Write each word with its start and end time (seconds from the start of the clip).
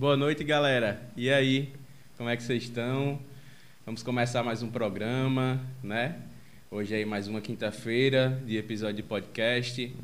Boa 0.00 0.16
noite, 0.16 0.42
galera. 0.42 0.98
E 1.14 1.28
aí, 1.28 1.70
como 2.16 2.30
é 2.30 2.34
que 2.34 2.42
vocês 2.42 2.62
estão? 2.62 3.18
Vamos 3.84 4.02
começar 4.02 4.42
mais 4.42 4.62
um 4.62 4.70
programa, 4.70 5.60
né? 5.82 6.18
Hoje 6.70 6.94
aí 6.94 7.04
mais 7.04 7.28
uma 7.28 7.42
quinta-feira 7.42 8.42
de 8.46 8.56
episódio 8.56 8.96
de 8.96 9.02
podcast. 9.02 9.94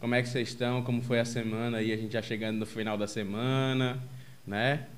Como 0.00 0.16
é 0.16 0.22
que 0.22 0.28
vocês 0.28 0.48
estão? 0.48 0.82
Como 0.82 1.00
foi 1.00 1.20
a 1.20 1.24
semana 1.24 1.78
aí? 1.78 1.92
A 1.92 1.96
gente 1.96 2.14
já 2.14 2.20
chegando 2.20 2.58
no 2.58 2.66
final 2.66 2.98
da 2.98 3.06
semana, 3.06 4.02
né? 4.44 4.88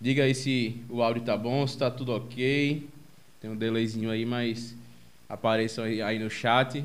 Diga 0.00 0.24
aí 0.24 0.34
se 0.34 0.82
o 0.90 1.00
áudio 1.00 1.22
tá 1.22 1.36
bom, 1.36 1.64
se 1.64 1.78
tá 1.78 1.88
tudo 1.88 2.12
ok. 2.12 2.84
Tem 3.40 3.48
um 3.48 3.56
delayzinho 3.56 4.10
aí, 4.10 4.26
mas 4.26 4.74
apareçam 5.28 5.84
aí, 5.84 6.02
aí 6.02 6.18
no 6.18 6.28
chat 6.28 6.84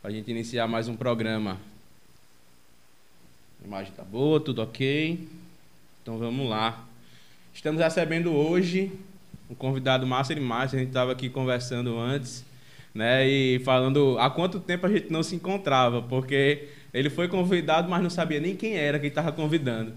para 0.00 0.12
a 0.12 0.14
gente 0.14 0.30
iniciar 0.30 0.68
mais 0.68 0.86
um 0.86 0.94
programa. 0.94 1.60
A 3.60 3.66
imagem 3.66 3.92
tá 3.94 4.04
boa, 4.04 4.38
tudo 4.38 4.62
ok. 4.62 5.39
Então 6.02 6.16
vamos 6.16 6.48
lá. 6.48 6.86
Estamos 7.52 7.82
recebendo 7.82 8.32
hoje 8.32 8.90
um 9.50 9.54
convidado 9.54 10.06
massa 10.06 10.34
demais. 10.34 10.74
A 10.74 10.78
gente 10.78 10.88
estava 10.88 11.12
aqui 11.12 11.28
conversando 11.28 11.98
antes, 11.98 12.42
né? 12.94 13.28
E 13.28 13.58
falando 13.60 14.16
há 14.18 14.30
quanto 14.30 14.58
tempo 14.58 14.86
a 14.86 14.88
gente 14.88 15.12
não 15.12 15.22
se 15.22 15.34
encontrava, 15.34 16.00
porque 16.00 16.68
ele 16.94 17.10
foi 17.10 17.28
convidado, 17.28 17.88
mas 17.88 18.02
não 18.02 18.08
sabia 18.08 18.40
nem 18.40 18.56
quem 18.56 18.76
era 18.76 18.98
quem 18.98 19.08
estava 19.08 19.30
convidando, 19.30 19.92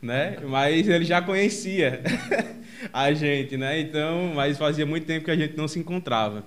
né? 0.00 0.36
Mas 0.48 0.88
ele 0.88 1.04
já 1.04 1.20
conhecia 1.20 2.00
a 2.92 3.12
gente, 3.12 3.56
né? 3.56 3.80
Então, 3.80 4.32
mas 4.36 4.56
fazia 4.56 4.86
muito 4.86 5.06
tempo 5.06 5.24
que 5.24 5.30
a 5.32 5.36
gente 5.36 5.56
não 5.56 5.66
se 5.66 5.80
encontrava. 5.80 6.44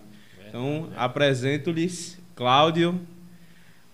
Então, 0.47 0.89
apresento-lhes 0.95 2.17
Cláudio, 2.33 2.99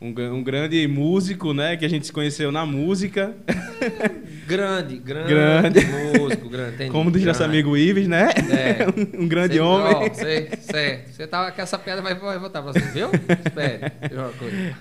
um, 0.01 0.07
um, 0.07 0.43
grande 0.43 0.87
músico, 0.87 1.53
né? 1.53 1.77
Que 1.77 1.85
a 1.85 1.89
gente 1.89 2.07
se 2.07 2.11
conheceu 2.11 2.51
na 2.51 2.65
música. 2.65 3.35
Grande, 4.47 4.97
grande, 4.97 5.29
grande. 5.29 5.79
músico, 6.19 6.49
grande. 6.49 6.89
Como 6.89 7.09
diz 7.09 7.23
nosso 7.23 7.41
amigo 7.41 7.77
Ives, 7.77 8.05
né? 8.05 8.31
É. 8.49 8.85
um 9.17 9.25
grande 9.25 9.53
Cê, 9.53 9.59
homem. 9.61 9.95
Ó, 9.95 10.13
certo. 10.13 11.09
Você 11.09 11.25
tava 11.25 11.51
com 11.51 11.61
essa 11.61 11.79
pedra, 11.79 12.01
vai, 12.01 12.15
vai 12.15 12.37
voltar 12.37 12.61
pra 12.61 12.73
você, 12.73 12.79
viu? 12.79 13.09
Espere. 13.45 13.93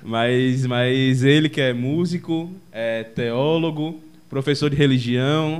Mas, 0.02 0.66
mas 0.66 1.22
ele 1.22 1.48
que 1.48 1.60
é 1.60 1.72
músico, 1.72 2.52
é 2.72 3.04
teólogo, 3.04 4.02
professor 4.28 4.68
de 4.68 4.74
religião. 4.74 5.58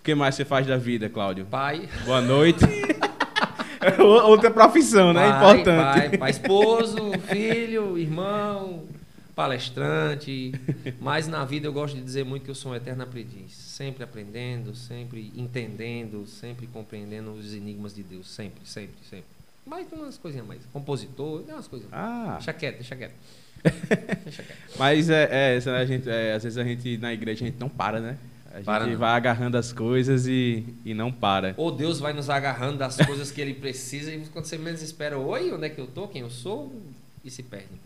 O 0.00 0.02
que 0.02 0.12
mais 0.12 0.34
você 0.34 0.44
faz 0.44 0.66
da 0.66 0.76
vida, 0.76 1.08
Cláudio? 1.08 1.44
Pai. 1.44 1.88
Boa 2.04 2.20
noite. 2.20 2.64
Outra 4.26 4.50
profissão, 4.50 5.12
né? 5.12 5.30
Pai, 5.30 5.38
Importante. 5.38 6.08
Pai, 6.08 6.18
pai, 6.18 6.30
esposo, 6.30 7.12
filho, 7.28 7.96
irmão, 7.96 8.82
palestrante. 9.34 10.52
Mas 11.00 11.26
na 11.26 11.44
vida 11.44 11.66
eu 11.66 11.72
gosto 11.72 11.96
de 11.96 12.02
dizer 12.02 12.24
muito 12.24 12.44
que 12.44 12.50
eu 12.50 12.54
sou 12.54 12.72
um 12.72 12.74
eterno 12.74 13.02
aprendiz. 13.02 13.52
Sempre 13.54 14.04
aprendendo, 14.04 14.74
sempre 14.74 15.32
entendendo, 15.36 16.26
sempre 16.26 16.66
compreendendo 16.66 17.32
os 17.32 17.54
enigmas 17.54 17.94
de 17.94 18.02
Deus. 18.02 18.30
Sempre, 18.30 18.60
sempre, 18.64 18.94
sempre. 19.08 19.26
Mais 19.66 19.86
umas 19.92 20.18
coisinhas 20.18 20.46
mais. 20.46 20.60
Compositor, 20.72 21.42
umas 21.48 21.68
coisas. 21.68 21.88
Ah. 21.92 22.34
Deixa 22.36 22.52
quieto, 22.52 22.74
deixa 22.76 22.96
quieto. 22.96 23.14
deixa 24.24 24.42
quieto. 24.42 24.58
Mas 24.78 25.08
é, 25.08 25.28
é, 25.30 25.70
a 25.70 25.84
gente, 25.84 26.10
é, 26.10 26.32
às 26.32 26.42
vezes 26.42 26.58
a 26.58 26.64
gente 26.64 26.98
na 26.98 27.12
igreja 27.12 27.44
a 27.44 27.46
gente 27.48 27.60
não 27.60 27.68
para, 27.68 28.00
né? 28.00 28.18
A 28.52 28.56
gente 28.56 28.66
para 28.66 28.96
vai 28.96 29.12
agarrando 29.12 29.56
as 29.56 29.72
coisas 29.72 30.26
e, 30.26 30.64
e 30.84 30.92
não 30.92 31.10
para. 31.10 31.54
Ou 31.56 31.70
Deus 31.70 32.00
vai 32.00 32.12
nos 32.12 32.28
agarrando 32.28 32.78
das 32.78 32.96
coisas 33.06 33.30
que 33.30 33.40
ele 33.40 33.54
precisa 33.54 34.12
e 34.12 34.20
quando 34.26 34.44
você 34.44 34.58
menos 34.58 34.82
espera, 34.82 35.16
oi, 35.16 35.52
onde 35.52 35.66
é 35.66 35.70
que 35.70 35.80
eu 35.80 35.86
tô, 35.86 36.08
quem 36.08 36.22
eu 36.22 36.30
sou, 36.30 36.72
e 37.24 37.30
se 37.30 37.42
perde. 37.42 37.80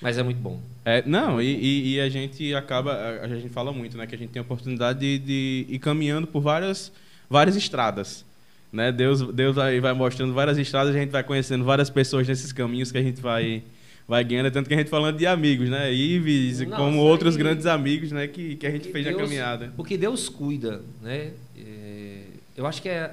Mas 0.00 0.16
é 0.16 0.22
muito 0.22 0.38
bom. 0.38 0.60
É, 0.84 1.02
não, 1.06 1.40
e, 1.40 1.46
e, 1.46 1.94
e, 1.94 2.00
a 2.00 2.08
gente 2.08 2.54
acaba, 2.54 2.92
a, 2.92 3.24
a, 3.24 3.28
gente 3.28 3.48
fala 3.50 3.72
muito, 3.72 3.96
né, 3.98 4.06
que 4.06 4.14
a 4.14 4.18
gente 4.18 4.30
tem 4.30 4.40
a 4.40 4.42
oportunidade 4.42 4.98
de, 4.98 5.18
de 5.18 5.66
ir 5.68 5.78
caminhando 5.78 6.26
por 6.26 6.40
várias, 6.40 6.90
várias 7.28 7.54
estradas. 7.54 8.24
Né? 8.72 8.90
Deus, 8.90 9.20
Deus 9.32 9.56
vai, 9.56 9.78
vai 9.80 9.92
mostrando 9.92 10.32
várias 10.32 10.56
estradas, 10.56 10.94
a 10.94 10.98
gente 10.98 11.10
vai 11.10 11.22
conhecendo 11.22 11.64
várias 11.64 11.90
pessoas 11.90 12.26
nesses 12.26 12.52
caminhos 12.52 12.90
que 12.90 12.98
a 12.98 13.02
gente 13.02 13.20
vai 13.20 13.62
vai 14.10 14.24
ganhando, 14.24 14.50
tanto 14.50 14.66
que 14.66 14.74
a 14.74 14.76
gente 14.76 14.90
falando 14.90 15.16
de 15.16 15.24
amigos, 15.24 15.70
né? 15.70 15.92
Ives, 15.94 16.62
Não, 16.62 16.76
como 16.76 16.98
outros 16.98 17.36
grandes 17.36 17.64
amigos, 17.64 18.10
né? 18.10 18.26
Que, 18.26 18.56
que 18.56 18.66
a 18.66 18.70
gente 18.72 18.90
fez 18.90 19.04
Deus, 19.04 19.16
na 19.16 19.22
caminhada. 19.22 19.72
Porque 19.76 19.96
Deus 19.96 20.28
cuida, 20.28 20.82
né? 21.00 21.30
É, 21.56 22.22
eu 22.56 22.66
acho 22.66 22.82
que 22.82 22.88
a, 22.88 23.04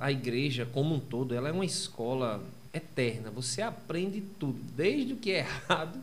a, 0.00 0.06
a 0.06 0.10
igreja, 0.10 0.66
como 0.72 0.96
um 0.96 0.98
todo, 0.98 1.36
ela 1.36 1.48
é 1.48 1.52
uma 1.52 1.64
escola 1.64 2.42
eterna. 2.72 3.30
Você 3.30 3.62
aprende 3.62 4.24
tudo, 4.40 4.58
desde 4.76 5.12
o 5.12 5.16
que 5.16 5.30
é 5.30 5.38
errado. 5.38 6.00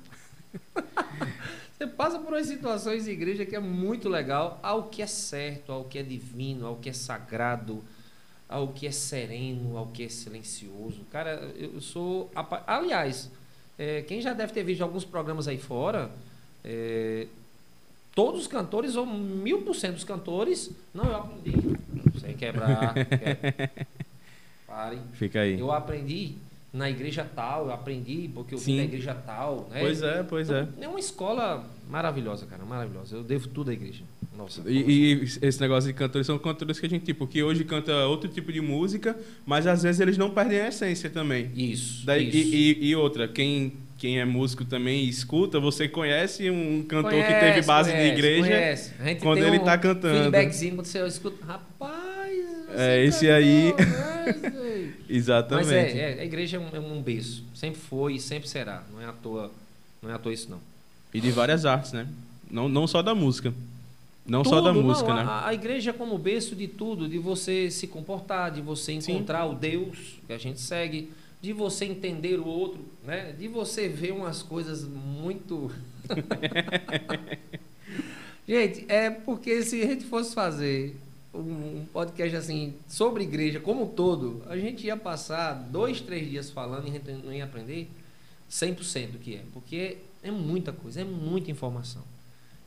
Você 1.78 1.88
passa 1.88 2.20
por 2.20 2.34
umas 2.34 2.46
situações 2.46 3.06
de 3.06 3.12
igreja 3.12 3.46
que 3.46 3.56
é 3.56 3.60
muito 3.60 4.08
legal, 4.08 4.60
ao 4.62 4.84
que 4.84 5.02
é 5.02 5.08
certo, 5.08 5.72
ao 5.72 5.84
que 5.86 5.98
é 5.98 6.04
divino, 6.04 6.68
ao 6.68 6.76
que 6.76 6.90
é 6.90 6.94
sagrado, 6.94 7.84
ao 8.48 8.68
que 8.68 8.86
é 8.86 8.92
sereno, 8.92 9.76
ao 9.78 9.88
que 9.88 10.04
é 10.04 10.10
silencioso. 10.10 11.02
Cara, 11.12 11.52
eu 11.58 11.82
sou. 11.82 12.30
Aliás, 12.68 13.32
é, 13.80 14.04
quem 14.04 14.22
já 14.22 14.32
deve 14.34 14.54
ter 14.54 14.64
visto 14.64 14.82
alguns 14.82 15.04
programas 15.04 15.48
aí 15.48 15.58
fora, 15.58 16.12
é, 16.64 17.26
todos 18.14 18.42
os 18.42 18.48
cantores, 18.48 18.96
ou 18.96 19.08
mil 19.08 19.64
por 19.64 19.76
cento 19.76 19.96
dos 19.96 20.04
cantores, 20.04 20.70
não, 20.94 21.06
eu 21.06 21.16
aprendi. 21.16 21.78
Sem 22.20 22.36
quebrar. 22.36 22.94
quebra. 22.94 23.72
Pare. 24.68 25.00
Fica 25.14 25.42
aí. 25.42 25.60
Eu 25.60 25.72
aprendi 25.72 26.36
na 26.74 26.90
igreja 26.90 27.28
tal, 27.36 27.66
eu 27.66 27.74
aprendi 27.74 28.30
porque 28.34 28.56
eu 28.56 28.58
Sim. 28.58 28.74
vim 28.74 28.78
da 28.78 28.84
igreja 28.86 29.14
tal. 29.14 29.68
Né? 29.70 29.82
Pois 29.82 30.02
é, 30.02 30.24
pois 30.24 30.50
então, 30.50 30.68
é. 30.80 30.86
É 30.86 30.88
uma 30.88 31.00
escola 31.00 31.66
maravilhosa, 31.90 32.46
cara, 32.46 32.64
maravilhosa. 32.64 33.18
Eu 33.18 33.24
devo 33.24 33.50
tudo 33.50 33.72
à 33.72 33.74
igreja. 33.74 34.04
Nossa. 34.38 34.62
E, 34.66 34.80
e, 34.80 35.24
esse 35.42 35.60
negócio 35.60 35.92
de 35.92 35.94
cantores 35.94 36.26
são 36.26 36.40
cantores 36.40 36.80
que 36.80 36.86
a 36.86 36.90
gente, 36.90 37.04
tipo, 37.04 37.28
que 37.28 37.44
hoje 37.44 37.66
canta 37.66 37.94
outro 38.08 38.30
tipo 38.30 38.54
de 38.54 38.62
música, 38.62 39.18
mas 39.46 39.68
às 39.68 39.84
vezes 39.84 40.00
eles 40.00 40.18
não 40.18 40.32
perdem 40.32 40.62
a 40.62 40.70
essência 40.70 41.10
também. 41.10 41.52
Isso. 41.54 42.06
Daí, 42.06 42.30
isso. 42.30 42.56
E, 42.56 42.90
e, 42.90 42.96
outra, 42.96 43.28
quem, 43.28 43.74
quem 43.98 44.20
é 44.20 44.26
músico 44.26 44.64
também 44.64 45.04
escuta, 45.04 45.60
você 45.60 45.90
conhece 45.90 46.50
um 46.50 46.84
cantor 46.84 47.12
conhece, 47.12 47.34
que 47.34 47.40
teve 47.40 47.62
base 47.68 47.92
conhece, 47.92 48.10
de 48.10 48.18
igreja 48.18 49.20
quando 49.22 49.44
ele 49.44 49.58
está 49.58 49.76
um 49.76 49.80
cantando. 49.80 50.18
Feedbackzinho 50.20 50.76
quando 50.76 50.86
você 50.86 51.06
escuta, 51.06 51.46
rapaz. 51.46 52.11
É 52.76 53.04
esse 53.04 53.30
aí. 53.30 53.74
Exatamente. 55.10 55.68
Mas 55.68 55.76
é, 55.76 56.18
é, 56.18 56.22
a 56.22 56.26
igreja 56.26 56.58
é 56.58 56.60
um, 56.60 56.70
é 56.74 56.80
um 56.80 57.02
berço. 57.02 57.44
Sempre 57.54 57.82
foi 57.82 58.16
e 58.16 58.20
sempre 58.20 58.48
será. 58.48 58.84
Não 58.92 59.02
é 59.02 59.06
à 59.06 59.12
toa, 59.12 59.52
não 60.02 60.10
é 60.10 60.14
à 60.14 60.20
toa 60.20 60.34
isso 60.34 60.50
não. 60.50 60.60
E 61.14 61.20
de 61.20 61.32
várias 61.32 61.66
artes, 61.66 61.92
né? 61.92 62.08
Não, 62.50 62.70
não 62.70 62.88
só 62.88 63.02
da 63.02 63.14
música. 63.14 63.54
Não 64.26 64.44
tudo, 64.44 64.54
só 64.54 64.62
da 64.62 64.72
música, 64.72 65.10
não, 65.10 65.16
né? 65.16 65.24
A, 65.24 65.48
a, 65.48 65.54
igreja 65.54 65.90
é 65.90 65.94
como 65.94 66.18
berço 66.18 66.56
de 66.56 66.68
tudo, 66.68 67.10
de 67.10 67.18
você 67.18 67.72
se 67.72 67.88
comportar, 67.88 68.52
de 68.52 68.62
você 68.62 68.94
encontrar 68.94 69.46
Sim. 69.46 69.52
o 69.52 69.56
Deus 69.56 70.20
que 70.28 70.34
a 70.34 70.38
gente 70.38 70.62
segue, 70.62 71.12
de 71.42 71.52
você 71.52 71.86
entender 71.86 72.40
o 72.40 72.46
outro, 72.46 72.86
né? 73.04 73.34
De 73.38 73.48
você 73.48 73.90
ver 73.90 74.14
umas 74.14 74.44
coisas 74.44 74.84
muito 74.84 75.72
Gente, 78.48 78.86
é 78.90 79.10
porque 79.10 79.64
se 79.64 79.82
a 79.82 79.86
gente 79.86 80.06
fosse 80.06 80.34
fazer 80.34 80.96
um 81.34 81.86
podcast 81.94 82.36
assim 82.36 82.74
sobre 82.88 83.24
igreja 83.24 83.60
como 83.60 83.84
um 83.84 83.88
todo, 83.88 84.44
a 84.50 84.58
gente 84.58 84.86
ia 84.86 84.98
passar 84.98 85.54
dois, 85.54 86.02
três 86.02 86.30
dias 86.30 86.50
falando 86.50 86.88
e 86.88 86.90
a 86.90 86.94
gente 86.94 87.12
não 87.24 87.34
ia 87.34 87.46
aprender 87.46 87.90
100% 88.50 89.12
do 89.12 89.18
que 89.18 89.36
é, 89.36 89.44
porque 89.54 89.98
é 90.22 90.30
muita 90.30 90.72
coisa, 90.72 91.02
é 91.02 91.04
muita 91.04 91.50
informação. 91.50 92.04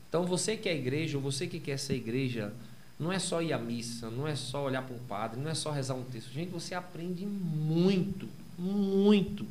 Então, 0.09 0.25
você 0.25 0.55
que 0.55 0.67
é 0.67 0.75
igreja, 0.75 1.17
ou 1.17 1.23
você 1.23 1.45
que 1.45 1.59
quer 1.59 1.77
ser 1.77 1.95
igreja, 1.95 2.53
não 2.99 3.11
é 3.11 3.19
só 3.19 3.41
ir 3.41 3.53
à 3.53 3.57
missa, 3.57 4.09
não 4.09 4.27
é 4.27 4.35
só 4.35 4.63
olhar 4.63 4.81
para 4.81 4.95
um 4.95 4.99
padre, 4.99 5.39
não 5.39 5.51
é 5.51 5.53
só 5.53 5.71
rezar 5.71 5.93
um 5.93 6.03
texto. 6.03 6.31
Gente, 6.31 6.49
você 6.49 6.73
aprende 6.73 7.25
muito, 7.25 8.27
muito, 8.57 9.45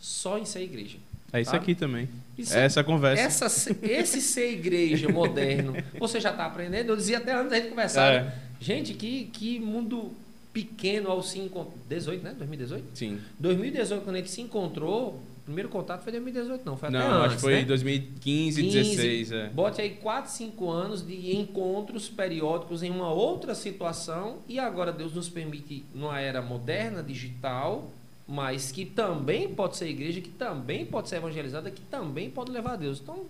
só 0.00 0.36
em 0.38 0.44
ser 0.44 0.62
igreja. 0.62 0.98
É 1.32 1.40
isso 1.40 1.50
sabe? 1.50 1.62
aqui 1.62 1.74
também. 1.74 2.08
Isso, 2.36 2.56
é 2.56 2.64
essa 2.64 2.82
conversa. 2.82 3.22
Essa, 3.22 3.76
esse 3.82 4.20
ser 4.20 4.52
igreja 4.52 5.08
moderno, 5.08 5.74
você 5.98 6.20
já 6.20 6.30
está 6.30 6.46
aprendendo. 6.46 6.90
Eu 6.90 6.96
dizia 6.96 7.18
até 7.18 7.34
antes 7.34 7.50
da 7.50 7.56
gente 7.56 7.68
conversar. 7.68 8.12
É. 8.12 8.34
Gente, 8.60 8.94
que, 8.94 9.24
que 9.26 9.58
mundo 9.60 10.12
pequeno 10.52 11.10
ao 11.10 11.22
se 11.22 11.38
encontrar. 11.38 11.74
18, 11.88 12.24
né? 12.24 12.34
2018? 12.36 12.84
Sim. 12.94 13.20
2018, 13.38 14.02
quando 14.02 14.16
a 14.16 14.18
gente 14.18 14.30
se 14.30 14.40
encontrou, 14.40 15.20
primeiro 15.48 15.70
contato 15.70 16.02
foi 16.02 16.10
em 16.10 16.16
2018, 16.16 16.64
não. 16.64 16.76
Foi 16.76 16.88
até 16.90 16.98
não, 16.98 17.06
antes, 17.06 17.26
acho 17.26 17.34
que 17.36 17.40
foi 17.40 17.54
né? 17.54 17.64
2015, 17.64 18.62
2016. 18.62 19.32
É. 19.32 19.48
Bote 19.48 19.80
aí 19.80 19.90
4, 19.90 20.30
5 20.30 20.70
anos 20.70 21.06
de 21.06 21.36
encontros 21.36 22.08
periódicos 22.08 22.82
em 22.82 22.90
uma 22.90 23.10
outra 23.10 23.54
situação 23.54 24.38
e 24.46 24.58
agora 24.58 24.92
Deus 24.92 25.14
nos 25.14 25.28
permite, 25.28 25.84
numa 25.94 26.20
era 26.20 26.42
moderna, 26.42 27.02
digital, 27.02 27.90
mas 28.26 28.70
que 28.70 28.84
também 28.84 29.48
pode 29.48 29.78
ser 29.78 29.88
igreja, 29.88 30.20
que 30.20 30.28
também 30.28 30.84
pode 30.84 31.08
ser 31.08 31.16
evangelizada, 31.16 31.70
que 31.70 31.80
também 31.82 32.28
pode 32.28 32.50
levar 32.52 32.72
a 32.72 32.76
Deus. 32.76 33.00
Então, 33.00 33.24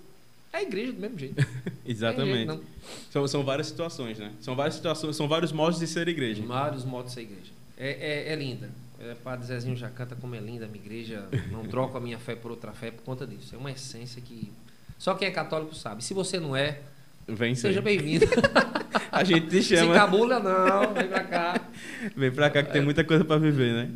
é 0.52 0.62
igreja 0.62 0.92
do 0.92 1.00
mesmo 1.00 1.18
jeito. 1.18 1.46
Exatamente. 1.84 2.46
Jeito, 2.46 2.64
são, 3.10 3.28
são 3.28 3.44
várias 3.44 3.66
situações, 3.66 4.18
né? 4.18 4.32
São 4.40 4.54
várias 4.54 4.74
situações, 4.74 5.16
são 5.16 5.28
vários 5.28 5.52
modos 5.52 5.78
de 5.78 5.86
ser 5.86 6.08
igreja. 6.08 6.42
Vários 6.44 6.84
modos 6.84 7.12
de 7.12 7.14
ser 7.14 7.22
igreja. 7.22 7.52
É, 7.76 7.90
é, 7.90 8.32
é 8.32 8.36
linda. 8.36 8.70
É, 9.00 9.14
Padre 9.14 9.46
Zezinho 9.46 9.76
já 9.76 9.88
canta 9.88 10.16
como 10.16 10.34
é 10.34 10.40
linda 10.40 10.64
a 10.64 10.68
minha 10.68 10.84
igreja. 10.84 11.28
Não 11.50 11.64
troco 11.68 11.96
a 11.96 12.00
minha 12.00 12.18
fé 12.18 12.34
por 12.34 12.50
outra 12.50 12.72
fé 12.72 12.90
por 12.90 13.02
conta 13.02 13.26
disso. 13.26 13.54
É 13.54 13.58
uma 13.58 13.70
essência 13.70 14.20
que. 14.20 14.52
Só 14.98 15.14
quem 15.14 15.28
é 15.28 15.30
católico 15.30 15.74
sabe. 15.74 16.02
Se 16.02 16.12
você 16.12 16.40
não 16.40 16.56
é, 16.56 16.80
Vem. 17.28 17.54
Seja 17.54 17.82
bem-vindo. 17.82 18.24
A 19.12 19.22
gente 19.22 19.48
te 19.48 19.62
Se 19.62 19.76
chama. 19.76 19.92
cabula, 19.92 20.40
não. 20.40 20.94
Vem 20.94 21.08
pra 21.08 21.24
cá. 21.24 21.60
Vem 22.16 22.30
pra 22.30 22.50
cá 22.50 22.62
que 22.62 22.72
tem 22.72 22.80
muita 22.80 23.04
coisa 23.04 23.22
pra 23.22 23.36
viver, 23.36 23.74
né? 23.74 23.90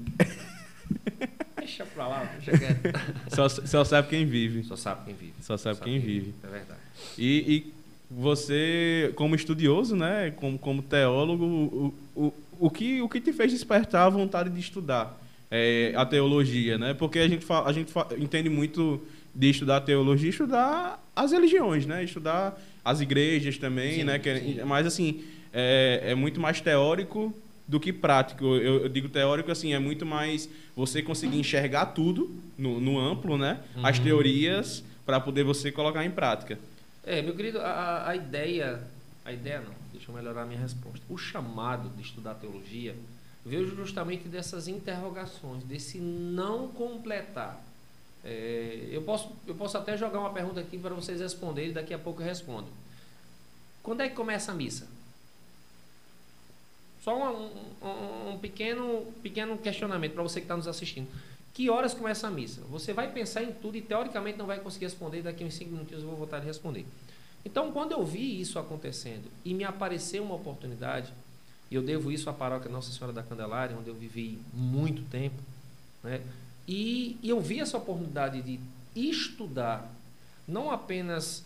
Deixa 1.73 1.87
pra 1.87 2.07
lá, 2.07 2.31
deixa 2.39 2.59
quieto. 2.59 2.81
Só, 3.35 3.49
só 3.49 3.85
sabe 3.85 4.09
quem 4.09 4.27
vive. 4.27 4.63
Só 4.65 4.77
sabe 4.77 5.07
quem 5.07 5.15
vive. 5.15 5.33
Só 5.41 5.57
sabe 5.57 5.81
quem 5.81 5.99
vive. 5.99 6.35
É 6.45 6.47
verdade. 6.47 6.81
E, 7.17 7.55
e 7.55 7.73
você, 8.11 9.11
como 9.17 9.35
estudioso, 9.35 9.97
né? 9.97 10.31
Como, 10.37 10.59
como 10.59 10.83
teólogo, 10.83 11.45
o, 11.45 11.95
o, 12.15 12.35
o, 12.61 12.71
que, 12.71 13.01
o 13.01 13.09
que 13.09 13.21
te 13.23 13.33
fez 13.33 13.53
despertar 13.53 14.07
a 14.07 14.11
vontade 14.11 14.51
de 14.51 14.61
estudar 14.61 15.19
é, 15.51 15.95
a 15.97 16.05
teologia, 16.05 16.77
né? 16.77 16.93
Porque 16.93 17.19
a 17.19 17.29
gente, 17.29 17.47
a 17.51 17.73
gente 17.73 17.91
entende 18.19 18.51
muito 18.51 19.01
de 19.35 19.49
estudar 19.49 19.81
teologia, 19.81 20.29
estudar 20.29 21.03
as 21.17 21.33
religiões, 21.33 21.87
né? 21.87 22.05
Estudar 22.05 22.61
as 22.85 23.01
igrejas 23.01 23.57
também, 23.57 24.01
Sim, 24.01 24.05
né? 24.05 24.19
Que, 24.19 24.39
sim. 24.39 24.61
mas 24.67 24.87
assim 24.87 25.25
é, 25.53 26.03
é 26.09 26.15
muito 26.15 26.39
mais 26.39 26.61
teórico 26.61 27.35
do 27.73 27.81
que 27.81 27.91
prático. 27.93 28.45
Eu, 28.45 28.83
eu 28.83 28.89
digo 28.89 29.09
teórico 29.09 29.51
assim 29.51 29.73
é 29.73 29.79
muito 29.79 30.05
mais 30.05 30.47
você 30.77 31.03
conseguir 31.03 31.39
enxergar 31.41 31.87
tudo 31.87 32.31
no, 32.59 32.79
no 32.79 33.01
amplo, 33.01 33.39
né? 33.39 33.63
As 33.83 33.97
Uhum. 33.97 34.05
teorias 34.05 34.85
para 35.07 35.19
poder 35.19 35.43
você 35.43 35.73
colocar 35.73 36.05
em 36.05 36.11
prática. 36.11 36.59
É, 37.03 37.23
meu 37.23 37.35
querido, 37.35 37.59
a- 37.61 38.09
a, 38.11 38.15
ideia. 38.15 38.81
A 39.25 39.33
ideia 39.33 39.61
não, 39.63 39.73
deixa 39.91 40.11
eu 40.11 40.15
melhorar 40.15 40.43
a 40.43 40.45
minha 40.45 40.61
resposta. 40.61 41.01
O 41.09 41.17
chamado 41.17 41.89
de 41.97 42.03
estudar 42.03 42.35
teologia 42.35 42.95
veio 43.45 43.67
justamente 43.75 44.29
dessas 44.29 44.69
interrogações, 44.69 45.65
desse 45.65 45.99
não 45.99 46.69
completar. 46.69 47.59
É, 48.25 48.87
eu, 48.93 49.01
posso, 49.03 49.31
eu 49.47 49.55
posso 49.55 49.77
até 49.79 49.97
jogar 49.97 50.21
uma 50.21 50.31
pergunta 50.31 50.61
aqui 50.61 50.77
para 50.77 50.95
vocês 50.95 51.21
responderem 51.21 51.71
e 51.71 51.73
daqui 51.73 51.95
a 51.95 51.99
pouco 51.99 52.21
eu 52.21 52.27
respondo. 52.27 52.69
Quando 53.83 54.03
é 54.03 54.09
que 54.09 54.15
começa 54.15 54.53
a 54.53 54.55
missa? 54.55 54.87
Só 57.03 57.17
um, 57.33 57.51
um- 57.83 58.33
um 58.35 58.39
pequeno, 58.39 59.07
pequeno 59.23 59.59
questionamento 59.59 60.13
para 60.15 60.23
você 60.23 60.41
que 60.41 60.45
está 60.45 60.57
nos 60.57 60.69
assistindo. 60.69 61.09
Que 61.53 61.69
horas 61.69 61.93
começa 61.93 62.27
a 62.29 62.31
missa? 62.31 62.63
Você 62.71 62.93
vai 62.93 63.11
pensar 63.13 63.43
em 63.43 63.53
tudo 63.53 63.77
e 63.77 63.83
teoricamente 63.83 64.39
não 64.39 64.47
vai 64.47 64.59
conseguir 64.61 64.87
responder. 64.87 65.21
Daqui 65.23 65.43
a 65.45 65.47
uns 65.47 65.55
5 65.55 65.71
minutinhos 65.71 66.03
eu 66.03 66.09
vou 66.09 66.17
voltar 66.17 66.39
a 66.39 66.41
responder. 66.41 66.87
Então, 67.45 67.73
quando 67.73 67.93
eu 67.93 68.05
vi 68.07 68.41
isso 68.41 68.59
acontecendo 68.59 69.25
e 69.45 69.53
me 69.53 69.65
apareceu 69.65 70.23
uma 70.23 70.37
oportunidade, 70.37 71.13
e 71.71 71.75
eu 71.75 71.83
devo 71.83 72.11
isso 72.13 72.31
à 72.31 72.33
paróquia 72.33 72.71
Nossa 72.71 72.93
Senhora 72.93 73.13
da 73.13 73.23
Candelária, 73.23 73.77
onde 73.77 73.89
eu 73.89 73.95
vivi 73.95 74.39
muito 74.55 75.03
tempo, 75.11 75.37
né? 76.05 76.21
e, 76.69 77.17
e 77.23 77.29
eu 77.29 77.41
vi 77.41 77.59
essa 77.61 77.77
oportunidade 77.77 78.41
de 78.43 78.61
estudar 78.95 79.91
não 80.47 80.71
apenas 80.71 81.45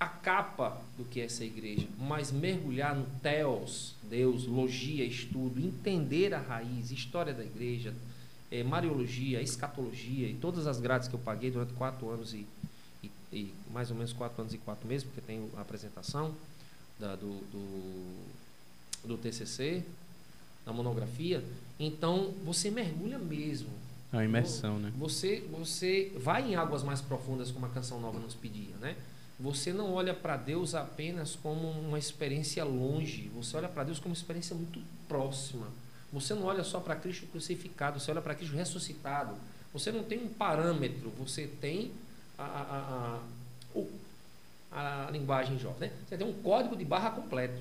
a 0.00 0.06
capa 0.06 0.80
do 0.96 1.04
que 1.04 1.20
é 1.20 1.24
essa 1.24 1.44
igreja, 1.44 1.86
mas 1.98 2.30
mergulhar 2.30 2.94
no 2.94 3.04
teos, 3.20 3.94
Deus, 4.04 4.46
logia, 4.46 5.04
estudo, 5.04 5.58
entender 5.60 6.32
a 6.34 6.40
raiz, 6.40 6.90
história 6.90 7.34
da 7.34 7.44
igreja, 7.44 7.92
eh, 8.50 8.62
mariologia, 8.62 9.42
escatologia 9.42 10.28
e 10.28 10.34
todas 10.34 10.66
as 10.66 10.78
grades 10.80 11.08
que 11.08 11.14
eu 11.14 11.18
paguei 11.18 11.50
durante 11.50 11.72
quatro 11.74 12.08
anos 12.10 12.32
e, 12.32 12.46
e- 13.02 13.10
e 13.32 13.54
mais 13.72 13.90
ou 13.90 13.96
menos 13.96 14.12
quatro 14.12 14.40
anos 14.40 14.54
e 14.54 14.58
quatro 14.58 14.86
meses, 14.86 15.04
porque 15.04 15.20
tem 15.20 15.48
a 15.56 15.60
apresentação 15.60 16.32
da- 16.98 17.16
do, 17.16 17.40
do, 17.50 19.08
do 19.08 19.18
TCC, 19.18 19.82
da 20.64 20.72
monografia. 20.72 21.42
Então, 21.78 22.32
você 22.44 22.70
mergulha 22.70 23.18
mesmo. 23.18 23.68
É 24.12 24.16
uma 24.16 24.24
imersão, 24.24 24.78
né? 24.78 24.92
Você, 24.96 25.40
você 25.50 26.12
vai 26.16 26.50
em 26.52 26.54
águas 26.54 26.82
mais 26.82 27.00
profundas, 27.00 27.50
como 27.50 27.66
a 27.66 27.68
canção 27.68 28.00
nova 28.00 28.18
nos 28.20 28.34
pedia, 28.34 28.74
né? 28.80 28.96
Você 29.38 29.72
não 29.72 29.92
olha 29.92 30.12
para 30.12 30.36
Deus 30.36 30.74
apenas 30.74 31.36
como 31.36 31.70
uma 31.70 31.98
experiência 31.98 32.64
longe, 32.64 33.30
você 33.34 33.56
olha 33.56 33.68
para 33.68 33.84
Deus 33.84 33.98
como 33.98 34.10
uma 34.10 34.18
experiência 34.18 34.54
muito 34.54 34.82
próxima. 35.06 35.68
Você 36.12 36.34
não 36.34 36.44
olha 36.44 36.64
só 36.64 36.80
para 36.80 36.96
Cristo 36.96 37.26
crucificado, 37.26 38.00
você 38.00 38.10
olha 38.10 38.20
para 38.20 38.34
Cristo 38.34 38.56
ressuscitado. 38.56 39.36
Você 39.72 39.92
não 39.92 40.02
tem 40.02 40.18
um 40.18 40.28
parâmetro, 40.28 41.10
você 41.10 41.46
tem 41.46 41.92
a, 42.36 42.42
a, 42.44 43.20
a, 43.74 43.80
a, 44.72 45.06
a 45.06 45.10
linguagem 45.10 45.58
jovem, 45.58 45.88
né? 45.88 45.96
Você 46.08 46.16
tem 46.16 46.26
um 46.26 46.42
código 46.42 46.74
de 46.74 46.84
barra 46.84 47.10
completo, 47.10 47.60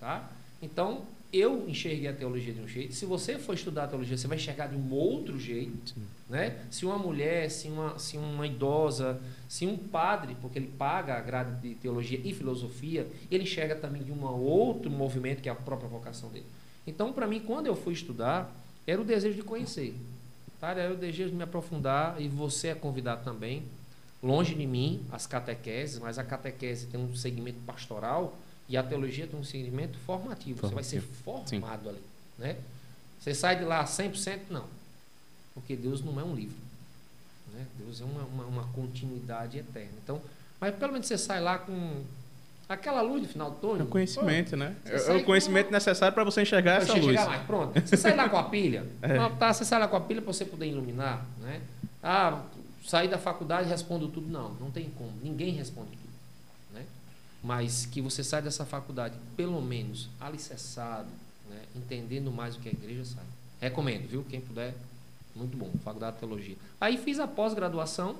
tá? 0.00 0.30
Então, 0.62 1.04
eu 1.32 1.68
enxerguei 1.68 2.08
a 2.08 2.12
teologia 2.12 2.52
de 2.52 2.60
um 2.60 2.68
jeito. 2.68 2.94
Se 2.94 3.04
você 3.04 3.38
for 3.38 3.54
estudar 3.54 3.84
a 3.84 3.88
teologia, 3.88 4.16
você 4.16 4.26
vai 4.26 4.36
enxergar 4.36 4.66
de 4.68 4.76
um 4.76 4.92
outro 4.92 5.38
jeito, 5.38 5.90
Sim. 5.90 6.02
né? 6.28 6.56
Se 6.70 6.86
uma 6.86 6.98
mulher, 6.98 7.50
se 7.50 7.68
uma, 7.68 7.98
se 7.98 8.16
uma 8.16 8.46
idosa, 8.46 9.20
se 9.48 9.66
um 9.66 9.76
padre, 9.76 10.36
porque 10.40 10.58
ele 10.58 10.70
paga 10.78 11.16
a 11.16 11.20
grade 11.20 11.60
de 11.60 11.74
teologia 11.74 12.20
e 12.24 12.32
filosofia, 12.32 13.06
ele 13.30 13.44
enxerga 13.44 13.74
também 13.74 14.02
de 14.02 14.12
um 14.12 14.24
outro 14.24 14.90
movimento 14.90 15.42
que 15.42 15.48
é 15.48 15.52
a 15.52 15.56
própria 15.56 15.88
vocação 15.88 16.30
dele. 16.30 16.46
Então, 16.86 17.12
para 17.12 17.26
mim, 17.26 17.40
quando 17.40 17.66
eu 17.66 17.74
fui 17.74 17.92
estudar, 17.92 18.54
era 18.86 19.00
o 19.00 19.04
desejo 19.04 19.34
de 19.34 19.42
conhecer, 19.42 19.94
tá? 20.60 20.70
Era 20.70 20.94
o 20.94 20.96
desejo 20.96 21.30
de 21.30 21.36
me 21.36 21.42
aprofundar 21.42 22.20
e 22.20 22.28
você 22.28 22.68
é 22.68 22.74
convidado 22.74 23.24
também. 23.24 23.64
Longe 24.22 24.54
de 24.54 24.66
mim 24.66 25.02
as 25.12 25.26
catequeses, 25.26 25.98
mas 25.98 26.18
a 26.18 26.24
catequese 26.24 26.86
tem 26.86 26.98
um 27.00 27.14
segmento 27.14 27.58
pastoral 27.66 28.36
e 28.68 28.76
a 28.76 28.82
teologia 28.82 29.26
tem 29.26 29.38
um 29.38 29.44
segmento 29.44 29.98
formativo. 30.06 30.60
Você 30.60 30.74
vai 30.74 30.84
ser 30.84 31.00
formado 31.00 31.88
ali, 31.88 32.02
né? 32.38 32.56
Você 33.20 33.34
sai 33.34 33.56
de 33.56 33.64
lá 33.64 33.84
100%? 33.84 34.40
Não. 34.50 34.64
Porque 35.54 35.74
Deus 35.76 36.02
não 36.04 36.18
é 36.20 36.24
um 36.24 36.34
livro. 36.34 36.56
Né? 37.54 37.64
Deus 37.78 38.00
é 38.00 38.04
uma, 38.04 38.22
uma, 38.24 38.44
uma 38.44 38.62
continuidade 38.74 39.58
eterna. 39.58 39.90
Então, 40.02 40.20
mas 40.60 40.74
pelo 40.74 40.92
menos 40.92 41.06
você 41.06 41.16
sai 41.18 41.40
lá 41.40 41.58
com 41.58 42.02
aquela 42.68 43.00
luz 43.00 43.22
no 43.22 43.28
final 43.28 43.50
do 43.50 43.56
É 43.56 43.60
túnel. 43.60 43.86
o 43.86 43.88
conhecimento, 43.88 44.56
né? 44.56 44.74
você 44.84 45.12
É 45.12 45.16
o 45.16 45.24
conhecimento 45.24 45.66
com- 45.66 45.72
necessário 45.72 46.14
para 46.14 46.24
você 46.24 46.42
enxergar 46.42 46.82
essa 46.82 46.92
você 46.92 47.00
luz. 47.00 47.14
mais, 47.24 47.42
pronto. 47.44 47.80
Você 47.80 47.96
sai 47.96 48.14
lá 48.16 48.28
com 48.28 48.36
a 48.36 48.44
pilha. 48.44 48.84
É. 49.02 49.16
Não, 49.16 49.34
tá, 49.36 49.52
você 49.52 49.64
sai 49.64 49.78
lá 49.80 49.88
com 49.88 49.96
a 49.96 50.00
pilha 50.00 50.20
para 50.20 50.32
você 50.32 50.44
poder 50.44 50.66
iluminar, 50.66 51.24
né? 51.40 51.60
Ah, 52.02 52.42
sair 52.84 53.08
da 53.08 53.18
faculdade 53.18 53.68
e 53.68 53.70
respondo 53.70 54.08
tudo. 54.08 54.28
Não, 54.30 54.50
não 54.54 54.70
tem 54.70 54.90
como. 54.90 55.12
Ninguém 55.22 55.52
responde 55.52 55.90
tudo. 55.90 56.05
Mas 57.46 57.86
que 57.86 58.00
você 58.00 58.24
sai 58.24 58.42
dessa 58.42 58.66
faculdade, 58.66 59.14
pelo 59.36 59.62
menos, 59.62 60.08
alicerçado, 60.20 61.06
né? 61.48 61.62
entendendo 61.76 62.32
mais 62.32 62.56
o 62.56 62.58
que 62.58 62.68
a 62.68 62.72
igreja 62.72 63.04
sabe. 63.04 63.28
Recomendo, 63.60 64.08
viu? 64.08 64.24
Quem 64.28 64.40
puder, 64.40 64.74
muito 65.32 65.56
bom. 65.56 65.70
Faculdade 65.84 66.14
de 66.14 66.20
Teologia. 66.20 66.56
Aí 66.80 66.98
fiz 66.98 67.20
a 67.20 67.28
pós-graduação, 67.28 68.16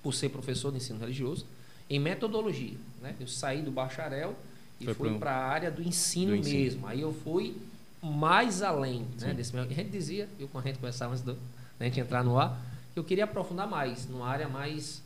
por 0.00 0.14
ser 0.14 0.28
professor 0.28 0.70
de 0.70 0.76
ensino 0.76 1.00
religioso, 1.00 1.44
em 1.90 1.98
metodologia. 1.98 2.76
Né? 3.02 3.16
Eu 3.18 3.26
saí 3.26 3.62
do 3.62 3.72
bacharel 3.72 4.36
e 4.80 4.84
Foi 4.84 4.94
fui 4.94 5.18
para 5.18 5.32
a 5.32 5.44
área 5.44 5.68
do 5.68 5.82
ensino, 5.82 6.30
do 6.30 6.36
ensino. 6.36 6.56
mesmo. 6.56 6.86
Aí 6.86 7.00
eu 7.00 7.12
fui 7.12 7.56
mais 8.00 8.62
além 8.62 9.04
né, 9.20 9.34
desse 9.34 9.52
meu. 9.52 9.64
A 9.64 9.66
gente 9.66 9.90
dizia, 9.90 10.28
eu 10.38 10.46
com 10.46 10.60
a 10.60 10.62
gente 10.62 10.76
conversava 10.76 11.14
antes 11.14 11.24
da 11.24 11.34
gente 11.80 11.98
entrar 11.98 12.22
no 12.22 12.38
ar, 12.38 12.56
que 12.94 13.00
eu 13.00 13.02
queria 13.02 13.24
aprofundar 13.24 13.68
mais, 13.68 14.06
numa 14.06 14.28
área 14.28 14.48
mais 14.48 15.02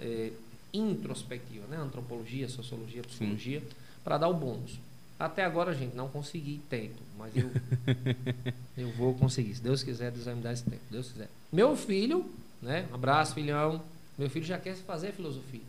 eh, 0.00 0.32
introspectiva, 0.72 1.66
né? 1.66 1.76
Antropologia, 1.76 2.48
sociologia, 2.48 3.02
psicologia, 3.02 3.62
para 4.02 4.18
dar 4.18 4.28
o 4.28 4.34
bônus. 4.34 4.78
Até 5.18 5.44
agora, 5.44 5.72
gente, 5.72 5.94
não 5.94 6.08
consegui 6.08 6.60
tempo, 6.68 7.00
mas 7.16 7.32
eu, 7.36 7.50
eu 8.76 8.90
vou 8.92 9.14
conseguir. 9.14 9.54
Se 9.54 9.62
Deus 9.62 9.82
quiser, 9.82 10.10
Deus 10.10 10.24
vai 10.24 10.34
me 10.34 10.42
dar 10.42 10.52
esse 10.52 10.64
tempo. 10.64 10.82
Deus 10.90 11.10
quiser. 11.10 11.28
Meu 11.52 11.76
filho, 11.76 12.28
né? 12.60 12.88
Um 12.90 12.94
abraço, 12.94 13.34
filhão. 13.34 13.82
Meu 14.18 14.28
filho 14.28 14.44
já 14.44 14.58
quer 14.58 14.74
fazer 14.74 15.12
filosofia, 15.12 15.62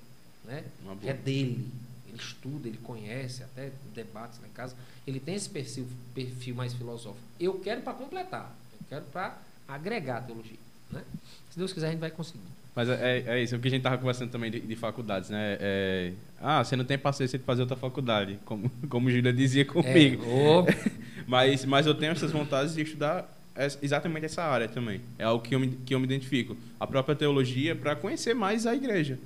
né? 0.44 0.64
É 1.04 1.14
dele. 1.14 1.70
Ele 2.08 2.18
estuda, 2.18 2.68
ele 2.68 2.78
conhece, 2.78 3.44
até 3.44 3.72
debates 3.94 4.40
em 4.44 4.50
casa. 4.54 4.76
Ele 5.06 5.20
tem 5.20 5.36
esse 5.36 5.50
perfil, 5.50 5.88
perfil 6.14 6.56
mais 6.56 6.74
filosófico. 6.74 7.24
Eu 7.40 7.60
quero 7.60 7.82
para 7.82 7.94
completar. 7.94 8.56
Eu 8.74 8.86
quero 8.90 9.06
para 9.06 9.38
agregar 9.68 10.18
a 10.18 10.22
teologia. 10.22 10.58
Né? 10.92 11.04
Se 11.52 11.58
Deus 11.58 11.74
quiser, 11.74 11.88
a 11.88 11.92
gente 11.92 12.00
vai 12.00 12.12
conseguir. 12.12 12.42
Mas 12.75 12.89
é, 12.89 13.24
é 13.27 13.44
isso, 13.44 13.56
o 13.56 13.60
que 13.60 13.68
a 13.68 13.72
gente 13.72 13.82
estava 13.82 13.98
conversando 13.98 14.32
também 14.32 14.50
de, 14.50 14.60
de 14.60 14.75
faculdades, 14.75 15.30
né? 15.30 15.58
É, 15.60 16.12
ah, 16.42 16.63
você 16.63 16.75
não 16.75 16.84
tem 16.84 16.98
paciência 16.98 17.38
de 17.38 17.46
fazer 17.46 17.62
outra 17.62 17.77
faculdade, 17.77 18.39
como, 18.46 18.70
como 18.89 19.12
Júlia 19.12 19.32
dizia 19.32 19.63
comigo. 19.63 20.24
É, 20.68 21.03
Mas, 21.25 21.63
mas 21.63 21.86
eu 21.86 21.96
tenho 21.96 22.12
essas 22.12 22.32
vontades 22.32 22.75
de 22.75 22.82
estudar 22.82 23.25
es- 23.58 23.80
exatamente 23.82 24.25
essa 24.25 24.44
área 24.44 24.68
também. 24.68 25.00
É 25.18 25.24
algo 25.24 25.42
que 25.42 25.56
eu 25.56 25.60
me, 25.60 25.70
que 25.70 25.96
eu 25.96 26.00
me 26.00 26.06
identifico. 26.06 26.58
A 26.77 26.86
própria 26.86 27.15
teologia 27.15 27.74
para 27.75 27.96
conhecer 27.96 28.34
mais 28.34 28.68
a 28.68 28.75
igreja. 28.75 29.18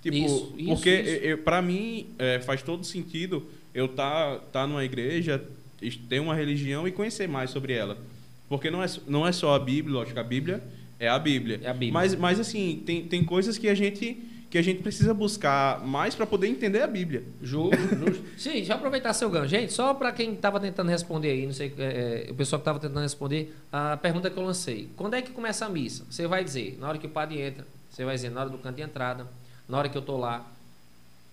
Tipo, 0.00 0.16
Isso, 0.16 0.54
isso, 0.56 0.68
porque 0.68 1.38
para 1.44 1.60
mim 1.60 2.06
é, 2.18 2.38
faz 2.40 2.62
todo 2.62 2.84
sentido 2.84 3.44
eu 3.74 3.86
estar 3.86 4.36
tá, 4.36 4.42
tá 4.52 4.66
numa 4.66 4.84
igreja, 4.84 5.42
ter 6.08 6.20
uma 6.20 6.34
religião 6.34 6.86
e 6.86 6.92
conhecer 6.92 7.28
mais 7.28 7.50
sobre 7.50 7.72
ela. 7.72 7.98
Porque 8.48 8.70
não 8.70 8.82
é, 8.82 8.86
não 9.06 9.26
é 9.26 9.32
só 9.32 9.54
a 9.54 9.58
Bíblia, 9.58 9.94
lógico, 9.94 10.18
a 10.18 10.24
Bíblia 10.24 10.62
é 11.00 11.08
a 11.08 11.18
Bíblia. 11.18 11.60
É 11.64 11.70
a 11.70 11.72
Bíblia. 11.72 11.92
Mas, 11.92 12.14
mas 12.14 12.38
assim, 12.38 12.82
tem, 12.84 13.04
tem 13.06 13.24
coisas 13.24 13.56
que 13.56 13.68
a 13.68 13.74
gente 13.74 14.26
que 14.50 14.58
a 14.58 14.62
gente 14.62 14.82
precisa 14.82 15.14
buscar 15.14 15.80
mais 15.86 16.16
para 16.16 16.26
poder 16.26 16.48
entender 16.48 16.82
a 16.82 16.86
Bíblia. 16.86 17.22
Justo, 17.40 17.76
justo. 17.96 18.24
Sim, 18.36 18.54
deixa 18.54 18.72
eu 18.72 18.76
aproveitar 18.76 19.12
seu 19.12 19.30
ganho. 19.30 19.46
Gente, 19.46 19.72
só 19.72 19.94
para 19.94 20.10
quem 20.10 20.32
estava 20.32 20.58
tentando 20.58 20.90
responder 20.90 21.30
aí, 21.30 21.46
não 21.46 21.52
sei, 21.52 21.72
é, 21.78 22.26
é, 22.26 22.32
o 22.32 22.34
pessoal 22.34 22.58
que 22.58 22.62
estava 22.62 22.80
tentando 22.80 23.00
responder, 23.00 23.56
a 23.72 23.96
pergunta 23.96 24.28
que 24.28 24.36
eu 24.36 24.42
lancei. 24.42 24.90
Quando 24.96 25.14
é 25.14 25.22
que 25.22 25.30
começa 25.30 25.64
a 25.64 25.68
missa? 25.68 26.04
Você 26.10 26.26
vai 26.26 26.42
dizer, 26.42 26.76
na 26.80 26.88
hora 26.88 26.98
que 26.98 27.06
o 27.06 27.10
padre 27.10 27.40
entra, 27.40 27.64
você 27.88 28.04
vai 28.04 28.16
dizer, 28.16 28.30
na 28.30 28.40
hora 28.40 28.50
do 28.50 28.58
canto 28.58 28.74
de 28.74 28.82
entrada, 28.82 29.24
na 29.68 29.78
hora 29.78 29.88
que 29.88 29.96
eu 29.96 30.00
estou 30.00 30.18
lá. 30.18 30.44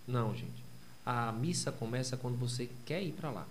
Não, 0.07 0.36
gente. 0.36 0.63
A 1.03 1.31
missa 1.31 1.71
começa 1.71 2.17
quando 2.17 2.38
você 2.38 2.69
quer 2.86 3.01
ir 3.01 3.13
para 3.13 3.31
lá. 3.31 3.47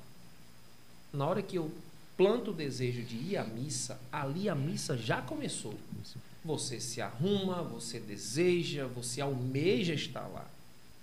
Na 1.12 1.26
hora 1.26 1.42
que 1.42 1.56
eu 1.56 1.72
planto 2.16 2.50
o 2.50 2.54
desejo 2.54 3.02
de 3.02 3.16
ir 3.16 3.36
à 3.36 3.44
missa, 3.44 4.00
ali 4.10 4.48
a 4.48 4.54
missa 4.54 4.96
já 4.96 5.20
começou. 5.20 5.74
Você 6.44 6.80
se 6.80 7.00
arruma, 7.02 7.62
você 7.62 7.98
deseja, 7.98 8.86
você 8.86 9.20
almeja 9.20 9.92
estar 9.92 10.26
lá, 10.28 10.46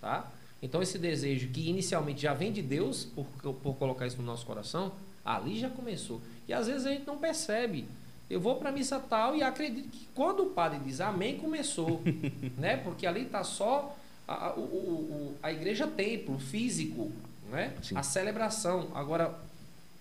tá? 0.01 0.31
Então 0.61 0.81
esse 0.81 0.97
desejo 0.97 1.49
que 1.49 1.69
inicialmente 1.69 2.21
já 2.21 2.33
vem 2.33 2.51
de 2.51 2.61
Deus 2.61 3.05
por, 3.05 3.25
por 3.55 3.75
colocar 3.75 4.07
isso 4.07 4.17
no 4.17 4.23
nosso 4.23 4.45
coração, 4.45 4.93
ali 5.23 5.59
já 5.59 5.69
começou. 5.69 6.21
E 6.47 6.53
às 6.53 6.67
vezes 6.67 6.85
a 6.85 6.91
gente 6.91 7.05
não 7.05 7.17
percebe. 7.17 7.85
Eu 8.29 8.39
vou 8.39 8.55
para 8.55 8.69
a 8.69 8.71
missa 8.71 8.99
tal 8.99 9.35
e 9.35 9.43
acredito 9.43 9.89
que 9.89 10.07
quando 10.15 10.43
o 10.43 10.49
padre 10.51 10.79
diz 10.79 11.01
amém, 11.01 11.37
começou. 11.37 12.01
né? 12.57 12.77
Porque 12.77 13.05
ali 13.05 13.23
está 13.23 13.43
só 13.43 13.95
a, 14.27 14.47
a, 14.47 14.53
o, 14.55 14.61
o, 14.61 15.37
a 15.43 15.51
igreja 15.51 15.85
templo, 15.85 16.39
físico, 16.39 17.11
né? 17.51 17.75
a 17.93 18.01
celebração. 18.01 18.87
Agora, 18.95 19.37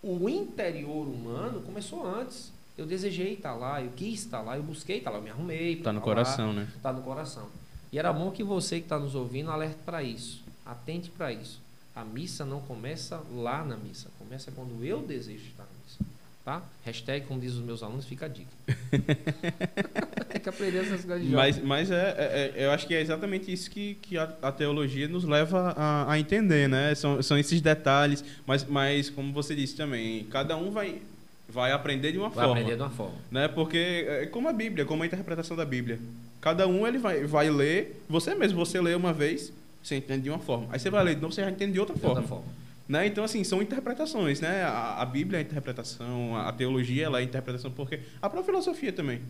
o 0.02 0.28
interior 0.28 1.06
humano 1.06 1.62
começou 1.62 2.04
antes. 2.06 2.52
Eu 2.76 2.87
desejei 2.87 3.35
estar 3.35 3.54
lá, 3.54 3.82
eu 3.82 3.90
quis 3.94 4.21
estar 4.21 4.40
lá, 4.40 4.56
eu 4.56 4.62
busquei 4.62 4.99
estar 4.99 5.11
lá, 5.11 5.18
eu 5.18 5.23
me 5.23 5.30
arrumei. 5.30 5.75
Está 5.75 5.92
no 5.92 6.00
coração, 6.00 6.52
né? 6.52 6.68
Está 6.75 6.92
no 6.92 7.02
coração. 7.02 7.47
E 7.92 7.99
era 7.99 8.12
bom 8.12 8.30
que 8.30 8.42
você 8.42 8.78
que 8.78 8.87
está 8.87 8.99
nos 8.99 9.14
ouvindo 9.14 9.50
alerte 9.50 9.78
para 9.85 10.02
isso. 10.02 10.42
Atente 10.64 11.11
para 11.11 11.32
isso. 11.32 11.61
A 11.94 12.04
missa 12.04 12.44
não 12.44 12.61
começa 12.61 13.23
lá 13.35 13.62
na 13.64 13.76
missa, 13.76 14.09
começa 14.18 14.50
quando 14.50 14.82
eu 14.82 15.02
desejo 15.02 15.44
estar. 15.44 15.62
Tá? 16.45 16.61
Hashtag, 16.85 17.25
como 17.27 17.39
dizem 17.39 17.61
os 17.61 17.65
meus 17.65 17.83
alunos, 17.85 18.05
fica 18.05 18.27
a 18.27 18.29
dica. 18.29 18.51
Tem 20.29 20.41
que 20.41 20.49
aprender 20.49 20.79
essas 20.79 21.05
coisas 21.05 21.25
de 21.25 21.33
Mas, 21.33 21.63
mas 21.63 21.89
é, 21.89 21.95
é, 22.19 22.53
é, 22.57 22.67
eu 22.67 22.73
acho 22.73 22.85
que 22.85 22.95
é 22.95 23.01
exatamente 23.01 23.53
isso 23.53 23.71
que, 23.71 23.95
que 24.03 24.19
a, 24.19 24.25
a 24.43 24.51
teologia 24.51 25.07
nos 25.07 25.23
leva 25.23 25.73
a, 25.77 26.13
a, 26.13 26.19
entender, 26.19 26.69
né? 26.69 26.97
São, 26.97 27.23
são 27.23 27.39
esses 27.39 27.61
detalhes, 27.61 28.25
mas, 28.45 28.65
mas 28.65 29.09
como 29.09 29.33
você 29.33 29.55
disse 29.55 29.77
também, 29.77 30.25
cada 30.25 30.57
um 30.57 30.73
vai, 30.73 31.01
vai 31.49 31.71
aprender 31.71 32.11
de 32.11 32.19
uma 32.19 32.29
vai 32.29 32.45
forma. 32.45 32.53
aprender 32.61 32.77
de 32.77 32.83
uma 32.83 32.91
forma. 32.91 33.15
Né? 33.31 33.47
Porque 33.47 34.05
é 34.09 34.27
como 34.27 34.49
a 34.49 34.53
Bíblia, 34.53 34.85
como 34.85 35.05
a 35.05 35.07
interpretação 35.07 35.57
da 35.57 35.65
Bíblia. 35.65 36.01
Cada 36.41 36.67
um 36.67 36.85
ele 36.85 36.99
vai, 36.99 37.25
vai 37.25 37.49
ler, 37.51 38.03
você 38.09 38.35
mesmo, 38.35 38.59
você 38.67 38.81
lê 38.81 38.97
uma 38.97 39.13
vez, 39.13 39.53
você 39.81 39.95
entende 39.95 40.23
de 40.23 40.31
uma 40.31 40.41
forma. 40.41 40.67
Aí 40.73 40.81
você 40.81 40.91
vai 40.91 41.05
ler 41.05 41.15
de 41.15 41.21
novo, 41.21 41.33
você 41.33 41.43
já 41.43 41.51
entende 41.51 41.75
de 41.75 41.79
outra 41.79 41.95
De 41.95 42.01
forma. 42.01 42.17
outra 42.17 42.29
forma. 42.29 42.62
Né? 42.89 43.07
Então, 43.07 43.23
assim, 43.25 43.43
são 43.45 43.62
interpretações, 43.62 44.41
né? 44.41 44.65
A, 44.65 45.01
a 45.03 45.07
Bíblia 45.07 45.39
é 45.39 45.43
interpretação, 45.43 46.37
a 46.37 46.53
teologia 46.53 47.05
ela 47.07 47.21
é 47.21 47.23
interpretação, 47.23 47.71
porque 47.71 48.01
a 48.21 48.29
própria 48.29 48.45
filosofia 48.53 48.93
também. 48.93 49.21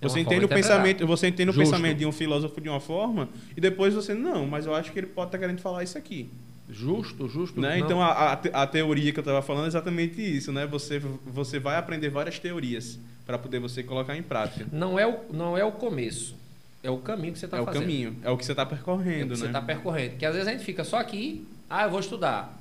É 0.00 0.06
Você 0.08 0.20
entende 0.20 0.40
de 0.40 0.44
o 0.46 0.48
pensamento, 0.48 1.06
você 1.06 1.26
entende 1.26 1.50
o 1.50 1.52
Justo. 1.52 1.70
pensamento 1.70 1.98
de 1.98 2.06
um 2.06 2.12
filósofo 2.12 2.60
de 2.60 2.68
uma 2.68 2.78
forma 2.78 3.28
e 3.56 3.60
depois 3.60 3.94
você 3.94 4.14
não, 4.14 4.46
mas 4.46 4.64
eu 4.66 4.74
acho 4.74 4.92
que 4.92 4.98
ele 5.00 5.08
pode 5.08 5.28
estar 5.28 5.38
querendo 5.38 5.60
falar 5.60 5.82
isso 5.82 5.98
aqui, 5.98 6.30
Justo, 6.70 7.26
justo. 7.28 7.60
né? 7.60 7.78
Então 7.80 8.00
a, 8.00 8.32
a, 8.32 8.36
te- 8.36 8.50
a 8.52 8.66
teoria 8.66 9.10
que 9.12 9.18
eu 9.18 9.22
estava 9.22 9.40
falando 9.42 9.64
é 9.64 9.68
exatamente 9.68 10.20
isso, 10.20 10.52
né? 10.52 10.66
Você 10.66 11.00
você 11.26 11.58
vai 11.58 11.76
aprender 11.76 12.10
várias 12.10 12.38
teorias 12.38 12.98
para 13.26 13.38
poder 13.38 13.58
você 13.58 13.82
colocar 13.82 14.16
em 14.16 14.22
prática. 14.22 14.66
Não 14.70 14.96
é 14.98 15.06
o, 15.06 15.18
não 15.32 15.56
é 15.58 15.64
o 15.64 15.72
começo. 15.72 16.36
É 16.82 16.90
o 16.90 16.98
caminho 16.98 17.32
que 17.32 17.38
você 17.40 17.46
está 17.46 17.56
é 17.56 17.60
o 17.60 17.64
fazendo. 17.64 17.80
caminho, 17.82 18.16
é 18.22 18.30
o 18.30 18.36
que 18.36 18.44
você 18.44 18.52
está 18.52 18.62
É 18.62 18.66
o 18.66 18.68
percorrendo, 18.68 19.24
que 19.24 19.30
né? 19.30 19.36
você 19.36 19.46
está 19.46 19.60
percorrendo. 19.62 20.10
Porque 20.10 20.26
às 20.26 20.32
vezes 20.34 20.46
a 20.46 20.52
gente 20.52 20.62
fica 20.64 20.84
só 20.84 20.98
aqui, 20.98 21.44
ah, 21.68 21.84
eu 21.84 21.90
vou 21.90 21.98
estudar. 21.98 22.54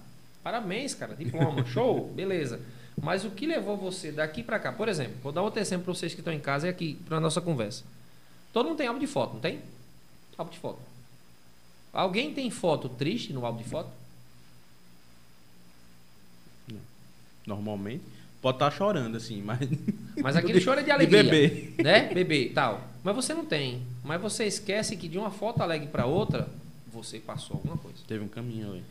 Parabéns, 0.47 0.95
cara, 0.95 1.13
diploma, 1.13 1.65
show, 1.67 2.09
beleza. 2.15 2.61
Mas 3.01 3.25
o 3.25 3.31
que 3.31 3.45
levou 3.45 3.75
você 3.75 4.13
daqui 4.13 4.41
para 4.41 4.57
cá? 4.57 4.71
Por 4.71 4.87
exemplo, 4.87 5.15
vou 5.21 5.33
dar 5.33 5.41
outro 5.41 5.59
exemplo 5.59 5.83
para 5.83 5.93
vocês 5.93 6.13
que 6.13 6.21
estão 6.21 6.31
em 6.31 6.39
casa 6.39 6.67
e 6.67 6.69
aqui 6.69 6.97
para 7.05 7.19
nossa 7.19 7.41
conversa. 7.41 7.83
Todo 8.53 8.69
mundo 8.69 8.77
tem 8.77 8.87
álbum 8.87 8.97
de 9.01 9.07
foto, 9.07 9.33
não 9.33 9.41
tem? 9.41 9.59
Álbum 10.37 10.49
de 10.49 10.57
foto. 10.57 10.79
Alguém 11.91 12.33
tem 12.33 12.49
foto 12.49 12.87
triste 12.87 13.33
no 13.33 13.45
álbum 13.45 13.61
de 13.61 13.67
foto? 13.67 13.89
Normalmente 17.45 18.05
pode 18.41 18.55
estar 18.55 18.71
chorando 18.71 19.17
assim, 19.17 19.41
mas 19.41 19.59
Mas 20.15 20.37
aquele 20.37 20.61
choro 20.61 20.79
é 20.79 20.83
de 20.83 20.91
alegria. 20.91 21.23
bebê. 21.23 21.73
Né? 21.83 22.13
Bebê, 22.13 22.51
tal. 22.55 22.87
Mas 23.03 23.13
você 23.13 23.33
não 23.33 23.45
tem. 23.45 23.81
Mas 24.01 24.21
você 24.21 24.45
esquece 24.45 24.95
que 24.95 25.09
de 25.09 25.17
uma 25.17 25.29
foto 25.29 25.61
alegre 25.61 25.89
para 25.89 26.05
outra, 26.05 26.47
você 26.89 27.19
passou 27.19 27.57
alguma 27.57 27.77
coisa. 27.77 27.97
teve 28.07 28.23
um 28.23 28.29
caminho 28.29 28.81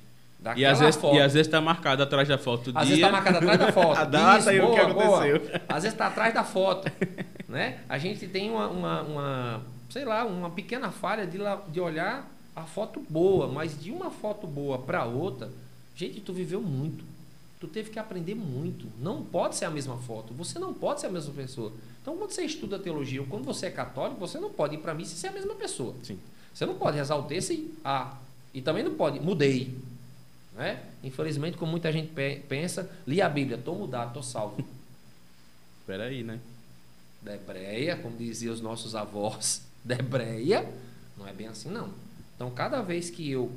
E 0.54 0.64
às, 0.64 0.78
vezes, 0.78 0.96
foto. 1.00 1.14
e 1.16 1.20
às 1.20 1.32
vezes 1.32 1.50
tá 1.50 1.60
marcado 1.60 2.02
atrás 2.02 2.28
da 2.28 2.36
foto 2.38 2.70
Às 2.74 2.86
dia. 2.86 2.96
vezes 2.96 2.96
está 2.96 3.10
marcado 3.10 3.36
atrás 3.38 3.58
da 3.58 3.72
foto. 3.72 3.96
A 3.98 4.04
data 4.04 4.38
Isso, 4.38 4.50
e 4.52 4.60
o 4.60 4.70
que 4.74 4.80
boa, 4.84 4.94
boa. 4.94 5.24
aconteceu. 5.26 5.60
Às 5.68 5.82
vezes 5.82 5.92
está 5.94 6.06
atrás 6.08 6.34
da 6.34 6.44
foto. 6.44 6.92
né? 7.48 7.78
A 7.88 7.98
gente 7.98 8.26
tem 8.28 8.50
uma, 8.50 8.68
uma, 8.68 9.02
uma, 9.02 9.62
sei 9.90 10.04
lá, 10.04 10.24
uma 10.24 10.50
pequena 10.50 10.90
falha 10.90 11.26
de, 11.26 11.38
lá- 11.38 11.62
de 11.68 11.80
olhar 11.80 12.28
a 12.54 12.62
foto 12.62 13.02
boa, 13.08 13.48
mas 13.48 13.80
de 13.80 13.90
uma 13.90 14.10
foto 14.10 14.46
boa 14.46 14.78
para 14.78 15.04
outra, 15.04 15.50
gente, 15.94 16.20
tu 16.20 16.32
viveu 16.32 16.60
muito. 16.60 17.04
Tu 17.58 17.66
teve 17.66 17.88
que 17.90 17.98
aprender 17.98 18.34
muito. 18.34 18.86
Não 19.00 19.22
pode 19.22 19.56
ser 19.56 19.64
a 19.64 19.70
mesma 19.70 19.96
foto. 19.96 20.34
Você 20.34 20.58
não 20.58 20.74
pode 20.74 21.00
ser 21.00 21.06
a 21.06 21.10
mesma 21.10 21.32
pessoa. 21.32 21.72
Então, 22.02 22.16
quando 22.16 22.30
você 22.30 22.42
estuda 22.44 22.78
teologia 22.78 23.20
ou 23.20 23.26
quando 23.26 23.44
você 23.44 23.66
é 23.66 23.70
católico, 23.70 24.20
você 24.20 24.38
não 24.38 24.50
pode 24.50 24.74
ir 24.74 24.78
para 24.78 24.92
missa 24.94 25.14
e 25.14 25.16
ser 25.16 25.28
a 25.28 25.32
mesma 25.32 25.54
pessoa. 25.54 25.94
Sim. 26.02 26.18
Você 26.52 26.64
não 26.66 26.74
pode 26.74 26.96
rezar 26.96 27.16
o 27.16 27.22
texto 27.22 27.52
e 27.52 27.74
ah, 27.84 28.12
e 28.54 28.60
também 28.62 28.82
não 28.84 28.94
pode, 28.94 29.20
mudei. 29.20 29.74
Né? 30.56 30.82
Infelizmente, 31.04 31.56
como 31.58 31.70
muita 31.70 31.92
gente 31.92 32.08
pe- 32.12 32.42
pensa, 32.48 32.90
li 33.06 33.20
a 33.20 33.28
Bíblia, 33.28 33.58
estou 33.58 33.74
mudado, 33.76 34.08
estou 34.08 34.22
salvo. 34.22 34.56
Peraí, 35.86 36.22
né? 36.24 36.40
Debreia, 37.22 37.96
como 37.96 38.16
diziam 38.16 38.54
os 38.54 38.60
nossos 38.60 38.94
avós, 38.94 39.62
Debreia, 39.84 40.68
não 41.16 41.26
é 41.26 41.32
bem 41.32 41.46
assim 41.48 41.70
não. 41.70 41.90
Então, 42.34 42.50
cada 42.50 42.80
vez 42.82 43.10
que 43.10 43.30
eu 43.30 43.50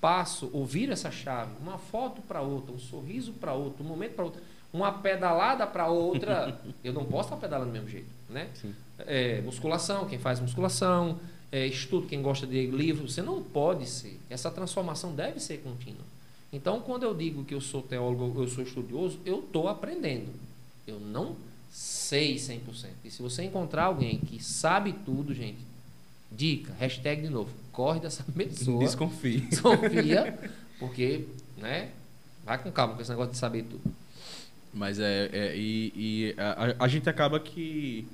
passo, 0.00 0.50
ouvir 0.52 0.90
essa 0.90 1.10
chave, 1.10 1.50
uma 1.60 1.78
foto 1.78 2.20
para 2.22 2.40
outra, 2.40 2.72
um 2.74 2.78
sorriso 2.78 3.32
para 3.32 3.52
outro, 3.54 3.84
um 3.84 3.88
momento 3.88 4.14
para 4.14 4.24
outro, 4.24 4.42
uma 4.72 4.92
pedalada 4.92 5.66
para 5.66 5.88
outra, 5.88 6.60
eu 6.84 6.92
não 6.92 7.04
posso 7.04 7.28
estar 7.28 7.36
pedalando 7.36 7.70
do 7.70 7.72
mesmo 7.72 7.88
jeito, 7.88 8.08
né? 8.28 8.48
É, 9.00 9.40
musculação, 9.42 10.06
quem 10.06 10.18
faz 10.18 10.40
musculação, 10.40 11.18
é, 11.52 11.66
estudo, 11.66 12.06
quem 12.06 12.20
gosta 12.22 12.46
de 12.46 12.66
livro, 12.66 13.08
você 13.08 13.22
não 13.22 13.42
pode 13.42 13.86
ser. 13.86 14.18
Essa 14.30 14.50
transformação 14.50 15.14
deve 15.14 15.38
ser 15.40 15.58
contínua. 15.58 16.04
Então, 16.56 16.80
quando 16.80 17.02
eu 17.02 17.14
digo 17.14 17.44
que 17.44 17.52
eu 17.54 17.60
sou 17.60 17.82
teólogo, 17.82 18.42
eu 18.42 18.48
sou 18.48 18.64
estudioso, 18.64 19.18
eu 19.26 19.40
estou 19.40 19.68
aprendendo. 19.68 20.28
Eu 20.86 20.98
não 20.98 21.36
sei 21.70 22.36
100%. 22.36 22.60
E 23.04 23.10
se 23.10 23.20
você 23.20 23.42
encontrar 23.44 23.84
alguém 23.84 24.16
que 24.18 24.42
sabe 24.42 24.94
tudo, 25.04 25.34
gente, 25.34 25.58
dica, 26.32 26.72
hashtag 26.80 27.20
de 27.20 27.28
novo, 27.28 27.50
corre 27.70 28.00
dessa 28.00 28.24
pessoa, 28.34 28.78
Desconfie. 28.82 29.40
desconfia, 29.50 30.38
porque, 30.78 31.26
né, 31.58 31.90
vai 32.42 32.56
com 32.56 32.72
calma 32.72 32.94
com 32.94 33.02
esse 33.02 33.10
negócio 33.10 33.32
de 33.32 33.38
saber 33.38 33.64
tudo. 33.64 33.82
Mas 34.72 34.98
é. 34.98 35.28
é- 35.32 35.56
e 35.56 35.92
e 35.94 36.34
a, 36.38 36.84
a- 36.84 36.88
gente 36.88 37.06
acaba 37.08 37.38
que 37.38 38.06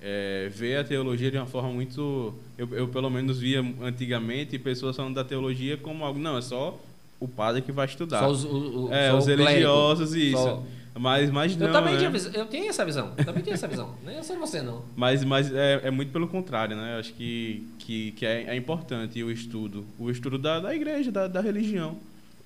é, 0.00 0.48
vê 0.52 0.76
a 0.76 0.84
teologia 0.84 1.28
de 1.30 1.36
uma 1.38 1.46
forma 1.46 1.70
muito. 1.72 2.32
Eu, 2.56 2.68
eu, 2.72 2.88
pelo 2.88 3.10
menos 3.10 3.40
via 3.40 3.60
antigamente 3.82 4.56
pessoas 4.60 4.94
falando 4.96 5.14
da 5.16 5.24
teologia 5.24 5.76
como 5.76 6.04
algo. 6.04 6.18
Não, 6.20 6.38
é 6.38 6.42
só 6.42 6.78
o 7.20 7.28
padre 7.28 7.62
que 7.62 7.70
vai 7.70 7.86
estudar. 7.86 8.18
Só 8.20 8.30
os, 8.30 8.44
o, 8.44 8.86
o- 8.86 8.92
é, 8.92 9.12
os 9.14 9.26
religiosos 9.26 10.14
e 10.14 10.30
isso. 10.32 10.38
Só- 10.42 10.62
Mas, 10.98 11.30
mas 11.30 11.56
não. 11.56 11.68
Eu 11.68 11.72
também 11.72 11.94
né? 11.96 12.10
tinha, 12.10 12.32
eu 12.34 12.46
tinha 12.46 12.68
essa 12.68 12.84
visão. 12.84 13.12
Eu 13.16 13.24
também 13.24 13.42
tinha 13.42 13.54
essa 13.54 13.68
visão. 13.68 13.94
Nem 14.04 14.20
sou 14.22 14.36
você, 14.38 14.60
não. 14.60 14.82
Mas, 14.96 15.22
mas 15.24 15.52
é, 15.54 15.80
é 15.84 15.90
muito 15.90 16.10
pelo 16.12 16.26
contrário, 16.26 16.76
né? 16.76 16.94
Eu 16.96 17.00
acho 17.00 17.12
que, 17.14 17.66
que, 17.78 18.12
que 18.12 18.26
é, 18.26 18.44
é 18.48 18.56
importante 18.56 19.22
o 19.22 19.30
estudo. 19.30 19.84
O 19.98 20.10
estudo 20.10 20.36
da, 20.36 20.58
da 20.58 20.74
igreja, 20.74 21.12
da, 21.12 21.28
da 21.28 21.40
religião. 21.40 21.96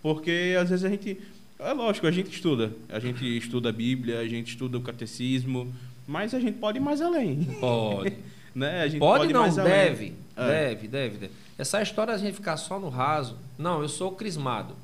Porque 0.03 0.55
às 0.61 0.69
vezes 0.69 0.85
a 0.85 0.89
gente. 0.91 1.19
É 1.59 1.73
lógico, 1.73 2.07
a 2.07 2.11
gente 2.11 2.31
estuda. 2.31 2.73
A 2.91 2.99
gente 2.99 3.25
estuda 3.39 3.71
a 3.71 3.73
Bíblia, 3.73 4.19
a 4.21 4.29
gente 4.29 4.49
estuda 4.51 4.77
o 4.77 4.81
catecismo, 4.83 5.73
mas 6.07 6.35
a 6.35 6.41
gente 6.41 6.59
pode 6.59 6.79
ir 6.79 6.81
mais 6.83 7.01
além. 7.01 7.45
Pode. 7.61 8.13
Né? 8.55 8.83
A 8.83 8.87
gente 8.87 9.01
Pode 9.01 9.31
ir 9.31 9.33
não, 9.33 9.41
mais 9.41 9.59
além. 9.59 10.15
Deve. 10.37 10.51
É. 10.51 10.69
Deve, 10.69 10.89
deve, 10.89 11.19
deve. 11.19 11.33
Essa 11.59 11.83
história 11.83 12.15
a 12.15 12.19
gente 12.19 12.35
ficar 12.35 12.57
só 12.57 12.79
no 12.79 12.89
raso. 12.89 13.37
Não, 13.59 13.83
eu 13.83 13.89
sou 13.89 14.13
crismado. 14.13 14.75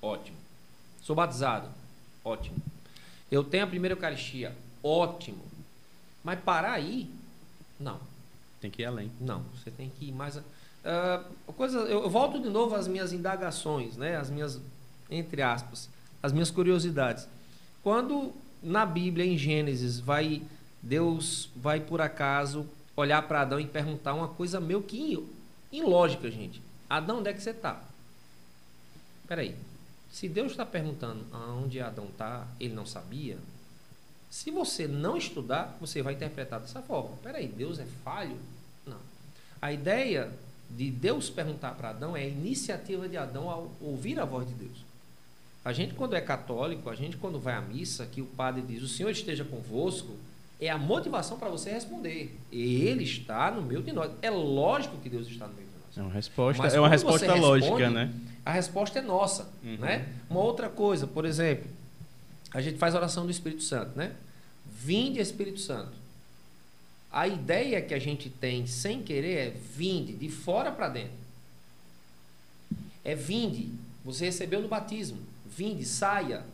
Ótimo. 0.00 0.36
Sou 1.02 1.14
batizado. 1.14 1.68
Ótimo. 2.24 2.56
Eu 3.30 3.44
tenho 3.44 3.64
a 3.64 3.66
primeira 3.66 3.94
Eucaristia. 3.94 4.54
Ótimo. 4.82 5.42
Mas 6.22 6.40
parar 6.40 6.72
aí? 6.72 7.10
Não. 7.78 7.98
Tem 8.60 8.70
que 8.70 8.82
ir 8.82 8.86
além. 8.86 9.10
Não, 9.20 9.42
você 9.54 9.70
tem 9.70 9.90
que 9.90 10.06
ir 10.06 10.12
mais. 10.12 10.40
Ah, 10.84 11.22
coisa, 11.56 11.78
eu, 11.80 12.02
eu 12.02 12.10
volto 12.10 12.40
de 12.40 12.48
novo 12.48 12.74
às 12.74 12.86
minhas 12.86 13.12
indagações, 13.12 13.96
né? 13.96 14.16
As 14.16 14.30
minhas, 14.30 14.60
entre 15.10 15.42
aspas, 15.42 15.88
as 16.22 16.32
minhas 16.32 16.50
curiosidades. 16.50 17.28
Quando 17.82 18.32
na 18.62 18.86
Bíblia, 18.86 19.26
em 19.26 19.36
Gênesis, 19.36 20.00
vai 20.00 20.42
Deus 20.82 21.48
vai 21.56 21.80
por 21.80 22.00
acaso 22.00 22.66
olhar 22.96 23.22
para 23.26 23.42
Adão 23.42 23.60
e 23.60 23.66
perguntar 23.66 24.14
uma 24.14 24.28
coisa 24.28 24.60
meio 24.60 24.82
que 24.82 25.22
ilógica, 25.72 26.30
gente. 26.30 26.62
Adão, 26.88 27.18
onde 27.18 27.30
é 27.30 27.32
que 27.32 27.42
você 27.42 27.50
está? 27.50 27.82
Peraí. 29.26 29.54
Se 30.10 30.28
Deus 30.28 30.52
está 30.52 30.64
perguntando 30.64 31.26
aonde 31.32 31.80
Adão 31.80 32.04
está, 32.04 32.46
ele 32.60 32.72
não 32.72 32.86
sabia. 32.86 33.36
Se 34.30 34.50
você 34.50 34.86
não 34.86 35.16
estudar, 35.16 35.76
você 35.80 36.02
vai 36.02 36.14
interpretar 36.14 36.60
dessa 36.60 36.80
forma. 36.82 37.16
Peraí, 37.22 37.48
Deus 37.48 37.78
é 37.78 37.86
falho? 38.04 38.36
Não. 38.86 39.00
A 39.60 39.72
ideia 39.72 40.30
de 40.70 40.90
Deus 40.90 41.30
perguntar 41.30 41.72
para 41.74 41.90
Adão 41.90 42.16
é 42.16 42.22
a 42.22 42.28
iniciativa 42.28 43.08
de 43.08 43.16
Adão 43.16 43.50
ao 43.50 43.72
ouvir 43.80 44.18
a 44.20 44.24
voz 44.24 44.46
de 44.46 44.54
Deus. 44.54 44.84
A 45.64 45.72
gente, 45.72 45.94
quando 45.94 46.14
é 46.14 46.20
católico, 46.20 46.90
a 46.90 46.94
gente, 46.94 47.16
quando 47.16 47.40
vai 47.40 47.54
à 47.54 47.60
missa, 47.60 48.06
que 48.06 48.20
o 48.20 48.26
padre 48.26 48.62
diz: 48.62 48.82
O 48.82 48.88
Senhor 48.88 49.10
esteja 49.10 49.44
convosco, 49.44 50.14
é 50.60 50.68
a 50.68 50.78
motivação 50.78 51.38
para 51.38 51.48
você 51.48 51.70
responder. 51.70 52.36
Ele 52.52 53.04
está 53.04 53.50
no 53.50 53.62
meio 53.62 53.82
de 53.82 53.92
nós. 53.92 54.10
É 54.22 54.30
lógico 54.30 54.96
que 54.98 55.08
Deus 55.08 55.26
está 55.28 55.46
no 55.46 55.54
meio 55.54 55.66
de 55.66 55.74
nós. 55.74 55.98
É 55.98 56.02
uma 56.02 56.12
resposta, 56.12 56.62
Mas 56.62 56.74
é 56.74 56.80
uma 56.80 56.88
resposta 56.88 57.34
lógica, 57.34 57.76
responde, 57.76 57.94
né? 57.94 58.12
A 58.44 58.52
resposta 58.52 58.98
é 58.98 59.02
nossa, 59.02 59.48
Uhum. 59.62 59.76
né? 59.78 60.08
Uma 60.28 60.40
outra 60.40 60.68
coisa, 60.68 61.06
por 61.06 61.24
exemplo, 61.24 61.66
a 62.52 62.60
gente 62.60 62.78
faz 62.78 62.94
a 62.94 62.98
oração 62.98 63.24
do 63.24 63.30
Espírito 63.30 63.62
Santo, 63.62 63.96
né? 63.96 64.12
Vinde 64.66 65.18
Espírito 65.20 65.60
Santo. 65.60 65.92
A 67.10 67.28
ideia 67.28 67.80
que 67.80 67.94
a 67.94 67.98
gente 67.98 68.28
tem 68.28 68.66
sem 68.66 69.02
querer 69.02 69.34
é 69.36 69.50
vinde 69.50 70.12
de 70.14 70.28
fora 70.28 70.70
para 70.72 70.88
dentro. 70.88 71.12
É 73.04 73.14
vinde. 73.14 73.68
Você 74.04 74.24
recebeu 74.26 74.60
no 74.60 74.68
batismo. 74.68 75.18
Vinde, 75.46 75.84
saia, 75.84 76.44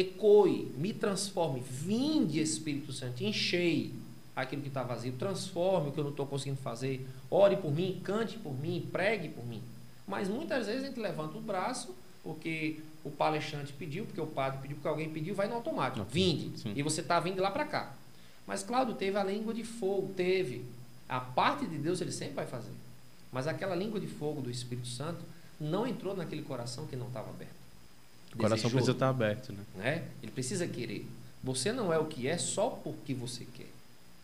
ecoe, 0.00 0.72
me 0.76 0.92
transforme. 0.92 1.60
Vinde 1.60 2.40
Espírito 2.40 2.92
Santo, 2.92 3.22
enchei 3.22 3.92
aquilo 4.34 4.62
que 4.62 4.68
está 4.68 4.82
vazio, 4.82 5.12
transforme 5.12 5.88
o 5.88 5.92
que 5.92 5.98
eu 5.98 6.04
não 6.04 6.10
estou 6.10 6.26
conseguindo 6.26 6.60
fazer. 6.60 7.06
Ore 7.30 7.56
por 7.56 7.72
mim, 7.72 8.00
cante 8.02 8.38
por 8.38 8.52
mim, 8.58 8.88
pregue 8.90 9.28
por 9.28 9.46
mim. 9.46 9.62
Mas 10.06 10.28
muitas 10.28 10.66
vezes 10.66 10.84
a 10.84 10.86
gente 10.86 11.00
levanta 11.00 11.38
o 11.38 11.40
braço 11.40 11.94
porque 12.22 12.80
o 13.04 13.10
palestrante 13.10 13.72
pediu, 13.72 14.04
porque 14.04 14.20
o 14.20 14.26
padre 14.26 14.58
pediu, 14.60 14.76
porque 14.76 14.88
alguém 14.88 15.10
pediu, 15.10 15.34
vai 15.34 15.48
no 15.48 15.54
automático. 15.54 16.04
Vinde. 16.10 16.58
Sim. 16.58 16.72
E 16.76 16.82
você 16.82 17.00
está 17.00 17.18
vindo 17.20 17.40
lá 17.40 17.50
para 17.50 17.64
cá. 17.64 17.94
Mas, 18.46 18.62
Cláudio, 18.62 18.94
teve 18.94 19.16
a 19.16 19.24
língua 19.24 19.54
de 19.54 19.64
fogo, 19.64 20.12
teve. 20.14 20.64
A 21.08 21.20
parte 21.20 21.66
de 21.66 21.78
Deus 21.78 22.00
ele 22.00 22.12
sempre 22.12 22.34
vai 22.34 22.46
fazer. 22.46 22.72
Mas 23.32 23.46
aquela 23.46 23.74
língua 23.74 24.00
de 24.00 24.06
fogo 24.06 24.40
do 24.40 24.50
Espírito 24.50 24.88
Santo 24.88 25.20
não 25.60 25.86
entrou 25.86 26.16
naquele 26.16 26.42
coração 26.42 26.86
que 26.86 26.96
não 26.96 27.06
estava 27.06 27.30
aberto. 27.30 27.59
O 28.34 28.38
coração 28.38 28.70
precisa 28.70 28.92
estar 28.92 29.08
aberto, 29.08 29.52
né? 29.52 29.64
né? 29.76 30.08
Ele 30.22 30.32
precisa 30.32 30.66
querer. 30.66 31.06
Você 31.42 31.72
não 31.72 31.92
é 31.92 31.98
o 31.98 32.06
que 32.06 32.26
é 32.26 32.38
só 32.38 32.70
porque 32.70 33.14
você 33.14 33.44
quer. 33.44 33.70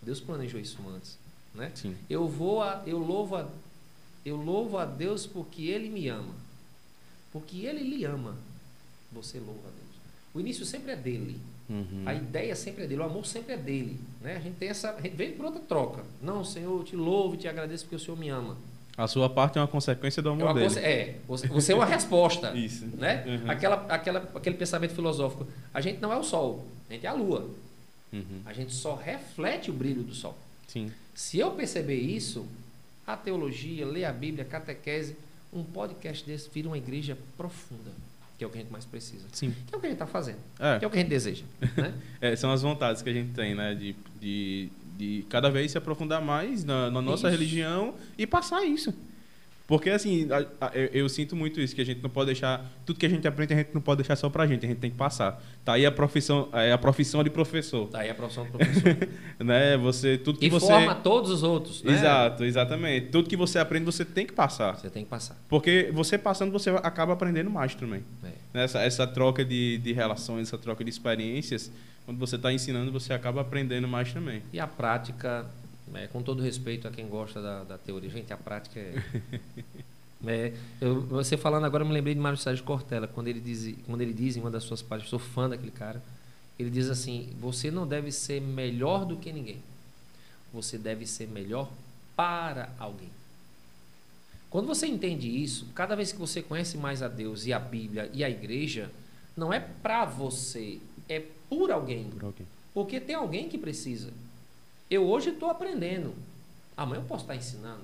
Deus 0.02 0.20
planejou 0.20 0.60
isso 0.60 0.78
antes, 0.88 1.18
né? 1.54 1.72
Sim. 1.74 1.96
Eu 2.08 2.28
vou 2.28 2.62
a, 2.62 2.82
eu 2.86 2.98
louvo 2.98 3.36
a, 3.36 3.48
eu 4.24 4.36
louvo 4.36 4.78
a 4.78 4.84
Deus 4.84 5.26
porque 5.26 5.64
Ele 5.64 5.88
me 5.88 6.08
ama, 6.08 6.34
porque 7.32 7.66
Ele 7.66 7.82
lhe 7.82 8.04
ama. 8.04 8.36
Você 9.12 9.38
louva 9.38 9.68
a 9.68 9.70
Deus. 9.70 9.96
O 10.34 10.40
início 10.40 10.64
sempre 10.64 10.92
é 10.92 10.96
dele. 10.96 11.40
Uhum. 11.68 12.02
A 12.04 12.14
ideia 12.14 12.54
sempre 12.54 12.84
é 12.84 12.86
dele, 12.86 13.00
o 13.00 13.04
amor 13.04 13.26
sempre 13.26 13.54
é 13.54 13.56
dele. 13.56 13.98
Né? 14.20 14.36
A 14.36 14.40
gente 14.40 14.56
tem 14.56 14.68
essa. 14.68 14.92
a 14.92 15.00
gente 15.00 15.16
Vem 15.16 15.32
por 15.32 15.46
outra 15.46 15.60
troca. 15.60 16.04
Não, 16.22 16.44
Senhor, 16.44 16.78
eu 16.78 16.84
te 16.84 16.94
louvo 16.94 17.34
e 17.34 17.38
te 17.38 17.48
agradeço 17.48 17.84
porque 17.84 17.96
o 17.96 17.98
Senhor 18.00 18.16
me 18.16 18.28
ama. 18.28 18.56
A 18.96 19.06
sua 19.06 19.28
parte 19.28 19.58
é 19.58 19.60
uma 19.60 19.68
consequência 19.68 20.22
do 20.22 20.30
É, 20.30 20.32
amor 20.32 20.44
uma 20.44 20.54
dele. 20.54 20.78
é, 20.80 21.16
você, 21.28 21.46
você 21.48 21.72
é 21.72 21.74
uma 21.74 21.84
resposta. 21.84 22.52
Isso. 22.56 22.86
Né? 22.96 23.24
Uhum. 23.26 23.50
Aquela, 23.50 23.76
aquela, 23.88 24.30
aquele 24.34 24.56
pensamento 24.56 24.94
filosófico. 24.94 25.46
A 25.74 25.80
gente 25.80 26.00
não 26.00 26.12
é 26.12 26.16
o 26.16 26.22
sol, 26.22 26.66
a 26.88 26.92
gente 26.94 27.04
é 27.04 27.08
a 27.08 27.12
lua. 27.12 27.48
Uhum. 28.12 28.40
A 28.46 28.52
gente 28.52 28.72
só 28.72 28.94
reflete 28.94 29.70
o 29.70 29.74
brilho 29.74 30.02
do 30.02 30.14
sol. 30.14 30.36
Sim. 30.66 30.90
Se 31.14 31.38
eu 31.38 31.50
perceber 31.50 31.96
isso, 31.98 32.46
a 33.06 33.16
teologia, 33.16 33.84
ler 33.86 34.04
a 34.06 34.12
Bíblia, 34.12 34.44
a 34.44 34.48
catequese, 34.48 35.16
um 35.52 35.62
podcast 35.62 36.24
desse 36.26 36.48
vira 36.52 36.68
uma 36.68 36.78
igreja 36.78 37.16
profunda, 37.36 37.90
que 38.38 38.44
é 38.44 38.46
o 38.46 38.50
que 38.50 38.58
a 38.58 38.60
gente 38.62 38.72
mais 38.72 38.84
precisa. 38.84 39.24
Sim. 39.32 39.54
Que 39.66 39.74
é 39.74 39.78
o 39.78 39.80
que 39.80 39.86
a 39.86 39.90
gente 39.90 39.96
está 39.96 40.06
fazendo, 40.06 40.38
É. 40.58 40.78
que 40.78 40.84
é 40.84 40.88
o 40.88 40.90
que 40.90 40.96
a 40.96 41.00
gente 41.00 41.10
deseja. 41.10 41.44
Né? 41.76 41.92
É, 42.20 42.34
são 42.36 42.50
as 42.50 42.62
vontades 42.62 43.02
que 43.02 43.10
a 43.10 43.12
gente 43.12 43.32
tem, 43.34 43.54
né? 43.54 43.74
De, 43.74 43.94
de, 44.20 44.68
de 44.96 45.24
cada 45.28 45.50
vez 45.50 45.72
se 45.72 45.78
aprofundar 45.78 46.20
mais 46.22 46.64
na, 46.64 46.90
na 46.90 47.02
nossa 47.02 47.28
Isso. 47.28 47.38
religião 47.38 47.94
e 48.16 48.26
passar 48.26 48.64
isso. 48.64 48.92
Porque, 49.68 49.90
assim, 49.90 50.28
a- 50.30 50.66
a- 50.68 50.70
eu, 50.76 50.86
eu 50.92 51.08
sinto 51.08 51.34
muito 51.34 51.60
isso, 51.60 51.74
que 51.74 51.80
a 51.80 51.84
gente 51.84 52.00
não 52.00 52.08
pode 52.08 52.26
deixar... 52.26 52.64
Tudo 52.86 53.00
que 53.00 53.04
a 53.04 53.08
gente 53.08 53.26
aprende, 53.26 53.52
a 53.52 53.56
gente 53.56 53.70
não 53.74 53.80
pode 53.80 53.98
deixar 54.00 54.14
só 54.14 54.30
pra 54.30 54.46
gente, 54.46 54.64
a 54.64 54.68
gente 54.68 54.78
tem 54.78 54.92
que 54.92 54.96
passar. 54.96 55.42
Tá 55.64 55.72
aí 55.72 55.84
a 55.84 55.90
profissão, 55.90 56.48
é 56.52 56.70
a 56.70 56.78
profissão 56.78 57.24
de 57.24 57.30
professor, 57.30 57.88
Daí 57.90 58.08
a 58.08 58.14
profissão 58.14 58.44
do 58.44 58.52
professor. 58.52 58.96
né? 59.44 59.76
Você, 59.78 60.18
tudo 60.18 60.38
que 60.38 60.46
e 60.46 60.48
você... 60.48 60.68
forma 60.68 60.94
todos 60.94 61.32
os 61.32 61.42
outros. 61.42 61.82
Né? 61.82 61.94
Exato, 61.94 62.44
exatamente. 62.44 63.08
Tudo 63.08 63.28
que 63.28 63.36
você 63.36 63.58
aprende, 63.58 63.84
você 63.84 64.04
tem 64.04 64.24
que 64.24 64.32
passar. 64.32 64.76
Você 64.76 64.88
tem 64.88 65.02
que 65.02 65.10
passar. 65.10 65.36
Porque 65.48 65.90
você 65.92 66.16
passando, 66.16 66.52
você 66.52 66.70
acaba 66.70 67.14
aprendendo 67.14 67.50
mais 67.50 67.74
também. 67.74 68.04
É. 68.22 68.28
Né? 68.54 68.64
Essa, 68.64 68.82
essa 68.82 69.04
troca 69.04 69.44
de, 69.44 69.78
de 69.78 69.92
relações, 69.92 70.46
essa 70.46 70.58
troca 70.58 70.84
de 70.84 70.90
experiências, 70.90 71.72
quando 72.06 72.18
você 72.18 72.36
está 72.36 72.52
ensinando, 72.52 72.90
você 72.92 73.12
acaba 73.12 73.42
aprendendo 73.42 73.86
mais 73.88 74.12
também. 74.12 74.42
E 74.52 74.58
a 74.60 74.66
prática, 74.66 75.44
né, 75.88 76.06
com 76.08 76.22
todo 76.22 76.42
respeito 76.42 76.88
a 76.88 76.90
quem 76.90 77.06
gosta 77.08 77.42
da, 77.42 77.64
da 77.64 77.78
teoria, 77.78 78.08
gente, 78.10 78.32
a 78.32 78.36
prática 78.38 78.80
é. 78.80 78.94
É, 80.26 80.52
eu- 80.80 81.02
você 81.02 81.36
falando 81.36 81.66
agora, 81.66 81.84
eu 81.84 81.86
me 81.88 81.92
lembrei 81.92 82.14
de 82.14 82.20
Mário 82.20 82.38
Sérgio 82.38 82.64
Cortella, 82.64 83.06
quando 83.06 83.28
ele, 83.28 83.38
diz, 83.38 83.76
quando 83.84 84.00
ele 84.00 84.14
diz 84.14 84.34
em 84.36 84.40
uma 84.40 84.50
das 84.50 84.64
suas 84.64 84.80
páginas, 84.80 85.10
sou 85.10 85.18
fã 85.18 85.48
daquele 85.48 85.70
cara, 85.70 86.02
ele 86.58 86.70
diz 86.70 86.88
assim: 86.88 87.28
você 87.38 87.70
não 87.70 87.86
deve 87.86 88.10
ser 88.10 88.40
melhor 88.40 89.04
do 89.04 89.16
que 89.18 89.30
ninguém, 89.30 89.62
você 90.52 90.78
deve 90.78 91.06
ser 91.06 91.28
melhor 91.28 91.70
para 92.16 92.70
alguém. 92.78 93.10
Quando 94.48 94.66
você 94.66 94.86
entende 94.86 95.28
isso, 95.28 95.66
cada 95.74 95.94
vez 95.94 96.12
que 96.12 96.18
você 96.18 96.40
conhece 96.40 96.78
mais 96.78 97.02
a 97.02 97.08
Deus 97.08 97.46
e 97.46 97.52
a 97.52 97.58
Bíblia 97.58 98.10
e 98.12 98.24
a 98.24 98.30
igreja, 98.30 98.90
não 99.36 99.52
é 99.52 99.60
para 99.60 100.04
você, 100.06 100.78
é 101.08 101.22
por 101.48 101.70
alguém. 101.70 102.10
Por 102.10 102.24
alguém. 102.24 102.46
Porque 102.72 103.00
tem 103.00 103.14
alguém 103.14 103.48
que 103.48 103.56
precisa. 103.56 104.12
Eu 104.90 105.06
hoje 105.08 105.30
estou 105.30 105.50
aprendendo. 105.50 106.14
Amanhã 106.76 107.00
eu 107.00 107.06
posso 107.06 107.24
estar 107.24 107.34
ensinando. 107.34 107.82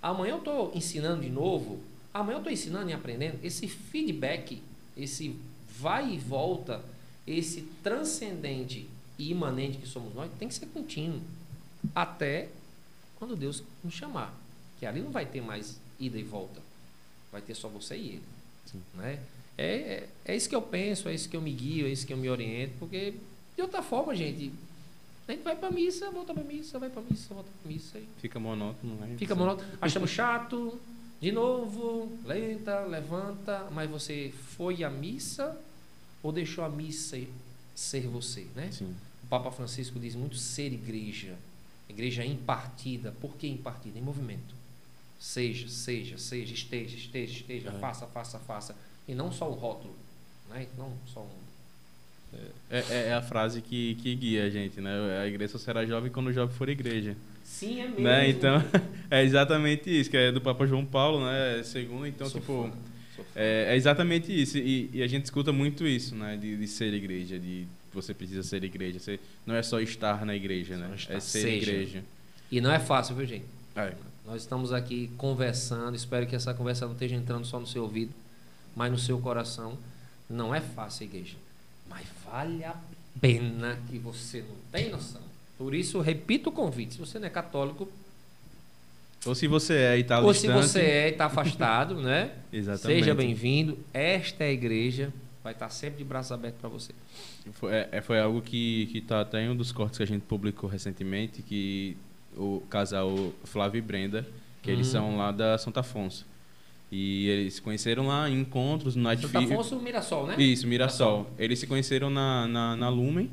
Amanhã 0.00 0.32
eu 0.32 0.38
estou 0.38 0.72
ensinando 0.74 1.22
de 1.22 1.28
novo. 1.28 1.80
Amanhã 2.14 2.36
eu 2.36 2.40
estou 2.40 2.52
ensinando 2.52 2.90
e 2.90 2.92
aprendendo. 2.92 3.38
Esse 3.42 3.66
feedback, 3.66 4.62
esse 4.96 5.36
vai 5.78 6.12
e 6.14 6.18
volta, 6.18 6.84
esse 7.26 7.62
transcendente 7.82 8.88
e 9.18 9.30
imanente 9.30 9.78
que 9.78 9.86
somos 9.86 10.14
nós, 10.14 10.30
tem 10.38 10.48
que 10.48 10.54
ser 10.54 10.66
contínuo. 10.66 11.20
Até 11.94 12.48
quando 13.18 13.36
Deus 13.36 13.62
nos 13.82 13.94
chamar. 13.94 14.34
Que 14.78 14.86
ali 14.86 15.00
não 15.00 15.10
vai 15.10 15.24
ter 15.24 15.40
mais 15.40 15.78
ida 15.98 16.18
e 16.18 16.22
volta. 16.24 16.60
Vai 17.30 17.40
ter 17.40 17.54
só 17.54 17.68
você 17.68 17.96
e 17.96 18.08
ele. 18.08 18.22
Sim. 18.66 18.82
Né? 18.94 19.20
É, 19.62 20.08
é, 20.24 20.36
isso 20.36 20.48
que 20.48 20.56
eu 20.56 20.62
penso, 20.62 21.08
é 21.08 21.14
isso 21.14 21.28
que 21.28 21.36
eu 21.36 21.40
me 21.40 21.52
guio, 21.52 21.86
é 21.86 21.90
isso 21.90 22.06
que 22.06 22.12
eu 22.12 22.16
me 22.16 22.28
oriento, 22.28 22.74
porque 22.78 23.14
de 23.54 23.62
outra 23.62 23.82
forma, 23.82 24.14
gente, 24.14 24.52
a 25.28 25.32
gente 25.32 25.42
vai 25.42 25.54
pra 25.54 25.70
missa, 25.70 26.10
volta 26.10 26.34
pra 26.34 26.42
missa, 26.42 26.78
vai 26.78 26.90
pra 26.90 27.02
missa, 27.02 27.32
volta 27.32 27.48
pra 27.62 27.70
missa. 27.72 27.98
E 27.98 28.06
Fica 28.20 28.40
monótono, 28.40 28.94
né? 28.96 29.14
fica 29.18 29.34
monótono. 29.34 29.68
Achamos 29.80 30.10
chato, 30.10 30.80
de 31.20 31.30
novo, 31.30 32.10
lenta, 32.24 32.80
levanta, 32.86 33.68
mas 33.70 33.88
você 33.88 34.32
foi 34.56 34.82
à 34.82 34.90
missa 34.90 35.56
ou 36.22 36.32
deixou 36.32 36.64
a 36.64 36.68
missa 36.68 37.20
ser 37.74 38.08
você, 38.08 38.46
né? 38.56 38.70
Sim. 38.72 38.94
O 39.22 39.26
Papa 39.28 39.50
Francisco 39.52 39.98
diz 40.00 40.14
muito 40.16 40.36
ser 40.36 40.72
igreja. 40.72 41.36
Igreja 41.88 42.24
impartida. 42.24 43.14
Por 43.20 43.36
que 43.36 43.46
impartida? 43.46 43.98
Em 43.98 44.02
movimento. 44.02 44.54
Seja, 45.20 45.68
seja, 45.68 46.18
seja, 46.18 46.52
esteja, 46.52 46.96
esteja, 46.96 47.32
esteja, 47.32 47.68
É. 47.70 47.78
faça, 47.78 48.06
faça, 48.08 48.38
faça. 48.40 48.74
E 49.06 49.14
não 49.14 49.30
só 49.32 49.50
um 49.50 49.54
rótulo. 49.54 49.94
Né? 50.50 50.66
Não 50.76 50.92
só 51.06 51.20
um. 51.20 51.42
É, 52.70 52.78
é- 52.78 53.08
é 53.08 53.14
a 53.14 53.22
frase 53.22 53.60
que, 53.60 53.94
que 53.96 54.14
guia 54.14 54.44
a 54.46 54.50
gente, 54.50 54.80
né? 54.80 54.90
A 55.22 55.26
igreja 55.26 55.52
só 55.52 55.58
será 55.58 55.84
jovem 55.84 56.10
quando 56.10 56.28
o 56.28 56.32
jovem 56.32 56.54
for 56.54 56.68
igreja. 56.68 57.16
Sim, 57.44 57.80
é 57.80 57.86
mesmo. 57.88 58.00
Né? 58.00 58.30
Então, 58.30 58.62
é 59.10 59.22
exatamente 59.22 59.90
isso, 59.90 60.10
que 60.10 60.16
é 60.16 60.32
do 60.32 60.40
Papa 60.40 60.66
João 60.66 60.84
Paulo, 60.84 61.24
né? 61.24 61.62
Segundo, 61.62 62.06
então, 62.06 62.28
Sou 62.28 62.40
tipo... 62.40 62.70
fã. 62.70 63.24
É, 63.36 63.66
é 63.70 63.76
exatamente 63.76 64.32
isso. 64.32 64.56
E, 64.58 64.88
e 64.92 65.02
a 65.02 65.06
gente 65.06 65.24
escuta 65.24 65.52
muito 65.52 65.86
isso, 65.86 66.14
né? 66.14 66.36
De, 66.36 66.56
de 66.56 66.66
ser 66.66 66.92
igreja, 66.94 67.38
de 67.38 67.66
você 67.92 68.14
precisa 68.14 68.42
ser 68.42 68.64
igreja. 68.64 68.98
Você, 68.98 69.20
não 69.44 69.54
é 69.54 69.62
só 69.62 69.80
estar 69.80 70.24
na 70.24 70.34
igreja, 70.34 70.74
Só 70.76 70.80
né? 70.80 70.94
estar, 70.96 71.14
É 71.14 71.20
ser 71.20 71.40
seja. 71.42 71.70
igreja. 71.70 72.04
E 72.50 72.60
não 72.60 72.72
é 72.72 72.78
fácil, 72.78 73.14
viu, 73.14 73.26
gente? 73.26 73.44
É. 73.76 73.92
Nós 74.26 74.42
estamos 74.42 74.72
aqui 74.72 75.10
conversando. 75.16 75.94
Espero 75.94 76.26
que 76.26 76.34
essa 76.34 76.54
conversa 76.54 76.86
não 76.86 76.92
esteja 76.94 77.16
entrando 77.16 77.44
só 77.44 77.60
no 77.60 77.66
seu 77.66 77.82
ouvido, 77.82 78.12
mas 78.74 78.90
no 78.90 78.98
seu 78.98 79.18
coração. 79.18 79.78
Não 80.28 80.54
é 80.54 80.60
fácil, 80.60 81.04
igreja. 81.04 81.36
Mas 81.88 82.06
vale 82.24 82.64
a 82.64 82.74
pena 83.20 83.78
que 83.90 83.98
você 83.98 84.40
não 84.40 84.56
tem 84.70 84.90
noção. 84.90 85.20
Por 85.58 85.74
isso, 85.74 86.00
repito 86.00 86.48
o 86.50 86.52
convite. 86.52 86.94
Se 86.94 86.98
você 87.00 87.18
não 87.18 87.26
é 87.26 87.30
católico, 87.30 87.88
Ou 89.24 89.34
se 89.34 89.46
você 89.46 89.74
é 89.74 89.98
e 89.98 90.04
tá 90.04 90.20
ou 90.20 90.32
se 90.34 90.46
distante, 90.48 90.66
você 90.68 90.80
é 90.80 91.08
e 91.08 91.12
está 91.12 91.26
afastado, 91.26 91.94
né? 92.00 92.32
Exatamente. 92.52 93.00
Seja 93.00 93.14
bem-vindo. 93.14 93.78
Esta 93.92 94.42
é 94.44 94.48
a 94.48 94.52
igreja. 94.52 95.12
Vai 95.44 95.52
estar 95.52 95.70
sempre 95.70 95.98
de 95.98 96.04
braços 96.04 96.32
abertos 96.32 96.60
para 96.60 96.68
você. 96.68 96.92
Foi, 97.52 97.72
é, 97.72 98.00
foi 98.00 98.20
algo 98.20 98.40
que, 98.40 98.86
que 98.86 99.00
tá 99.00 99.20
até 99.20 99.42
em 99.44 99.50
um 99.50 99.56
dos 99.56 99.70
cortes 99.72 99.98
que 99.98 100.02
a 100.02 100.06
gente 100.06 100.22
publicou 100.22 100.68
recentemente, 100.70 101.42
que 101.42 101.96
o 102.36 102.60
casal 102.70 103.32
Flávio 103.44 103.78
e 103.78 103.82
Brenda, 103.82 104.26
que 104.62 104.70
eles 104.70 104.88
Hum. 104.88 104.92
são 104.92 105.16
lá 105.16 105.30
da 105.32 105.58
Santa 105.58 105.80
Afonso. 105.80 106.24
E 106.92 107.26
eles 107.28 107.54
se 107.54 107.62
conheceram 107.62 108.06
lá 108.06 108.28
em 108.28 108.40
encontros 108.40 108.94
no 108.94 109.02
Night 109.02 109.22
Santo 109.22 109.46
Fi- 109.46 109.52
Afonso 109.54 109.80
Mirassol, 109.80 110.26
né? 110.26 110.36
Isso, 110.38 110.68
Mirassol. 110.68 111.28
Eles 111.38 111.58
se 111.58 111.66
conheceram 111.66 112.10
na, 112.10 112.46
na, 112.46 112.76
na 112.76 112.88
Lumen 112.90 113.30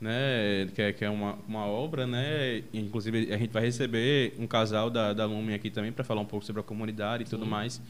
né? 0.00 0.68
Que 0.74 0.82
é, 0.82 0.92
que 0.92 1.04
é 1.04 1.10
uma, 1.10 1.38
uma 1.46 1.66
obra, 1.66 2.06
né? 2.06 2.62
Inclusive, 2.72 3.32
a 3.32 3.36
gente 3.38 3.50
vai 3.50 3.62
receber 3.62 4.34
um 4.38 4.46
casal 4.46 4.90
da, 4.90 5.12
da 5.12 5.24
Lumen 5.26 5.54
aqui 5.54 5.70
também 5.70 5.92
para 5.92 6.04
falar 6.04 6.20
um 6.20 6.26
pouco 6.26 6.44
sobre 6.44 6.60
a 6.60 6.62
comunidade 6.62 7.24
e 7.24 7.26
tudo 7.26 7.44
Sim. 7.44 7.50
mais. 7.50 7.80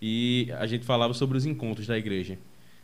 E 0.00 0.48
a 0.58 0.66
gente 0.66 0.84
falava 0.84 1.14
sobre 1.14 1.36
os 1.36 1.46
encontros 1.46 1.86
da 1.86 1.98
igreja. 1.98 2.38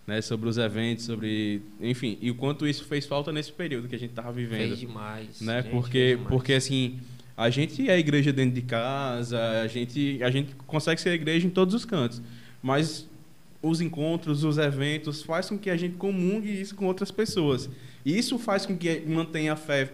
Né, 0.04 0.20
sobre 0.20 0.48
os 0.48 0.58
eventos, 0.58 1.04
sobre, 1.04 1.62
enfim, 1.80 2.18
e 2.20 2.28
o 2.28 2.34
quanto 2.34 2.66
isso 2.66 2.84
fez 2.86 3.06
falta 3.06 3.30
nesse 3.30 3.52
período 3.52 3.86
que 3.86 3.94
a 3.94 3.98
gente 3.98 4.10
estava 4.10 4.32
vivendo. 4.32 4.70
Fez 4.70 4.80
demais. 4.80 5.40
Né? 5.40 5.62
Gente, 5.62 5.70
porque, 5.70 6.08
demais. 6.16 6.28
porque 6.28 6.52
assim, 6.54 6.98
a 7.42 7.50
gente 7.50 7.88
é 7.90 7.98
igreja 7.98 8.32
dentro 8.32 8.54
de 8.54 8.62
casa, 8.62 9.60
a 9.60 9.66
gente, 9.66 10.22
a 10.22 10.30
gente 10.30 10.54
consegue 10.66 11.00
ser 11.00 11.12
igreja 11.12 11.46
em 11.46 11.50
todos 11.50 11.74
os 11.74 11.84
cantos, 11.84 12.22
mas 12.62 13.08
os 13.60 13.80
encontros, 13.80 14.44
os 14.44 14.58
eventos, 14.58 15.22
faz 15.22 15.48
com 15.48 15.58
que 15.58 15.70
a 15.70 15.76
gente 15.76 15.96
comungue 15.96 16.60
isso 16.60 16.74
com 16.74 16.86
outras 16.86 17.10
pessoas. 17.10 17.68
E 18.04 18.16
isso 18.16 18.38
faz 18.38 18.66
com 18.66 18.76
que 18.76 19.00
mantenha 19.06 19.52
a 19.52 19.56
fé 19.56 19.92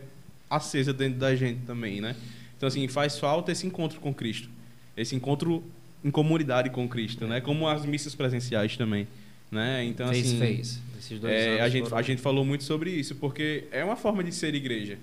acesa 0.48 0.92
dentro 0.92 1.18
da 1.18 1.34
gente 1.34 1.60
também, 1.66 2.00
né? 2.00 2.16
Então, 2.56 2.66
assim, 2.66 2.86
faz 2.88 3.18
falta 3.18 3.52
esse 3.52 3.66
encontro 3.66 4.00
com 4.00 4.12
Cristo. 4.12 4.48
Esse 4.96 5.14
encontro 5.14 5.62
em 6.04 6.10
comunidade 6.10 6.70
com 6.70 6.88
Cristo, 6.88 7.26
né? 7.26 7.40
Como 7.40 7.68
as 7.68 7.84
missas 7.84 8.14
presenciais 8.14 8.76
também, 8.76 9.06
né? 9.50 9.84
Então, 9.84 10.08
fez, 10.08 10.26
assim... 10.26 10.38
Fez, 10.38 10.82
Esses 10.98 11.20
dois 11.20 11.32
é, 11.32 11.60
a, 11.60 11.68
gente, 11.68 11.84
foram... 11.84 11.98
a 11.98 12.02
gente 12.02 12.22
falou 12.22 12.44
muito 12.44 12.64
sobre 12.64 12.90
isso, 12.90 13.14
porque 13.16 13.64
é 13.70 13.84
uma 13.84 13.96
forma 13.96 14.24
de 14.24 14.32
ser 14.32 14.54
igreja. 14.54 14.98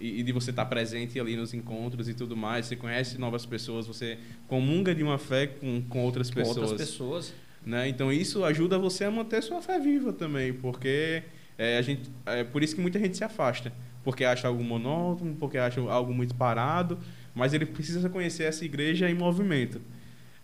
E, 0.00 0.20
e 0.20 0.22
de 0.22 0.32
você 0.32 0.50
estar 0.50 0.64
presente 0.66 1.20
ali 1.20 1.36
nos 1.36 1.52
encontros 1.52 2.08
e 2.08 2.14
tudo 2.14 2.36
mais. 2.36 2.66
Você 2.66 2.76
conhece 2.76 3.18
novas 3.18 3.44
pessoas, 3.44 3.86
você 3.86 4.18
comunga 4.48 4.94
de 4.94 5.02
uma 5.02 5.18
fé 5.18 5.46
com, 5.46 5.82
com 5.82 6.02
outras 6.02 6.30
pessoas. 6.30 6.56
Com 6.56 6.62
outras 6.62 6.88
pessoas. 6.88 7.34
Né? 7.64 7.88
Então 7.88 8.10
isso 8.12 8.44
ajuda 8.44 8.78
você 8.78 9.04
a 9.04 9.10
manter 9.10 9.42
sua 9.42 9.60
fé 9.60 9.78
viva 9.78 10.12
também, 10.12 10.52
porque 10.52 11.22
é, 11.58 11.76
a 11.76 11.82
gente, 11.82 12.10
é 12.24 12.42
por 12.42 12.62
isso 12.62 12.74
que 12.74 12.80
muita 12.80 12.98
gente 12.98 13.16
se 13.16 13.22
afasta, 13.22 13.70
porque 14.02 14.24
acha 14.24 14.48
algo 14.48 14.64
monótono, 14.64 15.36
porque 15.36 15.58
acha 15.58 15.78
algo 15.82 16.14
muito 16.14 16.34
parado, 16.34 16.98
mas 17.34 17.52
ele 17.52 17.66
precisa 17.66 18.08
conhecer 18.08 18.44
essa 18.44 18.64
igreja 18.64 19.10
em 19.10 19.14
movimento, 19.14 19.78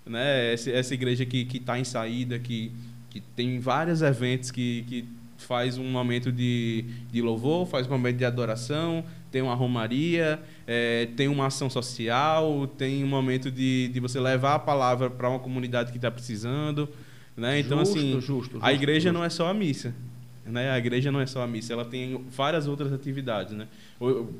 né? 0.05 0.53
Essa, 0.53 0.71
essa 0.71 0.93
igreja 0.93 1.25
que 1.25 1.47
que 1.47 1.57
está 1.57 1.79
em 1.79 1.85
saída, 1.85 2.39
que 2.39 2.71
que 3.17 3.21
tem 3.35 3.59
vários 3.59 4.03
eventos 4.03 4.51
que, 4.51 4.85
que 4.87 5.09
faz 5.39 5.79
um 5.79 5.91
momento 5.91 6.31
de, 6.31 6.85
de 7.11 7.23
louvor, 7.23 7.67
faz 7.67 7.87
um 7.87 7.91
momento 7.91 8.19
de 8.19 8.27
adoração, 8.27 9.03
tem 9.31 9.43
uma 9.43 9.55
romaria, 9.55 10.41
é, 10.67 11.09
tem 11.17 11.29
uma 11.29 11.47
ação 11.47 11.69
social, 11.69 12.67
tem 12.67 13.05
um 13.05 13.07
momento 13.07 13.51
de, 13.51 13.89
de 13.89 14.01
você 14.01 14.19
levar 14.21 14.55
a 14.55 14.59
palavra 14.59 15.11
para 15.11 15.29
uma 15.29 15.39
comunidade 15.39 15.91
que 15.91 15.99
está 15.99 16.11
precisando. 16.11 16.89
Né? 17.37 17.61
Então, 17.61 17.79
justo, 17.79 17.99
assim, 17.99 18.13
justo, 18.13 18.43
justo, 18.53 18.59
a 18.63 18.73
igreja 18.73 19.13
não 19.13 19.23
é 19.23 19.29
só 19.29 19.49
a 19.49 19.55
missa. 19.55 19.95
Né? 20.45 20.71
A 20.71 20.79
igreja 20.79 21.11
não 21.11 21.21
é 21.21 21.27
só 21.27 21.43
a 21.43 21.47
missa, 21.47 21.73
ela 21.73 21.85
tem 21.85 22.25
várias 22.31 22.67
outras 22.67 22.93
atividades. 22.93 23.55
Né? 23.55 23.67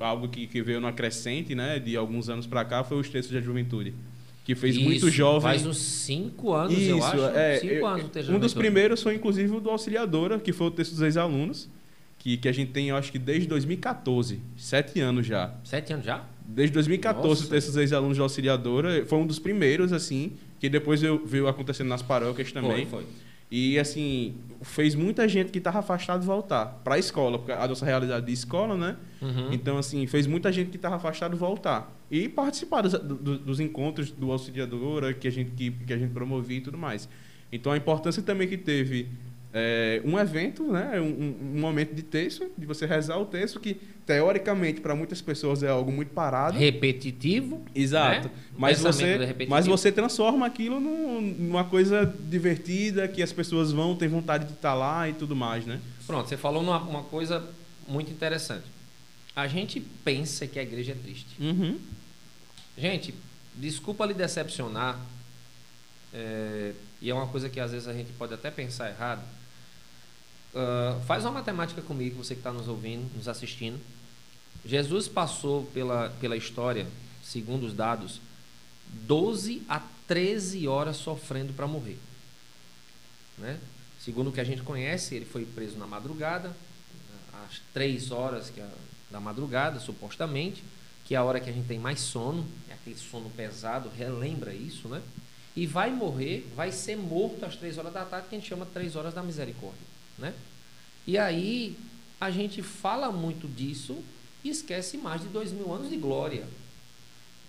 Algo 0.01 0.29
que, 0.29 0.47
que 0.47 0.63
veio 0.63 0.81
no 0.81 0.87
acrescente 0.87 1.55
né, 1.55 1.79
de 1.79 1.97
alguns 1.97 2.29
anos 2.29 2.47
para 2.47 2.65
cá 2.65 2.85
foi 2.85 2.99
os 2.99 3.09
textos 3.09 3.35
da 3.35 3.41
juventude 3.41 3.95
que 4.47 4.55
fez 4.55 4.77
Isso, 4.77 4.85
muito 4.85 5.11
jovem. 5.11 5.43
Faz 5.43 5.67
uns 5.67 5.79
cinco 5.79 6.53
anos, 6.53 6.73
Isso, 6.73 6.91
eu 6.91 7.05
acho. 7.05 7.37
É, 7.37 7.59
cinco 7.59 7.75
eu, 7.75 7.87
anos 7.87 8.29
um 8.29 8.39
dos 8.39 8.55
primeiros 8.55 9.03
foi, 9.03 9.17
inclusive, 9.17 9.53
o 9.57 9.61
do 9.61 9.69
Auxiliadora, 9.69 10.39
que 10.39 10.53
foi 10.53 10.69
o 10.69 10.71
texto 10.71 10.93
dos 10.93 11.03
ex-alunos, 11.03 11.69
que, 12.27 12.37
que 12.37 12.49
a 12.49 12.53
gente 12.53 12.73
tem, 12.73 12.89
eu 12.89 12.97
acho 12.97 13.13
que 13.13 13.21
desde 13.21 13.47
2014. 13.47 14.41
Sete 14.57 14.99
anos 14.99 15.25
já. 15.25 15.55
Sete 15.63 15.93
anos 15.93 16.05
já? 16.05 16.25
Desde 16.45 16.75
2014, 16.75 17.29
Nossa. 17.29 17.55
texto 17.55 17.69
dos 17.69 17.77
ex-alunos 17.77 18.17
de 18.17 18.21
Auxiliadora. 18.21 19.07
Foi 19.07 19.17
um 19.19 19.27
dos 19.27 19.39
primeiros, 19.39 19.93
assim, 19.93 20.33
que 20.59 20.69
depois 20.69 21.05
eu, 21.05 21.25
veio 21.25 21.47
acontecendo 21.47 21.87
nas 21.87 22.03
paróquias 22.03 22.51
também. 22.51 22.85
Foi, 22.85 23.03
foi. 23.03 23.07
E, 23.49 23.79
assim, 23.79 24.35
fez 24.61 24.97
muita 24.97 25.29
gente 25.29 25.53
que 25.53 25.59
estava 25.59 25.79
afastada 25.79 26.21
voltar 26.25 26.81
para 26.83 26.97
a 26.97 26.99
escola, 26.99 27.39
porque 27.39 27.53
a 27.53 27.69
nossa 27.69 27.87
realidade 27.87 28.27
de 28.27 28.33
escola, 28.33 28.77
né? 28.77 28.97
Uhum. 29.23 29.53
Então, 29.53 29.79
assim, 29.79 30.05
fez 30.09 30.27
muita 30.27 30.51
gente 30.51 30.71
que 30.71 30.77
estava 30.77 30.97
afastada 30.97 31.37
voltar. 31.37 31.95
E 32.11 32.29
participar 32.29 32.83
dos, 32.83 32.95
dos, 33.39 33.61
encontros 33.61 34.11
do 34.11 34.33
Auxiliadora 34.33 35.15
que 35.15 35.29
a, 35.29 35.31
gente, 35.31 35.53
que, 35.53 35.71
que 35.71 35.93
a 35.93 35.97
gente 35.97 36.13
promovia 36.13 36.59
e 36.59 36.61
tudo 36.61 36.77
mais. 36.77 37.09
Então, 37.53 37.71
a 37.71 37.77
importância 37.77 38.21
também 38.21 38.49
que 38.49 38.57
teve 38.57 39.09
é, 39.59 40.03
um 40.05 40.19
evento, 40.19 40.71
né, 40.71 41.01
um, 41.01 41.35
um, 41.41 41.59
momento 41.59 41.95
de 41.95 42.03
texto, 42.03 42.47
de 42.59 42.67
você 42.67 42.85
rezar 42.85 43.17
o 43.17 43.25
texto, 43.25 43.59
que 43.59 43.81
teoricamente 44.05 44.83
para 44.83 44.95
muitas 44.95 45.23
pessoas 45.23 45.63
é 45.63 45.69
algo 45.71 45.91
muito 45.91 46.11
parado. 46.11 46.59
Repetitivo. 46.59 47.65
Exato. 47.75 48.29
Né? 48.29 48.35
Mas, 48.59 48.81
você, 48.81 49.35
mas 49.49 49.67
você 49.67 49.91
transforma 49.91 50.45
aquilo 50.45 50.79
numa 50.79 51.65
coisa 51.65 52.05
divertida, 52.29 53.09
que 53.09 53.23
as 53.23 53.33
pessoas 53.33 53.73
vão 53.73 53.97
ter 53.97 54.09
vontade 54.09 54.45
de 54.45 54.53
estar 54.53 54.75
lá 54.75 55.09
e 55.09 55.15
tudo 55.15 55.35
mais, 55.35 55.65
né? 55.65 55.81
Pronto, 56.07 56.29
você 56.29 56.37
falou 56.37 56.63
numa, 56.63 56.79
uma 56.83 57.03
coisa 57.05 57.43
muito 57.89 58.11
interessante. 58.11 58.67
A 59.35 59.47
gente 59.47 59.81
pensa 60.05 60.47
que 60.47 60.59
a 60.59 60.63
igreja 60.63 60.93
é 60.93 60.97
triste. 60.97 61.35
Uhum. 61.41 61.79
Gente, 62.77 63.15
desculpa 63.55 64.05
lhe 64.05 64.13
decepcionar, 64.13 65.01
é, 66.13 66.73
e 67.01 67.09
é 67.09 67.15
uma 67.15 67.27
coisa 67.27 67.49
que 67.49 67.59
às 67.59 67.73
vezes 67.73 67.89
a 67.89 67.95
gente 67.95 68.13
pode 68.19 68.35
até 68.35 68.51
pensar 68.51 68.91
errado, 68.91 69.23
Uh, 70.57 70.99
faz 71.05 71.23
uma 71.23 71.33
matemática 71.33 71.83
comigo, 71.83 72.25
você 72.25 72.35
que 72.35 72.41
está 72.41 72.51
nos 72.51 72.67
ouvindo, 72.67 73.15
nos 73.15 73.29
assistindo. 73.29 73.79
Jesus 74.65 75.07
passou 75.07 75.67
pela, 75.67 76.09
pela 76.19 76.35
história, 76.35 76.87
segundo 77.23 77.67
os 77.67 77.75
dados, 77.75 78.23
12 79.07 79.63
a 79.69 79.83
13 80.07 80.67
horas 80.67 80.97
sofrendo 80.97 81.53
para 81.53 81.67
morrer. 81.67 81.99
Né? 83.37 83.61
Segundo 84.01 84.31
o 84.31 84.33
que 84.33 84.41
a 84.41 84.45
gente 84.45 84.63
conhece, 84.63 85.15
ele 85.15 85.27
foi 85.27 85.45
preso 85.45 85.77
na 85.77 85.87
madrugada, 85.87 86.57
às 87.47 87.61
3 87.75 88.11
horas 88.11 88.49
que 88.49 88.59
é 88.59 88.69
da 89.11 89.21
madrugada, 89.21 89.79
supostamente, 89.79 90.65
que 91.05 91.15
é 91.15 91.19
a 91.19 91.23
hora 91.23 91.39
que 91.39 91.51
a 91.51 91.53
gente 91.53 91.69
tem 91.69 91.79
mais 91.79 92.01
sono, 92.01 92.47
é 92.71 92.73
aquele 92.73 92.97
sono 92.97 93.29
pesado, 93.29 93.91
relembra 93.95 94.55
isso, 94.55 94.89
né? 94.89 95.03
E 95.55 95.67
vai 95.67 95.91
morrer, 95.91 96.51
vai 96.57 96.73
ser 96.73 96.97
morto 96.97 97.45
às 97.45 97.57
3 97.57 97.77
horas 97.77 97.93
da 97.93 98.07
tarde, 98.07 98.29
que 98.29 98.37
a 98.37 98.39
gente 98.39 98.49
chama 98.49 98.67
3 98.67 98.97
horas 98.97 99.13
da 99.13 99.23
misericórdia. 99.23 99.86
Né? 100.19 100.35
E 101.07 101.17
aí 101.19 101.77
a 102.21 102.31
gente 102.31 102.63
fala 102.63 103.13
muito 103.13 103.47
disso 103.47 104.03
e 104.43 104.49
esquece 104.49 104.97
mais 104.97 105.21
de 105.21 105.29
dois 105.29 105.53
mil 105.53 105.73
anos 105.73 105.91
de 105.91 105.97
glória. 105.97 106.45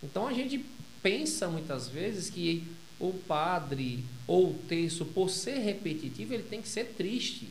Então 0.03 0.27
a 0.27 0.33
gente 0.33 0.63
pensa 1.01 1.47
muitas 1.47 1.87
vezes 1.87 2.29
que 2.29 2.67
o 2.99 3.13
padre 3.13 4.03
ou 4.25 4.49
o 4.49 4.53
texto, 4.67 5.05
por 5.05 5.29
ser 5.29 5.59
repetitivo, 5.59 6.33
ele 6.33 6.43
tem 6.43 6.61
que 6.61 6.67
ser 6.67 6.95
triste. 6.97 7.47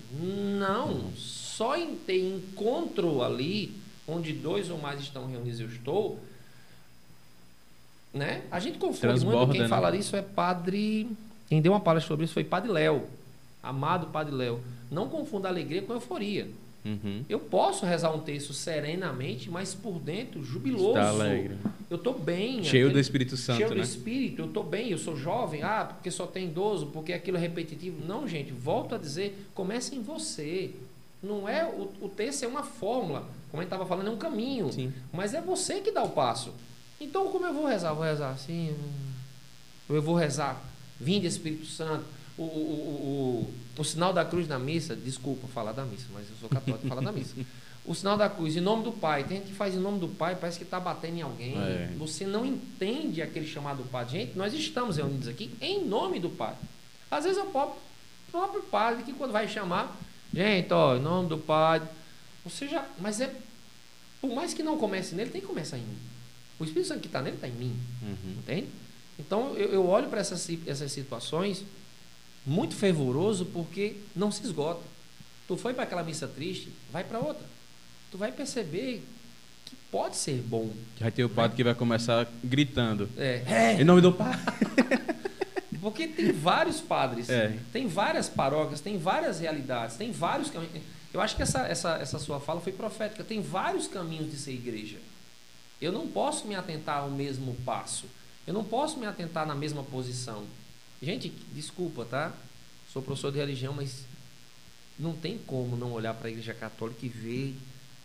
Não, 0.59 1.13
só 1.15 1.77
em 1.77 1.97
ter 1.97 2.19
encontro 2.19 3.23
ali, 3.23 3.75
onde 4.07 4.33
dois 4.33 4.71
ou 4.71 4.79
mais 4.79 5.01
estão 5.01 5.27
reunidos 5.27 5.61
eu 5.61 5.69
estou, 5.69 6.21
né? 8.13 8.43
A 8.51 8.59
gente 8.59 8.79
confunde 8.79 9.25
muito, 9.25 9.53
quem 9.53 9.63
né? 9.63 9.69
fala 9.69 9.95
isso 9.95 10.17
é 10.17 10.23
padre, 10.23 11.09
quem 11.49 11.61
deu 11.61 11.73
uma 11.73 11.81
palestra 11.81 12.09
sobre 12.09 12.25
isso 12.25 12.35
foi 12.35 12.45
padre 12.45 12.71
Léo, 12.71 13.07
amado 13.63 14.07
padre 14.09 14.35
Léo. 14.35 14.61
Não 14.91 15.09
confunda 15.09 15.49
alegria 15.49 15.83
com 15.83 15.93
euforia. 15.93 16.49
Uhum. 16.87 17.25
Eu 17.29 17.41
posso 17.41 17.85
rezar 17.85 18.13
um 18.15 18.21
texto 18.21 18.53
serenamente, 18.53 19.51
mas 19.51 19.75
por 19.75 19.99
dentro, 19.99 20.43
jubiloso. 20.45 20.91
Está 20.91 21.09
alegre. 21.09 21.57
Eu 21.91 21.97
estou 21.97 22.17
bem. 22.17 22.63
Cheio 22.63 22.87
aquele, 22.87 22.93
do 22.95 23.01
Espírito 23.01 23.37
Santo, 23.37 23.57
Cheio 23.57 23.71
né? 23.71 23.77
do 23.77 23.83
Espírito, 23.83 24.43
eu 24.43 24.47
estou 24.47 24.63
bem, 24.63 24.91
eu 24.91 24.99
sou 24.99 25.17
jovem. 25.17 25.63
Ah, 25.63 25.85
porque 25.93 26.11
só 26.11 26.27
tem 26.27 26.47
idoso, 26.47 26.87
porque 26.87 27.13
aquilo 27.13 27.37
é 27.37 27.41
repetitivo. 27.41 28.07
Não, 28.07 28.29
gente, 28.29 28.53
volto 28.53 28.95
a 28.95 28.99
dizer, 28.99 29.49
comece 29.53 29.97
em 29.97 30.03
você. 30.03 30.71
Não 31.21 31.49
é 31.49 31.65
o, 31.65 31.91
o 32.03 32.09
texto 32.09 32.45
é 32.45 32.47
uma 32.47 32.63
fórmula, 32.63 33.21
como 33.51 33.61
a 33.61 33.65
gente 33.65 33.73
estava 33.73 33.87
falando, 33.87 34.07
é 34.07 34.11
um 34.11 34.19
caminho. 34.19 34.73
Sim. 34.73 34.93
Mas 35.13 35.35
é 35.35 35.41
você 35.41 35.81
que 35.81 35.91
dá 35.91 36.05
o 36.05 36.11
passo. 36.11 36.53
Então, 37.01 37.29
como 37.29 37.45
eu 37.47 37.53
vou 37.53 37.67
rezar? 37.67 37.91
Eu 37.91 37.97
vou 37.97 38.05
rezar 38.05 38.31
assim. 38.31 38.75
Eu 39.89 40.01
vou 40.01 40.15
rezar. 40.15 40.63
Vinde 41.01 41.27
Espírito 41.27 41.67
Santo 41.67 42.05
o, 42.39 42.43
o, 42.43 42.47
o, 42.47 43.55
o, 43.77 43.85
sinal 43.85 44.13
da 44.13 44.25
cruz 44.25 44.49
na 44.49 44.59
missa, 44.59 44.95
desculpa 44.95 45.47
falar 45.49 45.73
da 45.73 45.85
missa, 45.85 46.07
mas 46.13 46.29
eu 46.29 46.37
sou 46.41 46.49
católico 46.49 46.87
falar 46.87 47.03
da 47.03 47.13
missa. 47.13 47.35
O 47.85 47.95
sinal 47.95 48.17
da 48.17 48.29
cruz, 48.29 48.57
em 48.57 48.61
nome 48.61 48.83
do 48.83 48.91
Pai. 48.91 49.23
Tem 49.25 49.39
gente 49.39 49.49
que 49.49 49.55
faz 49.55 49.75
em 49.75 49.79
nome 49.79 50.01
do 50.01 50.09
Pai, 50.09 50.35
parece 50.35 50.59
que 50.59 50.65
está 50.65 50.81
batendo 50.81 51.19
em 51.19 51.23
alguém. 51.23 51.57
É. 51.57 51.93
Você 51.99 52.27
não 52.27 52.45
entende 52.45 53.23
aquele 53.23 53.47
chamado 53.47 53.85
Pai. 53.85 54.09
Gente, 54.09 54.37
nós 54.37 54.53
estamos 54.53 54.97
reunidos 54.97 55.29
aqui 55.29 55.53
em 55.61 55.85
nome 55.85 56.19
do 56.19 56.29
Pai. 56.29 56.55
Às 57.11 57.25
vezes 57.25 57.39
é 57.39 57.43
o 57.43 57.47
próprio, 57.47 57.81
próprio 58.33 58.63
padre 58.63 59.05
que 59.05 59.13
quando 59.13 59.31
vai 59.31 59.47
chamar, 59.47 59.97
gente, 60.35 60.73
ó, 60.73 60.97
em 60.97 61.01
nome 61.01 61.29
do 61.29 61.39
Pai. 61.39 61.81
Você 62.45 62.67
já. 62.67 62.85
Mas 62.99 63.21
é. 63.21 63.33
Por 64.21 64.35
mais 64.35 64.53
que 64.53 64.63
não 64.63 64.77
comece 64.77 65.15
nele, 65.15 65.31
tem 65.31 65.41
que 65.41 65.47
começar 65.47 65.79
em 65.79 65.83
mim. 65.83 65.99
O 66.59 66.65
Espírito 66.65 66.89
Santo 66.89 67.01
que 67.01 67.07
está 67.07 67.23
nele 67.23 67.37
está 67.37 67.47
em 67.47 67.53
mim. 67.53 67.77
Uhum. 68.03 68.33
Entende? 68.39 68.67
Então 69.19 69.55
eu, 69.57 69.69
eu 69.69 69.87
olho 69.87 70.09
para 70.09 70.21
essas, 70.21 70.49
essas 70.67 70.91
situações 70.91 71.65
muito 72.47 72.77
fervoroso 72.77 73.45
porque 73.47 73.97
não 74.15 74.31
se 74.31 74.45
esgota. 74.45 74.83
Tu 75.49 75.57
foi 75.57 75.75
para 75.75 75.85
aquela 75.85 76.03
missa 76.03 76.29
triste, 76.29 76.71
vai 76.93 77.03
para 77.03 77.19
outra. 77.19 77.45
Tu 78.11 78.19
vai 78.19 78.31
perceber 78.31 79.05
que 79.65 79.77
pode 79.91 80.17
ser 80.17 80.41
bom. 80.43 80.71
Vai 81.01 81.11
ter 81.11 81.25
o 81.25 81.29
padre 81.29 81.51
né? 81.51 81.57
que 81.57 81.65
vai 81.65 81.75
começar 81.75 82.27
gritando. 82.43 83.09
É. 83.17 83.43
é. 83.47 83.81
Em 83.81 83.85
nome 83.85 84.01
do 84.01 84.13
Pai. 84.13 84.33
porque 85.81 86.09
tem 86.09 86.33
vários 86.33 86.81
padres, 86.81 87.29
é. 87.29 87.57
tem 87.73 87.87
várias 87.87 88.29
paróquias, 88.29 88.81
tem 88.81 88.99
várias 88.99 89.41
realidades, 89.41 89.97
tem 89.97 90.11
vários. 90.11 90.51
Eu 91.13 91.21
acho 91.21 91.37
que 91.37 91.43
essa, 91.43 91.67
essa, 91.67 91.97
essa 91.97 92.19
sua 92.19 92.41
fala 92.41 92.61
foi 92.61 92.73
profética. 92.73 93.25
Tem 93.25 93.41
vários 93.41 93.87
caminhos 93.87 94.31
de 94.31 94.37
ser 94.37 94.53
igreja. 94.53 94.99
Eu 95.81 95.93
não 95.93 96.07
posso 96.07 96.47
me 96.47 96.55
atentar 96.55 96.99
ao 96.99 97.11
mesmo 97.11 97.55
passo. 97.65 98.07
Eu 98.47 98.55
não 98.55 98.65
posso 98.65 98.99
me 98.99 99.07
atentar 99.07 99.47
na 99.47 99.55
mesma 99.55 99.83
posição. 99.83 100.45
Gente, 101.03 101.29
desculpa, 101.53 102.05
tá? 102.05 102.35
Sou 102.93 103.03
professor 103.03 103.31
de 103.31 103.39
religião, 103.39 103.75
mas 103.75 104.05
não 104.99 105.15
tem 105.15 105.39
como 105.39 105.77
não 105.77 105.93
olhar 105.93 106.15
para 106.15 106.29
a 106.29 106.31
igreja 106.31 106.55
católica 106.55 107.05
e 107.05 107.09
ver 107.09 107.55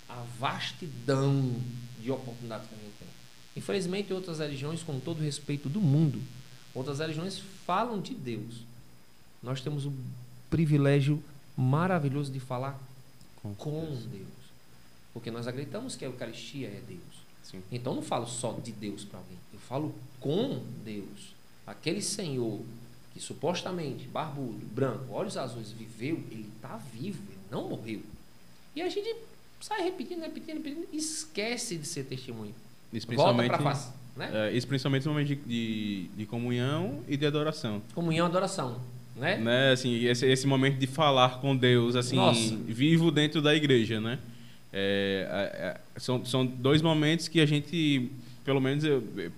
a 0.09 0.23
vastidão 0.37 1.55
de 2.01 2.11
oportunidades 2.11 2.67
que 2.67 2.75
a 2.75 2.77
gente 2.77 2.93
tem. 2.99 3.07
Infelizmente, 3.55 4.13
outras 4.13 4.39
religiões, 4.39 4.83
com 4.83 4.99
todo 4.99 5.19
o 5.19 5.23
respeito 5.23 5.69
do 5.69 5.79
mundo, 5.79 6.21
outras 6.73 6.99
religiões 6.99 7.39
falam 7.65 8.01
de 8.01 8.13
Deus. 8.13 8.63
Nós 9.41 9.61
temos 9.61 9.85
o 9.85 9.93
privilégio 10.49 11.23
maravilhoso 11.55 12.31
de 12.31 12.39
falar 12.39 12.79
com, 13.41 13.55
com 13.55 13.85
Deus. 13.85 14.05
Deus. 14.05 14.27
Porque 15.13 15.31
nós 15.31 15.47
acreditamos 15.47 15.95
que 15.95 16.05
a 16.05 16.07
Eucaristia 16.07 16.67
é 16.67 16.81
Deus. 16.87 17.21
Sim. 17.43 17.61
Então 17.71 17.93
não 17.93 18.01
falo 18.01 18.27
só 18.27 18.53
de 18.53 18.71
Deus 18.71 19.03
para 19.03 19.19
alguém, 19.19 19.37
eu 19.53 19.59
falo 19.59 19.93
com 20.19 20.61
Deus. 20.85 21.33
Aquele 21.65 22.01
Senhor 22.01 22.61
que 23.13 23.19
supostamente, 23.19 24.07
barbudo, 24.07 24.65
branco, 24.73 25.05
olhos 25.11 25.37
azuis, 25.37 25.71
viveu, 25.71 26.21
ele 26.31 26.49
está 26.55 26.77
vivo, 26.93 27.21
ele 27.29 27.39
não 27.49 27.69
morreu. 27.69 28.01
E 28.75 28.81
a 28.81 28.89
gente 28.89 29.13
sai 29.59 29.83
repetindo, 29.83 30.21
repetindo, 30.21 30.57
repetindo, 30.57 30.87
esquece 30.93 31.77
de 31.77 31.85
ser 31.85 32.05
testemunho. 32.05 32.53
Isso 32.93 33.05
principalmente, 33.05 33.49
Volta 33.49 33.63
para 33.63 33.73
face. 33.73 33.91
Né? 34.15 34.29
É, 34.33 34.51
isso 34.51 34.67
principalmente 34.67 35.05
no 35.05 35.13
momento 35.13 35.27
de, 35.27 35.35
de, 35.35 36.07
de, 36.15 36.25
comunhão 36.25 37.01
e 37.07 37.15
de 37.15 37.25
adoração. 37.25 37.81
Comunhão 37.93 38.27
e 38.27 38.29
adoração. 38.29 38.79
Né? 39.15 39.37
né? 39.37 39.71
Assim, 39.71 40.05
esse, 40.05 40.25
esse 40.25 40.47
momento 40.47 40.77
de 40.77 40.87
falar 40.87 41.39
com 41.39 41.55
Deus, 41.55 41.95
assim, 41.95 42.15
Nossa. 42.15 42.55
vivo 42.65 43.11
dentro 43.11 43.41
da 43.41 43.53
igreja, 43.55 43.99
né? 43.99 44.19
É, 44.73 45.27
é, 45.29 45.67
é 45.67 45.99
são, 45.99 46.23
são 46.25 46.45
dois 46.45 46.81
momentos 46.81 47.27
que 47.27 47.39
a 47.41 47.45
gente, 47.45 48.09
pelo 48.43 48.61
menos 48.61 48.83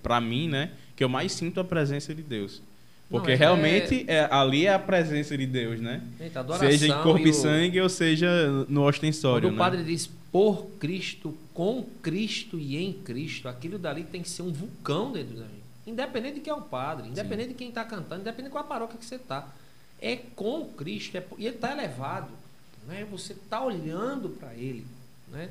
para 0.02 0.20
mim, 0.20 0.48
né? 0.48 0.70
Que 0.96 1.02
eu 1.02 1.08
mais 1.08 1.32
sinto 1.32 1.60
a 1.60 1.64
presença 1.64 2.14
de 2.14 2.22
Deus. 2.22 2.62
Porque 3.10 3.32
Não, 3.32 3.38
realmente 3.38 4.04
é... 4.08 4.14
é... 4.14 4.28
ali 4.30 4.66
é 4.66 4.72
a 4.72 4.78
presença 4.78 5.36
de 5.36 5.46
Deus, 5.46 5.80
né? 5.80 6.02
Eita, 6.18 6.44
seja 6.58 6.88
em 6.88 7.02
corpo 7.02 7.26
e, 7.26 7.30
o... 7.30 7.34
sangue 7.34 7.80
ou 7.80 7.88
seja 7.88 8.28
no 8.68 8.82
ostensório. 8.82 9.48
Quando 9.48 9.52
né? 9.52 9.56
o 9.56 9.58
padre 9.58 9.84
diz 9.84 10.10
por 10.32 10.66
Cristo, 10.80 11.36
com 11.52 11.84
Cristo 12.02 12.58
e 12.58 12.76
em 12.76 12.92
Cristo, 12.92 13.48
aquilo 13.48 13.78
dali 13.78 14.04
tem 14.04 14.22
que 14.22 14.28
ser 14.28 14.42
um 14.42 14.52
vulcão 14.52 15.12
dentro 15.12 15.36
da 15.36 15.44
gente. 15.44 15.64
Independente 15.86 16.34
de 16.36 16.40
quem 16.40 16.50
é 16.50 16.56
o 16.56 16.62
padre, 16.62 17.08
independente 17.08 17.48
Sim. 17.48 17.52
de 17.52 17.54
quem 17.54 17.68
está 17.68 17.84
cantando, 17.84 18.22
independente 18.22 18.46
de 18.46 18.50
qual 18.50 18.64
a 18.64 18.66
paróquia 18.66 18.98
que 18.98 19.04
você 19.04 19.16
está. 19.16 19.46
É 20.00 20.16
com 20.34 20.66
Cristo, 20.76 21.16
é, 21.16 21.24
e 21.38 21.46
ele 21.46 21.56
está 21.56 21.72
elevado. 21.72 22.30
Né? 22.88 23.06
Você 23.10 23.32
está 23.32 23.62
olhando 23.62 24.30
para 24.30 24.54
ele. 24.54 24.86
Né? 25.30 25.50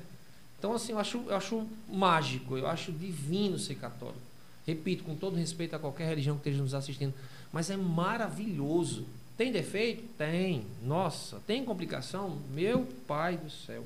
Então, 0.60 0.74
assim, 0.74 0.92
eu 0.92 1.00
acho, 1.00 1.24
eu 1.28 1.36
acho 1.36 1.68
mágico, 1.90 2.58
eu 2.58 2.68
acho 2.68 2.92
divino 2.92 3.58
ser 3.60 3.76
católico. 3.76 4.22
Repito, 4.66 5.04
com 5.04 5.16
todo 5.16 5.36
respeito 5.36 5.76
a 5.76 5.80
qualquer 5.80 6.08
religião 6.08 6.36
que 6.36 6.42
esteja 6.42 6.62
nos 6.62 6.74
assistindo, 6.74 7.14
mas 7.54 7.70
é 7.70 7.78
maravilhoso. 7.78 9.06
Tem 9.38 9.52
defeito? 9.52 10.04
Tem. 10.18 10.66
Nossa, 10.82 11.40
tem 11.46 11.64
complicação? 11.64 12.40
Meu 12.52 12.88
pai 13.08 13.38
do 13.38 13.50
céu. 13.50 13.84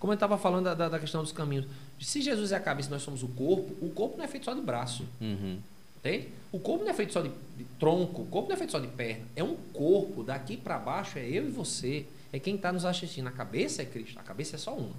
Como 0.00 0.12
eu 0.12 0.14
estava 0.14 0.36
falando 0.36 0.74
da, 0.74 0.88
da, 0.88 0.98
questão 0.98 1.22
dos 1.22 1.32
caminhos. 1.32 1.66
Se 2.00 2.20
Jesus 2.20 2.50
é 2.52 2.56
a 2.56 2.60
cabeça 2.60 2.88
e 2.88 2.90
nós 2.90 3.02
somos 3.02 3.22
o 3.22 3.28
corpo, 3.28 3.72
o 3.80 3.90
corpo 3.90 4.18
não 4.18 4.24
é 4.24 4.28
feito 4.28 4.44
só 4.44 4.52
de 4.52 4.60
braço. 4.60 5.04
Uhum. 5.20 5.58
Entende? 5.98 6.28
O 6.52 6.58
corpo 6.58 6.84
não 6.84 6.90
é 6.90 6.94
feito 6.94 7.12
só 7.12 7.22
de, 7.22 7.30
de, 7.56 7.64
tronco, 7.78 8.22
o 8.22 8.26
corpo 8.26 8.48
não 8.48 8.54
é 8.54 8.58
feito 8.58 8.72
só 8.72 8.80
de 8.80 8.88
perna. 8.88 9.24
É 9.34 9.42
um 9.42 9.56
corpo. 9.72 10.24
Daqui 10.24 10.56
para 10.56 10.76
baixo 10.76 11.18
é 11.18 11.26
eu 11.26 11.46
e 11.46 11.50
você. 11.50 12.04
É 12.32 12.38
quem 12.38 12.56
está 12.56 12.72
nos 12.72 12.84
assistindo. 12.84 13.28
A 13.28 13.32
cabeça 13.32 13.80
é 13.80 13.84
Cristo. 13.84 14.18
A 14.18 14.22
cabeça 14.22 14.56
é 14.56 14.58
só 14.58 14.74
uma. 14.74 14.94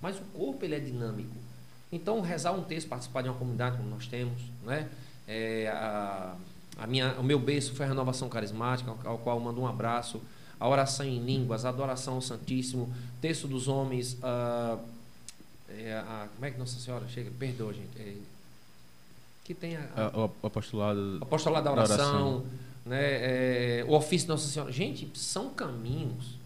Mas 0.00 0.16
o 0.16 0.24
corpo 0.34 0.64
ele 0.64 0.74
é 0.74 0.80
dinâmico. 0.80 1.34
Então, 1.90 2.20
rezar 2.20 2.52
um 2.52 2.62
texto, 2.62 2.88
participar 2.88 3.22
de 3.22 3.30
uma 3.30 3.38
comunidade 3.38 3.78
como 3.78 3.88
nós 3.88 4.06
temos, 4.06 4.40
né? 4.62 4.88
É, 5.26 5.68
a, 5.68 6.36
a 6.78 6.86
minha, 6.86 7.14
o 7.18 7.24
meu 7.24 7.40
berço 7.40 7.74
foi 7.74 7.84
a 7.84 7.88
renovação 7.88 8.28
carismática, 8.28 8.94
ao 9.04 9.18
qual 9.18 9.38
mando 9.40 9.60
um 9.60 9.66
abraço. 9.66 10.22
A 10.60 10.68
oração 10.68 11.04
em 11.04 11.18
línguas, 11.18 11.64
a 11.64 11.68
adoração 11.68 12.14
ao 12.14 12.22
Santíssimo, 12.22 12.92
texto 13.20 13.46
dos 13.48 13.68
homens, 13.68 14.14
uh, 14.14 14.78
é, 15.68 15.92
a, 15.94 16.28
como 16.34 16.46
é 16.46 16.50
que 16.50 16.58
Nossa 16.58 16.78
Senhora 16.78 17.06
chega? 17.08 17.30
Perdoa, 17.38 17.72
gente. 17.72 18.00
É, 18.00 18.14
que 19.44 19.54
tem 19.54 19.76
a, 19.76 19.88
a, 19.96 20.18
o 20.18 20.30
apostolado, 20.42 21.18
apostolado 21.20 21.64
da 21.64 21.72
oração, 21.72 21.96
da 21.96 22.04
oração. 22.04 22.46
Né, 22.84 23.00
é, 23.00 23.84
o 23.88 23.92
ofício 23.92 24.26
de 24.26 24.28
Nossa 24.28 24.48
Senhora. 24.48 24.70
Gente, 24.70 25.10
são 25.14 25.50
caminhos 25.50 26.36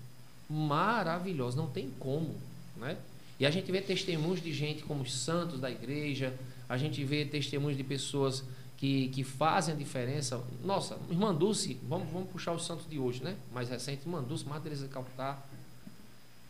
maravilhosos, 0.49 1.55
não 1.55 1.66
tem 1.66 1.90
como. 1.99 2.35
Né? 2.77 2.97
E 3.38 3.47
a 3.47 3.51
gente 3.51 3.71
vê 3.71 3.81
testemunhos 3.81 4.42
de 4.42 4.53
gente 4.53 4.83
como 4.83 5.03
os 5.03 5.12
santos 5.12 5.61
da 5.61 5.71
igreja, 5.71 6.33
a 6.68 6.77
gente 6.77 7.05
vê 7.05 7.25
testemunhos 7.25 7.77
de 7.77 7.85
pessoas 7.85 8.45
que, 8.83 9.07
que 9.11 9.23
fazem 9.23 9.73
a 9.77 9.79
diferença. 9.79 10.42
Nossa, 10.64 10.99
irmã 11.09 11.33
Dulce, 11.33 11.79
vamos, 11.88 12.09
vamos 12.12 12.29
puxar 12.31 12.53
os 12.53 12.66
santos 12.66 12.85
de 12.90 12.99
hoje, 12.99 13.23
né? 13.23 13.37
Mais 13.55 13.68
recente, 13.68 14.03
irmã 14.03 14.21
Dulce, 14.21 14.45
Madre 14.45 14.64
Teresa 14.64 14.88
de 14.88 14.92
Calcutá. 14.92 15.40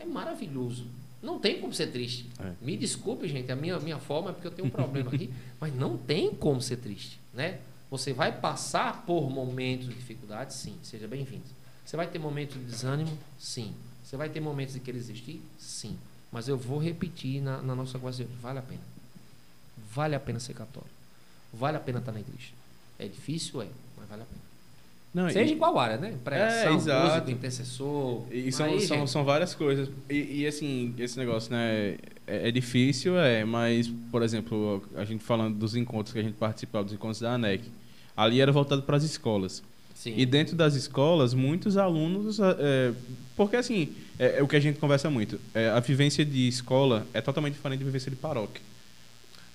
É 0.01 0.07
maravilhoso. 0.07 0.87
Não 1.23 1.39
tem 1.39 1.61
como 1.61 1.75
ser 1.75 1.89
triste. 1.89 2.31
É. 2.41 2.55
Me 2.63 2.75
desculpe, 2.75 3.29
gente, 3.29 3.53
a 3.53 3.55
minha, 3.55 3.79
minha 3.81 3.99
forma 3.99 4.31
é 4.31 4.33
porque 4.33 4.47
eu 4.47 4.51
tenho 4.51 4.67
um 4.67 4.71
problema 4.71 5.11
aqui, 5.11 5.31
mas 5.61 5.75
não 5.75 5.99
tem 5.99 6.35
como 6.35 6.63
ser 6.63 6.79
triste, 6.79 7.21
né? 7.35 7.61
Você 7.91 8.15
vai 8.15 8.33
passar 8.33 9.05
por 9.05 9.29
momentos 9.29 9.87
de 9.87 9.95
dificuldade, 9.95 10.55
sim, 10.55 10.75
seja 10.83 11.07
bem-vindo. 11.07 11.45
Você 11.85 11.99
vai 11.99 12.07
ter 12.07 12.19
momentos 12.19 12.57
de 12.57 12.65
desânimo, 12.65 13.13
sim. 13.39 13.75
Você 14.03 14.17
vai 14.17 14.31
ter 14.31 14.41
momentos 14.41 14.73
de 14.73 14.81
querer 14.81 14.97
existir, 14.97 15.43
sim. 15.59 15.99
Mas 16.33 16.49
eu 16.49 16.57
vou 16.57 16.79
repetir 16.79 17.43
na, 17.43 17.61
na 17.61 17.75
nossa 17.75 17.99
quase 17.99 18.25
vale 18.41 18.59
a 18.59 18.63
pena. 18.63 18.81
Vale 19.93 20.15
a 20.15 20.21
pena 20.21 20.41
ser 20.41 20.55
católico. 20.55 20.92
Vale 21.53 21.77
a 21.77 21.81
pena 21.81 21.99
estar 21.99 22.13
na 22.13 22.21
igreja. 22.21 22.51
É 22.99 23.07
difícil, 23.07 23.63
é, 23.63 23.67
mas 23.97 24.09
vale 24.09 24.23
a 24.23 24.25
pena. 24.25 24.43
Não, 25.15 25.29
Seja 25.29 25.51
e, 25.51 25.55
em 25.55 25.59
qual 25.59 25.79
área, 25.79 25.99
né? 25.99 26.15
Pregação, 26.25 26.73
é, 26.73 27.05
música, 27.05 27.31
intercessor. 27.31 28.23
E 28.31 28.51
são, 28.51 28.67
aí, 28.67 28.81
são, 28.81 29.07
são 29.07 29.25
várias 29.25 29.55
coisas. 29.55 29.91
E, 30.09 30.41
e, 30.41 30.47
assim, 30.47 30.95
esse 30.99 31.19
negócio, 31.19 31.53
né? 31.53 31.97
É, 32.27 32.49
é, 32.49 32.51
difícil, 32.51 33.19
é, 33.19 33.45
mas, 33.45 33.93
por 34.11 34.23
exemplo, 34.23 34.83
a 34.97 35.05
gente 35.05 35.23
falando 35.23 35.59
dos 35.59 35.77
encontros 35.77 36.15
que 36.15 36.19
a 36.19 36.23
gente 36.23 36.35
participava, 36.35 36.85
dos 36.85 36.95
encontros 36.95 37.21
da 37.21 37.35
ANEC, 37.35 37.63
ali 38.17 38.41
era 38.41 38.51
voltado 38.51 38.83
para 38.83 38.97
as 38.97 39.03
escolas. 39.03 39.63
Sim. 39.95 40.15
E 40.17 40.25
dentro 40.25 40.57
das 40.57 40.75
escolas, 40.75 41.35
muitos 41.35 41.77
alunos. 41.77 42.39
É, 42.41 42.93
porque, 43.37 43.57
assim, 43.57 43.93
é, 44.19 44.39
é, 44.39 44.43
o 44.43 44.49
que 44.49 44.57
a 44.57 44.61
gente 44.61 44.79
conversa 44.79 45.11
muito. 45.11 45.39
É, 45.53 45.69
a 45.69 45.81
vivência 45.81 46.25
de 46.25 46.49
escola 46.49 47.07
é 47.13 47.21
totalmente 47.21 47.55
diferente 47.55 47.81
da 47.81 47.85
vivência 47.85 48.11
de 48.11 48.17
paróquia. 48.17 48.63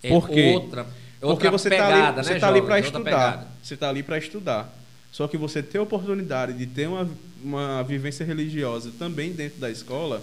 É 0.04 0.10
porque, 0.10 0.54
outra 0.54 0.86
porque 1.20 1.50
você 1.50 1.70
está 1.70 1.88
ali, 1.88 2.16
né, 2.16 2.24
você 2.24 2.40
tá 2.40 2.48
ali 2.48 2.62
para 2.62 2.80
estudar. 2.80 3.58
Você 3.62 3.74
está 3.74 3.90
ali 3.90 4.04
para 4.04 4.18
estudar. 4.18 4.74
Só 5.12 5.28
que 5.28 5.38
você 5.38 5.64
ter 5.64 5.80
a 5.80 5.82
oportunidade 5.82 6.54
de 6.54 6.66
ter 6.68 6.88
uma, 6.88 7.10
uma 7.44 7.84
vivência 7.84 8.26
religiosa 8.26 8.92
também 9.00 9.32
dentro 9.32 9.60
da 9.60 9.70
escola, 9.70 10.22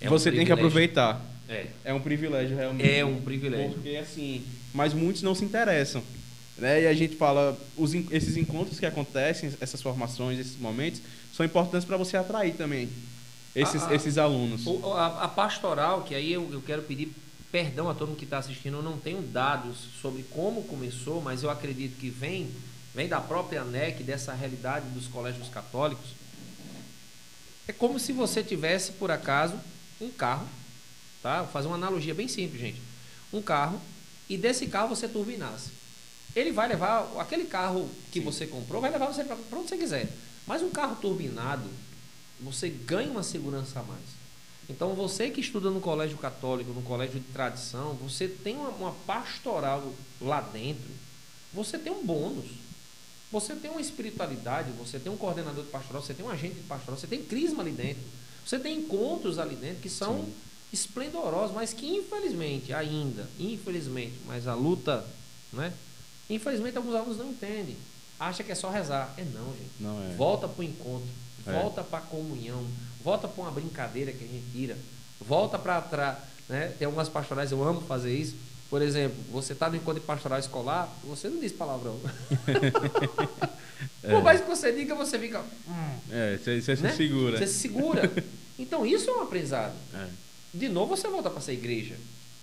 é 0.00 0.08
você 0.08 0.30
um 0.30 0.32
tem 0.34 0.46
que 0.46 0.52
aproveitar. 0.52 1.20
É. 1.48 1.66
é 1.84 1.92
um 1.92 2.00
privilégio 2.00 2.56
realmente. 2.56 2.90
É 2.90 3.04
um 3.04 3.20
privilégio. 3.20 3.72
Porque 3.72 3.96
assim, 3.96 4.42
mas 4.72 4.94
muitos 4.94 5.22
não 5.22 5.34
se 5.34 5.44
interessam. 5.44 6.02
Né? 6.56 6.82
E 6.82 6.86
a 6.86 6.94
gente 6.94 7.16
fala, 7.16 7.58
os, 7.76 7.92
esses 7.94 8.36
encontros 8.36 8.78
que 8.78 8.86
acontecem, 8.86 9.52
essas 9.60 9.82
formações, 9.82 10.38
esses 10.38 10.58
momentos, 10.58 11.02
são 11.32 11.44
importantes 11.44 11.86
para 11.86 11.96
você 11.96 12.16
atrair 12.16 12.54
também 12.54 12.88
esses, 13.54 13.82
a, 13.82 13.88
a, 13.88 13.94
esses 13.94 14.18
alunos. 14.18 14.64
A, 14.94 15.24
a, 15.24 15.28
pastoral, 15.28 16.02
que 16.02 16.14
aí 16.14 16.32
eu, 16.32 16.48
eu 16.52 16.62
quero 16.62 16.82
pedir 16.82 17.12
Perdão 17.54 17.88
a 17.88 17.94
todo 17.94 18.08
mundo 18.08 18.18
que 18.18 18.24
está 18.24 18.38
assistindo, 18.38 18.78
eu 18.78 18.82
não 18.82 18.98
tenho 18.98 19.22
dados 19.22 19.76
sobre 20.02 20.24
como 20.24 20.64
começou, 20.64 21.22
mas 21.22 21.44
eu 21.44 21.48
acredito 21.48 21.96
que 22.00 22.10
vem, 22.10 22.52
vem 22.92 23.06
da 23.06 23.20
própria 23.20 23.62
ANEC, 23.62 24.02
dessa 24.02 24.34
realidade 24.34 24.88
dos 24.88 25.06
colégios 25.06 25.48
católicos. 25.50 26.04
É 27.68 27.72
como 27.72 28.00
se 28.00 28.12
você 28.12 28.42
tivesse, 28.42 28.90
por 28.94 29.08
acaso, 29.08 29.54
um 30.00 30.10
carro, 30.10 30.48
tá? 31.22 31.42
Vou 31.42 31.52
fazer 31.52 31.68
uma 31.68 31.76
analogia 31.76 32.12
bem 32.12 32.26
simples, 32.26 32.60
gente. 32.60 32.82
Um 33.32 33.40
carro, 33.40 33.80
e 34.28 34.36
desse 34.36 34.66
carro 34.66 34.88
você 34.88 35.06
turbinasse. 35.06 35.70
Ele 36.34 36.50
vai 36.50 36.66
levar, 36.66 37.08
aquele 37.20 37.44
carro 37.44 37.88
que 38.10 38.18
Sim. 38.18 38.24
você 38.24 38.48
comprou, 38.48 38.80
vai 38.80 38.90
levar 38.90 39.06
você 39.06 39.22
para 39.22 39.36
onde 39.52 39.68
você 39.68 39.76
quiser. 39.76 40.08
Mas 40.44 40.60
um 40.60 40.70
carro 40.70 40.96
turbinado, 40.96 41.70
você 42.40 42.68
ganha 42.68 43.12
uma 43.12 43.22
segurança 43.22 43.78
a 43.78 43.84
mais. 43.84 44.23
Então, 44.68 44.94
você 44.94 45.30
que 45.30 45.40
estuda 45.40 45.70
no 45.70 45.80
colégio 45.80 46.16
católico, 46.16 46.72
no 46.72 46.82
colégio 46.82 47.20
de 47.20 47.26
tradição, 47.32 47.94
você 47.94 48.26
tem 48.26 48.56
uma, 48.56 48.70
uma 48.70 48.92
pastoral 49.06 49.92
lá 50.20 50.40
dentro, 50.40 50.90
você 51.52 51.78
tem 51.78 51.92
um 51.92 52.04
bônus. 52.04 52.46
Você 53.30 53.54
tem 53.54 53.70
uma 53.70 53.80
espiritualidade, 53.80 54.70
você 54.72 54.98
tem 54.98 55.10
um 55.12 55.16
coordenador 55.16 55.64
de 55.64 55.70
pastoral, 55.70 56.00
você 56.02 56.14
tem 56.14 56.24
um 56.24 56.30
agente 56.30 56.54
de 56.54 56.62
pastoral, 56.62 56.98
você 56.98 57.06
tem 57.06 57.22
crisma 57.22 57.62
ali 57.62 57.72
dentro. 57.72 58.02
Você 58.46 58.58
tem 58.58 58.78
encontros 58.78 59.38
ali 59.38 59.56
dentro 59.56 59.80
que 59.82 59.90
são 59.90 60.24
Sim. 60.24 60.32
esplendorosos, 60.72 61.54
mas 61.54 61.72
que 61.72 61.86
infelizmente, 61.86 62.72
ainda, 62.72 63.28
infelizmente, 63.38 64.14
mas 64.26 64.46
a 64.46 64.54
luta, 64.54 65.04
né? 65.52 65.72
Infelizmente 66.30 66.76
alguns 66.76 66.94
alunos 66.94 67.18
não 67.18 67.30
entendem. 67.30 67.76
acha 68.20 68.44
que 68.44 68.52
é 68.52 68.54
só 68.54 68.70
rezar. 68.70 69.12
É 69.18 69.24
não, 69.24 69.52
gente. 69.52 69.70
Não 69.80 70.02
é. 70.10 70.14
Volta 70.14 70.46
para 70.46 70.60
o 70.60 70.64
encontro, 70.64 71.08
É. 71.46 71.52
volta 71.60 71.82
para 71.82 71.98
a 71.98 72.02
comunhão, 72.02 72.64
volta 73.04 73.28
para 73.28 73.42
uma 73.42 73.50
brincadeira 73.50 74.12
que 74.12 74.24
a 74.24 74.26
gente 74.26 74.44
tira, 74.52 74.76
volta 75.20 75.58
para 75.58 75.80
trás. 75.82 76.18
Né? 76.48 76.72
Tem 76.78 76.86
algumas 76.86 77.08
pastorais, 77.08 77.52
eu 77.52 77.62
amo 77.62 77.80
fazer 77.82 78.14
isso. 78.16 78.34
Por 78.70 78.80
exemplo, 78.82 79.16
você 79.30 79.52
está 79.52 79.68
no 79.70 79.76
encontro 79.76 80.00
de 80.00 80.06
pastoral 80.06 80.38
escolar, 80.38 80.88
você 81.04 81.28
não 81.28 81.38
diz 81.38 81.52
palavrão. 81.52 82.00
Por 84.00 84.22
mais 84.22 84.40
que 84.40 84.48
você 84.48 84.72
diga, 84.72 84.94
você 84.94 85.18
fica. 85.18 85.40
hum, 85.40 85.98
É, 86.10 86.36
você, 86.38 86.60
você 86.60 86.74
né? 86.76 86.90
se 86.90 86.96
segura. 86.96 87.38
Você 87.38 87.46
se 87.46 87.58
segura. 87.60 88.12
Então 88.58 88.86
isso 88.86 89.10
é 89.10 89.14
um 89.14 89.22
aprendizado. 89.22 89.74
É. 89.94 90.06
De 90.52 90.68
novo 90.68 90.96
você 90.96 91.08
volta 91.08 91.30
para 91.30 91.38
essa 91.40 91.52
igreja. 91.52 91.96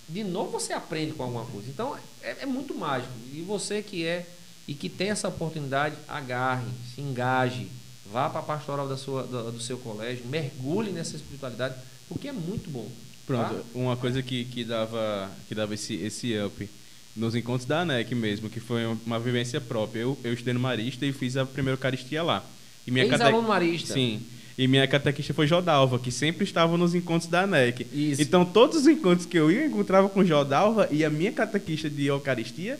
De 0.08 0.24
novo 0.24 0.52
você 0.52 0.72
aprende 0.72 1.12
com 1.12 1.22
alguma 1.22 1.44
coisa. 1.46 1.68
Então 1.68 1.96
é, 2.22 2.36
é 2.40 2.46
muito 2.46 2.74
mágico. 2.74 3.12
E 3.32 3.40
você 3.42 3.82
que 3.82 4.04
é 4.06 4.26
e 4.66 4.74
que 4.74 4.88
tem 4.88 5.10
essa 5.10 5.28
oportunidade, 5.28 5.96
agarre, 6.06 6.66
se 6.94 7.00
engaje, 7.00 7.68
vá 8.12 8.28
para 8.28 8.40
a 8.40 8.42
pastoral 8.42 8.86
da 8.86 8.96
sua, 8.96 9.22
do, 9.22 9.52
do 9.52 9.60
seu 9.60 9.78
colégio, 9.78 10.24
mergulhe 10.26 10.92
nessa 10.92 11.16
espiritualidade, 11.16 11.74
porque 12.08 12.28
é 12.28 12.32
muito 12.32 12.70
bom. 12.70 12.88
Pronto, 13.26 13.54
tá? 13.54 13.62
uma 13.74 13.96
coisa 13.96 14.22
que, 14.22 14.44
que 14.44 14.64
dava, 14.64 15.30
que 15.48 15.54
dava 15.54 15.74
esse, 15.74 15.94
esse 15.94 16.38
up 16.38 16.68
nos 17.16 17.34
encontros 17.34 17.66
da 17.66 17.80
ANEC 17.80 18.14
mesmo, 18.14 18.50
que 18.50 18.60
foi 18.60 18.84
uma 19.06 19.18
vivência 19.18 19.60
própria. 19.60 20.00
Eu, 20.00 20.18
eu 20.24 20.32
estudei 20.32 20.54
no 20.54 20.60
Marista 20.60 21.06
e 21.06 21.12
fiz 21.12 21.36
a 21.36 21.46
primeira 21.46 21.74
Eucaristia 21.76 22.22
lá. 22.22 22.44
E 22.86 22.90
minha 22.90 23.08
cate- 23.08 23.32
marista. 23.40 23.94
Sim. 23.94 24.20
E 24.56 24.68
minha 24.68 24.86
catequista 24.86 25.32
foi 25.32 25.46
Jodalva, 25.46 25.98
que 25.98 26.10
sempre 26.10 26.44
estava 26.44 26.76
nos 26.76 26.94
encontros 26.94 27.30
da 27.30 27.42
ANEC. 27.42 27.86
Isso. 27.92 28.20
Então, 28.20 28.44
todos 28.44 28.78
os 28.82 28.86
encontros 28.86 29.24
que 29.24 29.38
eu 29.38 29.50
ia, 29.50 29.62
eu 29.62 29.66
encontrava 29.66 30.08
com 30.08 30.24
Jodalva 30.24 30.88
e 30.90 31.04
a 31.04 31.10
minha 31.10 31.32
catequista 31.32 31.88
de 31.88 32.06
Eucaristia, 32.06 32.78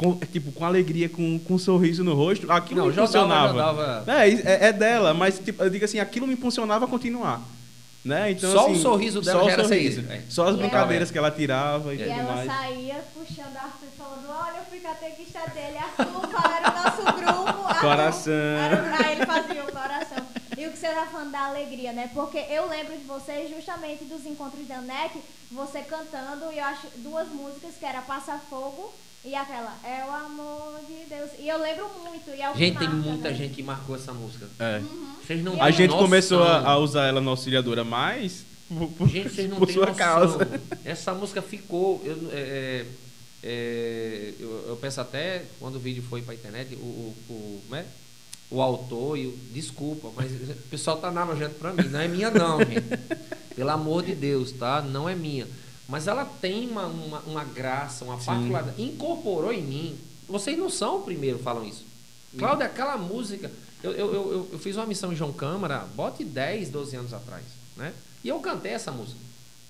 com, 0.00 0.16
tipo, 0.16 0.50
com 0.52 0.64
alegria, 0.64 1.10
com, 1.10 1.38
com 1.40 1.54
um 1.54 1.58
sorriso 1.58 2.02
no 2.02 2.14
rosto, 2.14 2.50
aquilo 2.50 2.80
Não, 2.80 2.86
me 2.86 2.92
impulsionava. 2.94 4.02
É, 4.06 4.28
é, 4.30 4.68
é 4.68 4.72
dela, 4.72 5.12
mas 5.12 5.38
tipo, 5.38 5.62
eu 5.62 5.68
digo 5.68 5.84
assim, 5.84 5.98
aquilo 6.00 6.26
me 6.26 6.32
impulsionava 6.32 6.86
a 6.86 6.88
continuar. 6.88 7.42
Né? 8.02 8.30
Então, 8.30 8.50
Só 8.50 8.62
o 8.68 8.70
assim, 8.72 8.80
sorriso 8.80 9.20
dela 9.20 9.40
só 9.40 9.44
o 9.44 9.48
já 9.48 9.52
era 9.52 9.64
sorriso. 9.64 10.00
é. 10.08 10.22
Só 10.30 10.48
as 10.48 10.54
E 10.54 10.58
brincadeiras 10.58 11.10
que 11.10 11.18
ela 11.18 11.30
tirava 11.30 11.92
e, 11.92 11.98
E 12.00 12.02
tudo 12.04 12.10
ela 12.18 12.34
mais. 12.34 12.50
saía 12.50 13.04
puxando 13.12 13.54
a 13.58 13.60
Arthur 13.60 13.88
falando, 13.98 14.26
olha, 14.30 14.56
eu 14.56 14.64
fui 14.70 14.78
catequista 14.80 15.40
dele, 15.50 15.76
Arthur, 15.76 16.28
qual 16.30 16.50
era 16.50 16.70
o 16.70 16.82
nosso 16.82 17.02
grupo? 17.20 17.74
Coração. 17.78 18.32
era- 18.32 19.04
Aí 19.04 19.12
ele 19.16 19.26
fazia 19.26 19.64
o 19.64 19.70
coração. 19.70 20.26
E 20.56 20.66
o 20.66 20.70
que 20.72 20.78
você 20.78 20.88
tá 20.88 21.06
falando 21.12 21.30
da 21.30 21.40
alegria, 21.46 21.92
né? 21.92 22.08
Porque 22.14 22.38
eu 22.38 22.66
lembro 22.70 22.96
de 22.96 23.04
vocês 23.04 23.50
justamente 23.54 24.04
dos 24.04 24.24
encontros 24.24 24.66
da 24.66 24.80
NEC, 24.80 25.18
você 25.52 25.80
cantando, 25.80 26.50
e 26.54 26.58
eu 26.58 26.64
acho 26.64 26.86
duas 26.96 27.28
músicas 27.28 27.72
que 27.78 27.84
era 27.84 28.00
Passa 28.00 28.40
Fogo 28.48 28.94
e 29.24 29.34
aquela 29.34 29.76
É 29.84 30.04
o 30.08 30.12
amor 30.14 30.80
de 30.86 31.04
Deus. 31.08 31.30
E 31.38 31.48
eu 31.48 31.58
lembro 31.60 31.88
muito. 32.02 32.30
E 32.30 32.40
é 32.40 32.54
Gente, 32.54 32.78
tem 32.78 32.88
marca, 32.88 33.08
muita 33.08 33.30
né? 33.30 33.34
gente 33.36 33.54
que 33.54 33.62
marcou 33.62 33.94
essa 33.96 34.12
música. 34.12 34.46
É. 34.58 34.80
Vocês 35.26 35.42
não 35.44 35.62
A 35.62 35.70
gente 35.70 35.90
noção. 35.90 36.04
começou 36.04 36.42
a, 36.42 36.60
a 36.60 36.78
usar 36.78 37.06
ela 37.06 37.20
na 37.20 37.30
auxiliadora 37.30 37.84
mais 37.84 38.44
por, 38.96 39.08
Gente, 39.08 39.28
vocês 39.30 39.50
não 39.50 39.58
por 39.58 39.66
têm 39.66 39.74
sua 39.74 39.86
noção. 39.86 39.98
causa. 39.98 40.60
Essa 40.84 41.12
música 41.12 41.42
ficou. 41.42 42.00
Eu, 42.04 42.30
é, 42.32 42.86
é, 43.42 44.34
eu, 44.38 44.64
eu 44.68 44.76
penso 44.76 45.00
até 45.00 45.44
quando 45.58 45.76
o 45.76 45.80
vídeo 45.80 46.02
foi 46.08 46.22
pra 46.22 46.34
internet, 46.34 46.74
o, 46.76 46.78
o, 46.78 47.14
o, 47.28 47.60
como 47.66 47.74
é? 47.80 47.84
o 48.50 48.60
autor 48.60 49.16
e 49.18 49.26
o. 49.26 49.38
Desculpa, 49.52 50.10
mas 50.16 50.30
o 50.30 50.54
pessoal 50.70 50.96
tá 50.98 51.10
na 51.10 51.24
nojento 51.24 51.54
pra 51.56 51.72
mim. 51.72 51.84
Não 51.88 52.00
é 52.00 52.08
minha, 52.08 52.30
não, 52.30 52.58
gente. 52.58 52.84
Pelo 53.56 53.70
amor 53.70 54.02
de 54.04 54.14
Deus, 54.14 54.52
tá? 54.52 54.80
Não 54.82 55.08
é 55.08 55.14
minha. 55.14 55.46
Mas 55.90 56.06
ela 56.06 56.24
tem 56.24 56.68
uma, 56.70 56.86
uma, 56.86 57.18
uma 57.20 57.44
graça, 57.44 58.04
uma 58.04 58.16
particularidade. 58.16 58.80
Incorporou 58.80 59.52
em 59.52 59.62
mim. 59.62 59.98
Vocês 60.28 60.56
não 60.56 60.70
são 60.70 60.98
o 60.98 61.02
primeiro 61.02 61.38
que 61.38 61.44
falam 61.44 61.64
isso. 61.64 61.84
Cláudia, 62.38 62.66
aquela 62.66 62.96
música. 62.96 63.50
Eu, 63.82 63.92
eu, 63.92 64.14
eu, 64.14 64.48
eu- 64.52 64.58
fiz 64.58 64.76
uma 64.76 64.86
missão 64.86 65.12
em 65.12 65.16
João 65.16 65.32
Câmara, 65.32 65.80
bote 65.96 66.22
10, 66.24 66.70
12 66.70 66.96
anos 66.96 67.12
atrás. 67.12 67.44
Né? 67.76 67.92
E 68.22 68.28
eu 68.28 68.38
cantei 68.38 68.72
essa 68.72 68.92
música. 68.92 69.18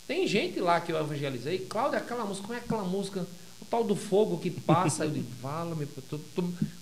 Tem 0.07 0.27
gente 0.27 0.61
lá 0.61 0.81
que 0.81 0.93
eu 0.93 0.99
evangelizei. 1.01 1.61
Cláudia, 1.61 1.99
aquela 2.01 2.25
música, 2.25 2.47
como 2.47 2.59
é 2.59 2.63
aquela 2.63 2.83
música? 2.85 3.27
O 3.63 3.65
tal 3.65 3.85
do 3.85 3.95
fogo 3.97 4.37
que 4.39 4.51
passa. 4.51 5.05
eu 5.05 5.11
digo, 5.11 5.31
fala, 5.41 5.75
meu. 5.75 5.89
Tu, 6.11 6.21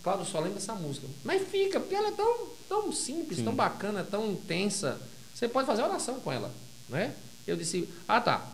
Cláudio, 0.03 0.27
só 0.27 0.41
lembra 0.41 0.59
essa 0.59 0.75
música. 0.75 1.07
Mas 1.25 1.47
fica, 1.49 1.79
porque 1.79 1.95
ela 1.95 2.09
é 2.09 2.13
tão, 2.13 2.47
tão 2.69 2.91
simples, 2.93 3.39
Sim. 3.39 3.45
tão 3.45 3.55
bacana, 3.55 4.03
tão 4.03 4.33
intensa. 4.33 5.01
Você 5.35 5.47
pode 5.47 5.67
fazer 5.67 5.83
oração 5.83 6.19
com 6.21 6.33
ela. 6.33 6.51
Né? 6.89 7.15
Eu 7.47 7.57
disse, 7.57 7.89
ah 8.09 8.21
tá. 8.21 8.45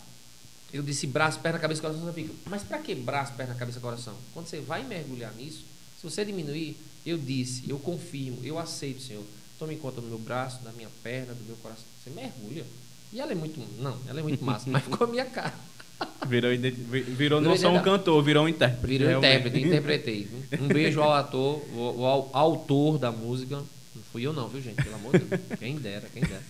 Eu 0.73 0.83
disse 0.83 1.07
braço, 1.07 1.39
perna, 1.39 1.57
cabeça, 1.59 1.81
coração, 1.81 2.01
você 2.03 2.13
fica. 2.13 2.33
Mas 2.47 2.63
para 2.63 2.79
que 2.79 2.93
braço, 2.93 3.33
perna, 3.33 3.53
cabeça, 3.55 3.79
coração? 3.79 4.13
Quando 4.33 4.47
você 4.47 4.59
vai 4.59 4.83
mergulhar 4.83 5.33
nisso, 5.35 5.63
se 5.99 6.03
você 6.03 6.25
diminuir, 6.25 6.77
eu 7.05 7.17
disse, 7.17 7.63
eu 7.69 7.79
confirmo, 7.79 8.39
eu 8.43 8.59
aceito, 8.59 9.01
Senhor. 9.01 9.23
Tome 9.57 9.77
conta 9.77 10.01
do 10.01 10.07
meu 10.07 10.17
braço, 10.19 10.61
da 10.63 10.71
minha 10.73 10.89
perna, 11.01 11.33
do 11.33 11.43
meu 11.45 11.55
coração. 11.57 11.83
Você 12.03 12.09
mergulha. 12.09 12.65
E 13.13 13.21
ela 13.21 13.31
é 13.31 13.35
muito. 13.35 13.57
Não, 13.81 13.97
ela 14.07 14.19
é 14.19 14.23
muito 14.23 14.43
massa, 14.43 14.69
mas 14.69 14.83
ficou 14.83 15.07
a 15.07 15.09
minha 15.09 15.23
cara. 15.25 15.53
Virou, 16.27 16.51
identi- 16.51 16.81
vi- 16.81 17.01
virou 17.03 17.39
não 17.39 17.53
Virou 17.53 17.71
só 17.71 17.79
um 17.79 17.81
cantor, 17.81 18.21
virou 18.21 18.43
um 18.43 18.49
intérprete. 18.49 18.85
Virou 18.87 19.07
realmente. 19.07 19.29
intérprete, 19.37 19.63
interpretei. 19.67 20.27
Um 20.59 20.67
beijo 20.67 21.01
ao 21.01 21.13
ator, 21.13 21.61
o, 21.73 21.99
o 22.01 22.05
au- 22.05 22.29
autor 22.33 22.97
da 22.97 23.13
música. 23.13 23.55
Não 23.95 24.03
fui 24.11 24.23
eu 24.27 24.33
não, 24.33 24.49
viu, 24.49 24.61
gente? 24.61 24.83
Pelo 24.83 24.95
amor 24.95 25.17
de 25.17 25.23
Deus. 25.23 25.41
Quem 25.57 25.77
dera, 25.77 26.09
quem 26.13 26.21
dera. 26.21 26.43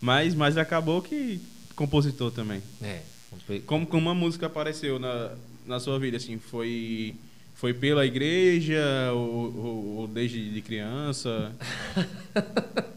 Mas, 0.00 0.34
mas 0.34 0.56
acabou 0.56 1.00
que 1.00 1.40
compositor 1.76 2.32
também. 2.32 2.60
É. 2.82 3.02
Como, 3.66 3.86
como 3.86 4.02
uma 4.08 4.14
música 4.14 4.46
apareceu 4.46 4.98
na, 4.98 5.32
na 5.66 5.80
sua 5.80 5.98
vida, 5.98 6.16
assim, 6.16 6.38
foi, 6.38 7.14
foi 7.54 7.74
pela 7.74 8.06
igreja 8.06 8.82
ou, 9.12 9.56
ou- 9.56 9.96
ou 9.98 10.06
desde 10.06 10.50
de 10.52 10.62
criança? 10.62 11.52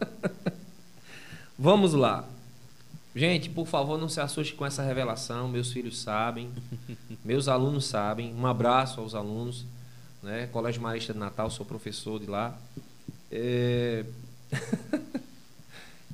Vamos 1.58 1.94
lá. 1.94 2.28
Gente, 3.16 3.50
por 3.50 3.66
favor, 3.68 4.00
não 4.00 4.08
se 4.08 4.20
assuste 4.22 4.54
com 4.54 4.66
essa 4.66 4.84
revelação. 4.84 5.48
Meus 5.48 5.72
filhos 5.72 6.00
sabem, 6.00 6.50
meus 7.26 7.48
alunos 7.48 7.86
sabem. 7.86 8.34
Um 8.36 8.46
abraço 8.46 9.00
aos 9.02 9.16
alunos. 9.16 9.66
Né? 10.22 10.48
Colégio 10.48 10.82
Marista 10.82 11.14
de 11.14 11.20
Natal, 11.20 11.50
sou 11.50 11.66
professor 11.66 12.20
de 12.20 12.28
lá. 12.28 12.56
É... 13.32 14.06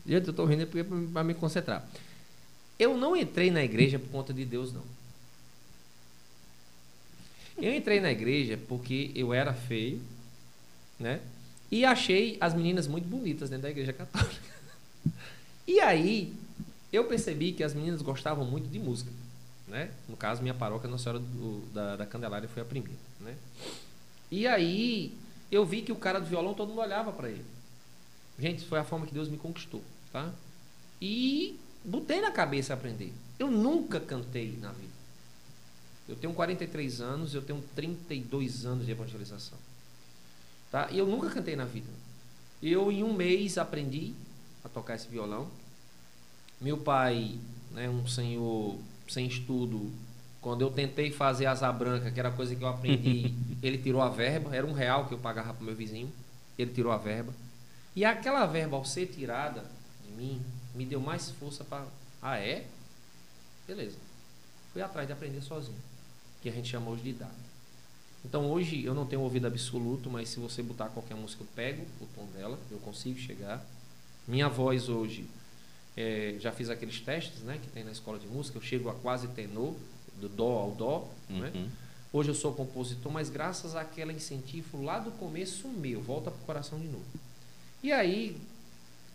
Gente, 0.06 0.26
eu 0.28 0.32
estou 0.32 0.46
rindo 0.46 0.66
porque 0.68 0.84
para 0.84 1.24
me 1.24 1.34
concentrar. 1.34 1.86
Eu 2.80 2.98
não 2.98 3.16
entrei 3.16 3.52
na 3.52 3.64
igreja 3.64 3.98
por 4.00 4.10
conta 4.10 4.34
de 4.34 4.44
Deus, 4.46 4.74
não. 4.74 4.84
Eu 7.58 7.74
entrei 7.74 8.00
na 8.00 8.12
igreja 8.12 8.60
porque 8.68 9.12
eu 9.16 9.34
era 9.34 9.54
feio, 9.54 10.02
né? 11.00 11.22
E 11.72 11.86
achei 11.86 12.38
as 12.42 12.54
meninas 12.54 12.88
muito 12.88 13.08
bonitas 13.08 13.50
dentro 13.50 13.64
da 13.64 13.70
igreja 13.72 13.94
católica. 13.94 14.54
E 15.66 15.80
aí, 15.80 16.34
eu 16.92 17.06
percebi 17.06 17.54
que 17.54 17.64
as 17.64 17.74
meninas 17.74 18.02
gostavam 18.02 18.44
muito 18.44 18.68
de 18.68 18.78
música, 18.80 19.10
né? 19.66 19.92
No 20.10 20.18
caso, 20.18 20.42
minha 20.42 20.54
paróquia 20.54 20.90
Nossa 20.90 21.04
Senhora 21.06 21.20
do- 21.20 21.64
da, 21.74 21.96
da 21.96 22.06
Candelária 22.06 22.50
foi 22.50 22.62
a 22.62 22.66
primeira, 22.66 22.98
né? 23.22 23.34
E 24.30 24.46
aí, 24.46 25.14
eu 25.50 25.66
vi 25.66 25.82
que 25.82 25.92
o 25.94 25.96
cara 25.96 26.20
do 26.20 26.26
violão, 26.26 26.54
todo 26.54 26.68
mundo 26.68 26.82
olhava 26.82 27.14
para 27.14 27.30
ele. 27.30 27.46
Gente, 28.38 28.66
foi 28.66 28.78
a 28.78 28.84
forma 28.84 29.06
que 29.08 29.14
Deus 29.14 29.30
me 29.30 29.38
conquistou, 29.38 29.82
tá? 30.12 30.34
E 31.02 31.58
botei 31.84 32.22
na 32.22 32.32
cabeça 32.32 32.74
aprender. 32.74 33.14
Eu 33.38 33.50
nunca 33.50 34.00
cantei 34.00 34.58
na 34.62 34.72
vida. 34.72 34.94
Eu 36.08 36.16
tenho 36.16 36.34
43 36.34 37.02
anos, 37.02 37.34
eu 37.34 37.42
tenho 37.42 37.64
32 37.76 38.66
anos 38.66 38.86
de 38.86 38.92
evangelização. 38.92 39.58
Tá? 40.72 40.90
E 40.92 40.98
eu 40.98 41.06
nunca 41.06 41.30
cantei 41.30 41.56
na 41.56 41.66
vida. 41.66 41.90
Eu, 42.62 42.92
em 42.92 43.04
um 43.04 43.14
mês, 43.14 43.58
aprendi 43.58 44.14
a 44.64 44.70
tocar 44.70 44.96
esse 44.96 45.08
violão. 45.08 45.48
Meu 46.60 46.78
pai, 46.78 47.38
né, 47.72 47.90
um 47.90 48.08
senhor 48.08 48.78
sem 49.08 49.28
estudo, 49.28 49.92
quando 50.42 50.62
eu 50.62 50.72
tentei 50.72 51.12
fazer 51.12 51.46
asa 51.46 51.72
branca, 51.72 52.12
que 52.12 52.20
era 52.20 52.32
coisa 52.32 52.56
que 52.56 52.64
eu 52.64 52.68
aprendi, 52.68 53.34
ele 53.64 53.78
tirou 53.78 54.02
a 54.02 54.10
verba, 54.10 54.56
era 54.56 54.66
um 54.66 54.74
real 54.74 55.06
que 55.08 55.14
eu 55.14 55.18
pagava 55.18 55.54
para 55.54 55.66
meu 55.66 55.76
vizinho, 55.76 56.12
ele 56.58 56.72
tirou 56.72 56.92
a 56.92 56.98
verba. 56.98 57.34
E 57.96 58.04
aquela 58.04 58.46
verba, 58.46 58.76
ao 58.76 58.84
ser 58.84 59.08
tirada 59.08 59.64
de 60.06 60.12
mim, 60.12 60.42
me 60.74 60.86
deu 60.86 61.00
mais 61.00 61.30
força 61.32 61.64
para. 61.64 61.86
Ah, 62.22 62.38
é? 62.38 62.66
Beleza. 63.68 63.98
Fui 64.72 64.82
atrás 64.82 65.08
de 65.08 65.14
aprender 65.14 65.42
sozinho, 65.42 65.78
que 66.42 66.50
a 66.50 66.52
gente 66.52 66.70
chama 66.70 66.90
hoje 66.90 67.04
de 67.04 67.14
dado. 67.14 67.32
Então 68.26 68.50
hoje 68.50 68.84
eu 68.84 68.94
não 68.94 69.06
tenho 69.06 69.22
ouvido 69.22 69.48
absoluto, 69.48 70.10
mas 70.10 70.30
se 70.30 70.40
você 70.40 70.64
botar 70.64 70.88
qualquer 70.90 71.16
música, 71.16 71.44
eu 71.44 71.48
pego 71.56 71.86
o 72.02 72.08
tom 72.16 72.26
dela, 72.28 72.58
eu 72.72 72.80
consigo 72.80 73.20
chegar. 73.20 73.64
Minha 74.28 74.48
voz 74.48 74.88
hoje, 74.88 75.28
é, 75.96 76.36
já 76.40 76.52
fiz 76.52 76.70
aqueles 76.70 77.00
testes 77.02 77.42
né, 77.42 77.60
que 77.62 77.70
tem 77.70 77.84
na 77.84 77.92
escola 77.92 78.18
de 78.18 78.26
música, 78.28 78.58
eu 78.58 78.62
chego 78.62 78.90
a 78.90 78.94
quase 78.94 79.28
tenor, 79.30 79.76
do 80.20 80.30
dó 80.30 80.60
ao 80.60 80.72
dó. 80.72 81.10
Né? 81.30 81.52
Uhum. 81.54 81.70
Hoje 82.14 82.30
eu 82.30 82.36
sou 82.36 82.54
compositor, 82.54 83.12
mas 83.12 83.30
graças 83.30 83.76
àquele 83.76 84.14
incentivo 84.14 84.82
lá 84.82 85.00
do 85.00 85.12
começo 85.12 85.68
meu, 85.68 86.02
volta 86.02 86.32
para 86.32 86.42
o 86.42 86.46
coração 86.46 86.80
de 86.80 86.88
novo. 86.88 87.06
E 87.82 87.92
aí 87.92 88.38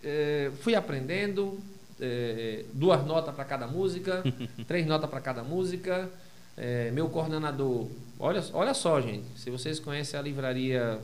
eh, 0.03 0.51
fui 0.61 0.75
aprendendo, 0.75 1.59
eh, 2.01 2.65
duas 2.73 3.05
notas 3.05 3.35
para 3.35 3.45
cada 3.45 3.67
música, 3.67 4.23
três 4.67 4.87
notas 4.87 5.09
para 5.09 5.21
cada 5.21 5.43
música. 5.43 6.09
Eh, 6.57 6.91
meu 6.93 7.09
coordenador, 7.09 7.87
olha, 8.19 8.43
olha 8.53 8.75
só, 8.75 9.01
gente, 9.01 9.25
se 9.37 9.49
vocês 9.51 9.79
conhecem 9.79 10.19
a 10.19 10.23
livraria 10.23 10.99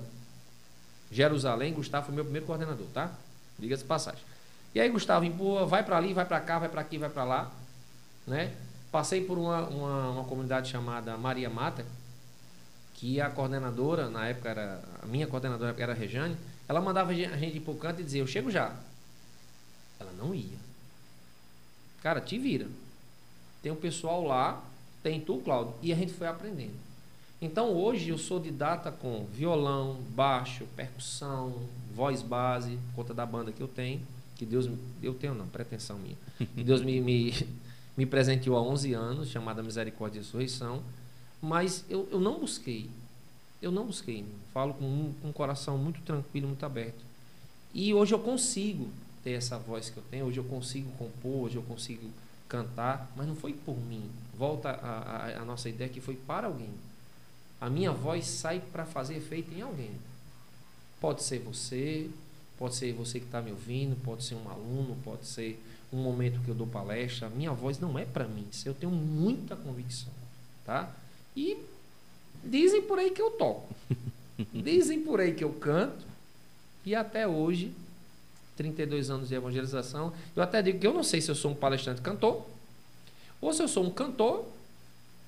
Jerusalém, 1.10 1.72
Gustavo 1.72 2.06
foi 2.06 2.14
meu 2.14 2.24
primeiro 2.24 2.46
coordenador, 2.46 2.86
tá? 2.92 3.12
Diga-se 3.58 3.84
passagem. 3.84 4.20
E 4.74 4.80
aí 4.80 4.88
Gustavo 4.88 5.24
empurra, 5.24 5.64
vai 5.64 5.84
para 5.84 5.96
ali, 5.96 6.12
vai 6.12 6.24
para 6.24 6.40
cá, 6.40 6.58
vai 6.58 6.68
para 6.68 6.80
aqui, 6.80 6.98
vai 6.98 7.08
para 7.08 7.22
lá, 7.22 7.52
né? 8.26 8.52
Passei 8.90 9.24
por 9.24 9.38
uma, 9.38 9.60
uma, 9.68 10.10
uma, 10.10 10.24
comunidade 10.24 10.70
chamada 10.70 11.16
Maria 11.16 11.48
Mata, 11.48 11.84
que 12.94 13.20
a 13.20 13.30
coordenadora, 13.30 14.08
na 14.08 14.26
época 14.26 14.48
era, 14.48 14.82
a 15.02 15.06
minha 15.06 15.26
coordenadora 15.26 15.74
era 15.78 15.92
a 15.92 15.94
Rejane, 15.94 16.36
ela 16.68 16.80
mandava 16.80 17.12
a 17.12 17.14
gente 17.14 17.56
ir 17.56 17.60
pro 17.60 17.74
canto 17.74 18.00
e 18.00 18.04
dizia, 18.04 18.22
eu 18.22 18.26
chego 18.26 18.50
já. 18.50 18.74
Ela 19.98 20.12
não 20.12 20.34
ia. 20.34 20.58
Cara, 22.02 22.20
te 22.20 22.38
vira. 22.38 22.66
Tem 23.62 23.72
um 23.72 23.76
pessoal 23.76 24.24
lá, 24.24 24.62
tem 25.02 25.20
tu, 25.20 25.38
Cláudio, 25.38 25.74
e 25.82 25.92
a 25.92 25.96
gente 25.96 26.12
foi 26.12 26.26
aprendendo. 26.26 26.74
Então 27.40 27.72
hoje 27.72 28.08
eu 28.08 28.18
sou 28.18 28.40
didata 28.40 28.90
com 28.90 29.26
violão, 29.26 29.98
baixo, 30.10 30.66
percussão, 30.76 31.54
voz 31.94 32.22
base, 32.22 32.78
conta 32.94 33.12
da 33.12 33.26
banda 33.26 33.52
que 33.52 33.60
eu 33.62 33.68
tenho, 33.68 34.00
que 34.36 34.46
Deus 34.46 34.68
eu 35.02 35.14
tenho 35.14 35.34
não, 35.34 35.46
pretensão 35.46 35.98
minha. 35.98 36.16
Que 36.54 36.64
Deus 36.64 36.82
me, 36.82 37.00
me, 37.00 37.34
me 37.96 38.06
presenteou 38.06 38.56
há 38.56 38.62
11 38.62 38.92
anos, 38.94 39.28
chamada 39.28 39.62
Misericórdia 39.62 40.18
e 40.18 40.22
Ressurreição, 40.22 40.82
mas 41.40 41.84
eu, 41.88 42.08
eu 42.10 42.20
não 42.20 42.40
busquei. 42.40 42.88
Eu 43.64 43.72
não 43.72 43.86
busquei. 43.86 44.26
Falo 44.52 44.74
com 44.74 44.84
um, 44.84 45.14
com 45.22 45.28
um 45.28 45.32
coração 45.32 45.78
muito 45.78 46.02
tranquilo, 46.02 46.48
muito 46.48 46.66
aberto. 46.66 47.02
E 47.72 47.94
hoje 47.94 48.12
eu 48.12 48.18
consigo 48.18 48.90
ter 49.24 49.30
essa 49.30 49.58
voz 49.58 49.88
que 49.88 49.96
eu 49.96 50.02
tenho, 50.10 50.26
hoje 50.26 50.38
eu 50.38 50.44
consigo 50.44 50.90
compor, 50.92 51.46
hoje 51.46 51.56
eu 51.56 51.62
consigo 51.62 52.10
cantar, 52.46 53.10
mas 53.16 53.26
não 53.26 53.34
foi 53.34 53.54
por 53.54 53.74
mim. 53.74 54.02
Volta 54.36 54.68
a, 54.68 54.98
a, 54.98 55.40
a 55.40 55.44
nossa 55.46 55.70
ideia 55.70 55.88
que 55.88 55.98
foi 55.98 56.14
para 56.14 56.46
alguém. 56.46 56.68
A 57.58 57.70
minha 57.70 57.90
voz 57.90 58.26
sai 58.26 58.60
para 58.60 58.84
fazer 58.84 59.16
efeito 59.16 59.54
em 59.54 59.62
alguém. 59.62 59.92
Pode 61.00 61.22
ser 61.22 61.38
você, 61.38 62.10
pode 62.58 62.74
ser 62.74 62.92
você 62.92 63.18
que 63.18 63.24
está 63.24 63.40
me 63.40 63.50
ouvindo, 63.50 63.96
pode 64.04 64.24
ser 64.24 64.34
um 64.34 64.46
aluno, 64.46 64.94
pode 65.02 65.26
ser 65.26 65.58
um 65.90 66.02
momento 66.02 66.40
que 66.42 66.50
eu 66.50 66.54
dou 66.54 66.66
palestra. 66.66 67.28
A 67.28 67.30
minha 67.30 67.52
voz 67.52 67.78
não 67.78 67.98
é 67.98 68.04
para 68.04 68.28
mim. 68.28 68.46
Eu 68.62 68.74
tenho 68.74 68.92
muita 68.92 69.56
convicção, 69.56 70.12
tá? 70.66 70.94
E 71.34 71.56
dizem 72.44 72.82
por 72.82 72.98
aí 72.98 73.10
que 73.10 73.22
eu 73.22 73.30
toco. 73.30 73.74
Dizem 74.52 75.00
por 75.00 75.20
aí 75.20 75.32
que 75.32 75.44
eu 75.44 75.50
canto. 75.50 76.04
E 76.84 76.94
até 76.94 77.26
hoje, 77.26 77.72
32 78.56 79.10
anos 79.10 79.28
de 79.28 79.34
evangelização, 79.34 80.12
eu 80.34 80.42
até 80.42 80.60
digo 80.60 80.78
que 80.78 80.86
eu 80.86 80.92
não 80.92 81.02
sei 81.02 81.20
se 81.20 81.30
eu 81.30 81.34
sou 81.34 81.52
um 81.52 81.54
palestrante 81.54 82.00
cantor 82.00 82.44
ou 83.40 83.52
se 83.52 83.62
eu 83.62 83.68
sou 83.68 83.84
um 83.84 83.90
cantor 83.90 84.44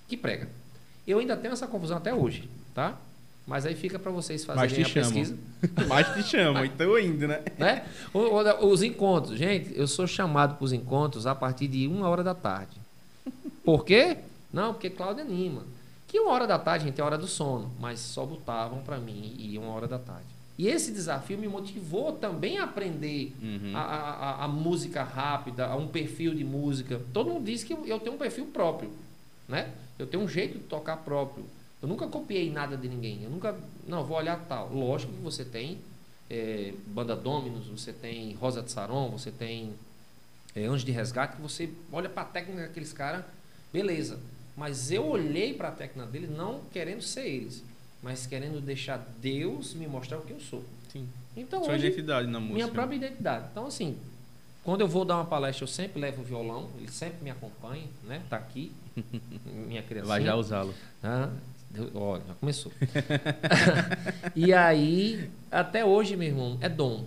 que 0.08 0.16
prega. 0.16 0.48
Eu 1.06 1.18
ainda 1.18 1.36
tenho 1.36 1.52
essa 1.52 1.66
confusão 1.66 1.96
até 1.96 2.12
hoje, 2.12 2.48
tá? 2.74 2.98
Mas 3.46 3.64
aí 3.64 3.76
fica 3.76 3.98
para 3.98 4.10
vocês 4.10 4.44
fazerem 4.44 4.84
a 4.84 4.88
chamam. 4.88 5.12
pesquisa. 5.12 5.36
Mas 5.86 6.14
te 6.14 6.22
chamam, 6.24 6.64
então 6.64 6.98
indo, 6.98 7.28
né? 7.28 7.42
né? 7.56 7.86
Os 8.60 8.82
encontros. 8.82 9.38
Gente, 9.38 9.72
eu 9.78 9.86
sou 9.86 10.06
chamado 10.06 10.56
para 10.56 10.64
os 10.64 10.72
encontros 10.72 11.26
a 11.26 11.34
partir 11.34 11.68
de 11.68 11.86
uma 11.86 12.08
hora 12.08 12.24
da 12.24 12.34
tarde. 12.34 12.76
Por 13.64 13.84
quê? 13.84 14.18
Não, 14.52 14.72
porque 14.72 14.90
Cláudia 14.90 15.22
anima. 15.22 15.62
Uma 16.18 16.32
hora 16.32 16.46
da 16.46 16.58
tarde, 16.58 16.84
gente, 16.86 17.00
é 17.00 17.04
hora 17.04 17.18
do 17.18 17.26
sono. 17.26 17.70
Mas 17.78 18.00
só 18.00 18.24
botavam 18.24 18.82
para 18.82 18.98
mim 18.98 19.34
e 19.38 19.56
uma 19.58 19.68
hora 19.68 19.86
da 19.86 19.98
tarde. 19.98 20.26
E 20.58 20.68
esse 20.68 20.90
desafio 20.90 21.36
me 21.36 21.46
motivou 21.46 22.12
também 22.12 22.58
a 22.58 22.64
aprender 22.64 23.34
uhum. 23.42 23.72
a, 23.76 23.80
a, 23.80 24.44
a, 24.44 24.48
música 24.48 25.02
rápida, 25.02 25.66
a 25.66 25.76
um 25.76 25.86
perfil 25.86 26.34
de 26.34 26.44
música. 26.44 27.00
Todo 27.12 27.30
mundo 27.30 27.44
diz 27.44 27.62
que 27.62 27.74
eu 27.74 28.00
tenho 28.00 28.14
um 28.14 28.18
perfil 28.18 28.46
próprio, 28.46 28.90
né? 29.46 29.70
Eu 29.98 30.06
tenho 30.06 30.22
um 30.22 30.28
jeito 30.28 30.58
de 30.58 30.64
tocar 30.64 30.96
próprio. 30.98 31.44
Eu 31.82 31.88
nunca 31.88 32.06
copiei 32.06 32.50
nada 32.50 32.76
de 32.76 32.88
ninguém. 32.88 33.22
Eu 33.22 33.30
nunca. 33.30 33.54
Não, 33.86 34.02
vou 34.04 34.16
olhar 34.16 34.38
tal. 34.48 34.72
Lógico 34.72 35.12
que 35.12 35.20
você 35.20 35.44
tem 35.44 35.78
é, 36.30 36.72
Banda 36.86 37.14
Dominus, 37.14 37.66
você 37.66 37.92
tem 37.92 38.32
Rosa 38.34 38.62
de 38.62 38.70
Saron, 38.70 39.10
você 39.10 39.30
tem 39.30 39.74
é, 40.54 40.64
Anjo 40.64 40.84
de 40.84 40.92
Resgate, 40.92 41.36
que 41.36 41.42
você 41.42 41.68
olha 41.92 42.08
para 42.08 42.22
a 42.22 42.26
técnica 42.26 42.62
daqueles 42.62 42.92
caras, 42.92 43.24
beleza. 43.72 44.18
Mas 44.56 44.90
eu 44.90 45.06
olhei 45.06 45.52
para 45.52 45.68
a 45.68 45.72
técnica 45.72 46.08
deles 46.08 46.30
não 46.30 46.60
querendo 46.72 47.02
ser 47.02 47.26
eles, 47.26 47.62
mas 48.02 48.26
querendo 48.26 48.60
deixar 48.60 48.96
Deus 49.20 49.74
me 49.74 49.86
mostrar 49.86 50.18
o 50.18 50.22
que 50.22 50.32
eu 50.32 50.40
sou. 50.40 50.64
Sim. 50.90 51.06
Então, 51.36 51.62
Sua 51.62 51.74
hoje, 51.74 51.86
identidade 51.86 52.26
na 52.26 52.40
música. 52.40 52.54
Minha 52.54 52.68
própria 52.68 52.96
identidade. 52.96 53.48
Então, 53.50 53.66
assim, 53.66 53.98
quando 54.64 54.80
eu 54.80 54.88
vou 54.88 55.04
dar 55.04 55.16
uma 55.16 55.26
palestra, 55.26 55.64
eu 55.64 55.68
sempre 55.68 56.00
levo 56.00 56.22
o 56.22 56.24
violão, 56.24 56.70
ele 56.78 56.90
sempre 56.90 57.22
me 57.22 57.30
acompanha, 57.30 57.86
né? 58.04 58.22
Tá 58.30 58.38
aqui, 58.38 58.72
minha 59.44 59.82
criança. 59.82 60.08
Vai 60.08 60.24
já 60.24 60.34
usá-lo. 60.34 60.74
Ah, 61.02 61.30
olha, 61.94 62.22
já 62.26 62.34
começou. 62.34 62.72
e 64.34 64.54
aí, 64.54 65.28
até 65.50 65.84
hoje, 65.84 66.16
meu 66.16 66.28
irmão, 66.28 66.56
é 66.62 66.68
dom. 66.70 67.04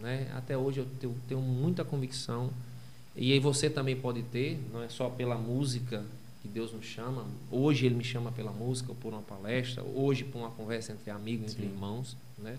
Né? 0.00 0.26
Até 0.34 0.58
hoje 0.58 0.80
eu 0.80 0.86
tenho, 0.98 1.14
tenho 1.28 1.40
muita 1.40 1.84
convicção. 1.84 2.50
E 3.14 3.32
aí 3.32 3.38
você 3.38 3.70
também 3.70 3.94
pode 3.94 4.22
ter, 4.24 4.60
não 4.72 4.82
é 4.82 4.88
só 4.88 5.08
pela 5.08 5.36
música 5.36 6.02
que 6.42 6.48
Deus 6.48 6.72
nos 6.72 6.84
chama. 6.84 7.24
Hoje 7.50 7.86
Ele 7.86 7.94
me 7.94 8.04
chama 8.04 8.32
pela 8.32 8.50
música, 8.50 8.90
ou 8.90 8.96
por 8.96 9.12
uma 9.12 9.22
palestra, 9.22 9.82
hoje 9.82 10.24
por 10.24 10.38
uma 10.40 10.50
conversa 10.50 10.92
entre 10.92 11.10
amigos, 11.10 11.52
entre 11.52 11.66
Sim. 11.66 11.72
irmãos. 11.72 12.16
Né? 12.36 12.58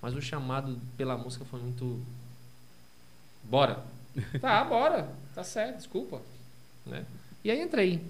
Mas 0.00 0.14
o 0.14 0.22
chamado 0.22 0.78
pela 0.96 1.18
música 1.18 1.44
foi 1.44 1.60
muito 1.60 2.00
Bora. 3.44 3.84
tá, 4.40 4.64
bora. 4.64 5.08
Tá 5.34 5.44
certo, 5.44 5.76
desculpa. 5.76 6.22
Né? 6.86 7.04
E 7.42 7.50
aí 7.50 7.60
entrei. 7.60 8.00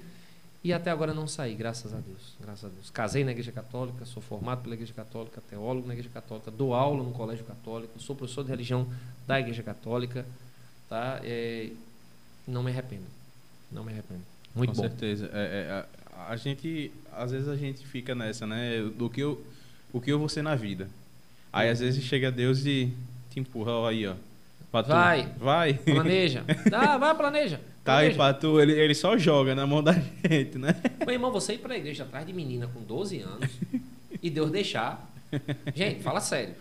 E 0.62 0.72
até 0.72 0.90
agora 0.90 1.12
não 1.12 1.26
saí, 1.26 1.54
graças 1.54 1.92
a 1.92 1.98
Deus. 1.98 2.34
Graças 2.40 2.64
a 2.64 2.68
Deus. 2.68 2.90
Casei 2.90 3.24
na 3.24 3.32
Igreja 3.32 3.52
Católica, 3.52 4.04
sou 4.06 4.22
formado 4.22 4.62
pela 4.62 4.74
Igreja 4.74 4.94
Católica, 4.94 5.42
teólogo 5.48 5.86
na 5.86 5.92
Igreja 5.92 6.10
Católica, 6.12 6.50
dou 6.50 6.72
aula 6.72 7.02
no 7.02 7.12
Colégio 7.12 7.44
Católico, 7.44 8.00
sou 8.00 8.16
professor 8.16 8.44
de 8.44 8.50
religião 8.50 8.86
da 9.26 9.38
Igreja 9.38 9.62
Católica. 9.62 10.24
Tá? 10.88 11.20
É, 11.22 11.70
não 12.46 12.62
me 12.62 12.70
arrependo. 12.70 13.04
Não 13.70 13.84
me 13.84 13.92
arrependo. 13.92 14.22
Muito 14.54 14.70
Com 14.70 14.76
bom. 14.76 14.82
Com 14.82 14.88
certeza. 14.88 15.30
É, 15.32 15.38
é, 15.38 15.84
a, 16.16 16.32
a, 16.32 16.36
gente, 16.36 16.92
às 17.12 17.30
vezes 17.32 17.48
a 17.48 17.56
gente 17.56 17.86
fica 17.86 18.14
nessa, 18.14 18.46
né? 18.46 18.82
Do 18.96 19.10
que 19.10 19.20
eu, 19.20 19.44
o 19.92 20.00
que 20.00 20.12
eu 20.12 20.18
vou 20.18 20.28
ser 20.28 20.42
na 20.42 20.54
vida. 20.54 20.88
Aí 21.52 21.68
às 21.68 21.80
vezes 21.80 22.02
chega 22.04 22.30
Deus 22.30 22.66
e 22.66 22.92
te 23.30 23.40
empurra, 23.40 23.72
ó, 23.72 23.88
aí, 23.88 24.06
ó 24.06 24.14
Vai. 24.82 25.28
Vai. 25.38 25.74
Planeja. 25.74 26.44
Tá, 26.68 26.98
vai, 26.98 27.14
planeja. 27.14 27.60
Tá 27.84 27.98
aí, 27.98 28.14
Patu, 28.14 28.60
ele, 28.60 28.72
ele 28.72 28.94
só 28.94 29.16
joga 29.16 29.54
na 29.54 29.66
mão 29.66 29.82
da 29.82 29.92
gente, 30.28 30.58
né? 30.58 30.74
Meu 31.04 31.14
irmão, 31.14 31.30
você 31.30 31.54
ir 31.54 31.58
pra 31.58 31.76
igreja 31.76 32.02
atrás 32.02 32.26
de 32.26 32.32
menina 32.32 32.66
com 32.66 32.80
12 32.80 33.20
anos 33.20 33.50
e 34.22 34.30
Deus 34.30 34.50
deixar. 34.50 35.08
Gente, 35.74 36.02
fala 36.02 36.20
sério. 36.20 36.54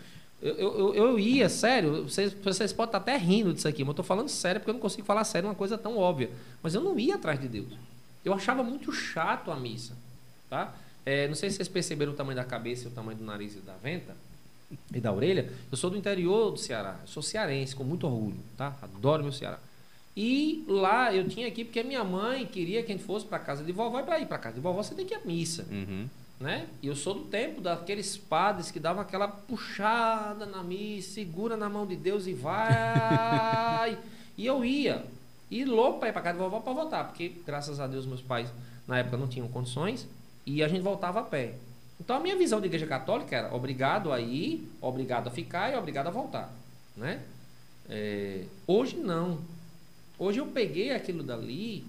Eu, 0.43 0.57
eu, 0.57 0.93
eu 0.93 1.19
ia, 1.19 1.47
sério, 1.47 2.03
vocês, 2.03 2.33
vocês 2.33 2.73
podem 2.73 2.89
estar 2.89 2.97
até 2.97 3.15
rindo 3.15 3.53
disso 3.53 3.65
aqui, 3.65 3.81
mas 3.81 3.91
eu 3.91 3.93
tô 3.93 4.03
falando 4.03 4.27
sério 4.27 4.59
porque 4.59 4.71
eu 4.71 4.73
não 4.73 4.81
consigo 4.81 5.07
falar 5.07 5.23
sério 5.23 5.47
uma 5.47 5.55
coisa 5.55 5.77
tão 5.77 5.97
óbvia. 5.97 6.29
Mas 6.61 6.75
eu 6.75 6.81
não 6.81 6.99
ia 6.99 7.15
atrás 7.15 7.39
de 7.39 7.47
Deus. 7.47 7.71
Eu 8.25 8.33
achava 8.33 8.61
muito 8.61 8.91
chato 8.91 9.49
a 9.51 9.55
missa, 9.55 9.95
tá? 10.49 10.75
É, 11.05 11.29
não 11.29 11.35
sei 11.35 11.49
se 11.49 11.55
vocês 11.55 11.69
perceberam 11.69 12.11
o 12.11 12.15
tamanho 12.15 12.35
da 12.35 12.43
cabeça 12.43 12.85
e 12.85 12.87
o 12.87 12.91
tamanho 12.91 13.17
do 13.17 13.23
nariz 13.23 13.55
e 13.55 13.59
da 13.59 13.73
venta 13.81 14.13
e 14.93 14.99
da 14.99 15.13
orelha, 15.13 15.49
eu 15.71 15.77
sou 15.77 15.89
do 15.89 15.95
interior 15.95 16.51
do 16.51 16.57
Ceará. 16.57 16.99
Eu 17.01 17.07
sou 17.07 17.23
cearense, 17.23 17.73
com 17.73 17.85
muito 17.85 18.05
orgulho, 18.05 18.39
tá? 18.57 18.75
Adoro 18.81 19.23
meu 19.23 19.31
Ceará. 19.31 19.59
E 20.15 20.65
lá 20.67 21.13
eu 21.13 21.27
tinha 21.27 21.47
aqui 21.47 21.63
porque 21.63 21.81
minha 21.83 22.03
mãe 22.03 22.45
queria 22.45 22.83
que 22.83 22.91
a 22.91 22.95
gente 22.95 23.05
fosse 23.05 23.25
para 23.25 23.39
casa 23.39 23.63
de 23.63 23.71
vovó 23.71 23.99
e 23.99 24.03
para 24.03 24.19
ir 24.19 24.27
para 24.27 24.37
casa 24.37 24.55
de 24.55 24.61
vovó 24.61 24.83
você 24.83 24.93
tem 24.93 25.05
que 25.05 25.13
ir 25.13 25.17
à 25.17 25.21
missa. 25.25 25.65
Uhum. 25.71 26.07
Né? 26.39 26.67
E 26.81 26.87
eu 26.87 26.95
sou 26.95 27.13
do 27.13 27.25
tempo 27.25 27.61
daqueles 27.61 28.17
padres 28.17 28.69
que 28.69 28.79
davam 28.79 29.01
aquela 29.01 29.27
puxada 29.27 30.45
na 30.45 30.61
missa, 30.63 31.13
segura 31.13 31.55
na 31.55 31.69
mão 31.69 31.85
de 31.85 31.95
Deus 31.95 32.27
e 32.27 32.33
vai. 32.33 33.97
e 34.37 34.45
eu 34.45 34.65
ia. 34.65 35.05
E 35.49 35.63
louco 35.63 35.99
para 35.99 36.09
ir 36.09 36.13
para 36.13 36.21
casa 36.21 36.37
de 36.37 36.43
vovó 36.43 36.59
para 36.59 36.73
voltar, 36.73 37.03
porque 37.05 37.29
graças 37.45 37.79
a 37.79 37.87
Deus 37.87 38.05
meus 38.05 38.21
pais 38.21 38.49
na 38.87 38.97
época 38.97 39.17
não 39.17 39.27
tinham 39.27 39.47
condições 39.47 40.07
e 40.45 40.63
a 40.63 40.67
gente 40.67 40.81
voltava 40.81 41.19
a 41.19 41.23
pé. 41.23 41.55
Então 41.99 42.17
a 42.17 42.19
minha 42.19 42.35
visão 42.35 42.59
de 42.59 42.65
igreja 42.65 42.87
católica 42.87 43.35
era 43.35 43.55
obrigado 43.55 44.11
a 44.11 44.19
ir, 44.19 44.67
obrigado 44.81 45.27
a 45.27 45.31
ficar 45.31 45.71
e 45.71 45.77
obrigado 45.77 46.07
a 46.07 46.11
voltar. 46.11 46.51
Né? 46.97 47.21
É, 47.89 48.45
hoje 48.67 48.97
não. 48.97 49.39
Hoje 50.17 50.39
eu 50.39 50.47
peguei 50.47 50.91
aquilo 50.91 51.23
dali, 51.23 51.85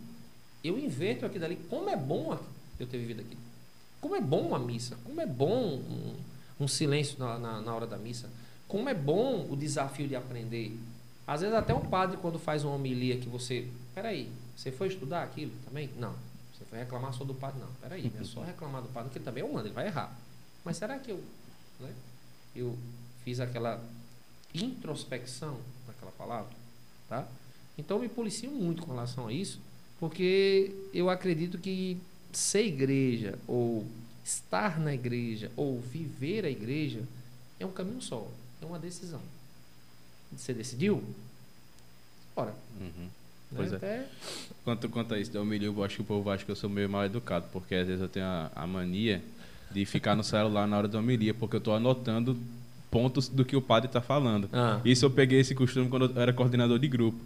eu 0.63 0.79
inverto 0.79 1.27
aquilo 1.27 1.41
dali. 1.41 1.57
Como 1.69 1.89
é 1.89 1.97
bom 1.97 2.39
eu 2.79 2.87
ter 2.87 2.99
vivido 2.99 3.21
aquilo. 3.21 3.44
Como 4.05 4.15
é 4.15 4.21
bom 4.21 4.55
a 4.55 4.59
missa. 4.59 4.99
Como 5.03 5.19
é 5.19 5.25
bom 5.25 5.77
um, 5.79 6.15
um 6.61 6.69
silêncio 6.69 7.19
na, 7.19 7.39
na, 7.39 7.61
na 7.63 7.75
hora 7.75 7.87
da 7.87 7.97
missa. 7.97 8.29
Como 8.69 8.87
é 8.87 8.93
bom 8.93 9.47
o 9.51 9.57
desafio 9.57 10.07
de 10.07 10.15
aprender. 10.15 10.79
Às 11.27 11.41
vezes 11.41 11.57
até 11.57 11.73
um 11.73 11.87
padre 11.87 12.19
quando 12.19 12.39
faz 12.39 12.65
uma 12.65 12.75
homilia 12.75 13.17
que 13.17 13.31
você... 13.31 13.67
Peraí, 13.95 14.31
você 14.55 14.71
foi 14.71 14.89
estudar 14.89 15.23
aquilo 15.23 15.53
também? 15.65 15.89
Não. 15.97 16.15
Você 16.53 16.67
foi 16.67 16.81
reclamar 16.81 17.15
só 17.15 17.25
do 17.25 17.33
padre? 17.33 17.59
Não, 17.61 17.69
peraí, 17.81 18.13
não 18.15 18.21
é 18.21 18.25
só 18.25 18.43
reclamar 18.43 18.83
do 18.83 18.89
padre, 18.89 19.09
porque 19.09 19.21
ele 19.21 19.25
também 19.25 19.43
é 19.43 19.47
humano, 19.47 19.69
ele 19.69 19.75
vai 19.75 19.87
errar. 19.87 20.15
Mas 20.63 20.77
será 20.77 20.99
que 20.99 21.11
eu, 21.11 21.25
né, 21.81 21.91
eu 22.55 22.77
fiz 23.25 23.41
aquela 23.41 23.83
introspecção 24.53 25.57
naquela 25.87 26.13
palavra? 26.13 26.53
Tá? 27.09 27.27
Então 27.79 27.97
eu 27.97 28.03
me 28.03 28.11
policio 28.11 28.51
muito 28.51 28.83
com 28.83 28.91
relação 28.93 29.29
a 29.29 29.33
isso, 29.33 29.59
porque 29.99 30.77
eu 30.93 31.09
acredito 31.09 31.57
que 31.57 31.99
ser 32.39 32.65
igreja, 32.67 33.39
ou 33.47 33.87
estar 34.25 34.79
na 34.81 34.95
igreja, 34.95 35.51
ou 35.57 35.81
viver 35.81 36.45
a 36.45 36.51
igreja, 36.51 37.01
É 37.61 37.65
um 37.67 37.71
caminho 37.71 38.03
só, 38.03 38.27
é 38.61 38.67
uma 38.67 38.79
decisão. 38.79 39.21
Você 40.37 40.53
decidiu? 40.53 41.03
Bora. 42.35 42.53
Uhum. 42.81 43.05
Né? 43.05 43.09
Pois 43.55 43.73
é. 43.73 43.77
Até- 43.77 44.07
Quanto, 44.65 44.89
quanto 44.89 45.15
a 45.15 45.19
isso 45.21 45.31
da 45.31 45.41
humilha, 45.41 45.67
eu 45.67 45.85
acho 45.85 45.97
que 45.97 46.03
o 46.03 46.05
povo 46.05 46.31
acha 46.31 46.45
que 46.45 46.51
eu 46.51 46.57
sou 46.57 46.69
meio 46.71 46.89
mal 46.89 47.05
educado, 47.05 47.47
porque 47.53 47.75
às 47.75 47.87
vezes 47.87 48.03
eu 48.03 48.09
tenho 48.09 48.25
a, 48.27 48.51
a 48.55 48.67
mania 48.67 49.23
de 49.71 49.85
ficar 49.85 50.15
no 50.17 50.25
celular 50.25 50.67
na 50.67 50.77
hora 50.79 50.89
da 50.89 50.99
homilia, 50.99 51.33
porque 51.35 51.57
eu 51.57 51.59
estou 51.59 51.75
anotando 51.75 52.37
pontos 52.91 53.29
do 53.29 53.45
que 53.45 53.55
o 53.57 53.61
padre 53.63 53.89
está 53.89 54.01
falando. 54.01 54.49
Ah. 54.53 54.81
Isso 54.85 55.05
eu 55.05 55.11
peguei 55.11 55.41
esse 55.41 55.55
costume 55.55 55.89
quando 55.89 56.07
eu 56.15 56.21
era 56.21 56.33
coordenador 56.33 56.79
de 56.79 56.89
grupo. 56.89 57.19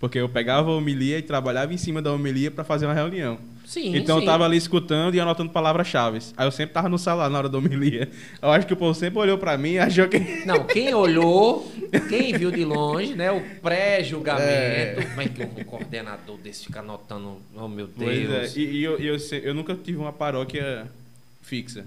Porque 0.00 0.18
eu 0.18 0.28
pegava 0.28 0.70
a 0.70 0.74
homilia 0.74 1.18
e 1.18 1.22
trabalhava 1.22 1.72
em 1.72 1.76
cima 1.78 2.02
da 2.02 2.12
homilia 2.12 2.50
para 2.50 2.64
fazer 2.64 2.86
uma 2.86 2.94
reunião. 2.94 3.38
Sim, 3.64 3.96
então 3.96 4.18
sim. 4.18 4.22
eu 4.22 4.26
tava 4.30 4.44
ali 4.44 4.56
escutando 4.56 5.14
e 5.14 5.20
anotando 5.20 5.50
palavras-chave. 5.50 6.18
Aí 6.36 6.46
eu 6.46 6.50
sempre 6.50 6.74
tava 6.74 6.88
no 6.88 6.98
celular 6.98 7.30
na 7.30 7.38
hora 7.38 7.48
da 7.48 7.56
homilia. 7.56 8.10
Eu 8.42 8.50
acho 8.50 8.66
que 8.66 8.74
o 8.74 8.76
povo 8.76 8.94
sempre 8.94 9.18
olhou 9.18 9.38
para 9.38 9.56
mim 9.56 9.72
e 9.72 9.78
achou 9.78 10.06
que. 10.06 10.18
Não, 10.44 10.64
quem 10.64 10.92
olhou, 10.92 11.72
quem 12.08 12.36
viu 12.36 12.50
de 12.50 12.64
longe, 12.64 13.14
né? 13.14 13.32
O 13.32 13.40
pré-julgamento. 13.60 14.42
É. 14.46 15.06
Como 15.08 15.20
é 15.22 15.28
que 15.28 15.42
um 15.42 15.64
coordenador 15.64 16.36
desse 16.38 16.66
fica 16.66 16.80
anotando? 16.80 17.38
Oh, 17.56 17.66
meu 17.66 17.86
Deus. 17.86 18.28
Pois 18.28 18.56
é. 18.56 18.60
E, 18.60 18.64
e 18.64 18.84
eu, 18.84 18.98
eu, 18.98 19.18
se- 19.18 19.40
eu 19.42 19.54
nunca 19.54 19.74
tive 19.74 19.96
uma 19.98 20.12
paróquia 20.12 20.86
fixa. 21.42 21.86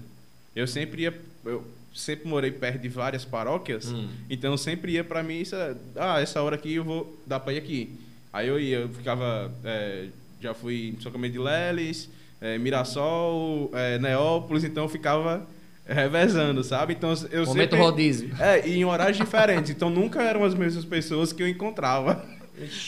Eu 0.54 0.66
sempre 0.66 1.02
ia. 1.02 1.14
Eu 1.44 1.64
sempre 1.94 2.28
morei 2.28 2.50
perto 2.50 2.80
de 2.80 2.88
várias 2.88 3.24
paróquias. 3.24 3.90
Hum. 3.90 4.08
Então 4.28 4.52
eu 4.52 4.58
sempre 4.58 4.92
ia 4.92 5.04
pra 5.04 5.22
missa. 5.22 5.76
Ah, 5.96 6.20
essa 6.20 6.42
hora 6.42 6.56
aqui 6.56 6.74
eu 6.74 6.84
vou 6.84 7.18
dar 7.26 7.40
pra 7.40 7.52
ir 7.52 7.58
aqui. 7.58 7.98
Aí 8.32 8.48
eu 8.48 8.60
ia, 8.60 8.78
eu 8.80 8.88
ficava. 8.88 9.50
é, 9.64 10.06
já 10.40 10.54
fui 10.54 10.94
em 10.96 11.00
São 11.00 11.10
Camilo 11.10 11.32
de 11.32 11.38
Leles, 11.38 12.08
é, 12.40 12.56
Mirassol, 12.58 13.70
é, 13.74 13.98
Neópolis, 13.98 14.62
então 14.62 14.84
eu 14.84 14.88
ficava 14.88 15.44
revezando, 15.86 16.62
sabe? 16.62 16.92
Então 16.92 17.12
eu 17.30 17.46
Momento 17.46 17.70
sempre. 17.70 17.78
rodízio. 17.78 18.30
É, 18.38 18.66
e 18.68 18.76
em 18.76 18.84
horários 18.84 19.16
diferentes. 19.16 19.70
Então 19.70 19.90
nunca 19.90 20.22
eram 20.22 20.44
as 20.44 20.54
mesmas 20.54 20.84
pessoas 20.84 21.32
que 21.32 21.42
eu 21.42 21.48
encontrava. 21.48 22.24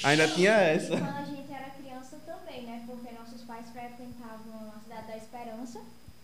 Ainda 0.05 0.29
tinha 0.29 0.53
essa. 0.53 0.91
Quando 0.97 1.09
a 1.09 1.25
gente 1.25 1.53
era 1.53 1.71
criança 1.71 2.19
também, 2.27 2.63
né? 2.65 2.83
Porque 2.87 3.09
nossos 3.15 3.43
pais 3.43 3.67
frequentavam 3.73 4.73
a 4.77 4.81
cidade 4.81 5.07
da 5.09 5.17
Esperança. 5.17 5.81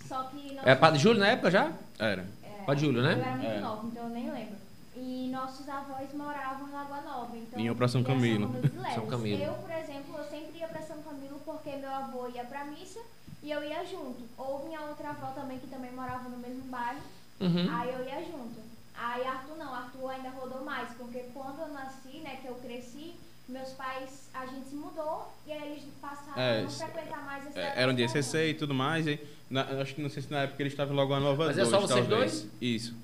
Só 0.06 0.24
que. 0.24 0.56
É 0.64 0.74
Padre 0.74 1.00
Júlio 1.00 1.18
na 1.20 1.28
época 1.28 1.50
já? 1.50 1.72
Era. 1.98 2.26
Padre 2.66 2.84
Júlio, 2.84 3.02
né? 3.02 3.12
Eu 3.14 3.18
era 3.18 3.30
muito 3.36 3.46
É. 3.46 3.60
nova, 3.60 3.86
então 3.86 4.02
eu 4.04 4.10
nem 4.10 4.30
lembro. 4.30 4.56
E 4.96 5.28
nossos 5.30 5.68
avós 5.68 6.12
moravam 6.14 6.68
em 6.68 6.72
Lagoa 6.72 7.00
Nova. 7.02 7.36
Então 7.36 7.60
Iam 7.60 7.76
pra 7.76 7.86
São 7.86 8.00
a 8.00 8.04
Camilo. 8.04 8.50
São 8.94 9.06
Camilo. 9.06 9.42
Eu, 9.42 9.52
por 9.54 9.70
exemplo, 9.70 10.16
eu 10.18 10.24
sempre 10.24 10.58
ia 10.58 10.68
pra 10.68 10.82
São 10.82 10.96
Camilo 11.02 11.38
porque 11.44 11.76
meu 11.76 11.90
avô 11.90 12.28
ia 12.28 12.44
pra 12.44 12.64
missa 12.64 13.00
e 13.42 13.50
eu 13.50 13.62
ia 13.62 13.84
junto. 13.84 14.22
Ou 14.38 14.64
minha 14.66 14.80
outra 14.82 15.10
avó 15.10 15.26
também, 15.32 15.58
que 15.58 15.66
também 15.66 15.92
morava 15.92 16.28
no 16.28 16.38
mesmo 16.38 16.62
bairro. 16.64 17.00
Uhum. 17.40 17.68
Aí 17.76 17.92
eu 17.92 18.04
ia 18.04 18.24
junto. 18.24 18.60
Aí 18.98 19.26
Arthur 19.26 19.56
não, 19.58 19.74
Arthur 19.74 20.08
ainda 20.10 20.30
rodou 20.30 20.64
mais, 20.64 20.88
porque 20.96 21.18
quando 21.34 21.60
eu 21.60 21.68
nasci, 21.68 22.18
né, 22.24 22.36
que 22.40 22.48
eu 22.48 22.54
cresci, 22.54 23.14
meus 23.48 23.70
pais, 23.70 24.28
a 24.34 24.46
gente 24.46 24.68
se 24.68 24.74
mudou 24.74 25.32
e 25.46 25.52
aí 25.52 25.72
eles 25.72 25.84
passaram 26.00 26.40
É, 26.40 26.58
a 26.58 26.62
não 26.62 26.70
frequentar 26.70 27.24
mais 27.24 27.46
esse 27.46 27.58
É, 27.58 27.72
eram 27.76 27.94
de 27.94 28.02
ECC 28.02 28.48
e 28.50 28.54
tudo 28.54 28.74
mais. 28.74 29.06
E 29.06 29.18
na- 29.48 29.62
acho 29.80 29.94
que 29.94 30.02
não 30.02 30.10
sei 30.10 30.22
se 30.22 30.30
na 30.30 30.40
época 30.42 30.62
eles 30.62 30.72
estavam 30.72 30.94
logo 30.96 31.14
a 31.14 31.20
nova 31.20 31.46
Mas 31.46 31.58
é 31.58 31.64
só 31.64 31.80
vocês 31.80 32.06
talvez. 32.06 32.48
Isso. 32.60 32.94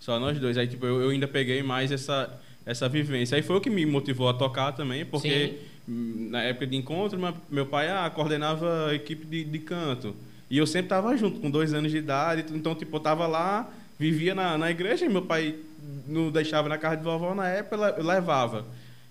Só 0.00 0.18
nós 0.18 0.38
dois. 0.38 0.58
Aí 0.58 0.66
tipo, 0.66 0.84
eu, 0.84 1.00
eu 1.02 1.10
ainda 1.10 1.28
peguei 1.28 1.62
mais 1.62 1.92
essa, 1.92 2.28
essa 2.66 2.88
vivência. 2.88 3.36
Aí 3.36 3.42
foi 3.42 3.56
o 3.56 3.60
que 3.60 3.70
me 3.70 3.86
motivou 3.86 4.28
a 4.28 4.34
tocar 4.34 4.72
também, 4.72 5.04
porque 5.04 5.60
hum, 5.88 6.28
na 6.30 6.42
época 6.42 6.66
de 6.66 6.76
encontro, 6.76 7.18
meu, 7.48 7.66
pai 7.66 7.88
ah, 7.88 8.10
coordenava 8.10 8.88
a 8.88 8.94
equipe 8.94 9.24
de, 9.24 9.44
de 9.44 9.58
canto. 9.60 10.14
E 10.50 10.58
eu 10.58 10.66
sempre 10.66 10.88
tava 10.88 11.16
junto, 11.16 11.40
com 11.40 11.50
dois 11.50 11.72
anos 11.74 11.90
de 11.92 11.98
idade. 11.98 12.44
Então, 12.54 12.74
tipo, 12.74 12.96
eu 12.96 13.00
tava 13.00 13.26
lá, 13.26 13.68
vivia 13.98 14.34
na, 14.34 14.56
na 14.58 14.70
igreja 14.70 15.04
e 15.04 15.08
meu 15.08 15.22
pai 15.22 15.54
não 16.06 16.30
deixava 16.30 16.68
na 16.68 16.78
casa 16.78 16.96
de 16.96 17.04
vovó 17.04 17.34
na 17.34 17.48
época, 17.48 17.94
eu 17.98 18.04
levava. 18.04 18.64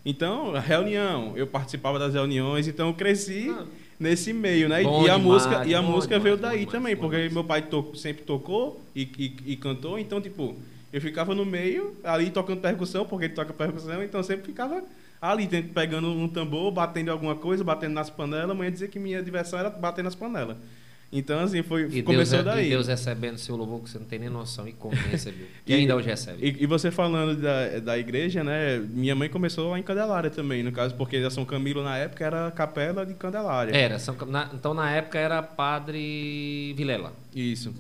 Então, 0.10 0.54
reunião, 0.54 1.34
eu 1.36 1.46
participava 1.46 2.00
das 2.00 2.14
reuniões, 2.14 2.66
então 2.66 2.88
eu 2.88 2.94
cresci 2.94 3.50
Ah. 3.54 3.66
nesse 4.00 4.32
meio, 4.32 4.70
né? 4.70 4.82
E- 4.82 4.86
Bom 4.86 5.02
e 5.06 5.10
a 5.10 5.18
demais, 5.18 5.22
música, 5.24 5.66
e 5.66 5.76
a 5.76 5.82
música 5.82 6.16
demais, 6.18 6.24
veio 6.24 6.38
daí 6.38 6.60
demais, 6.60 6.72
também, 6.72 6.96
porque 6.96 7.16
demais. 7.18 7.34
meu 7.34 7.44
pai 7.44 7.62
to- 7.64 7.92
sempre 7.94 8.24
tocou 8.24 8.80
e, 8.96 9.02
e, 9.20 9.52
e 9.52 9.56
cantou, 9.58 10.00
então, 10.00 10.22
tipo, 10.22 10.56
eu 10.94 11.02
ficava 11.02 11.36
no 11.36 11.46
meio, 11.46 11.94
ali 12.06 12.30
tocando 12.30 12.62
percussão, 12.62 13.06
porque 13.06 13.26
ele 13.26 13.34
toca 13.34 13.52
percussão, 13.52 14.02
então 14.02 14.22
eu 14.22 14.24
sempre 14.24 14.46
ficava 14.46 14.82
ali, 15.22 15.46
pegando 15.46 16.08
um 16.08 16.30
tambor, 16.30 16.72
batendo 16.72 17.12
alguma 17.12 17.36
coisa, 17.36 17.62
batendo 17.62 17.94
nas 17.94 18.10
panelas. 18.10 18.50
A 18.52 18.54
mãe 18.54 18.72
dizia 18.72 18.88
que 18.88 18.98
minha 19.00 19.22
diversão 19.22 19.60
era 19.60 19.70
bater 19.70 20.06
nas 20.06 20.16
panelas. 20.16 20.56
Então, 21.10 21.40
assim, 21.40 21.64
foi, 21.64 21.84
E 21.84 21.88
Deus, 21.88 22.06
começou 22.06 22.40
e 22.40 22.44
daí. 22.44 22.70
Deus 22.70 22.88
recebendo 22.88 23.38
seu 23.38 23.56
louvor 23.56 23.82
que 23.82 23.90
você 23.90 23.98
não 23.98 24.06
tem 24.06 24.20
nem 24.20 24.30
noção 24.30 24.68
e 24.68 24.74
como 24.74 24.94
recebeu. 24.94 25.48
E, 25.66 25.74
ainda 25.74 25.96
hoje 25.96 26.08
recebe. 26.10 26.46
E, 26.46 26.64
e 26.64 26.66
você 26.66 26.92
falando 26.92 27.40
da, 27.42 27.80
da 27.80 27.98
igreja, 27.98 28.44
né? 28.44 28.78
Minha 28.78 29.16
mãe 29.16 29.30
começou 29.30 29.72
lá 29.72 29.80
em 29.80 29.84
Candelária 29.84 30.30
também, 30.30 30.62
no 30.64 30.72
caso, 30.72 30.96
porque 30.96 31.16
a 31.18 31.30
São 31.30 31.46
Camilo 31.46 31.82
na 31.82 31.98
época 31.98 32.26
era 32.26 32.48
a 32.48 32.52
capela 32.52 33.06
de 33.06 33.14
Candelária. 33.14 33.72
Era, 33.76 33.98
São 34.00 34.16
na- 34.28 34.50
então 34.54 34.74
na 34.74 34.92
época 34.92 35.18
era 35.18 35.42
Padre 35.42 36.74
Vilela. 36.76 37.14
Isso. 37.34 37.74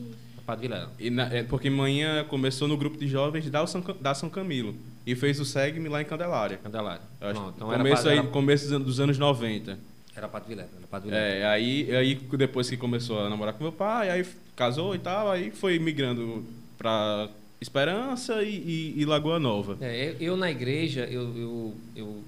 Padre 0.46 0.68
Vilela. 0.70 0.90
E 0.98 1.10
na- 1.10 1.28
é, 1.34 1.44
porque 1.44 1.70
manhã 1.70 2.24
começou 2.24 2.68
no 2.68 2.78
grupo 2.78 2.98
de 2.98 3.08
jovens 3.08 3.50
da 3.50 3.68
São, 3.68 3.84
da 4.00 4.14
São 4.14 4.30
Camilo 4.30 4.74
e 5.06 5.16
fez 5.16 5.38
o 5.42 5.46
SEGME 5.46 5.90
lá 5.90 6.02
em 6.02 6.06
Candelária. 6.06 6.58
Candelário. 6.58 7.02
Eu 7.20 7.28
acho 7.30 7.40
Não, 7.42 7.50
então 7.50 7.68
era 7.74 7.84
começo, 7.84 8.04
padre, 8.04 8.20
aí, 8.20 8.28
começo 8.28 8.64
dos 8.64 8.74
anos- 8.74 8.88
dos 8.88 9.00
anos 9.02 9.18
90. 9.18 9.78
Era, 10.18 10.28
Padre 10.28 10.50
Vilela. 10.50 10.70
Era 10.78 10.88
Padre 10.88 11.10
Vilela. 11.10 11.26
É, 11.28 11.46
aí, 11.46 11.96
aí 11.96 12.16
depois 12.16 12.70
que 12.70 12.76
começou 12.78 13.20
a 13.20 13.30
namorar 13.30 13.54
com 13.54 13.64
meu 13.64 13.72
pai, 13.72 14.10
aí 14.10 14.26
casou 14.56 14.96
e 14.96 15.00
tal, 15.00 15.30
aí 15.32 15.52
foi 15.52 15.78
migrando 15.80 16.44
pra 16.78 17.30
Esperança 17.60 18.44
e, 18.44 18.56
e- 18.56 19.02
e 19.02 19.06
Lagoa 19.06 19.40
Nova. 19.40 19.78
É, 19.82 20.10
eu, 20.12 20.18
eu 20.20 20.38
na 20.38 20.50
igreja, 20.52 21.06
eu, 21.06 21.36
eu, 21.36 21.76
eu, 21.96 22.24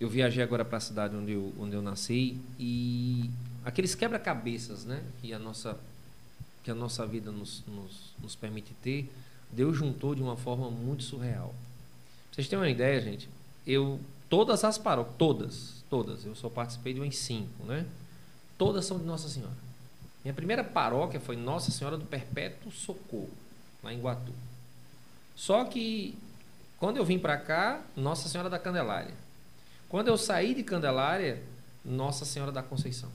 eu 0.00 0.08
viajei 0.08 0.42
agora 0.42 0.64
para 0.64 0.78
a 0.78 0.80
cidade 0.80 1.16
onde 1.16 1.32
eu, 1.32 1.52
onde 1.58 1.74
eu 1.74 1.82
nasci 1.82 2.36
e 2.58 3.28
aqueles 3.64 3.94
quebra-cabeças, 3.94 4.84
né, 4.84 5.02
que 5.20 5.32
a 5.32 5.38
nossa 5.38 5.76
que 6.62 6.70
a 6.70 6.74
nossa 6.74 7.06
vida 7.06 7.30
nos, 7.32 7.64
nos, 7.66 8.12
nos 8.22 8.36
permite 8.36 8.72
ter, 8.82 9.10
Deus 9.50 9.76
juntou 9.78 10.14
de 10.14 10.22
uma 10.22 10.36
forma 10.36 10.70
muito 10.70 11.02
surreal. 11.02 11.54
Pra 12.28 12.34
vocês 12.36 12.48
terem 12.48 12.62
uma 12.62 12.70
ideia, 12.70 13.00
gente, 13.00 13.28
eu 13.66 13.98
todas 14.28 14.62
as 14.62 14.76
paróquias, 14.76 15.16
todas, 15.18 15.79
todas, 15.90 16.24
eu 16.24 16.34
só 16.34 16.48
participei 16.48 16.94
de 16.94 17.00
umas 17.00 17.16
cinco, 17.16 17.64
né? 17.64 17.84
Todas 18.56 18.86
são 18.86 18.98
de 18.98 19.04
Nossa 19.04 19.28
Senhora. 19.28 19.56
Minha 20.24 20.34
primeira 20.34 20.62
paróquia 20.62 21.18
foi 21.18 21.36
Nossa 21.36 21.70
Senhora 21.70 21.98
do 21.98 22.04
Perpétuo 22.04 22.70
Socorro, 22.70 23.30
lá 23.82 23.92
em 23.92 24.00
Guatu. 24.00 24.32
Só 25.34 25.64
que 25.64 26.16
quando 26.78 26.96
eu 26.96 27.04
vim 27.04 27.18
para 27.18 27.36
cá, 27.36 27.82
Nossa 27.96 28.28
Senhora 28.28 28.48
da 28.48 28.58
Candelária. 28.58 29.14
Quando 29.88 30.08
eu 30.08 30.16
saí 30.16 30.54
de 30.54 30.62
Candelária, 30.62 31.42
Nossa 31.84 32.24
Senhora 32.24 32.52
da 32.52 32.62
Conceição, 32.62 33.10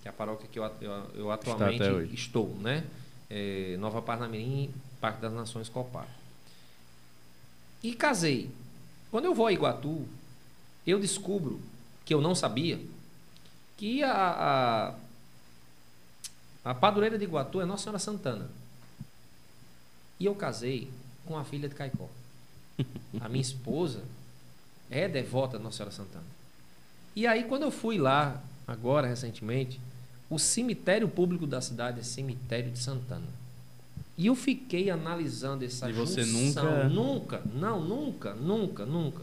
que 0.00 0.08
é 0.08 0.10
a 0.10 0.14
paróquia 0.14 0.48
que 0.50 0.58
eu, 0.58 0.64
eu, 0.80 1.10
eu 1.14 1.30
atualmente 1.30 2.14
estou, 2.14 2.48
né? 2.56 2.84
É, 3.28 3.76
Nova 3.78 4.00
Parnamirim, 4.00 4.72
Parque 5.00 5.20
das 5.20 5.32
Nações 5.32 5.68
Copar. 5.68 6.08
E 7.82 7.94
casei. 7.94 8.50
Quando 9.10 9.26
eu 9.26 9.34
vou 9.34 9.46
a 9.46 9.52
Iguatu, 9.52 10.06
eu 10.86 10.98
descubro 10.98 11.60
que 12.08 12.14
eu 12.14 12.22
não 12.22 12.34
sabia 12.34 12.80
que 13.76 14.02
a, 14.02 14.94
a, 16.64 16.70
a 16.70 16.74
padroeira 16.74 17.18
de 17.18 17.24
Iguatu 17.24 17.60
é 17.60 17.66
Nossa 17.66 17.82
Senhora 17.82 17.98
Santana. 17.98 18.48
E 20.18 20.24
eu 20.24 20.34
casei 20.34 20.90
com 21.26 21.36
a 21.36 21.44
filha 21.44 21.68
de 21.68 21.74
Caicó. 21.74 22.08
A 23.20 23.28
minha 23.28 23.42
esposa 23.42 24.00
é 24.90 25.06
devota 25.06 25.58
da 25.58 25.64
Nossa 25.64 25.76
Senhora 25.76 25.94
Santana. 25.94 26.24
E 27.14 27.26
aí, 27.26 27.44
quando 27.44 27.64
eu 27.64 27.70
fui 27.70 27.98
lá, 27.98 28.40
agora, 28.66 29.06
recentemente, 29.06 29.78
o 30.30 30.38
cemitério 30.38 31.08
público 31.10 31.46
da 31.46 31.60
cidade 31.60 32.00
é 32.00 32.02
Cemitério 32.02 32.70
de 32.70 32.78
Santana. 32.78 33.26
E 34.16 34.28
eu 34.28 34.34
fiquei 34.34 34.88
analisando 34.88 35.62
essa 35.62 35.90
E 35.90 35.92
você 35.92 36.22
junção. 36.24 36.64
nunca- 36.88 36.88
Nunca, 36.88 37.42
não, 37.54 37.80
nunca, 37.84 38.34
nunca, 38.34 38.86
nunca. 38.86 39.22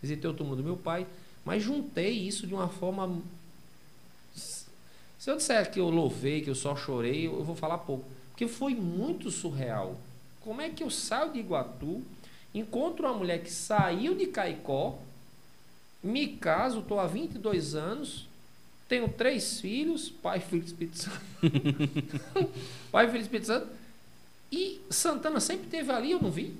Visitei 0.00 0.30
o 0.30 0.34
túmulo 0.34 0.56
do 0.56 0.64
meu 0.64 0.76
pai, 0.78 1.06
mas 1.44 1.62
juntei 1.62 2.10
isso 2.10 2.46
de 2.46 2.54
uma 2.54 2.68
forma... 2.68 3.20
Se 4.34 5.30
eu 5.30 5.36
disser 5.36 5.70
que 5.70 5.78
eu 5.78 5.88
louvei, 5.88 6.40
que 6.40 6.50
eu 6.50 6.54
só 6.54 6.74
chorei, 6.74 7.26
eu 7.26 7.44
vou 7.44 7.54
falar 7.54 7.78
pouco. 7.78 8.04
Porque 8.30 8.48
foi 8.48 8.74
muito 8.74 9.30
surreal. 9.30 9.96
Como 10.40 10.60
é 10.60 10.68
que 10.68 10.82
eu 10.82 10.90
saio 10.90 11.32
de 11.32 11.38
Iguatu, 11.38 12.02
encontro 12.52 13.06
uma 13.06 13.16
mulher 13.16 13.42
que 13.42 13.50
saiu 13.50 14.16
de 14.16 14.26
Caicó, 14.26 14.98
me 16.02 16.26
caso, 16.26 16.80
estou 16.80 16.98
há 16.98 17.06
22 17.06 17.76
anos, 17.76 18.26
tenho 18.88 19.08
três 19.08 19.60
filhos, 19.60 20.10
pai, 20.10 20.40
filho 20.40 20.62
e 20.62 20.66
Espírito 20.66 20.98
Santo. 20.98 21.20
pai, 22.90 23.06
filho 23.06 23.18
e 23.18 23.22
Espírito 23.22 23.46
Santo. 23.46 23.68
E 24.50 24.80
Santana 24.90 25.40
sempre 25.40 25.68
teve 25.68 25.90
ali, 25.92 26.10
eu 26.10 26.20
não 26.20 26.30
vi. 26.30 26.54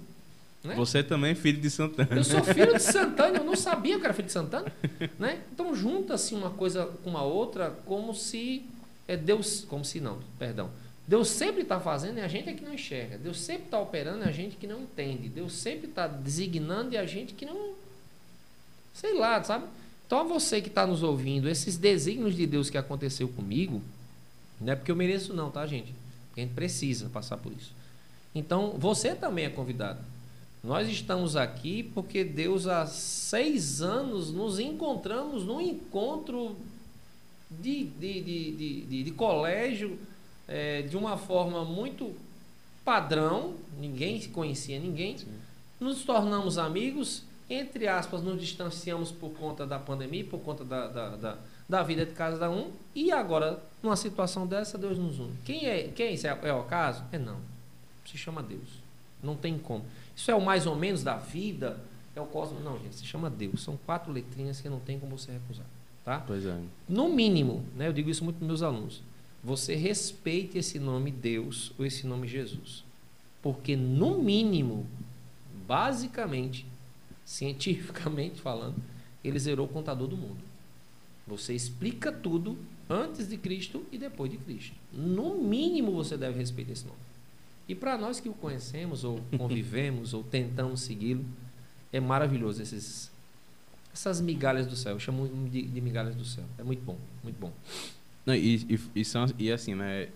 Né? 0.64 0.74
Você 0.76 1.02
também 1.02 1.32
é 1.32 1.34
filho 1.34 1.60
de 1.60 1.70
Santana. 1.70 2.08
Eu 2.14 2.24
sou 2.24 2.42
filho 2.44 2.74
de 2.74 2.82
Santana, 2.82 3.38
eu 3.38 3.44
não 3.44 3.56
sabia 3.56 3.98
que 3.98 4.04
era 4.04 4.14
filho 4.14 4.26
de 4.26 4.32
Santana, 4.32 4.72
né? 5.18 5.40
Então 5.52 5.74
junta-se 5.74 6.34
uma 6.34 6.50
coisa 6.50 6.86
com 7.02 7.10
uma 7.10 7.22
outra, 7.22 7.70
como 7.84 8.14
se 8.14 8.64
é 9.08 9.16
Deus, 9.16 9.64
como 9.68 9.84
se 9.84 10.00
não, 10.00 10.20
perdão, 10.38 10.70
Deus 11.06 11.28
sempre 11.28 11.62
está 11.62 11.80
fazendo 11.80 12.18
e 12.18 12.20
a 12.20 12.28
gente 12.28 12.48
é 12.48 12.54
que 12.54 12.64
não 12.64 12.72
enxerga. 12.72 13.18
Deus 13.18 13.40
sempre 13.40 13.64
está 13.64 13.80
operando 13.80 14.24
e 14.24 14.28
a 14.28 14.32
gente 14.32 14.56
que 14.56 14.66
não 14.66 14.82
entende. 14.82 15.28
Deus 15.28 15.52
sempre 15.52 15.88
está 15.88 16.06
designando 16.06 16.94
e 16.94 16.96
a 16.96 17.04
gente 17.04 17.34
que 17.34 17.44
não. 17.44 17.74
Sei 18.94 19.18
lá, 19.18 19.42
sabe? 19.42 19.66
Então, 20.06 20.20
a 20.20 20.24
você 20.24 20.60
que 20.60 20.68
está 20.68 20.86
nos 20.86 21.02
ouvindo, 21.02 21.48
esses 21.48 21.76
desígnios 21.76 22.36
de 22.36 22.46
Deus 22.46 22.68
que 22.70 22.78
aconteceu 22.78 23.28
comigo, 23.28 23.82
não 24.60 24.72
é 24.72 24.76
porque 24.76 24.90
eu 24.90 24.96
mereço, 24.96 25.34
não, 25.34 25.50
tá, 25.50 25.66
gente? 25.66 25.92
A 26.36 26.40
gente 26.40 26.52
precisa 26.52 27.08
passar 27.08 27.36
por 27.38 27.52
isso. 27.52 27.72
Então, 28.34 28.76
você 28.78 29.14
também 29.14 29.46
é 29.46 29.50
convidado. 29.50 30.00
Nós 30.62 30.88
estamos 30.88 31.34
aqui 31.34 31.82
porque 31.82 32.22
Deus, 32.22 32.68
há 32.68 32.86
seis 32.86 33.82
anos, 33.82 34.30
nos 34.30 34.60
encontramos 34.60 35.44
num 35.44 35.60
encontro 35.60 36.56
de, 37.50 37.84
de, 37.84 38.22
de, 38.22 38.52
de, 38.86 39.04
de, 39.04 39.10
colégio 39.10 39.98
é, 40.46 40.82
de 40.82 40.96
uma 40.96 41.16
forma 41.16 41.64
muito 41.64 42.14
padrão, 42.84 43.54
ninguém 43.78 44.20
conhecia 44.28 44.78
ninguém. 44.78 45.18
Sim. 45.18 45.26
Nos 45.80 46.04
tornamos 46.04 46.58
amigos, 46.58 47.24
entre 47.50 47.88
aspas, 47.88 48.22
nos 48.22 48.40
distanciamos 48.40 49.10
por 49.10 49.30
conta 49.30 49.66
da 49.66 49.80
pandemia, 49.80 50.24
por 50.24 50.38
conta 50.40 50.64
da, 50.64 50.86
da, 50.86 51.08
da, 51.16 51.38
da 51.68 51.82
vida 51.82 52.06
de 52.06 52.12
cada 52.12 52.48
um, 52.48 52.70
e 52.94 53.10
agora, 53.10 53.60
numa 53.82 53.96
situação 53.96 54.46
dessa, 54.46 54.78
Deus 54.78 54.96
nos 54.96 55.18
une. 55.18 55.34
Quem 55.44 55.66
é, 55.66 55.88
quem 55.88 56.06
é 56.06 56.12
isso? 56.12 56.26
É, 56.28 56.38
é 56.44 56.52
o 56.52 56.62
caso? 56.62 57.02
É 57.10 57.18
não. 57.18 57.40
Se 58.06 58.16
chama 58.16 58.42
Deus. 58.44 58.80
Não 59.20 59.36
tem 59.36 59.58
como. 59.58 59.84
Isso 60.22 60.30
é 60.30 60.34
o 60.36 60.40
mais 60.40 60.68
ou 60.68 60.76
menos 60.76 61.02
da 61.02 61.16
vida, 61.16 61.80
é 62.14 62.20
o 62.20 62.26
cosmos. 62.26 62.62
Não, 62.62 62.78
gente, 62.78 62.94
se 62.94 63.04
chama 63.04 63.28
Deus. 63.28 63.60
São 63.60 63.76
quatro 63.76 64.12
letrinhas 64.12 64.60
que 64.60 64.68
não 64.68 64.78
tem 64.78 64.96
como 64.96 65.18
você 65.18 65.32
recusar. 65.32 65.66
Tá? 66.04 66.20
Pois 66.24 66.46
é. 66.46 66.60
No 66.88 67.08
mínimo, 67.08 67.64
né, 67.74 67.88
eu 67.88 67.92
digo 67.92 68.08
isso 68.08 68.22
muito 68.22 68.36
para 68.36 68.46
meus 68.46 68.62
alunos, 68.62 69.02
você 69.42 69.74
respeite 69.74 70.58
esse 70.58 70.78
nome 70.78 71.10
Deus 71.10 71.72
ou 71.76 71.84
esse 71.84 72.06
nome 72.06 72.28
Jesus. 72.28 72.84
Porque, 73.42 73.74
no 73.74 74.18
mínimo, 74.18 74.86
basicamente, 75.66 76.64
cientificamente 77.24 78.40
falando, 78.40 78.76
ele 79.24 79.40
zerou 79.40 79.66
o 79.66 79.68
contador 79.68 80.06
do 80.06 80.16
mundo. 80.16 80.38
Você 81.26 81.52
explica 81.52 82.12
tudo 82.12 82.56
antes 82.88 83.28
de 83.28 83.36
Cristo 83.36 83.84
e 83.90 83.98
depois 83.98 84.30
de 84.30 84.38
Cristo. 84.38 84.76
No 84.92 85.34
mínimo, 85.42 85.90
você 85.90 86.16
deve 86.16 86.38
respeitar 86.38 86.74
esse 86.74 86.84
nome. 86.86 87.11
E 87.68 87.74
para 87.74 87.96
nós 87.96 88.20
que 88.20 88.28
o 88.28 88.32
conhecemos, 88.32 89.04
ou 89.04 89.20
convivemos, 89.36 90.12
ou 90.14 90.22
tentamos 90.22 90.80
segui-lo, 90.80 91.24
é 91.92 92.00
maravilhoso 92.00 92.62
esses, 92.62 93.10
essas 93.92 94.20
migalhas 94.20 94.66
do 94.66 94.76
céu. 94.76 94.92
Eu 94.92 95.00
chamo 95.00 95.28
de, 95.48 95.62
de 95.62 95.80
migalhas 95.80 96.14
do 96.14 96.24
céu. 96.24 96.44
É 96.58 96.62
muito 96.62 96.82
bom, 96.82 96.98
muito 97.22 97.38
bom. 97.38 97.52
Não, 98.24 98.34
e, 98.34 98.56
e, 98.68 98.80
e, 99.00 99.04
são, 99.04 99.26
e 99.38 99.50
assim, 99.50 99.74
né? 99.74 100.08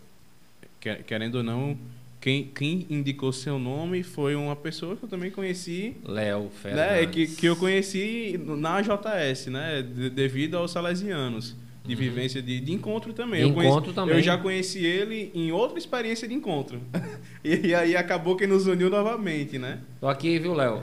Querendo 1.07 1.37
ou 1.37 1.43
não, 1.43 1.77
quem, 2.21 2.45
quem 2.49 2.87
indicou 2.89 3.33
seu 3.33 3.59
nome 3.59 4.03
foi 4.03 4.37
uma 4.37 4.55
pessoa 4.55 4.97
que 4.97 5.03
eu 5.03 5.09
também 5.09 5.31
conheci. 5.31 5.97
Léo 6.05 6.51
Fernandes. 6.51 6.91
Né, 6.91 7.07
que, 7.07 7.27
que 7.27 7.47
eu 7.47 7.57
conheci 7.57 8.39
na 8.39 8.81
JS, 8.81 9.47
né? 9.47 9.83
De, 9.83 10.11
devido 10.11 10.57
aos 10.57 10.71
salesianos 10.71 11.57
de 11.87 11.95
uhum. 11.95 12.01
vivência 12.01 12.43
de, 12.43 12.61
de, 12.61 12.73
encontro 12.73 13.13
também. 13.13 13.41
De 13.41 13.47
eu 13.47 13.51
encontro 13.51 13.71
conheci, 13.81 13.95
também. 13.95 14.17
Eu 14.17 14.23
já 14.23 14.37
conheci 14.37 14.85
ele 14.85 15.31
em 15.35 15.53
outra 15.53 15.79
experiência 15.79 16.27
de 16.27 16.35
encontro. 16.35 16.81
e, 17.45 17.69
e, 17.69 17.75
aí 17.75 17.97
acabou 17.97 18.37
que 18.37 18.47
nos 18.47 18.67
uniu 18.67 18.91
novamente, 18.91 19.59
né? 19.59 19.81
Tô 20.01 20.09
aqui, 20.09 20.39
viu, 20.39 20.55
Léo? 20.55 20.81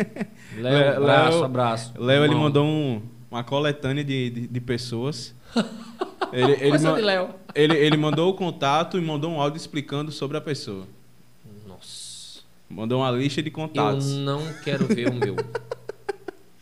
Léo, 0.58 0.96
abraço, 0.96 1.44
abraço. 1.44 1.92
Léo, 1.96 2.24
ele 2.24 2.34
mandou 2.34 2.64
um, 2.64 3.00
uma 3.30 3.44
coletânea 3.44 4.02
de, 4.02 4.30
de, 4.30 4.46
de 4.48 4.60
pessoas. 4.60 5.34
Ele, 6.32 6.52
ele, 6.60 6.78
de 6.78 7.00
Léo. 7.00 7.30
Ele, 7.56 7.76
ele 7.76 7.96
mandou 7.96 8.30
o 8.30 8.34
contato 8.34 8.96
e 8.96 9.00
mandou 9.00 9.32
um 9.32 9.40
áudio 9.40 9.56
explicando 9.56 10.12
sobre 10.12 10.36
a 10.36 10.40
pessoa. 10.40 10.86
Nossa. 11.66 12.42
Mandou 12.68 13.00
uma 13.00 13.10
lista 13.10 13.42
de 13.42 13.50
contatos. 13.50 14.12
Eu 14.12 14.18
não 14.18 14.40
quero 14.62 14.86
ver 14.86 15.08
o 15.08 15.14
meu. 15.14 15.34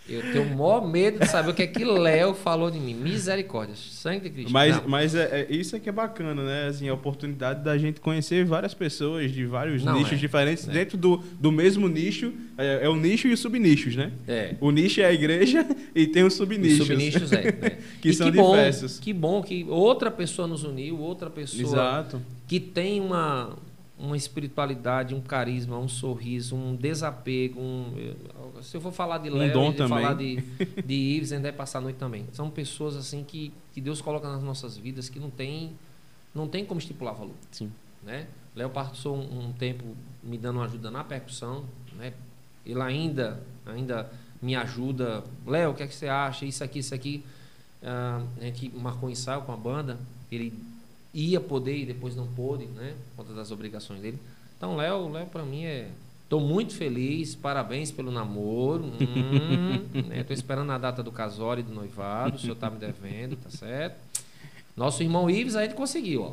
Eu 0.09 0.23
tenho 0.33 0.45
o 0.45 0.57
maior 0.57 0.87
medo 0.87 1.19
de 1.19 1.27
saber 1.29 1.51
o 1.51 1.55
que 1.55 1.63
é 1.63 1.67
que 1.67 1.85
Léo 1.85 2.33
falou 2.33 2.71
de 2.71 2.81
mim. 2.81 2.95
Misericórdia. 2.95 3.75
Sangue 3.77 4.21
de 4.21 4.31
Cristo. 4.31 4.53
Mas, 4.53 4.83
mas 4.87 5.15
é, 5.15 5.43
é, 5.43 5.47
isso 5.55 5.77
é 5.77 5.81
que 5.81 5.89
é 5.89 5.93
bacana, 5.93 6.43
né? 6.43 6.69
Assim, 6.69 6.89
a 6.89 6.95
oportunidade 6.95 7.63
da 7.63 7.77
gente 7.77 8.01
conhecer 8.01 8.45
várias 8.45 8.73
pessoas 8.73 9.31
de 9.31 9.45
vários 9.45 9.85
Não, 9.85 9.99
nichos 9.99 10.15
é. 10.15 10.17
diferentes 10.17 10.67
é. 10.67 10.73
dentro 10.73 10.97
do, 10.97 11.19
do 11.39 11.53
mesmo 11.53 11.89
nicho. 11.89 12.33
É, 12.57 12.87
é, 12.87 12.89
o 12.89 12.97
nicho 12.97 13.29
e 13.29 13.33
os 13.33 13.41
subnichos, 13.41 13.97
né? 13.97 14.11
É. 14.27 14.55
O 14.61 14.71
nicho 14.71 15.01
é 15.01 15.05
a 15.05 15.13
igreja 15.13 15.67
e 15.95 16.07
tem 16.07 16.25
os 16.25 16.35
subnichos. 16.35 16.81
Os 16.81 16.87
subnichos 16.87 17.33
é. 17.33 17.43
Né? 17.45 17.79
que 18.01 18.09
e 18.09 18.15
são 18.15 18.31
que 18.31 18.41
diversos. 18.41 18.97
Bom, 18.97 19.03
que 19.03 19.13
bom 19.13 19.43
que 19.43 19.67
outra 19.69 20.11
pessoa 20.11 20.49
nos 20.49 20.65
uniu, 20.65 20.99
outra 20.99 21.29
pessoa 21.29 21.63
Exato. 21.63 22.23
que 22.47 22.59
tem 22.59 23.01
uma 23.01 23.57
uma 23.99 24.17
espiritualidade, 24.17 25.15
um 25.15 25.21
carisma, 25.21 25.77
um 25.77 25.89
sorriso, 25.89 26.55
um 26.55 26.77
desapego. 26.77 27.61
Um, 27.61 28.15
se 28.63 28.77
eu 28.77 28.81
for 28.81 28.93
falar 28.93 29.19
de 29.19 29.31
Léo, 29.31 29.59
um 29.59 29.89
falar 29.89 30.15
de, 30.15 30.37
de 30.85 30.95
Ives, 31.17 31.33
ainda 31.33 31.49
vai 31.49 31.57
passar 31.57 31.79
a 31.79 31.83
noite 31.83 31.97
também. 31.97 32.27
São 32.33 32.51
pessoas 32.51 32.97
assim 32.97 33.25
que, 33.25 33.53
que 33.73 33.81
Deus 33.81 34.01
coloca 34.01 34.29
nas 34.29 34.43
nossas 34.43 34.77
vidas 34.77 35.09
que 35.09 35.19
não 35.19 35.31
tem, 35.31 35.73
não 36.35 36.47
tem 36.49 36.65
como 36.65 36.79
estipular 36.81 37.15
valor. 37.15 37.35
Sim. 37.51 37.73
Né? 38.03 38.27
Léo 38.55 38.71
passou 38.71 39.17
um, 39.17 39.47
um, 39.47 39.53
tempo 39.53 39.85
me 40.23 40.39
dando 40.39 40.61
ajuda 40.61 40.91
na 40.91 41.05
percussão. 41.05 41.65
Né? 41.97 42.13
Ele 42.65 42.81
ainda, 42.81 43.43
ainda 43.67 44.11
me 44.41 44.57
ajuda. 44.57 45.25
Léo, 45.47 45.71
o 45.71 45.75
que, 45.75 45.83
é 45.83 45.87
que 45.87 45.95
você 45.95 46.09
acha? 46.09 46.45
Isso 46.45 46.63
aqui, 46.65 46.81
isso 46.81 46.95
aqui. 46.95 47.25
Uh, 47.83 48.27
a 48.41 48.45
gente 48.45 48.69
marcou 48.71 49.09
um 49.09 49.13
ensaio 49.13 49.43
com 49.43 49.53
a 49.53 49.57
banda. 49.57 49.99
Ele 50.31 50.53
ia 51.15 51.41
poder 51.41 51.77
e 51.77 51.87
depois 51.87 52.15
não 52.15 52.27
pôde, 52.27 52.67
né? 52.67 52.95
Por 53.11 53.25
conta 53.25 53.35
das 53.35 53.51
obrigações 53.51 54.01
dele. 54.01 54.19
Então, 54.57 54.77
Léo, 54.77 55.09
Léo 55.09 55.27
para 55.27 55.45
mim 55.45 55.65
é. 55.65 55.91
Estou 56.29 56.43
muito 56.43 56.75
feliz, 56.75 57.35
parabéns 57.35 57.91
pelo 57.91 58.11
namoro. 58.11 58.85
Hum, 58.85 60.03
né? 60.09 60.27
Esperando 60.29 60.71
a 60.71 60.77
data 60.77 61.03
do 61.03 61.11
casório 61.11 61.63
e 61.63 61.65
do 61.65 61.73
noivado. 61.73 62.37
O 62.37 62.39
senhor 62.39 62.55
tá 62.55 62.69
me 62.69 62.77
devendo, 62.79 63.35
tá 63.35 63.49
certo? 63.49 63.97
Nosso 64.77 65.03
irmão 65.03 65.31
Ives 65.31 65.57
a 65.57 65.63
gente 65.63 65.75
conseguiu, 65.75 66.23
ó. 66.25 66.33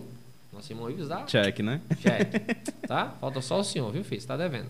Nosso 0.53 0.69
irmão 0.73 0.89
Ives 0.89 1.07
dá. 1.07 1.23
Check, 1.23 1.59
né? 1.59 1.79
Check. 2.01 2.75
Tá? 2.85 3.15
Falta 3.21 3.39
só 3.39 3.61
o 3.61 3.63
senhor, 3.63 3.89
viu, 3.89 4.03
filho? 4.03 4.19
Você 4.19 4.27
tá 4.27 4.35
devendo. 4.35 4.67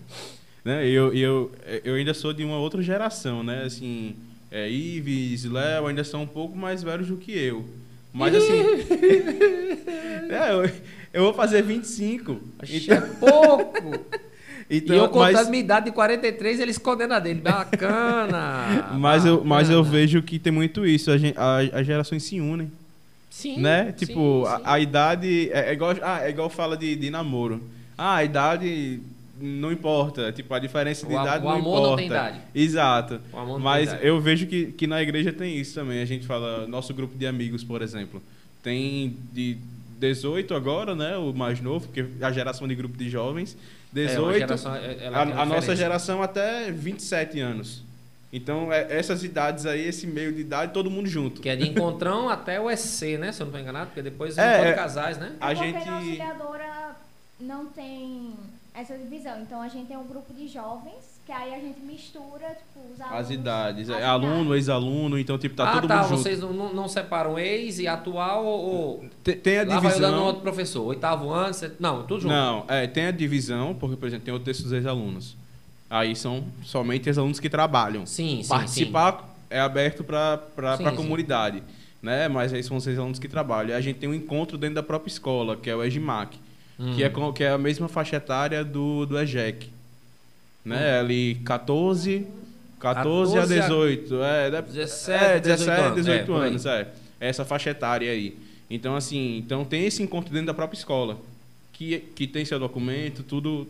Né? 0.64 0.88
Eu, 0.88 1.12
eu, 1.12 1.52
eu 1.84 1.96
ainda 1.96 2.14
sou 2.14 2.32
de 2.32 2.44
uma 2.44 2.60
outra 2.60 2.84
geração, 2.84 3.42
né? 3.42 3.64
Assim, 3.64 4.16
é, 4.52 4.70
Ives, 4.70 5.46
Léo 5.46 5.88
ainda 5.88 6.04
são 6.04 6.22
um 6.22 6.28
pouco 6.28 6.56
mais 6.56 6.84
velhos 6.84 7.08
do 7.08 7.18
que 7.18 7.32
eu. 7.32 7.66
Mas 8.14 8.34
assim. 8.38 8.62
é, 10.30 10.52
eu, 10.52 10.72
eu, 11.12 11.24
vou 11.24 11.34
fazer 11.34 11.64
25. 11.64 12.40
Então... 12.70 12.96
É 12.96 13.02
pouco! 13.02 14.06
Então, 14.70 14.96
e 14.96 15.00
eu 15.00 15.10
contando 15.10 15.34
mas... 15.34 15.50
minha 15.50 15.64
idade 15.64 15.86
de 15.86 15.92
43, 15.92 16.60
ele 16.60 16.72
escondendo 16.72 17.14
a 17.14 17.20
dele. 17.20 17.40
Bacana! 17.40 18.90
mas 18.98 19.24
bacana. 19.24 19.40
eu, 19.40 19.46
mas 19.46 19.70
eu 19.70 19.84
vejo 19.84 20.22
que 20.24 20.40
tem 20.40 20.52
muito 20.52 20.86
isso. 20.86 21.12
A, 21.12 21.16
a, 21.16 21.80
as 21.80 21.86
gerações 21.86 22.24
se 22.24 22.40
unem. 22.40 22.72
Sim. 23.30 23.60
Né? 23.60 23.92
Tipo, 23.92 24.46
sim, 24.46 24.56
sim. 24.56 24.62
A, 24.64 24.74
a, 24.74 24.80
idade. 24.80 25.50
É, 25.52 25.70
é, 25.70 25.74
igual, 25.74 25.94
ah, 26.02 26.26
é 26.26 26.30
igual 26.30 26.50
fala 26.50 26.76
de, 26.76 26.96
de 26.96 27.10
namoro. 27.10 27.62
Ah, 27.98 28.16
a 28.16 28.24
idade 28.24 29.02
não 29.40 29.72
importa. 29.72 30.32
Tipo, 30.32 30.54
a 30.54 30.60
diferença 30.60 31.06
de 31.06 31.14
o, 31.14 31.22
idade 31.22 31.46
o 31.46 31.50
não 31.50 31.58
amor 31.58 31.78
importa. 31.78 31.90
não 31.90 31.96
tem 31.98 32.08
idade. 32.08 32.40
Exato. 32.56 33.20
Mas 33.60 33.90
idade. 33.90 34.08
eu 34.08 34.20
vejo 34.20 34.48
que, 34.48 34.68
que 34.72 34.88
na 34.88 35.02
igreja 35.02 35.32
tem 35.32 35.58
isso 35.58 35.76
também. 35.76 36.02
A 36.02 36.06
gente 36.06 36.26
fala, 36.26 36.66
nosso 36.66 36.94
grupo 36.94 37.16
de 37.18 37.28
amigos, 37.28 37.64
por 37.64 37.82
exemplo, 37.82 38.22
tem 38.64 39.16
de 39.32 39.58
18 40.00 40.54
agora, 40.56 40.96
né? 40.96 41.18
O 41.18 41.34
mais 41.34 41.62
novo, 41.62 41.88
porque 41.88 42.06
a 42.22 42.32
geração 42.32 42.68
de 42.68 42.74
grupo 42.74 42.98
de 42.98 43.10
jovens. 43.10 43.56
18. 43.96 44.36
É, 44.36 44.40
geração, 44.40 44.74
a, 44.74 45.22
a 45.42 45.46
nossa 45.46 45.76
geração 45.76 46.22
até 46.22 46.70
27 46.70 47.40
anos. 47.40 47.84
Então, 48.32 48.72
é, 48.72 48.88
essas 48.90 49.24
idades 49.24 49.66
aí, 49.66 49.88
esse 49.88 50.06
meio 50.06 50.34
de 50.34 50.42
idade, 50.42 50.74
todo 50.74 50.92
mundo 50.92 51.08
junto. 51.08 51.42
Que 51.42 51.48
é 51.48 51.56
de 51.56 51.70
encontrão 51.70 52.28
até 52.30 52.60
o 52.60 52.70
EC, 52.70 53.18
né? 53.18 53.32
Se 53.32 53.42
eu 53.42 53.46
não 53.46 53.52
estou 53.52 53.60
enganado, 53.60 53.88
porque 53.88 54.02
depois 54.02 54.38
é, 54.38 54.72
é 54.72 54.74
casais, 54.74 55.18
né? 55.18 55.34
A 55.40 55.54
gente... 55.54 55.88
a 55.88 55.96
auxiliadora 55.96 56.96
não 57.40 57.68
tem 57.68 58.34
essa 58.74 58.98
divisão. 58.98 59.42
Então 59.42 59.62
a 59.62 59.70
gente 59.70 59.88
tem 59.88 59.96
um 59.96 60.06
grupo 60.06 60.34
de 60.34 60.50
jovens, 60.50 61.15
que 61.26 61.32
aí 61.32 61.54
a 61.54 61.60
gente 61.60 61.80
mistura, 61.82 62.50
tipo, 62.50 62.94
os 62.94 63.02
alunos. 63.02 63.20
As 63.20 63.30
idades. 63.32 63.90
As 63.90 64.00
é, 64.00 64.06
aluno, 64.06 64.56
ex-aluno, 64.56 65.18
então 65.18 65.38
tipo, 65.38 65.56
tá 65.56 65.70
ah, 65.70 65.74
todo 65.74 65.88
tá, 65.88 65.98
mundo 65.98 66.10
junto. 66.10 66.22
vocês 66.22 66.40
não, 66.40 66.74
não 66.74 66.88
separam 66.88 67.38
ex 67.40 67.80
e 67.80 67.88
atual 67.88 68.46
ou. 68.46 69.06
Tem, 69.24 69.36
tem 69.36 69.60
a 69.60 69.64
lá 69.64 69.76
divisão. 69.76 70.02
Vai 70.02 70.12
dando 70.12 70.24
outro 70.24 70.42
professor. 70.42 70.86
Oitavo 70.86 71.30
ano, 71.32 71.54
você... 71.54 71.72
não, 71.80 72.04
tudo 72.04 72.22
junto. 72.22 72.34
Não, 72.34 72.66
é, 72.68 72.86
tem 72.88 73.08
a 73.08 73.12
divisão, 73.12 73.74
porque, 73.74 73.96
por 73.96 74.08
exemplo, 74.08 74.26
tem 74.26 74.34
o 74.34 74.40
texto 74.40 74.64
dos 74.64 74.72
ex-alunos. 74.72 75.36
Aí 75.90 76.16
são 76.16 76.44
somente 76.64 77.10
ex-alunos 77.10 77.40
que 77.40 77.50
trabalham. 77.50 78.06
Sim, 78.06 78.42
sim. 78.44 78.50
Participar 78.50 79.20
sim. 79.20 79.46
é 79.50 79.60
aberto 79.60 80.04
para 80.04 80.40
a 80.58 80.92
comunidade. 80.92 81.64
Né? 82.02 82.28
Mas 82.28 82.54
aí 82.54 82.62
são 82.62 82.78
os 82.78 82.86
ex-alunos 82.86 83.18
que 83.18 83.28
trabalham. 83.28 83.72
E 83.72 83.74
a 83.74 83.82
gente 83.82 83.98
tem 83.98 84.08
um 84.08 84.14
encontro 84.14 84.58
dentro 84.58 84.76
da 84.76 84.84
própria 84.84 85.10
escola, 85.12 85.56
que 85.56 85.70
é 85.70 85.76
o 85.76 85.84
EGMAC 85.84 86.38
Hum. 86.80 86.94
Que, 86.96 87.04
é, 87.04 87.12
que 87.34 87.44
é 87.44 87.52
a 87.52 87.58
mesma 87.58 87.88
faixa 87.88 88.18
etária 88.18 88.64
do, 88.64 89.06
do 89.06 89.18
EJEC. 89.18 89.70
Né? 90.66 90.98
Hum. 90.98 91.00
Ali 91.00 91.36
14, 91.46 92.26
14, 92.80 93.36
14 93.36 93.38
a 93.38 93.62
18. 93.62 94.24
É, 94.24 94.62
17, 94.62 95.24
é, 95.24 95.40
17 95.40 95.96
18, 95.96 95.96
18 95.96 96.32
é, 96.34 96.48
anos. 96.48 96.66
É, 96.66 96.88
essa 97.20 97.46
faixa 97.46 97.70
etária 97.70 98.12
aí. 98.12 98.36
Então, 98.70 98.96
assim, 98.96 99.38
então 99.38 99.64
tem 99.64 99.86
esse 99.86 100.02
encontro 100.02 100.34
dentro 100.34 100.48
da 100.48 100.54
própria 100.54 100.78
escola. 100.78 101.18
que, 101.72 102.00
que 102.16 102.26
tem 102.26 102.44
seu 102.46 102.60
documento, 102.60 103.22
tudo 103.22 103.68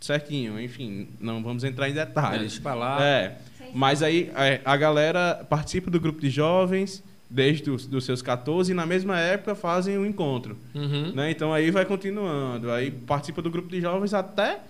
certinho. 0.00 0.60
Enfim, 0.60 1.08
não 1.20 1.42
vamos 1.42 1.64
entrar 1.64 1.88
em 1.88 1.92
É, 1.92 1.94
detalhes. 1.94 2.60
É, 3.00 3.32
mas 3.72 4.02
aí 4.02 4.30
é, 4.36 4.60
a 4.64 4.76
galera 4.76 5.46
participa 5.48 5.90
do 5.90 5.98
grupo 5.98 6.20
de 6.20 6.30
jovens 6.30 7.02
desde 7.30 7.70
os 7.70 7.86
dos 7.86 8.04
seus 8.04 8.20
14 8.22 8.70
e 8.70 8.74
na 8.74 8.86
mesma 8.86 9.18
época 9.18 9.54
fazem 9.54 9.96
o 9.98 10.04
encontro. 10.04 10.56
Uhum. 10.74 11.12
Né? 11.14 11.30
Então 11.30 11.52
aí 11.52 11.70
vai 11.70 11.84
continuando. 11.84 12.70
Aí 12.70 12.90
participa 12.90 13.40
do 13.40 13.50
grupo 13.50 13.68
de 13.68 13.80
jovens 13.80 14.12
até 14.12 14.60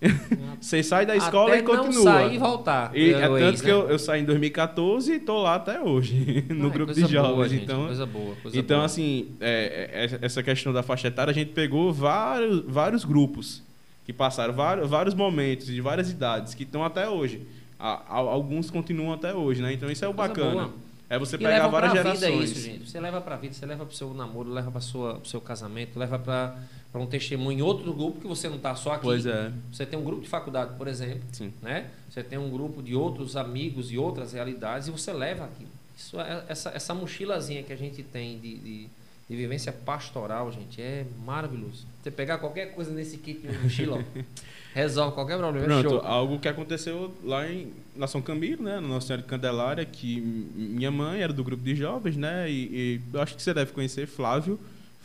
você 0.60 0.82
sai 0.82 1.04
da 1.04 1.14
escola 1.16 1.50
Até 1.50 1.58
e 1.58 1.62
continua. 1.62 1.92
não 1.92 2.02
sair 2.02 2.34
e 2.34 2.38
voltar. 2.38 2.96
E 2.96 3.12
É 3.12 3.28
o 3.28 3.34
tanto 3.34 3.44
ex, 3.50 3.60
que 3.60 3.66
né? 3.66 3.72
eu, 3.72 3.90
eu 3.90 3.98
saí 3.98 4.22
em 4.22 4.24
2014 4.24 5.12
e 5.12 5.18
tô 5.20 5.42
lá 5.42 5.56
até 5.56 5.80
hoje, 5.80 6.44
no 6.50 6.68
Ah, 6.68 6.70
grupo 6.70 6.92
de 6.94 7.00
jovens. 7.02 7.34
boa, 7.34 7.48
gente, 7.48 7.64
então, 7.64 7.86
coisa 7.86 8.06
boa, 8.06 8.34
coisa 8.42 8.58
então 8.58 8.76
boa. 8.78 8.86
assim, 8.86 9.28
é, 9.40 10.08
é, 10.20 10.24
essa 10.24 10.42
questão 10.42 10.72
da 10.72 10.82
faixa 10.82 11.08
etária, 11.08 11.30
a 11.30 11.34
gente 11.34 11.52
pegou 11.52 11.92
vários, 11.92 12.64
vários 12.66 13.04
grupos 13.04 13.62
que 14.06 14.12
passaram 14.12 14.54
vários, 14.54 14.88
vários 14.88 15.14
momentos 15.14 15.66
de 15.66 15.80
várias 15.80 16.10
idades 16.10 16.54
que 16.54 16.62
estão 16.62 16.82
até 16.84 17.08
hoje. 17.08 17.42
A- 17.78 18.02
a- 18.08 18.16
alguns 18.16 18.70
continuam 18.70 19.12
até 19.12 19.34
hoje, 19.34 19.62
né? 19.62 19.72
Então 19.72 19.90
isso 19.90 20.04
é 20.04 20.08
o 20.08 20.12
bacana. 20.12 20.50
boa. 20.52 20.70
É 21.08 21.18
você 21.18 21.36
pegar 21.36 21.50
leva 21.50 21.68
várias 21.68 21.92
gerações. 21.92 22.20
vida 22.20 22.44
isso, 22.44 22.60
gente. 22.60 22.88
Você 22.88 23.00
leva 23.00 23.20
pra 23.20 23.36
vida, 23.36 23.52
você 23.52 23.66
leva 23.66 23.84
pro 23.84 23.94
seu 23.96 24.14
namoro, 24.14 24.48
leva 24.50 24.70
para 24.70 24.80
pro 24.80 25.28
seu 25.28 25.40
casamento, 25.40 25.98
leva 25.98 26.18
pra 26.18 26.56
pra 26.92 27.00
um 27.00 27.06
testemunho 27.06 27.58
em 27.58 27.62
outro 27.62 27.92
grupo 27.92 28.20
que 28.20 28.26
você 28.26 28.48
não 28.48 28.58
tá 28.58 28.74
só 28.74 28.92
aqui. 28.92 29.02
Pois 29.02 29.24
é, 29.26 29.52
Você 29.72 29.86
tem 29.86 29.98
um 29.98 30.02
grupo 30.02 30.22
de 30.22 30.28
faculdade, 30.28 30.76
por 30.76 30.88
exemplo, 30.88 31.22
sim. 31.32 31.52
né? 31.62 31.88
Você 32.08 32.22
tem 32.22 32.38
um 32.38 32.50
grupo 32.50 32.82
de 32.82 32.94
outros 32.94 33.36
amigos 33.36 33.92
e 33.92 33.98
outras 33.98 34.32
realidades 34.32 34.88
e 34.88 34.90
você 34.90 35.12
leva 35.12 35.44
aquilo. 35.44 35.70
Isso 35.96 36.18
é, 36.20 36.44
essa, 36.48 36.70
essa 36.70 36.94
mochilazinha 36.94 37.62
que 37.62 37.72
a 37.72 37.76
gente 37.76 38.02
tem 38.02 38.38
de, 38.40 38.56
de, 38.58 38.86
de 39.28 39.36
vivência 39.36 39.72
pastoral, 39.72 40.50
gente, 40.50 40.82
é 40.82 41.06
maravilhoso. 41.24 41.86
Você 42.02 42.10
pegar 42.10 42.38
qualquer 42.38 42.74
coisa 42.74 42.90
nesse 42.90 43.18
kit 43.18 43.46
de 43.46 43.56
mochila, 43.58 44.04
resolve 44.74 45.14
qualquer 45.14 45.38
problema. 45.38 45.66
é 45.66 45.68
Pronto, 45.68 45.88
show. 45.88 46.00
algo 46.00 46.40
que 46.40 46.48
aconteceu 46.48 47.14
lá 47.22 47.46
em 47.48 47.72
na 47.94 48.06
São 48.06 48.22
Camilo, 48.22 48.62
né, 48.62 48.80
no 48.80 48.88
Nossa 48.88 49.08
Senhora 49.08 49.22
de 49.22 49.28
Candelária, 49.28 49.84
que 49.84 50.20
minha 50.20 50.90
mãe 50.90 51.20
era 51.20 51.32
do 51.32 51.44
grupo 51.44 51.62
de 51.62 51.76
jovens, 51.76 52.16
né, 52.16 52.50
e, 52.50 52.54
e 52.72 53.00
eu 53.12 53.20
acho 53.20 53.36
que 53.36 53.42
você 53.42 53.52
deve 53.52 53.72
conhecer 53.72 54.06
Flávio, 54.06 54.58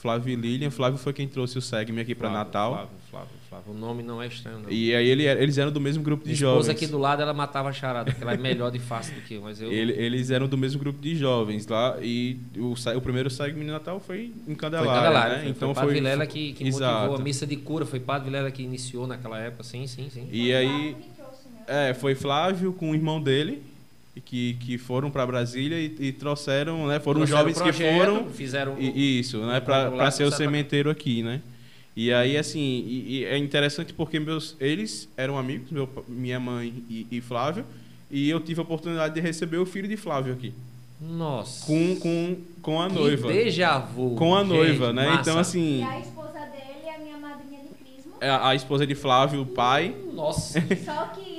Flávio 0.05 0.31
e 0.33 0.35
Lilian. 0.35 0.69
Flávio 0.69 0.99
foi 0.99 1.13
quem 1.13 1.27
trouxe 1.27 1.57
o 1.57 1.61
Segme 1.61 1.99
aqui 1.99 2.13
para 2.13 2.29
Natal. 2.29 2.73
Flávio, 2.73 2.89
Flávio, 3.09 3.29
Flávio. 3.49 3.73
O 3.73 3.75
nome 3.75 4.03
não 4.03 4.21
é 4.21 4.27
estranho, 4.27 4.59
não. 4.59 4.69
E 4.69 4.93
aí 4.93 5.07
ele 5.07 5.25
era- 5.25 5.41
eles 5.41 5.57
eram 5.57 5.71
do 5.71 5.81
mesmo 5.81 6.03
grupo 6.03 6.21
de 6.23 6.27
Minha 6.29 6.35
esposa 6.35 6.53
jovens. 6.55 6.69
aqui 6.69 6.85
do 6.85 6.99
lado, 6.99 7.23
ela 7.23 7.33
matava 7.33 7.69
a 7.69 7.73
charada, 7.73 8.11
porque 8.11 8.23
ela 8.23 8.33
é 8.33 8.37
melhor 8.37 8.69
de 8.71 8.77
fácil 8.77 9.15
do 9.15 9.21
que 9.21 9.33
eu, 9.33 9.41
mas 9.41 9.59
eu... 9.59 9.71
Ele- 9.71 9.93
eles 9.93 10.29
eram 10.29 10.47
do 10.47 10.57
mesmo 10.57 10.79
grupo 10.79 11.01
de 11.01 11.15
jovens 11.15 11.65
lá 11.65 11.97
e 12.01 12.37
o, 12.55 12.73
o 12.95 13.01
primeiro 13.01 13.31
Segme 13.31 13.65
de 13.65 13.71
Natal 13.71 13.99
foi 13.99 14.25
em 14.25 14.43
Foi 14.45 14.55
Candelária, 14.55 14.91
Candelária, 15.01 15.35
né? 15.37 15.41
foi, 15.41 15.49
então 15.49 15.67
foi 15.69 15.73
Padre 15.75 15.89
foi 15.89 15.93
Vilela 15.95 16.27
que, 16.27 16.53
que 16.53 16.67
Exato. 16.67 16.95
motivou 16.97 17.15
a 17.15 17.23
missa 17.23 17.47
de 17.47 17.55
cura, 17.55 17.85
foi 17.85 17.99
Padre 17.99 18.25
Vilela 18.25 18.51
que 18.51 18.61
iniciou 18.61 19.07
naquela 19.07 19.39
época, 19.39 19.63
sim, 19.63 19.87
sim, 19.87 20.07
sim. 20.11 20.27
E 20.31 20.53
aí 20.53 20.95
Que 21.01 21.09
trouxe, 21.15 21.47
né? 21.67 21.89
É, 21.89 21.93
foi 21.95 22.13
Flávio 22.13 22.73
com 22.73 22.91
o 22.91 22.93
irmão 22.93 23.19
dele, 23.19 23.63
que, 24.23 24.53
que 24.61 24.77
foram 24.77 25.11
para 25.11 25.25
Brasília 25.25 25.77
e, 25.79 25.95
e 25.99 26.11
trouxeram, 26.11 26.87
né? 26.87 26.99
Foram 26.99 27.19
Trouxeram 27.25 27.39
jovens 27.39 27.57
o 27.57 27.63
que 27.63 27.69
projeto, 27.71 27.97
foram. 27.97 28.29
Fizeram 28.29 28.75
E, 28.79 29.19
isso, 29.19 29.39
né? 29.45 29.59
Para 29.59 30.11
ser 30.11 30.23
o 30.23 30.31
sementeiro 30.31 30.89
aqui, 30.89 31.21
né? 31.23 31.41
E 31.97 32.11
aí, 32.11 32.35
assim, 32.37 32.59
e, 32.59 33.19
e 33.19 33.25
é 33.25 33.37
interessante 33.37 33.93
porque 33.93 34.19
meus, 34.19 34.55
eles 34.59 35.07
eram 35.15 35.37
amigos, 35.37 35.71
meu, 35.71 35.87
minha 36.09 36.39
mãe 36.39 36.73
e, 36.89 37.07
e 37.09 37.21
Flávio, 37.21 37.65
e 38.11 38.29
eu 38.29 38.39
tive 38.41 38.59
a 38.59 38.63
oportunidade 38.63 39.13
de 39.13 39.21
receber 39.21 39.57
o 39.57 39.65
filho 39.65 39.87
de 39.87 39.95
Flávio 39.95 40.33
aqui, 40.33 40.53
Nossa. 41.01 41.65
com, 41.65 41.95
com, 41.97 42.37
com 42.61 42.81
a 42.81 42.87
Que 42.89 42.95
noiva. 42.95 43.27
déjà 43.31 43.77
vu. 43.79 44.15
Com 44.15 44.35
a 44.35 44.39
gente, 44.43 44.49
noiva, 44.49 44.91
né? 44.91 45.05
massa. 45.07 45.21
Então, 45.21 45.37
E 45.37 45.39
assim, 45.39 45.83
a 45.83 45.99
esposa 45.99 46.39
dele 46.39 46.85
é 46.85 46.95
a 46.95 46.99
minha 46.99 47.17
madrinha 47.17 47.61
de 47.61 47.69
crisma. 47.69 48.13
é 48.19 48.29
a, 48.29 48.49
a 48.49 48.55
esposa 48.55 48.85
de 48.85 48.93
Flávio, 48.95 49.41
o 49.41 49.45
pai, 49.45 49.95
Nossa. 50.13 50.59
Só 50.83 51.05
que 51.07 51.34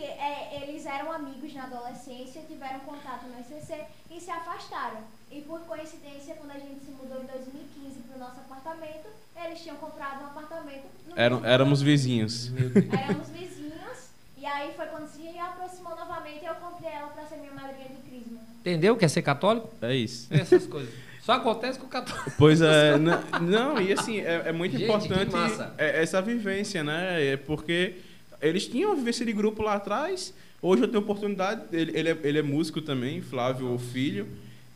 é, 0.97 1.01
eram 1.01 1.13
amigos 1.13 1.53
na 1.55 1.65
adolescência, 1.65 2.43
tiveram 2.49 2.81
contato 2.81 3.25
no 3.27 3.43
SCC 3.43 3.85
e 4.11 4.21
se 4.21 4.31
afastaram. 4.31 5.01
E 5.31 5.41
por 5.43 5.61
coincidência, 5.61 6.35
quando 6.37 6.51
a 6.53 6.59
gente 6.59 6.81
se 6.85 6.91
mudou 6.91 7.23
em 7.23 7.27
2015 7.27 8.01
para 8.09 8.17
o 8.17 8.21
nosso 8.21 8.41
apartamento, 8.41 9.09
eles 9.45 9.61
tinham 9.61 9.77
comprado 9.77 10.23
um 10.23 10.27
apartamento. 10.27 10.85
no 11.09 11.19
eram, 11.19 11.45
éramos 11.45 11.83
vizinhos. 11.83 12.51
Éramos 13.07 13.29
vizinhos. 13.31 14.07
E 14.39 14.47
aí 14.47 14.73
foi 14.75 14.87
quando 14.87 15.09
se 15.09 15.39
aproximou 15.39 15.97
novamente 15.97 16.43
e 16.43 16.47
eu 16.47 16.55
comprei 16.55 16.91
ela 16.91 17.09
para 17.09 17.25
ser 17.27 17.37
minha 17.37 17.53
madrinha 17.53 17.89
de 17.89 17.97
crisma. 18.09 18.39
Entendeu? 18.61 18.97
Quer 18.97 19.09
ser 19.09 19.23
católico? 19.23 19.69
É 19.83 19.95
isso. 19.95 20.33
Essas 20.33 20.67
coisas. 20.67 20.93
Só 21.21 21.33
acontece 21.33 21.79
com 21.79 21.87
o 21.87 21.89
católico. 21.89 22.31
Pois 22.39 22.61
é, 22.61 22.95
n- 22.99 23.11
não, 23.43 23.81
e 23.81 23.93
assim, 23.93 24.21
é, 24.21 24.43
é 24.47 24.53
muito 24.53 24.79
Gente, 24.79 24.85
importante 24.85 25.35
é- 25.77 26.03
essa 26.03 26.23
vivência, 26.23 26.85
né? 26.85 27.33
É 27.33 27.37
porque 27.37 27.97
eles 28.41 28.67
tinham 28.69 28.91
uma 28.91 28.97
vivência 28.97 29.27
de 29.27 29.33
grupo 29.33 29.61
lá 29.63 29.75
atrás, 29.75 30.33
hoje 30.67 30.83
eu 30.83 30.89
tenho 30.89 31.03
oportunidade, 31.03 31.63
ele, 31.73 31.97
ele, 31.97 32.09
é, 32.11 32.19
ele 32.23 32.39
é 32.39 32.43
músico 32.43 32.81
também, 32.81 33.21
Flávio, 33.21 33.73
o 33.73 33.79
filho, 33.79 34.27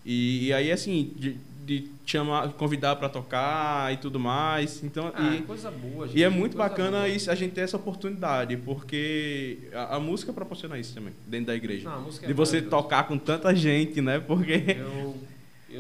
e, 0.05 0.47
e 0.47 0.53
aí, 0.53 0.71
assim, 0.71 1.13
de, 1.17 1.37
de 1.65 1.91
chamar, 2.07 2.49
convidar 2.53 2.97
para 2.97 3.09
tocar 3.09 3.93
e 3.93 3.97
tudo 3.97 4.19
mais, 4.19 4.83
então... 4.83 5.13
Ah, 5.15 5.35
e, 5.35 5.43
coisa 5.43 5.71
boa, 5.71 6.07
gente. 6.07 6.19
e 6.19 6.23
é 6.23 6.29
muito 6.29 6.57
bacana 6.57 6.99
boa. 6.99 7.09
isso, 7.09 7.31
a 7.31 7.35
gente 7.35 7.53
ter 7.53 7.63
essa 7.63 7.77
oportunidade, 7.77 8.57
porque 8.57 9.59
a, 9.73 9.97
a 9.97 10.01
música 10.01 10.33
proporciona 10.33 10.79
isso 10.79 10.95
também, 10.95 11.13
dentro 11.27 11.47
da 11.47 11.55
igreja. 11.57 11.89
Não, 11.89 11.97
a 11.97 12.01
música 12.01 12.27
é 12.27 12.29
de 12.29 12.33
você 12.33 12.63
tocar 12.63 13.05
com 13.09 13.19
tanta 13.19 13.55
gente, 13.55 14.01
né? 14.01 14.19
Porque... 14.21 14.77
Eu 14.79 15.30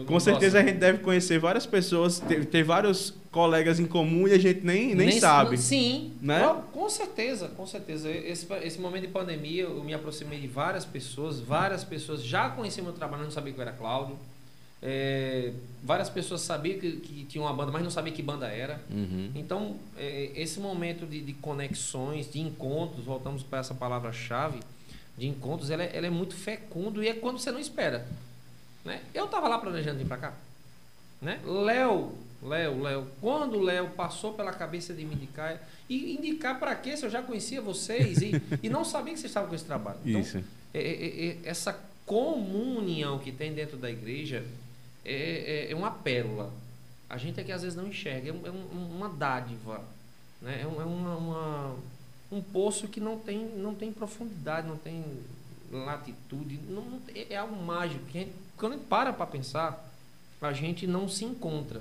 Com 0.06 0.12
não 0.14 0.20
certeza 0.20 0.58
gosto. 0.58 0.68
a 0.68 0.70
gente 0.70 0.80
deve 0.80 0.98
conhecer 0.98 1.38
várias 1.38 1.66
pessoas, 1.66 2.20
ter, 2.20 2.44
ter 2.46 2.62
vários 2.62 3.12
colegas 3.30 3.80
em 3.80 3.86
comum 3.86 4.28
e 4.28 4.32
a 4.32 4.38
gente 4.38 4.64
nem, 4.64 4.94
nem, 4.94 5.10
se- 5.12 5.20
sabe. 5.20 5.56
Sim, 5.58 6.12
Né? 6.20 6.40
Com 6.72 6.88
certeza, 6.88 7.48
com 7.48 7.66
certeza. 7.66 8.08
Esse, 8.10 8.46
esse 8.62 8.80
momento 8.80 9.02
de 9.02 9.08
pandemia, 9.08 9.64
eu 9.64 9.82
me 9.82 9.92
aproximei 9.92 10.38
de 10.38 10.46
várias 10.46 10.84
pessoas, 10.84 11.40
várias 11.40 11.82
pessoas 11.84 12.22
já 12.24 12.48
conheciam 12.50 12.84
meu 12.84 12.92
trabalho, 12.92 13.24
não 13.24 13.30
sabia 13.30 13.52
que 13.52 13.58
eu 13.58 13.62
era 13.62 13.72
Cláudio. 13.72 14.16
É, 14.82 15.52
várias 15.82 16.08
pessoas 16.08 16.40
sabiam 16.40 16.78
que, 16.78 16.92
que 16.92 17.24
tinha 17.24 17.42
uma 17.42 17.52
banda, 17.52 17.70
mas 17.70 17.82
não 17.82 17.90
sabiam 17.90 18.14
que 18.16 18.22
banda 18.22 18.46
era. 18.48 18.80
Uhum. 18.90 19.30
Então, 19.34 19.76
é, 19.98 20.30
esse 20.34 20.58
momento 20.58 21.04
de, 21.04 21.20
de 21.20 21.32
conexões, 21.34 22.30
de 22.30 22.40
encontros, 22.40 23.04
voltamos 23.04 23.42
para 23.42 23.58
essa 23.58 23.74
palavra-chave, 23.74 24.60
de 25.18 25.26
encontros, 25.26 25.70
ela 25.70 25.82
é, 25.82 25.90
ela 25.94 26.06
é 26.06 26.10
muito 26.10 26.34
fecundo 26.34 27.02
e 27.04 27.08
é 27.08 27.12
quando 27.12 27.38
você 27.38 27.52
não 27.52 27.60
espera. 27.60 28.06
Né? 28.84 29.02
Eu 29.12 29.26
estava 29.26 29.48
lá 29.48 29.58
planejando 29.58 29.98
vir 29.98 30.06
para 30.06 30.16
cá. 30.16 30.34
Né? 31.20 31.38
Léo, 31.44 32.12
Léo, 32.42 32.82
Léo, 32.82 33.06
quando 33.20 33.58
o 33.58 33.62
Léo 33.62 33.90
passou 33.90 34.32
pela 34.32 34.52
cabeça 34.52 34.94
de 34.94 35.04
me 35.04 35.14
indicar, 35.14 35.60
e 35.88 36.14
indicar 36.16 36.58
para 36.58 36.74
quê 36.74 36.96
se 36.96 37.04
eu 37.04 37.10
já 37.10 37.22
conhecia 37.22 37.60
vocês 37.60 38.22
e, 38.22 38.40
e 38.62 38.68
não 38.70 38.84
sabia 38.84 39.12
que 39.12 39.20
vocês 39.20 39.30
estavam 39.30 39.48
com 39.50 39.54
esse 39.54 39.64
trabalho. 39.64 39.98
Então, 40.04 40.20
Isso. 40.20 40.38
é- 40.72 40.80
é- 40.80 41.26
é- 41.28 41.38
essa 41.44 41.78
comunhão 42.06 43.18
que 43.18 43.30
tem 43.32 43.52
dentro 43.52 43.76
da 43.76 43.90
igreja 43.90 44.44
é, 45.04 45.66
é- 45.68 45.72
é 45.72 45.74
uma 45.76 45.90
pérola. 45.90 46.50
A 47.08 47.16
gente 47.18 47.38
é 47.40 47.44
que 47.44 47.52
às 47.52 47.62
vezes 47.62 47.76
não 47.76 47.86
enxerga, 47.86 48.30
é, 48.30 48.32
um- 48.32 48.46
é 48.46 48.50
um- 48.50 48.96
uma 48.96 49.08
dádiva, 49.08 49.82
né? 50.40 50.60
é, 50.62 50.66
um, 50.66 50.80
é 50.80 50.84
uma- 50.84 51.16
uma- 51.16 51.76
um 52.32 52.40
poço 52.40 52.88
que 52.88 53.00
não 53.00 53.18
tem, 53.18 53.38
não 53.56 53.74
tem 53.74 53.92
profundidade, 53.92 54.66
não 54.66 54.76
tem 54.76 55.04
latitude, 55.70 56.58
não, 56.68 57.00
é, 57.14 57.34
é 57.34 57.36
algo 57.36 57.56
mágico. 57.62 58.04
que 58.06 58.18
a 58.18 58.20
gente- 58.22 58.32
quando 58.60 58.74
a 58.74 58.76
gente 58.76 58.86
para 58.86 59.12
para 59.12 59.26
pensar, 59.26 59.90
a 60.40 60.52
gente 60.52 60.86
não 60.86 61.08
se 61.08 61.24
encontra. 61.24 61.80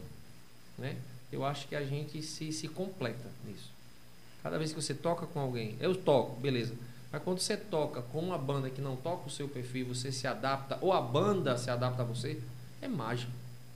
Né? 0.77 0.95
Eu 1.32 1.45
acho 1.45 1.67
que 1.67 1.75
a 1.75 1.84
gente 1.84 2.21
se, 2.23 2.51
se 2.51 2.67
completa 2.67 3.30
nisso. 3.45 3.69
Cada 4.41 4.57
vez 4.57 4.71
que 4.71 4.82
você 4.82 4.93
toca 4.93 5.25
com 5.25 5.39
alguém, 5.39 5.75
eu 5.80 5.93
toco, 5.93 6.39
beleza. 6.39 6.73
Mas 7.11 7.21
quando 7.21 7.39
você 7.39 7.57
toca 7.57 8.01
com 8.01 8.19
uma 8.19 8.38
banda 8.38 8.69
que 8.69 8.82
não 8.82 8.95
toca 8.95 9.27
o 9.27 9.32
seu 9.32 9.47
perfil, 9.47 9.88
você 9.88 10.11
se 10.11 10.25
adapta, 10.25 10.77
ou 10.82 10.93
a 10.93 11.01
banda 11.01 11.57
se 11.57 11.69
adapta 11.69 12.01
a 12.01 12.05
você, 12.05 12.39
é 12.82 12.88
mágico. 12.88 13.32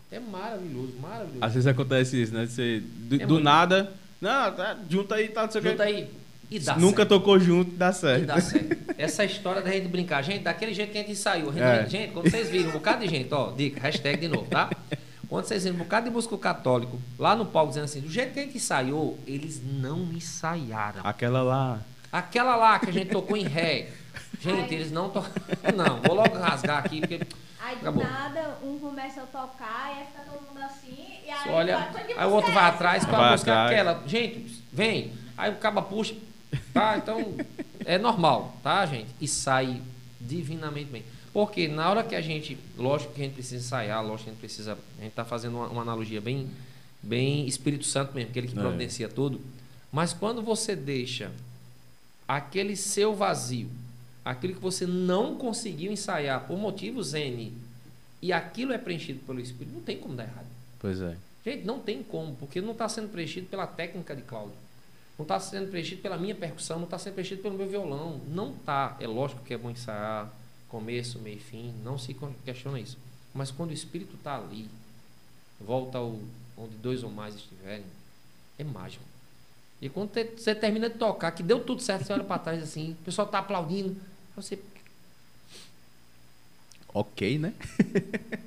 É 0.09 0.19
maravilhoso, 0.19 0.93
maravilhoso. 1.01 1.43
Às 1.43 1.53
vezes 1.53 1.67
acontece 1.67 2.21
isso, 2.21 2.33
né? 2.33 2.45
Você, 2.45 2.79
do, 2.79 3.21
É 3.21 3.25
do 3.25 3.39
nada, 3.39 3.91
não, 4.21 4.55
tá, 4.55 4.77
junta 4.89 5.15
aí, 5.15 5.27
tá, 5.29 5.43
não 5.43 5.51
sei 5.51 5.59
o 5.59 5.63
quê. 5.63 5.69
Junta 5.71 5.83
aí 5.83 6.22
e 6.49 6.59
dá 6.59 6.75
Nunca 6.75 6.97
certo. 6.97 7.09
tocou 7.09 7.39
junto, 7.39 7.71
dá 7.71 7.91
certo. 7.91 8.23
E 8.23 8.25
dá 8.25 8.39
certo. 8.41 8.77
Essa 8.97 9.25
história 9.25 9.61
da 9.61 9.71
gente 9.71 9.87
brincar, 9.87 10.21
gente, 10.21 10.43
daquele 10.43 10.73
jeito 10.73 10.91
que 10.91 10.97
a 10.97 11.01
gente 11.01 11.11
ensaiou. 11.13 11.49
A 11.49 11.53
gente- 11.53 11.63
É. 11.63 11.89
Gente, 11.89 12.11
quando 12.13 12.29
vocês 12.29 12.49
viram 12.49 12.69
um 12.69 12.73
bocado 12.73 13.01
de 13.03 13.09
gente, 13.09 13.33
ó, 13.33 13.51
dica, 13.51 13.79
hashtag 13.81 14.17
de 14.21 14.27
novo, 14.27 14.47
tá? 14.49 14.69
Quando 15.27 15.45
vocês 15.45 15.63
viram 15.63 15.75
um 15.77 15.79
bocado 15.79 16.07
de 16.07 16.13
músico 16.13 16.37
católico 16.37 17.01
lá 17.17 17.35
no 17.35 17.45
palco 17.45 17.69
dizendo 17.69 17.85
assim, 17.85 18.01
do 18.01 18.09
jeito 18.09 18.33
que 18.33 18.39
a 18.39 18.43
gente 18.43 18.57
ensaiou, 18.57 19.17
eles 19.25 19.61
não 19.63 20.03
ensaiaram. 20.13 21.01
Aquela 21.03 21.41
lá. 21.41 21.79
Aquela 22.11 22.55
lá 22.55 22.77
que 22.79 22.89
a 22.89 22.93
gente 22.93 23.09
tocou 23.09 23.35
em 23.35 23.43
ré. 23.45 23.87
Gente, 24.39 24.75
eles 24.75 24.91
não 24.91 25.09
tocam. 25.09 25.31
Não, 25.75 26.01
vou 26.01 26.15
logo 26.15 26.37
rasgar 26.37 26.79
aqui, 26.85 26.99
porque. 26.99 27.21
Aí 27.59 27.75
do 27.77 27.81
Acabou. 27.81 28.03
nada, 28.03 28.57
um 28.61 28.77
começa 28.77 29.21
a 29.21 29.25
tocar, 29.25 29.93
e 29.95 29.99
aí 30.01 30.05
fica 30.07 30.21
todo 30.29 30.47
mundo 30.47 30.61
assim, 30.65 30.95
e 31.25 31.29
aí. 31.31 31.49
Olha, 31.49 31.77
vai, 31.77 32.03
"Que 32.03 32.13
aí 32.13 32.27
o 32.27 32.31
outro 32.31 32.51
vai 32.51 32.63
é 32.65 32.67
atrás, 32.67 32.97
essa?" 32.97 33.07
qual 33.07 33.19
Vai 33.21 33.29
a 33.29 33.31
música 33.31 33.51
é 33.51 33.53
atrás. 33.53 33.71
aquela? 33.87 34.07
Gente, 34.07 34.63
vem. 34.71 35.13
Aí 35.37 35.51
o 35.51 35.55
caba 35.55 35.81
puxa. 35.81 36.13
Tá, 36.73 36.97
então 36.97 37.35
é 37.85 37.97
normal, 37.97 38.57
tá, 38.63 38.85
gente? 38.85 39.09
E 39.19 39.27
sai 39.27 39.81
divinamente 40.19 40.89
bem. 40.91 41.03
Porque 41.33 41.67
na 41.67 41.89
hora 41.89 42.03
que 42.03 42.15
a 42.15 42.21
gente, 42.21 42.57
lógico 42.77 43.13
que 43.13 43.21
a 43.21 43.23
gente 43.25 43.33
precisa 43.33 43.55
ensaiar, 43.65 44.03
lógico 44.05 44.23
que 44.25 44.29
a 44.29 44.33
gente 44.33 44.39
precisa, 44.39 44.77
a 44.99 45.03
gente 45.03 45.13
tá 45.13 45.25
fazendo 45.25 45.57
uma, 45.57 45.67
uma 45.67 45.81
analogia 45.81 46.21
bem, 46.21 46.47
bem 47.01 47.47
Espírito 47.47 47.85
Santo 47.85 48.13
mesmo, 48.13 48.29
aquele 48.29 48.47
que 48.47 48.57
É. 48.57 48.61
providencia 48.61 49.09
tudo. 49.09 49.41
Mas 49.91 50.13
quando 50.13 50.41
você 50.43 50.75
deixa 50.75 51.31
aquele 52.27 52.75
seu 52.75 53.15
vazio, 53.15 53.69
aquilo 54.23 54.53
que 54.53 54.61
você 54.61 54.85
não 54.85 55.35
conseguiu 55.35 55.91
ensaiar 55.91 56.41
por 56.47 56.57
motivos 56.57 57.13
N, 57.13 57.51
e 58.21 58.31
aquilo 58.31 58.71
é 58.71 58.77
preenchido 58.77 59.19
pelo 59.25 59.39
Espírito, 59.39 59.73
não 59.73 59.81
tem 59.81 59.97
como 59.97 60.15
dar 60.15 60.23
errado. 60.23 60.47
Pois 60.79 61.01
é. 61.01 61.15
Gente, 61.45 61.65
não 61.65 61.79
tem 61.79 62.01
como, 62.01 62.35
porque 62.35 62.61
não 62.61 62.71
está 62.71 62.87
sendo 62.87 63.09
preenchido 63.09 63.47
pela 63.47 63.67
técnica 63.67 64.15
de 64.15 64.21
Cláudio. 64.21 64.55
Não 65.18 65.24
está 65.24 65.39
sendo 65.39 65.70
preenchido 65.70 66.01
pela 66.01 66.18
minha 66.18 66.34
percussão, 66.34 66.78
não 66.78 66.86
está 66.86 66.97
sendo 66.97 67.14
preenchido 67.14 67.41
pelo 67.41 67.55
meu 67.55 67.68
violão. 67.68 68.20
Não 68.28 68.51
está. 68.51 68.97
É 68.99 69.07
lógico 69.07 69.43
que 69.43 69.53
é 69.53 69.57
bom 69.57 69.70
ensaiar, 69.70 70.32
começo, 70.70 71.20
meio 71.20 71.38
e 71.38 71.39
fim, 71.39 71.74
não 71.84 71.97
se 71.97 72.16
questiona 72.43 72.80
isso. 72.80 72.97
Mas 73.34 73.51
quando 73.51 73.70
o 73.70 73.74
Espírito 73.74 74.16
está 74.16 74.38
ali, 74.38 74.70
volta 75.59 75.97
ao, 75.97 76.20
onde 76.57 76.76
dois 76.78 77.03
ou 77.03 77.11
mais 77.11 77.36
estiverem, 77.36 77.86
é 78.57 78.64
mágico. 78.64 79.03
E 79.82 79.89
quando 79.89 80.11
você 80.38 80.55
termina 80.55 80.89
de 80.89 80.97
tocar, 80.97 81.32
que 81.32 81.43
deu 81.43 81.59
tudo 81.59 81.82
certo, 81.82 82.05
você 82.05 82.14
olha 82.14 82.24
para 82.24 82.39
trás 82.39 82.64
assim, 82.64 82.93
o 82.93 83.03
pessoal 83.03 83.26
está 83.26 83.39
aplaudindo, 83.39 83.95
você. 84.36 84.57
Ok, 86.93 87.38
né? 87.38 87.53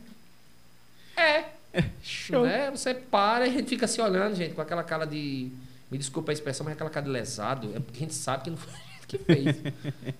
é. 1.17 1.57
Show. 2.03 2.45
Né? 2.45 2.71
Você 2.71 2.95
para 2.95 3.47
e 3.47 3.51
a 3.51 3.53
gente 3.53 3.69
fica 3.69 3.87
se 3.87 4.01
olhando, 4.01 4.35
gente, 4.35 4.55
com 4.55 4.61
aquela 4.61 4.83
cara 4.83 5.05
de. 5.05 5.51
Me 5.91 5.99
desculpa 5.99 6.32
a 6.32 6.34
expressão, 6.34 6.64
mas 6.64 6.74
aquela 6.74 6.91
cara 6.91 7.07
de 7.07 7.12
lesado. 7.12 7.70
É 7.74 7.80
porque 7.80 7.99
a 7.99 8.01
gente 8.01 8.14
sabe 8.14 8.45
que 8.45 8.51
não 8.51 8.57
foi 8.57 8.72
a 8.74 9.07
que 9.07 9.18
fez. 9.18 9.57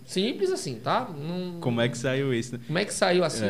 Simples 0.07 0.51
assim, 0.51 0.77
tá? 0.77 1.09
Não... 1.11 1.61
Como 1.61 1.81
é 1.81 1.89
que 1.89 1.99
saiu 1.99 2.33
isso? 2.33 2.55
Né? 2.55 2.61
Como 2.67 2.79
é 2.79 2.85
que 2.85 2.95
saiu 2.95 3.25
assim? 3.25 3.45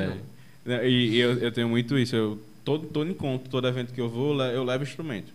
É. 0.67 0.89
E, 0.89 1.11
e 1.11 1.19
eu, 1.19 1.39
eu 1.39 1.53
tenho 1.53 1.69
muito 1.69 1.99
isso. 1.99 2.17
Eu, 2.17 2.43
todo, 2.65 2.87
todo 2.87 3.11
encontro, 3.11 3.51
todo 3.51 3.69
evento 3.69 3.93
que 3.93 4.01
eu 4.01 4.09
vou, 4.09 4.41
eu 4.43 4.65
levo 4.65 4.83
instrumento. 4.83 5.33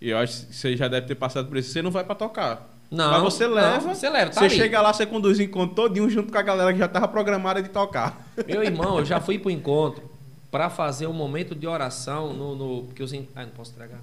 E 0.00 0.10
eu 0.10 0.18
acho 0.18 0.46
que 0.46 0.54
você 0.54 0.76
já 0.76 0.88
deve 0.88 1.06
ter 1.06 1.14
passado 1.14 1.48
por 1.48 1.56
isso. 1.56 1.70
Você 1.70 1.82
não 1.82 1.90
vai 1.90 2.04
para 2.04 2.14
tocar. 2.14 2.76
Não. 2.90 3.10
Mas 3.10 3.22
você 3.22 3.46
leva. 3.46 3.72
Não, 3.72 3.94
você 3.94 4.08
leva, 4.08 4.30
tá 4.30 4.40
Você 4.40 4.46
ali. 4.46 4.56
chega 4.56 4.80
lá, 4.80 4.92
você 4.92 5.06
conduz 5.06 5.38
o 5.38 5.42
encontro 5.42 5.74
todinho 5.74 6.08
junto 6.08 6.30
com 6.30 6.38
a 6.38 6.42
galera 6.42 6.72
que 6.72 6.78
já 6.78 6.86
estava 6.86 7.08
programada 7.08 7.62
de 7.62 7.68
tocar. 7.68 8.28
Meu 8.46 8.62
irmão, 8.62 8.98
eu 8.98 9.04
já 9.04 9.20
fui 9.20 9.38
pro 9.38 9.50
encontro 9.50 10.08
para 10.50 10.70
fazer 10.70 11.06
um 11.06 11.12
momento 11.12 11.54
de 11.54 11.66
oração 11.66 12.32
no. 12.32 12.54
no 12.54 12.82
porque 12.84 13.02
os. 13.02 13.12
Ah, 13.34 13.42
não 13.42 13.50
posso 13.50 13.72
entregar. 13.72 13.98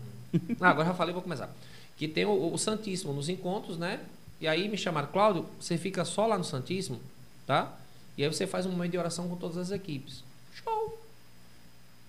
Ah, 0.59 0.69
agora 0.69 0.87
já 0.87 0.93
falei, 0.93 1.13
vou 1.13 1.21
começar. 1.21 1.49
Que 1.97 2.07
tem 2.07 2.25
o, 2.25 2.53
o, 2.53 2.57
Santíssimo 2.57 3.13
nos 3.13 3.29
encontros, 3.29 3.77
né? 3.77 3.99
E 4.41 4.47
aí 4.47 4.67
me 4.67 4.77
chamaram, 4.77 5.07
Cláudio, 5.07 5.45
você 5.59 5.77
fica 5.77 6.03
só 6.03 6.25
lá 6.25 6.37
no 6.37 6.43
Santíssimo, 6.43 6.99
tá? 7.45 7.71
E 8.17 8.23
aí 8.23 8.33
você 8.33 8.45
faz 8.45 8.65
um 8.65 8.71
momento 8.71 8.91
de 8.91 8.97
oração 8.97 9.27
com 9.27 9.35
todas 9.35 9.57
as 9.57 9.71
equipes. 9.71 10.23
Show! 10.53 10.99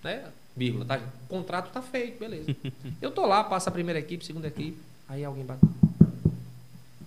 Né? 0.02 0.30
Vírgula, 0.56 0.84
tá? 0.84 1.00
O 1.24 1.28
contrato 1.28 1.72
tá 1.72 1.82
feito, 1.82 2.18
beleza. 2.18 2.54
Eu 3.00 3.10
tô 3.10 3.26
lá, 3.26 3.44
passa 3.44 3.70
a 3.70 3.72
primeira 3.72 3.98
equipe, 3.98 4.24
segunda 4.24 4.48
equipe, 4.48 4.80
aí 5.08 5.24
alguém 5.24 5.44
bate. 5.44 5.60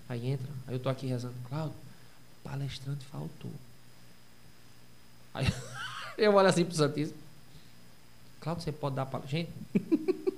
Aí 0.10 0.26
entra, 0.26 0.48
aí 0.66 0.74
eu 0.74 0.80
tô 0.80 0.88
aqui 0.88 1.06
rezando, 1.06 1.36
Cláudio, 1.50 1.76
palestrante 2.42 3.04
faltou. 3.08 3.52
Aí 5.34 5.46
eu 6.18 6.34
olho 6.34 6.48
assim 6.48 6.64
pro 6.64 6.74
Santíssimo. 6.74 7.18
Cláudio, 8.40 8.64
você 8.64 8.72
pode 8.72 8.96
dar 8.96 9.06
palestra? 9.06 9.38
Gente, 9.38 9.52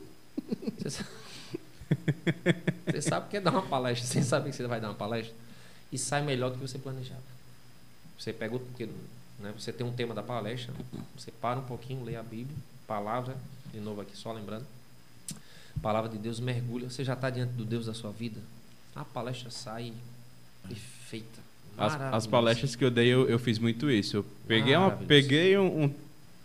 você 0.78 0.90
sabe, 0.90 1.10
você 2.86 3.02
sabe 3.02 3.30
que 3.30 3.38
é 3.38 3.42
dar 3.42 3.52
uma 3.52 3.62
palestra, 3.64 4.08
você 4.08 4.24
sabe 4.24 4.50
que 4.50 4.56
você 4.56 4.68
vai 4.68 4.80
dar 4.80 4.90
uma 4.90 4.96
palestra 4.96 5.34
e 5.92 5.98
sai 5.98 6.22
melhor 6.22 6.52
do 6.52 6.58
que 6.58 6.68
você 6.68 6.78
planejava. 6.78 7.22
Você 8.18 8.34
pega 8.34 8.56
o. 8.56 8.60
Porque, 8.60 8.88
né, 9.40 9.54
você 9.58 9.72
tem 9.72 9.86
um 9.86 9.92
tema 9.92 10.14
da 10.14 10.22
palestra, 10.22 10.74
você 11.16 11.32
para 11.32 11.60
um 11.60 11.64
pouquinho, 11.64 12.04
lê 12.04 12.16
a 12.16 12.24
Bíblia, 12.24 12.56
palavra, 12.86 13.36
de 13.72 13.80
novo 13.80 14.02
aqui, 14.02 14.16
só 14.16 14.32
lembrando. 14.32 14.66
palavra 15.82 16.10
de 16.10 16.18
Deus 16.18 16.40
mergulha, 16.40 16.90
você 16.90 17.04
já 17.04 17.14
está 17.14 17.30
diante 17.30 17.54
do 17.54 17.64
Deus 17.64 17.86
da 17.86 17.94
sua 17.94 18.12
vida. 18.12 18.40
A 18.96 19.06
palestra 19.06 19.50
sai 19.50 19.94
perfeita. 20.68 21.50
As, 21.78 21.96
as, 21.96 22.28
palestras 22.28 22.76
que 22.76 22.84
eu 22.84 22.92
dei, 22.92 23.08
eu, 23.08 23.30
eu 23.30 23.40
fiz 23.40 23.58
muito 23.58 23.90
isso. 23.90 24.18
Eu 24.18 24.26
peguei, 24.46 24.76
uma, 24.76 24.92
peguei 24.92 25.58
um, 25.58 25.94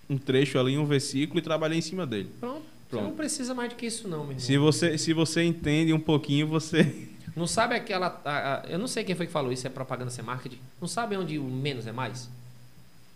um, 0.08 0.16
trecho 0.16 0.58
ali, 0.60 0.78
um 0.78 0.86
versículo 0.86 1.40
e 1.40 1.42
trabalhei 1.42 1.78
em 1.78 1.82
cima 1.82 2.06
dele. 2.06 2.30
Pronto. 2.38 2.64
Pronto. 2.94 3.04
Você 3.04 3.10
não 3.10 3.16
precisa 3.16 3.54
mais 3.54 3.68
do 3.70 3.76
que 3.76 3.86
isso, 3.86 4.08
não, 4.08 4.18
meu 4.18 4.30
irmão. 4.30 4.40
Se 4.40 4.58
você, 4.58 4.98
se 4.98 5.12
você 5.12 5.42
entende 5.42 5.92
um 5.92 6.00
pouquinho, 6.00 6.46
você. 6.46 7.08
Não 7.36 7.48
sabe 7.48 7.74
aquela. 7.74 8.20
A, 8.24 8.60
a, 8.60 8.66
eu 8.68 8.78
não 8.78 8.86
sei 8.86 9.02
quem 9.02 9.16
foi 9.16 9.26
que 9.26 9.32
falou 9.32 9.50
isso, 9.50 9.66
é 9.66 9.70
propaganda, 9.70 10.08
sem 10.08 10.22
é 10.22 10.24
marketing. 10.24 10.60
Não 10.80 10.86
sabe 10.86 11.16
onde 11.16 11.36
o 11.36 11.42
menos 11.42 11.84
é 11.84 11.90
mais? 11.90 12.30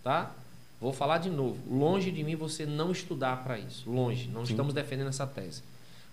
Tá? 0.02 0.34
Vou 0.80 0.92
falar 0.92 1.18
de 1.18 1.30
novo. 1.30 1.56
Longe 1.72 2.10
de 2.10 2.24
mim 2.24 2.34
você 2.34 2.66
não 2.66 2.90
estudar 2.90 3.44
para 3.44 3.60
isso. 3.60 3.88
Longe. 3.88 4.28
Não 4.28 4.44
Sim. 4.44 4.54
estamos 4.54 4.74
defendendo 4.74 5.06
essa 5.06 5.24
tese. 5.24 5.62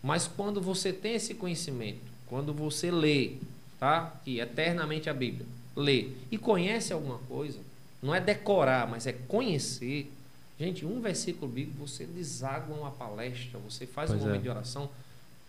Mas 0.04 0.28
quando 0.28 0.62
você 0.62 0.94
tem 0.94 1.16
esse 1.16 1.34
conhecimento, 1.34 1.98
quando 2.28 2.54
você 2.54 2.92
lê, 2.92 3.38
tá? 3.80 4.14
Que 4.24 4.40
eternamente 4.40 5.10
a 5.10 5.14
Bíblia, 5.14 5.48
lê 5.76 6.10
e 6.32 6.38
conhece 6.38 6.94
alguma 6.94 7.18
coisa, 7.28 7.60
não 8.02 8.14
é 8.14 8.20
decorar, 8.20 8.88
mas 8.88 9.08
é 9.08 9.14
conhecer. 9.14 10.12
Gente, 10.60 10.86
um 10.86 11.02
versículo 11.02 11.52
bíblico, 11.52 11.86
você 11.86 12.06
deságua 12.06 12.76
uma 12.76 12.92
palestra, 12.92 13.60
você 13.60 13.86
faz 13.86 14.10
pois 14.10 14.22
um 14.22 14.26
momento 14.26 14.40
é. 14.40 14.44
de 14.44 14.50
oração 14.50 14.90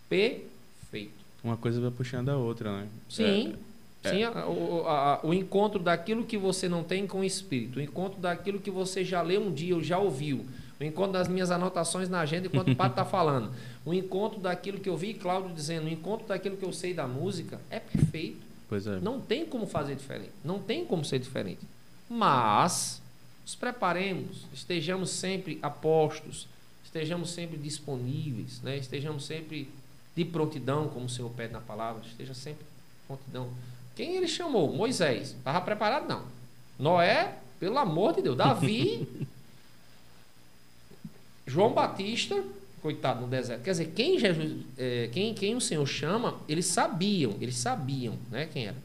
perfeito. 0.09 1.25
Uma 1.45 1.57
coisa 1.57 1.81
vai 1.81 1.91
puxando 1.91 2.29
a 2.29 2.37
outra, 2.37 2.81
né? 2.81 2.89
Sim. 3.09 3.55
É. 4.03 4.11
Sim, 4.11 4.25
a, 4.25 4.47
o, 4.47 4.87
a, 4.87 5.21
o 5.25 5.35
encontro 5.35 5.81
daquilo 5.81 6.25
que 6.25 6.37
você 6.39 6.69
não 6.69 6.85
tem 6.85 7.07
com 7.07 7.21
o 7.21 7.25
Espírito, 7.25 7.79
o 7.79 7.83
encontro 7.83 8.21
daquilo 8.21 8.61
que 8.61 8.71
você 8.71 9.05
já 9.05 9.21
leu 9.23 9.43
um 9.43 9.53
dia 9.53 9.75
ou 9.75 9.83
já 9.83 9.99
ouviu, 9.99 10.45
o 10.79 10.85
encontro 10.85 11.13
das 11.13 11.29
minhas 11.29 11.51
anotações 11.51 12.09
na 12.09 12.21
agenda 12.21 12.47
enquanto 12.47 12.71
o 12.71 12.77
padre 12.77 12.93
está 12.93 13.05
falando, 13.05 13.51
o 13.85 13.95
encontro 13.95 14.39
daquilo 14.39 14.79
que 14.79 14.89
eu 14.89 14.97
vi 14.97 15.15
Cláudio 15.15 15.55
dizendo, 15.55 15.87
o 15.87 15.89
encontro 15.89 16.27
daquilo 16.27 16.57
que 16.57 16.65
eu 16.65 16.73
sei 16.73 16.93
da 16.95 17.07
música, 17.07 17.61
é 17.71 17.81
perfeito. 17.81 18.47
Pois 18.69 18.87
é. 18.87 18.99
Não 19.01 19.21
tem 19.21 19.47
como 19.47 19.67
fazer 19.67 19.95
diferente. 19.95 20.33
Não 20.45 20.59
tem 20.59 20.85
como 20.85 21.05
ser 21.05 21.19
diferente. 21.19 21.61
Mas 22.09 23.01
nos 23.47 23.55
preparemos, 23.55 24.45
estejamos 24.53 25.09
sempre 25.09 25.61
apostos, 25.63 26.49
estejamos 26.85 27.31
sempre 27.31 27.57
disponíveis, 27.57 28.61
né? 28.61 28.77
estejamos 28.77 29.25
sempre 29.25 29.69
de 30.17 30.25
prontidão, 30.25 30.89
como 30.89 31.07
o 31.07 31.09
Senhor 31.09 31.31
pede 31.31 31.53
na 31.53 31.61
palavra, 31.61 32.03
esteja 32.05 32.35
sempre 32.35 32.67
prontidão. 33.07 33.49
Quem 33.95 34.17
ele 34.17 34.27
chamou? 34.27 34.75
Moisés. 34.75 35.29
Estava 35.29 35.61
preparado? 35.61 36.09
Não. 36.09 36.25
Noé, 36.77 37.39
pelo 37.61 37.79
amor 37.79 38.17
de 38.17 38.23
Deus. 38.23 38.37
Davi. 38.37 39.07
João 41.47 41.73
Batista, 41.73 42.43
coitado 42.83 43.21
no 43.21 43.29
deserto. 43.29 43.63
Quer 43.63 43.71
dizer, 43.71 43.93
quem, 43.95 44.19
Jesus, 44.19 44.65
é, 44.77 45.09
quem, 45.13 45.33
quem 45.33 45.55
o 45.55 45.61
Senhor 45.61 45.87
chama, 45.87 46.37
eles 46.49 46.67
sabiam, 46.67 47.37
eles 47.41 47.57
sabiam 47.57 48.19
né, 48.29 48.49
quem 48.53 48.67
era. 48.67 48.77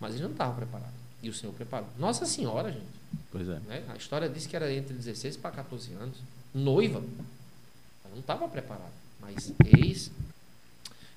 Mas 0.00 0.10
eles 0.10 0.22
não 0.22 0.32
estavam 0.32 0.56
preparados. 0.56 0.94
E 1.22 1.28
o 1.28 1.34
Senhor 1.34 1.52
preparou. 1.52 1.88
Nossa 1.96 2.26
Senhora, 2.26 2.72
gente. 2.72 2.97
Pois 3.30 3.48
é. 3.48 3.58
Né? 3.60 3.84
A 3.88 3.96
história 3.96 4.28
diz 4.28 4.46
que 4.46 4.56
era 4.56 4.72
entre 4.72 4.94
16 4.94 5.36
para 5.36 5.50
14 5.50 5.92
anos. 5.94 6.16
Noiva. 6.54 6.98
Ela 6.98 8.12
não 8.12 8.20
estava 8.20 8.48
preparada. 8.48 8.92
Mas 9.20 9.52
eis, 9.76 10.10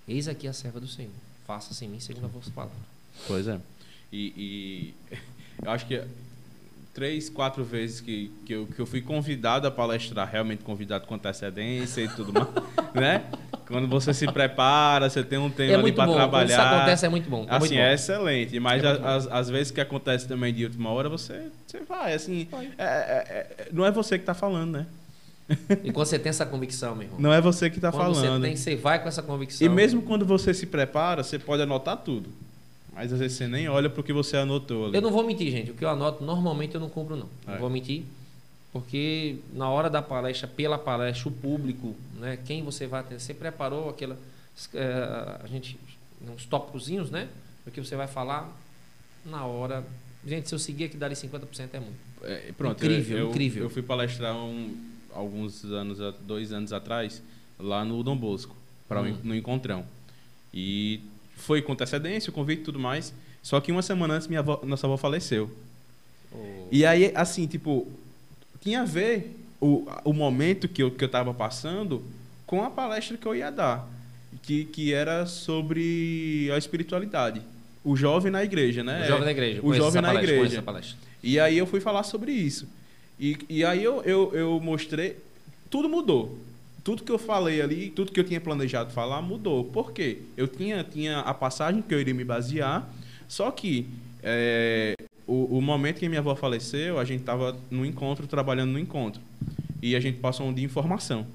eis 0.07 0.27
aqui 0.27 0.47
a 0.47 0.53
serva 0.53 0.79
do 0.79 0.87
Senhor. 0.87 1.11
Faça-se 1.45 1.85
em 1.85 1.89
mim 1.89 1.99
segundo 1.99 2.25
a 2.25 2.29
vossa 2.29 2.51
palavra. 2.51 2.75
Pois 3.27 3.47
é. 3.47 3.59
E, 4.11 4.93
e 5.11 5.15
eu 5.63 5.71
acho 5.71 5.87
que 5.87 6.03
três, 6.93 7.29
quatro 7.29 7.63
vezes 7.63 8.01
que, 8.01 8.31
que, 8.45 8.53
eu, 8.53 8.67
que 8.67 8.79
eu 8.79 8.85
fui 8.85 9.01
convidado 9.01 9.67
a 9.67 9.71
palestrar, 9.71 10.29
realmente 10.29 10.63
convidado 10.63 11.05
com 11.07 11.15
antecedência 11.15 12.01
e 12.01 12.07
tudo 12.09 12.33
mais, 12.33 12.47
né? 12.93 13.23
Quando 13.67 13.87
você 13.87 14.13
se 14.13 14.29
prepara, 14.29 15.09
você 15.09 15.23
tem 15.23 15.39
um 15.39 15.49
tema 15.49 15.71
é 15.71 15.75
ali 15.75 15.93
para 15.93 16.11
trabalhar. 16.11 16.47
Quando 16.47 16.49
isso 16.49 16.75
acontece 16.75 17.05
é 17.05 17.09
muito 17.09 17.29
bom. 17.29 17.45
É 17.47 17.55
assim, 17.55 17.59
muito 17.59 17.73
bom. 17.73 17.79
é 17.79 17.93
excelente. 17.93 18.59
Mas 18.59 18.83
é 18.83 18.87
as, 18.89 19.27
as 19.27 19.49
vezes 19.49 19.71
que 19.71 19.79
acontece 19.79 20.27
também 20.27 20.53
de 20.53 20.65
última 20.65 20.89
hora, 20.89 21.07
você, 21.07 21.47
você 21.65 21.79
vai. 21.79 22.13
Assim, 22.13 22.49
é, 22.77 22.83
é, 22.83 22.85
é, 22.85 23.67
não 23.71 23.85
é 23.85 23.91
você 23.91 24.17
que 24.17 24.23
está 24.23 24.33
falando, 24.33 24.73
né? 24.73 24.85
E 25.83 25.91
quando 25.91 26.05
você 26.05 26.19
tem 26.19 26.29
essa 26.29 26.45
convicção, 26.45 26.95
meu 26.95 27.03
irmão. 27.03 27.19
Não 27.19 27.33
é 27.33 27.39
você 27.39 27.69
que 27.69 27.77
está 27.77 27.91
falando. 27.91 28.15
Você 28.15 28.41
tem, 28.41 28.55
você 28.55 28.75
vai 28.75 29.01
com 29.01 29.07
essa 29.07 29.21
convicção. 29.21 29.65
E 29.65 29.69
mesmo 29.69 30.01
quando 30.01 30.25
você 30.25 30.53
se 30.53 30.65
prepara, 30.65 31.23
você 31.23 31.39
pode 31.39 31.61
anotar 31.61 31.97
tudo. 31.97 32.29
Mas 32.93 33.13
às 33.13 33.19
vezes 33.19 33.37
você 33.37 33.47
nem 33.47 33.69
olha 33.69 33.89
para 33.89 34.01
o 34.01 34.03
que 34.03 34.11
você 34.11 34.37
anotou. 34.37 34.87
Ali. 34.87 34.95
Eu 34.95 35.01
não 35.01 35.11
vou 35.11 35.25
mentir, 35.25 35.49
gente. 35.51 35.71
O 35.71 35.73
que 35.73 35.83
eu 35.83 35.89
anoto, 35.89 36.23
normalmente 36.23 36.75
eu 36.75 36.81
não 36.81 36.89
cumpro, 36.89 37.15
não. 37.15 37.29
É. 37.47 37.51
Não 37.51 37.59
vou 37.59 37.69
mentir. 37.69 38.03
Porque 38.73 39.37
na 39.53 39.69
hora 39.69 39.89
da 39.89 40.01
palestra, 40.01 40.47
pela 40.47 40.77
palestra, 40.77 41.27
o 41.27 41.31
público, 41.31 41.95
né, 42.17 42.37
quem 42.45 42.63
você 42.63 42.87
vai 42.87 43.03
ter, 43.03 43.19
você 43.19 43.33
preparou 43.33 43.89
aquela. 43.89 44.17
É, 44.73 45.39
a 45.43 45.47
gente. 45.47 45.77
uns 46.33 46.45
tópicozinhos, 46.45 47.09
né? 47.09 47.27
O 47.65 47.71
que 47.71 47.81
você 47.81 47.95
vai 47.95 48.07
falar 48.07 48.49
na 49.25 49.45
hora. 49.45 49.83
Gente, 50.25 50.49
se 50.49 50.55
eu 50.55 50.59
seguir 50.59 50.85
aqui, 50.85 50.97
dali 50.97 51.15
50% 51.15 51.69
é 51.73 51.79
muito. 51.79 51.97
É, 52.23 52.51
pronto, 52.55 52.77
incrível, 52.77 53.17
eu, 53.17 53.29
incrível. 53.29 53.63
Eu 53.63 53.69
fui 53.69 53.81
palestrar 53.81 54.35
um, 54.35 54.77
alguns 55.13 55.63
anos, 55.65 55.97
dois 56.21 56.53
anos 56.53 56.71
atrás, 56.71 57.21
lá 57.59 57.83
no 57.83 58.03
Dom 58.03 58.15
Bosco, 58.15 58.55
para 58.87 59.01
hum. 59.01 59.17
no 59.23 59.35
Encontrão. 59.35 59.85
E 60.53 61.01
foi 61.35 61.61
com 61.61 61.73
antecedência, 61.73 62.29
o 62.29 62.33
convite 62.33 62.61
e 62.61 62.65
tudo 62.65 62.79
mais. 62.79 63.13
Só 63.41 63.59
que 63.59 63.71
uma 63.71 63.81
semana 63.81 64.15
antes, 64.15 64.27
minha 64.27 64.39
avó, 64.39 64.59
nossa 64.63 64.85
avó 64.85 64.97
faleceu. 64.97 65.49
Oh. 66.31 66.67
E 66.71 66.85
aí, 66.85 67.11
assim, 67.15 67.47
tipo, 67.47 67.87
tinha 68.61 68.81
a 68.81 68.85
ver 68.85 69.35
o, 69.59 69.87
o 70.03 70.13
momento 70.13 70.67
que 70.67 70.83
eu, 70.83 70.91
que 70.91 71.03
eu 71.03 71.09
tava 71.09 71.33
passando 71.33 72.03
com 72.45 72.63
a 72.63 72.69
palestra 72.69 73.17
que 73.17 73.25
eu 73.25 73.35
ia 73.35 73.51
dar. 73.51 73.87
que, 74.43 74.65
que 74.65 74.93
era 74.93 75.25
sobre 75.25 76.49
a 76.53 76.57
espiritualidade. 76.57 77.41
O 77.83 77.95
jovem 77.95 78.31
na 78.31 78.43
igreja, 78.43 78.83
né? 78.83 79.03
O 79.03 79.07
jovem 79.07 79.25
na 79.25 79.31
igreja. 79.31 79.59
O 79.59 79.63
conheço 79.63 79.85
jovem 79.85 80.01
na 80.01 80.07
palestra, 80.09 80.23
igreja. 80.23 80.39
conheço 80.39 80.55
essa 80.55 80.65
palestra. 80.65 80.97
E 81.23 81.39
aí 81.39 81.57
eu 81.57 81.65
fui 81.65 81.79
falar 81.79 82.03
sobre 82.03 82.31
isso. 82.31 82.67
E, 83.19 83.37
e 83.49 83.65
aí 83.65 83.83
eu, 83.83 84.01
eu, 84.03 84.31
eu 84.33 84.59
mostrei. 84.59 85.17
Tudo 85.69 85.89
mudou. 85.89 86.37
Tudo 86.83 87.03
que 87.03 87.11
eu 87.11 87.19
falei 87.19 87.61
ali, 87.61 87.89
tudo 87.91 88.11
que 88.11 88.19
eu 88.19 88.23
tinha 88.23 88.41
planejado 88.41 88.91
falar, 88.91 89.21
mudou. 89.21 89.65
Por 89.65 89.91
quê? 89.91 90.19
Eu 90.35 90.47
tinha, 90.47 90.83
tinha 90.83 91.19
a 91.19 91.33
passagem 91.33 91.81
que 91.81 91.93
eu 91.93 92.01
iria 92.01 92.13
me 92.13 92.23
basear, 92.23 92.89
só 93.27 93.51
que 93.51 93.87
é, 94.23 94.95
o, 95.27 95.57
o 95.57 95.61
momento 95.61 95.99
que 95.99 96.09
minha 96.09 96.19
avó 96.21 96.35
faleceu, 96.35 96.97
a 96.99 97.05
gente 97.05 97.19
estava 97.21 97.55
no 97.69 97.85
encontro, 97.85 98.25
trabalhando 98.25 98.71
no 98.71 98.79
encontro. 98.79 99.21
E 99.81 99.95
a 99.95 99.99
gente 99.99 100.17
passou 100.19 100.47
um 100.47 100.53
dia 100.53 100.65
em 100.65 100.69
formação. 100.69 101.25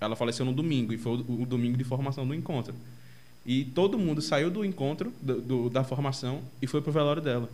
Ela 0.00 0.16
faleceu 0.16 0.44
no 0.44 0.52
domingo, 0.52 0.92
e 0.92 0.98
foi 0.98 1.12
o, 1.12 1.42
o 1.42 1.46
domingo 1.46 1.76
de 1.76 1.84
formação 1.84 2.26
do 2.26 2.34
encontro. 2.34 2.74
E 3.44 3.64
todo 3.64 3.96
mundo 3.96 4.20
saiu 4.20 4.50
do 4.50 4.64
encontro, 4.64 5.12
do, 5.22 5.40
do- 5.40 5.70
da 5.70 5.84
formação, 5.84 6.40
e 6.60 6.66
foi 6.66 6.80
pro 6.82 6.90
velório 6.92 7.22
dela 7.22 7.48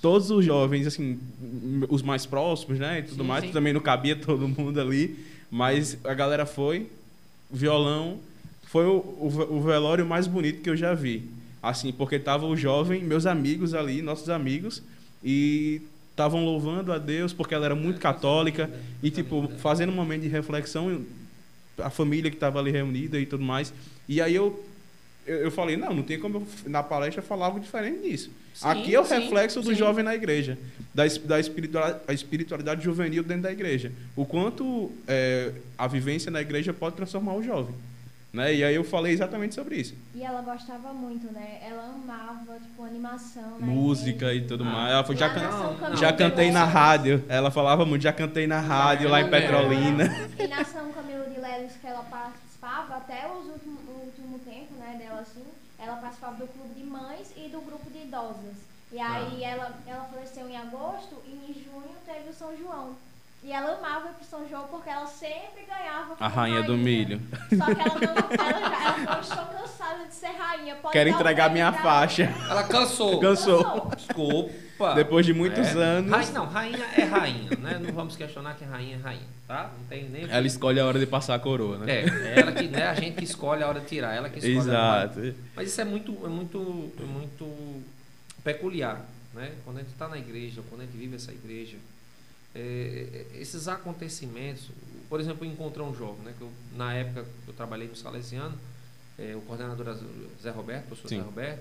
todos 0.00 0.30
os 0.30 0.44
jovens, 0.44 0.86
assim, 0.86 1.18
os 1.88 2.02
mais 2.02 2.26
próximos, 2.26 2.78
né, 2.78 3.00
e 3.00 3.02
tudo 3.02 3.22
Sim, 3.22 3.28
mais, 3.28 3.44
sim. 3.44 3.50
também 3.50 3.72
não 3.72 3.80
cabia 3.80 4.14
todo 4.14 4.46
mundo 4.46 4.80
ali, 4.80 5.16
mas 5.50 5.98
a 6.04 6.14
galera 6.14 6.46
foi, 6.46 6.88
violão, 7.50 8.18
foi 8.64 8.86
o, 8.86 8.96
o, 8.98 9.56
o 9.56 9.62
velório 9.62 10.04
mais 10.04 10.26
bonito 10.26 10.62
que 10.62 10.70
eu 10.70 10.76
já 10.76 10.94
vi, 10.94 11.28
assim, 11.62 11.92
porque 11.92 12.18
tava 12.18 12.46
o 12.46 12.56
jovem, 12.56 13.02
meus 13.02 13.26
amigos 13.26 13.74
ali, 13.74 14.02
nossos 14.02 14.28
amigos, 14.28 14.82
e 15.22 15.80
estavam 16.10 16.44
louvando 16.44 16.92
a 16.92 16.98
Deus, 16.98 17.32
porque 17.32 17.54
ela 17.54 17.66
era 17.66 17.74
muito 17.74 18.00
católica, 18.00 18.70
e 19.02 19.10
tipo, 19.10 19.48
fazendo 19.58 19.92
um 19.92 19.94
momento 19.94 20.22
de 20.22 20.28
reflexão, 20.28 21.04
a 21.78 21.90
família 21.90 22.30
que 22.30 22.36
estava 22.36 22.58
ali 22.58 22.70
reunida 22.70 23.20
e 23.20 23.26
tudo 23.26 23.44
mais, 23.44 23.72
e 24.08 24.20
aí 24.20 24.34
eu 24.34 24.64
eu, 25.26 25.36
eu 25.44 25.50
falei, 25.50 25.76
não, 25.76 25.92
não 25.94 26.02
tem 26.02 26.18
como 26.18 26.36
eu, 26.38 26.46
na 26.70 26.82
palestra 26.82 27.22
falar 27.22 27.46
algo 27.46 27.60
diferente 27.60 28.00
disso. 28.08 28.30
Sim, 28.54 28.68
Aqui 28.68 28.94
é 28.94 29.00
o 29.00 29.04
sim, 29.04 29.14
reflexo 29.20 29.60
do 29.60 29.70
sim. 29.70 29.74
jovem 29.74 30.02
na 30.04 30.14
igreja, 30.14 30.56
da, 30.94 31.04
da 31.24 31.38
espiritualidade, 31.40 32.00
a 32.08 32.12
espiritualidade 32.12 32.82
juvenil 32.84 33.22
dentro 33.22 33.42
da 33.42 33.52
igreja. 33.52 33.92
O 34.14 34.24
quanto 34.24 34.90
é, 35.06 35.52
a 35.76 35.86
vivência 35.86 36.30
na 36.30 36.40
igreja 36.40 36.72
pode 36.72 36.96
transformar 36.96 37.34
o 37.34 37.42
jovem. 37.42 37.74
Né? 38.32 38.54
E 38.54 38.64
aí 38.64 38.74
eu 38.74 38.84
falei 38.84 39.12
exatamente 39.14 39.54
sobre 39.54 39.76
isso. 39.76 39.94
E 40.14 40.22
ela 40.22 40.42
gostava 40.42 40.92
muito, 40.92 41.32
né? 41.32 41.58
Ela 41.66 41.84
amava, 41.94 42.58
tipo, 42.58 42.82
animação. 42.84 43.58
na 43.58 43.66
Música 43.66 44.26
igreja. 44.26 44.44
e 44.44 44.46
tudo 44.48 44.62
Ah. 44.64 44.66
mais. 44.66 44.92
Ela 44.92 45.02
falou, 45.04 45.16
já, 45.18 45.30
can- 45.30 45.88
Não, 45.90 45.96
já 45.96 46.12
cantei 46.12 46.50
na 46.50 46.64
rádio. 46.64 47.24
Ela 47.30 47.50
falava 47.50 47.86
muito, 47.86 48.02
já 48.02 48.12
cantei 48.12 48.46
na 48.46 48.60
rádio 48.60 49.08
lá 49.08 49.22
em 49.22 49.24
É. 49.24 49.28
Petrolina. 49.28 50.28
E 50.38 50.46
na 50.48 50.62
São 50.64 50.92
Camilo 50.92 51.24
de 51.32 51.40
Leles 51.40 51.72
que 51.80 51.86
ela 51.86 52.02
participava, 52.02 52.96
até 52.96 53.26
os 53.26 53.46
último, 53.46 53.52
o 53.52 53.52
último 53.54 53.75
assim, 55.18 55.44
ela 55.78 55.96
participava 55.96 56.36
do 56.36 56.46
clube 56.46 56.74
de 56.74 56.84
mães 56.84 57.28
e 57.36 57.48
do 57.48 57.60
grupo 57.60 57.90
de 57.90 57.98
idosas. 57.98 58.56
E 58.92 59.00
aí 59.00 59.44
Ah. 59.44 59.48
ela, 59.48 59.72
ela 59.86 60.04
faleceu 60.04 60.48
em 60.48 60.56
agosto 60.56 61.16
e 61.26 61.30
em 61.50 61.54
junho 61.54 61.90
teve 62.06 62.30
o 62.30 62.34
São 62.34 62.56
João. 62.56 62.94
E 63.42 63.52
ela 63.52 63.76
amava 63.76 64.08
ir 64.08 64.12
pro 64.14 64.24
São 64.24 64.48
João 64.48 64.66
porque 64.68 64.88
ela 64.88 65.06
sempre 65.06 65.64
ganhava 65.68 66.16
A 66.18 66.26
rainha 66.26 66.62
do 66.62 66.76
milho. 66.76 67.20
Só 67.56 67.64
que 67.66 67.80
ela 67.80 68.00
não, 68.00 68.46
ela 68.46 68.68
já 68.68 68.84
ela 68.88 68.92
falou, 69.04 69.20
estou 69.20 69.46
cansada 69.60 70.04
de 70.06 70.14
ser 70.14 70.28
rainha. 70.28 70.74
Pode 70.76 70.92
Quero 70.92 71.10
entregar 71.10 71.50
minha 71.50 71.72
faixa. 71.72 72.24
Ela 72.48 72.64
cansou. 72.64 73.20
Cansou. 73.20 73.90
Desculpa. 73.96 74.65
Depois 74.94 75.24
de 75.24 75.32
muitos 75.32 75.66
É. 75.68 75.82
anos, 75.82 76.10
Rainha, 76.10 76.32
não, 76.32 76.46
rainha 76.46 76.84
é 76.96 77.04
rainha, 77.04 77.50
né? 77.58 77.78
Não 77.82 77.92
vamos 77.92 78.16
questionar 78.16 78.54
que 78.54 78.64
rainha 78.64 78.96
é 78.96 78.98
rainha, 78.98 79.26
tá? 79.46 79.72
Não 79.78 79.86
tem 79.86 80.08
nem. 80.08 80.30
ela 80.30 80.46
escolhe 80.46 80.78
a 80.78 80.86
hora 80.86 80.98
de 80.98 81.06
passar 81.06 81.34
a 81.34 81.38
coroa, 81.38 81.78
né? 81.78 81.92
É, 81.92 82.04
é 82.04 82.40
ela 82.40 82.52
que, 82.52 82.68
né, 82.68 82.82
a 82.86 82.94
gente 82.94 83.16
que 83.16 83.24
escolhe 83.24 83.62
a 83.62 83.68
hora 83.68 83.80
de 83.80 83.86
tirar, 83.86 84.14
ela 84.14 84.28
que 84.28 84.38
escolhe 84.38 84.56
a. 84.56 85.04
Exato. 85.04 85.34
Mas 85.54 85.68
isso 85.68 85.80
é 85.80 85.84
muito, 85.84 86.12
é 86.24 86.28
muito, 86.28 86.92
é 87.00 87.04
muito 87.04 87.82
peculiar, 88.44 89.04
né? 89.34 89.52
Quando 89.64 89.78
a 89.78 89.80
gente 89.80 89.92
está 89.92 90.08
na 90.08 90.18
igreja, 90.18 90.62
quando 90.68 90.82
a 90.82 90.84
gente 90.84 90.96
vive 90.96 91.16
essa 91.16 91.32
igreja, 91.32 91.76
é, 92.54 93.26
esses 93.34 93.68
acontecimentos, 93.68 94.68
por 95.08 95.20
exemplo, 95.20 95.46
o 95.46 95.50
Encontrão 95.50 95.94
Jovem, 95.94 96.24
né? 96.24 96.32
Que 96.36 96.42
eu, 96.42 96.50
na 96.76 96.92
época 96.94 97.24
eu 97.46 97.52
trabalhei 97.54 97.88
no 97.88 97.96
Salesiano, 97.96 98.58
é, 99.18 99.34
o 99.34 99.40
coordenador 99.42 99.96
Zé 100.42 100.50
Roberto, 100.50 100.84
o 100.84 100.86
professor 100.88 101.08
Sim. 101.08 101.16
Zé 101.18 101.22
Roberto, 101.22 101.60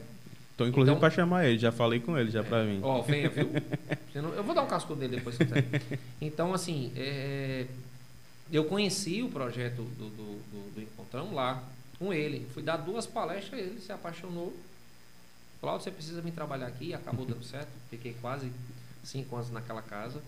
Tô 0.58 0.66
inclusive 0.66 0.92
Então- 0.92 1.00
para 1.00 1.10
chamar 1.14 1.46
ele, 1.48 1.60
já 1.60 1.72
falei 1.72 2.00
com 2.00 2.18
ele 2.18 2.32
já 2.32 2.44
pra 2.44 2.64
vir. 2.64 2.80
Ó, 2.82 3.02
venha, 3.02 3.30
viu? 3.30 3.50
Não- 4.16 4.34
Eu 4.34 4.44
vou 4.44 4.56
dar 4.56 4.62
um 4.64 4.68
casco 4.68 4.96
dele 4.96 5.18
depois. 5.18 5.38
quiser. 5.38 5.66
Então, 6.22 6.54
assim, 6.54 6.92
é, 6.96 7.66
eu 8.52 8.64
conheci 8.66 9.22
o 9.22 9.30
projeto 9.30 9.78
do, 9.82 10.10
do, 10.10 10.10
do- 10.10 10.74
do 10.76 10.82
Encontrão 10.82 11.34
lá 11.34 11.62
com 12.00 12.14
ele. 12.14 12.48
Fui 12.54 12.64
dar 12.64 12.78
duas 12.78 13.06
palestras, 13.06 13.60
ele 13.60 13.82
se 13.82 13.92
apaixonou. 13.92 14.56
Cláudio, 15.60 15.84
você 15.84 15.92
precisa 15.92 16.22
vir 16.22 16.32
trabalhar 16.32 16.68
aqui. 16.68 16.94
Acabou 16.94 17.26
dando 17.26 17.44
certo. 17.44 17.68
Fiquei 17.90 18.16
quase 18.22 18.50
cinco 19.04 19.36
anos 19.36 19.52
naquela 19.52 19.82
casa. 19.82 20.22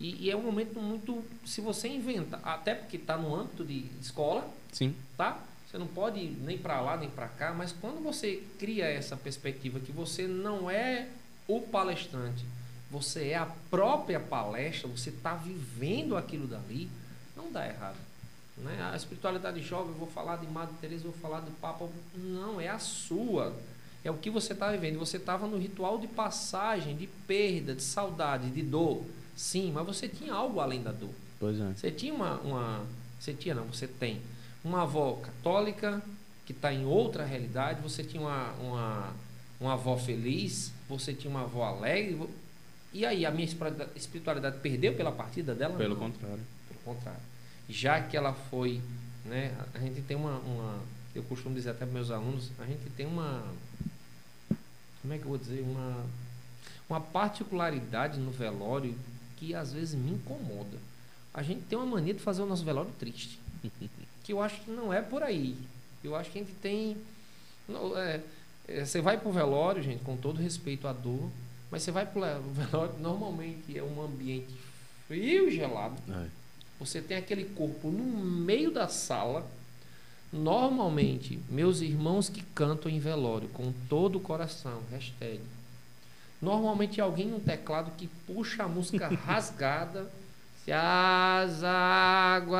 E, 0.00 0.24
e 0.26 0.30
é 0.30 0.36
um 0.36 0.42
momento 0.42 0.80
muito. 0.80 1.22
Se 1.44 1.60
você 1.60 1.88
inventa, 1.88 2.38
até 2.42 2.74
porque 2.74 2.96
está 2.96 3.16
no 3.18 3.34
âmbito 3.34 3.64
de 3.64 3.84
escola, 4.00 4.48
Sim. 4.72 4.94
tá? 5.18 5.38
Você 5.66 5.78
não 5.78 5.86
pode 5.86 6.20
ir 6.20 6.36
nem 6.42 6.56
para 6.56 6.80
lá 6.80 6.96
nem 6.96 7.10
para 7.10 7.28
cá, 7.28 7.52
mas 7.52 7.72
quando 7.72 8.02
você 8.02 8.42
cria 8.58 8.86
essa 8.86 9.16
perspectiva 9.16 9.80
que 9.80 9.90
você 9.90 10.26
não 10.26 10.70
é 10.70 11.08
o 11.48 11.60
palestrante, 11.60 12.44
você 12.90 13.28
é 13.28 13.36
a 13.36 13.46
própria 13.68 14.20
palestra, 14.20 14.88
você 14.88 15.10
está 15.10 15.34
vivendo 15.34 16.16
aquilo 16.16 16.46
dali, 16.46 16.88
não 17.36 17.50
dá 17.50 17.66
errado. 17.66 17.96
Né? 18.58 18.90
A 18.92 18.96
espiritualidade 18.96 19.60
jovem, 19.60 19.88
eu 19.88 19.98
vou 19.98 20.08
falar 20.08 20.36
de 20.36 20.46
Madre 20.46 20.74
Teresa, 20.80 21.04
eu 21.04 21.10
vou 21.10 21.20
falar 21.20 21.40
de 21.40 21.50
Papa, 21.52 21.88
não, 22.14 22.60
é 22.60 22.68
a 22.68 22.78
sua. 22.78 23.54
É 24.04 24.10
o 24.10 24.14
que 24.14 24.30
você 24.30 24.52
está 24.52 24.70
vivendo. 24.70 24.98
Você 24.98 25.16
estava 25.16 25.48
no 25.48 25.58
ritual 25.58 25.98
de 25.98 26.06
passagem, 26.06 26.96
de 26.96 27.08
perda, 27.26 27.74
de 27.74 27.82
saudade, 27.82 28.50
de 28.50 28.62
dor. 28.62 29.04
Sim, 29.36 29.72
mas 29.72 29.84
você 29.84 30.08
tinha 30.08 30.32
algo 30.32 30.60
além 30.60 30.80
da 30.80 30.92
dor. 30.92 31.10
Pois 31.40 31.60
é. 31.60 31.72
Você 31.74 31.90
tinha 31.90 32.14
uma, 32.14 32.38
uma. 32.40 32.86
Você 33.18 33.34
tinha, 33.34 33.54
não, 33.54 33.64
você 33.64 33.86
tem 33.86 34.22
uma 34.66 34.82
avó 34.82 35.12
católica 35.22 36.02
que 36.44 36.52
está 36.52 36.72
em 36.72 36.84
outra 36.84 37.24
realidade, 37.24 37.80
você 37.80 38.02
tinha 38.02 38.20
uma, 38.22 38.52
uma, 38.54 39.12
uma 39.60 39.72
avó 39.74 39.96
feliz, 39.96 40.72
você 40.88 41.12
tinha 41.14 41.30
uma 41.30 41.42
avó 41.42 41.64
alegre. 41.64 42.28
E 42.92 43.04
aí, 43.06 43.24
a 43.24 43.30
minha 43.30 43.48
espiritualidade- 43.94 44.58
perdeu 44.58 44.94
pela 44.94 45.12
partida 45.12 45.54
dela? 45.54 45.76
Pelo 45.76 45.94
Não. 45.94 46.00
contrário. 46.00 46.40
Pelo 46.68 46.80
contrário. 46.84 47.20
Já 47.68 48.00
que 48.00 48.16
ela 48.16 48.32
foi, 48.32 48.80
né, 49.24 49.54
a 49.74 49.78
a 49.78 49.80
gente 49.80 50.00
tem 50.02 50.16
uma, 50.16 50.38
uma 50.38 50.78
eu 51.14 51.22
costumo 51.24 51.54
dizer 51.54 51.70
até 51.70 51.84
para 51.84 51.94
meus 51.94 52.10
alunos, 52.10 52.50
a 52.58 52.64
gente 52.64 52.88
tem 52.96 53.06
uma, 53.06 53.42
como 55.02 55.14
é 55.14 55.18
que 55.18 55.24
eu 55.24 55.28
vou 55.28 55.38
dizer, 55.38 55.62
uma, 55.62 56.04
uma 56.88 57.00
particularidade 57.00 58.18
no 58.18 58.30
velório 58.30 58.94
que 59.36 59.54
às 59.54 59.72
vezes 59.72 59.94
me 59.94 60.12
incomoda. 60.12 60.78
A 61.32 61.42
gente 61.42 61.62
tem 61.62 61.78
uma 61.78 61.86
mania 61.86 62.14
de 62.14 62.20
fazer 62.20 62.42
o 62.42 62.46
nosso 62.46 62.64
velório 62.64 62.90
triste, 62.98 63.38
que 64.26 64.32
eu 64.32 64.42
acho 64.42 64.60
que 64.62 64.70
não 64.72 64.92
é 64.92 65.00
por 65.00 65.22
aí. 65.22 65.56
Eu 66.02 66.16
acho 66.16 66.30
que 66.32 66.40
a 66.40 66.42
gente 66.42 66.54
tem, 66.56 66.96
não, 67.68 67.96
é, 67.96 68.20
é, 68.66 68.84
você 68.84 69.00
vai 69.00 69.16
para 69.16 69.28
o 69.28 69.32
velório, 69.32 69.80
gente, 69.82 70.02
com 70.02 70.16
todo 70.16 70.42
respeito 70.42 70.88
à 70.88 70.92
dor, 70.92 71.30
mas 71.70 71.82
você 71.82 71.92
vai 71.92 72.04
para 72.04 72.40
o 72.40 72.42
velório, 72.52 72.94
normalmente 72.98 73.78
é 73.78 73.82
um 73.82 74.02
ambiente 74.02 74.52
frio 75.06 75.48
e 75.48 75.54
gelado. 75.54 75.94
É. 76.10 76.26
Você 76.80 77.00
tem 77.00 77.16
aquele 77.16 77.44
corpo 77.44 77.88
no 77.88 78.02
meio 78.04 78.72
da 78.72 78.88
sala. 78.88 79.46
Normalmente, 80.32 81.38
meus 81.48 81.80
irmãos 81.80 82.28
que 82.28 82.42
cantam 82.42 82.90
em 82.90 82.98
velório 82.98 83.48
com 83.50 83.72
todo 83.88 84.16
o 84.16 84.20
coração, 84.20 84.82
hashtag. 84.90 85.40
Normalmente 86.42 87.00
alguém 87.00 87.28
no 87.28 87.38
teclado 87.38 87.92
que 87.96 88.08
puxa 88.26 88.64
a 88.64 88.68
música 88.68 89.08
rasgada. 89.24 90.10
Se 90.66 90.72
as 90.72 91.62
águas 91.62 92.58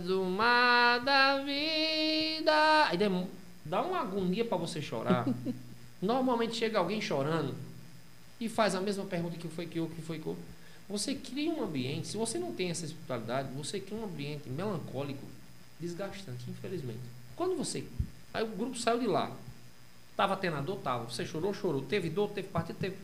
do 0.00 0.24
mar 0.24 0.98
da 0.98 1.38
vida. 1.44 2.88
Aí 2.88 2.98
dá 3.64 3.82
uma 3.82 4.00
agonia 4.00 4.44
para 4.44 4.58
você 4.58 4.82
chorar. 4.82 5.24
Normalmente 6.02 6.56
chega 6.56 6.80
alguém 6.80 7.00
chorando 7.00 7.54
e 8.40 8.48
faz 8.48 8.74
a 8.74 8.80
mesma 8.80 9.04
pergunta 9.04 9.36
que 9.36 9.46
foi 9.46 9.66
que 9.66 9.78
eu, 9.78 9.86
que 9.86 10.02
foi 10.02 10.18
que 10.18 10.26
eu. 10.26 10.36
Você 10.88 11.14
cria 11.14 11.52
um 11.52 11.62
ambiente, 11.62 12.08
se 12.08 12.16
você 12.16 12.36
não 12.36 12.52
tem 12.52 12.70
essa 12.70 12.84
espiritualidade, 12.84 13.52
você 13.52 13.78
cria 13.78 13.96
um 13.96 14.04
ambiente 14.04 14.48
melancólico, 14.48 15.24
desgastante, 15.78 16.50
infelizmente. 16.50 16.98
Quando 17.36 17.56
você. 17.56 17.84
Aí 18.34 18.42
o 18.42 18.48
grupo 18.48 18.76
saiu 18.76 18.98
de 18.98 19.06
lá. 19.06 19.30
Tava 20.16 20.36
tendo 20.36 20.56
a 20.56 20.60
dor? 20.60 20.78
Tava. 20.78 21.04
Você 21.04 21.24
chorou? 21.24 21.54
Chorou. 21.54 21.80
Teve 21.82 22.10
dor? 22.10 22.30
Teve 22.30 22.48
partida? 22.48 22.76
Teve. 22.80 22.96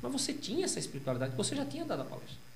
Mas 0.00 0.10
você 0.10 0.32
tinha 0.32 0.64
essa 0.64 0.78
espiritualidade, 0.78 1.36
você 1.36 1.54
já 1.54 1.66
tinha 1.66 1.84
dado 1.84 2.00
a 2.00 2.06
palestra. 2.06 2.51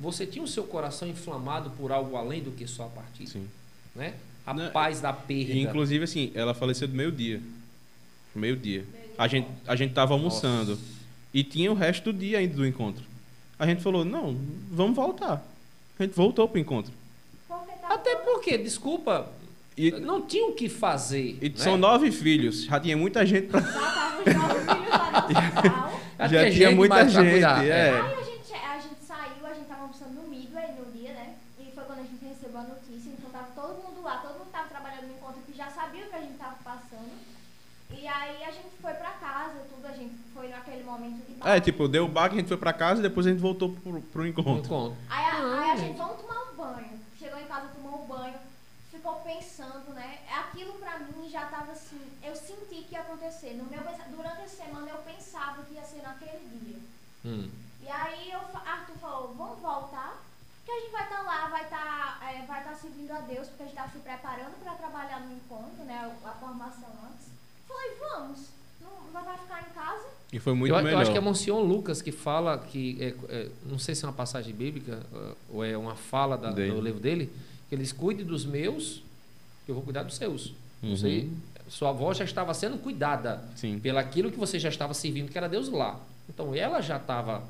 Você 0.00 0.26
tinha 0.26 0.44
o 0.44 0.48
seu 0.48 0.64
coração 0.64 1.08
inflamado 1.08 1.70
por 1.70 1.90
algo 1.90 2.16
além 2.16 2.42
do 2.42 2.50
que 2.52 2.66
só 2.66 2.84
a 2.84 2.88
partida. 2.88 3.30
Sim. 3.30 3.48
Né? 3.94 4.14
A 4.46 4.54
Não, 4.54 4.70
paz 4.70 5.00
da 5.00 5.12
perda. 5.12 5.52
E, 5.52 5.60
inclusive, 5.62 6.04
assim, 6.04 6.30
ela 6.34 6.54
faleceu 6.54 6.86
do 6.88 6.94
meio-dia. 6.94 7.40
Meio-dia. 8.34 8.84
A 9.16 9.26
gente, 9.26 9.48
a 9.66 9.74
gente 9.74 9.92
tava 9.92 10.14
almoçando. 10.14 10.72
Nossa. 10.72 10.82
E 11.34 11.42
tinha 11.42 11.70
o 11.70 11.74
resto 11.74 12.12
do 12.12 12.18
dia 12.18 12.38
ainda 12.38 12.54
do 12.54 12.66
encontro. 12.66 13.04
A 13.58 13.66
gente 13.66 13.82
falou, 13.82 14.04
não, 14.04 14.36
vamos 14.70 14.94
voltar. 14.94 15.44
A 15.98 16.02
gente 16.04 16.14
voltou 16.14 16.48
pro 16.48 16.60
encontro. 16.60 16.92
Até 17.82 18.16
porque, 18.16 18.56
desculpa, 18.58 19.28
E, 19.76 19.90
não 19.90 20.22
tinha 20.22 20.46
o 20.46 20.52
que 20.52 20.68
fazer. 20.68 21.38
e 21.42 21.48
né? 21.48 21.54
são 21.56 21.76
nove 21.76 22.12
filhos. 22.12 22.64
Já 22.64 22.78
tinha 22.78 22.96
muita 22.96 23.26
gente 23.26 23.48
pra. 23.48 23.60
Já 23.60 23.72
tava 23.72 24.20
os 24.20 24.34
nove 24.34 24.60
filhos 24.60 24.88
lá 24.90 25.10
no 25.10 25.18
hospital. 25.18 26.00
Já 26.18 26.26
já 26.44 26.50
tinha 26.50 26.70
muita 26.72 27.08
gente. 27.08 27.30
cuidar, 27.30 27.64
é. 27.64 27.90
Aí 27.90 28.00
a 28.00 28.24
gente, 28.24 28.52
a 28.52 28.78
gente 28.80 29.04
saiu, 29.06 29.46
a 29.46 29.54
gente 29.54 29.66
tava 29.66 29.82
almoçando 29.82 30.12
no 30.14 30.28
Midway 30.28 30.66
no 30.78 30.90
dia, 30.92 31.12
né? 31.12 31.34
E 31.60 31.70
foi 31.72 31.84
quando 31.84 32.00
a 32.00 32.02
gente 32.02 32.24
recebeu 32.24 32.58
a 32.58 32.62
notícia. 32.64 33.10
Então 33.16 33.30
tava 33.30 33.46
todo 33.54 33.74
mundo 33.82 34.02
lá, 34.02 34.16
todo 34.18 34.32
mundo 34.38 34.48
tava 34.50 34.68
trabalhando 34.68 35.06
no 35.06 35.14
encontro 35.14 35.40
que 35.46 35.56
já 35.56 35.70
sabia 35.70 36.04
o 36.04 36.08
que 36.10 36.16
a 36.16 36.20
gente 36.20 36.34
tava 36.36 36.56
passando. 36.64 37.14
E 37.96 38.06
aí 38.06 38.42
a 38.44 38.50
gente 38.50 38.74
foi 38.82 38.92
pra 38.94 39.10
casa, 39.12 39.62
tudo, 39.72 39.86
a 39.86 39.96
gente 39.96 40.14
foi 40.34 40.48
naquele 40.48 40.82
momento 40.82 41.24
de 41.26 41.27
É, 41.44 41.60
tipo, 41.60 41.88
deu 41.88 42.04
o 42.04 42.08
baque, 42.08 42.36
a 42.36 42.38
gente 42.38 42.48
foi 42.48 42.56
pra 42.56 42.72
casa 42.72 43.00
e 43.00 43.02
depois 43.02 43.26
a 43.26 43.30
gente 43.30 43.40
voltou 43.40 43.70
pro, 43.70 44.00
pro 44.00 44.26
encontro. 44.26 44.64
encontro. 44.64 44.96
Aí, 45.08 45.24
a, 45.24 45.60
aí 45.60 45.70
a 45.70 45.76
gente. 45.76 45.96
vamos 45.96 46.20
tomar 46.20 46.42
um 46.42 46.56
banho. 46.56 47.00
Chegou 47.18 47.38
em 47.38 47.46
casa, 47.46 47.68
tomou 47.74 48.02
um 48.02 48.06
banho, 48.06 48.34
ficou 48.90 49.14
pensando, 49.16 49.94
né? 49.94 50.18
Aquilo 50.30 50.72
pra 50.74 50.98
mim 50.98 51.28
já 51.30 51.46
tava 51.46 51.72
assim, 51.72 52.00
eu 52.22 52.34
senti 52.34 52.82
que 52.82 52.92
ia 52.92 53.00
acontecer. 53.00 53.54
No 53.54 53.64
meu, 53.64 53.80
durante 54.10 54.42
a 54.42 54.48
semana 54.48 54.88
eu 54.90 54.98
pensava 54.98 55.62
que 55.62 55.74
ia 55.74 55.82
ser 55.82 56.02
naquele 56.02 56.48
dia. 56.60 56.78
Hum. 57.24 57.50
E 57.82 57.88
aí 57.88 58.30
eu, 58.30 58.40
Arthur 58.66 58.98
falou, 59.00 59.34
vamos 59.34 59.60
voltar, 59.60 60.16
que 60.64 60.70
a 60.70 60.80
gente 60.80 60.92
vai 60.92 61.04
estar 61.04 61.22
lá, 61.22 61.48
vai 61.48 61.64
estar 61.64 62.18
vai 62.46 62.64
tá 62.64 62.74
servindo 62.74 63.12
a 63.12 63.20
Deus, 63.20 63.48
porque 63.48 63.62
a 63.62 63.66
gente 63.66 63.74
estava 63.74 63.92
se 63.92 63.98
preparando 63.98 64.62
para 64.62 64.74
trabalhar 64.74 65.20
no 65.20 65.34
encontro, 65.34 65.84
né? 65.84 66.14
A 66.24 66.30
formação 66.32 66.90
antes. 67.04 67.28
Falei, 67.66 67.96
vamos, 68.00 68.48
não, 68.80 68.90
não 69.12 69.24
vai 69.24 69.38
ficar 69.38 69.62
em 69.62 69.72
casa? 69.72 70.17
E 70.32 70.38
foi 70.38 70.54
muito 70.54 70.74
eu, 70.74 70.76
melhor. 70.76 70.92
eu 70.92 70.98
acho 70.98 71.10
que 71.10 71.16
é 71.16 71.20
Monsignor 71.20 71.62
Lucas 71.62 72.02
que 72.02 72.12
fala 72.12 72.58
que, 72.58 72.98
é, 73.00 73.14
é, 73.30 73.48
não 73.66 73.78
sei 73.78 73.94
se 73.94 74.04
é 74.04 74.08
uma 74.08 74.14
passagem 74.14 74.54
bíblica 74.54 75.00
uh, 75.12 75.36
ou 75.50 75.64
é 75.64 75.76
uma 75.76 75.94
fala 75.94 76.36
da, 76.36 76.50
do 76.50 76.80
livro 76.80 77.00
dele, 77.00 77.30
que 77.68 77.74
eles 77.74 77.92
cuide 77.92 78.24
dos 78.24 78.44
meus, 78.44 79.02
que 79.64 79.70
eu 79.70 79.74
vou 79.74 79.82
cuidar 79.82 80.02
dos 80.02 80.16
seus. 80.16 80.52
Uhum. 80.82 80.96
Você, 80.96 81.26
sua 81.68 81.90
avó 81.90 82.12
já 82.12 82.24
estava 82.24 82.52
sendo 82.52 82.76
cuidada 82.78 83.42
Sim. 83.56 83.78
pelo 83.78 83.98
aquilo 83.98 84.30
que 84.30 84.38
você 84.38 84.58
já 84.58 84.68
estava 84.68 84.92
servindo, 84.92 85.30
que 85.30 85.38
era 85.38 85.48
Deus 85.48 85.70
lá. 85.70 85.98
Então 86.28 86.54
ela 86.54 86.82
já 86.82 86.98
estava, 86.98 87.42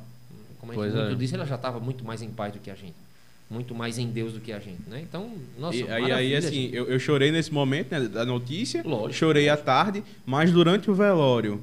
como 0.60 0.72
a 0.72 0.74
gente 0.76 0.94
muito 0.94 1.12
é. 1.12 1.14
disse, 1.16 1.34
ela 1.34 1.46
já 1.46 1.56
estava 1.56 1.80
muito 1.80 2.04
mais 2.04 2.22
em 2.22 2.30
paz 2.30 2.52
do 2.52 2.60
que 2.60 2.70
a 2.70 2.76
gente. 2.76 2.94
Muito 3.50 3.74
mais 3.74 3.98
em 3.98 4.06
Deus 4.06 4.34
do 4.34 4.40
que 4.40 4.52
a 4.52 4.58
gente, 4.58 4.82
né? 4.88 5.00
Então, 5.00 5.32
nossa, 5.58 5.76
E 5.76 5.90
aí, 5.90 6.12
aí, 6.12 6.36
assim, 6.36 6.68
eu, 6.70 6.86
eu 6.86 6.98
chorei 7.00 7.32
nesse 7.32 7.52
momento 7.52 7.90
né, 7.90 8.00
da 8.06 8.24
notícia, 8.24 8.82
Lógico, 8.84 9.14
chorei 9.14 9.48
à 9.48 9.56
tarde, 9.56 10.04
mas 10.26 10.52
durante 10.52 10.90
o 10.90 10.94
velório 10.94 11.60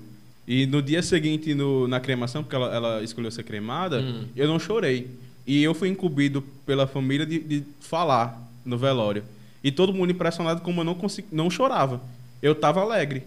e 0.47 0.65
no 0.65 0.81
dia 0.81 1.01
seguinte 1.01 1.53
no, 1.55 1.87
na 1.87 1.99
cremação, 1.99 2.43
porque 2.43 2.55
ela, 2.55 2.73
ela 2.73 3.03
escolheu 3.03 3.31
ser 3.31 3.43
cremada, 3.43 3.99
Hum. 3.99 4.25
eu 4.35 4.47
não 4.47 4.59
chorei. 4.59 5.07
E 5.47 5.63
eu 5.63 5.73
fui 5.73 5.89
incumbido 5.89 6.41
pela 6.65 6.87
família 6.87 7.25
de, 7.25 7.39
de 7.39 7.63
falar 7.79 8.41
no 8.65 8.77
velório. 8.77 9.23
E 9.63 9.71
todo 9.71 9.93
mundo 9.93 10.11
impressionado 10.11 10.61
como 10.61 10.81
eu 10.81 10.85
não, 10.85 10.95
consegui, 10.95 11.27
não 11.31 11.49
chorava. 11.49 12.01
Eu 12.41 12.53
tava 12.55 12.81
alegre. 12.81 13.23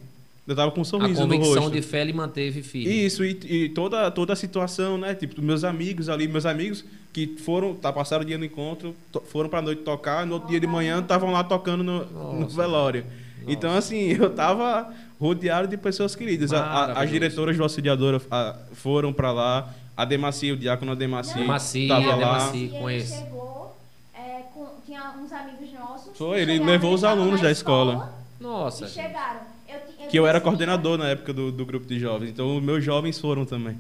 Eu 0.47 0.57
tava 0.57 0.71
com 0.71 0.79
um 0.79 0.83
a 0.83 0.85
sorriso 0.85 1.21
no 1.27 1.35
convicção 1.35 1.63
rosto. 1.65 1.71
de 1.77 1.83
fé 1.83 2.03
lhe 2.05 2.13
manteve 2.13 2.63
firme. 2.63 3.05
Isso, 3.05 3.23
e, 3.25 3.39
e 3.45 3.69
toda, 3.69 4.11
toda 4.11 4.33
a 4.33 4.37
situação, 4.37 4.97
né? 4.97 5.15
Tipo, 5.15 5.43
meus 5.43 5.63
amigos 5.63 6.09
ali, 6.09 6.27
meus 6.27 6.47
amigos 6.47 6.85
que 7.13 7.37
foram, 7.39 7.75
tá, 7.75 7.93
passaram 7.93 8.23
o 8.23 8.27
dia 8.27 8.39
no 8.39 8.45
encontro, 8.45 8.95
foram 9.27 9.49
pra 9.51 9.61
noite 9.61 9.83
tocar, 9.83 10.25
no 10.25 10.35
outro 10.35 10.49
dia 10.49 10.59
de 10.61 10.67
manhã 10.67 11.01
estavam 11.01 11.31
lá 11.33 11.45
tocando 11.45 11.85
no, 11.85 12.05
no 12.07 12.41
Nossa. 12.41 12.57
velório. 12.57 13.03
Nossa. 13.05 13.53
Então, 13.53 13.75
assim, 13.75 14.13
eu 14.19 14.31
tava 14.31 14.93
rodeado 15.21 15.69
de 15.69 15.77
pessoas 15.77 16.15
queridas. 16.15 16.53
A- 16.53 16.63
a- 16.65 17.03
as 17.03 17.11
diretoras 17.11 17.57
do 17.57 17.63
auxiliadora 17.63 18.21
a, 18.31 18.55
foram 18.73 19.13
pra 19.13 19.33
lá, 19.33 19.69
a 19.97 20.05
Demacia, 20.05 20.55
o 20.55 20.57
diácono 20.57 20.95
Demacia, 20.95 21.35
Demacia, 21.43 21.89
tava 21.89 22.13
a 22.13 22.17
lá. 22.17 22.39
Demacia. 22.39 22.69
Com 22.71 22.91
ele 22.91 23.03
esse. 23.03 23.17
chegou, 23.19 23.77
é, 24.15 24.43
com- 24.55 24.69
tinha 24.87 25.13
uns 25.19 25.33
amigos 25.33 25.73
nossos. 25.73 26.17
Foi, 26.17 26.41
ele 26.41 26.59
levou 26.59 26.95
os 26.95 27.05
alunos 27.05 27.41
da 27.41 27.51
escola. 27.51 28.13
Nossa. 28.41 28.85
E 28.85 28.89
chegaram. 28.89 29.41
Eu, 29.69 29.81
ti- 29.81 30.09
Que 30.11 30.19
eu 30.19 30.27
era 30.27 30.41
coordenador 30.41 30.97
na 30.97 31.09
época 31.09 31.33
do, 31.33 31.51
do 31.53 31.67
grupo 31.67 31.87
de 31.87 31.99
jovens, 31.99 32.31
então 32.31 32.57
os 32.57 32.63
meus 32.63 32.83
jovens 32.85 33.19
foram 33.19 33.45
também. 33.45 33.77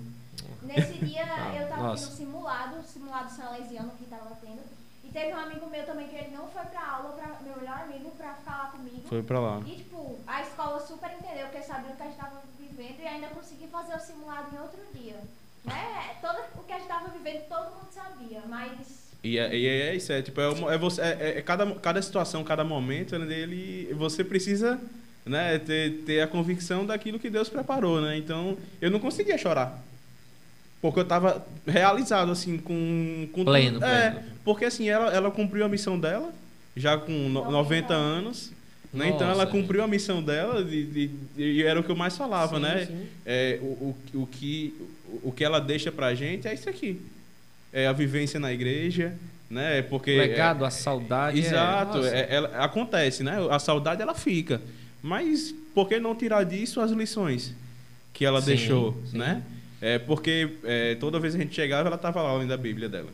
Dia, 0.65 0.75
nesse 0.77 0.93
dia 1.05 1.23
Ah, 1.39 1.55
eu 1.57 1.69
tava 1.69 1.83
nossa. 1.85 2.09
tendo 2.09 2.17
simulado, 2.17 2.75
simulado 2.93 3.31
salesiano 3.31 3.91
que 3.99 4.05
teve 5.19 5.33
um 5.35 5.37
amigo 5.39 5.67
meu 5.69 5.85
também 5.85 6.07
que 6.07 6.17
ele 6.17 6.31
não 6.37 6.47
foi 6.49 6.63
pra 6.63 6.87
aula, 6.87 7.13
pra, 7.15 7.41
meu 7.43 7.57
melhor 7.57 7.81
amigo, 7.83 8.11
pra 8.17 8.35
ficar 8.35 8.59
lá 8.59 8.67
comigo. 8.71 9.03
Foi 9.09 9.23
pra 9.23 9.41
lá. 9.41 9.61
E 9.67 9.75
tipo, 9.77 10.19
a 10.27 10.43
escola 10.43 10.79
super 10.87 11.11
entendeu, 11.11 11.47
porque 11.49 11.63
sabia 11.63 11.93
o 11.93 11.97
que 11.97 12.03
a 12.03 12.07
gente 12.07 12.17
tava 12.17 12.41
vivendo 12.59 13.01
e 13.01 13.07
ainda 13.07 13.27
consegui 13.29 13.67
fazer 13.67 13.97
o 13.97 14.01
simulado 14.01 14.55
em 14.55 14.61
outro 14.61 14.81
dia. 14.95 15.17
Né? 15.65 16.17
Todo 16.21 16.39
o 16.61 16.63
que 16.65 16.73
a 16.73 16.79
gente 16.79 16.89
tava 16.89 17.09
vivendo, 17.09 17.49
todo 17.49 17.65
mundo 17.75 17.89
sabia, 17.91 18.43
mas. 18.49 19.09
E 19.25 19.37
é, 19.39 19.55
e 19.57 19.67
é 19.67 19.95
isso, 19.97 20.13
é 20.13 20.23
tipo, 20.23 20.41
é, 20.41 20.49
uma- 20.49 20.73
é 20.73 20.79
você, 20.79 21.03
é, 21.03 21.39
é 21.39 21.43
cada, 21.43 21.67
cada 21.81 22.01
situação, 22.01 22.45
cada 22.45 22.63
momento 22.63 23.19
né, 23.19 23.27
dele, 23.27 23.93
você 23.95 24.23
precisa 24.23 24.81
né, 25.27 25.59
ter, 25.59 26.05
ter 26.07 26.21
a 26.21 26.29
convicção 26.29 26.87
daquilo 26.87 27.19
que 27.19 27.29
Deus 27.29 27.49
preparou, 27.49 28.01
né? 28.01 28.17
Então, 28.17 28.57
eu 28.81 28.91
não 28.91 29.01
conseguia 29.01 29.37
chorar. 29.37 29.77
Porque 30.81 30.99
eu 31.01 31.03
estava 31.03 31.45
realizado, 31.67 32.31
assim, 32.31 32.57
com... 32.59 33.29
com 33.33 33.45
Pleno, 33.45 33.85
É, 33.85 34.11
pleno. 34.13 34.27
porque 34.45 34.65
assim, 34.65 34.89
ela, 34.89 35.13
ela 35.13 35.31
cumpriu 35.31 35.65
a 35.65 35.69
missão 35.69 35.99
dela, 35.99 36.33
já 36.77 36.97
com 36.97 37.11
no- 37.13 37.51
90 37.51 37.93
anos, 37.93 38.53
né? 38.95 39.09
Então, 39.09 39.29
ela 39.29 39.45
cumpriu 39.47 39.83
a 39.83 39.89
missão 39.89 40.23
dela 40.23 40.63
de, 40.65 40.85
de- 40.87 41.09
de- 41.09 41.43
e 41.43 41.63
era 41.65 41.81
o 41.81 41.83
que 41.83 41.91
eu 41.91 41.97
mais 41.97 42.17
falava, 42.17 42.57
Sim, 42.57 42.63
né? 42.63 42.87
sim. 42.87 43.07
É, 43.27 43.59
o, 43.61 43.65
o, 43.65 43.97
o, 44.23 44.27
que, 44.27 44.75
o, 45.09 45.29
o 45.29 45.33
que 45.33 45.43
ela 45.45 45.61
deixa 45.61 45.91
pra 45.91 46.15
gente 46.15 46.47
é 46.47 46.55
isso 46.55 46.69
aqui. 46.71 47.01
É 47.73 47.87
a 47.89 47.93
vivência 47.93 48.39
na 48.39 48.53
igreja, 48.53 49.15
né? 49.51 49.83
Porque 49.83 50.15
O 50.15 50.19
legado, 50.19 50.65
a 50.65 50.71
saudade. 50.71 51.37
é- 51.39 51.41
Exato, 51.45 51.99
é- 52.07 52.27
ela, 52.35 52.49
acontece, 52.65 53.23
né? 53.25 53.37
A 53.51 53.59
saudade 53.59 54.01
ela 54.01 54.15
fica. 54.15 54.63
Mas 55.03 55.53
por 55.75 55.89
que 55.89 55.99
não 55.99 56.15
tirar 56.15 56.45
disso 56.45 56.81
as 56.81 56.91
lições 56.93 57.53
que 58.15 58.25
ela 58.25 58.41
Sim, 58.41 58.47
deixou, 58.47 58.97
sim. 59.11 59.19
né? 59.19 59.43
É 59.81 59.99
porque 59.99 60.57
é, 60.65 60.95
toda 60.97 61.21
vez 61.21 61.35
que 61.35 61.41
a 61.41 61.45
gente 61.45 61.55
chegava, 61.55 61.89
ela 61.89 61.97
estava 61.97 62.23
lá 62.23 62.37
lendo 62.37 62.53
a 62.53 62.57
Bíblia 62.57 62.89
dela, 62.89 63.11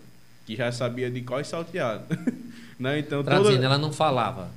que 0.47 0.57
já 0.57 0.73
sabia 0.73 1.11
de 1.11 1.21
qual 1.21 1.45
salteado. 1.45 2.05
né? 2.79 2.99
Então 2.99 3.23
Traduzindo, 3.23 3.57
toda 3.57 3.67
ela 3.67 3.79
não 3.79 3.93
falava. 3.93 4.51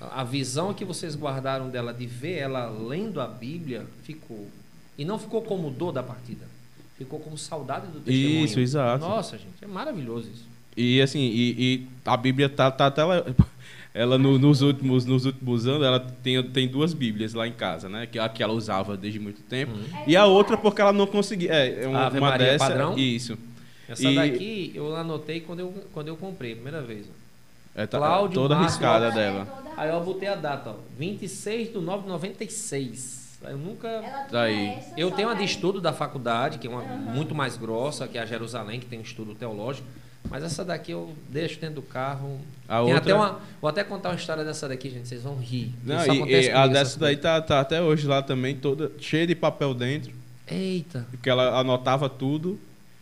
A 0.00 0.22
visão 0.24 0.72
que 0.72 0.84
vocês 0.84 1.14
guardaram 1.16 1.68
dela 1.68 1.92
de 1.92 2.06
ver 2.06 2.38
ela 2.38 2.68
lendo 2.70 3.20
a 3.20 3.26
Bíblia 3.26 3.84
ficou. 4.04 4.48
E 4.96 5.04
não 5.04 5.18
ficou 5.18 5.42
como 5.42 5.70
dor 5.70 5.92
da 5.92 6.02
partida. 6.02 6.46
Ficou 6.96 7.20
como 7.20 7.36
saudade 7.36 7.86
do 7.88 8.00
testemunho. 8.00 8.44
Isso, 8.44 8.58
exato. 8.58 9.04
Nossa, 9.04 9.36
gente, 9.36 9.62
é 9.62 9.66
maravilhoso 9.66 10.28
isso. 10.32 10.44
E 10.76 11.00
assim, 11.02 11.20
e, 11.20 11.54
e 11.58 11.86
a 12.04 12.16
Bíblia 12.16 12.48
tá, 12.48 12.70
tá 12.70 12.86
até 12.86 13.02
ela, 13.94 14.16
no- 14.18 14.38
nos 14.38 14.60
últimos 14.62 15.04
nos 15.04 15.24
últimos 15.24 15.66
anos, 15.66 15.82
ela 15.86 15.98
tem, 16.00 16.42
tem 16.42 16.68
duas 16.68 16.92
Bíblias 16.92 17.34
lá 17.34 17.46
em 17.48 17.52
casa, 17.52 17.88
né? 17.88 18.06
Que 18.06 18.18
a 18.18 18.28
que 18.28 18.42
ela 18.42 18.52
usava 18.52 18.96
desde 18.96 19.18
muito 19.18 19.42
tempo. 19.42 19.72
Uhum. 19.72 19.84
É 19.98 20.04
E 20.06 20.16
a 20.16 20.24
outra 20.26 20.56
porque 20.56 20.80
ela 20.80 20.92
não 20.92 21.06
conseguia. 21.06 21.52
É, 21.52 21.84
é 21.84 21.86
uma, 21.88 22.06
Ave 22.06 22.18
uma 22.18 22.30
Maria 22.30 22.46
dessa. 22.52 22.66
padrão? 22.68 22.96
Isso. 22.98 23.36
Essa 23.88 24.08
E- 24.08 24.14
daqui 24.14 24.72
eu 24.74 24.94
anotei 24.96 25.40
quando 25.40 25.60
eu, 25.60 25.74
quando 25.92 26.08
eu 26.08 26.16
comprei, 26.16 26.52
a 26.52 26.54
primeira 26.56 26.80
vez. 26.82 27.06
É, 27.74 27.86
tá, 27.86 27.98
Cláudio 27.98 28.34
toda 28.34 28.54
Marcos. 28.56 28.72
riscada 28.74 29.06
Ela 29.06 29.14
é 29.14 29.16
dela. 29.16 29.46
toda 29.46 29.68
Aí 29.80 29.88
eu 29.90 30.00
botei 30.02 30.28
a 30.28 30.34
data, 30.34 30.70
ó, 30.70 30.74
26 30.98 31.72
de 31.72 31.78
9 31.78 32.02
de 32.02 32.08
96. 32.08 33.38
Eu 33.44 33.56
nunca. 33.56 34.26
Daí. 34.32 34.66
essa, 34.70 34.94
Eu 34.96 35.10
tenho 35.12 35.28
a 35.28 35.34
que 35.34 35.38
de 35.38 35.44
estudo 35.44 35.80
da 35.80 35.92
faculdade, 35.92 36.58
que 36.58 36.66
é 36.66 36.70
uma 36.70 36.82
Aham. 36.82 36.96
muito 37.14 37.34
mais 37.36 37.56
grossa, 37.56 38.08
que 38.08 38.18
é 38.18 38.20
a 38.22 38.26
Jerusalém, 38.26 38.80
que 38.80 38.86
tem 38.86 38.98
um 38.98 39.02
estudo 39.02 39.34
teológico. 39.34 39.86
Mas 40.30 40.42
essa 40.44 40.64
daqui 40.64 40.92
eu 40.92 41.14
deixo 41.30 41.58
dentro 41.60 41.76
do 41.76 41.82
carro. 41.82 42.38
A 42.68 42.76
Tem 42.76 42.82
outra- 42.94 42.98
até 42.98 43.14
uma, 43.14 43.40
vou 43.62 43.68
até 43.70 43.82
contar 43.84 44.10
uma 44.10 44.16
história 44.16 44.44
dessa 44.44 44.68
daqui, 44.68 44.90
gente. 44.90 45.08
Vocês 45.08 45.22
vão 45.22 45.36
rir. 45.36 45.72
Não, 45.84 45.96
Isso 46.00 46.12
e, 46.12 46.16
acontece 46.18 46.48
e 46.48 46.52
a 46.52 46.66
dessa 46.66 46.98
daí 47.00 47.16
tá, 47.16 47.40
tá 47.40 47.60
até 47.60 47.80
hoje 47.80 48.06
lá 48.06 48.20
também, 48.22 48.54
toda 48.56 48.92
cheia 48.98 49.26
de 49.26 49.34
papel 49.34 49.72
dentro, 49.72 50.12
Eita. 50.46 51.06
porque 51.10 51.30
ela 51.30 51.58
anotava 51.58 52.10
tudo 52.10 52.58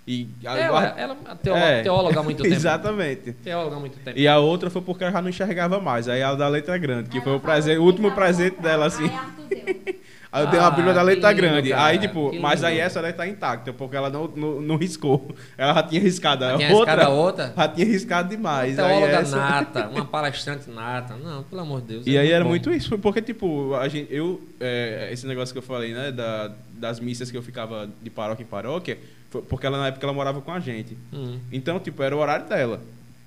e 0.06 0.28
Ela, 0.44 0.66
agora- 0.66 0.94
ela 0.96 1.16
é 1.28 1.34
teó- 1.34 1.56
É. 1.56 1.82
teóloga 1.82 2.20
há 2.20 2.22
muito 2.22 2.42
tempo. 2.44 2.54
Exatamente. 2.54 3.32
Teóloga 3.32 3.74
há 3.76 3.80
muito 3.80 3.98
tempo. 3.98 4.16
E 4.16 4.28
a 4.28 4.38
outra 4.38 4.70
foi 4.70 4.82
porque 4.82 5.02
ela 5.02 5.12
já 5.12 5.20
não 5.20 5.28
enxergava 5.28 5.80
mais. 5.80 6.08
Aí 6.08 6.22
a 6.22 6.32
da 6.36 6.46
letra 6.46 6.78
grande, 6.78 7.08
que 7.10 7.16
Ela 7.16 7.24
foi 7.24 7.34
o, 7.34 7.40
presente, 7.40 7.78
o 7.78 7.82
último 7.82 8.12
presente 8.12 8.60
dela, 8.60 8.86
assim. 8.86 9.04
Aí 9.08 9.14
Arthur 9.14 9.48
deu. 9.48 9.96
Aí 10.32 10.44
eu 10.44 10.50
dei 10.50 10.58
uma 10.60 10.66
Ah, 10.66 10.70
Bíblia 10.70 10.92
da 10.92 11.00
que 11.00 11.06
letra 11.06 11.30
lindo, 11.30 11.40
grande. 11.42 11.68
cara, 11.70 11.84
aí, 11.84 11.98
tipo, 11.98 12.34
mas 12.40 12.62
aí 12.64 12.78
essa 12.78 13.00
daí 13.00 13.12
tá 13.12 13.26
intacta, 13.26 13.72
porque 13.72 13.96
ela 13.96 14.10
não, 14.10 14.26
não, 14.28 14.60
não 14.60 14.76
riscou. 14.76 15.34
Ela 15.56 15.72
já 15.74 15.82
tinha 15.84 16.00
riscado. 16.00 16.44
A 16.44 16.56
Tinha 16.56 16.72
outra, 16.72 16.92
riscado 16.94 17.10
a 17.10 17.14
outra? 17.14 17.52
Já 17.56 17.68
tinha 17.68 17.86
riscado 17.86 18.28
demais. 18.28 18.76
Uma 18.78 18.88
teóloga 18.88 19.12
essa- 19.12 19.36
nata, 19.36 19.88
uma 19.94 20.04
palestrante 20.04 20.68
nata. 20.70 21.14
Não, 21.16 21.42
pelo 21.44 21.62
amor 21.62 21.80
de 21.80 21.86
Deus. 21.88 22.06
E 22.06 22.16
é 22.16 22.20
aí 22.20 22.30
era 22.32 22.44
bom. 22.44 22.50
muito 22.50 22.70
isso, 22.72 22.98
porque, 22.98 23.22
tipo, 23.22 23.74
a 23.74 23.88
gente, 23.88 24.12
eu, 24.12 24.40
é, 24.60 25.08
esse 25.12 25.26
negócio 25.26 25.52
que 25.54 25.58
eu 25.58 25.62
falei, 25.62 25.92
né, 25.94 26.10
da, 26.12 26.50
das 26.72 27.00
missas 27.00 27.30
que 27.30 27.36
eu 27.36 27.42
ficava 27.42 27.88
de 28.02 28.10
paróquia 28.10 28.42
em 28.42 28.46
paróquia, 28.46 28.98
foi 29.30 29.42
porque 29.42 29.66
ela, 29.66 29.78
na 29.78 29.86
época, 29.88 30.04
ela 30.04 30.12
morava 30.12 30.40
com 30.40 30.52
a 30.52 30.60
gente. 30.60 30.96
Hum. 31.12 31.38
Então, 31.52 31.78
tipo, 31.80 32.02
era 32.02 32.14
o 32.14 32.18
horário 32.18 32.46
dela. 32.46 32.80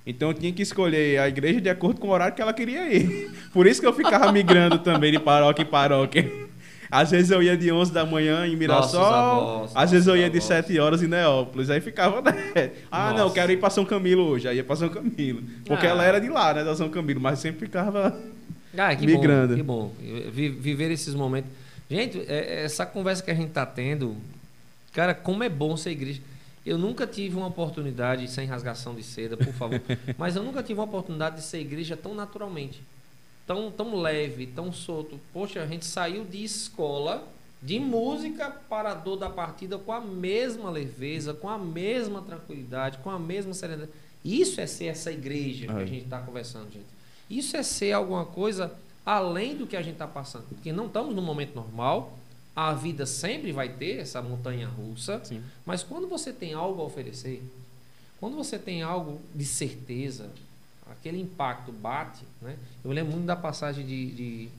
Então, 0.06 0.30
eu 0.30 0.34
tinha 0.34 0.52
que 0.52 0.62
escolher 0.62 1.20
a 1.20 1.28
igreja 1.28 1.60
de 1.62 1.70
acordo 1.70 2.00
com 2.00 2.08
o 2.08 2.12
horário 2.12 2.34
que 2.36 2.42
ela 2.42 2.54
queria 2.54 2.92
ir. 2.92 3.32
Por 3.54 3.66
isso 3.68 3.80
que 3.82 3.88
eu 3.88 3.94
ficava 3.94 4.32
migrando 4.32 4.80
também 4.80 5.12
de 5.12 5.20
paróquia 5.20 5.64
em 5.64 5.66
paróquia. 5.66 6.49
Às 6.92 7.12
vezes 7.12 7.30
eu 7.32 7.42
ia 7.44 7.56
de 7.56 7.72
11 7.72 7.92
da 7.94 8.06
manhã 8.06 8.48
em 8.48 8.56
Mirassol, 8.56 9.04
avós, 9.06 9.72
às 9.76 9.92
vezes 9.92 10.08
eu 10.08 10.18
ia 10.18 10.30
de 10.30 10.38
avós. 10.38 10.44
7 10.46 10.80
horas 10.80 11.04
em 11.04 11.08
Neópolis. 11.08 11.70
Aí 11.70 11.80
ficava, 11.82 12.22
né? 12.22 12.72
Ah, 12.92 13.12
não, 13.12 13.26
Nossa. 13.26 13.36
quero 13.36 13.52
ir 13.52 13.58
pra 13.60 13.70
São 13.70 13.86
Camilo 13.86 14.24
hoje. 14.24 14.48
Aí 14.48 14.58
ia 14.58 14.64
pra 14.64 14.76
São 14.76 14.90
Camilo. 14.90 15.44
Porque 15.66 15.86
Ah. 15.86 15.90
ela 15.92 16.04
era 16.04 16.20
de 16.20 16.30
lá, 16.30 16.54
né, 16.54 16.64
da 16.64 16.76
São 16.76 16.90
Camilo, 16.90 17.22
mas 17.22 17.38
sempre 17.40 17.68
ficava 17.68 18.20
Ah, 18.78 18.96
que 18.96 19.06
migrando. 19.06 19.54
bom, 19.64 19.92
que 19.98 20.04
bom. 20.14 20.32
Vi- 20.32 20.50
Viver 20.50 20.90
esses 20.92 21.14
momentos. 21.14 21.52
Gente, 21.90 22.20
é- 22.28 22.62
é 22.62 22.64
essa 22.66 22.86
conversa 22.86 23.22
que 23.24 23.32
a 23.32 23.36
gente 23.36 23.52
tá 23.52 23.66
tendo, 23.66 24.16
cara, 24.94 25.14
como 25.14 25.44
é 25.44 25.50
bom 25.50 25.76
ser 25.78 25.92
igreja. 25.92 26.22
Eu 26.66 26.78
nunca 26.78 27.08
tive 27.08 27.36
uma 27.36 27.48
oportunidade, 27.48 28.28
sem 28.30 28.46
rasgação 28.48 28.94
de 28.94 29.02
seda, 29.04 29.36
por 29.38 29.54
favor, 29.54 29.82
mas 30.18 30.36
eu 30.36 30.44
nunca 30.44 30.62
tive 30.62 30.80
uma 30.80 30.86
oportunidade 30.86 31.38
de 31.38 31.44
ser 31.44 31.60
igreja 31.60 31.96
tão 31.98 32.14
naturalmente. 32.14 32.82
Tão, 33.50 33.72
tão 33.72 34.00
leve, 34.00 34.46
tão 34.46 34.72
solto. 34.72 35.20
Poxa, 35.34 35.64
a 35.64 35.66
gente 35.66 35.84
saiu 35.84 36.24
de 36.24 36.44
escola, 36.44 37.28
de 37.64 37.80
música 37.80 38.52
para 38.70 38.92
a 38.92 38.94
dor 38.94 39.16
da 39.18 39.28
partida 39.28 39.76
com 39.80 39.92
a 39.92 40.00
mesma 40.00 40.70
leveza, 40.70 41.34
com 41.34 41.50
a 41.50 41.58
mesma 41.58 42.22
tranquilidade, 42.22 43.00
com 43.00 43.10
a 43.10 43.18
mesma 43.18 43.52
serenidade. 43.56 43.90
Isso 44.24 44.62
é 44.62 44.68
ser 44.68 44.86
essa 44.86 45.12
igreja 45.12 45.66
que 45.66 45.72
É. 45.74 45.78
a 45.82 45.86
gente 45.86 46.04
está 46.04 46.20
conversando, 46.20 46.72
gente. 46.72 46.86
Isso 47.28 47.58
é 47.58 47.64
ser 47.64 47.92
alguma 47.94 48.24
coisa 48.24 48.72
além 49.04 49.56
do 49.58 49.66
que 49.66 49.76
a 49.76 49.82
gente 49.82 49.94
está 49.94 50.06
passando. 50.08 50.44
Porque 50.50 50.72
não 50.72 50.86
estamos 50.86 51.16
num 51.16 51.24
momento 51.24 51.56
normal. 51.56 52.20
A 52.56 52.72
vida 52.76 53.08
sempre 53.08 53.52
vai 53.52 53.70
ter 53.70 53.98
essa 53.98 54.22
montanha 54.22 54.68
russa. 54.68 55.22
Sim. 55.24 55.42
Mas 55.66 55.82
quando 55.82 56.08
você 56.08 56.32
tem 56.32 56.54
algo 56.54 56.84
a 56.84 56.86
oferecer, 56.86 57.42
quando 58.20 58.36
você 58.36 58.60
tem 58.60 58.84
algo 58.84 59.20
de 59.34 59.44
certeza, 59.46 60.30
aquele 60.92 61.20
impacto 61.20 61.72
bate. 61.72 62.24
Né? 62.42 62.56
Eu 62.84 62.92
lembro 62.92 63.14
muito 63.14 63.26
da 63.26 63.36
passagem 63.36 63.86
de, 63.86 64.12
de, 64.12 64.50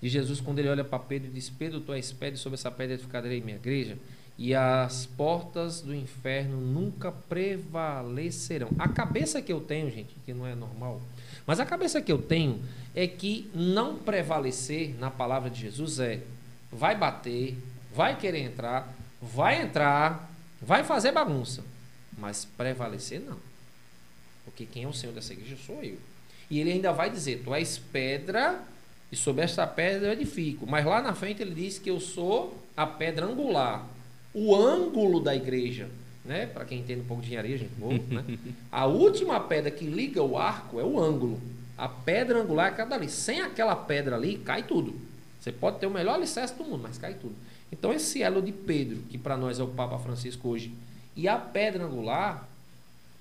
de 0.00 0.08
Jesus 0.08 0.40
quando 0.40 0.58
ele 0.58 0.68
olha 0.68 0.84
para 0.84 0.98
Pedro 0.98 1.28
e 1.28 1.32
diz: 1.32 1.50
Pedro, 1.50 1.80
tu 1.80 1.92
és 1.92 2.12
pedra, 2.12 2.36
sobre 2.36 2.54
essa 2.54 2.70
pedra 2.70 2.94
edificarei 2.94 3.40
minha 3.40 3.56
igreja. 3.56 3.96
E 4.38 4.54
as 4.54 5.04
portas 5.04 5.82
do 5.82 5.94
inferno 5.94 6.58
nunca 6.58 7.12
prevalecerão. 7.12 8.70
A 8.78 8.88
cabeça 8.88 9.42
que 9.42 9.52
eu 9.52 9.60
tenho, 9.60 9.90
gente, 9.90 10.14
que 10.24 10.32
não 10.32 10.46
é 10.46 10.54
normal, 10.54 11.00
mas 11.46 11.60
a 11.60 11.66
cabeça 11.66 12.00
que 12.00 12.10
eu 12.10 12.22
tenho 12.22 12.58
é 12.94 13.06
que 13.06 13.50
não 13.54 13.96
prevalecer 13.96 14.98
na 14.98 15.10
palavra 15.10 15.50
de 15.50 15.60
Jesus 15.60 15.98
é 15.98 16.22
vai 16.72 16.96
bater, 16.96 17.58
vai 17.94 18.16
querer 18.16 18.40
entrar, 18.40 18.94
vai 19.20 19.60
entrar, 19.60 20.30
vai 20.62 20.84
fazer 20.84 21.12
bagunça, 21.12 21.64
mas 22.16 22.44
prevalecer 22.56 23.20
não. 23.20 23.49
Porque 24.44 24.66
quem 24.66 24.84
é 24.84 24.88
o 24.88 24.92
Senhor 24.92 25.12
dessa 25.12 25.32
igreja 25.32 25.56
sou 25.66 25.82
eu. 25.82 25.98
E 26.50 26.58
ele 26.60 26.72
ainda 26.72 26.92
vai 26.92 27.10
dizer: 27.10 27.42
Tu 27.44 27.54
és 27.54 27.78
pedra, 27.78 28.60
e 29.10 29.16
sobre 29.16 29.42
esta 29.42 29.66
pedra 29.66 30.08
eu 30.08 30.12
edifico. 30.12 30.66
Mas 30.66 30.84
lá 30.84 31.00
na 31.00 31.14
frente 31.14 31.42
ele 31.42 31.54
diz 31.54 31.78
que 31.78 31.90
eu 31.90 32.00
sou 32.00 32.56
a 32.76 32.86
pedra 32.86 33.26
angular, 33.26 33.86
o 34.34 34.54
ângulo 34.54 35.20
da 35.20 35.34
igreja. 35.34 35.88
Né? 36.24 36.46
Para 36.46 36.64
quem 36.64 36.80
entende 36.80 37.00
um 37.00 37.04
pouco 37.04 37.22
de 37.22 37.28
engenharia, 37.28 37.56
gente, 37.56 37.74
boa, 37.76 37.94
né? 38.08 38.24
a 38.70 38.86
última 38.86 39.40
pedra 39.40 39.70
que 39.70 39.84
liga 39.84 40.22
o 40.22 40.36
arco 40.36 40.78
é 40.78 40.84
o 40.84 40.98
ângulo. 41.00 41.40
A 41.78 41.88
pedra 41.88 42.38
angular 42.40 42.72
é 42.72 42.76
cada 42.76 42.94
ali. 42.94 43.08
Sem 43.08 43.40
aquela 43.40 43.74
pedra 43.74 44.16
ali, 44.16 44.36
cai 44.38 44.62
tudo. 44.62 44.94
Você 45.40 45.50
pode 45.50 45.78
ter 45.78 45.86
o 45.86 45.90
melhor 45.90 46.16
alicerce 46.16 46.54
do 46.54 46.62
mundo, 46.62 46.82
mas 46.82 46.98
cai 46.98 47.14
tudo. 47.14 47.34
Então, 47.72 47.92
esse 47.92 48.22
elo 48.22 48.42
de 48.42 48.52
Pedro, 48.52 48.98
que 49.08 49.16
para 49.16 49.36
nós 49.36 49.58
é 49.58 49.62
o 49.62 49.68
Papa 49.68 49.98
Francisco 49.98 50.48
hoje, 50.48 50.74
e 51.16 51.26
a 51.26 51.38
pedra 51.38 51.84
angular, 51.84 52.46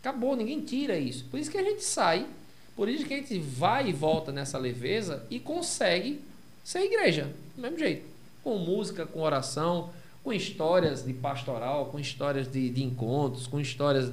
acabou, 0.01 0.35
ninguém 0.35 0.61
tira 0.61 0.97
isso. 0.97 1.25
Por 1.25 1.39
isso 1.39 1.51
que 1.51 1.57
a 1.57 1.63
gente 1.63 1.83
sai, 1.83 2.25
por 2.75 2.87
isso 2.89 3.05
que 3.05 3.13
a 3.13 3.17
gente 3.17 3.37
vai 3.39 3.89
e 3.89 3.93
volta 3.93 4.31
nessa 4.31 4.57
leveza 4.57 5.25
e 5.29 5.39
consegue 5.39 6.21
ser 6.63 6.83
igreja, 6.83 7.29
do 7.55 7.61
mesmo 7.61 7.77
jeito. 7.77 8.05
Com 8.43 8.57
música, 8.57 9.05
com 9.05 9.21
oração, 9.21 9.89
com 10.23 10.31
histórias 10.31 11.03
de 11.03 11.13
pastoral, 11.13 11.87
com 11.87 11.99
histórias 11.99 12.49
de, 12.49 12.69
de 12.69 12.83
encontros, 12.83 13.47
com 13.47 13.59
histórias 13.59 14.11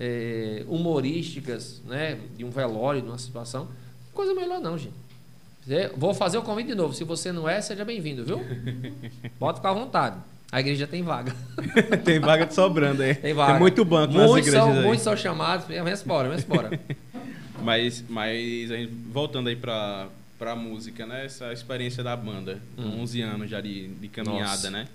eh, 0.00 0.64
humorísticas, 0.68 1.80
né? 1.84 2.18
De 2.36 2.44
um 2.44 2.50
velório, 2.50 3.02
de 3.02 3.08
uma 3.08 3.18
situação. 3.18 3.68
Coisa 4.14 4.34
melhor 4.34 4.60
não, 4.60 4.76
gente. 4.78 4.94
Vou 5.96 6.14
fazer 6.14 6.38
o 6.38 6.42
convite 6.42 6.68
de 6.68 6.74
novo. 6.74 6.94
Se 6.94 7.04
você 7.04 7.30
não 7.30 7.48
é, 7.48 7.60
seja 7.60 7.84
bem-vindo, 7.84 8.24
viu? 8.24 8.40
Pode 9.38 9.58
ficar 9.58 9.70
à 9.70 9.74
vontade. 9.74 10.16
A 10.50 10.60
igreja 10.60 10.86
tem 10.86 11.02
vaga. 11.02 11.34
Tem 12.04 12.18
vaga 12.18 12.46
de 12.46 12.54
sobrando 12.54 13.02
aí. 13.02 13.14
Tem 13.14 13.34
vaga. 13.34 13.58
muito 13.58 13.84
banco 13.84 14.14
nas 14.14 14.30
muitos 14.30 14.48
igrejas 14.48 14.66
são, 14.66 14.78
aí. 14.78 14.86
muitos 14.86 15.04
são 15.04 15.16
chamados. 15.16 15.66
Vem 15.66 15.78
embora, 15.78 16.28
vem 16.30 16.38
embora. 16.38 16.80
Mas, 17.60 18.04
mas 18.08 18.70
voltando 19.12 19.48
aí 19.48 19.56
pra, 19.56 20.06
pra 20.38 20.54
música, 20.54 21.04
né? 21.04 21.24
Essa 21.24 21.52
experiência 21.52 22.04
da 22.04 22.16
banda. 22.16 22.62
Hum. 22.78 23.00
11 23.02 23.20
anos 23.20 23.50
já 23.50 23.60
de, 23.60 23.88
de 23.88 24.06
caminhada, 24.08 24.48
Nossa. 24.48 24.70
né? 24.70 24.86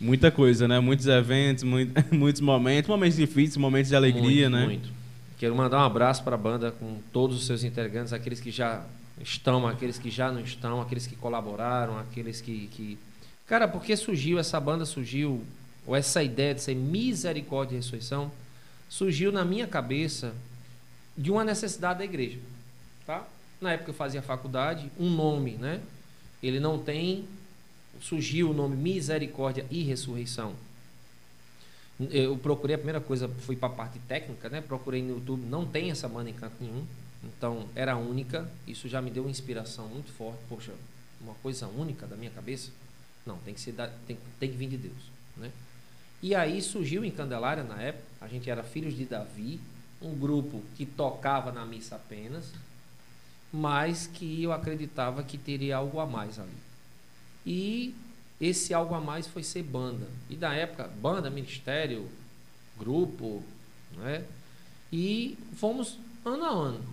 Muita 0.00 0.30
coisa, 0.30 0.68
né? 0.68 0.78
Muitos 0.78 1.08
eventos, 1.08 1.64
muito- 1.64 1.92
muitos 2.14 2.40
momentos, 2.40 2.88
momentos 2.88 3.16
difíceis, 3.16 3.56
momentos 3.56 3.88
de 3.88 3.96
alegria, 3.96 4.48
muito, 4.48 4.60
né? 4.60 4.64
Muito. 4.66 4.88
Quero 5.36 5.54
mandar 5.56 5.78
um 5.78 5.84
abraço 5.84 6.22
para 6.22 6.36
a 6.36 6.38
banda 6.38 6.70
com 6.70 6.98
todos 7.12 7.36
os 7.36 7.44
seus 7.44 7.64
integrantes, 7.64 8.12
aqueles 8.12 8.40
que 8.40 8.52
já 8.52 8.84
estão, 9.20 9.66
aqueles 9.66 9.98
que 9.98 10.10
já 10.10 10.30
não 10.30 10.40
estão, 10.40 10.80
aqueles 10.80 11.06
que 11.08 11.16
colaboraram, 11.16 11.98
aqueles 11.98 12.40
que, 12.40 12.68
que... 12.68 12.98
Cara, 13.46 13.68
porque 13.68 13.96
surgiu, 13.96 14.38
essa 14.38 14.58
banda 14.58 14.86
surgiu, 14.86 15.44
ou 15.86 15.94
essa 15.94 16.22
ideia 16.22 16.54
de 16.54 16.62
ser 16.62 16.74
misericórdia 16.74 17.74
e 17.74 17.78
ressurreição, 17.78 18.30
surgiu 18.88 19.30
na 19.30 19.44
minha 19.44 19.66
cabeça 19.66 20.34
de 21.16 21.30
uma 21.30 21.44
necessidade 21.44 21.98
da 21.98 22.04
igreja. 22.04 22.38
Tá? 23.06 23.26
Na 23.60 23.72
época 23.72 23.90
eu 23.90 23.94
fazia 23.94 24.22
faculdade, 24.22 24.90
um 24.98 25.10
nome, 25.10 25.52
né? 25.52 25.80
Ele 26.42 26.58
não 26.58 26.78
tem. 26.78 27.26
Surgiu 28.00 28.50
o 28.50 28.54
nome 28.54 28.76
Misericórdia 28.76 29.64
e 29.70 29.82
Ressurreição. 29.82 30.54
Eu 32.10 32.36
procurei, 32.36 32.74
a 32.74 32.78
primeira 32.78 33.00
coisa, 33.00 33.28
fui 33.28 33.54
para 33.54 33.68
a 33.68 33.72
parte 33.72 33.98
técnica, 34.00 34.48
né? 34.48 34.60
Procurei 34.60 35.00
no 35.00 35.10
YouTube, 35.10 35.46
não 35.46 35.64
tem 35.64 35.90
essa 35.90 36.08
banda 36.08 36.28
em 36.28 36.32
canto 36.32 36.56
nenhum. 36.60 36.84
Então, 37.22 37.66
era 37.74 37.96
única. 37.96 38.50
Isso 38.66 38.88
já 38.88 39.00
me 39.00 39.10
deu 39.10 39.22
uma 39.22 39.30
inspiração 39.30 39.86
muito 39.86 40.10
forte. 40.12 40.40
Poxa, 40.48 40.72
uma 41.20 41.34
coisa 41.34 41.68
única 41.68 42.06
da 42.06 42.16
minha 42.16 42.30
cabeça? 42.32 42.70
Não, 43.26 43.38
tem 43.38 43.54
que, 43.54 43.60
ser 43.60 43.72
da, 43.72 43.88
tem, 44.06 44.18
tem 44.38 44.50
que 44.50 44.56
vir 44.56 44.68
de 44.68 44.76
Deus, 44.76 45.10
né? 45.36 45.50
E 46.22 46.34
aí 46.34 46.60
surgiu 46.62 47.04
em 47.04 47.10
Candelária, 47.10 47.62
na 47.62 47.80
época, 47.80 48.04
a 48.20 48.28
gente 48.28 48.48
era 48.48 48.62
Filhos 48.62 48.96
de 48.96 49.04
Davi, 49.04 49.60
um 50.00 50.14
grupo 50.14 50.62
que 50.76 50.86
tocava 50.86 51.52
na 51.52 51.64
missa 51.64 51.96
apenas, 51.96 52.50
mas 53.52 54.06
que 54.06 54.42
eu 54.42 54.52
acreditava 54.52 55.22
que 55.22 55.38
teria 55.38 55.76
algo 55.76 56.00
a 56.00 56.06
mais 56.06 56.38
ali. 56.38 56.56
E 57.46 57.94
esse 58.40 58.74
algo 58.74 58.94
a 58.94 59.00
mais 59.00 59.26
foi 59.26 59.42
ser 59.42 59.62
banda. 59.62 60.06
E 60.28 60.36
na 60.36 60.54
época, 60.54 60.88
banda, 60.88 61.30
ministério, 61.30 62.08
grupo, 62.78 63.42
né? 63.92 64.24
E 64.92 65.38
fomos 65.56 65.98
ano 66.24 66.44
a 66.44 66.48
ano, 66.48 66.84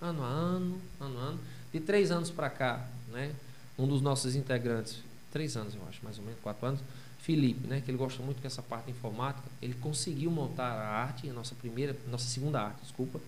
ano 0.00 0.22
a 0.22 0.28
ano, 0.28 0.80
ano 1.00 1.18
a 1.18 1.22
ano. 1.22 1.40
De 1.72 1.80
três 1.80 2.10
anos 2.10 2.30
para 2.30 2.50
cá, 2.50 2.86
né? 3.08 3.34
Um 3.78 3.86
dos 3.86 4.00
nossos 4.00 4.36
integrantes, 4.36 4.98
três 5.34 5.56
anos 5.56 5.74
eu 5.74 5.82
acho, 5.88 5.98
mais 6.04 6.16
ou 6.16 6.24
menos, 6.24 6.40
quatro 6.40 6.64
anos, 6.64 6.80
Felipe, 7.18 7.66
né? 7.66 7.82
Que 7.84 7.90
ele 7.90 7.98
gosta 7.98 8.22
muito 8.22 8.40
dessa 8.40 8.62
parte 8.62 8.88
informática. 8.90 9.48
Ele 9.60 9.74
conseguiu 9.74 10.30
montar 10.30 10.70
a 10.70 10.88
arte, 10.88 11.28
a 11.28 11.32
nossa 11.32 11.56
primeira, 11.56 11.96
nossa 12.08 12.26
segunda 12.26 12.62
arte, 12.62 12.82
desculpa, 12.82 13.20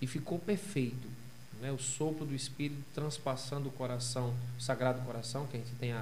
e 0.00 0.06
ficou 0.06 0.40
perfeito. 0.40 1.08
Né? 1.60 1.70
O 1.70 1.78
sopro 1.78 2.26
do 2.26 2.34
Espírito 2.34 2.82
transpassando 2.92 3.68
o 3.68 3.72
coração, 3.72 4.34
o 4.58 4.60
Sagrado 4.60 5.00
Coração, 5.02 5.46
que 5.46 5.56
a 5.56 5.60
gente 5.60 5.72
tem 5.76 5.92
a, 5.92 6.00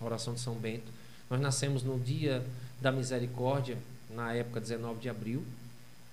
a 0.00 0.04
oração 0.04 0.34
de 0.34 0.40
São 0.40 0.54
Bento. 0.54 0.86
Nós 1.28 1.40
nascemos 1.40 1.82
no 1.82 1.98
dia 1.98 2.46
da 2.80 2.92
misericórdia, 2.92 3.76
na 4.10 4.32
época 4.32 4.60
19 4.60 5.00
de 5.00 5.08
abril, 5.08 5.44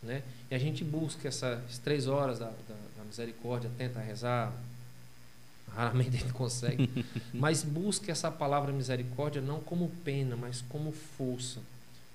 né? 0.01 0.23
E 0.49 0.55
a 0.55 0.57
gente 0.57 0.83
busca 0.83 1.27
essas 1.27 1.77
três 1.77 2.07
horas 2.07 2.39
da, 2.39 2.47
da, 2.47 2.75
da 2.97 3.03
misericórdia, 3.03 3.69
tenta 3.77 3.99
rezar, 3.99 4.51
raramente 5.75 6.17
gente 6.17 6.33
consegue, 6.33 6.89
mas 7.33 7.63
busca 7.63 8.11
essa 8.11 8.29
palavra 8.29 8.71
misericórdia 8.73 9.41
não 9.41 9.59
como 9.59 9.89
pena, 10.03 10.35
mas 10.35 10.61
como 10.69 10.91
força. 10.91 11.59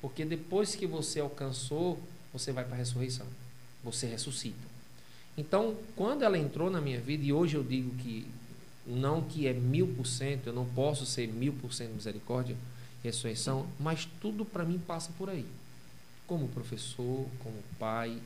Porque 0.01 0.25
depois 0.25 0.75
que 0.75 0.87
você 0.87 1.21
alcançou, 1.21 1.99
você 2.33 2.53
vai 2.53 2.65
para 2.65 2.75
a 2.75 2.79
ressurreição. 2.79 3.27
Você 3.83 4.07
ressuscita. 4.07 4.77
Então, 5.37 5.77
quando 5.95 6.23
ela 6.23 6.39
entrou 6.39 6.71
na 6.71 6.81
minha 6.81 7.01
vida, 7.01 7.25
e 7.25 7.33
hoje 7.33 7.57
eu 7.57 7.65
digo 7.65 7.95
que 7.97 8.27
não 8.87 9.23
que 9.23 9.47
é 9.47 9.53
mil 9.53 9.89
por 9.89 10.07
cento, 10.07 10.47
eu 10.47 10.53
não 10.53 10.65
posso 10.65 11.05
ser 11.05 11.27
mil 11.27 11.53
por 11.53 11.73
cento 11.73 11.95
misericórdia, 11.95 12.57
ressurreição, 13.03 13.67
mas 13.79 14.09
tudo 14.21 14.45
para 14.45 14.65
mim 14.65 14.79
passa 14.79 15.11
por 15.19 15.29
aí. 15.29 15.47
Como 16.27 16.49
professor, 16.49 17.27
como 17.43 17.57
pai, 17.79 18.19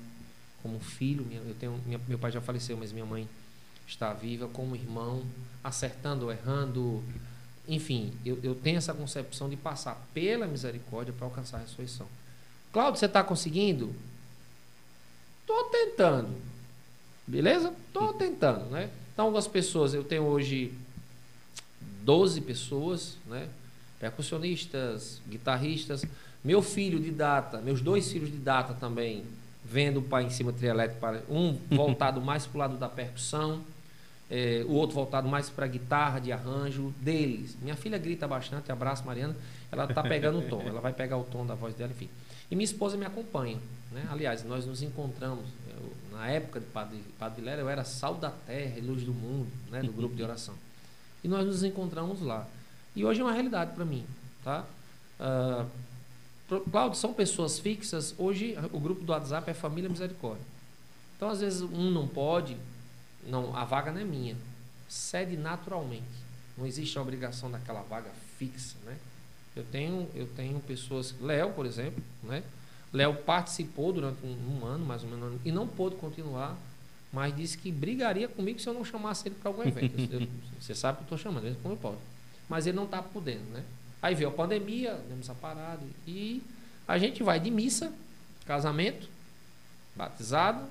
como 0.62 0.78
filho, 0.80 1.26
eu 1.30 1.54
tenho, 1.54 1.80
meu 2.06 2.18
pai 2.18 2.30
já 2.30 2.40
faleceu, 2.40 2.76
mas 2.76 2.92
minha 2.92 3.06
mãe 3.06 3.28
está 3.90 4.12
viva, 4.12 4.48
como 4.48 4.74
irmão, 4.76 5.22
acertando 5.62 6.26
ou 6.26 6.32
errando, 6.32 7.02
enfim, 7.68 8.12
eu, 8.24 8.38
eu 8.42 8.54
tenho 8.54 8.78
essa 8.78 8.94
concepção 8.94 9.48
de 9.48 9.56
passar 9.56 10.00
pela 10.14 10.46
misericórdia 10.46 11.12
para 11.16 11.26
alcançar 11.26 11.58
a 11.58 11.60
ressurreição. 11.60 12.06
Cláudio, 12.72 12.98
você 12.98 13.06
está 13.06 13.22
conseguindo? 13.22 13.94
Estou 15.42 15.64
tentando. 15.64 16.28
Beleza? 17.26 17.72
Estou 17.86 18.12
tentando, 18.14 18.66
né? 18.70 18.90
Então, 19.12 19.26
algumas 19.26 19.46
pessoas, 19.46 19.92
eu 19.92 20.02
tenho 20.04 20.22
hoje 20.22 20.72
12 22.02 22.40
pessoas, 22.40 23.16
né? 23.26 23.48
Percussionistas, 23.98 25.20
guitarristas. 25.28 26.04
Meu 26.42 26.62
filho 26.62 26.98
de 26.98 27.10
data, 27.10 27.60
meus 27.60 27.80
dois 27.82 28.10
filhos 28.10 28.30
de 28.30 28.38
data 28.38 28.72
também, 28.74 29.24
vendo 29.64 29.98
o 30.00 30.02
pai 30.02 30.24
em 30.24 30.30
cima 30.30 30.50
do 30.52 30.58
trio 30.58 30.70
elétrico, 30.70 31.00
para- 31.00 31.22
um 31.28 31.58
voltado 31.70 32.20
mais 32.22 32.46
para 32.46 32.56
o 32.56 32.58
lado 32.58 32.76
da 32.78 32.88
percussão. 32.88 33.60
É, 34.30 34.64
o 34.66 34.72
outro 34.72 34.94
voltado 34.94 35.28
mais 35.28 35.50
para 35.50 35.66
guitarra, 35.66 36.20
de 36.20 36.30
arranjo, 36.30 36.94
deles. 37.00 37.56
Minha 37.60 37.76
filha 37.76 37.98
grita 37.98 38.28
bastante, 38.28 38.70
abraço 38.70 39.04
Mariana, 39.04 39.36
ela 39.72 39.84
está 39.84 40.02
pegando 40.02 40.38
o 40.38 40.42
tom, 40.42 40.62
ela 40.62 40.80
vai 40.80 40.92
pegar 40.92 41.16
o 41.16 41.24
tom 41.24 41.44
da 41.44 41.54
voz 41.54 41.74
dela, 41.74 41.90
enfim. 41.90 42.08
E 42.50 42.54
minha 42.54 42.64
esposa 42.64 42.96
me 42.96 43.04
acompanha. 43.04 43.58
Né? 43.90 44.06
Aliás, 44.10 44.44
nós 44.44 44.64
nos 44.64 44.82
encontramos, 44.82 45.46
eu, 45.68 46.16
na 46.16 46.28
época 46.28 46.60
de 46.60 46.66
Padre, 46.66 46.98
Padre 47.18 47.40
Vilela, 47.40 47.60
eu 47.60 47.68
era 47.68 47.84
sal 47.84 48.14
da 48.14 48.30
terra 48.30 48.78
e 48.78 48.80
luz 48.80 49.02
do 49.02 49.12
mundo, 49.12 49.48
né? 49.70 49.82
do 49.82 49.92
grupo 49.92 50.14
de 50.14 50.22
oração. 50.22 50.54
E 51.24 51.28
nós 51.28 51.44
nos 51.44 51.64
encontramos 51.64 52.22
lá. 52.22 52.46
E 52.94 53.04
hoje 53.04 53.20
é 53.20 53.24
uma 53.24 53.32
realidade 53.32 53.72
para 53.74 53.84
mim. 53.84 54.04
Tá? 54.44 54.64
Uh, 55.18 55.66
Cláudio, 56.70 56.98
são 56.98 57.12
pessoas 57.12 57.58
fixas. 57.58 58.14
Hoje 58.18 58.56
o 58.72 58.80
grupo 58.80 59.04
do 59.04 59.12
WhatsApp 59.12 59.50
é 59.50 59.54
Família 59.54 59.88
Misericórdia. 59.88 60.44
Então, 61.16 61.28
às 61.28 61.40
vezes, 61.40 61.60
um 61.60 61.90
não 61.90 62.08
pode, 62.08 62.56
não, 63.26 63.56
a 63.56 63.64
vaga 63.64 63.92
não 63.92 64.00
é 64.00 64.04
minha. 64.04 64.36
Cede 64.88 65.36
naturalmente. 65.36 66.04
Não 66.56 66.66
existe 66.66 66.98
a 66.98 67.02
obrigação 67.02 67.50
daquela 67.50 67.82
vaga 67.82 68.10
fixa, 68.38 68.76
né? 68.84 68.96
Eu 69.54 69.64
tenho, 69.64 70.08
eu 70.14 70.26
tenho 70.36 70.60
pessoas, 70.60 71.14
Léo, 71.20 71.52
por 71.52 71.66
exemplo, 71.66 72.02
né? 72.22 72.42
Léo 72.92 73.14
participou 73.14 73.92
durante 73.92 74.24
um, 74.24 74.60
um, 74.60 74.66
ano, 74.66 74.84
mais 74.84 75.02
ou 75.02 75.08
menos, 75.08 75.40
e 75.44 75.52
não 75.52 75.66
pôde 75.66 75.96
continuar, 75.96 76.56
mas 77.12 77.34
disse 77.36 77.56
que 77.56 77.70
brigaria 77.70 78.28
comigo 78.28 78.58
se 78.58 78.68
eu 78.68 78.74
não 78.74 78.84
chamasse 78.84 79.28
ele 79.28 79.36
para 79.36 79.48
algum 79.48 79.62
evento. 79.62 80.12
eu, 80.12 80.26
você 80.60 80.74
sabe 80.74 80.98
que 80.98 81.02
eu 81.02 81.16
estou 81.16 81.18
chamando, 81.18 81.46
ele 81.46 81.56
como 81.62 81.76
pode. 81.76 81.98
Mas 82.48 82.66
ele 82.66 82.76
não 82.76 82.84
está 82.84 83.02
podendo, 83.02 83.48
né? 83.52 83.64
Aí 84.02 84.14
veio 84.14 84.30
a 84.30 84.32
pandemia, 84.32 84.94
demos 85.08 85.26
essa 85.26 85.34
parada, 85.34 85.82
e 86.06 86.42
a 86.86 86.98
gente 86.98 87.22
vai 87.22 87.38
de 87.38 87.50
missa, 87.50 87.92
casamento, 88.46 89.08
batizado, 89.94 90.66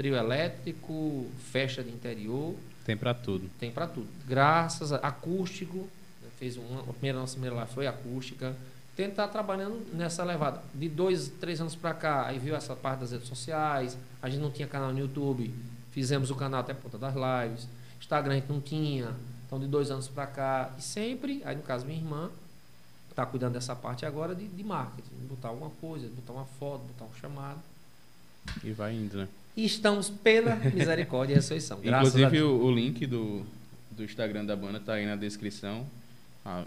trio 0.00 0.16
elétrico, 0.16 1.26
festa 1.52 1.84
de 1.84 1.90
interior. 1.90 2.54
Tem 2.86 2.96
para 2.96 3.12
tudo. 3.12 3.50
Tem 3.60 3.70
para 3.70 3.86
tudo. 3.86 4.08
Graças 4.26 4.94
a 4.94 4.96
acústico, 4.96 5.76
né, 6.22 6.28
fez 6.38 6.56
uma, 6.56 6.80
a 6.80 6.92
primeira 6.94 7.18
nossa 7.18 7.34
primeira 7.34 7.54
lá 7.54 7.66
foi 7.66 7.86
acústica. 7.86 8.56
Tentar 8.96 9.28
trabalhando 9.28 9.86
nessa 9.92 10.24
levada. 10.24 10.62
De 10.72 10.88
dois, 10.88 11.28
três 11.38 11.60
anos 11.60 11.76
para 11.76 11.92
cá, 11.92 12.24
aí 12.24 12.38
viu 12.38 12.56
essa 12.56 12.74
parte 12.74 13.00
das 13.00 13.12
redes 13.12 13.28
sociais. 13.28 13.94
A 14.22 14.30
gente 14.30 14.40
não 14.40 14.50
tinha 14.50 14.66
canal 14.66 14.90
no 14.90 14.98
YouTube, 14.98 15.52
fizemos 15.92 16.30
o 16.30 16.34
canal 16.34 16.60
até 16.60 16.72
ponta 16.72 16.96
das 16.96 17.14
lives. 17.14 17.68
Instagram 18.00 18.32
a 18.32 18.36
gente 18.36 18.48
não 18.48 18.60
tinha. 18.62 19.14
Então, 19.46 19.60
de 19.60 19.66
dois 19.66 19.90
anos 19.90 20.08
para 20.08 20.26
cá, 20.26 20.70
e 20.78 20.82
sempre, 20.82 21.42
aí 21.44 21.54
no 21.54 21.62
caso 21.62 21.84
minha 21.84 21.98
irmã, 21.98 22.30
está 23.10 23.26
cuidando 23.26 23.52
dessa 23.52 23.76
parte 23.76 24.06
agora 24.06 24.34
de, 24.34 24.48
de 24.48 24.64
marketing, 24.64 25.10
botar 25.28 25.48
alguma 25.48 25.68
coisa, 25.78 26.08
botar 26.08 26.32
uma 26.32 26.46
foto, 26.46 26.84
botar 26.84 27.04
um 27.04 27.14
chamado. 27.20 27.60
E 28.64 28.72
vai 28.72 28.94
indo, 28.94 29.18
né? 29.18 29.28
E 29.56 29.64
estamos 29.64 30.08
pela 30.08 30.56
misericórdia 30.56 31.34
e 31.34 31.36
ressurreição. 31.36 31.80
Inclusive, 31.82 32.42
o, 32.42 32.64
o, 32.64 32.70
link 32.70 33.06
do, 33.06 33.44
do 33.90 34.04
Instagram 34.04 34.44
da 34.44 34.56
banda 34.56 34.78
está 34.78 34.94
aí 34.94 35.06
na 35.06 35.16
descrição. 35.16 35.86
Ah, 36.44 36.64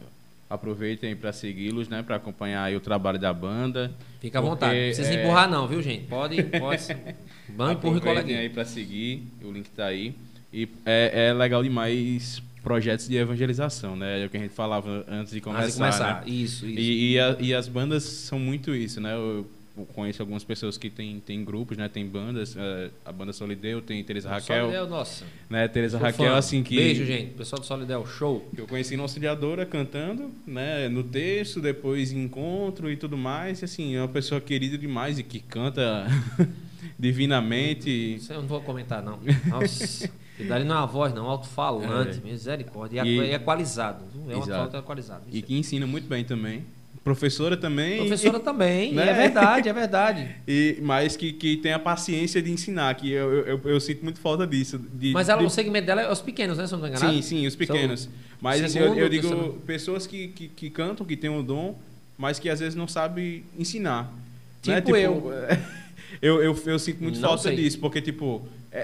aproveitem 0.50 1.16
para 1.16 1.34
segui-los, 1.34 1.88
né? 1.88 2.04
Para 2.04 2.18
acompanhar 2.18 2.72
o 2.74 2.80
trabalho 2.80 3.18
da 3.18 3.34
banda. 3.34 3.92
Fica 4.20 4.40
à 4.40 4.42
vontade. 4.42 4.76
Não 4.76 4.86
precisa 4.86 5.10
é... 5.10 5.24
empurrar, 5.24 5.50
não, 5.50 5.68
viu, 5.68 5.82
gente? 5.82 6.06
Pode. 6.08 6.42
pode 6.44 6.84
Vamos 7.56 7.74
empurrar 7.74 8.26
aí 8.26 8.50
para 8.50 8.66
seguir. 8.66 9.24
O 9.42 9.52
link 9.52 9.66
está 9.66 9.86
aí. 9.86 10.16
E 10.52 10.70
é, 10.86 11.30
é 11.30 11.34
legal 11.34 11.64
demais 11.64 12.42
projetos 12.64 13.08
de 13.08 13.18
evangelização, 13.18 13.96
né? 13.96 14.22
É 14.22 14.26
o 14.26 14.30
que 14.30 14.38
a 14.38 14.40
gente 14.40 14.54
falava 14.54 15.04
antes 15.08 15.34
de 15.34 15.42
começar. 15.42 15.64
Antes 15.64 15.74
de 15.74 15.80
começar. 15.80 16.22
Né? 16.22 16.32
Isso, 16.32 16.66
isso. 16.66 16.80
E, 16.80 17.14
e, 17.14 17.20
a, 17.20 17.38
e, 17.40 17.54
as 17.54 17.68
bandas 17.68 18.04
são 18.04 18.40
muito 18.40 18.74
isso, 18.74 19.02
né? 19.02 19.14
Eu, 19.14 19.46
conheço 19.94 20.22
algumas 20.22 20.44
pessoas 20.44 20.78
que 20.78 20.90
têm, 20.90 21.20
têm 21.20 21.44
grupos, 21.44 21.78
né? 21.78 21.90
Tem 21.90 22.06
bandas, 22.06 22.56
uh, 22.56 22.92
a 23.04 23.12
banda 23.12 23.34
Solideu, 23.34 23.82
tem 23.82 24.04
Teresa 24.04 24.30
Raquel. 24.30 24.66
Solideu, 24.66 24.88
nossa. 24.88 25.26
Né? 25.50 25.68
Teresa 25.68 25.98
Raquel, 25.98 26.32
fã. 26.32 26.38
assim 26.38 26.62
que... 26.62 26.76
Beijo, 26.76 27.04
gente. 27.06 27.34
Pessoal 27.34 27.60
do 27.60 27.66
Solideu, 27.66 28.06
show. 28.06 28.48
Eu 28.56 28.68
conheci 28.68 28.96
na 28.96 29.04
Auxiliadora 29.04 29.66
cantando, 29.66 30.32
né? 30.46 30.88
No 30.90 31.04
texto, 31.04 31.60
depois 31.60 32.12
em 32.12 32.24
encontro 32.24 32.92
e 32.92 32.96
tudo 32.96 33.18
mais. 33.18 33.62
E, 33.62 33.66
assim, 33.66 33.96
é 33.96 34.02
uma 34.02 34.08
pessoa 34.08 34.40
querida 34.40 34.78
demais 34.78 35.18
e 35.18 35.24
que 35.24 35.40
canta 35.40 36.06
divinamente. 37.00 37.90
Isso 37.90 38.32
eu 38.32 38.42
não 38.42 38.48
vou 38.48 38.62
comentar, 38.62 39.02
não. 39.02 39.20
Nossa... 39.48 40.10
E 40.40 40.46
dali 40.46 40.66
não 40.66 40.76
é 40.76 40.80
uma 40.80 40.88
voz, 40.88 41.14
não, 41.14 41.30
alto-falante, 41.30 42.18
é. 42.18 42.28
misericórdia. 42.28 43.06
E, 43.06 43.18
e, 43.18 43.20
é 43.20 43.36
equalizado. 43.36 44.04
É 44.28 44.34
um 44.34 44.38
alto-falante 44.38 44.76
equalizado. 44.76 45.24
E 45.32 45.44
que 45.44 45.56
ensina 45.56 45.86
muito 45.86 46.08
bem 46.08 46.24
também. 46.24 46.66
Professora 47.04 47.58
também. 47.58 47.98
Professora 47.98 48.40
também, 48.40 48.94
né? 48.94 49.10
é 49.10 49.14
verdade, 49.14 49.68
é 49.68 49.74
verdade. 49.74 50.36
e, 50.48 50.78
mas 50.82 51.18
que, 51.18 51.34
que 51.34 51.58
tem 51.58 51.74
a 51.74 51.80
paciência 51.80 52.42
de 52.42 52.50
ensinar, 52.50 52.96
que 52.96 53.12
eu, 53.12 53.46
eu, 53.46 53.62
eu 53.66 53.80
sinto 53.82 54.04
muito 54.04 54.20
falta 54.20 54.48
disso. 54.48 54.78
De, 54.78 55.12
mas 55.12 55.28
ela, 55.28 55.42
de... 55.42 55.46
o 55.46 55.50
segmento 55.50 55.86
dela 55.86 56.02
é 56.02 56.12
os 56.12 56.22
pequenos, 56.22 56.58
né? 56.58 56.66
Se 56.66 56.74
eu 56.74 56.80
não 56.80 56.88
enganado. 56.88 57.14
Sim, 57.14 57.22
sim, 57.22 57.46
os 57.46 57.58
pequenos. 57.58 58.04
São 58.04 58.12
mas 58.40 58.64
assim, 58.64 58.80
eu, 58.80 58.96
eu 58.96 59.10
digo 59.10 59.28
terceiro... 59.28 59.54
pessoas 59.66 60.08
que, 60.08 60.30
que, 60.30 60.48
que, 60.48 60.70
cantam, 60.70 61.06
que 61.06 61.18
têm 61.18 61.30
um 61.30 61.44
dom, 61.44 61.78
mas 62.18 62.40
que 62.40 62.50
às 62.50 62.62
vezes 62.62 62.76
não 62.76 62.88
sabem 62.88 63.44
ensinar. 63.60 64.14
Tipo, 64.62 64.72
né? 64.72 64.82
tipo 64.82 64.96
eu. 64.96 65.34
eu, 66.22 66.42
eu, 66.42 66.64
eu 66.66 66.80
sinto 66.80 67.04
muito 67.04 67.20
não 67.20 67.28
falta 67.30 67.44
sei. 67.44 67.56
disso, 67.58 67.80
porque, 67.80 68.02
tipo, 68.02 68.48
é, 68.72 68.80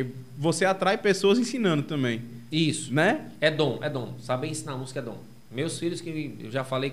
é, 0.00 0.06
você 0.36 0.66
atrai 0.66 0.98
pessoas 0.98 1.38
ensinando 1.38 1.82
também. 1.82 2.20
Isso. 2.50 2.92
Né? 2.92 3.30
É 3.40 3.50
dom, 3.50 3.78
é 3.82 3.88
dom. 3.88 4.14
Saber 4.20 4.48
ensinar 4.48 4.76
música 4.76 5.00
é 5.00 5.02
dom. 5.02 5.18
Meus 5.54 5.78
filhos, 5.78 6.00
que 6.00 6.36
eu 6.40 6.50
já 6.50 6.64
falei, 6.64 6.92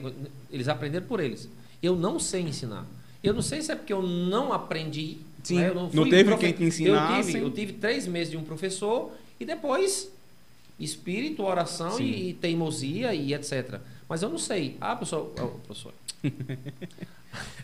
eles 0.52 0.68
aprenderam 0.68 1.06
por 1.07 1.19
eles. 1.19 1.49
Eu 1.81 1.95
não 1.95 2.19
sei 2.19 2.41
ensinar. 2.41 2.86
Eu 3.23 3.34
não 3.34 3.41
sei 3.41 3.61
se 3.61 3.72
é 3.72 3.76
porque 3.76 3.94
eu 3.94 4.02
não 4.02 4.53
aprendi. 4.53 5.18
Sim, 5.44 5.60
né? 5.60 5.69
eu 5.69 5.76
não, 5.76 5.90
não 5.90 6.10
teve 6.10 6.26
profe... 6.26 6.45
quem 6.45 6.53
te 6.53 6.64
ensinasse. 6.64 7.19
Eu 7.19 7.23
tive, 7.26 7.45
eu 7.45 7.52
tive 7.52 7.73
três 7.73 8.07
meses 8.07 8.31
de 8.31 8.38
um 8.38 8.44
professor 8.44 9.11
e 9.40 9.45
depois 9.45 10.11
espírito, 10.80 11.44
oração 11.44 11.99
e, 11.99 12.30
e, 12.30 12.34
teimosia 12.34 13.14
e 13.14 13.34
etc. 13.34 13.80
Mas 14.07 14.22
eu 14.22 14.30
não 14.30 14.38
sei. 14.38 14.77
Ah, 14.80 14.95
professor. 14.95 15.31
Oh, 15.40 15.48
professor. 15.65 15.94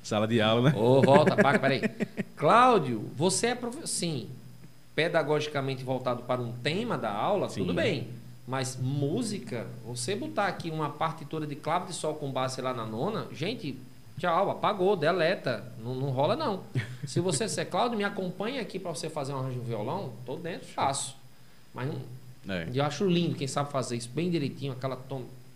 Sala 0.03 0.27
de 0.27 0.39
aula, 0.39 0.69
né? 0.69 0.77
Ô, 0.77 0.97
oh, 0.97 1.01
volta, 1.01 1.35
paga, 1.35 1.57
peraí. 1.57 1.81
Cláudio, 2.35 3.09
você 3.15 3.47
é 3.47 3.55
professor. 3.55 3.87
Sim. 3.87 4.29
Pedagogicamente 4.93 5.83
voltado 5.83 6.23
para 6.23 6.41
um 6.41 6.51
tema 6.51 6.97
da 6.97 7.11
aula, 7.11 7.49
Sim. 7.49 7.61
tudo 7.61 7.73
bem. 7.73 8.07
Mas 8.47 8.77
música, 8.79 9.65
você 9.85 10.15
botar 10.15 10.47
aqui 10.47 10.69
uma 10.69 10.89
partitura 10.89 11.47
de 11.47 11.55
clave 11.55 11.87
de 11.87 11.93
sol 11.93 12.13
com 12.13 12.31
base 12.31 12.61
lá 12.61 12.73
na 12.73 12.85
nona, 12.85 13.27
gente, 13.31 13.75
tchau, 14.19 14.51
apagou, 14.51 14.95
deleta. 14.95 15.71
Não, 15.83 15.95
não 15.95 16.09
rola, 16.11 16.35
não. 16.35 16.63
Se 17.05 17.19
você 17.19 17.49
ser 17.49 17.65
Cláudio, 17.65 17.97
me 17.97 18.03
acompanha 18.03 18.61
aqui 18.61 18.77
para 18.77 18.91
você 18.91 19.09
fazer 19.09 19.33
um 19.33 19.39
arranjo 19.39 19.59
de 19.59 19.65
violão, 19.65 20.13
tô 20.25 20.35
dentro, 20.35 20.67
faço. 20.67 21.15
Mas 21.73 21.89
é. 22.47 22.69
eu 22.73 22.83
acho 22.83 23.07
lindo 23.07 23.35
quem 23.35 23.47
sabe 23.47 23.71
fazer 23.71 23.97
isso 23.97 24.09
bem 24.09 24.29
direitinho, 24.29 24.73
aquela 24.73 24.95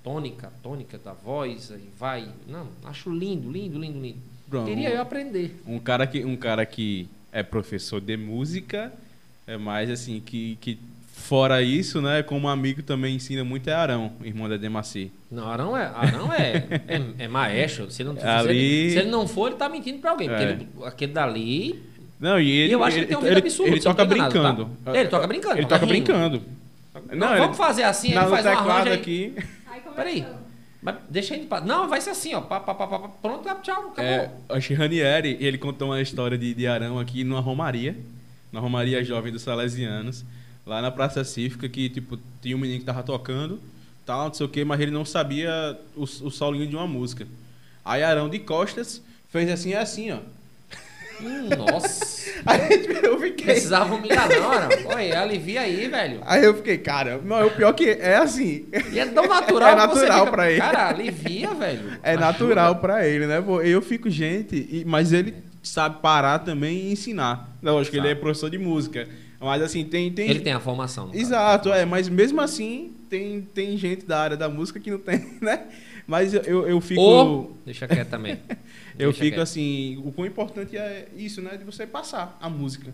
tônica, 0.04 0.52
tônica 0.64 0.98
da 0.98 1.14
voz, 1.14 1.72
aí 1.72 1.88
vai. 1.98 2.28
Não, 2.48 2.68
acho 2.86 3.12
lindo, 3.12 3.52
lindo, 3.52 3.80
lindo, 3.80 4.00
lindo. 4.00 4.20
Pronto, 4.50 4.66
Queria 4.66 4.90
eu 4.90 5.02
aprender. 5.02 5.62
Um 5.68 5.80
cara 5.80 6.08
que, 6.08 6.26
um 6.26 6.36
cara 6.36 6.66
que 6.66 7.08
é 7.32 7.44
professor 7.44 8.02
de 8.02 8.18
música, 8.18 8.92
é 9.46 9.58
mais 9.58 9.92
assim, 9.92 10.20
que, 10.20 10.58
que 10.60 10.80
Fora 11.20 11.62
isso, 11.62 12.02
né, 12.02 12.24
como 12.24 12.48
amigo 12.48 12.82
também 12.82 13.16
ensina 13.16 13.44
muito 13.44 13.70
é 13.70 13.74
Arão, 13.74 14.14
irmão 14.24 14.48
da 14.48 14.58
Demaci. 14.58 15.12
Não, 15.30 15.48
Arão 15.48 15.78
é, 15.78 15.92
Arão 15.94 16.34
é, 16.34 16.66
é, 16.88 17.02
é 17.20 17.28
maestro. 17.28 17.92
Se, 17.92 18.04
não, 18.04 18.14
Ali... 18.14 18.20
se, 18.22 18.50
ele, 18.50 18.90
se 18.92 18.98
ele 19.00 19.12
não 19.12 19.28
for, 19.28 19.48
ele 19.50 19.58
tá 19.58 19.68
mentindo 19.68 20.00
para 20.00 20.12
alguém. 20.12 20.30
Porque 20.30 20.44
é. 20.44 20.52
ele, 20.52 20.68
aquele 20.86 21.12
dali. 21.12 21.84
Não, 22.20 22.40
e 22.40 22.50
ele. 22.50 22.70
E 22.70 22.74
eu 22.74 22.84
acho 22.84 22.96
que 22.96 23.02
ele 23.02 23.08
tem 23.08 23.18
um 23.18 23.22
vídeo 23.22 23.38
absurdo. 23.38 23.72
Ele 23.72 23.80
toca 23.82 24.06
brincando. 24.06 24.70
Tá? 24.84 24.98
Ele 24.98 25.10
toca 25.10 25.28
brincando. 25.28 25.58
Ele 25.58 25.68
toca 25.68 25.86
brincando. 25.86 26.42
Não, 27.12 27.30
não 27.30 27.38
vamos 27.38 27.58
fazer 27.58 27.84
assim, 27.84 28.12
ele 28.12 28.26
faz 28.26 28.46
um 28.46 28.50
arranjo 28.50 28.94
aqui. 28.94 29.36
Peraí. 29.96 30.26
Mas 30.82 30.96
deixa 31.10 31.36
ele. 31.36 31.48
Não, 31.66 31.88
vai 31.90 32.00
ser 32.02 32.12
assim, 32.12 32.34
ó. 32.34 32.42
Pá, 32.42 32.60
pá, 32.60 32.74
pá, 32.74 32.88
pá, 32.88 33.10
pronto, 33.22 33.44
tchau, 33.62 33.90
acabou. 33.90 34.04
É, 34.04 34.32
o 34.50 34.76
Ranieri, 34.76 35.38
ele 35.42 35.58
contou 35.58 35.90
uma 35.90 36.02
história 36.02 36.38
de, 36.38 36.54
de 36.54 36.66
Arão 36.66 36.98
aqui 36.98 37.24
numa 37.24 37.42
Romaria. 37.42 37.96
Na 38.52 38.60
Romaria 38.60 39.04
Jovem 39.04 39.32
dos 39.32 39.44
Salesianos 39.44 40.26
lá 40.70 40.82
na 40.84 40.92
Praça 40.92 41.24
Cívica, 41.24 41.68
que, 41.68 41.90
tipo, 41.90 42.18
tinha 42.42 42.56
um 42.56 42.60
menino 42.60 42.80
que 42.80 42.86
tava 42.86 43.02
tocando, 43.02 43.60
tal, 44.06 44.28
não 44.28 44.34
sei 44.34 44.46
o 44.46 44.50
quê, 44.50 44.64
mas 44.64 44.80
ele 44.80 44.92
não 44.92 45.04
sabia 45.04 45.78
o, 45.96 46.04
o 46.04 46.30
solinho 46.30 46.68
de 46.68 46.76
uma 46.76 46.86
música. 46.86 47.28
Aí 47.84 48.04
Arão 48.04 48.30
de 48.30 48.38
Costas 48.38 49.02
fez 49.32 49.50
assim, 49.50 49.74
assim, 49.74 50.12
ó. 50.12 50.20
Hum, 51.22 51.50
nossa. 51.58 52.30
Aí 52.46 52.86
eu 53.04 53.20
fiquei. 53.20 53.48
Precisava 53.48 53.94
humilhar, 53.94 54.30
não, 54.30 54.52
Arão. 54.52 54.70
Oi, 54.96 55.12
alivia 55.12 55.62
aí, 55.62 55.90
velho. 55.90 56.22
Aí 56.26 56.46
eu 56.46 56.54
fiquei, 56.56 56.78
cara, 56.78 57.20
não, 57.22 57.48
o 57.48 57.52
pior 57.52 57.74
que 57.74 57.90
é 57.90 58.16
assim. 58.16 58.66
E 58.94 58.98
é 58.98 59.06
tão 59.06 59.28
natural 59.28 59.72
É 59.74 59.76
natural 59.76 60.20
fica, 60.20 60.32
pra 60.32 60.50
ele. 60.50 60.62
Cara, 60.62 60.88
alivia, 60.88 61.54
velho. 61.54 61.82
É 62.02 62.12
Ajuda. 62.12 62.26
natural 62.26 62.76
pra 62.78 63.06
ele, 63.06 63.28
né? 63.28 63.44
Eu 63.66 63.82
fico, 63.82 64.10
gente, 64.10 64.86
mas 64.88 65.12
ele 65.12 65.34
sabe 65.62 66.00
parar 66.02 66.40
também 66.40 66.78
e 66.88 66.92
ensinar. 66.94 67.50
Lógico 67.62 67.96
que 67.96 68.00
ele 68.00 68.08
é 68.08 68.16
professor 68.16 68.50
de 68.50 68.58
música. 68.58 69.06
Mas 69.40 69.62
assim, 69.62 69.86
tem. 69.86 70.12
tem... 70.12 70.30
Ele 70.30 70.42
tem 70.42 70.54
a 70.54 70.60
formação. 70.60 71.10
Exato, 71.14 71.72
é, 71.72 71.86
mas 71.86 72.10
mesmo 72.10 72.42
assim, 72.42 72.94
tem, 73.10 73.42
tem 73.42 73.78
gente 73.78 74.06
da 74.06 74.20
área 74.20 74.38
da 74.38 74.50
música 74.50 74.80
que 74.80 74.92
não 74.92 75.00
tem, 75.00 75.20
né? 75.42 75.68
Mas 76.06 76.34
eu, 76.34 76.68
eu 76.68 76.82
fico. 76.82 77.02
Ou, 77.02 77.58
deixa 77.66 77.88
quieto 77.88 78.10
também. 78.10 78.40
eu 78.98 79.14
fico 79.14 79.30
quieto. 79.30 79.42
assim, 79.42 80.02
o 80.04 80.12
quão 80.12 80.28
importante 80.28 80.76
é 80.76 81.08
isso, 81.16 81.42
né? 81.42 81.56
De 81.56 81.64
você 81.64 81.86
passar 81.86 82.38
a 82.42 82.50
música. 82.50 82.94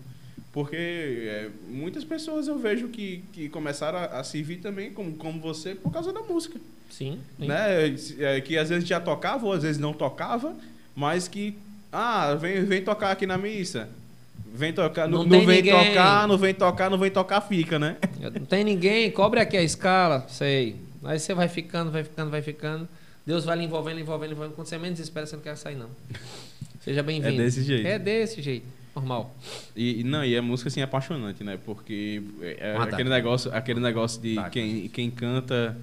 Porque 0.51 0.75
é, 0.75 1.49
muitas 1.67 2.03
pessoas 2.03 2.47
eu 2.47 2.57
vejo 2.57 2.87
que, 2.87 3.23
que 3.33 3.49
começaram 3.49 3.99
a, 3.99 4.05
a 4.05 4.23
servir 4.23 4.57
também, 4.57 4.91
como, 4.91 5.13
como 5.15 5.39
você, 5.39 5.75
por 5.75 5.91
causa 5.91 6.13
da 6.13 6.21
música. 6.21 6.59
Sim. 6.89 7.19
sim. 7.37 7.47
Né? 7.47 7.95
É, 8.19 8.39
que 8.39 8.57
às 8.57 8.69
vezes 8.69 8.87
já 8.87 8.99
tocava, 8.99 9.45
ou 9.45 9.51
às 9.51 9.63
vezes 9.63 9.77
não 9.77 9.93
tocava, 9.93 10.55
mas 10.95 11.27
que, 11.27 11.57
ah, 11.91 12.35
vem, 12.35 12.63
vem 12.63 12.81
tocar 12.81 13.11
aqui 13.11 13.25
na 13.25 13.37
missa. 13.37 13.89
Vem 14.55 14.73
tocar, 14.73 15.07
não, 15.07 15.19
Não 15.19 15.25
não 15.39 15.45
vem 15.45 15.57
ninguém. 15.61 15.87
tocar, 15.89 16.27
não 16.27 16.37
vem 16.37 16.53
tocar, 16.53 16.89
não 16.89 16.97
vem 16.97 17.11
tocar, 17.11 17.41
fica, 17.41 17.77
né? 17.77 17.97
Não 18.39 18.45
tem 18.45 18.63
ninguém, 18.63 19.11
cobre 19.11 19.39
aqui 19.39 19.57
a 19.57 19.61
escala, 19.63 20.25
sei. 20.29 20.75
Aí 21.03 21.19
você 21.19 21.33
vai 21.33 21.47
ficando, 21.47 21.91
vai 21.91 22.03
ficando, 22.03 22.31
vai 22.31 22.41
ficando. 22.41 22.87
Deus 23.25 23.43
vai 23.43 23.57
lhe 23.57 23.63
envolvendo, 23.65 23.99
envolvendo, 23.99 24.31
envolvendo. 24.31 24.55
Quando 24.55 24.67
você 24.67 24.77
menos 24.77 24.99
espera, 24.99 25.25
você 25.25 25.35
não 25.35 25.43
quer 25.43 25.55
sair, 25.57 25.75
não. 25.75 25.89
Seja 26.81 27.01
bem-vindo. 27.03 27.33
É 27.41 27.43
desse 27.45 27.63
jeito. 27.63 27.87
É 27.87 27.99
desse 27.99 28.41
jeito. 28.41 28.65
Normal. 28.95 29.35
E, 29.75 30.03
não, 30.03 30.23
e 30.23 30.37
a 30.37 30.41
música 30.41 30.69
assim 30.69 30.79
é 30.79 30.83
apaixonante, 30.83 31.43
né? 31.43 31.59
Porque 31.65 32.21
é 32.41 32.71
Um 32.73 32.75
ataque. 32.77 32.93
aquele 32.93 33.09
negócio, 33.09 33.51
aquele 33.53 33.79
negócio 33.81 34.21
de 34.21 34.37
Ataque. 34.37 34.59
quem, 34.61 34.87
quem 34.87 35.11
canta 35.11 35.75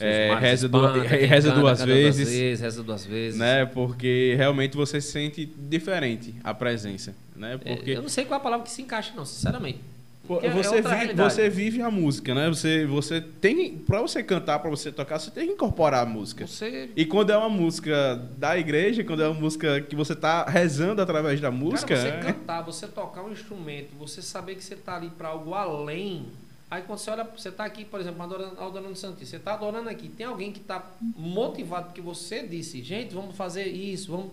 é, 0.00 0.34
reza, 0.38 0.66
espanta, 0.66 0.98
reza 1.08 1.48
canta, 1.48 1.60
duas 1.60 1.78
canta 1.80 1.92
vezes, 1.92 2.60
Reza 2.60 2.82
duas 2.82 3.04
vezes. 3.06 3.38
né? 3.38 3.64
Porque 3.66 4.34
realmente 4.36 4.76
você 4.76 5.00
sente 5.00 5.44
diferente 5.46 6.34
a 6.44 6.52
presença, 6.54 7.14
né? 7.36 7.58
É, 7.64 7.74
Porque 7.74 7.90
Eu 7.92 8.02
não 8.02 8.08
sei 8.08 8.24
qual 8.24 8.38
é 8.38 8.40
a 8.40 8.42
palavra 8.42 8.64
que 8.64 8.70
se 8.72 8.82
encaixa, 8.82 9.12
não, 9.16 9.24
sinceramente. 9.24 9.80
porque 10.26 10.46
é 10.46 10.50
você, 10.50 10.76
outra 10.76 10.96
vive, 10.96 11.14
você 11.14 11.48
vive 11.48 11.82
a 11.82 11.90
música, 11.90 12.34
né? 12.34 12.48
Você, 12.48 12.84
você 12.86 13.20
tem, 13.20 13.76
para 13.78 14.00
você 14.02 14.22
cantar, 14.22 14.58
para 14.58 14.68
você 14.70 14.92
tocar, 14.92 15.18
você 15.18 15.30
tem 15.30 15.46
que 15.48 15.54
incorporar 15.54 16.02
a 16.02 16.06
música. 16.06 16.46
Você. 16.46 16.90
E 16.94 17.04
quando 17.06 17.30
é 17.30 17.36
uma 17.38 17.48
música 17.48 18.20
da 18.36 18.58
igreja, 18.58 19.02
quando 19.04 19.22
é 19.22 19.28
uma 19.28 19.40
música 19.40 19.80
que 19.80 19.96
você 19.96 20.14
tá 20.14 20.44
rezando 20.44 21.00
através 21.02 21.40
da 21.40 21.50
música, 21.50 21.96
Cara, 21.96 22.00
você 22.02 22.08
é- 22.08 22.32
cantar, 22.32 22.60
você 22.62 22.86
tocar 22.86 23.22
um 23.24 23.32
instrumento, 23.32 23.88
você 23.98 24.20
saber 24.22 24.54
que 24.56 24.62
você 24.64 24.74
está 24.74 24.96
ali 24.96 25.08
para 25.10 25.28
algo 25.28 25.54
além. 25.54 26.26
Aí 26.70 26.82
quando 26.82 26.98
você 26.98 27.10
olha, 27.10 27.24
você 27.24 27.48
está 27.48 27.64
aqui, 27.64 27.84
por 27.84 27.98
exemplo, 27.98 28.22
adorando, 28.22 28.60
adorando 28.60 28.94
Santíssimo, 28.94 29.26
você 29.26 29.36
está 29.36 29.54
adorando 29.54 29.88
aqui, 29.88 30.08
tem 30.08 30.26
alguém 30.26 30.52
que 30.52 30.60
está 30.60 30.84
motivado 31.16 31.86
porque 31.86 32.00
você 32.00 32.46
disse, 32.46 32.82
gente, 32.82 33.14
vamos 33.14 33.34
fazer 33.36 33.66
isso, 33.66 34.10
vamos. 34.10 34.32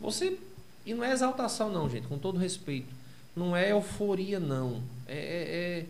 Você. 0.00 0.38
E 0.86 0.94
não 0.94 1.04
é 1.04 1.12
exaltação, 1.12 1.70
não, 1.70 1.88
gente, 1.88 2.06
com 2.06 2.18
todo 2.18 2.38
respeito. 2.38 2.88
Não 3.36 3.54
é 3.54 3.70
euforia, 3.72 4.40
não. 4.40 4.82
É, 5.06 5.14
é, 5.14 5.18
é, 5.18 5.86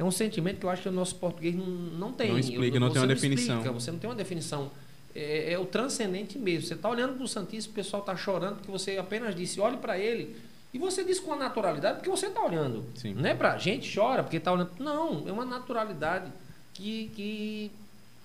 é 0.00 0.04
um 0.04 0.10
sentimento 0.10 0.58
que 0.58 0.66
eu 0.66 0.70
acho 0.70 0.82
que 0.82 0.88
o 0.88 0.92
nosso 0.92 1.14
português 1.14 1.54
não, 1.54 1.66
não 1.66 2.12
tem. 2.12 2.30
Não 2.30 2.38
explica, 2.38 2.80
não 2.80 2.88
você 2.88 2.94
tem 2.94 3.02
uma 3.02 3.14
definição. 3.14 3.56
explica, 3.56 3.72
você 3.72 3.90
não 3.92 3.98
tem 4.00 4.10
uma 4.10 4.16
definição. 4.16 4.70
É, 5.14 5.52
é 5.52 5.58
o 5.58 5.64
transcendente 5.64 6.36
mesmo. 6.36 6.66
Você 6.66 6.74
está 6.74 6.88
olhando 6.88 7.14
para 7.14 7.24
o 7.24 7.28
Santíssimo, 7.28 7.72
o 7.72 7.76
pessoal 7.76 8.00
está 8.00 8.16
chorando 8.16 8.56
porque 8.56 8.70
você 8.70 8.98
apenas 8.98 9.36
disse, 9.36 9.60
olhe 9.60 9.76
para 9.76 9.96
ele. 9.96 10.36
E 10.74 10.78
você 10.78 11.04
diz 11.04 11.20
com 11.20 11.32
a 11.32 11.36
naturalidade 11.36 11.98
porque 11.98 12.10
você 12.10 12.26
está 12.26 12.42
olhando. 12.44 12.84
Sim. 12.96 13.14
Não 13.14 13.24
é 13.28 13.34
para 13.34 13.56
gente 13.58 13.94
chora 13.94 14.22
porque 14.24 14.36
está 14.38 14.52
olhando. 14.52 14.72
Não, 14.80 15.26
é 15.28 15.32
uma 15.32 15.44
naturalidade 15.44 16.30
que, 16.74 17.10
que 17.14 17.70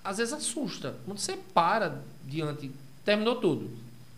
às 0.04 0.18
vezes 0.18 0.32
assusta. 0.34 0.96
Quando 1.06 1.18
você 1.18 1.36
para 1.54 2.02
diante, 2.24 2.70
terminou 3.04 3.36
tudo. 3.36 3.70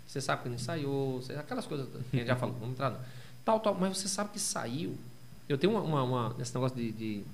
Você 0.09 0.21
sabe 0.21 0.43
que 0.43 0.49
não 0.49 0.57
ensaiou, 0.57 1.23
aquelas 1.39 1.67
coisas 1.67 1.87
que 1.89 2.17
a 2.17 2.19
gente 2.19 2.27
já 2.27 2.37
falou, 2.37 2.55
vamos 2.59 2.75
entrar. 2.75 2.91
não. 2.91 2.99
Tal, 3.45 3.61
tal, 3.61 3.75
mas 3.75 3.97
você 3.99 4.09
sabe 4.09 4.31
que 4.31 4.41
saiu. 4.41 4.97
Eu 5.49 5.59
tenho 5.59 5.73
uma, 5.75 5.83
uma, 5.83 6.03
uma- 6.03 6.37
esse 6.41 6.55
negócio 6.55 6.77
de, 6.77 6.91
de, 6.93 7.25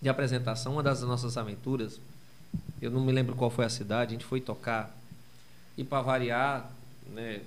de 0.00 0.08
apresentação, 0.08 0.72
uma 0.72 0.82
das 0.82 1.02
nossas 1.02 1.36
aventuras, 1.36 1.98
eu 2.80 2.90
não 2.90 3.00
me 3.00 3.12
lembro 3.12 3.34
qual 3.36 3.50
foi 3.50 3.64
a 3.64 3.68
cidade, 3.68 4.10
a 4.10 4.18
gente 4.18 4.24
foi 4.24 4.40
tocar 4.40 4.94
e 5.76 5.84
para 5.84 6.02
variar, 6.02 6.70
né, 7.12 7.40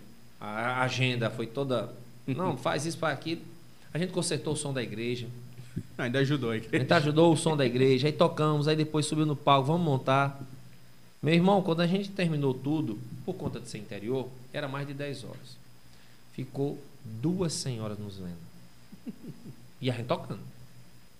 a 0.43 0.81
a 0.81 0.83
agenda 0.83 1.29
foi 1.29 1.47
toda, 1.47 1.89
não, 2.27 2.57
faz 2.57 2.85
isso, 2.85 2.97
faz 2.97 3.17
aquilo. 3.17 3.41
A 3.93 3.97
gente 3.97 4.11
consertou 4.11 4.53
o 4.53 4.57
som 4.57 4.73
da 4.73 4.83
igreja, 4.83 5.27
ainda 5.97 6.19
ajudou 6.19 6.51
aí. 6.51 6.67
a 6.71 6.77
gente 6.77 6.93
ajudou 6.93 7.31
o 7.31 7.37
som 7.37 7.55
da 7.55 7.65
igreja, 7.65 8.07
aí 8.07 8.13
tocamos, 8.13 8.67
aí 8.67 8.75
depois 8.75 9.05
subiu 9.05 9.25
no 9.25 9.35
palco, 9.35 9.67
vamos 9.67 9.85
montar. 9.85 10.41
Meu 11.21 11.33
irmão, 11.33 11.61
quando 11.61 11.81
a 11.81 11.87
gente 11.87 12.09
terminou 12.09 12.53
tudo, 12.53 12.99
por 13.23 13.35
conta 13.35 13.59
de 13.59 13.69
ser 13.69 13.77
interior, 13.77 14.27
era 14.51 14.67
mais 14.67 14.85
de 14.85 14.93
10 14.93 15.23
horas. 15.23 15.57
Ficou 16.33 16.77
duas 17.05 17.53
senhoras 17.53 17.97
nos 17.97 18.17
vendo. 18.17 18.43
E 19.79 19.89
a 19.89 19.93
gente 19.93 20.07
tocando. 20.07 20.41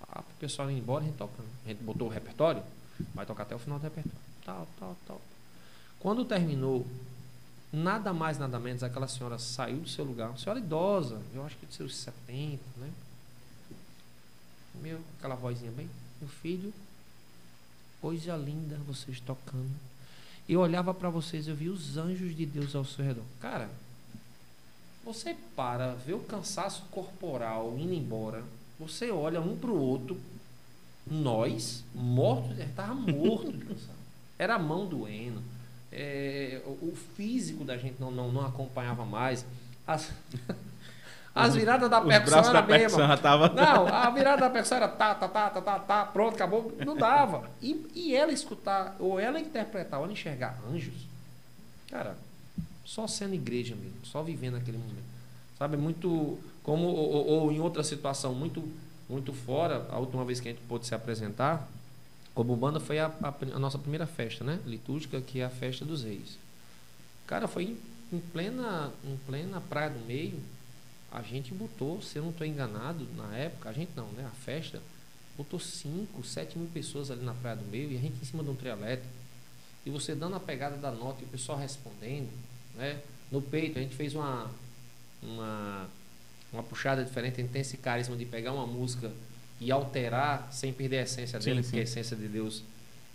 Ah, 0.02 0.20
o 0.20 0.40
pessoal 0.40 0.70
indo 0.70 0.80
embora, 0.80 1.04
a 1.04 1.08
gente 1.08 1.18
tocando. 1.18 1.48
A 1.66 1.70
gente 1.70 1.82
botou 1.84 2.08
o 2.08 2.12
repertório, 2.12 2.62
vai 3.14 3.26
tocar 3.26 3.44
até 3.44 3.56
o 3.56 3.60
final 3.60 3.80
do 3.80 3.84
repertório. 3.84 4.20
Tal, 4.44 4.68
tal, 4.78 4.98
tal. 5.08 5.22
Quando 6.00 6.26
terminou, 6.26 6.86
nada 7.74 8.14
mais, 8.14 8.38
nada 8.38 8.60
menos, 8.60 8.84
aquela 8.84 9.08
senhora 9.08 9.40
saiu 9.40 9.78
do 9.78 9.90
seu 9.90 10.06
lugar, 10.06 10.30
uma 10.30 10.38
senhora 10.38 10.60
idosa, 10.60 11.20
eu 11.34 11.44
acho 11.44 11.58
que 11.58 11.66
de 11.66 11.74
seus 11.74 11.96
70, 11.96 12.62
né? 12.78 12.92
Meu, 14.76 15.02
aquela 15.18 15.34
vozinha 15.34 15.72
bem, 15.72 15.90
meu 16.22 16.30
filho, 16.30 16.72
coisa 18.00 18.38
linda 18.38 18.78
vocês 18.86 19.20
tocando. 19.20 19.72
Eu 20.48 20.60
olhava 20.60 20.94
para 20.94 21.10
vocês, 21.10 21.48
eu 21.48 21.56
vi 21.56 21.70
os 21.70 21.98
anjos 21.98 22.36
de 22.36 22.46
Deus 22.46 22.76
ao 22.76 22.86
seu 22.86 23.04
redor. 23.04 23.24
Cara, 23.40 23.70
você 25.04 25.36
para, 25.56 25.96
vê 25.96 26.14
o 26.14 26.20
cansaço 26.20 26.84
corporal 26.92 27.76
indo 27.78 27.94
embora, 27.94 28.44
você 28.80 29.10
olha 29.10 29.42
um 29.42 29.58
pro 29.58 29.76
outro, 29.76 30.20
nós, 31.08 31.84
mortos, 31.94 32.60
estava 32.60 32.94
morto 32.94 33.52
de 33.52 33.66
cansaço. 33.66 34.04
Era 34.38 34.56
a 34.56 34.60
mão 34.60 34.86
doendo, 34.86 35.42
é, 35.96 36.62
o, 36.66 36.96
físico 37.16 37.64
da 37.64 37.78
gente 37.78 37.96
não, 38.00 38.10
não, 38.12 38.32
não 38.32 38.46
acompanhava 38.46 39.06
mais. 39.06 39.46
As, 39.86 40.12
as 41.36 41.56
viradas 41.56 41.90
da 41.90 42.02
percussão 42.02 42.40
era 42.40 42.54
da 42.54 42.62
mesma. 42.62 42.98
percussão 42.98 43.18
tava... 43.18 43.50
Não, 43.50 43.88
a 43.88 44.10
virada 44.10 44.42
da 44.42 44.50
pessoa 44.50 44.78
era 44.78 44.88
tá, 44.88 45.14
tá, 45.14 45.28
tá, 45.28 45.50
tá, 45.50 45.62
tá, 45.62 45.80
tá, 45.80 46.06
pronto, 46.06 46.36
acabou. 46.36 46.76
Não 46.86 46.96
dava. 46.98 47.50
E, 47.62 47.90
e 47.94 48.16
ela 48.16 48.32
escutar, 48.32 48.96
ou 49.00 49.20
ela 49.20 49.40
interpretar, 49.40 50.00
ou 50.00 50.06
ela 50.06 50.14
enxergar 50.14 50.58
anjos, 50.72 50.96
cara, 51.90 52.18
só 52.84 53.08
sendo 53.08 53.36
igreja 53.36 53.76
mesmo, 53.76 54.04
só 54.04 54.22
vivendo 54.24 54.56
aquele 54.58 54.78
momento. 54.78 55.14
Sabe, 55.58 55.78
muito. 55.78 56.38
Como, 56.64 56.86
ou, 56.88 57.12
ou- 57.12 57.28
ou 57.28 57.52
em 57.52 57.60
outra 57.60 57.84
situação, 57.84 58.34
muito, 58.34 58.64
muito 59.10 59.34
fora, 59.34 59.86
a 59.92 60.00
última 60.00 60.24
vez 60.26 60.40
que 60.40 60.48
a 60.48 60.52
gente 60.52 60.64
pôde 60.64 60.88
se 60.88 60.96
apresentar, 60.96 61.68
como 62.34 62.56
banda, 62.56 62.80
foi 62.80 63.00
a, 63.00 63.08
a, 63.22 63.34
a 63.56 63.60
nossa 63.60 63.78
primeira 63.78 64.08
festa, 64.08 64.44
né? 64.44 64.60
Litúrgica, 64.66 65.22
que 65.22 65.40
é 65.40 65.46
a 65.46 65.50
festa 65.50 65.86
dos 65.86 66.04
reis. 66.04 66.38
Cara, 67.28 67.48
foi 67.48 67.64
em, 67.64 67.78
em 68.12 68.20
plena, 68.20 68.92
em 69.04 69.18
plena 69.26 69.62
praia 69.62 69.90
do 69.90 70.00
meio, 70.06 70.40
a 71.12 71.22
gente 71.22 71.54
botou, 71.54 72.02
se 72.02 72.18
eu 72.18 72.24
não 72.24 72.32
estou 72.32 72.46
enganado, 72.46 73.08
na 73.16 73.36
época, 73.38 73.70
a 73.70 73.74
gente 73.74 73.92
não, 73.96 74.08
né? 74.08 74.26
A 74.26 74.36
festa, 74.44 74.82
botou 75.38 75.60
5, 75.60 76.24
7 76.24 76.58
mil 76.58 76.68
pessoas 76.70 77.12
ali 77.12 77.24
na 77.24 77.34
Praia 77.34 77.56
do 77.56 77.66
Meio 77.66 77.92
e 77.92 77.98
a 77.98 78.02
gente 78.02 78.16
em 78.22 78.26
cima 78.26 78.44
de 78.44 78.50
um 78.50 78.56
trio 78.56 78.72
elétrico. 78.72 79.14
E 79.86 79.90
você 79.90 80.16
dando 80.16 80.36
a 80.36 80.40
pegada 80.40 80.78
da 80.78 80.92
nota 80.92 81.22
e 81.22 81.26
o 81.26 81.28
pessoal 81.28 81.58
respondendo, 81.58 82.30
né? 82.76 83.00
No 83.32 83.42
peito, 83.42 83.78
a 83.78 83.82
gente 83.82 83.96
fez 83.96 84.16
uma, 84.16 84.50
uma, 85.22 85.88
uma 86.52 86.64
puxada 86.64 87.04
diferente, 87.04 87.44
tem 87.44 87.62
esse 87.62 87.78
carisma 87.78 88.16
de 88.16 88.26
pegar 88.26 88.54
uma 88.54 88.66
música 88.66 89.12
e 89.64 89.72
alterar 89.72 90.48
sem 90.52 90.74
perder 90.74 91.00
a 91.00 91.02
essência 91.04 91.40
Sim, 91.40 91.46
dele, 91.50 91.64
sim. 91.64 91.70
porque 91.70 91.80
a 91.80 91.84
essência 91.84 92.16
de 92.18 92.28
Deus 92.28 92.64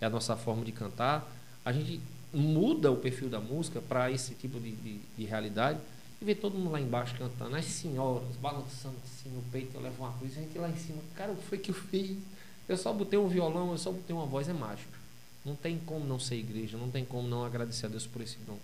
é 0.00 0.06
a 0.06 0.10
nossa 0.10 0.36
forma 0.36 0.64
de 0.64 0.72
cantar. 0.72 1.30
A 1.64 1.72
gente 1.72 2.00
muda 2.32 2.90
o 2.90 2.96
perfil 2.96 3.28
da 3.28 3.40
música 3.40 3.80
para 3.80 4.10
esse 4.10 4.34
tipo 4.34 4.58
de, 4.58 4.72
de, 4.72 5.00
de 5.16 5.24
realidade 5.24 5.78
e 6.20 6.24
ver 6.24 6.36
todo 6.36 6.56
mundo 6.56 6.72
lá 6.72 6.80
embaixo 6.80 7.14
cantando, 7.16 7.54
as 7.54 7.64
senhoras 7.64 8.36
balançando 8.40 8.96
assim 9.04 9.28
no 9.30 9.42
peito, 9.52 9.76
eu 9.76 9.80
levo 9.80 10.02
uma 10.02 10.12
cruz, 10.14 10.36
a 10.36 10.40
gente 10.40 10.58
lá 10.58 10.68
em 10.68 10.76
cima, 10.76 10.98
cara, 11.14 11.32
o 11.32 11.36
que 11.36 11.44
foi 11.44 11.58
que 11.58 11.70
eu 11.70 11.74
fiz? 11.74 12.16
Eu 12.68 12.76
só 12.76 12.92
botei 12.92 13.18
um 13.18 13.28
violão, 13.28 13.70
eu 13.70 13.78
só 13.78 13.90
botei 13.92 14.14
uma 14.14 14.26
voz, 14.26 14.48
é 14.48 14.52
mágico. 14.52 14.92
Não 15.44 15.54
tem 15.54 15.78
como 15.78 16.04
não 16.04 16.18
ser 16.18 16.36
igreja, 16.36 16.76
não 16.76 16.90
tem 16.90 17.04
como 17.04 17.26
não 17.26 17.44
agradecer 17.44 17.86
a 17.86 17.88
Deus 17.88 18.06
por 18.06 18.20
esse 18.20 18.36
dom. 18.46 18.58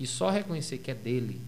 E 0.00 0.06
só 0.06 0.30
reconhecer 0.30 0.78
que 0.78 0.90
é 0.90 0.94
dele 0.94 1.40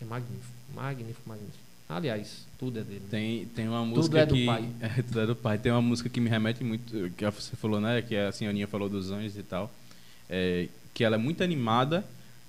é 0.00 0.04
magnífico, 0.04 0.54
magnífico, 0.74 1.28
magnífico. 1.28 1.71
Aliás, 1.96 2.46
tudo 2.58 2.78
é 2.78 2.82
dele. 2.82 3.00
né? 3.00 3.06
Tem, 3.10 3.46
tem 3.54 3.68
uma 3.68 3.84
música 3.84 4.20
é 4.20 4.26
do 4.26 4.34
que... 4.34 4.46
pai. 4.46 4.64
É, 4.80 5.02
tudo 5.02 5.20
é 5.20 5.26
do 5.26 5.36
pai. 5.36 5.58
Tem 5.58 5.70
uma 5.72 5.82
música 5.82 6.08
que 6.08 6.20
me 6.20 6.28
remete 6.28 6.62
muito, 6.64 7.10
que 7.16 7.24
você 7.24 7.56
falou, 7.56 7.80
né? 7.80 8.02
Que 8.02 8.16
a 8.16 8.32
senhorinha 8.32 8.66
falou 8.66 8.88
dos 8.88 9.10
anjos 9.10 9.36
e 9.36 9.42
tal. 9.42 9.70
É, 10.28 10.68
que 10.94 11.04
ela 11.04 11.16
é 11.16 11.18
muito 11.18 11.42
animada, 11.42 12.04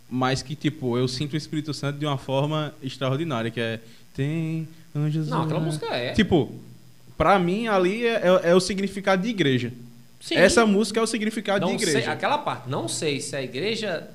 mas 0.09 0.41
que, 0.41 0.55
tipo, 0.55 0.97
eu 0.97 1.07
sinto 1.07 1.33
o 1.33 1.37
Espírito 1.37 1.73
Santo 1.73 1.99
de 1.99 2.05
uma 2.05 2.17
forma 2.17 2.73
extraordinária, 2.81 3.49
que 3.51 3.59
é... 3.59 3.79
Tem 4.15 4.67
anjos... 4.95 5.27
Não, 5.27 5.41
aquela 5.41 5.59
música 5.59 5.87
é. 5.87 6.13
Tipo, 6.13 6.53
pra 7.17 7.39
mim, 7.39 7.67
ali 7.67 8.05
é, 8.05 8.21
é- 8.21 8.49
é 8.51 8.55
o 8.55 8.59
significado 8.59 9.23
de 9.23 9.29
igreja. 9.29 9.73
Sim. 10.19 10.35
Essa 10.35 10.65
música 10.65 10.99
é 10.99 11.03
o 11.03 11.07
significado 11.07 11.65
não 11.65 11.75
de 11.75 11.83
igreja. 11.83 12.01
sei, 12.03 12.07
aquela 12.07 12.37
parte, 12.37 12.69
não 12.69 12.87
sei 12.87 13.19
se 13.19 13.35
a 13.35 13.41
igreja 13.41 14.07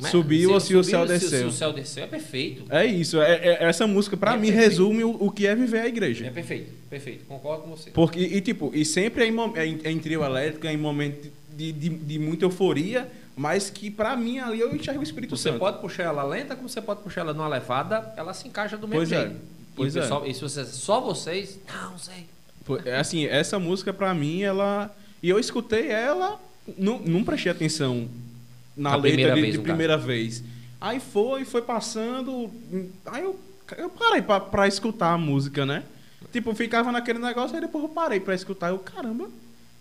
né, 0.00 0.08
Subiu 0.10 0.52
ou 0.52 0.60
se 0.60 0.74
o 0.74 0.82
céu 0.82 1.00
subiu, 1.00 1.18
desceu. 1.18 1.38
Se, 1.40 1.44
o 1.44 1.52
céu 1.52 1.72
desceu, 1.72 2.04
é 2.04 2.06
perfeito. 2.06 2.64
É 2.70 2.84
isso. 2.86 3.20
É, 3.20 3.34
é- 3.34 3.64
essa 3.64 3.86
música, 3.86 4.16
pra 4.16 4.34
É 4.34 4.36
mim, 4.36 4.48
perfeito. 4.48 4.68
resume 4.70 5.04
o, 5.04 5.10
o 5.20 5.30
que 5.30 5.46
é 5.46 5.54
viver 5.54 5.80
a 5.80 5.88
igreja. 5.88 6.26
É 6.26 6.30
perfeito, 6.30 6.70
perfeito. 6.88 7.24
Concordo 7.26 7.64
com 7.64 7.70
você. 7.70 7.90
Porque, 7.90 8.18
e, 8.20 8.40
tipo, 8.40 8.70
e 8.74 8.84
sempre 8.84 9.24
é 9.24 9.28
em, 9.28 9.36
é 9.56 9.66
em, 9.66 9.80
é 9.84 9.90
em 9.90 9.98
trio 9.98 10.24
elétrico, 10.24 10.66
é 10.66 10.72
em 10.72 10.76
momento 10.76 11.30
de, 11.56 11.72
de, 11.72 11.88
de 11.90 12.18
muita 12.18 12.44
euforia, 12.44 13.08
mas 13.36 13.70
que 13.70 13.90
pra 13.90 14.16
mim 14.16 14.38
ali 14.38 14.60
eu 14.60 14.74
enxergo 14.74 15.00
o 15.00 15.02
Espírito 15.02 15.36
Você 15.36 15.50
Santo. 15.50 15.58
pode 15.58 15.78
puxar 15.80 16.04
ela 16.04 16.22
lenta, 16.24 16.54
como 16.56 16.68
você 16.68 16.80
pode 16.80 17.00
puxar 17.02 17.22
ela 17.22 17.32
numa 17.32 17.48
levada, 17.48 18.12
ela 18.16 18.32
se 18.34 18.48
encaixa 18.48 18.76
do 18.76 18.86
mesmo 18.88 19.00
Pois 19.06 19.12
é. 19.12 19.20
jeito. 19.20 19.36
Pois 19.74 19.94
e 19.94 19.98
é. 19.98 20.02
pessoal, 20.02 20.26
e 20.26 20.34
se 20.34 20.40
você, 20.40 20.64
só 20.66 21.00
vocês? 21.00 21.58
Não, 21.72 21.98
sei. 21.98 22.26
É 22.84 22.96
Assim, 22.96 23.26
essa 23.26 23.58
música 23.58 23.92
pra 23.92 24.12
mim, 24.14 24.42
ela. 24.42 24.94
E 25.22 25.28
eu 25.30 25.38
escutei 25.38 25.88
ela, 25.88 26.38
não, 26.78 26.98
não 26.98 27.24
prestei 27.24 27.50
atenção 27.50 28.06
na 28.76 28.92
A 28.92 28.96
letra 28.96 29.34
de, 29.34 29.52
de 29.52 29.58
primeira 29.58 29.96
vez. 29.96 30.42
Aí 30.80 30.98
foi, 30.98 31.44
foi 31.44 31.62
passando. 31.62 32.50
Aí 33.06 33.22
eu, 33.22 33.38
eu 33.78 33.88
parei 33.90 34.22
pra, 34.22 34.40
pra 34.40 34.66
escutar 34.66 35.12
a 35.12 35.18
música, 35.18 35.64
né? 35.64 35.84
Tipo, 36.32 36.54
ficava 36.54 36.90
naquele 36.90 37.18
negócio, 37.18 37.54
aí 37.54 37.60
depois 37.60 37.84
eu 37.84 37.90
parei 37.90 38.18
pra 38.18 38.34
escutar. 38.34 38.70
Eu, 38.70 38.78
caramba, 38.78 39.28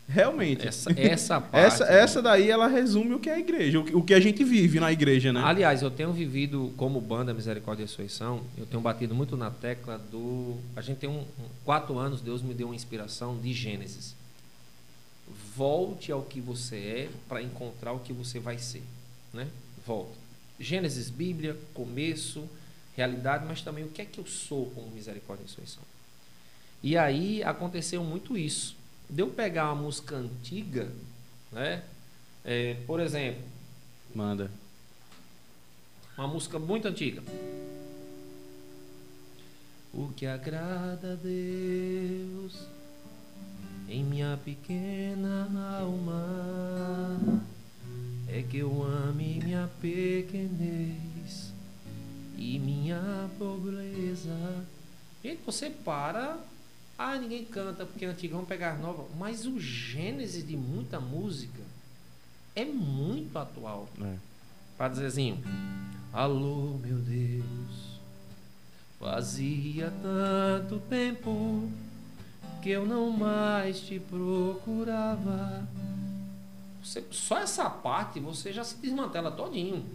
realmente. 0.07 0.68
Essa, 0.68 0.91
essa 0.99 1.39
parte. 1.41 1.65
Essa, 1.65 1.84
essa 1.85 2.22
daí, 2.22 2.49
ela 2.51 2.68
resume 2.68 3.13
o 3.13 3.19
que 3.19 3.30
é 3.30 3.34
a 3.35 3.39
igreja, 3.39 3.80
o 3.80 3.84
que, 3.85 3.95
o 3.95 4.01
que 4.03 4.13
a 4.13 4.19
gente 4.19 4.43
vive 4.43 4.80
na 4.80 4.91
igreja, 4.91 5.31
né? 5.31 5.41
Aliás, 5.43 5.81
eu 5.81 5.89
tenho 5.89 6.11
vivido 6.11 6.73
como 6.76 6.99
banda 6.99 7.34
Misericórdia 7.34 7.84
e 7.84 7.85
Ressurreição, 7.85 8.41
eu 8.57 8.65
tenho 8.65 8.81
batido 8.81 9.15
muito 9.15 9.38
na 9.38 9.49
tecla 9.49 9.97
do. 10.11 10.57
A 10.76 10.81
gente 10.81 10.97
tem 10.97 11.09
um, 11.09 11.19
um- 11.22 11.26
quatro 11.63 11.97
anos, 11.97 12.22
Deus 12.22 12.41
me 12.41 12.53
deu 12.53 12.68
uma 12.68 12.76
inspiração 12.76 13.38
de 13.38 13.53
Gênesis. 13.53 14.15
Volte 15.62 16.12
ao 16.12 16.24
que 16.24 16.42
você 16.42 16.76
é 16.76 17.10
para 17.30 17.40
encontrar 17.40 17.94
o 17.94 18.00
que 18.00 18.12
você 18.12 18.40
vai 18.40 18.58
ser, 18.58 18.82
né? 19.32 19.48
Volta. 19.86 20.18
Gênesis, 20.60 21.08
Bíblia, 21.08 21.56
começo, 21.76 22.50
realidade, 22.96 23.46
mas 23.46 23.62
também 23.62 23.84
o 23.84 23.90
que 23.90 24.02
é 24.02 24.06
que 24.06 24.20
eu 24.20 24.26
sou 24.26 24.72
como 24.72 24.90
Misericórdia 24.90 25.44
e 25.44 25.46
Ressurreição. 25.46 25.84
E 26.82 26.98
aí 26.98 27.44
aconteceu 27.44 28.04
muito 28.04 28.36
isso. 28.36 28.76
De 29.08 29.22
eu 29.22 29.30
pegar 29.30 29.72
uma 29.72 29.84
música 29.84 30.16
antiga, 30.16 30.92
né? 31.52 31.84
É, 32.44 32.78
por 32.88 33.00
exemplo, 33.00 33.44
Manda. 34.16 34.50
uma 36.18 36.28
música 36.28 36.58
muito 36.58 36.88
antiga. 36.88 37.22
O 39.94 40.12
que 40.18 40.26
agrada 40.26 41.14
a 41.14 41.16
Deus 41.18 42.81
em 43.91 44.05
minha 44.05 44.39
pequena 44.45 45.49
alma 45.81 47.43
é 48.26 48.41
que 48.41 48.59
eu 48.59 48.81
ame 48.81 49.41
minha 49.43 49.69
pequenez 49.81 51.51
e 52.38 52.57
minha 52.57 53.30
pobreza. 53.38 54.63
Gente, 55.22 55.41
você 55.45 55.69
para. 55.69 56.39
Ah, 56.97 57.18
ninguém 57.18 57.43
canta 57.43 57.85
porque 57.85 58.05
é 58.05 58.07
antigo, 58.07 58.35
vamos 58.35 58.47
pegar 58.47 58.80
nova. 58.80 59.05
Mas 59.19 59.45
o 59.45 59.59
gênese 59.59 60.41
de 60.41 60.55
muita 60.55 61.01
música 61.01 61.61
é 62.55 62.63
muito 62.63 63.38
atual. 63.38 63.89
É. 64.01 64.15
Assim, 65.05 65.38
alô 66.13 66.80
meu 66.81 66.97
Deus, 66.97 67.99
fazia 68.97 69.91
tanto 70.01 70.80
tempo 70.89 71.69
que 72.62 72.70
eu 72.70 72.86
não 72.86 73.10
mais 73.12 73.80
te 73.82 74.00
procurava. 74.00 75.68
Você- 76.84 77.04
só 77.12 77.38
essa 77.40 77.70
parte 77.70 78.20
você 78.20 78.52
já 78.52 78.64
se 78.64 78.76
desmantela 78.78 79.32
todinho. 79.32 79.86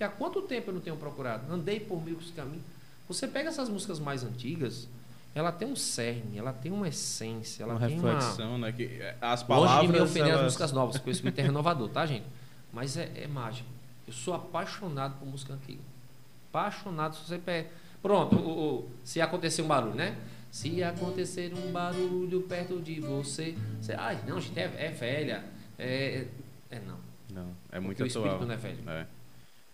E 0.00 0.04
há 0.04 0.08
quanto 0.08 0.42
tempo 0.42 0.70
eu 0.70 0.74
não 0.74 0.80
tenho 0.80 0.96
procurado? 0.96 1.52
Andei 1.52 1.78
por 1.80 2.02
mil 2.04 2.18
caminhos. 2.34 2.62
Você 3.08 3.28
pega 3.28 3.48
essas 3.50 3.68
músicas 3.68 3.98
mais 4.00 4.24
antigas, 4.24 4.88
ela 5.34 5.52
tem 5.52 5.68
um 5.68 5.76
cerne, 5.76 6.36
ela 6.38 6.52
tem 6.52 6.72
uma 6.72 6.88
essência, 6.88 7.62
ela 7.62 7.74
uma 7.74 7.86
tem 7.86 7.98
uma, 7.98 8.14
reflexão, 8.14 8.58
né? 8.58 8.72
Que 8.72 9.00
as 9.20 9.40
Longe 9.40 9.44
palavras. 9.46 9.86
de 9.86 9.92
me 9.92 10.00
ofender 10.00 10.22
as 10.24 10.30
elas- 10.30 10.44
músicas 10.44 10.72
novas, 10.72 10.96
porque 10.96 11.10
o 11.10 11.12
Espírito 11.12 11.38
é 11.40 11.42
renovador, 11.42 11.88
tá, 11.90 12.04
gente? 12.06 12.24
Mas 12.72 12.96
é, 12.96 13.10
é 13.14 13.26
mágico. 13.28 13.68
Eu 14.06 14.12
sou 14.12 14.34
apaixonado 14.34 15.14
por 15.18 15.26
música 15.26 15.54
antiga. 15.54 15.80
Apaixonado. 16.50 17.16
Se 17.16 17.26
você 17.26 17.38
pe... 17.38 17.66
Pronto, 18.02 18.36
o, 18.36 18.50
o- 18.80 18.88
se 19.04 19.20
acontecer 19.20 19.62
um 19.62 19.66
barulho, 19.66 19.94
né? 19.94 20.16
Se 20.54 20.84
acontecer 20.84 21.52
um 21.52 21.72
barulho 21.72 22.42
perto 22.42 22.80
de 22.80 23.00
você. 23.00 23.56
você 23.80 23.92
ai, 23.98 24.20
não, 24.24 24.40
gente, 24.40 24.56
é, 24.56 24.70
é 24.78 24.88
velha. 24.88 25.44
É, 25.76 26.26
é 26.70 26.78
não. 26.78 26.96
Não, 27.28 27.56
é 27.72 27.80
muito 27.80 27.96
Porque 27.98 28.16
o 28.16 28.20
atual. 28.22 28.34
Espírito 28.34 28.46
não 28.46 28.54
é 28.54 28.56
velho. 28.56 28.78
É, 28.88 29.06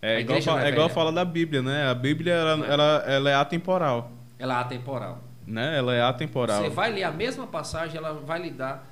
é, 0.01 0.21
igual, 0.21 0.39
igreja 0.39 0.51
fa- 0.53 0.57
não 0.57 0.65
é 0.65 0.71
é 0.71 0.73
igual 0.73 0.89
fala 0.89 1.13
da 1.13 1.23
Bíblia, 1.23 1.61
né? 1.61 1.87
A 1.87 1.93
Bíblia, 1.95 2.33
ela, 2.33 2.67
é. 2.67 2.71
ela, 2.71 3.05
ela 3.07 3.31
é 3.31 3.35
atemporal, 3.35 4.11
Ela 4.39 4.55
é 4.55 4.63
atemporal. 4.63 5.23
né? 5.47 5.77
Ela 5.77 5.95
é 5.95 6.01
atemporal. 6.01 6.63
Você 6.63 6.71
vai 6.71 6.91
ler 6.91 7.03
a 7.03 7.13
mesma 7.13 7.47
passagem, 7.47 7.99
ela 7.99 8.15
vai 8.15 8.41
lhe 8.41 8.51
dar 8.51 8.91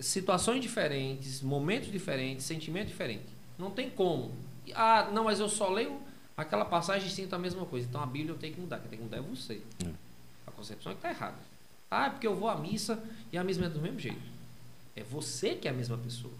situações 0.00 0.62
diferentes, 0.62 1.42
momentos 1.42 1.92
diferentes, 1.92 2.46
sentimentos 2.46 2.88
diferentes. 2.88 3.26
Não 3.58 3.70
tem 3.70 3.90
como. 3.90 4.32
Ah, 4.74 5.10
não, 5.12 5.24
mas 5.24 5.40
eu 5.40 5.48
só 5.50 5.68
leio 5.68 6.00
aquela 6.34 6.64
passagem 6.64 7.06
e 7.06 7.10
sinto 7.10 7.34
a 7.34 7.38
mesma 7.38 7.66
coisa. 7.66 7.86
Então 7.86 8.02
a 8.02 8.06
Bíblia 8.06 8.32
eu 8.32 8.38
tenho 8.38 8.54
que 8.54 8.60
mudar. 8.62 8.78
Quem 8.78 8.88
tem 8.88 8.98
que 8.98 9.04
mudar 9.04 9.18
é 9.18 9.20
você. 9.20 9.60
É. 9.84 10.07
Concepção 10.58 10.92
é 10.92 10.94
que 10.94 10.98
está 11.06 11.10
errada. 11.10 11.36
Ah, 11.90 12.06
é 12.06 12.10
porque 12.10 12.26
eu 12.26 12.34
vou 12.36 12.48
à 12.48 12.56
missa 12.58 13.02
e 13.32 13.38
a 13.38 13.44
missa 13.44 13.64
é 13.64 13.68
do 13.68 13.80
mesmo 13.80 13.98
jeito. 13.98 14.20
É 14.96 15.02
você 15.02 15.54
que 15.54 15.66
é 15.66 15.70
a 15.70 15.74
mesma 15.74 15.96
pessoa. 15.96 16.34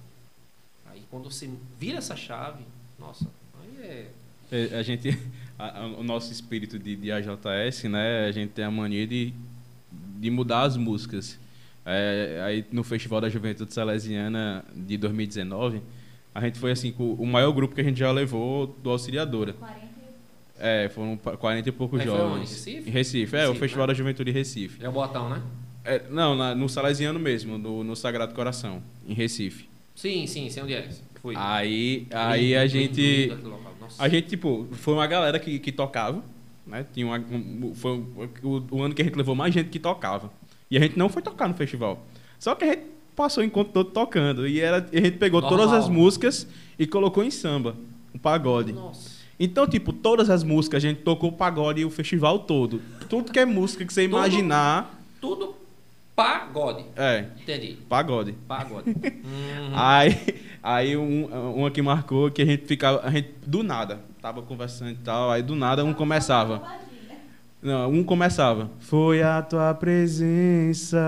Aí 0.90 1.02
quando 1.10 1.30
você 1.30 1.48
vira 1.78 1.98
essa 1.98 2.16
chave, 2.16 2.64
nossa, 2.98 3.26
aí 3.62 3.82
é. 3.86 4.10
É, 4.50 4.78
A 4.78 4.82
gente, 4.82 5.08
a- 5.58 5.80
a- 5.82 5.86
o 5.86 6.02
nosso 6.02 6.32
espírito 6.32 6.78
de, 6.78 6.96
de 6.96 7.12
AJS, 7.12 7.84
né? 7.84 8.26
A 8.26 8.32
gente 8.32 8.50
tem 8.50 8.64
a 8.64 8.70
mania 8.70 9.06
de, 9.06 9.32
de 10.18 10.30
mudar 10.30 10.62
as 10.62 10.76
músicas. 10.76 11.38
É, 11.86 12.42
aí 12.44 12.66
no 12.72 12.82
Festival 12.84 13.20
da 13.20 13.28
Juventude 13.30 13.72
Salesiana 13.72 14.64
de 14.74 14.96
2019, 14.98 15.80
a 16.34 16.40
gente 16.44 16.58
foi 16.58 16.72
assim, 16.72 16.92
com 16.92 17.14
o 17.14 17.26
maior 17.26 17.52
grupo 17.52 17.74
que 17.74 17.80
a 17.80 17.84
gente 17.84 17.98
já 17.98 18.10
levou 18.12 18.66
do 18.82 18.90
Auxiliadora. 18.90 19.52
40 19.54 19.84
e- 19.84 19.87
É, 20.60 20.88
foram 20.88 21.16
pa- 21.16 21.36
40 21.36 21.68
e 21.68 21.72
poucos 21.72 22.00
Aí 22.00 22.06
foi 22.06 22.16
jovens. 22.16 22.32
onde? 22.32 22.40
Recife? 22.50 22.88
Em 22.88 22.92
Recife, 22.92 23.36
é, 23.36 23.38
o 23.38 23.42
Recife, 23.48 23.60
Festival 23.60 23.86
né? 23.86 23.92
da 23.92 23.94
Juventude 23.96 24.30
em 24.30 24.34
Recife. 24.34 24.84
É 24.84 24.88
o 24.88 24.92
botão, 24.92 25.28
né? 25.30 25.42
É, 25.84 26.02
não, 26.10 26.34
na- 26.34 26.54
no 26.54 26.68
Salesiano 26.68 27.18
mesmo, 27.18 27.56
no, 27.58 27.84
no 27.84 27.94
Sagrado 27.96 28.34
Coração, 28.34 28.82
em 29.06 29.14
Recife. 29.14 29.68
Sim, 29.94 30.26
sim, 30.26 30.48
sei 30.50 30.62
onde 30.62 30.74
é. 30.74 30.88
Fui. 31.22 31.34
Aí, 31.36 32.06
aí 32.10 32.54
a 32.56 32.64
Lindo, 32.64 32.72
gente. 32.72 33.26
lindo, 33.26 33.34
lindo. 33.36 33.58
A 33.98 34.08
gente, 34.08 34.28
tipo, 34.28 34.68
foi 34.72 34.94
uma 34.94 35.06
galera 35.06 35.38
que, 35.38 35.58
que 35.58 35.72
tocava, 35.72 36.22
né? 36.66 36.84
Tinha 36.92 37.06
uma, 37.06 37.18
um- 37.18 37.72
foi 37.74 37.92
o, 38.42 38.62
o 38.70 38.82
ano 38.82 38.94
que 38.94 39.02
a 39.02 39.04
gente 39.04 39.14
levou 39.16 39.34
mais 39.34 39.52
gente 39.54 39.70
que 39.70 39.78
tocava. 39.78 40.30
E 40.70 40.76
a 40.76 40.80
gente 40.80 40.98
não 40.98 41.08
foi 41.08 41.22
tocar 41.22 41.48
no 41.48 41.54
festival. 41.54 42.04
Só 42.38 42.54
que 42.54 42.64
a 42.64 42.68
gente 42.68 42.82
passou 43.16 43.42
o 43.42 43.46
encontro 43.46 43.72
todo 43.72 43.90
tocando. 43.90 44.46
E 44.46 44.60
era, 44.60 44.86
a 44.92 44.96
gente 45.00 45.16
pegou 45.16 45.40
Normal. 45.40 45.58
todas 45.58 45.72
as 45.74 45.88
músicas 45.88 46.46
e 46.78 46.86
colocou 46.86 47.24
em 47.24 47.30
samba, 47.30 47.74
um 48.14 48.18
pagode. 48.18 48.72
Nossa. 48.72 49.17
Então, 49.40 49.66
tipo, 49.66 49.92
todas 49.92 50.28
as 50.30 50.42
músicas 50.42 50.82
a 50.84 50.88
gente 50.88 51.02
tocou 51.02 51.30
o 51.30 51.32
pagode 51.32 51.84
o 51.84 51.90
festival 51.90 52.40
todo. 52.40 52.82
Tudo 53.08 53.30
que 53.32 53.38
é 53.38 53.44
música 53.44 53.84
que 53.84 53.92
você 53.92 54.02
Tudo. 54.02 54.16
imaginar, 54.16 55.00
Tudo 55.20 55.54
pagode. 56.16 56.84
é, 56.96 57.26
Entendi. 57.40 57.78
pagode. 57.88 58.32
Pagode. 58.46 58.94
Uhum. 59.28 59.72
Aí, 59.74 60.16
aí 60.62 60.96
um, 60.96 61.26
uma 61.54 61.70
que 61.70 61.82
marcou 61.82 62.30
que 62.30 62.40
a 62.42 62.44
gente 62.46 62.66
ficava, 62.66 63.06
a 63.06 63.10
gente 63.10 63.28
do 63.46 63.62
nada, 63.62 64.00
tava 64.22 64.40
conversando 64.42 64.90
e 64.90 64.94
tal, 64.94 65.30
aí 65.30 65.42
do 65.42 65.54
nada 65.54 65.84
um 65.84 65.92
começava. 65.92 66.62
Não, 67.62 67.90
um 67.90 68.02
começava. 68.02 68.70
Foi 68.78 69.22
a 69.22 69.42
tua 69.42 69.74
presença 69.74 70.98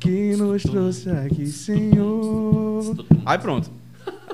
que 0.00 0.36
nos 0.36 0.62
trouxe 0.62 1.08
aqui, 1.10 1.46
Senhor. 1.46 2.82
Aí 3.24 3.38
pronto. 3.38 3.70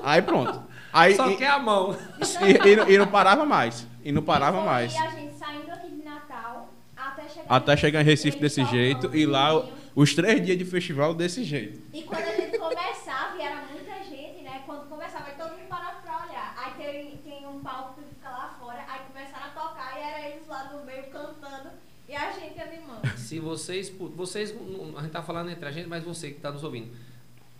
Aí 0.03 0.21
pronto. 0.21 0.70
Aí 0.93 1.15
Só 1.15 1.29
e, 1.29 1.37
quer 1.37 1.49
a 1.49 1.59
mão. 1.59 1.95
e- 2.19 2.69
e 2.69 2.75
não- 2.75 2.89
e 2.89 2.97
não 2.97 3.07
parava 3.07 3.45
mais. 3.45 3.85
E 4.03 4.11
não 4.11 4.21
parava 4.23 4.57
E 4.57 4.59
foi 4.61 4.69
mais. 4.69 4.95
a 4.95 5.07
gente 5.09 5.37
saindo 5.37 5.71
aqui 5.71 5.89
de 5.89 6.03
Natal 6.03 6.69
até 6.97 7.27
chegar 7.29 7.45
Até 7.49 7.77
chegar 7.77 8.01
em 8.01 8.05
Recife 8.05 8.39
desse 8.39 8.63
jeito 8.65 9.15
e 9.15 9.25
lá 9.25 9.63
os 9.95 10.13
três 10.15 10.43
dias 10.45 10.57
de 10.57 10.65
festival 10.65 11.13
desse 11.13 11.43
jeito. 11.43 11.79
E 11.93 12.03
quando 12.03 12.23
a 12.23 12.35
gente 12.35 12.57
começava, 12.57 13.37
e 13.37 13.41
era 13.41 13.61
muita 13.71 14.03
gente, 14.03 14.41
né? 14.43 14.63
Quando 14.65 14.87
começava, 14.89 15.27
aí 15.27 15.35
todo 15.35 15.51
mundo 15.51 15.67
parava 15.69 15.99
pra 16.01 16.25
olhar. 16.27 16.53
Aí 16.57 16.73
tem, 16.73 17.17
tem 17.17 17.47
um 17.47 17.59
palco 17.59 17.95
que 18.01 18.07
fica 18.07 18.29
lá 18.29 18.55
fora, 18.59 18.83
aí 18.87 18.99
começaram 19.07 19.45
a 19.45 19.49
tocar 19.49 19.97
e 19.97 20.01
era 20.01 20.27
eles 20.29 20.47
lá 20.47 20.71
no 20.73 20.85
meio 20.85 21.03
cantando 21.05 21.69
e 22.07 22.15
a 22.15 22.31
gente 22.31 22.59
animando. 22.59 23.07
Se 23.17 23.39
vocês. 23.39 23.89
vocês 24.15 24.53
não- 24.53 24.97
a 24.97 25.01
gente 25.01 25.11
tá 25.11 25.21
falando 25.23 25.49
entre 25.49 25.65
a 25.67 25.71
gente, 25.71 25.87
mas 25.87 26.03
você 26.03 26.31
que 26.31 26.39
tá 26.41 26.51
nos 26.51 26.63
ouvindo. 26.63 26.91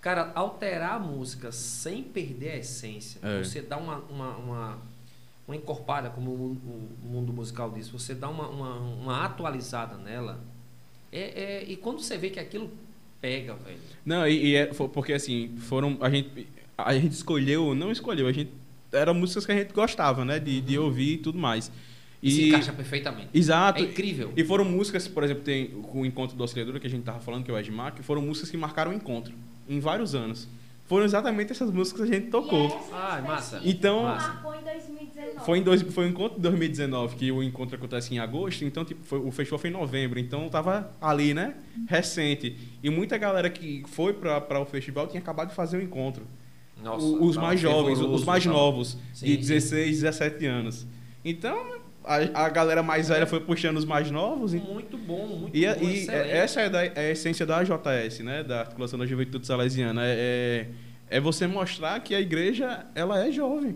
Cara, 0.01 0.31
alterar 0.33 0.95
a 0.95 0.99
música 0.99 1.51
sem 1.51 2.01
perder 2.03 2.51
a 2.51 2.57
essência, 2.57 3.19
É. 3.23 3.43
você 3.43 3.61
dá 3.61 3.77
uma, 3.77 3.97
uma, 4.09 4.35
uma, 4.37 4.77
uma 5.47 5.55
encorpada, 5.55 6.09
como 6.09 6.31
o, 6.33 6.37
mu- 6.37 6.89
o 7.03 7.07
mundo 7.07 7.31
musical 7.31 7.69
diz, 7.71 7.87
você 7.87 8.15
dá 8.15 8.27
uma, 8.27 8.47
uma, 8.49 8.73
uma 8.79 9.25
atualizada 9.25 9.95
nela. 9.97 10.39
É, 11.11 11.19
é- 11.43 11.63
e 11.67 11.75
quando 11.75 12.01
você 12.01 12.17
vê 12.17 12.29
que 12.31 12.39
aquilo 12.39 12.71
pega, 13.21 13.53
velho. 13.53 13.77
Não, 14.03 14.27
e, 14.27 14.47
e 14.47 14.55
é- 14.55 14.65
porque 14.67 15.13
assim, 15.13 15.55
foram. 15.59 15.97
A 16.01 16.09
gente, 16.09 16.47
a 16.77 16.93
gente 16.95 17.11
escolheu, 17.11 17.75
não 17.75 17.91
escolheu, 17.91 18.25
a 18.27 18.31
gente. 18.31 18.51
Eram 18.91 19.13
músicas 19.13 19.45
que 19.45 19.51
a 19.51 19.55
gente 19.55 19.71
gostava, 19.71 20.25
né? 20.25 20.39
De, 20.39 20.59
de 20.61 20.77
ouvir 20.79 21.13
e 21.13 21.17
tudo 21.17 21.37
mais. 21.37 21.71
E 22.21 22.29
se 22.31 22.41
E, 22.43 22.49
encaixa 22.49 22.71
perfeitamente. 22.73 23.29
exato. 23.33 23.79
É 23.81 23.85
incrível. 23.85 24.31
E 24.37 24.43
foram 24.43 24.63
músicas, 24.63 25.07
por 25.07 25.23
exemplo, 25.23 25.43
tem 25.43 25.71
o 25.93 26.05
encontro 26.05 26.35
do 26.37 26.43
Auxiliadora 26.43 26.79
que 26.79 26.85
a 26.87 26.89
gente 26.89 27.03
tava 27.03 27.19
falando, 27.19 27.43
que 27.43 27.49
é 27.51 27.53
o 27.53 27.57
Edmar, 27.57 27.93
que 27.95 28.03
foram 28.03 28.21
músicas 28.21 28.49
que 28.51 28.57
marcaram 28.57 28.91
o 28.91 28.93
encontro 28.93 29.33
em 29.67 29.79
vários 29.79 30.13
anos. 30.13 30.47
Foram 30.85 31.05
exatamente 31.05 31.51
essas 31.51 31.71
músicas 31.71 32.05
que 32.07 32.13
a 32.15 32.19
gente 32.19 32.29
tocou. 32.29 32.65
Essa 32.67 32.95
Ai, 32.95 33.21
massa. 33.21 33.61
Então- 33.63 34.03
Massa. 34.03 34.27
marcou 34.27 34.53
em 34.55 34.61
2019. 34.63 35.45
foi 35.45 35.57
em 35.59 35.63
dois, 35.63 35.81
foi 35.83 36.05
um 36.05 36.09
encontro 36.09 36.35
de 36.35 36.41
2019 36.41 37.15
que 37.15 37.31
o 37.31 37.41
encontro 37.41 37.75
acontece 37.77 38.13
em 38.13 38.19
agosto, 38.19 38.65
então 38.65 38.83
tipo, 38.83 39.01
foi, 39.05 39.19
o 39.19 39.31
festival 39.31 39.57
foi 39.57 39.69
em 39.69 39.73
novembro, 39.73 40.19
então 40.19 40.47
tava 40.49 40.91
ali, 41.01 41.33
né? 41.33 41.55
Recente. 41.87 42.57
E 42.83 42.89
muita 42.89 43.17
galera 43.17 43.49
que 43.49 43.83
foi 43.87 44.13
para 44.13 44.59
o 44.59 44.65
festival 44.65 45.07
tinha 45.07 45.21
acabado 45.21 45.49
de 45.49 45.55
fazer 45.55 45.77
o 45.77 45.81
encontro. 45.81 46.23
Nossa, 46.83 47.05
O- 47.05 47.25
os 47.25 47.37
mais 47.37 47.59
jovens, 47.59 47.99
os 47.99 48.23
mais 48.25 48.45
novos, 48.45 48.97
Sim, 49.13 49.25
de 49.27 49.31
sim. 49.33 49.37
16, 49.37 50.01
17 50.01 50.45
anos. 50.45 50.85
Então, 51.23 51.55
a, 52.03 52.45
a 52.45 52.49
galera 52.49 52.81
mais 52.83 53.09
velha 53.09 53.25
foi 53.27 53.39
puxando 53.39 53.77
os 53.77 53.85
mais 53.85 54.09
novos. 54.11 54.53
e- 54.53 54.57
Muito 54.57 54.97
bom, 54.97 55.25
muito 55.27 55.55
E, 55.57 55.65
a- 55.65 55.75
bom, 55.75 55.83
e 55.83 55.93
excelente. 55.99 56.29
essa 56.31 56.61
é, 56.61 56.69
da- 56.69 56.85
é 56.85 56.91
a 56.95 57.09
essência 57.11 57.45
da 57.45 57.57
AJS, 57.57 58.19
né? 58.23 58.43
Da 58.43 58.61
Articulação 58.61 58.97
da 58.99 59.05
Juventude 59.05 59.45
Salesiana. 59.45 60.01
É, 60.05 60.67
é, 61.09 61.17
é 61.17 61.19
você 61.19 61.47
mostrar 61.47 61.99
que 61.99 62.15
a 62.15 62.19
igreja, 62.21 62.85
ela 62.95 63.25
é 63.25 63.31
jovem. 63.31 63.75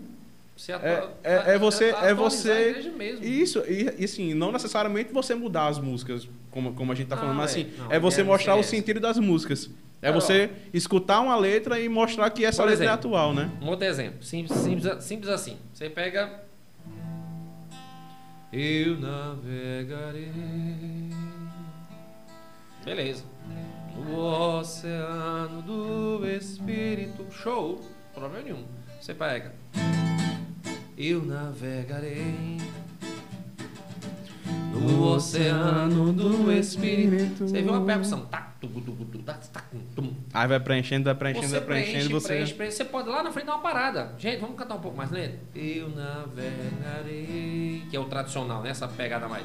Se 0.56 0.72
É- 0.72 1.06
é- 1.22 1.54
é 1.54 1.58
você- 1.58 1.94
é 2.02 2.14
você-. 2.14 2.90
Isso, 3.20 3.62
e, 3.68 3.94
e 3.98 4.04
assim, 4.04 4.32
não 4.32 4.50
necessariamente 4.50 5.12
você 5.12 5.34
mudar 5.34 5.66
as 5.68 5.78
músicas, 5.78 6.26
como, 6.50 6.72
como 6.72 6.92
a 6.92 6.94
gente 6.94 7.08
tá 7.08 7.14
Não, 7.16 7.22
falando, 7.22 7.36
mas 7.36 7.54
é, 7.54 7.60
assim, 7.60 7.70
não, 7.78 7.92
é 7.92 7.98
você 8.00 8.22
é, 8.22 8.24
mostrar 8.24 8.56
é 8.56 8.60
o 8.60 8.62
sentido 8.62 8.98
das 8.98 9.18
músicas. 9.18 9.68
É 10.00 10.10
você 10.12 10.50
escutar 10.72 11.20
uma 11.20 11.36
letra 11.36 11.78
e 11.80 11.88
mostrar 11.88 12.28
que 12.30 12.44
essa 12.44 12.62
Por 12.62 12.68
letra 12.70 12.84
é 12.84 12.88
exemplo, 12.88 13.08
atual, 13.16 13.34
né? 13.34 13.50
Um 13.60 13.68
outro 13.68 13.86
exemplo, 13.86 14.22
simples, 14.22 14.56
simples, 14.60 15.04
simples 15.04 15.28
assim. 15.30 15.56
Você 15.74 15.88
pega. 15.90 16.45
Eu 18.58 18.98
navegarei. 18.98 20.32
Beleza. 22.82 23.22
No 23.94 24.18
oceano 24.18 25.60
do 25.60 26.26
Espírito. 26.26 27.26
Show. 27.30 27.84
Problema 28.14 28.42
nenhum. 28.42 28.64
Você 28.98 29.12
pega. 29.12 29.54
Eu 30.96 31.22
navegarei. 31.22 32.56
No 34.80 35.14
oceano 35.14 36.12
do 36.12 36.52
Espírito. 36.52 37.48
Você 37.48 37.62
viu 37.62 37.74
a 37.74 37.80
percussão? 37.80 38.26
Tá, 38.26 38.54
tu, 38.60 38.68
tu, 38.68 38.80
tu, 38.80 38.92
tu, 39.04 39.18
tá, 39.18 39.34
tá, 39.52 39.64
tum. 39.94 40.12
Aí 40.32 40.46
vai 40.48 40.60
preenchendo, 40.60 41.04
vai 41.04 41.14
preenchendo, 41.14 41.48
vai 41.48 41.60
preenchendo, 41.60 41.92
preenche, 41.92 42.12
você... 42.12 42.28
preenche, 42.28 42.54
preenche. 42.54 42.76
Você 42.76 42.84
pode 42.84 43.08
lá 43.08 43.22
na 43.22 43.32
frente 43.32 43.46
dar 43.46 43.54
uma 43.54 43.62
parada. 43.62 44.14
Gente, 44.18 44.40
vamos 44.40 44.56
cantar 44.56 44.74
um 44.76 44.80
pouco 44.80 44.96
mais 44.96 45.10
lento? 45.10 45.38
Eu 45.54 45.88
navegarei. 45.88 47.82
Que 47.90 47.96
é 47.96 48.00
o 48.00 48.04
tradicional, 48.04 48.62
né? 48.62 48.70
Essa 48.70 48.86
pegada 48.86 49.28
mais. 49.28 49.44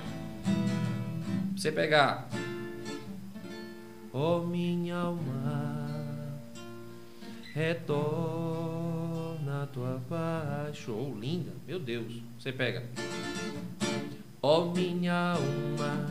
Você 1.55 1.71
pegar. 1.71 2.27
Ó 4.13 4.39
minha 4.39 4.95
alma, 4.97 5.87
retorna 7.53 8.01
a 9.63 9.67
tua 9.67 10.01
paz. 10.09 10.75
Show, 10.75 11.17
linda. 11.17 11.53
Meu 11.65 11.79
Deus. 11.79 12.21
Você 12.37 12.51
pega. 12.51 12.83
Ó 14.41 14.65
minha 14.73 15.33
alma, 15.35 16.05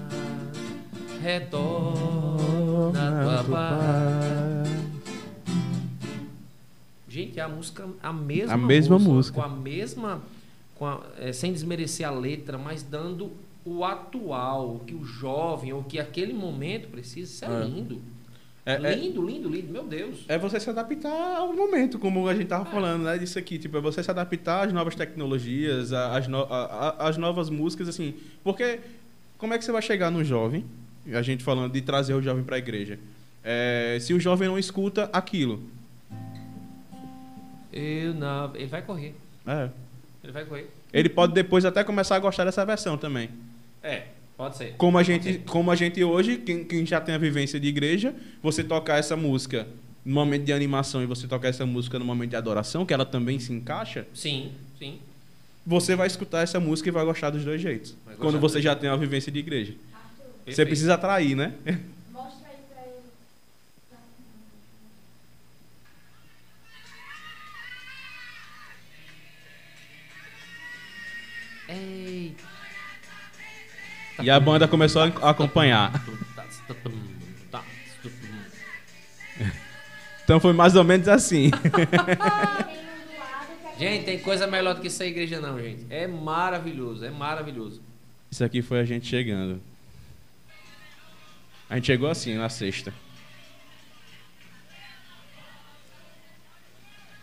retorna 1.20 2.92
a 3.08 3.42
tua 3.42 3.44
paz. 3.56 4.70
Gente, 7.08 7.40
é 7.40 7.42
a 7.42 7.48
música, 7.48 7.88
a 8.02 8.12
mesma, 8.12 8.54
A 8.54 8.56
mesma 8.56 8.98
música. 8.98 9.34
Com 9.40 9.42
a 9.44 9.48
mesma. 9.48 10.22
Com 10.76 10.86
a- 10.86 11.00
é, 11.18 11.32
sem 11.32 11.52
desmerecer 11.52 12.06
a 12.06 12.10
letra, 12.10 12.56
mas 12.56 12.82
dando 12.84 13.32
o 13.64 13.84
atual, 13.84 14.76
o 14.76 14.78
que 14.80 14.94
o 14.94 15.04
jovem, 15.04 15.72
ou 15.72 15.82
que 15.82 15.98
aquele 15.98 16.32
momento 16.32 16.88
precisa. 16.88 17.30
Isso 17.32 17.44
é, 17.44 17.62
É. 17.62 17.64
lindo. 17.64 18.00
É, 18.70 18.92
é, 18.92 18.94
lindo, 18.94 19.24
lindo, 19.26 19.48
lindo. 19.48 19.72
Meu 19.72 19.84
Deus. 19.84 20.24
é 20.28 20.38
você 20.38 20.58
se 20.60 20.68
adaptar 20.70 21.36
ao 21.38 21.52
momento, 21.54 21.98
como 21.98 22.28
a 22.28 22.34
gente 22.34 22.46
tava 22.46 22.64
falando, 22.66 23.04
né? 23.04 23.16
Disso 23.18 23.38
aqui, 23.38 23.58
tipo, 23.58 23.76
é 23.76 23.80
você 23.80 24.02
se 24.02 24.10
adaptar 24.10 24.66
às 24.66 24.72
novas 24.72 24.94
tecnologias, 24.94 25.92
às, 25.92 26.26
no- 26.28 26.46
às 26.98 27.16
novas 27.16 27.48
músicas, 27.50 27.88
assim. 27.88 28.14
Porque 28.44 28.80
como 29.38 29.54
é 29.54 29.58
que 29.58 29.64
você 29.64 29.72
vai 29.72 29.82
chegar 29.82 30.10
no 30.10 30.22
jovem, 30.24 30.64
a 31.12 31.22
gente 31.22 31.42
falando 31.42 31.72
de 31.72 31.80
trazer 31.80 32.14
o 32.14 32.22
jovem 32.22 32.44
para 32.44 32.56
a 32.56 32.58
igreja, 32.58 32.98
é, 33.42 33.96
se 34.00 34.12
o 34.12 34.20
jovem 34.20 34.48
não 34.48 34.58
escuta 34.58 35.08
aquilo? 35.12 35.62
Eu 37.72 38.14
na... 38.14 38.50
Ele 38.54 38.66
vai 38.66 38.82
correr. 38.82 39.14
É. 39.46 39.68
Ele 40.22 40.32
vai 40.32 40.44
correr. 40.44 40.70
Ele 40.92 41.08
pode 41.08 41.32
depois 41.32 41.64
até 41.64 41.84
começar 41.84 42.16
a 42.16 42.18
gostar 42.18 42.44
dessa 42.44 42.64
versão 42.66 42.98
também. 42.98 43.30
É, 43.82 44.04
pode 44.40 44.56
ser. 44.56 44.74
Como 44.78 44.96
a 44.96 45.02
gente, 45.02 45.38
como 45.46 45.70
a 45.70 45.76
gente 45.76 46.02
hoje, 46.02 46.38
quem, 46.38 46.64
quem 46.64 46.86
já 46.86 46.98
tem 46.98 47.14
a 47.14 47.18
vivência 47.18 47.60
de 47.60 47.68
igreja, 47.68 48.14
você 48.42 48.64
tocar 48.64 48.98
essa 48.98 49.14
música 49.14 49.66
no 50.02 50.14
momento 50.14 50.44
de 50.44 50.52
animação 50.52 51.02
e 51.02 51.06
você 51.06 51.26
tocar 51.28 51.48
essa 51.48 51.66
música 51.66 51.98
no 51.98 52.06
momento 52.06 52.30
de 52.30 52.36
adoração, 52.36 52.86
que 52.86 52.94
ela 52.94 53.04
também 53.04 53.38
se 53.38 53.52
encaixa, 53.52 54.06
Sim, 54.14 54.52
sim. 54.78 54.98
você 55.66 55.94
vai 55.94 56.06
escutar 56.06 56.40
essa 56.40 56.58
música 56.58 56.88
e 56.88 56.92
vai 56.92 57.04
gostar 57.04 57.28
dos 57.28 57.44
dois 57.44 57.60
jeitos. 57.60 57.94
Quando 58.18 58.40
você 58.40 58.62
já 58.62 58.74
tem 58.74 58.88
uma 58.88 58.96
vivência 58.96 59.30
de 59.30 59.38
igreja. 59.38 59.72
Você 59.72 60.44
Perfeito. 60.46 60.68
precisa 60.68 60.94
atrair, 60.94 61.36
né? 61.36 61.52
E 74.22 74.30
a 74.30 74.38
banda 74.38 74.68
começou 74.68 75.02
a 75.02 75.30
acompanhar. 75.30 75.92
Então 80.24 80.38
foi 80.38 80.52
mais 80.52 80.76
ou 80.76 80.84
menos 80.84 81.08
assim. 81.08 81.50
Gente, 83.80 84.04
tem 84.04 84.18
coisa 84.18 84.46
melhor 84.46 84.74
do 84.74 84.82
que 84.82 84.88
isso 84.88 85.02
a 85.02 85.06
igreja 85.06 85.40
não, 85.40 85.58
gente. 85.58 85.86
É 85.88 86.06
maravilhoso, 86.06 87.02
é 87.02 87.10
maravilhoso. 87.10 87.80
Isso 88.30 88.44
aqui 88.44 88.60
foi 88.60 88.78
a 88.78 88.84
gente 88.84 89.06
chegando. 89.06 89.58
A 91.68 91.76
gente 91.76 91.86
chegou 91.86 92.10
assim, 92.10 92.34
na 92.34 92.50
sexta. 92.50 92.92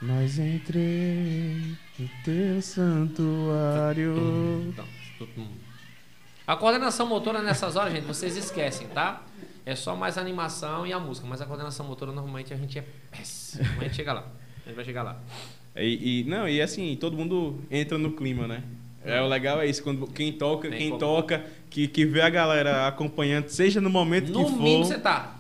Mas 0.01 0.39
entrei 0.39 1.77
no 1.99 2.09
teu 2.25 2.59
santuário. 2.59 4.15
A 6.47 6.55
coordenação 6.55 7.05
motora 7.05 7.41
nessas 7.41 7.75
horas, 7.75 7.91
gente, 7.91 8.05
vocês 8.05 8.37
esquecem, 8.37 8.87
tá? 8.87 9.21
É 9.65 9.75
só 9.75 9.97
mais 9.97 10.17
a 10.17 10.21
animação 10.21 10.87
e 10.87 10.93
a 10.93 10.99
música, 10.99 11.27
mas 11.27 11.41
a 11.41 11.45
coordenação 11.45 11.85
motora 11.85 12.13
normalmente 12.13 12.53
a 12.53 12.57
gente 12.57 12.79
é 12.79 12.85
péssimo. 13.11 13.67
A 13.79 13.83
gente 13.83 13.95
chega 13.97 14.13
lá. 14.13 14.23
A 14.65 14.69
gente 14.69 14.75
vai 14.77 14.85
chegar 14.85 15.03
lá. 15.03 15.17
E, 15.75 16.21
e- 16.21 16.23
não, 16.23 16.47
e 16.47 16.61
assim, 16.61 16.95
todo 16.99 17.17
mundo 17.17 17.59
entra 17.69 17.97
no 17.97 18.13
clima, 18.13 18.47
né? 18.47 18.63
É, 19.03 19.21
o 19.21 19.27
legal 19.27 19.61
é 19.61 19.67
isso, 19.67 19.83
quando 19.83 20.07
quem 20.07 20.31
toca, 20.33 20.69
Tem 20.69 20.77
quem 20.77 20.87
como. 20.89 20.99
toca, 20.99 21.45
que, 21.69 21.87
que 21.87 22.05
vê 22.05 22.21
a 22.21 22.29
galera 22.29 22.87
acompanhando, 22.87 23.49
seja 23.49 23.79
no 23.81 23.89
momento 23.89 24.31
No 24.31 24.45
que 24.45 24.51
for. 24.51 24.61
mínimo 24.61 24.85
você 24.85 24.97
tá 24.97 25.35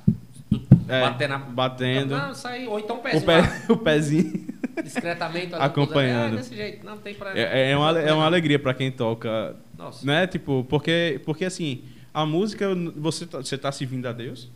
é, 0.87 1.01
batendo 1.01 1.33
a... 1.33 1.37
batendo. 1.37 2.17
Não, 2.17 2.33
sai, 2.33 2.67
ou 2.67 2.79
então 2.79 2.97
o 2.97 2.99
o, 2.99 3.03
pezinho 3.03 3.25
pé, 3.25 3.37
lá, 3.41 3.61
o 3.69 3.77
pezinho. 3.77 4.47
discretamente. 4.83 5.53
olha, 5.53 5.63
Acompanhando. 5.63 6.33
É 6.33 6.37
desse 6.37 6.55
jeito, 6.55 6.85
não 6.85 6.97
tem 6.97 7.13
pra... 7.15 7.37
É, 7.37 7.71
é, 7.71 7.77
uma, 7.77 7.99
é 7.99 8.13
uma 8.13 8.25
alegria 8.25 8.59
pra 8.59 8.73
quem 8.73 8.91
toca, 8.91 9.55
Nossa. 9.77 10.05
né? 10.05 10.25
Tipo, 10.27 10.65
porque, 10.69 11.21
porque 11.25 11.45
assim, 11.45 11.83
a 12.13 12.25
música, 12.25 12.67
você 12.95 13.25
tá, 13.25 13.37
você 13.39 13.57
tá 13.57 13.71
servindo 13.71 14.05
a 14.07 14.13
Deus, 14.13 14.49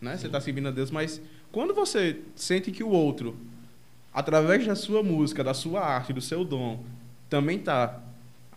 né? 0.00 0.16
Você 0.16 0.28
tá 0.28 0.40
servindo 0.40 0.68
a 0.68 0.70
Deus, 0.70 0.90
mas 0.90 1.20
quando 1.50 1.74
você 1.74 2.20
sente 2.36 2.70
que 2.70 2.84
o 2.84 2.88
outro, 2.90 3.36
através 4.12 4.66
da 4.66 4.74
sua 4.74 5.02
música, 5.02 5.42
da 5.42 5.54
sua 5.54 5.80
arte, 5.84 6.12
do 6.12 6.20
seu 6.20 6.44
dom, 6.44 6.82
também 7.28 7.58
tá 7.58 8.00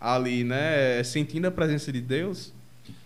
ali, 0.00 0.44
né? 0.44 1.02
Sentindo 1.04 1.46
a 1.46 1.50
presença 1.50 1.92
de 1.92 2.00
Deus, 2.00 2.52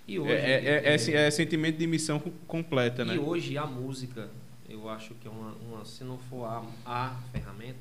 E 0.08 0.16
é, 0.16 0.20
hoje... 0.20 0.32
é, 0.32 0.82
é, 0.84 0.96
é- 0.96 1.26
é 1.26 1.30
sentimento 1.30 1.76
de 1.78 1.86
missão 1.86 2.18
co- 2.18 2.30
completa, 2.46 3.04
né? 3.04 3.14
E 3.16 3.18
hoje 3.18 3.56
a 3.58 3.66
música, 3.66 4.28
eu 4.68 4.88
acho 4.88 5.14
que 5.14 5.26
é 5.26 5.30
uma, 5.30 5.52
uma- 5.68 5.84
se 5.84 6.04
não 6.04 6.18
for 6.30 6.44
a, 6.44 6.62
a 6.84 7.16
ferramenta, 7.32 7.78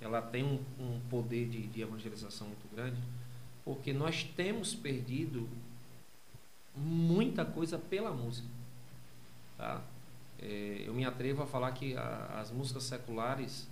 ela 0.00 0.22
tem 0.22 0.44
um, 0.44 0.58
um 0.80 0.98
poder 1.10 1.46
de, 1.48 1.62
de 1.66 1.82
evangelização 1.82 2.46
muito 2.46 2.74
grande, 2.74 2.96
porque 3.68 3.92
nós 3.92 4.24
temos 4.24 4.74
perdido 4.74 5.46
muita 6.74 7.44
coisa 7.44 7.76
pela 7.78 8.10
música. 8.10 8.48
Tá? 9.58 9.82
É, 10.40 10.84
eu 10.86 10.94
me 10.94 11.04
atrevo 11.04 11.42
a 11.42 11.46
falar 11.46 11.72
que 11.72 11.94
a- 11.94 12.38
as 12.40 12.50
músicas 12.50 12.84
seculares 12.84 13.68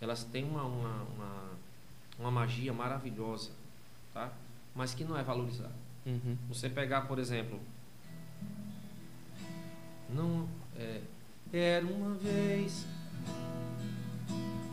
elas 0.00 0.24
têm 0.24 0.44
uma, 0.44 0.62
uma, 0.64 1.02
uma, 1.14 1.50
uma 2.20 2.30
magia 2.30 2.72
maravilhosa, 2.72 3.50
tá? 4.14 4.32
mas 4.74 4.94
que 4.94 5.04
não 5.04 5.14
é 5.14 5.22
valorizada. 5.22 5.74
Uhum. 6.06 6.38
Você 6.48 6.70
pegar, 6.70 7.02
por 7.02 7.18
exemplo, 7.18 7.60
não 10.08 10.48
é, 10.74 11.02
era 11.52 11.84
uma 11.84 12.14
vez 12.14 12.86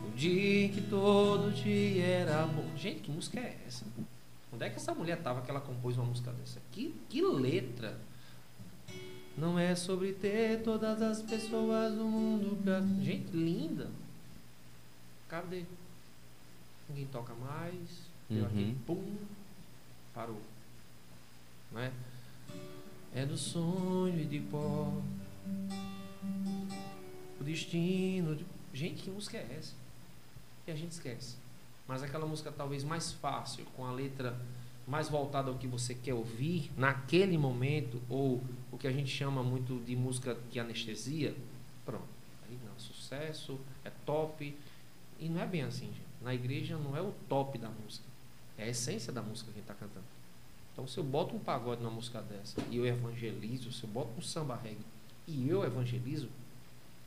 o 0.08 0.16
dia 0.16 0.70
que 0.70 0.80
todo 0.88 1.52
dia 1.52 2.06
era 2.06 2.46
bom. 2.46 2.74
Gente, 2.74 3.00
que 3.00 3.10
música 3.10 3.38
é 3.38 3.60
essa? 3.66 3.84
Onde 4.52 4.64
é 4.64 4.70
que 4.70 4.76
essa 4.76 4.94
mulher 4.94 5.22
tava 5.22 5.40
que 5.42 5.50
ela 5.50 5.60
compôs 5.60 5.96
uma 5.96 6.06
música 6.06 6.30
dessa? 6.32 6.60
Que, 6.72 6.94
que 7.08 7.22
letra! 7.22 7.98
Não 9.36 9.58
é 9.58 9.74
sobre 9.74 10.12
ter 10.12 10.62
todas 10.62 11.00
as 11.00 11.22
pessoas 11.22 11.94
do 11.94 12.04
mundo 12.04 12.62
pra... 12.62 12.80
Gente, 13.02 13.34
linda! 13.34 13.90
Cadê? 15.28 15.64
Ninguém 16.88 17.06
toca 17.06 17.32
mais. 17.34 18.10
Deu 18.28 18.40
Uhum. 18.42 18.46
aquele 18.46 18.74
pum. 18.86 19.16
Parou. 20.12 20.40
Não 21.72 21.80
é? 21.80 21.90
É 23.14 23.24
do 23.24 23.38
sonho 23.38 24.20
e 24.20 24.26
de 24.26 24.40
pó. 24.40 24.92
O 27.40 27.44
destino. 27.44 28.36
De... 28.36 28.44
Gente, 28.74 29.02
que 29.02 29.10
música 29.10 29.38
é 29.38 29.56
essa? 29.58 29.72
E 30.66 30.70
a 30.70 30.74
gente 30.76 30.92
esquece. 30.92 31.36
Mas 31.92 32.02
aquela 32.02 32.24
música 32.24 32.50
talvez 32.50 32.84
mais 32.84 33.12
fácil, 33.12 33.66
com 33.76 33.84
a 33.84 33.92
letra 33.92 34.34
mais 34.86 35.10
voltada 35.10 35.50
ao 35.50 35.58
que 35.58 35.66
você 35.66 35.94
quer 35.94 36.14
ouvir 36.14 36.72
naquele 36.74 37.36
momento, 37.36 38.00
ou 38.08 38.42
o 38.70 38.78
que 38.78 38.86
a 38.86 38.90
gente 38.90 39.10
chama 39.10 39.42
muito 39.42 39.78
de 39.84 39.94
música 39.94 40.34
de 40.50 40.58
anestesia, 40.58 41.36
pronto. 41.84 42.08
Aí 42.48 42.58
não, 42.64 42.78
sucesso, 42.78 43.60
é 43.84 43.90
top. 44.06 44.56
E 45.20 45.28
não 45.28 45.42
é 45.42 45.46
bem 45.46 45.64
assim, 45.64 45.88
gente. 45.88 46.00
Na 46.22 46.34
igreja 46.34 46.78
não 46.78 46.96
é 46.96 47.02
o 47.02 47.12
top 47.28 47.58
da 47.58 47.68
música. 47.68 48.06
É 48.56 48.64
a 48.64 48.68
essência 48.68 49.12
da 49.12 49.20
música 49.20 49.52
que 49.52 49.60
está 49.60 49.74
cantando. 49.74 50.06
Então, 50.72 50.86
se 50.86 50.96
eu 50.96 51.04
boto 51.04 51.36
um 51.36 51.40
pagode 51.40 51.82
numa 51.82 51.94
música 51.94 52.22
dessa 52.22 52.58
e 52.70 52.78
eu 52.78 52.86
evangelizo, 52.86 53.70
se 53.70 53.84
eu 53.84 53.90
boto 53.90 54.12
um 54.16 54.22
samba 54.22 54.56
reggae 54.56 54.86
e 55.28 55.46
eu 55.46 55.62
evangelizo, 55.62 56.30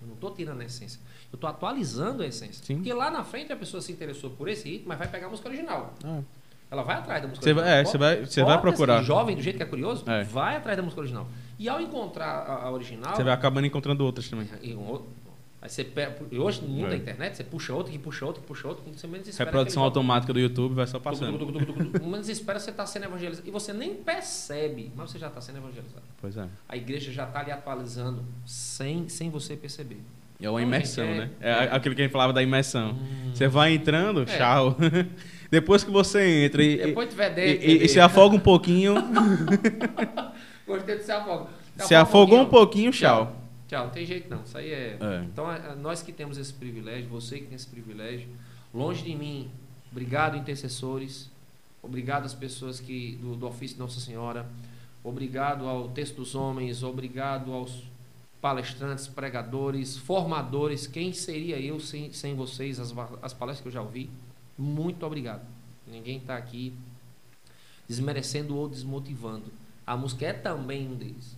eu 0.01 0.07
não 0.07 0.13
estou 0.15 0.31
tirando 0.31 0.61
a 0.61 0.65
essência. 0.65 0.99
Eu 1.31 1.37
estou 1.37 1.49
atualizando 1.49 2.23
a 2.23 2.27
essência. 2.27 2.63
Sim. 2.63 2.75
Porque 2.75 2.93
lá 2.93 3.09
na 3.11 3.23
frente 3.23 3.51
a 3.51 3.55
pessoa 3.55 3.81
se 3.81 3.91
interessou 3.91 4.29
por 4.31 4.47
esse 4.47 4.69
ritmo, 4.69 4.89
mas 4.89 4.97
vai 4.97 5.07
pegar 5.07 5.27
a 5.27 5.29
música 5.29 5.47
original. 5.49 5.93
Ah, 6.03 6.21
Ela 6.71 6.83
vai 6.83 6.95
atrás 6.97 7.21
da 7.21 7.27
música 7.27 7.45
vai- 7.45 7.63
original. 7.63 7.79
é, 7.79 7.85
você 7.85 7.97
vai- 7.97 8.25
você 8.25 8.43
vai 8.43 8.59
procurar. 8.61 9.01
jovem, 9.03 9.35
do 9.35 9.41
jeito 9.41 9.57
que 9.57 9.63
é 9.63 9.65
curioso, 9.65 10.03
É. 10.09 10.23
vai 10.23 10.55
atrás 10.57 10.75
da 10.75 10.83
música 10.83 10.99
original. 11.01 11.27
E 11.59 11.69
ao 11.69 11.79
encontrar 11.79 12.25
a, 12.25 12.63
a 12.65 12.71
original. 12.71 13.15
Você 13.15 13.23
vai 13.23 13.33
acabando 13.33 13.65
encontrando 13.67 14.03
outras 14.03 14.27
também. 14.29 14.49
E 14.61 14.73
aí 15.65 15.69
você 15.69 15.83
pega, 15.83 16.15
hoje 16.39 16.61
no 16.61 16.67
mundo 16.67 16.87
É. 16.87 16.89
da 16.91 16.95
internet, 16.95 17.35
você 17.37 17.43
puxa 17.43 17.73
outro, 17.73 17.91
que 17.91 17.97
puxa 17.99 18.25
outro, 18.25 18.41
que 18.41 18.47
puxa 18.47 18.67
outro, 18.67 18.83
quando 18.83 18.97
você 18.97 19.07
menos 19.07 19.27
espera. 19.27 19.49
Reprodução 19.49 19.83
automática 19.83 20.31
do 20.31 20.39
YouTube 20.39 20.75
vai 20.75 20.87
só 20.87 20.99
passando. 20.99 21.37
Tucu, 21.39 21.51
tucu. 21.65 22.05
Menos 22.07 22.29
espera 22.29 22.59
você 22.59 22.69
estar 22.71 22.85
sendo 22.85 23.05
evangelizado. 23.05 23.47
E 23.47 23.51
você 23.51 23.73
nem 23.73 23.95
percebe, 23.95 24.91
mas 24.95 25.11
você 25.11 25.19
já 25.19 25.27
está 25.27 25.41
sendo 25.41 25.57
evangelizado. 25.57 26.03
Pois 26.21 26.37
é. 26.37 26.47
A 26.69 26.77
igreja 26.77 27.11
já 27.11 27.23
está 27.25 27.39
ali 27.39 27.51
atualizando 27.51 28.23
sem, 28.45 29.09
sem 29.09 29.29
você 29.29 29.55
perceber. 29.55 29.97
É 30.41 30.49
uma 30.49 30.61
imersão, 30.61 31.05
é- 31.05 31.17
né? 31.17 31.29
É, 31.39 31.49
é. 31.49 31.69
aquilo 31.71 31.95
que 31.95 32.01
a 32.01 32.03
gente 32.05 32.11
falava 32.11 32.33
da 32.33 32.43
imersão. 32.43 32.97
Você 33.33 33.47
vai 33.47 33.73
entrando, 33.73 34.21
É. 34.23 34.25
tchau. 34.25 34.75
Depois 35.49 35.83
que 35.83 35.89
você 35.91 36.45
entra 36.45 36.61
e, 36.63 36.77
Depois 36.77 37.07
tiver 37.09 37.29
dentro. 37.33 37.65
e- 37.65 37.83
e 37.85 37.87
se 37.87 37.99
afoga 37.99 38.35
um 38.35 38.39
pouquinho, 38.39 38.95
Gostei 40.67 40.97
de 40.97 41.03
se 41.03 41.11
afogar. 41.11 41.47
se 41.77 41.95
afogou 41.95 42.39
um 42.41 42.45
pouquinho, 42.45 42.91
tchau. 42.91 43.35
Tchau, 43.75 43.85
não 43.85 43.91
tem 43.93 44.05
jeito 44.05 44.29
não. 44.29 44.43
Isso 44.43 44.57
aí 44.57 44.71
é. 44.71 44.97
É. 44.99 45.23
Então, 45.25 45.45
a- 45.47 45.55
a- 45.55 45.75
nós 45.75 46.01
que 46.01 46.11
temos 46.11 46.37
esse 46.37 46.53
privilégio, 46.53 47.09
você 47.09 47.39
que 47.39 47.45
tem 47.47 47.55
esse 47.55 47.67
privilégio, 47.67 48.27
longe 48.73 49.03
de 49.03 49.13
mim, 49.15 49.49
obrigado, 49.91 50.37
intercessores, 50.37 51.29
obrigado 51.83 52.25
às 52.25 52.33
pessoas 52.33 52.79
que 52.79 53.17
do, 53.21 53.35
do 53.35 53.47
ofício 53.47 53.75
de 53.75 53.81
Nossa 53.81 53.99
Senhora, 53.99 54.45
obrigado 55.03 55.67
ao 55.67 55.89
texto 55.89 56.15
dos 56.15 56.35
homens, 56.35 56.83
obrigado 56.83 57.51
aos 57.53 57.83
palestrantes, 58.41 59.07
pregadores, 59.07 59.97
formadores. 59.97 60.87
Quem 60.87 61.11
seria 61.13 61.59
eu 61.59 61.79
sem, 61.79 62.13
sem 62.13 62.35
vocês, 62.35 62.79
as, 62.79 62.93
as 63.21 63.33
palestras 63.33 63.61
que 63.61 63.67
eu 63.67 63.71
já 63.73 63.81
ouvi? 63.81 64.09
Muito 64.57 65.05
obrigado. 65.05 65.41
Ninguém 65.87 66.17
está 66.17 66.37
aqui 66.37 66.73
desmerecendo 67.87 68.55
ou 68.55 68.67
desmotivando. 68.67 69.45
A 69.85 69.95
música 69.95 70.25
é 70.27 70.33
também 70.33 70.87
um 70.87 70.95
deles. 70.95 71.35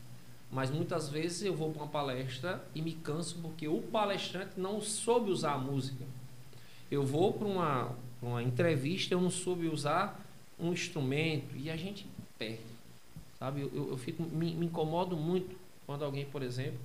Mas 0.51 0.69
muitas 0.71 1.09
vezes 1.09 1.43
eu 1.43 1.55
vou 1.55 1.71
para 1.71 1.83
uma 1.83 1.89
palestra 1.89 2.63
e 2.73 2.81
me 2.81 2.93
canso 2.93 3.37
porque 3.41 3.67
o 3.67 3.81
palestrante 3.81 4.51
não 4.57 4.81
soube 4.81 5.29
usar 5.29 5.53
a 5.53 5.57
música. 5.57 6.05
Eu 6.89 7.03
vou 7.03 7.33
para 7.33 7.47
uma, 7.47 7.95
uma 8.21 8.41
entrevista 8.41 9.13
eu 9.13 9.21
não 9.21 9.29
soube 9.29 9.67
usar 9.67 10.19
um 10.57 10.71
instrumento 10.71 11.55
e 11.55 11.69
a 11.69 11.75
gente 11.75 12.07
perde. 12.37 12.61
Sabe? 13.37 13.61
Eu, 13.61 13.89
eu 13.89 13.97
fico, 13.97 14.23
me, 14.23 14.53
me 14.55 14.65
incomodo 14.65 15.15
muito 15.15 15.55
quando 15.85 16.03
alguém, 16.03 16.25
por 16.25 16.41
exemplo, 16.41 16.79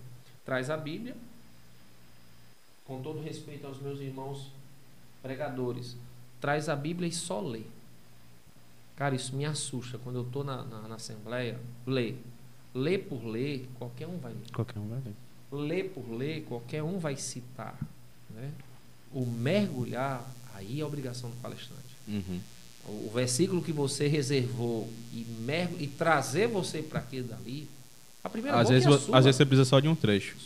traz 0.44 0.68
a 0.68 0.76
Bíblia, 0.76 1.16
com 2.84 3.00
todo 3.00 3.20
respeito 3.20 3.66
aos 3.66 3.80
meus 3.80 4.00
irmãos 4.00 4.50
pregadores, 5.22 5.96
traz 6.40 6.68
a 6.68 6.76
Bíblia 6.76 7.08
e 7.08 7.12
só 7.12 7.40
lê. 7.40 7.62
Cara, 8.96 9.14
isso 9.14 9.34
me 9.34 9.44
assusta. 9.44 9.98
Quando 9.98 10.16
eu 10.16 10.22
estou 10.22 10.44
na, 10.44 10.64
na, 10.64 10.88
na 10.88 10.94
Assembleia, 10.96 11.58
lê. 11.86 12.14
Lê 12.74 12.96
por 12.98 13.24
ler, 13.24 13.68
qualquer 13.78 14.06
um 14.06 14.16
vai 14.18 14.32
ler. 14.32 14.50
Qualquer 14.52 14.78
um 14.78 14.88
vai 14.88 14.98
ver. 15.00 15.12
Lê 15.52 15.84
por 15.84 16.10
ler, 16.10 16.44
qualquer 16.48 16.82
um 16.82 16.98
vai 16.98 17.16
citar. 17.16 17.78
Né? 18.30 18.50
O 19.12 19.26
mergulhar, 19.26 20.24
aí 20.54 20.80
é 20.80 20.82
a 20.82 20.86
obrigação 20.86 21.28
do 21.30 21.36
palestrante. 21.36 21.82
Uhum. 22.08 22.40
O, 22.86 22.90
o 23.08 23.10
versículo 23.14 23.62
que 23.62 23.72
você 23.72 24.08
reservou 24.08 24.90
e, 25.12 25.26
e 25.80 25.86
trazer 25.86 26.48
você 26.48 26.80
para 26.82 27.00
aquilo 27.00 27.28
dali, 27.28 27.68
a 28.24 28.28
primeira 28.30 28.58
Às 28.58 28.68
vezes, 28.70 28.86
é 28.86 28.98
sua. 28.98 29.18
às 29.18 29.24
vezes 29.24 29.36
você 29.36 29.44
precisa 29.46 29.68
só 29.68 29.78
de 29.78 29.88
um 29.88 29.94
trecho. 29.94 30.36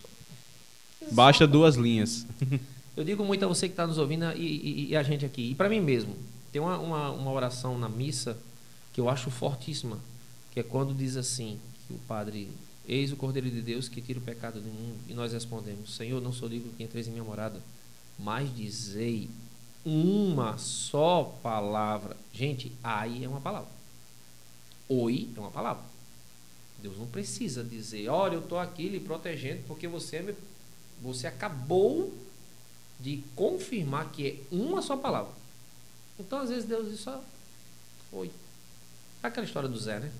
Baixa 1.12 1.47
duas 1.47 1.77
linhas. 1.77 2.27
Eu 2.97 3.05
digo 3.05 3.24
muito 3.24 3.44
a 3.44 3.48
você 3.48 3.69
que 3.69 3.73
está 3.74 3.86
nos 3.86 3.98
ouvindo 3.98 4.24
e, 4.32 4.40
e- 4.43 4.86
e 4.90 4.97
a 4.97 5.03
gente 5.03 5.24
aqui. 5.24 5.51
E 5.51 5.55
para 5.55 5.69
mim 5.69 5.81
mesmo, 5.81 6.16
tem 6.51 6.61
uma, 6.61 6.78
uma, 6.78 7.11
uma 7.11 7.31
oração 7.31 7.78
na 7.78 7.89
missa 7.89 8.36
que 8.93 9.01
eu 9.01 9.09
acho 9.09 9.31
fortíssima, 9.31 9.98
que 10.53 10.59
é 10.59 10.62
quando 10.62 10.94
diz 10.94 11.16
assim, 11.16 11.59
o 11.91 11.99
padre, 12.07 12.49
eis 12.89 13.13
o 13.13 13.17
Cordeiro 13.17 13.51
de 13.51 13.61
Deus 13.63 13.89
que 13.89 14.01
tira 14.01 14.19
o 14.19 14.23
pecado 14.23 14.61
do 14.61 14.69
mundo, 14.69 14.99
e 15.09 15.15
nós 15.15 15.33
respondemos, 15.33 15.95
Senhor, 15.95 16.21
não 16.21 16.33
sou 16.33 16.49
digno 16.49 16.73
que 16.77 16.83
entreis 16.83 17.07
em 17.07 17.13
minha 17.13 17.25
morada, 17.25 17.63
mas 18.19 18.55
dizei 18.55 19.29
uma 19.85 20.59
só 20.59 21.37
palavra. 21.43 22.17
Gente, 22.33 22.73
aí 22.83 23.25
é 23.25 23.29
uma 23.29 23.41
palavra. 23.41 23.69
Oi 24.89 25.29
é 25.37 25.41
uma 25.41 25.51
palavra. 25.51 25.85
Deus 26.83 26.99
não 26.99 27.07
precisa 27.07 27.65
dizer, 27.65 28.09
olha, 28.09 28.35
eu 28.35 28.41
estou 28.41 28.59
aqui 28.59 28.89
lhe 28.89 29.01
protegendo 29.01 29.63
porque 29.67 29.89
você, 29.89 30.17
é 30.17 30.23
meu- 30.23 30.37
você 31.03 31.27
acabou 31.27 32.13
de 33.01 33.23
confirmar 33.35 34.11
que 34.11 34.27
é 34.27 34.37
uma 34.55 34.83
só 34.83 34.97
palavra. 34.97 35.33
Então, 36.19 36.39
às 36.41 36.49
vezes, 36.49 36.65
Deus 36.65 36.91
diz 36.91 37.01
só 37.01 37.23
oi. 38.13 38.31
Aquela 39.23 39.47
história 39.47 39.69
do 39.69 39.79
Zé, 39.79 39.99
né? 40.01 40.11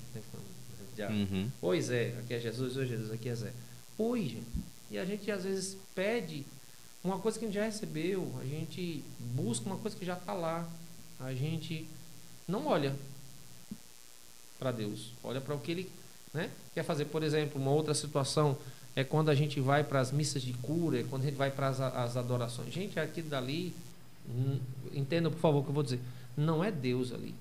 Já. 0.97 1.09
Uhum. 1.09 1.51
Oi, 1.61 1.79
Zé, 1.79 2.15
aqui 2.19 2.33
é 2.33 2.39
Jesus, 2.39 2.75
oi, 2.75 2.87
Jesus, 2.87 3.11
aqui 3.11 3.29
é 3.29 3.35
Zé. 3.35 3.53
Oi, 3.99 4.23
gente. 4.23 4.47
E 4.89 4.97
a 4.97 5.05
gente, 5.05 5.29
às 5.29 5.43
vezes, 5.43 5.77
pede 5.93 6.43
uma 7.03 7.19
coisa 7.19 7.37
que 7.37 7.45
a 7.45 7.47
gente 7.47 7.55
já 7.55 7.65
recebeu, 7.65 8.33
a 8.41 8.43
gente 8.43 9.03
busca 9.19 9.67
uma 9.67 9.77
coisa 9.77 9.95
que 9.95 10.03
já 10.03 10.15
está 10.15 10.33
lá. 10.33 10.67
A 11.19 11.33
gente 11.35 11.87
não 12.47 12.65
olha 12.65 12.95
para 14.57 14.71
Deus, 14.71 15.11
olha 15.23 15.39
para 15.39 15.53
o 15.53 15.59
que 15.59 15.71
Ele 15.71 15.91
né, 16.33 16.49
quer 16.73 16.83
fazer. 16.83 17.05
Por 17.05 17.21
exemplo, 17.21 17.61
uma 17.61 17.71
outra 17.71 17.93
situação 17.93 18.57
é 18.95 19.03
quando 19.03 19.29
a 19.29 19.35
gente 19.35 19.59
vai 19.59 19.83
para 19.83 19.99
as 19.99 20.11
missas 20.11 20.41
de 20.41 20.53
cura, 20.53 20.99
é 20.99 21.03
quando 21.03 21.21
a 21.21 21.25
gente 21.25 21.37
vai 21.37 21.51
para 21.51 21.67
as, 21.69 22.17
adorações. 22.17 22.73
Gente, 22.73 22.99
aquilo 22.99 23.29
dali, 23.29 23.71
hum, 24.27 24.59
entenda 24.93 25.29
por 25.29 25.39
favor 25.39 25.59
o 25.59 25.63
que 25.63 25.69
eu 25.69 25.75
vou 25.75 25.83
dizer, 25.83 25.99
não 26.35 26.63
é 26.63 26.71
Deus 26.71 27.13
ali. 27.13 27.35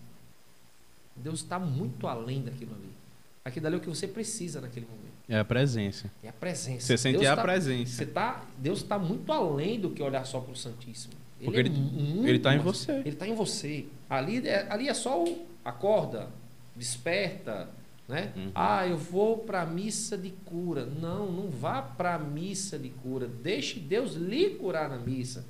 Deus 1.17 1.41
está 1.41 1.59
muito 1.59 2.07
além 2.07 2.43
daquilo 2.43 2.75
ali. 2.75 3.06
Aquilo 3.47 3.63
dali 3.63 3.77
é 3.77 3.79
o 3.79 3.81
que 3.81 3.89
você 3.89 4.09
precisa 4.09 4.61
naquele 4.61 4.87
momento. 4.87 5.07
É 5.29 5.39
a 5.39 5.45
presença. 5.45 6.11
É 6.23 6.29
a 6.29 6.33
presença. 6.33 6.85
Você 6.87 6.97
sente 6.99 7.19
Deus 7.19 7.31
a 7.31 7.37
tá- 7.37 7.43
presença. 7.43 7.93
Você 7.93 8.07
tá, 8.07 8.45
Deus 8.59 8.79
está 8.81 8.99
muito 8.99 9.33
além 9.33 9.79
do 9.79 9.91
que 9.91 10.03
olhar 10.03 10.25
só 10.27 10.41
para 10.41 10.53
o 10.53 10.57
Santíssimo. 10.57 11.15
Porque 11.43 11.57
é 11.57 11.61
ele- 11.61 11.71
muito 11.71 12.27
ele 12.29 12.39
tá 12.41 12.55
em 12.55 12.59
você. 12.59 12.93
Ele 12.93 13.09
está 13.11 13.27
em 13.27 13.35
você. 13.35 13.87
Ali 14.11 14.47
é, 14.49 14.67
ali 14.71 14.89
é 14.89 14.95
só 14.95 15.23
o 15.23 15.47
acorda, 15.65 16.29
desperta, 16.75 17.69
né? 18.09 18.33
Uhum. 18.37 18.51
Ah, 18.55 18.87
eu 18.87 18.97
vou 18.97 19.39
para 19.39 19.63
a 19.63 19.67
missa 19.67 20.17
de 20.19 20.31
cura. 20.45 20.85
Não, 20.85 21.31
não 21.31 21.49
vá 21.49 21.83
para 21.83 22.15
a 22.15 22.19
missa 22.19 22.77
de 22.79 22.89
cura. 22.89 23.27
Deixe 23.29 23.79
Deus 23.79 24.15
lhe 24.15 24.51
curar 24.51 24.89
na 24.89 24.97
missa. 24.99 25.45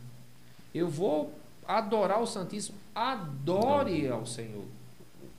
Eu 0.74 0.89
vou 0.89 1.32
adorar 1.66 2.20
o 2.20 2.27
Santíssimo. 2.27 2.77
Adore 2.94 4.09
ao 4.09 4.27
Senhor. 4.27 4.64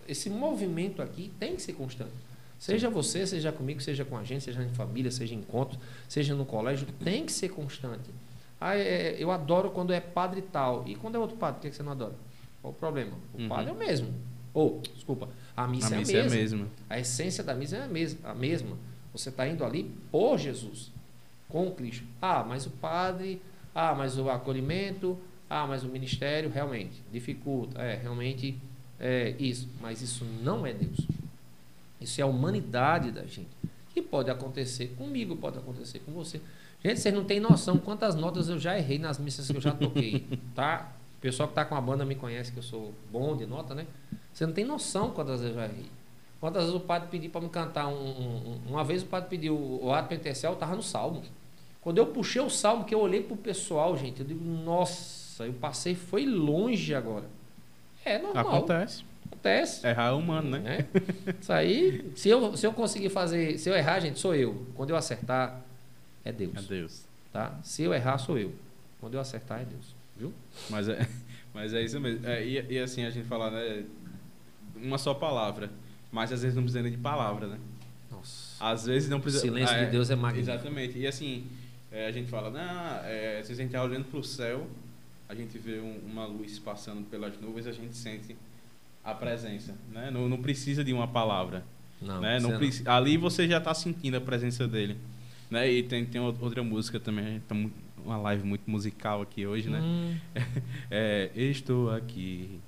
Esse 0.07 0.29
movimento 0.29 1.01
aqui 1.01 1.31
tem 1.39 1.55
que 1.55 1.61
ser 1.61 1.73
constante. 1.73 2.13
Seja 2.59 2.89
você, 2.89 3.25
seja 3.27 3.51
comigo, 3.51 3.79
seja 3.81 4.03
com 4.03 4.17
a 4.17 4.23
gente, 4.23 4.43
seja 4.43 4.63
em 4.63 4.69
família, 4.69 5.11
seja 5.11 5.35
em 5.35 5.39
encontros, 5.39 5.79
seja 6.09 6.33
no 6.33 6.43
colégio, 6.45 6.87
tem 7.03 7.25
que 7.25 7.31
ser 7.31 7.49
constante. 7.49 8.09
Ah, 8.59 8.75
é, 8.75 9.15
eu 9.19 9.29
adoro 9.31 9.69
quando 9.69 9.93
é 9.93 9.99
padre 9.99 10.41
tal. 10.41 10.83
E 10.87 10.95
quando 10.95 11.15
é 11.15 11.19
outro 11.19 11.37
padre, 11.37 11.55
por 11.57 11.61
que 11.61 11.69
que 11.69 11.75
você 11.75 11.83
não 11.83 11.91
adora? 11.91 12.15
Qual 12.61 12.73
o 12.73 12.75
problema? 12.75 13.13
O 13.33 13.41
Uhum. 13.43 13.47
padre 13.47 13.69
é 13.69 13.73
o 13.73 13.77
mesmo. 13.77 14.11
Ou, 14.53 14.81
desculpa, 14.95 15.29
a 15.55 15.67
missa, 15.67 15.93
a 15.93 15.97
é, 15.97 15.99
missa 15.99 16.11
a 16.13 16.15
é 16.15 16.21
a 16.21 16.23
mesma. 16.23 16.35
mesma. 16.39 16.67
A 16.89 16.99
essência 16.99 17.43
da 17.43 17.53
missa 17.53 17.77
é 17.77 17.83
a 17.83 17.87
mesma. 17.87 18.29
A 18.31 18.33
mesma. 18.33 18.75
Você 19.13 19.29
está 19.29 19.47
indo 19.47 19.63
ali 19.63 19.91
por 20.11 20.39
Jesus, 20.39 20.91
com 21.47 21.69
Cristo. 21.71 22.05
Ah, 22.19 22.43
mas 22.43 22.65
o 22.65 22.71
padre, 22.71 23.39
ah, 23.75 23.93
mas 23.93 24.17
o 24.17 24.27
acolhimento, 24.31 25.15
ah, 25.47 25.67
mas 25.67 25.83
o 25.83 25.87
ministério, 25.87 26.49
realmente, 26.49 27.03
dificulta. 27.11 27.79
É, 27.79 27.95
realmente 27.95 28.59
é 28.99 29.35
isso. 29.37 29.69
Mas 29.79 30.01
isso 30.01 30.25
não 30.41 30.65
é 30.65 30.73
Deus. 30.73 30.97
Isso 31.99 32.19
é 32.21 32.23
a 32.23 32.27
humanidade 32.27 33.11
da 33.11 33.23
gente. 33.23 33.47
Que 33.93 34.01
pode 34.01 34.29
acontecer 34.29 34.87
comigo, 34.97 35.35
pode 35.35 35.57
acontecer 35.57 35.99
com 35.99 36.11
você. 36.11 36.39
Gente, 36.83 36.99
vocês 36.99 37.13
não 37.13 37.23
têm 37.25 37.39
noção 37.39 37.77
quantas 37.77 38.13
notas 38.15 38.49
eu 38.49 38.59
já 38.59 38.77
errei 38.77 38.99
nas 38.99 39.17
missas 39.17 39.47
que 39.49 39.57
eu 39.57 39.61
já 39.61 39.71
toquei, 39.71 40.27
tá? 40.53 40.91
O 41.17 41.21
pessoal 41.21 41.49
que 41.49 41.55
tá 41.55 41.65
com 41.65 41.73
a 41.75 41.81
banda 41.81 42.05
me 42.05 42.13
conhece 42.13 42.51
que 42.51 42.59
eu 42.59 42.63
sou 42.63 42.93
bom 43.11 43.35
de 43.35 43.45
nota, 43.47 43.73
né? 43.73 43.87
Você 44.31 44.45
não 44.45 44.53
tem 44.53 44.63
noção 44.63 45.09
quantas 45.11 45.41
vezes 45.41 45.55
eu 45.55 45.61
já 45.61 45.67
errei. 45.67 45.85
Quantas 46.39 46.63
vezes 46.65 46.75
o 46.75 46.79
padre 46.79 47.07
pediu 47.09 47.31
para 47.31 47.41
me 47.41 47.49
cantar 47.49 47.87
um, 47.87 47.93
um- 47.95 48.51
um- 48.67 48.69
Uma 48.69 48.83
vez 48.83 49.01
o 49.01 49.07
padre 49.07 49.27
pediu 49.29 49.55
o 49.57 49.91
ato 49.91 50.09
penitencial, 50.09 50.53
eu 50.53 50.59
tava 50.59 50.75
no 50.75 50.83
salmo. 50.83 51.23
Quando 51.81 51.97
eu 51.97 52.05
puxei 52.05 52.39
o 52.41 52.49
salmo, 52.49 52.85
que 52.85 52.93
eu 52.93 52.99
olhei 52.99 53.23
pro 53.23 53.35
pessoal, 53.35 53.97
gente, 53.97 54.19
eu 54.19 54.27
digo, 54.27 54.43
nossa, 54.45 55.45
eu 55.47 55.53
passei, 55.53 55.95
foi 55.95 56.25
longe 56.27 56.93
agora. 56.93 57.25
É 58.05 58.19
normal. 58.19 58.47
Acontece. 58.57 59.03
Acontece. 59.37 59.87
Errar 59.87 60.07
é 60.09 60.11
humano, 60.11 60.49
né? 60.49 60.59
né? 60.59 60.87
Isso 61.39 61.53
aí, 61.53 62.11
se 62.15 62.29
eu, 62.29 62.57
se 62.57 62.65
eu 62.65 62.73
conseguir 62.73 63.09
fazer, 63.09 63.57
se 63.57 63.69
eu 63.69 63.75
errar, 63.75 63.99
gente, 63.99 64.19
sou 64.19 64.33
eu. 64.35 64.65
Quando 64.75 64.89
eu 64.89 64.95
acertar, 64.95 65.61
é 66.25 66.31
Deus. 66.31 66.53
É 66.57 66.61
Deus. 66.61 67.05
Tá? 67.31 67.57
Se 67.63 67.83
eu 67.83 67.93
errar, 67.93 68.17
sou 68.17 68.37
eu. 68.37 68.53
Quando 68.99 69.13
eu 69.13 69.19
acertar, 69.19 69.61
é 69.61 69.65
Deus. 69.65 69.95
Viu? 70.17 70.33
Mas 70.69 70.89
é, 70.89 71.07
mas 71.53 71.73
é 71.73 71.81
isso 71.81 71.99
mesmo. 71.99 72.25
É, 72.25 72.43
e, 72.45 72.73
e 72.73 72.79
assim, 72.79 73.05
a 73.05 73.09
gente 73.09 73.27
fala, 73.27 73.51
né? 73.51 73.83
Uma 74.75 74.97
só 74.97 75.13
palavra. 75.13 75.69
Mas 76.11 76.31
às 76.31 76.41
vezes 76.41 76.55
não 76.55 76.63
precisa 76.63 76.81
nem 76.81 76.91
de 76.91 76.97
palavra, 76.97 77.47
né? 77.47 77.59
Nossa. 78.09 78.55
Às 78.63 78.85
vezes 78.85 79.09
não 79.09 79.17
O 79.19 79.21
precisa. 79.21 79.43
silêncio 79.43 79.75
Ah, 79.75 79.83
de 79.85 79.91
Deus 79.91 80.09
é 80.09 80.15
magnífico. 80.15 80.51
Exatamente. 80.51 80.97
E 80.97 81.05
assim, 81.05 81.45
é, 81.91 82.07
a 82.07 82.11
gente 82.11 82.29
fala, 82.29 82.49
não, 82.49 83.05
é, 83.05 83.41
se 83.43 83.51
a 83.51 83.55
gente 83.55 83.67
está 83.67 83.83
olhando 83.83 84.05
para 84.05 84.19
o 84.19 84.23
céu, 84.23 84.65
a 85.29 85.35
gente 85.35 85.57
vê 85.57 85.79
um- 85.79 85.99
uma 86.05 86.25
luz 86.25 86.57
passando 86.57 87.03
pelas 87.09 87.39
nuvens, 87.39 87.67
a 87.67 87.71
gente 87.71 87.95
sente 87.95 88.35
a 89.11 89.13
presença. 89.13 89.73
Né? 89.91 90.11
Não, 90.11 90.27
não 90.27 90.37
precisa 90.37 90.83
de 90.83 90.91
uma 90.93 91.07
palavra. 91.07 91.63
Não, 92.01 92.19
né? 92.21 92.39
não 92.39 92.57
preci- 92.57 92.87
Ali 92.87 93.17
você 93.17 93.47
já 93.47 93.57
está 93.57 93.73
sentindo 93.73 94.17
a 94.17 94.21
presença 94.21 94.67
dele. 94.67 94.97
Né? 95.49 95.71
E 95.71 95.83
tem, 95.83 96.05
tem 96.05 96.19
ou- 96.21 96.35
outra 96.41 96.61
música 96.61 96.99
também. 96.99 97.39
Tá 97.47 97.55
uma 98.05 98.17
live 98.17 98.43
muito 98.45 98.69
musical 98.69 99.21
aqui 99.21 99.45
hoje, 99.47 99.69
né? 99.69 99.79
Hum, 99.81 100.15
É, 100.91 101.29
estou 101.35 101.89
aqui. 101.91 102.59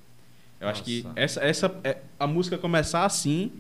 Eu 0.60 0.68
acho 0.68 0.84
que 0.84 1.04
Nossa. 1.04 1.20
essa, 1.20 1.42
essa, 1.42 1.80
é, 1.84 1.98
a 2.20 2.26
música 2.28 2.58
começar 2.58 3.06
assim, 3.06 3.52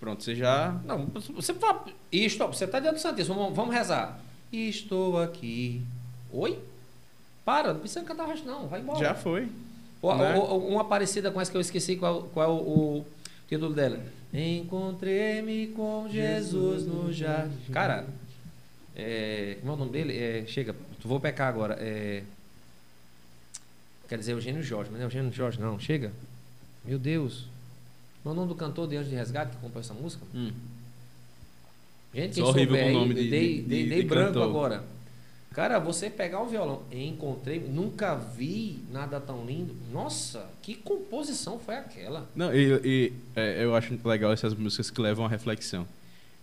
pronto, 0.00 0.22
você 0.24 0.34
já. 0.34 0.80
não, 0.84 1.06
você 1.34 1.54
fala. 1.54 1.84
Estou, 2.10 2.48
você 2.52 2.64
está 2.64 2.80
diante 2.80 2.94
do 2.96 3.00
Santíssimo. 3.00 3.34
Vamos, 3.36 3.54
vamos 3.54 3.74
rezar. 3.74 4.20
Estou 4.52 5.20
aqui. 5.20 5.82
Oi? 6.32 6.58
Para, 7.44 7.72
não 7.74 7.80
precisa 7.80 8.02
cantar 8.04 8.24
o 8.24 8.28
resto, 8.28 8.46
não. 8.46 8.66
Vai 8.68 8.80
embora. 8.80 8.98
Já 8.98 9.14
foi. 9.14 9.48
Ou- 10.12 10.18
né? 10.18 10.34
ou 10.36 10.68
uma 10.68 10.84
parecida 10.84 11.30
com 11.30 11.40
essa 11.40 11.50
que 11.50 11.56
eu 11.56 11.60
esqueci 11.60 11.96
qual, 11.96 12.22
qual 12.24 12.48
é 12.48 12.52
o, 12.52 12.56
o 12.98 13.06
título 13.48 13.72
dela. 13.74 14.00
Encontrei-me 14.32 15.68
com 15.68 16.08
Jesus 16.10 16.84
no 16.86 17.12
jardim. 17.12 17.72
Cara, 17.72 18.06
é, 18.96 19.56
como 19.60 19.72
é 19.72 19.74
o 19.74 19.78
nome 19.78 19.92
dele? 19.92 20.16
É, 20.18 20.44
chega, 20.46 20.74
vou 21.04 21.20
pecar 21.20 21.48
agora. 21.48 21.76
É, 21.80 22.22
quer 24.08 24.18
dizer, 24.18 24.32
Eugênio 24.32 24.62
Jorge, 24.62 24.90
mas 24.90 24.98
não 25.00 25.06
é 25.06 25.08
Eugênio 25.08 25.32
Jorge, 25.32 25.60
não. 25.60 25.78
Chega. 25.78 26.12
Meu 26.84 26.98
Deus. 26.98 27.46
Qual 28.22 28.34
é 28.34 28.36
o 28.36 28.40
nome 28.40 28.48
do 28.48 28.54
cantor 28.56 28.88
de 28.88 28.96
Anjo 28.96 29.10
de 29.10 29.16
Resgate 29.16 29.52
que 29.52 29.62
compôs 29.62 29.84
essa 29.86 29.94
música? 29.94 30.24
Hum. 30.34 30.50
Gente, 32.14 32.34
quem 32.34 32.42
horrível 32.44 32.66
souber 32.76 32.82
com 32.82 32.88
aí, 32.88 32.94
nome 32.94 33.14
de- 33.14 33.28
dei, 33.30 33.54
de- 33.56 33.62
dei, 33.62 33.82
de- 33.84 33.88
dei 33.88 34.02
de 34.02 34.08
branco 34.08 34.28
cantor. 34.34 34.48
agora. 34.48 34.84
Cara, 35.54 35.78
você 35.78 36.10
pegar 36.10 36.42
o 36.42 36.46
violão, 36.46 36.82
encontrei, 36.90 37.60
nunca 37.60 38.16
vi 38.16 38.80
nada 38.90 39.20
tão 39.20 39.46
lindo. 39.46 39.72
Nossa, 39.92 40.50
que 40.60 40.74
composição 40.74 41.60
foi 41.60 41.76
aquela? 41.76 42.28
Não, 42.34 42.52
e, 42.52 42.80
e, 42.84 43.12
é, 43.36 43.62
eu 43.62 43.72
acho 43.76 43.96
legal 44.04 44.32
essas 44.32 44.52
músicas 44.52 44.90
que 44.90 45.00
levam 45.00 45.24
à 45.24 45.28
reflexão. 45.28 45.86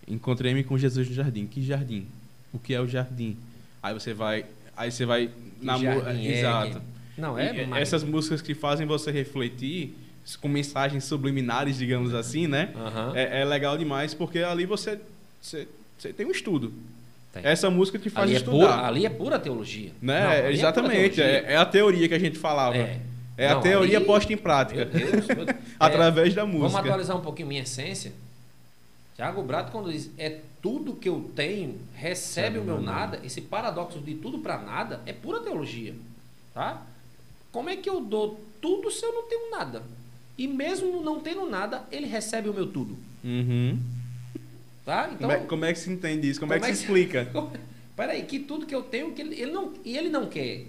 Encontrei-me 0.07 0.63
com 0.63 0.77
Jesus 0.77 1.09
no 1.09 1.13
jardim. 1.13 1.45
Que 1.45 1.61
jardim? 1.61 2.07
O 2.53 2.59
que 2.59 2.73
é 2.73 2.79
o 2.79 2.87
jardim? 2.87 3.35
Aí 3.83 3.93
você 3.93 4.13
vai, 4.13 4.45
aí 4.77 4.89
você 4.89 5.05
vai 5.05 5.29
na 5.61 5.77
jardim 5.77 6.27
é 6.27 6.37
exato. 6.39 6.81
Não, 7.17 7.37
E, 7.37 7.41
é 7.41 7.45
é, 7.45 7.47
magnífico. 7.49 7.77
essas 7.77 8.03
músicas 8.05 8.41
que 8.41 8.55
fazem 8.55 8.87
você 8.87 9.11
refletir 9.11 9.93
com 10.39 10.47
mensagens 10.47 11.03
subliminares, 11.03 11.77
digamos 11.77 12.13
assim, 12.13 12.47
né? 12.47 12.71
É, 13.13 13.41
é 13.41 13.45
legal 13.45 13.77
demais 13.77 14.13
porque 14.13 14.39
ali 14.39 14.65
você, 14.65 15.01
você, 15.41 15.67
você 15.97 16.13
tem 16.13 16.25
um 16.25 16.31
estudo. 16.31 16.73
Tem. 17.33 17.45
Essa 17.45 17.69
música 17.69 17.97
te 17.97 18.09
faz 18.09 18.25
ali, 18.25 18.33
é 18.33 18.37
estudar. 18.37 18.57
pura, 18.57 18.87
ali 18.87 19.05
é 19.05 19.09
pura 19.09 19.39
teologia. 19.39 19.91
né? 20.01 20.23
Não, 20.23 20.31
é 20.31 20.51
Exatamente. 20.51 21.15
teologia. 21.15 21.23
É, 21.23 21.53
é 21.53 21.57
a 21.57 21.65
teoria 21.65 22.07
que 22.09 22.13
a 22.13 22.19
gente 22.19 22.37
falava. 22.37 22.75
É, 22.77 22.99
É. 23.37 23.47
a 23.47 23.53
Não, 23.55 23.61
teoria 23.61 23.97
ali- 23.97 24.05
posta 24.05 24.33
em 24.33 24.37
prática. 24.37 24.83
Meu 24.85 25.09
Deus, 25.11 25.27
meu 25.27 25.45
Deus. 25.45 25.57
através 25.79 26.33
da 26.33 26.41
É, 26.41 26.45
Vamos 26.45 26.61
música. 26.61 26.79
atualizar 26.81 27.17
um 27.17 27.21
pouquinho 27.21 27.47
minha 27.47 27.61
essência. 27.63 28.11
Tiago 29.15 29.41
Brato, 29.43 29.71
quando 29.71 29.91
diz 29.91 30.09
é 30.17 30.39
tudo 30.61 30.93
que 30.93 31.07
eu 31.09 31.31
tenho, 31.35 31.77
recebe 31.95 32.59
o 32.59 32.63
meu 32.63 32.81
nada, 32.81 33.19
esse 33.23 33.39
paradoxo 33.41 33.99
de 33.99 34.15
tudo 34.15 34.39
para 34.39 34.57
nada 34.57 34.99
é 35.05 35.13
pura 35.13 35.39
teologia. 35.39 35.93
Tá? 36.53 36.81
Como 37.51 37.69
é 37.69 37.75
que 37.77 37.89
eu 37.89 38.01
dou 38.01 38.39
tudo 38.61 38.91
se 38.91 39.05
eu 39.05 39.13
não 39.13 39.23
tenho 39.27 39.49
nada? 39.51 39.81
E 40.37 40.47
mesmo 40.47 41.01
não 41.01 41.19
tendo 41.19 41.49
nada, 41.49 41.83
ele 41.91 42.07
recebe 42.07 42.49
o 42.49 42.53
meu 42.53 42.67
tudo. 42.67 42.97
Uhum. 43.23 43.79
Tá? 44.85 45.09
Então, 45.13 45.29
como, 45.29 45.31
é, 45.31 45.45
como 45.45 45.65
é 45.65 45.73
que 45.73 45.79
se 45.79 45.91
entende 45.91 46.29
isso? 46.29 46.39
Como, 46.39 46.53
é 46.53 46.59
que 46.59 46.65
como 46.65 46.75
se 46.75 46.83
é 46.83 46.85
que- 46.85 46.91
explica? 46.93 47.31
Peraí, 47.95 48.23
que 48.23 48.39
tudo 48.39 48.65
que 48.65 48.73
eu 48.73 48.81
tenho, 48.81 49.11
que 49.13 49.21
ele, 49.21 49.39
ele 49.39 49.51
não, 49.51 49.73
e 49.85 49.97
ele 49.97 50.09
não 50.09 50.27
quer. 50.27 50.65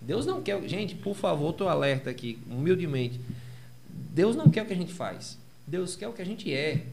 Deus 0.00 0.24
não 0.24 0.42
quer. 0.42 0.60
Gente, 0.68 0.94
por 0.94 1.14
favor, 1.14 1.52
tô 1.52 1.68
alerta 1.68 2.10
aqui, 2.10 2.38
humildemente. 2.50 3.20
Deus 3.88 4.34
não 4.36 4.48
quer 4.48 4.62
o 4.62 4.66
que 4.66 4.72
a 4.72 4.76
gente 4.76 4.92
faz. 4.92 5.38
Deus 5.66 5.96
quer 5.96 6.08
o 6.08 6.12
que 6.12 6.22
a 6.22 6.26
gente 6.26 6.52
é. 6.52 6.84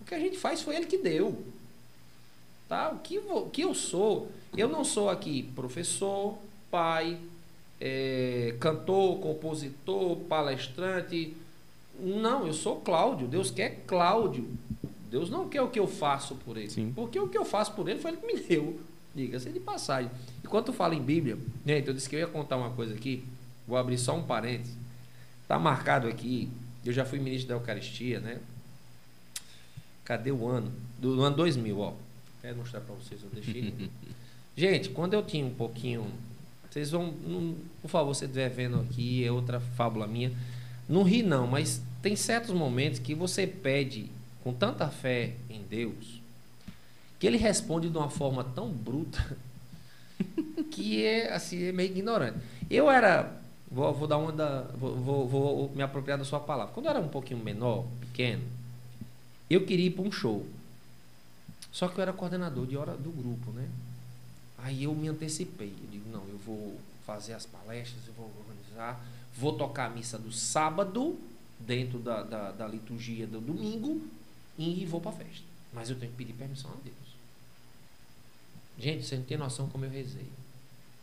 O 0.00 0.04
que 0.04 0.14
a 0.14 0.18
gente 0.18 0.36
faz 0.36 0.60
foi 0.60 0.76
Ele 0.76 0.86
que 0.86 0.98
deu. 0.98 1.42
Tá? 2.68 2.90
O 2.90 2.98
que, 2.98 3.18
o 3.18 3.48
que 3.50 3.62
eu 3.62 3.74
sou? 3.74 4.30
Eu 4.56 4.68
não 4.68 4.84
sou 4.84 5.08
aqui 5.08 5.44
professor, 5.54 6.36
pai, 6.70 7.16
é, 7.80 8.54
cantor, 8.60 9.18
compositor, 9.20 10.16
palestrante. 10.28 11.34
Não, 11.98 12.46
eu 12.46 12.52
sou 12.52 12.76
Cláudio. 12.76 13.26
Deus 13.26 13.50
quer 13.50 13.82
Cláudio. 13.86 14.48
Deus 15.10 15.30
não 15.30 15.48
quer 15.48 15.62
o 15.62 15.68
que 15.68 15.78
eu 15.78 15.86
faço 15.86 16.34
por 16.36 16.56
ele. 16.56 16.70
Sim. 16.70 16.92
Porque 16.94 17.18
o 17.18 17.28
que 17.28 17.36
eu 17.38 17.44
faço 17.44 17.72
por 17.72 17.88
ele 17.88 17.98
foi 18.00 18.12
ele 18.12 18.20
que 18.20 18.26
me 18.26 18.40
deu. 18.46 18.80
Diga-se 19.14 19.50
de 19.50 19.58
passagem. 19.60 20.10
Enquanto 20.44 20.72
fala 20.72 20.94
em 20.94 21.02
Bíblia, 21.02 21.38
gente, 21.66 21.88
eu 21.88 21.94
disse 21.94 22.08
que 22.08 22.14
eu 22.16 22.20
ia 22.20 22.26
contar 22.26 22.56
uma 22.56 22.70
coisa 22.70 22.94
aqui. 22.94 23.24
Vou 23.66 23.76
abrir 23.76 23.98
só 23.98 24.16
um 24.16 24.22
parênteses. 24.22 24.74
Tá 25.46 25.58
marcado 25.58 26.06
aqui. 26.06 26.48
Eu 26.84 26.92
já 26.92 27.04
fui 27.04 27.18
ministro 27.18 27.48
da 27.48 27.54
Eucaristia, 27.54 28.20
né? 28.20 28.38
Cadê 30.04 30.30
o 30.30 30.46
ano? 30.46 30.70
Do, 30.98 31.16
do 31.16 31.22
ano 31.22 31.36
2000, 31.36 31.78
ó. 31.80 31.92
Quero 32.40 32.56
mostrar 32.56 32.80
para 32.80 32.94
vocês, 32.94 33.20
eu 33.22 33.28
deixei. 33.30 33.74
gente, 34.56 34.90
quando 34.90 35.14
eu 35.14 35.22
tinha 35.22 35.44
um 35.44 35.54
pouquinho. 35.54 36.06
Vocês 36.70 36.90
vão. 36.90 37.12
não- 37.26 37.56
por 37.82 37.88
favor, 37.88 38.14
você 38.14 38.24
estiver 38.26 38.48
vendo 38.50 38.78
aqui, 38.80 39.24
é 39.24 39.32
outra 39.32 39.58
fábula 39.58 40.06
minha. 40.06 40.32
Não 40.88 41.02
ri, 41.02 41.22
não, 41.22 41.46
mas 41.46 41.82
tem 42.00 42.14
certos 42.16 42.54
momentos 42.54 42.98
que 42.98 43.14
você 43.14 43.46
pede 43.46 44.10
com 44.48 44.54
tanta 44.54 44.88
fé 44.88 45.34
em 45.50 45.60
Deus 45.60 46.22
que 47.18 47.26
ele 47.26 47.36
responde 47.36 47.90
de 47.90 47.98
uma 47.98 48.08
forma 48.08 48.42
tão 48.42 48.70
bruta 48.70 49.36
que 50.72 51.04
é 51.04 51.34
assim 51.34 51.64
é 51.64 51.72
meio 51.72 51.90
ignorante. 51.90 52.38
Eu 52.70 52.90
era 52.90 53.30
vou, 53.70 53.92
vou 53.92 54.08
dar 54.08 54.16
uma 54.16 54.32
da 54.32 54.62
vou, 54.62 55.28
vou, 55.28 55.70
me 55.74 55.82
apropriar 55.82 56.16
da 56.16 56.24
sua 56.24 56.40
palavra. 56.40 56.72
Quando 56.72 56.86
eu 56.86 56.90
era 56.90 56.98
um 56.98 57.08
pouquinho 57.08 57.44
menor, 57.44 57.84
pequeno, 58.00 58.42
eu 59.50 59.66
queria 59.66 59.88
ir 59.88 59.90
para 59.90 60.04
um 60.04 60.10
show. 60.10 60.46
Só 61.70 61.86
que 61.86 61.98
eu 61.98 62.02
era 62.02 62.14
coordenador 62.14 62.66
de 62.66 62.74
hora 62.74 62.96
do 62.96 63.10
grupo, 63.10 63.50
né? 63.50 63.68
Aí 64.56 64.84
eu 64.84 64.94
me 64.94 65.08
antecipei. 65.08 65.74
Eu 65.78 65.90
digo, 65.90 66.08
não, 66.10 66.26
eu 66.26 66.38
vou 66.38 66.80
fazer 67.04 67.34
as 67.34 67.44
palestras, 67.44 68.00
eu 68.06 68.14
vou 68.14 68.32
organizar, 68.48 68.98
vou 69.36 69.52
tocar 69.52 69.86
a 69.86 69.90
missa 69.90 70.18
do 70.18 70.32
sábado, 70.32 71.18
dentro 71.58 71.98
da, 71.98 72.22
da, 72.22 72.52
da 72.52 72.66
liturgia 72.66 73.26
do 73.26 73.40
domingo, 73.40 74.00
e 74.58 74.84
vou 74.84 75.00
para 75.00 75.12
a 75.12 75.14
festa. 75.14 75.44
Mas 75.72 75.88
eu 75.88 75.96
tenho 75.96 76.10
que 76.10 76.18
pedir 76.18 76.32
permissão 76.32 76.70
a 76.70 76.76
Deus. 76.82 76.96
Gente, 78.78 79.06
você 79.06 79.16
não 79.16 79.24
tem 79.24 79.38
noção 79.38 79.68
como 79.68 79.84
eu 79.84 79.90
rezei. 79.90 80.28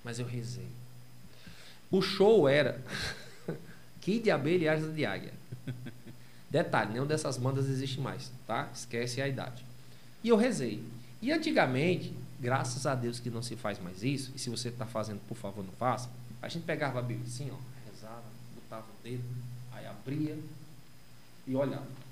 Mas 0.03 0.19
eu 0.19 0.25
rezei. 0.25 0.67
O 1.89 2.01
show 2.01 2.47
era 2.47 2.83
Kid 4.01 4.23
de 4.23 4.31
Abelha 4.31 4.65
e 4.65 4.69
Asa 4.69 4.91
de 4.91 5.05
Águia. 5.05 5.33
Detalhe, 6.49 6.91
nenhuma 6.91 7.07
dessas 7.07 7.37
bandas 7.37 7.67
existe 7.67 7.99
mais, 7.99 8.31
tá? 8.45 8.69
Esquece 8.73 9.21
a 9.21 9.27
idade. 9.27 9.65
E 10.23 10.29
eu 10.29 10.37
rezei. 10.37 10.83
E 11.21 11.31
antigamente, 11.31 12.13
graças 12.39 12.85
a 12.85 12.95
Deus 12.95 13.19
que 13.19 13.29
não 13.29 13.41
se 13.41 13.55
faz 13.55 13.79
mais 13.79 14.03
isso, 14.03 14.31
e 14.35 14.39
se 14.39 14.49
você 14.49 14.69
está 14.69 14.85
fazendo, 14.85 15.19
por 15.27 15.35
favor, 15.35 15.63
não 15.63 15.73
faça, 15.73 16.09
a 16.41 16.47
gente 16.47 16.63
pegava 16.63 16.99
a 16.99 17.01
Bíblia 17.01 17.27
assim, 17.27 17.49
ó, 17.51 17.57
rezava, 17.89 18.23
botava 18.53 18.85
o 18.85 19.03
dedo, 19.03 19.23
aí 19.73 19.85
abria 19.87 20.37
e 21.47 21.55
olhava. 21.55 22.04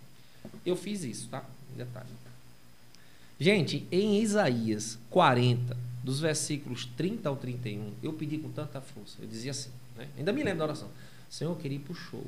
Eu 0.65 0.75
fiz 0.75 1.03
isso, 1.03 1.27
tá? 1.29 1.43
Detalhe. 1.75 2.07
Gente, 3.39 3.85
em 3.91 4.21
Isaías 4.21 4.97
40, 5.09 5.75
dos 6.03 6.19
versículos 6.19 6.85
30 6.97 7.27
ao 7.27 7.35
31, 7.35 7.93
eu 8.01 8.13
pedi 8.13 8.37
com 8.37 8.49
tanta 8.49 8.79
força. 8.79 9.17
Eu 9.21 9.27
dizia 9.27 9.51
assim, 9.51 9.71
né? 9.95 10.07
ainda 10.17 10.31
me 10.31 10.43
lembro 10.43 10.59
da 10.59 10.65
oração. 10.65 10.89
Senhor, 11.29 11.51
eu 11.51 11.55
queria 11.55 11.77
ir 11.77 11.81
pro 11.81 11.95
show. 11.95 12.25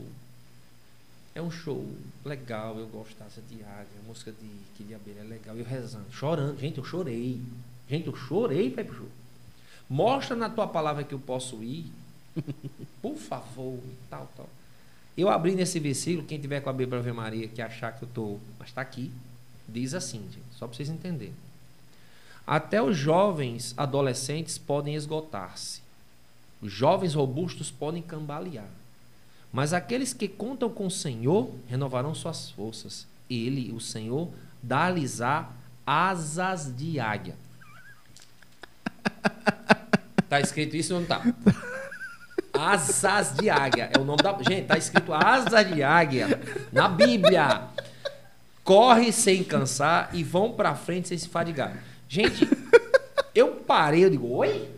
É 1.33 1.41
um 1.41 1.51
show 1.51 1.85
legal, 2.23 2.79
eu 2.79 2.87
gosto 2.87 3.15
de 3.49 3.55
Águia, 3.63 3.87
música 4.07 4.31
de 4.31 4.47
que 4.75 4.83
de 4.83 4.95
abelha 4.95 5.19
é 5.19 5.23
legal. 5.23 5.55
Eu 5.55 5.65
rezando, 5.65 6.05
chorando. 6.11 6.57
Gente, 6.59 6.77
eu 6.77 6.83
chorei. 6.83 7.41
Gente, 7.89 8.07
eu 8.07 8.15
chorei 8.15 8.71
para 8.71 8.83
ir 8.83 8.85
pro 8.85 8.95
show. 8.95 9.09
Mostra 9.89 10.35
na 10.35 10.49
tua 10.49 10.67
palavra 10.67 11.03
que 11.03 11.13
eu 11.13 11.19
posso 11.19 11.61
ir. 11.61 11.91
Por 13.01 13.15
favor, 13.15 13.79
tal, 14.09 14.31
tal. 14.35 14.49
Eu 15.17 15.29
abri 15.29 15.55
nesse 15.55 15.79
versículo, 15.79 16.27
quem 16.27 16.39
tiver 16.39 16.59
com 16.61 16.69
a 16.69 16.73
Bíblia 16.73 16.99
Ave 16.99 17.11
Maria, 17.11 17.47
que 17.47 17.61
achar 17.61 17.93
que 17.93 18.03
eu 18.03 18.07
estou, 18.07 18.39
mas 18.59 18.69
está 18.69 18.81
aqui, 18.81 19.11
diz 19.67 19.93
assim, 19.93 20.19
gente, 20.31 20.43
só 20.57 20.67
para 20.67 20.75
vocês 20.75 20.89
entenderem. 20.89 21.33
Até 22.45 22.81
os 22.81 22.97
jovens 22.97 23.73
adolescentes 23.77 24.57
podem 24.57 24.93
esgotar-se. 24.95 25.81
Os 26.61 26.71
jovens 26.71 27.13
robustos 27.13 27.71
podem 27.71 28.01
cambalear. 28.01 28.67
Mas 29.51 29.73
aqueles 29.73 30.13
que 30.13 30.27
contam 30.27 30.69
com 30.69 30.85
o 30.85 30.91
Senhor 30.91 31.49
renovarão 31.67 32.13
suas 32.13 32.51
forças. 32.51 33.07
Ele, 33.29 33.71
o 33.71 33.79
Senhor, 33.79 34.29
dá-lhes 34.61 35.21
asas 35.85 36.75
de 36.75 36.99
águia. 36.99 37.35
Tá 40.27 40.41
escrito 40.41 40.75
isso 40.75 40.95
ou 40.95 41.01
não 41.01 41.07
tá? 41.07 41.21
Asas 42.57 43.33
de 43.33 43.49
águia. 43.49 43.89
É 43.95 43.99
o 43.99 44.03
nome 44.03 44.21
da. 44.21 44.35
Gente, 44.41 44.65
tá 44.65 44.77
escrito 44.77 45.13
asas 45.13 45.73
de 45.73 45.83
águia 45.83 46.39
na 46.71 46.87
Bíblia. 46.87 47.63
Corre 48.63 49.11
sem 49.11 49.43
cansar 49.43 50.09
e 50.13 50.23
vão 50.23 50.53
para 50.53 50.73
frente 50.73 51.07
sem 51.07 51.17
se 51.17 51.29
fadigar. 51.29 51.77
Gente, 52.09 52.47
eu 53.33 53.49
parei, 53.49 54.05
eu 54.05 54.09
digo, 54.09 54.27
oi? 54.31 54.69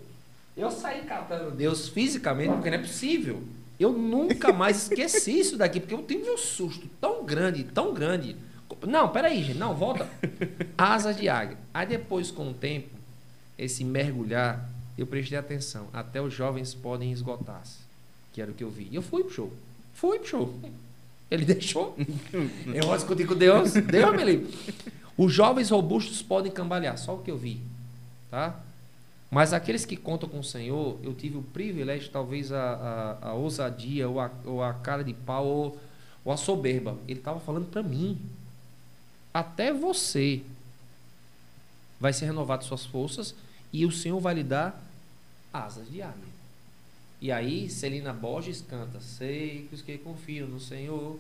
Eu 0.56 0.72
saí 0.72 1.04
catando 1.04 1.52
Deus 1.52 1.88
fisicamente, 1.88 2.54
porque 2.54 2.70
não 2.70 2.78
é 2.78 2.82
possível. 2.82 3.44
Eu 3.80 3.94
nunca 3.94 4.52
mais 4.52 4.84
esqueci 4.84 5.40
isso 5.40 5.56
daqui, 5.56 5.80
porque 5.80 5.94
eu 5.94 6.02
tive 6.02 6.30
um 6.32 6.38
susto 6.38 6.90
tão 7.00 7.24
grande, 7.24 7.64
tão 7.64 7.94
grande. 7.94 8.36
Não, 8.88 9.10
peraí, 9.10 9.44
gente, 9.44 9.58
não, 9.58 9.76
volta. 9.76 10.10
Asas 10.78 11.16
de 11.16 11.30
águia. 11.30 11.58
Aí 11.74 11.86
depois, 11.86 12.32
com 12.32 12.50
o 12.50 12.54
tempo, 12.54 12.90
esse 13.58 13.84
mergulhar, 13.84 14.68
eu 14.98 15.06
prestei 15.06 15.38
atenção. 15.38 15.88
Até 15.94 16.22
os 16.22 16.34
jovens 16.34 16.74
podem 16.74 17.12
esgotar-se, 17.12 17.78
que 18.34 18.42
era 18.42 18.52
o 18.52 18.54
que 18.54 18.64
eu 18.64 18.70
vi. 18.70 18.88
E 18.92 18.96
eu 18.96 19.02
fui 19.02 19.24
pro 19.24 19.34
show. 19.34 19.54
Fui 19.94 20.20
pro 20.20 20.28
show. 20.28 20.60
Ele 21.30 21.46
deixou. 21.46 21.96
Eu 22.74 22.86
vou 22.86 22.96
discutir 22.96 23.28
com 23.28 23.36
Deus. 23.36 23.74
Deus 23.74 24.16
me 24.16 24.24
livre. 24.24 24.54
Os 25.18 25.34
jovens 25.34 25.70
robustos 25.70 26.22
podem 26.22 26.52
cambalear, 26.52 26.98
só 26.98 27.16
o 27.16 27.22
que 27.22 27.32
eu 27.32 27.38
vi. 27.38 27.62
Tá? 28.30 28.60
Mas 29.30 29.52
aqueles 29.52 29.86
que 29.86 29.98
contam 29.98 30.30
com 30.30 30.40
o 30.40 30.44
Senhor, 30.44 30.98
eu 31.04 31.14
tive 31.14 31.38
o 31.38 31.42
privilégio, 31.42 32.10
talvez 32.10 32.52
a, 32.52 33.18
a, 33.22 33.30
a 33.30 33.34
ousadia, 33.34 34.08
ou 34.08 34.20
a, 34.20 34.32
ou 34.46 34.64
a, 34.64 34.74
cara 34.74 35.04
de 35.04 35.14
pau, 35.14 35.46
ou, 35.46 35.80
ou 36.24 36.32
a 36.32 36.38
soberba. 36.38 36.98
Ele 37.08 37.20
estava 37.20 37.40
falando 37.40 37.66
para 37.66 37.84
mim. 37.84 38.18
Até 39.34 39.74
você 39.74 40.42
vai 42.00 42.14
ser 42.14 42.26
renovado 42.26 42.64
suas 42.64 42.86
forças 42.86 43.36
e 43.74 43.86
o 43.86 43.92
Senhor 43.92 44.20
vai 44.20 44.36
lhe 44.36 44.44
dar 44.44 44.82
asas 45.66 45.90
de 45.90 46.02
águia. 46.02 46.38
E 47.20 47.32
aí, 47.32 47.70
Celina 47.70 48.14
Borges 48.14 48.62
canta: 48.62 49.00
Sei 49.02 49.66
que 49.68 49.76
os 49.76 49.82
que 49.82 49.98
confiam 49.98 50.48
no 50.48 50.60
Senhor. 50.60 51.20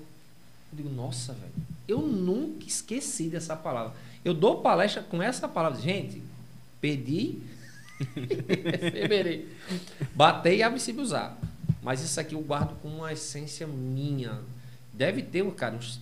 Eu 0.71 0.73
digo, 0.73 0.89
nossa, 0.89 1.33
velho. 1.33 1.53
Eu 1.87 2.01
nunca 2.01 2.65
esqueci 2.65 3.29
dessa 3.29 3.55
palavra. 3.55 3.95
Eu 4.23 4.33
dou 4.33 4.61
palestra 4.61 5.01
com 5.01 5.21
essa 5.21 5.47
palavra. 5.47 5.79
Gente, 5.79 6.21
pedi, 6.81 7.39
receberei. 8.91 9.47
Batei 10.13 10.57
e 10.57 10.63
abri 10.63 10.79
usar. 10.99 11.37
Mas 11.81 12.01
isso 12.01 12.19
aqui 12.19 12.35
eu 12.35 12.41
guardo 12.41 12.75
com 12.81 12.89
uma 12.89 13.13
essência 13.13 13.65
minha. 13.65 14.41
Deve 14.91 15.21
ter, 15.21 15.49
cara, 15.53 15.75
uns, 15.75 16.01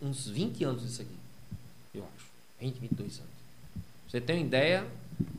uns 0.00 0.26
20 0.26 0.64
anos 0.64 0.84
isso 0.84 1.02
aqui. 1.02 1.16
Eu 1.92 2.02
acho. 2.16 2.26
20, 2.60 2.78
22 2.78 3.18
anos. 3.18 3.30
Você 4.08 4.20
tem 4.20 4.36
uma 4.36 4.46
ideia? 4.46 4.86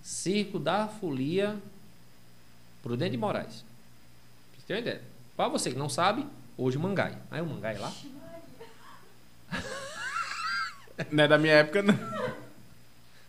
Circo 0.04 0.60
da 0.60 0.88
Folia 0.88 1.60
Prudente 2.82 3.12
de 3.12 3.18
Moraes. 3.18 3.64
Você 4.58 4.66
tem 4.68 4.76
uma 4.78 4.82
ideia? 4.82 5.02
Para 5.36 5.48
você 5.50 5.72
que 5.72 5.78
não 5.78 5.90
sabe, 5.90 6.26
hoje 6.58 6.78
o 6.78 6.80
Mangai. 6.80 7.18
Aí 7.32 7.42
o 7.42 7.46
Mangai 7.46 7.78
lá. 7.78 7.92
Não 11.12 11.24
é 11.24 11.28
da 11.30 11.38
minha 11.38 11.54
época, 11.54 11.82
não. 11.82 11.98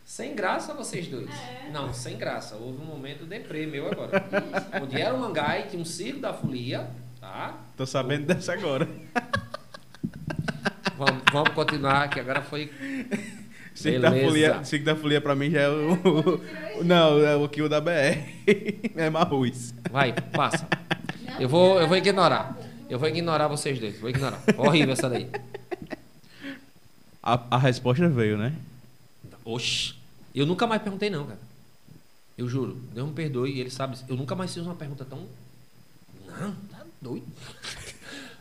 Sem 0.05 0.35
graça 0.35 0.75
vocês 0.75 1.07
dois. 1.07 1.31
É. 1.31 1.71
Não, 1.73 1.95
sem 1.95 2.19
graça. 2.19 2.57
Houve 2.57 2.83
um 2.83 2.85
momento 2.85 3.25
deprê 3.25 3.65
meu 3.65 3.89
agora. 3.89 4.25
Onde 4.83 5.01
era 5.01 5.15
o 5.15 5.21
Mangai, 5.21 5.69
tinha 5.69 5.81
um 5.81 5.85
circo 5.85 6.19
da 6.19 6.35
folia, 6.35 6.91
tá? 7.21 7.57
Tô 7.77 7.87
sabendo 7.87 8.25
o... 8.25 8.27
dessa 8.27 8.55
agora. 8.55 8.89
Vamos, 10.99 11.23
vamos 11.33 11.51
continuar, 11.51 12.11
que 12.11 12.19
agora 12.19 12.43
foi 12.43 12.73
Circo 13.81 14.01
da, 14.01 14.11
folia, 14.11 14.65
Circo 14.65 14.85
da 14.85 14.95
Folia 14.95 15.21
pra 15.23 15.35
mim 15.35 15.51
já 15.51 15.63
é 15.63 15.69
o. 15.71 15.95
o 15.95 16.85
não, 16.85 17.25
é 17.25 17.35
o 17.35 17.49
que 17.49 17.63
o 17.63 17.69
da 17.69 17.81
BR. 17.81 18.19
É 18.95 19.09
Marruz. 19.09 19.73
Vai, 19.91 20.13
passa. 20.13 20.69
Eu 21.39 21.49
vou, 21.49 21.81
eu 21.81 21.89
vou 21.89 21.97
ignorar. 21.97 22.59
Eu 22.91 22.99
vou 22.99 23.09
ignorar 23.09 23.49
vocês 23.49 23.79
dois. 23.79 23.99
Vou 23.99 24.11
ignorar. 24.11 24.43
Horrível 24.59 24.93
essa 24.93 25.09
daí. 25.09 25.31
A, 27.23 27.41
a 27.53 27.59
resposta 27.59 28.07
veio, 28.09 28.37
né? 28.37 28.53
Oxi. 29.45 29.95
Eu 30.35 30.45
nunca 30.45 30.67
mais 30.67 30.83
perguntei, 30.83 31.09
não, 31.09 31.25
cara. 31.25 31.39
Eu 32.37 32.49
juro. 32.49 32.77
Deus 32.93 33.09
me 33.09 33.15
perdoe, 33.15 33.61
ele 33.61 33.71
sabe. 33.71 33.97
Eu 34.09 34.17
nunca 34.17 34.35
mais 34.35 34.53
fiz 34.53 34.63
uma 34.63 34.75
pergunta 34.75 35.07
tão. 35.07 35.27
Não, 36.27 36.53
tá 36.71 36.85
doido. 37.01 37.25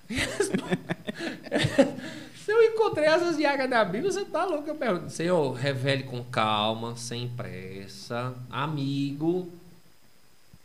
Se 2.49 2.53
eu 2.53 2.63
encontrei 2.63 3.05
essas 3.05 3.37
viagas 3.37 3.69
da 3.69 3.85
Bíblia, 3.85 4.11
você 4.11 4.25
tá 4.25 4.43
louco? 4.43 4.67
Eu 4.67 4.73
pergunto. 4.73 5.11
Senhor, 5.11 5.53
revele 5.53 6.01
com 6.01 6.23
calma, 6.23 6.95
sem 6.95 7.29
pressa, 7.29 8.33
amigo. 8.49 9.47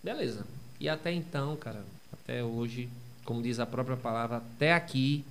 Beleza. 0.03 0.47
E 0.81 0.89
até 0.89 1.13
então, 1.13 1.55
cara, 1.57 1.85
até 2.11 2.43
hoje, 2.43 2.89
como 3.23 3.43
diz 3.43 3.61
a 3.61 3.67
própria 3.67 3.99
palavra, 3.99 4.39
até 4.39 4.73
aqui, 4.73 5.27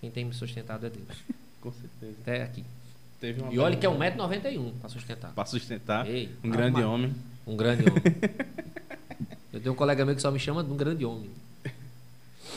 quem 0.00 0.10
tem 0.10 0.24
me 0.24 0.32
sustentado 0.32 0.86
é 0.86 0.88
Deus. 0.88 1.18
Com 1.60 1.70
certeza. 1.70 2.14
Até 2.22 2.44
aqui. 2.44 2.64
e 3.50 3.58
olha 3.58 3.76
que 3.76 3.84
é 3.84 3.90
1,91m 3.90 4.72
para 4.80 4.88
sustentar. 4.88 5.32
Para 5.34 5.44
sustentar. 5.44 6.08
Ei, 6.08 6.34
um 6.42 6.48
grande 6.48 6.82
homem. 6.82 7.14
Um 7.46 7.56
grande 7.58 7.82
homem. 7.82 8.02
Eu 9.52 9.60
tenho 9.60 9.74
um 9.74 9.76
colega 9.76 10.02
meu 10.06 10.14
que 10.16 10.22
só 10.22 10.30
me 10.30 10.38
chama 10.38 10.64
de 10.64 10.72
um 10.72 10.76
grande 10.78 11.04
homem. 11.04 11.28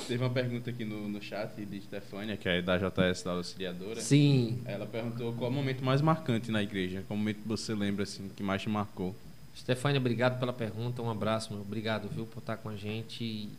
Teve 0.07 0.23
uma 0.23 0.29
pergunta 0.29 0.69
aqui 0.69 0.83
no, 0.83 1.07
no 1.07 1.21
chat 1.21 1.55
de 1.65 1.81
Stefânia, 1.81 2.35
que 2.35 2.49
é 2.49 2.61
da 2.61 2.77
JS 2.77 3.23
da 3.23 3.31
Auxiliadora. 3.31 4.01
Sim. 4.01 4.61
Ela 4.65 4.85
perguntou 4.85 5.33
qual 5.33 5.49
o 5.49 5.53
momento 5.53 5.83
mais 5.83 6.01
marcante 6.01 6.51
na 6.51 6.61
igreja, 6.61 7.03
qual 7.07 7.17
momento 7.17 7.39
você 7.45 7.73
lembra 7.73 8.03
assim 8.03 8.29
que 8.29 8.43
mais 8.43 8.61
te 8.61 8.69
marcou. 8.69 9.15
Stefânia, 9.55 9.99
obrigado 9.99 10.39
pela 10.39 10.51
pergunta, 10.51 11.01
um 11.01 11.09
abraço, 11.09 11.53
meu. 11.53 11.61
obrigado, 11.61 12.09
viu, 12.09 12.25
por 12.25 12.39
estar 12.39 12.57
com 12.57 12.69
a 12.69 12.75
gente. 12.75 13.49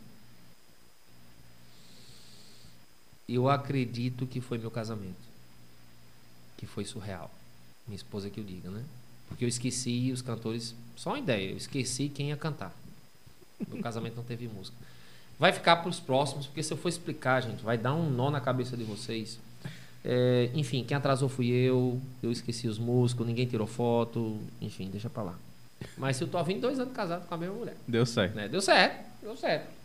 Eu 3.27 3.49
acredito 3.49 4.27
que 4.27 4.39
foi 4.39 4.57
meu 4.57 4.69
casamento, 4.69 5.15
que 6.57 6.65
foi 6.65 6.85
surreal. 6.85 7.31
Minha 7.87 7.95
esposa 7.95 8.29
que 8.29 8.39
eu 8.39 8.43
diga, 8.43 8.69
né? 8.69 8.83
Porque 9.27 9.43
eu 9.43 9.49
esqueci 9.49 10.11
os 10.11 10.21
cantores, 10.21 10.75
só 10.95 11.11
uma 11.11 11.19
ideia, 11.19 11.51
eu 11.51 11.57
esqueci 11.57 12.09
quem 12.09 12.29
ia 12.29 12.37
cantar. 12.37 12.75
Meu 13.67 13.81
casamento 13.81 14.15
não 14.15 14.23
teve 14.23 14.47
música. 14.47 14.75
Vai 15.37 15.51
ficar 15.51 15.77
para 15.77 15.89
os 15.89 15.99
próximos, 15.99 16.45
porque 16.45 16.63
se 16.63 16.71
eu 16.71 16.77
for 16.77 16.89
explicar, 16.89 17.41
gente, 17.41 17.63
vai 17.63 17.77
dar 17.77 17.93
um 17.93 18.09
nó 18.09 18.31
na 18.31 18.39
cabeça 18.39 18.77
de 18.77 18.83
vocês. 18.83 19.39
É, 20.03 20.49
enfim, 20.53 20.83
quem 20.83 20.95
atrasou 20.95 21.27
fui 21.27 21.49
eu, 21.49 21.99
eu 22.21 22.31
esqueci 22.31 22.67
os 22.67 22.77
músicos, 22.77 23.25
ninguém 23.25 23.45
tirou 23.45 23.67
foto, 23.67 24.39
enfim, 24.61 24.89
deixa 24.89 25.09
para 25.09 25.23
lá. 25.23 25.35
Mas 25.97 26.17
se 26.17 26.23
eu 26.23 26.27
tô 26.27 26.37
há 26.37 26.43
22 26.43 26.79
anos 26.79 26.93
casado 26.93 27.27
com 27.27 27.33
a 27.33 27.37
mesma 27.37 27.55
mulher. 27.55 27.75
Deu 27.87 28.05
certo. 28.05 28.35
Né? 28.35 28.47
Deu 28.47 28.61
certo, 28.61 29.03
deu 29.21 29.35
certo. 29.35 29.75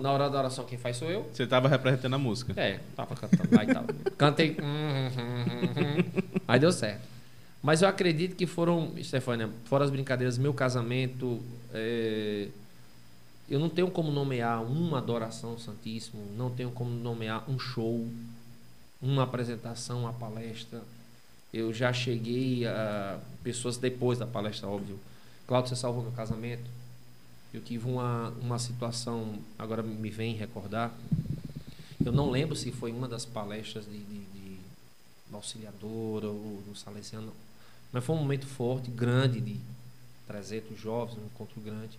Na 0.00 0.10
hora 0.10 0.30
da 0.30 0.38
oração, 0.38 0.64
quem 0.64 0.78
faz 0.78 0.96
sou 0.96 1.10
eu. 1.10 1.28
Você 1.32 1.42
estava 1.42 1.68
representando 1.68 2.14
a 2.14 2.18
música. 2.18 2.54
É, 2.56 2.80
tava 2.96 3.14
cantando 3.14 3.54
lá 3.54 3.64
e 3.64 3.66
tal. 3.66 3.84
Cantei. 4.16 4.56
Aí 6.46 6.58
deu 6.58 6.72
certo. 6.72 7.02
Mas 7.62 7.82
eu 7.82 7.88
acredito 7.88 8.34
que 8.34 8.46
foram, 8.46 8.94
Stefânia, 9.02 9.50
fora 9.66 9.84
as 9.84 9.90
brincadeiras, 9.90 10.38
meu 10.38 10.54
casamento. 10.54 11.38
É, 11.74 12.48
eu 13.48 13.58
não 13.58 13.68
tenho 13.68 13.90
como 13.90 14.10
nomear 14.10 14.62
uma 14.62 14.98
adoração 14.98 15.50
ao 15.50 15.58
Santíssimo, 15.58 16.22
não 16.36 16.50
tenho 16.50 16.70
como 16.70 16.90
nomear 16.90 17.48
um 17.50 17.58
show, 17.58 18.06
uma 19.00 19.22
apresentação, 19.22 20.00
uma 20.00 20.12
palestra. 20.12 20.82
Eu 21.52 21.72
já 21.72 21.92
cheguei 21.92 22.66
a 22.66 23.18
pessoas 23.42 23.78
depois 23.78 24.18
da 24.18 24.26
palestra, 24.26 24.68
óbvio. 24.68 24.98
Cláudio, 25.46 25.70
você 25.70 25.76
salvou 25.76 26.02
meu 26.02 26.12
casamento. 26.12 26.68
Eu 27.54 27.62
tive 27.62 27.88
uma, 27.88 28.28
uma 28.42 28.58
situação, 28.58 29.38
agora 29.58 29.82
me 29.82 30.10
vem 30.10 30.34
recordar. 30.34 30.92
Eu 32.04 32.12
não 32.12 32.30
lembro 32.30 32.54
se 32.54 32.70
foi 32.70 32.92
uma 32.92 33.08
das 33.08 33.24
palestras 33.24 33.86
de, 33.86 33.98
de, 33.98 34.20
de 34.24 34.58
auxiliadora 35.32 36.28
ou 36.28 36.62
do 36.68 36.76
Salesiano, 36.76 37.32
mas 37.90 38.04
foi 38.04 38.14
um 38.14 38.18
momento 38.18 38.46
forte, 38.46 38.90
grande, 38.90 39.40
de 39.40 39.56
300 40.26 40.78
jovens, 40.78 41.16
um 41.16 41.24
encontro 41.24 41.58
grande. 41.62 41.98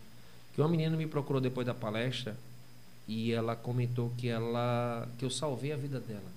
Que 0.53 0.61
uma 0.61 0.67
menina 0.67 0.95
me 0.97 1.07
procurou 1.07 1.41
depois 1.41 1.65
da 1.65 1.73
palestra 1.73 2.35
e 3.07 3.31
ela 3.31 3.55
comentou 3.55 4.11
que 4.17 4.27
ela 4.27 5.07
que 5.17 5.25
eu 5.25 5.29
salvei 5.29 5.71
a 5.71 5.77
vida 5.77 5.99
dela. 5.99 6.31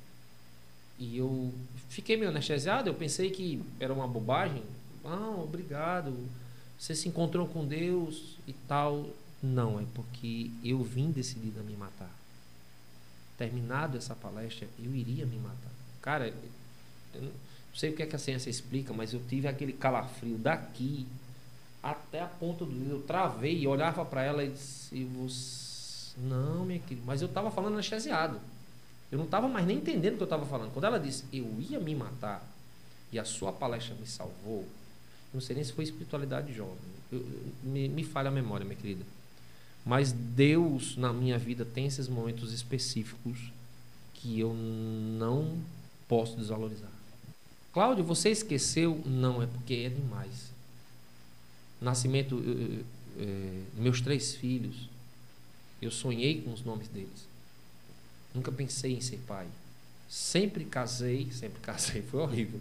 E 0.99 1.19
eu 1.19 1.53
fiquei 1.89 2.17
meio 2.17 2.31
anestesiado, 2.31 2.89
eu 2.89 2.95
pensei 2.95 3.31
que 3.31 3.63
era 3.81 3.93
uma 3.93 4.07
bobagem. 4.07 4.63
Ah, 5.05 5.35
obrigado. 5.43 6.15
Você 6.79 6.95
se 6.95 7.09
encontrou 7.09 7.47
com 7.47 7.67
Deus 7.67 8.37
e 8.47 8.53
tal. 8.67 9.09
Não, 9.43 9.81
é 9.81 9.85
porque 9.95 10.51
eu 10.65 10.83
vim 10.83 11.11
decidido 11.11 11.61
a 11.61 11.63
me 11.63 11.75
matar. 11.75 12.11
Terminado 13.37 13.99
essa 13.99 14.15
palestra, 14.15 14.69
eu 14.79 14.95
iria 14.95 15.27
me 15.27 15.37
matar. 15.37 15.73
Cara, 16.01 16.33
eu 17.15 17.23
não 17.23 17.33
sei 17.75 17.91
o 17.91 17.97
que, 17.97 18.03
é 18.03 18.07
que 18.07 18.17
a 18.17 18.19
ciência 18.19 18.49
explica, 18.49 18.93
mas 18.93 19.13
eu 19.13 19.21
tive 19.29 19.49
aquele 19.49 19.73
calafrio 19.73 20.39
daqui 20.39 21.07
até 21.83 22.21
a 22.21 22.27
ponta 22.27 22.65
do 22.65 22.71
dedo. 22.71 22.91
Eu 22.91 23.03
travei, 23.03 23.67
olhava 23.67 24.05
para 24.05 24.23
ela 24.23 24.45
e 24.45 24.51
disse: 24.51 25.05
você... 25.05 25.73
Não, 26.19 26.65
minha 26.65 26.79
querida, 26.79 27.03
mas 27.07 27.23
eu 27.23 27.29
estava 27.29 27.51
falando 27.51 27.75
anestesiado. 27.75 28.39
Eu 29.11 29.19
não 29.19 29.25
estava 29.25 29.49
mais 29.49 29.67
nem 29.67 29.79
entendendo 29.79 30.15
o 30.15 30.17
que 30.17 30.23
eu 30.23 30.27
estava 30.27 30.47
falando. 30.47 30.73
Quando 30.73 30.85
ela 30.85 30.99
disse: 30.99 31.25
Eu 31.33 31.47
ia 31.59 31.81
me 31.81 31.95
matar 31.95 32.47
e 33.11 33.19
a 33.19 33.25
sua 33.25 33.53
palestra 33.53 33.95
me 33.95 34.07
salvou, 34.07 34.67
não 35.33 35.41
sei 35.41 35.57
nem 35.57 35.65
se 35.65 35.73
foi 35.73 35.85
espiritualidade 35.85 36.53
jovem. 36.53 36.77
Eu, 37.11 37.25
me, 37.63 37.89
me 37.89 38.05
falha 38.05 38.29
a 38.29 38.33
memória, 38.33 38.65
minha 38.65 38.77
querida. 38.77 39.05
Mas 39.85 40.13
Deus 40.13 40.97
na 40.97 41.13
minha 41.13 41.39
vida 41.39 41.65
tem 41.65 41.87
esses 41.87 42.09
momentos 42.09 42.53
específicos 42.53 43.39
que 44.15 44.39
eu 44.39 44.55
não 44.55 45.59
posso 46.07 46.37
desvalorizar. 46.37 46.91
Cláudio, 47.73 48.05
você 48.05 48.31
esqueceu? 48.31 49.03
Não, 49.05 49.43
é 49.43 49.47
porque 49.47 49.75
é 49.75 49.89
demais. 49.89 50.52
Nascimento, 51.83 52.37
eu, 52.37 52.85
eu, 53.23 53.65
meus 53.75 54.01
três 54.01 54.35
filhos, 54.35 54.89
eu 55.81 55.91
sonhei 55.91 56.41
com 56.41 56.53
os 56.53 56.65
nomes 56.65 56.89
deles. 56.89 57.27
Nunca 58.35 58.51
pensei 58.51 58.95
em 58.95 59.01
ser 59.01 59.19
pai. 59.27 59.47
Sempre 60.09 60.65
casei, 60.65 61.31
sempre 61.33 61.61
casei, 61.61 62.03
foi 62.11 62.21
horrível. 62.21 62.61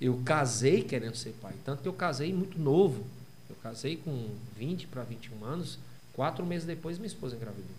Eu 0.00 0.20
casei 0.24 0.82
querendo 0.82 1.14
ser 1.14 1.34
pai. 1.40 1.54
Tanto 1.64 1.82
que 1.82 1.88
eu 1.88 1.92
casei 1.92 2.32
muito 2.32 2.58
novo. 2.58 3.04
Eu 3.48 3.56
casei 3.62 3.96
com 3.96 4.28
20 4.56 4.86
para 4.86 5.02
21 5.02 5.44
anos 5.44 5.78
Quatro 6.20 6.44
meses 6.44 6.66
depois, 6.66 6.98
minha 6.98 7.06
esposa 7.06 7.36
engravidou. 7.36 7.70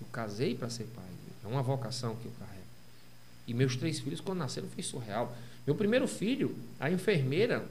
Eu 0.00 0.06
casei 0.10 0.54
para 0.54 0.70
ser 0.70 0.88
pai. 0.94 1.04
É 1.44 1.46
uma 1.46 1.62
vocação 1.62 2.16
que 2.16 2.26
eu 2.26 2.32
carrego. 2.38 2.64
E 3.46 3.54
meus 3.54 3.76
três 3.76 4.00
filhos, 4.00 4.20
quando 4.20 4.38
nasceram, 4.38 4.68
foi 4.68 4.82
surreal. 4.82 5.36
Meu 5.64 5.76
primeiro 5.76 6.08
filho, 6.08 6.56
a 6.78 6.90
enfermeira, 6.90 7.64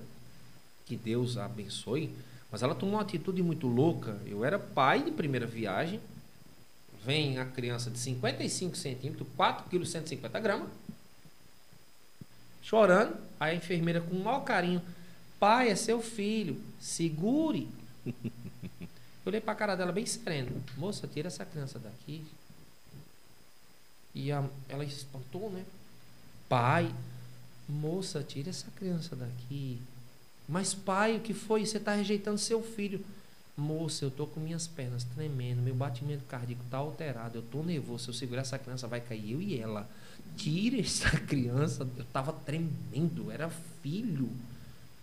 que 0.89 0.95
Deus 0.95 1.37
a 1.37 1.45
abençoe, 1.45 2.11
mas 2.51 2.63
ela 2.63 2.73
tomou 2.73 2.95
uma 2.95 3.03
atitude 3.03 3.43
muito 3.43 3.67
louca. 3.67 4.19
Eu 4.25 4.43
era 4.43 4.57
pai 4.57 5.03
de 5.03 5.11
primeira 5.11 5.45
viagem. 5.45 5.99
Vem 7.05 7.37
a 7.37 7.45
criança 7.45 7.91
de 7.91 7.99
55 7.99 8.75
centímetros, 8.75 9.27
4 9.37 9.69
quilos 9.69 9.91
150 9.91 10.39
gramas, 10.39 10.67
chorando. 12.63 13.15
A 13.39 13.53
enfermeira, 13.53 14.01
com 14.01 14.15
o 14.15 14.23
maior 14.23 14.43
carinho, 14.43 14.81
pai, 15.39 15.69
é 15.69 15.75
seu 15.75 16.01
filho, 16.01 16.59
segure. 16.79 17.69
Eu 19.25 19.31
olhei 19.31 19.39
para 19.39 19.53
a 19.53 19.55
cara 19.55 19.75
dela 19.75 19.91
bem 19.91 20.05
sereno. 20.05 20.63
Moça, 20.75 21.07
tira 21.07 21.27
essa 21.27 21.45
criança 21.45 21.77
daqui. 21.77 22.25
E 24.15 24.31
a, 24.31 24.43
ela 24.67 24.83
espantou, 24.83 25.51
né? 25.51 25.63
Pai, 26.49 26.91
moça, 27.67 28.23
tira 28.23 28.49
essa 28.49 28.67
criança 28.71 29.15
daqui. 29.15 29.79
Mas 30.49 30.73
pai, 30.73 31.17
o 31.17 31.19
que 31.19 31.33
foi? 31.33 31.63
Você 31.63 31.77
está 31.77 31.93
rejeitando 31.93 32.39
seu 32.39 32.63
filho. 32.63 33.05
Moça, 33.55 34.05
eu 34.05 34.11
tô 34.11 34.25
com 34.25 34.39
minhas 34.39 34.67
pernas 34.67 35.03
tremendo, 35.03 35.61
meu 35.61 35.75
batimento 35.75 36.23
cardíaco 36.25 36.63
tá 36.71 36.77
alterado, 36.77 37.37
eu 37.37 37.41
tô 37.41 37.61
nervoso, 37.61 38.05
se 38.05 38.09
eu 38.09 38.13
segurar 38.13 38.41
essa 38.41 38.57
criança 38.57 38.87
vai 38.87 39.01
cair 39.01 39.33
eu 39.33 39.41
e 39.41 39.59
ela. 39.59 39.87
Tira 40.35 40.79
essa 40.81 41.11
criança, 41.19 41.87
eu 41.97 42.05
tava 42.05 42.33
tremendo, 42.33 43.29
era 43.31 43.49
filho. 43.83 44.29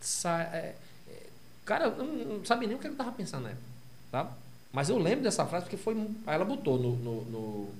Sa 0.01 0.43
é, 0.43 0.75
é, 1.07 1.27
cara, 1.65 1.85
eu 1.87 1.97
não, 1.97 2.39
não 2.39 2.45
sabia 2.45 2.67
nem 2.67 2.77
o 2.77 2.81
que 2.81 2.89
eu 2.89 2.97
tava 2.97 3.13
pensando 3.13 3.45
na 3.45 3.51
época. 3.51 3.67
Tá? 4.11 4.33
Mas 4.73 4.89
eu 4.89 4.99
lembro 4.99 5.23
dessa 5.23 5.47
frase 5.47 5.67
porque 5.67 5.77
foi. 5.77 5.95
Ela 6.27 6.45
botou 6.45 6.79
no, 6.79 6.97
no, 6.97 7.25
no, 7.25 7.71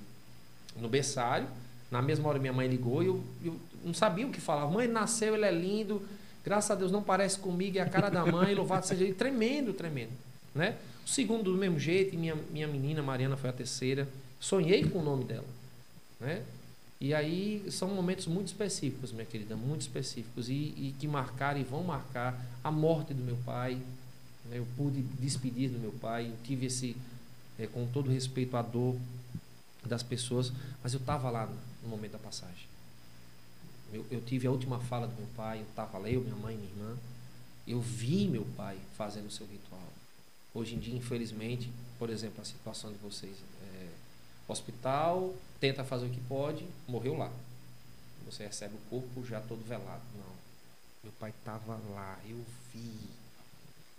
no 0.77 0.89
berçário. 0.89 1.47
Na 1.89 2.01
mesma 2.01 2.29
hora 2.29 2.39
minha 2.39 2.53
mãe 2.53 2.67
ligou 2.67 3.01
e 3.01 3.07
eu, 3.07 3.23
eu 3.43 3.59
não 3.83 3.93
sabia 3.93 4.27
o 4.27 4.31
que 4.31 4.41
falar. 4.41 4.67
Mãe, 4.67 4.87
nasceu, 4.87 5.35
ele 5.35 5.45
é 5.45 5.51
lindo. 5.51 6.01
Graças 6.47 6.71
a 6.71 6.75
Deus 6.75 6.93
não 6.93 7.03
parece 7.03 7.37
comigo, 7.37 7.77
é 7.77 7.81
a 7.81 7.89
cara 7.89 8.07
da 8.09 8.25
mãe, 8.25 8.55
louvado 8.55 8.87
seja 8.87 9.03
ele. 9.03 9.13
Tremendo, 9.13 9.73
tremendo. 9.73 10.13
Né? 10.55 10.77
O 11.05 11.09
segundo 11.09 11.51
do 11.51 11.57
mesmo 11.57 11.77
jeito, 11.77 12.17
minha, 12.17 12.35
minha 12.49 12.65
menina 12.65 13.03
Mariana 13.03 13.35
foi 13.35 13.49
a 13.49 13.53
terceira. 13.53 14.07
Sonhei 14.39 14.85
com 14.85 14.99
o 14.99 15.03
nome 15.03 15.25
dela. 15.25 15.43
Né? 16.21 16.41
E 17.01 17.13
aí 17.13 17.65
são 17.69 17.89
momentos 17.89 18.27
muito 18.27 18.47
específicos, 18.47 19.11
minha 19.11 19.25
querida, 19.25 19.57
muito 19.57 19.81
específicos, 19.81 20.47
e, 20.47 20.53
e 20.53 20.95
que 20.97 21.05
marcaram 21.05 21.59
e 21.59 21.65
vão 21.65 21.83
marcar 21.83 22.41
a 22.63 22.71
morte 22.71 23.13
do 23.13 23.21
meu 23.21 23.35
pai, 23.45 23.77
né? 24.45 24.57
Eu 24.57 24.67
pude 24.77 25.01
despedir 25.19 25.69
do 25.69 25.77
meu 25.79 25.91
pai, 25.91 26.27
eu 26.27 26.35
tive 26.45 26.67
esse, 26.67 26.95
é, 27.59 27.67
com 27.67 27.85
todo 27.87 28.09
respeito 28.09 28.55
à 28.55 28.61
dor 28.61 28.95
das 29.85 30.01
pessoas, 30.01 30.53
mas 30.81 30.93
eu 30.93 30.99
estava 31.01 31.29
lá 31.29 31.49
no 31.83 31.89
momento 31.89 32.13
da 32.13 32.19
passagem. 32.19 32.66
Eu, 33.91 34.05
eu, 34.11 34.21
tive 34.21 34.47
a 34.47 34.51
última 34.51 34.79
fala 34.79 35.07
do 35.07 35.15
meu 35.15 35.27
pai, 35.35 35.59
eu 35.59 35.63
estava 35.63 35.97
lá, 35.97 36.09
eu, 36.09 36.21
minha 36.21 36.35
mãe, 36.35 36.55
minha 36.55 36.69
irmã. 36.69 36.97
Eu 37.65 37.81
vi 37.81 38.27
meu 38.27 38.45
pai 38.55 38.77
fazendo 38.97 39.27
o 39.27 39.31
seu 39.31 39.45
ritual. 39.47 39.87
Hoje 40.53 40.75
em 40.75 40.79
dia, 40.79 40.95
infelizmente, 40.95 41.71
por 41.99 42.09
exemplo, 42.09 42.41
a 42.41 42.45
situação 42.45 42.91
de 42.91 42.97
vocês, 42.97 43.35
é, 43.63 43.89
hospital, 44.47 45.33
tenta 45.59 45.83
fazer 45.83 46.05
o 46.05 46.09
que 46.09 46.19
pode, 46.21 46.65
morreu 46.87 47.17
lá. 47.17 47.31
Você 48.25 48.45
recebe 48.45 48.75
o 48.75 48.89
corpo 48.89 49.25
já 49.25 49.39
todo 49.39 49.65
velado. 49.67 50.03
Não. 50.17 50.35
Meu 51.03 51.13
pai 51.19 51.29
estava 51.29 51.79
lá, 51.91 52.19
eu 52.27 52.43
vi. 52.73 52.93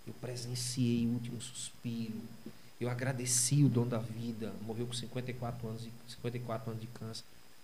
Eu 0.05 0.13
presenciei 0.21 1.05
o 1.07 1.13
último 1.13 1.41
suspiro. 1.41 2.21
Eu 2.79 2.89
agradeci 2.89 3.63
o 3.63 3.69
dom 3.69 3.87
da 3.87 3.97
vida. 3.97 4.53
Morreu 4.61 4.85
com 4.85 4.93
54 4.93 5.67
anos, 5.67 5.87
54 6.07 6.71
anos 6.71 6.81
de 6.81 6.87
câncer. 6.87 7.23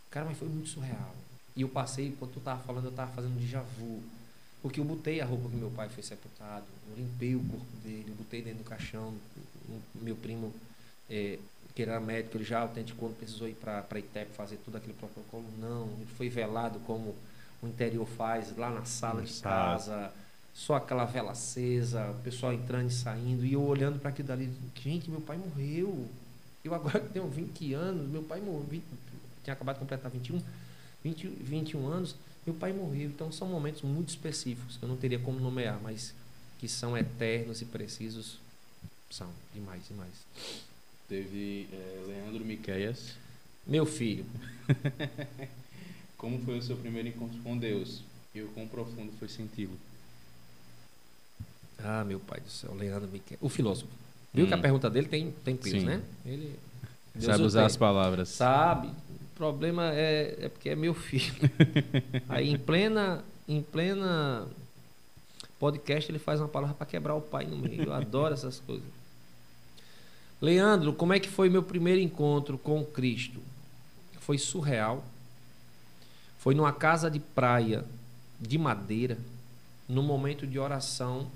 Cara, 0.10 0.26
mas 0.26 0.38
foi 0.38 0.48
muito 0.48 0.70
surreal. 0.70 1.16
E 1.56 1.62
eu 1.62 1.70
passei, 1.70 2.16
quando 2.18 2.34
tu 2.34 2.40
estava 2.40 2.62
falando, 2.64 2.86
eu 2.86 2.92
estava 2.92 3.12
fazendo 3.12 3.40
déjà 3.40 3.62
vu. 3.62 4.02
Porque 4.62 4.80
eu 4.80 4.84
botei 4.84 5.22
a 5.22 5.26
roupa 5.26 5.50
que 5.50 5.56
meu 5.56 5.70
pai 5.72 5.88
foi 5.90 6.04
sepultado, 6.04 6.66
eu 6.90 6.98
limpei 6.98 7.36
o 7.36 7.40
corpo 7.40 7.78
dele, 7.84 8.06
eu 8.08 8.16
botei 8.16 8.42
dentro 8.42 8.64
do 8.64 8.70
caixão. 8.70 9.14
Meu 9.96 10.16
primo, 10.16 10.54
é, 11.10 11.40
que 11.74 11.82
era 11.82 12.00
médico, 12.00 12.38
ele 12.38 12.44
já 12.44 12.60
autenticou, 12.60 13.10
não 13.10 13.16
precisou 13.16 13.48
ir 13.48 13.54
para 13.56 13.86
ITEP 14.00 14.32
fazer 14.34 14.58
tudo 14.66 14.78
aquele 14.78 14.94
protocolo. 14.94 15.46
Não, 15.60 15.88
ele 15.98 16.10
foi 16.18 16.30
velado 16.30 16.80
como 16.80 17.16
o 17.62 17.68
interior 17.68 18.06
faz, 18.06 18.56
lá 18.58 18.70
na 18.70 18.86
sala 18.86 19.22
de 19.22 19.34
casa 19.40 20.12
só 20.56 20.76
aquela 20.76 21.04
vela 21.04 21.34
acesa, 21.34 22.12
o 22.12 22.24
pessoal 22.24 22.54
entrando 22.54 22.88
e 22.88 22.94
saindo, 22.94 23.46
e 23.46 23.54
eu 23.54 23.62
olhando 23.62 24.00
para 24.00 24.10
aquilo 24.10 24.30
dali, 24.30 24.50
gente, 24.82 25.12
meu 25.12 25.20
pai 25.20 25.38
morreu. 25.38 26.08
Eu 26.64 26.74
agora 26.74 27.02
tenho 27.14 27.28
20 27.28 27.74
anos, 27.74 28.10
meu 28.10 28.24
pai 28.24 28.40
morreu, 28.40 28.66
20, 28.70 28.84
tinha 29.44 29.54
acabado 29.54 29.76
de 29.76 29.82
completar 29.82 30.10
21, 30.10 30.42
20, 31.06 31.28
21 31.28 31.88
anos, 31.88 32.16
meu 32.48 32.56
pai 32.56 32.74
morreu. 32.74 33.08
Então 33.08 33.32
são 33.32 33.48
momentos 33.48 33.84
muito 33.84 34.10
específicos, 34.10 34.80
eu 34.82 34.88
não 34.88 34.98
teria 34.98 35.20
como 35.20 35.40
nomear, 35.40 35.80
mas 35.84 36.16
que 36.58 36.68
são 36.68 36.98
eternos 36.98 37.62
e 37.62 37.66
precisos, 37.66 38.40
são 39.12 39.30
demais, 39.54 39.84
demais. 39.88 40.14
Teve 41.08 41.68
é, 41.72 42.04
Leandro 42.08 42.44
Miqueias. 42.44 43.14
Meu 43.68 43.86
filho. 43.86 44.26
como 46.18 46.40
foi 46.44 46.58
o 46.58 46.62
seu 46.62 46.76
primeiro 46.76 47.08
encontro 47.10 47.38
com 47.44 47.56
Deus? 47.56 48.02
E 48.34 48.42
o 48.42 48.48
quão 48.50 48.68
profundo 48.68 49.12
foi 49.20 49.30
senti-lo? 49.30 49.78
Ah, 51.78 52.04
meu 52.04 52.20
pai 52.20 52.40
do 52.40 52.50
céu, 52.50 52.74
Leandro 52.74 53.08
Miquel. 53.10 53.38
O 53.40 53.50
filósofo. 53.50 53.92
Viu 54.34 54.46
hum. 54.46 54.48
que 54.48 54.54
a 54.56 54.58
hum. 54.58 54.62
pergunta 54.62 54.90
dele 54.90 55.08
tem, 55.08 55.32
tem 55.44 55.56
peso, 55.56 55.80
Sim. 55.80 55.86
né? 55.86 56.02
Ele 56.26 56.58
Deus 57.14 57.26
sabe 57.26 57.44
usar 57.44 57.60
tem. 57.60 57.68
as 57.68 57.78
palavras. 57.78 58.30
Sabe. 58.30 58.90
O 59.36 59.38
problema 59.38 59.94
é, 59.94 60.46
é 60.46 60.50
porque 60.50 60.70
é 60.70 60.76
meu 60.76 60.94
filho. 60.94 61.34
Aí 62.30 62.50
em 62.50 62.58
plena, 62.58 63.22
em 63.48 63.62
plena 63.62 64.48
podcast 65.60 66.10
ele 66.10 66.20
faz 66.20 66.40
uma 66.40 66.48
palavra 66.48 66.74
para 66.74 66.86
quebrar 66.86 67.16
o 67.16 67.22
pai 67.22 67.46
no 67.46 67.58
meio. 67.58 67.84
Eu 67.84 67.94
adoro 67.94 68.34
essas 68.34 68.60
coisas. 68.62 68.88
Leandro, 70.42 70.94
como 70.94 71.12
é 71.12 71.20
que 71.20 71.28
foi 71.28 71.50
meu 71.50 71.62
primeiro 71.62 72.00
encontro 72.00 72.58
com 72.58 72.84
Cristo? 72.86 73.42
Foi 74.22 74.38
surreal. 74.38 75.04
Foi 76.40 76.56
numa 76.56 76.72
casa 76.72 77.12
de 77.12 77.20
praia 77.20 77.84
de 78.40 78.58
madeira, 78.58 79.18
no 79.88 80.02
momento 80.02 80.48
de 80.48 80.58
oração 80.58 81.28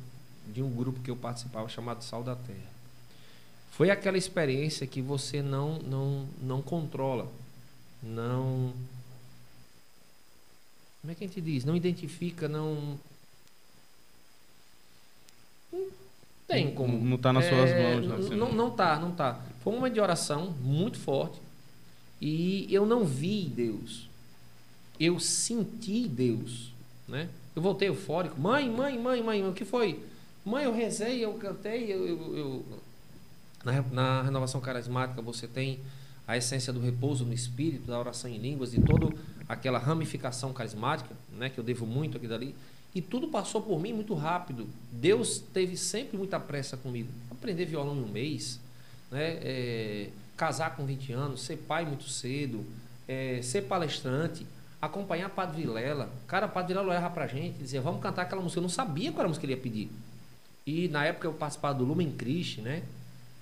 de 0.48 0.64
um 0.64 0.70
grupo 0.70 1.02
que 1.02 1.12
eu 1.12 1.18
participava 1.18 1.68
chamado 1.68 2.02
Sal 2.02 2.24
da 2.24 2.36
Terra. 2.36 2.70
Foi 3.72 3.90
aquela 3.90 4.18
experiência 4.18 4.88
que 4.88 5.02
você 5.02 5.42
não 5.42 5.80
não 5.80 6.28
não 6.42 6.62
controla, 6.62 7.28
não 8.02 8.74
como 11.02 11.12
é 11.12 11.16
que 11.16 11.24
a 11.24 11.28
gente 11.28 11.42
diz? 11.42 11.64
Não 11.64 11.76
identifica, 11.76 12.48
não 12.48 13.00
não 15.72 15.88
tem 16.48 16.74
como. 16.74 16.98
Não 16.98 17.16
está 17.16 17.32
nas 17.32 17.46
é, 17.46 17.50
suas 17.50 17.72
mãos. 17.72 18.30
Né? 18.30 18.36
Não, 18.36 18.52
não 18.52 18.72
tá, 18.72 19.00
não 19.00 19.12
tá. 19.12 19.40
Foi 19.64 19.74
um 19.74 19.78
momento 19.78 19.94
de 19.94 20.02
oração 20.02 20.52
muito 20.62 21.00
forte 21.00 21.40
e 22.20 22.68
eu 22.74 22.86
não 22.86 23.06
vi 23.06 23.46
Deus. 23.46 24.10
Eu 25.00 25.20
senti 25.20 26.08
Deus, 26.08 26.74
né? 27.08 27.30
Eu 27.56 27.62
voltei 27.62 27.88
eufórico. 27.88 28.40
Mãe, 28.40 28.70
mãe, 28.70 29.00
mãe, 29.00 29.24
mãe, 29.24 29.48
o 29.48 29.54
que 29.54 29.64
foi? 29.64 30.04
Mãe, 30.44 30.66
eu 30.66 30.74
rezei, 30.74 31.24
eu 31.24 31.34
cantei, 31.34 31.92
eu, 31.94 32.08
eu, 32.08 32.38
eu, 32.38 32.66
Na, 33.64 33.82
na 33.82 34.22
renovação 34.24 34.60
carismática 34.60 35.22
você 35.22 35.48
tem 35.48 35.80
a 36.30 36.38
essência 36.38 36.72
do 36.72 36.80
repouso 36.80 37.26
no 37.26 37.34
espírito, 37.34 37.88
da 37.88 38.00
oração 38.00 38.30
em 38.30 38.38
línguas, 38.38 38.70
de 38.70 38.80
toda 38.80 39.12
aquela 39.48 39.80
ramificação 39.80 40.54
carismática, 40.54 41.10
né, 41.36 41.50
que 41.50 41.60
eu 41.60 41.64
devo 41.64 41.88
muito 41.88 42.18
aqui 42.18 42.28
dali. 42.28 42.54
E 42.94 43.02
tudo 43.02 43.30
passou 43.30 43.64
por 43.64 43.80
mim 43.80 43.94
muito 43.94 44.14
rápido. 44.14 44.68
Deus 44.92 45.40
teve 45.52 45.76
sempre 45.76 46.20
muita 46.20 46.40
pressa 46.40 46.78
comigo. 46.78 47.10
Aprender 47.32 47.66
violão 47.66 47.98
em 47.98 48.04
um 48.04 48.08
mês, 48.08 48.60
né, 49.10 49.40
é, 49.42 50.10
casar 50.38 50.76
com 50.76 50.86
20 50.86 51.12
anos, 51.14 51.42
ser 51.42 51.58
pai 51.58 51.84
muito 51.84 52.08
cedo, 52.08 52.64
é, 53.08 53.42
ser 53.42 53.64
palestrante, 53.64 54.46
acompanhar 54.80 55.32
Padre 55.32 55.64
Vilela. 55.64 56.12
Cara, 56.28 56.48
Padre 56.48 56.76
Vilela 56.76 56.94
erra 56.94 57.10
pra 57.10 57.26
gente, 57.26 57.58
dizia, 57.58 57.82
vamos 57.82 58.04
cantar 58.04 58.22
aquela 58.22 58.40
música. 58.44 58.60
Eu 58.60 58.64
não 58.64 58.70
sabia 58.70 59.12
qual 59.12 59.22
era 59.22 59.26
a 59.26 59.30
música 59.30 59.48
que 59.48 59.52
ele 59.52 59.58
ia 59.60 59.64
pedir. 59.64 59.92
E 60.64 60.88
na 60.90 61.06
época 61.06 61.26
eu 61.26 61.34
participava 61.34 61.74
do 61.74 61.86
Lumen 61.86 62.12
Christi, 62.12 62.62
né? 62.62 62.84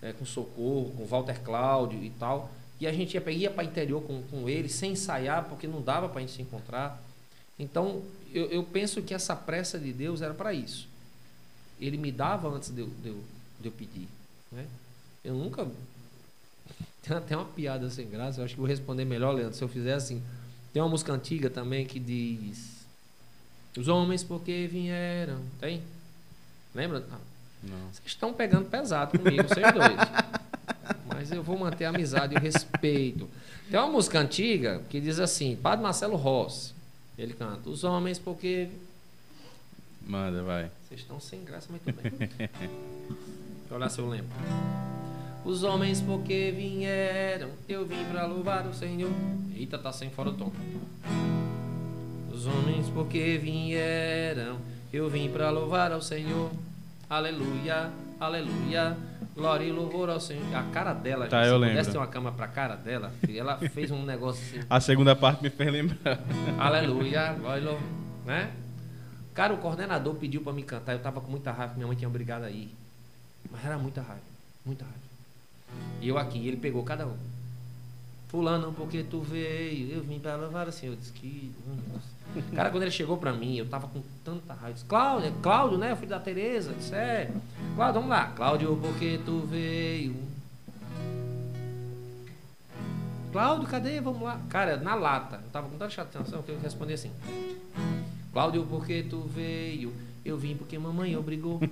É, 0.02 0.14
com 0.14 0.24
Socorro, 0.24 0.94
com 0.96 1.06
Walter 1.06 1.42
Cláudio 1.42 2.02
e 2.02 2.12
tal. 2.12 2.50
E 2.80 2.86
a 2.86 2.92
gente 2.92 3.16
ia, 3.16 3.50
para 3.50 3.64
o 3.64 3.68
interior 3.68 4.02
com, 4.04 4.22
com 4.24 4.48
ele, 4.48 4.70
sem 4.70 4.92
ensaiar, 4.92 5.46
porque 5.46 5.68
não 5.68 5.82
dava 5.82 6.08
para 6.08 6.20
a 6.20 6.22
gente 6.22 6.34
se 6.34 6.42
encontrar. 6.42 7.02
Então, 7.58 8.04
eu, 8.34 8.46
eu, 8.52 8.64
penso 8.64 9.02
que 9.02 9.14
essa 9.14 9.36
pressa 9.36 9.80
de 9.80 9.92
Deus 9.92 10.22
era 10.22 10.34
para 10.34 10.54
isso. 10.54 10.88
Ele 11.80 11.98
me 11.98 12.12
dava 12.12 12.50
antes 12.50 12.70
de 12.70 12.82
eu, 12.82 12.88
de 12.88 13.10
eu, 13.10 13.24
de 13.60 13.68
eu 13.68 13.72
pedir. 13.72 14.08
Né? 14.52 14.66
Eu 15.24 15.34
nunca. 15.34 15.66
Tem 17.02 17.18
até 17.18 17.36
uma 17.36 17.46
piada 17.46 17.90
sem 17.90 18.08
graça, 18.08 18.40
eu 18.40 18.46
acho 18.46 18.54
que 18.54 18.60
vou 18.60 18.70
responder 18.70 19.06
melhor, 19.06 19.34
Leandro, 19.34 19.56
se 19.56 19.64
eu 19.64 19.68
fizer 19.68 19.94
assim. 19.94 20.22
Tem 20.72 20.82
uma 20.82 20.90
música 20.90 21.12
antiga 21.14 21.50
também 21.50 21.86
que 21.86 22.00
diz: 22.00 22.86
Os 23.76 23.88
homens 23.88 24.24
porque 24.24 24.68
vieram. 24.72 25.42
Tem? 25.60 25.82
Lembra? 26.76 27.04
Não. 27.64 27.78
Vocês 27.92 28.06
estão 28.06 28.34
pegando 28.34 28.70
pesado 28.70 29.18
comigo, 29.18 29.44
vocês 29.48 29.74
dois. 29.74 30.38
Mas 31.18 31.32
eu 31.32 31.42
vou 31.42 31.58
manter 31.58 31.86
a 31.86 31.90
amizade 31.90 32.36
e 32.36 32.38
o 32.38 32.40
respeito. 32.40 33.28
Tem 33.72 33.80
uma 33.80 33.90
música 33.90 34.20
antiga 34.20 34.84
que 34.88 35.02
diz 35.02 35.20
assim: 35.20 35.56
Padre 35.56 35.82
Marcelo 35.82 36.16
Rossi. 36.16 36.76
Ele 37.18 37.34
canta: 37.34 37.68
Os 37.68 37.84
homens 37.84 38.20
porque. 38.20 38.70
Manda, 40.06 40.44
vai. 40.44 40.70
Vocês 40.88 41.00
estão 41.00 41.20
sem 41.20 41.44
graça, 41.44 41.70
mas 41.72 41.82
tudo 41.82 42.00
bem. 42.04 42.12
Deixa 42.38 42.52
eu 43.72 43.78
olhar 43.78 43.90
se 43.90 43.98
eu 43.98 44.08
lembro. 44.08 44.30
Os 45.44 45.64
homens 45.64 46.02
porque 46.02 46.54
vieram, 46.56 47.50
eu 47.68 47.84
vim 47.84 48.06
para 48.12 48.28
louvar 48.28 48.68
o 48.68 48.74
Senhor. 48.76 49.10
Eita, 49.56 49.80
tá 49.80 49.92
sem 49.92 50.12
fora 50.12 50.30
o 50.30 50.34
tom. 50.34 50.52
Os 52.32 52.46
homens 52.46 52.90
porque 52.90 53.40
vieram, 53.40 54.60
eu 54.94 55.10
vim 55.10 55.32
para 55.32 55.50
louvar 55.50 55.92
ao 55.92 56.02
Senhor. 56.02 56.52
Aleluia, 57.10 57.92
aleluia. 58.20 58.96
E 59.38 59.72
louvor 59.72 60.10
ao 60.10 60.20
Senhor. 60.20 60.44
A 60.56 60.64
cara 60.72 60.94
dela, 60.94 61.28
tá, 61.28 61.44
se 61.44 61.50
eu 61.50 61.56
pudesse 61.60 61.76
lembro. 61.76 61.92
ter 61.92 61.98
uma 62.00 62.08
cama 62.08 62.32
pra 62.32 62.48
cara 62.48 62.76
dela, 62.76 63.14
ela 63.30 63.58
fez 63.70 63.92
um 63.92 64.04
negócio 64.04 64.44
assim. 64.44 64.66
A 64.68 64.80
segunda 64.80 65.16
parte 65.16 65.44
me 65.44 65.50
fez 65.50 65.72
lembrar. 65.72 66.20
Aleluia, 66.58 67.34
louvor. 67.34 67.80
Né? 68.26 68.52
Cara, 69.34 69.54
o 69.54 69.58
coordenador 69.58 70.16
pediu 70.16 70.42
pra 70.42 70.52
me 70.52 70.64
cantar. 70.64 70.94
Eu 70.94 71.00
tava 71.00 71.22
com 71.22 71.30
muita 71.30 71.52
raiva, 71.52 71.76
minha 71.76 71.86
mãe 71.86 71.96
tinha 71.96 72.10
obrigado 72.10 72.44
a 72.44 72.50
ir. 72.50 72.76
Mas 73.52 73.64
era 73.64 73.78
muita 73.78 74.02
raiva, 74.02 74.22
muita 74.66 74.84
raiva. 74.84 75.00
E 76.02 76.08
eu 76.08 76.18
aqui, 76.18 76.48
ele 76.48 76.58
pegou 76.58 76.84
cada 76.84 77.06
um. 77.06 77.16
Fulano, 78.30 78.74
porque 78.74 79.04
tu 79.04 79.22
veio, 79.22 79.92
eu 79.94 80.04
vim 80.04 80.20
para 80.20 80.36
louvar 80.36 80.68
o 80.68 80.72
Senhor. 80.72 80.94
Eu 80.94 80.98
disse 80.98 81.14
que. 81.14 81.52
Cara, 82.56 82.70
quando 82.70 82.84
ele 82.84 82.92
chegou 82.92 83.18
pra 83.18 83.34
mim, 83.34 83.58
eu 83.58 83.68
tava 83.68 83.88
com 83.88 84.02
tanta 84.24 84.54
raiva. 84.54 84.74
Disse, 84.74 84.86
Cláudio, 84.86 85.32
Cláudio, 85.42 85.78
né? 85.78 85.96
Filho 85.96 86.10
da 86.10 86.20
Tereza. 86.20 86.74
Disse, 86.74 86.94
é. 86.94 87.32
Cláudio, 87.76 88.02
vamos 88.02 88.10
lá. 88.10 88.32
Cláudio, 88.36 88.78
porque 88.82 89.20
tu 89.26 89.40
veio. 89.42 90.16
Cláudio, 93.32 93.68
cadê? 93.68 94.00
Vamos 94.02 94.22
lá. 94.22 94.40
Cara, 94.50 94.78
na 94.78 94.96
lata. 94.96 95.42
Eu 95.44 95.52
tava 95.52 95.70
com 95.70 95.78
tanta 95.78 95.90
chateação 95.90 96.42
que 96.42 96.52
eu 96.52 96.60
respondi 96.60 96.94
assim. 96.94 97.12
Cláudio, 98.34 98.66
porque 98.70 99.04
tu 99.04 99.22
veio? 99.22 99.94
Eu 100.24 100.38
vim 100.38 100.56
porque 100.56 100.78
mamãe 100.78 101.16
obrigou. 101.16 101.60
pra 101.60 101.68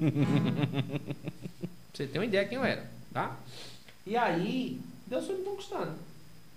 você 1.93 2.07
ter 2.07 2.19
uma 2.19 2.25
ideia 2.25 2.47
quem 2.47 2.57
eu 2.57 2.63
era, 2.63 2.89
tá? 3.13 3.35
E 4.05 4.15
aí, 4.15 4.79
Deus 5.07 5.25
foi 5.25 5.37
me 5.37 5.43
conquistando. 5.43 5.93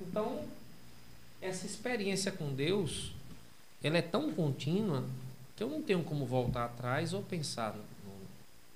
Então, 0.00 0.40
essa 1.40 1.66
experiência 1.66 2.30
com 2.30 2.52
Deus, 2.52 3.12
ela 3.82 3.98
é 3.98 4.02
tão 4.02 4.32
contínua 4.32 5.04
que 5.56 5.62
eu 5.62 5.68
não 5.68 5.82
tenho 5.82 6.02
como 6.02 6.26
voltar 6.26 6.64
atrás 6.64 7.12
ou 7.12 7.22
pensar 7.22 7.74
no, 7.74 8.12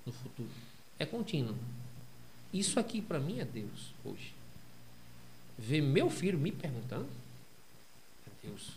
no, 0.05 0.11
futuro. 0.11 0.49
É 0.97 1.05
contínuo. 1.05 1.55
Isso 2.53 2.79
aqui 2.79 3.01
para 3.01 3.19
mim 3.19 3.39
é 3.39 3.45
Deus 3.45 3.93
hoje. 4.05 4.33
Ver 5.57 5.81
meu 5.81 6.09
filho 6.09 6.37
me 6.37 6.51
perguntando 6.51 7.07
é 8.27 8.47
Deus. 8.47 8.71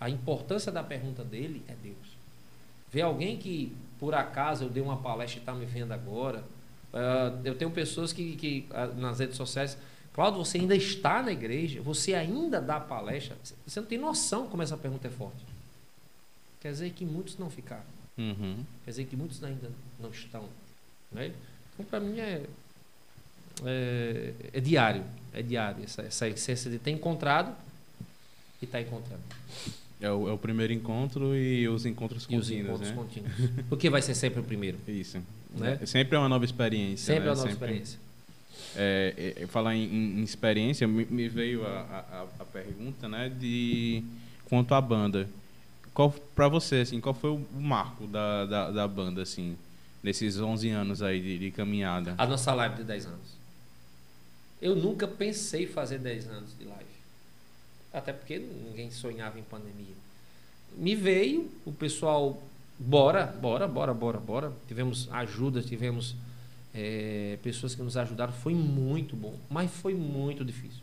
A 0.00 0.10
importância 0.10 0.72
da 0.72 0.82
pergunta 0.82 1.22
dele 1.22 1.62
é 1.68 1.74
Deus. 1.74 2.16
Ver 2.90 3.02
alguém 3.02 3.38
que 3.38 3.74
por 3.98 4.14
acaso 4.14 4.64
eu 4.64 4.68
dei 4.68 4.82
uma 4.82 4.96
palestra 4.96 5.38
e 5.38 5.42
está 5.42 5.54
me 5.54 5.64
vendo 5.64 5.92
agora. 5.92 6.44
Uh, 6.92 7.40
eu 7.44 7.54
tenho 7.54 7.70
pessoas 7.70 8.12
que, 8.12 8.36
que 8.36 8.66
uh, 8.70 9.00
nas 9.00 9.18
redes 9.18 9.36
sociais 9.36 9.78
Cláudio, 10.12 10.44
você 10.44 10.58
ainda 10.58 10.76
está 10.76 11.22
na 11.22 11.32
igreja? 11.32 11.80
Você 11.80 12.14
ainda 12.14 12.60
dá 12.60 12.78
palestra? 12.78 13.36
Você 13.66 13.80
não 13.80 13.86
tem 13.86 13.98
noção 13.98 14.46
como 14.46 14.62
essa 14.62 14.76
pergunta 14.76 15.08
é 15.08 15.10
forte. 15.10 15.42
Quer 16.60 16.70
dizer 16.70 16.90
que 16.90 17.04
muitos 17.04 17.38
não 17.38 17.48
ficaram. 17.48 17.82
Uhum. 18.18 18.64
Quer 18.84 18.90
dizer 18.90 19.04
que 19.06 19.16
muitos 19.16 19.42
ainda 19.42 19.70
não 19.98 20.10
estão. 20.10 20.44
Né? 21.10 21.32
Então, 21.72 21.86
para 21.86 21.98
mim, 21.98 22.20
é, 22.20 22.42
é, 23.64 24.34
é, 24.52 24.60
diário. 24.60 25.02
É 25.32 25.42
diário. 25.42 25.82
Essa, 25.82 26.02
essa 26.02 26.28
essência 26.28 26.70
de 26.70 26.78
ter 26.78 26.90
encontrado 26.90 27.54
e 28.60 28.66
estar 28.66 28.78
tá 28.78 28.82
encontrando. 28.82 29.22
É 29.98 30.10
o, 30.10 30.28
é 30.28 30.32
o, 30.32 30.38
primeiro 30.38 30.72
encontro 30.72 31.34
e 31.34 31.66
os 31.68 31.86
encontros 31.86 32.26
contínuos. 32.26 32.50
E 32.50 32.54
os 32.54 32.60
encontros 32.60 32.90
né? 32.90 32.96
contínuos. 32.96 33.32
Porque 33.68 33.88
vai 33.88 34.02
ser 34.02 34.14
sempre 34.14 34.40
o 34.40 34.44
primeiro. 34.44 34.76
Isso. 34.86 35.22
Né? 35.54 35.78
É, 35.80 35.86
sempre 35.86 36.16
é 36.16 36.18
uma 36.18 36.28
nova 36.28 36.44
experiência. 36.44 37.06
Sempre 37.06 37.24
né? 37.24 37.26
é 37.28 37.30
uma 37.30 37.36
nova 37.36 37.48
sempre... 37.48 37.66
experiência. 37.66 37.98
É, 38.74 39.34
é, 39.40 39.46
falar 39.46 39.74
em, 39.74 39.84
em, 39.84 40.22
experiência, 40.22 40.88
me, 40.88 41.04
me 41.04 41.28
veio 41.28 41.66
a, 41.66 41.68
a, 41.68 42.26
a, 42.40 42.44
pergunta, 42.44 43.08
né, 43.08 43.28
de 43.28 44.02
quanto 44.46 44.74
à 44.74 44.80
banda. 44.80 45.28
Qual 45.92 46.10
para 46.34 46.48
você 46.48 46.76
assim, 46.76 47.00
qual 47.00 47.14
foi 47.14 47.30
o 47.30 47.46
marco 47.54 48.06
da, 48.06 48.46
da, 48.46 48.70
da, 48.70 48.88
banda 48.88 49.22
assim, 49.22 49.56
nesses 50.02 50.40
11 50.40 50.70
anos 50.70 51.02
aí 51.02 51.20
de, 51.20 51.38
de, 51.38 51.50
caminhada? 51.50 52.14
A 52.16 52.26
nossa 52.26 52.54
live 52.54 52.76
de 52.76 52.84
10 52.84 53.06
anos. 53.06 53.42
Eu 54.60 54.74
nunca 54.74 55.06
pensei 55.06 55.66
fazer 55.66 55.98
10 55.98 56.28
anos 56.28 56.56
de 56.58 56.64
live. 56.64 56.84
Até 57.92 58.12
porque 58.12 58.38
ninguém 58.38 58.90
sonhava 58.90 59.38
em 59.38 59.42
pandemia. 59.42 59.94
Me 60.76 60.94
veio 60.94 61.50
o 61.66 61.72
pessoal, 61.72 62.42
bora, 62.78 63.26
bora, 63.26 63.68
bora, 63.68 63.92
bora, 63.92 64.18
bora. 64.18 64.52
Tivemos 64.66 65.08
ajuda, 65.12 65.60
tivemos 65.60 66.14
é, 66.74 67.38
pessoas 67.42 67.74
que 67.74 67.82
nos 67.82 67.96
ajudaram. 67.96 68.32
Foi 68.32 68.54
muito 68.54 69.16
bom, 69.16 69.34
mas 69.50 69.70
foi 69.70 69.94
muito 69.94 70.44
difícil. 70.44 70.80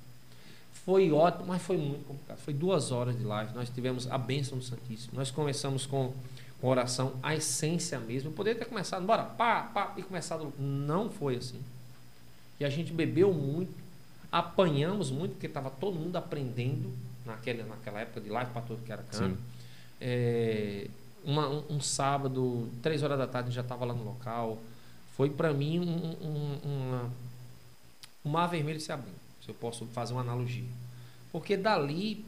Foi 0.86 1.11
ótimo, 1.11 1.48
mas 1.48 1.61
foi 1.61 1.78
muito 1.78 2.06
complicado. 2.06 2.38
Foi 2.40 2.53
duas 2.53 2.91
horas 2.91 3.18
de 3.18 3.24
live. 3.24 3.53
Nós 3.53 3.70
tivemos 3.70 4.10
a 4.10 4.18
bênção 4.18 4.57
do 4.57 4.64
Santíssimo. 4.64 5.14
Nós 5.14 5.30
começamos 5.30 5.86
com, 5.86 6.14
oração, 6.61 7.14
a 7.24 7.36
essência 7.36 7.99
mesmo. 7.99 8.30
Eu 8.30 8.34
poderia 8.34 8.60
ter 8.60 8.66
começado, 8.66 9.06
bora, 9.06 9.24
pá, 9.24 9.64
pá, 9.64 9.94
e 9.98 10.03
começado. 10.03 10.52
Não 10.57 11.10
foi 11.10 11.38
assim. 11.38 11.60
E 12.60 12.66
a 12.66 12.70
gente 12.70 12.91
bebeu 12.91 13.34
muito, 13.34 13.74
apanhamos 14.32 15.11
muito, 15.11 15.32
porque 15.32 15.48
estava 15.48 15.70
todo 15.70 15.98
mundo 15.98 16.16
aprendendo 16.18 16.91
naquela, 17.26 17.64
naquela 17.64 18.02
época 18.02 18.20
de 18.20 18.30
live 18.30 18.52
para 18.52 18.61
todo 18.61 18.84
que 18.84 18.91
era 18.91 19.03
canto. 19.03 19.38
É, 20.02 20.88
uma, 21.24 21.48
um, 21.48 21.64
um, 21.70 21.82
sábado, 21.82 22.68
três 22.82 23.03
horas 23.03 23.18
da 23.18 23.28
tarde, 23.28 23.48
a 23.48 23.49
gente 23.52 23.56
já 23.56 23.61
estava 23.61 23.86
lá 23.86 23.94
no 23.94 24.03
local 24.03 24.57
foi 25.20 25.30
para 25.30 25.52
mim 25.54 25.82
um, 25.82 25.84
um, 25.84 26.60
uma, 26.64 27.12
um 28.24 28.30
mar 28.30 28.48
vermelho 28.48 28.80
se 28.80 28.90
abrindo, 28.90 29.20
se 29.41 29.50
eu 29.50 29.54
posso 29.54 29.86
fazer 29.88 30.14
uma 30.14 30.22
analogia. 30.22 30.64
Porque 31.30 31.58
dali 31.58 32.24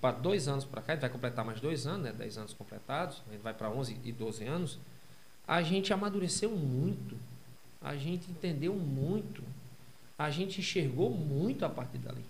para 0.00 0.16
dois 0.16 0.48
anos 0.48 0.64
para 0.64 0.82
cá, 0.82 0.94
a 0.94 0.96
gente 0.96 1.02
vai 1.02 1.10
completar 1.10 1.44
mais 1.44 1.60
dois 1.60 1.86
anos, 1.86 2.02
né? 2.02 2.12
dez 2.12 2.36
anos 2.36 2.52
completados, 2.52 3.22
a 3.28 3.32
gente 3.32 3.40
vai 3.40 3.54
para 3.54 3.70
11 3.70 4.00
e 4.02 4.10
12 4.10 4.44
anos, 4.46 4.80
a 5.46 5.62
gente 5.62 5.92
amadureceu 5.92 6.50
muito, 6.50 7.16
a 7.80 7.94
gente 7.94 8.28
entendeu 8.28 8.74
muito, 8.74 9.40
a 10.18 10.28
gente 10.28 10.58
enxergou 10.58 11.10
muito 11.10 11.64
a 11.64 11.68
partir 11.70 11.98
dali. 11.98 12.24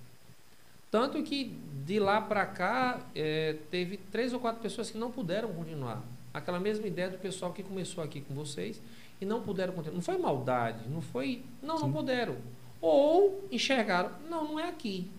Tanto 0.90 1.22
que 1.22 1.56
de 1.86 1.98
lá 1.98 2.20
para 2.20 2.44
cá, 2.44 3.00
é, 3.14 3.56
teve 3.70 3.96
três 4.12 4.34
ou 4.34 4.38
quatro 4.38 4.60
pessoas 4.60 4.90
que 4.90 4.98
não 4.98 5.10
puderam 5.10 5.50
continuar. 5.54 6.02
Aquela 6.34 6.60
mesma 6.60 6.86
ideia 6.86 7.08
do 7.08 7.16
pessoal 7.16 7.54
que 7.54 7.62
começou 7.62 8.04
aqui 8.04 8.20
com 8.20 8.34
vocês 8.34 8.82
e 9.24 9.26
não 9.26 9.40
puderam 9.40 9.72
continuar. 9.72 9.94
Não 9.94 10.02
foi 10.02 10.18
maldade, 10.18 10.88
não 10.88 11.00
foi. 11.00 11.42
Não, 11.62 11.78
Sim. 11.78 11.84
não 11.84 11.92
puderam. 11.92 12.36
Ou 12.80 13.42
enxergaram, 13.50 14.12
não, 14.28 14.44
não 14.44 14.60
é 14.60 14.68
aqui. 14.68 15.10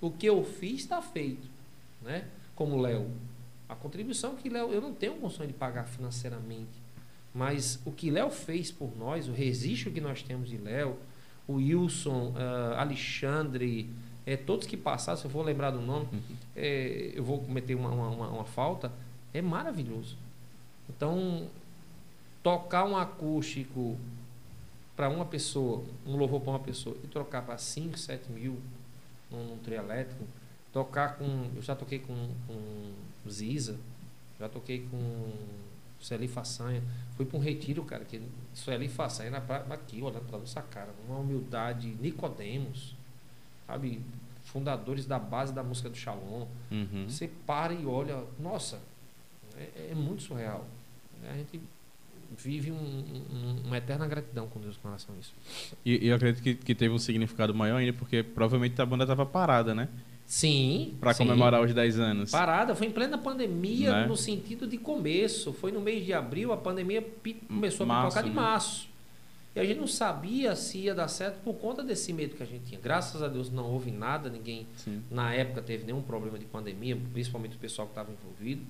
O 0.00 0.10
que 0.10 0.26
eu 0.26 0.42
fiz 0.42 0.80
está 0.80 1.02
feito. 1.02 1.46
Né? 2.02 2.24
Como 2.56 2.80
Léo. 2.80 3.10
A 3.68 3.74
contribuição 3.74 4.34
que 4.34 4.48
Léo. 4.48 4.72
Eu 4.72 4.80
não 4.80 4.94
tenho 4.94 5.14
condições 5.16 5.48
de 5.48 5.52
pagar 5.52 5.84
financeiramente. 5.86 6.88
Mas 7.34 7.78
o 7.84 7.92
que 7.92 8.10
Léo 8.10 8.30
fez 8.30 8.70
por 8.72 8.96
nós, 8.96 9.28
o 9.28 9.32
registro 9.32 9.90
que 9.92 10.00
nós 10.00 10.22
temos 10.22 10.48
de 10.48 10.56
Léo, 10.56 10.96
o 11.46 11.54
Wilson, 11.54 12.32
uh, 12.34 12.74
Alexandre, 12.78 13.90
é, 14.24 14.36
todos 14.36 14.66
que 14.66 14.76
passaram, 14.76 15.18
se 15.18 15.26
eu 15.26 15.30
for 15.30 15.44
lembrar 15.44 15.70
do 15.70 15.80
nome, 15.80 16.06
Uhum. 16.12 16.20
é, 16.56 17.12
eu 17.14 17.22
vou 17.22 17.38
cometer 17.40 17.74
uma, 17.74 17.90
uma, 17.90 18.08
uma, 18.08 18.28
uma 18.28 18.44
falta, 18.44 18.90
é 19.34 19.42
maravilhoso. 19.42 20.16
Então, 20.88 21.46
tocar 22.42 22.84
um 22.84 22.96
acústico 22.96 23.98
para 24.96 25.08
uma 25.08 25.24
pessoa, 25.24 25.84
um 26.06 26.16
louvor 26.16 26.40
para 26.40 26.50
uma 26.50 26.58
pessoa, 26.58 26.96
e 27.04 27.06
trocar 27.06 27.42
para 27.42 27.56
5, 27.56 27.98
7 27.98 28.32
mil 28.32 28.58
num, 29.30 29.44
num 29.44 29.58
trio 29.58 29.78
elétrico, 29.78 30.24
tocar 30.72 31.16
com. 31.16 31.50
Eu 31.54 31.62
já 31.62 31.74
toquei 31.74 32.00
com, 32.00 32.14
com 32.46 33.30
Ziza, 33.30 33.78
já 34.38 34.48
toquei 34.48 34.86
com 34.90 35.32
Sueli 36.00 36.28
Façanha. 36.28 36.82
Fui 37.16 37.24
para 37.24 37.38
um 37.38 37.40
retiro, 37.40 37.84
cara, 37.84 38.04
que 38.04 38.20
Sueli 38.54 38.88
Façanha 38.88 39.30
na 39.30 39.40
pra, 39.40 39.58
aqui, 39.70 40.02
olhando 40.02 40.26
para 40.26 40.38
nossa 40.38 40.62
cara, 40.62 40.92
uma 41.06 41.18
humildade, 41.18 41.88
Nicodemos, 42.00 42.94
sabe? 43.66 44.00
Fundadores 44.44 45.04
da 45.04 45.18
base 45.18 45.52
da 45.52 45.62
música 45.62 45.90
do 45.90 45.96
Shalom. 45.96 46.46
Uhum. 46.70 47.06
Você 47.08 47.28
para 47.46 47.72
e 47.74 47.84
olha, 47.84 48.24
nossa, 48.38 48.80
é, 49.56 49.90
é 49.90 49.94
muito 49.94 50.22
surreal. 50.22 50.66
A 51.28 51.36
gente 51.36 51.60
vive 52.36 52.70
um, 52.70 52.76
um- 52.76 53.56
uma 53.66 53.76
eterna 53.78 54.06
gratidão 54.06 54.46
com 54.48 54.60
Deus 54.60 54.76
com 54.76 54.88
relação 54.88 55.14
a 55.14 55.18
isso. 55.18 55.32
E, 55.84 56.04
e 56.06 56.08
eu 56.08 56.16
acredito 56.16 56.42
que, 56.42 56.54
que 56.54 56.74
teve 56.74 56.92
um 56.94 56.98
significado 56.98 57.54
maior 57.54 57.76
ainda, 57.78 57.92
porque 57.92 58.22
provavelmente 58.22 58.80
a 58.80 58.86
banda 58.86 59.04
estava 59.04 59.24
parada, 59.24 59.74
né? 59.74 59.88
Sim. 60.26 60.94
Sim. 61.14 61.24
comemorar 61.24 61.62
os 61.62 61.72
10 61.72 61.98
anos. 61.98 62.30
Parada, 62.30 62.74
foi 62.74 62.86
em 62.86 62.90
plena 62.90 63.16
pandemia, 63.16 64.02
Né? 64.02 64.06
no 64.06 64.14
sentido 64.16 64.66
de 64.66 64.76
começo. 64.76 65.54
Foi 65.54 65.72
no 65.72 65.80
mês 65.80 66.04
de 66.04 66.12
abril, 66.12 66.52
a 66.52 66.56
pandemia 66.58 67.02
começou 67.48 67.84
a 67.84 67.86
Março, 67.86 68.08
pipocar 68.08 68.22
de 68.24 68.28
né? 68.28 68.34
março. 68.34 68.88
E 69.56 69.60
a 69.60 69.64
gente 69.64 69.80
não 69.80 69.86
sabia 69.86 70.54
se 70.54 70.78
ia 70.78 70.94
dar 70.94 71.08
certo 71.08 71.42
por 71.42 71.54
conta 71.54 71.82
desse 71.82 72.12
medo 72.12 72.36
que 72.36 72.42
a 72.42 72.46
gente 72.46 72.64
tinha. 72.66 72.78
Graças 72.80 73.22
a 73.22 73.28
Deus 73.28 73.50
não 73.50 73.64
houve 73.72 73.90
nada, 73.90 74.28
ninguém 74.28 74.66
Sim. 74.76 75.02
na 75.10 75.32
época 75.32 75.62
teve 75.62 75.84
nenhum 75.84 76.02
problema 76.02 76.38
de 76.38 76.44
pandemia, 76.44 76.96
principalmente 77.14 77.56
o 77.56 77.58
pessoal 77.58 77.88
que 77.88 77.92
estava 77.92 78.12
envolvido. 78.12 78.60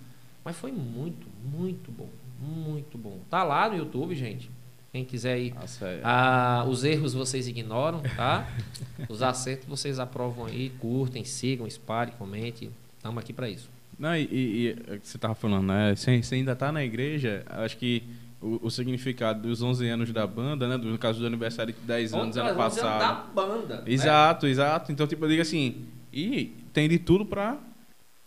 Mas 0.44 0.56
foi 0.56 0.70
muito, 0.70 1.26
muito 1.44 1.90
bom. 1.90 2.08
Muito 2.40 2.96
bom. 2.96 3.18
Tá 3.30 3.42
lá 3.42 3.68
no 3.68 3.76
YouTube, 3.76 4.14
gente. 4.14 4.50
Quem 4.92 5.04
quiser 5.04 5.38
ir. 5.38 5.54
Nossa, 5.54 5.86
é- 5.86 6.00
Ah, 6.02 6.64
os 6.68 6.82
erros 6.84 7.12
vocês 7.12 7.46
ignoram, 7.46 8.00
tá? 8.16 8.48
Os 9.08 9.22
acertos 9.22 9.68
vocês 9.68 9.98
aprovam 9.98 10.46
aí, 10.46 10.70
curtem, 10.78 11.24
sigam, 11.24 11.66
espalhem, 11.66 12.14
comentem. 12.18 12.70
Estamos 12.96 13.18
aqui 13.22 13.32
para 13.32 13.48
isso. 13.50 13.68
Não, 13.98 14.16
e, 14.16 14.22
e- 14.24 14.26
e 14.62 14.76
é 14.88 14.94
o 14.94 15.00
que 15.00 15.06
você 15.08 15.18
tava 15.18 15.34
falando, 15.34 15.66
né? 15.66 15.94
Você, 15.94 16.22
você 16.22 16.36
ainda 16.36 16.56
tá 16.56 16.72
na 16.72 16.82
igreja, 16.84 17.44
acho 17.48 17.76
que 17.76 18.02
o, 18.40 18.66
o 18.66 18.70
significado 18.70 19.42
dos 19.42 19.60
11 19.62 19.86
anos 19.88 20.10
da 20.12 20.26
banda, 20.26 20.66
né? 20.68 20.76
No 20.76 20.96
caso 20.96 21.20
do 21.20 21.26
aniversário 21.26 21.74
de 21.74 21.80
10 21.80 22.14
anos 22.14 22.36
ano 22.36 22.56
passado. 22.56 22.98
da 23.00 23.14
banda. 23.34 23.76
né? 23.78 23.82
Exato, 23.86 24.46
exato. 24.46 24.90
Então, 24.90 25.06
tipo, 25.06 25.24
eu 25.24 25.28
digo 25.28 25.42
assim, 25.42 25.84
e 26.12 26.46
tem 26.72 26.88
de 26.88 26.98
tudo 26.98 27.26
pra 27.26 27.58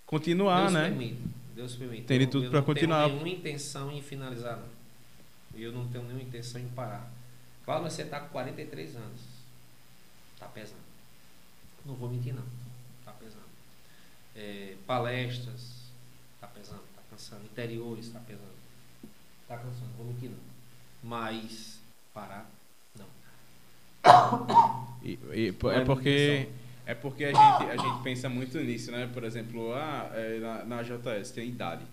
continuar, 0.05 0.61
Deus 0.61 0.73
né? 0.73 0.83
permite. 0.89 1.17
Deus 1.61 1.75
permite. 1.75 2.03
Tem 2.07 2.17
de 2.17 2.25
Eu- 2.25 2.29
tudo 2.31 2.45
eu 2.45 2.49
pra 2.49 2.59
não 2.59 2.65
continuar. 2.65 3.03
tenho 3.05 3.19
nenhuma 3.21 3.29
intenção 3.37 3.91
em 3.91 4.01
finalizar, 4.01 4.57
não. 4.57 4.67
E 5.55 5.61
eu 5.63 5.71
não 5.71 5.87
tenho 5.87 6.03
nenhuma 6.05 6.23
intenção 6.23 6.59
em 6.59 6.67
parar. 6.69 7.07
Fala, 7.65 7.87
você 7.89 8.03
tá 8.05 8.19
com 8.19 8.29
43 8.29 8.95
anos. 8.95 9.21
Tá 10.39 10.47
pesando. 10.47 10.81
Não 11.85 11.93
vou 11.93 12.09
mentir, 12.09 12.33
não. 12.33 12.43
Tá 13.05 13.11
pesando. 13.11 13.43
É, 14.35 14.75
palestras, 14.87 15.91
tá 16.39 16.47
pesando, 16.47 16.81
tá 16.95 17.01
cansando. 17.11 17.43
Interiores, 17.43 18.09
tá 18.09 18.19
pesando. 18.21 18.55
Tá 19.47 19.57
cansando, 19.57 19.85
não 19.89 19.97
vou 19.97 20.05
mentir, 20.07 20.29
não. 20.31 20.39
Mas 21.03 21.79
parar, 22.13 22.49
não. 22.97 23.07
E- 25.03 25.19
e 25.33 25.55
Não 25.61 25.71
é 25.71 25.81
é 25.81 25.85
porque. 25.85 26.49
É 26.91 26.95
porque 26.95 27.23
a 27.25 27.27
gente, 27.27 27.71
a 27.71 27.77
gente 27.77 28.03
pensa 28.03 28.27
muito 28.27 28.57
nisso, 28.59 28.91
né? 28.91 29.09
Por 29.13 29.23
exemplo, 29.23 29.73
ah, 29.73 30.09
é, 30.13 30.39
na, 30.39 30.65
na 30.65 30.83
JS 30.83 31.31
tem 31.31 31.47
idade, 31.47 31.83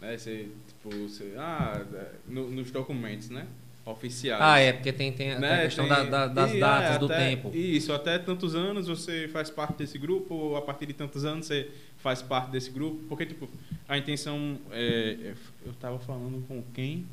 né? 0.00 0.16
Você, 0.18 0.48
tipo, 0.68 0.90
você, 1.08 1.34
ah, 1.38 1.80
é, 1.94 2.10
no- 2.26 2.50
nos 2.50 2.70
documentos, 2.70 3.30
né? 3.30 3.46
Oficiais. 3.84 4.40
Ah, 4.40 4.58
é, 4.58 4.72
porque 4.72 4.92
tem, 4.92 5.12
tem, 5.12 5.30
tem 5.32 5.40
Né? 5.40 5.60
a 5.60 5.62
questão 5.62 5.86
Tem- 5.88 5.94
da- 5.96 6.04
da- 6.04 6.26
das 6.28 6.52
e, 6.54 6.60
datas, 6.60 6.96
é, 6.96 6.98
do 6.98 7.06
até- 7.06 7.18
tempo. 7.30 7.50
Isso, 7.54 7.92
até 7.92 8.18
tantos 8.18 8.54
anos 8.54 8.86
você 8.86 9.28
faz 9.28 9.50
parte 9.50 9.74
desse 9.78 9.98
grupo, 9.98 10.34
ou 10.34 10.56
a 10.56 10.62
partir 10.62 10.86
de 10.86 10.92
tantos 10.92 11.24
anos 11.24 11.46
você 11.46 11.68
faz 11.98 12.22
parte 12.22 12.50
desse 12.50 12.70
grupo, 12.70 13.00
porque, 13.08 13.26
tipo, 13.26 13.48
a 13.88 13.98
intenção, 13.98 14.56
é, 14.70 15.16
é, 15.22 15.34
eu 15.66 15.72
tava 15.80 15.98
falando 15.98 16.44
com 16.46 16.62
quem? 16.74 17.06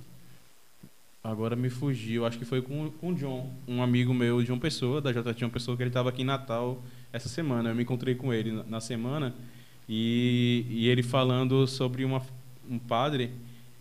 Agora 1.24 1.56
me 1.56 1.70
fugiu, 1.70 2.26
acho 2.26 2.38
que 2.38 2.46
foi 2.46 2.62
com, 2.62 2.90
com 2.92 3.10
o 3.10 3.16
John, 3.16 3.52
um 3.68 3.82
amigo 3.84 4.14
meu 4.14 4.42
de 4.42 4.52
uma 4.52 4.60
pessoa, 4.60 5.02
da 5.02 5.12
JT, 5.12 5.44
uma 5.46 5.52
pessoa 5.52 5.76
que 5.76 5.84
ele 5.84 5.90
estava 5.90 6.10
aqui 6.10 6.22
em 6.22 6.26
Natal 6.26 6.82
essa 7.12 7.30
semana, 7.30 7.70
eu 7.70 7.76
me 7.76 7.84
encontrei 7.84 8.16
com 8.16 8.34
ele 8.34 8.52
na, 8.52 8.64
na 8.64 8.82
semana, 8.82 9.34
e, 9.88 10.66
e 10.70 10.88
ele 10.88 11.02
falando 11.02 11.66
sobre 11.66 12.06
uma, 12.06 12.22
um 12.70 12.78
padre, 12.78 13.32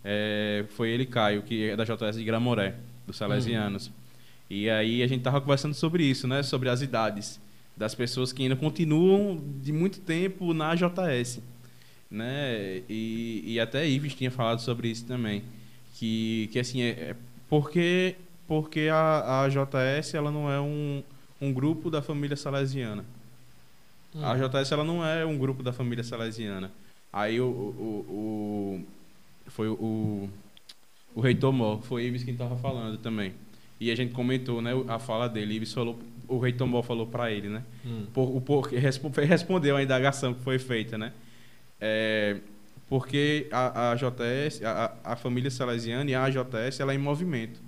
é, 0.03 0.65
foi 0.69 0.89
ele, 0.89 1.05
Caio, 1.05 1.43
que 1.43 1.69
é 1.69 1.75
da 1.75 1.83
JS 1.83 2.15
de 2.15 2.23
Gramoré, 2.23 2.75
dos 3.05 3.17
Salesianos. 3.17 3.91
E 4.49 4.69
aí 4.69 5.03
a 5.03 5.07
gente 5.07 5.21
tava 5.21 5.39
conversando 5.39 5.75
sobre 5.75 6.03
isso, 6.03 6.27
né? 6.27 6.41
Sobre 6.41 6.69
as 6.69 6.81
idades 6.81 7.39
das 7.77 7.93
pessoas 7.93 8.33
que 8.33 8.41
ainda 8.41 8.55
continuam 8.55 9.39
de 9.61 9.71
muito 9.71 9.99
tempo 9.99 10.53
na 10.53 10.73
JS, 10.73 11.39
né? 12.09 12.81
E, 12.89 13.43
e 13.45 13.59
até 13.59 13.87
Ives 13.87 14.15
tinha 14.15 14.31
falado 14.31 14.59
sobre 14.59 14.89
isso 14.89 15.05
também, 15.05 15.43
que, 15.93 16.49
que 16.51 16.59
assim 16.59 16.81
é, 16.81 16.89
é 16.89 17.15
porque 17.47 18.15
porque 18.47 18.89
a, 18.91 19.43
a 19.43 19.47
JS 19.47 20.15
ela 20.15 20.31
não 20.31 20.51
é 20.51 20.59
um, 20.59 21.03
um 21.39 21.53
grupo 21.53 21.91
da 21.91 22.01
família 22.01 22.35
salesiana. 22.35 23.05
Hum. 24.15 24.23
A 24.25 24.35
JS 24.35 24.71
ela 24.71 24.83
não 24.83 25.05
é 25.05 25.25
um 25.25 25.37
grupo 25.37 25.61
da 25.63 25.71
família 25.73 26.03
salesiana. 26.03 26.71
Aí 27.11 27.39
o, 27.41 27.45
o, 27.45 28.05
o- 28.09 28.85
foi 29.47 29.67
o, 29.67 30.29
o 31.15 31.21
reitor 31.21 31.51
Mó, 31.51 31.77
foi 31.79 32.05
Ives 32.05 32.23
quem 32.23 32.33
estava 32.33 32.55
falando 32.57 32.97
também. 32.97 33.33
E 33.79 33.89
a 33.91 33.95
gente 33.95 34.13
comentou, 34.13 34.61
né, 34.61 34.71
a 34.87 34.99
fala 34.99 35.27
dele. 35.29 35.55
Ives 35.55 35.73
falou, 35.73 35.97
o 36.27 36.37
reitor 36.37 36.67
Mó 36.67 36.81
falou 36.83 37.07
para 37.07 37.31
ele, 37.31 37.49
né? 37.49 37.63
Hum. 37.85 38.05
Por, 38.13 38.35
o 38.35 38.41
por, 38.41 38.67
respo- 38.67 39.09
respondeu 39.21 39.75
a 39.77 39.83
indagação 39.83 40.33
que 40.33 40.41
foi 40.43 40.59
feita, 40.59 40.97
né? 40.97 41.13
É, 41.79 42.37
porque 42.87 43.47
a, 43.51 43.91
a 43.91 43.95
JS, 43.95 44.63
a, 44.63 44.97
a 45.03 45.13
a 45.13 45.15
família 45.15 45.49
salesiana 45.49 46.09
e 46.09 46.15
a 46.15 46.27
JS, 46.29 46.79
ela 46.79 46.91
é 46.91 46.95
em 46.95 46.99
movimento. 46.99 47.59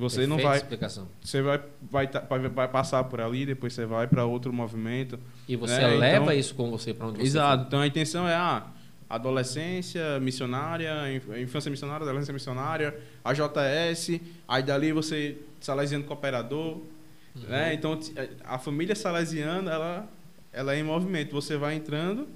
Você 0.00 0.26
não 0.26 0.36
Perfeita 0.36 0.48
vai, 0.48 0.56
explicação. 0.58 1.08
você 1.22 1.42
vai, 1.42 1.60
vai, 1.90 2.06
vai, 2.28 2.48
vai 2.48 2.68
passar 2.68 3.04
por 3.04 3.20
ali, 3.20 3.44
depois 3.46 3.72
você 3.72 3.84
vai 3.86 4.06
para 4.06 4.24
outro 4.24 4.52
movimento. 4.52 5.18
E 5.46 5.54
você 5.56 5.74
É, 5.74 5.86
leva 5.88 6.24
então- 6.24 6.34
isso 6.34 6.54
com 6.54 6.70
você 6.70 6.92
para 6.94 7.06
onde 7.06 7.18
você 7.18 7.24
Exato. 7.26 7.64
Então 7.66 7.80
a 7.80 7.86
intenção 7.86 8.26
é 8.26 8.34
a 8.34 8.66
adolescência 9.08 10.18
missionária, 10.20 11.12
inf- 11.14 11.28
infância 11.38 11.70
missionária, 11.70 12.02
adolescência 12.04 12.32
missionária, 12.32 12.98
a 13.24 13.32
JS, 13.32 14.20
aí 14.48 14.62
dali 14.62 14.92
você 14.92 15.36
salesiano 15.60 16.04
cooperador, 16.04 16.78
for. 17.34 17.48
né? 17.48 17.74
Então 17.74 17.96
t- 17.96 18.12
a 18.44 18.58
família 18.58 18.94
salesiana, 18.94 19.70
ela 19.70 20.08
ela 20.52 20.74
é 20.74 20.80
em 20.80 20.82
movimento, 20.82 21.32
você 21.32 21.56
vai 21.56 21.76
entrando 21.76 22.26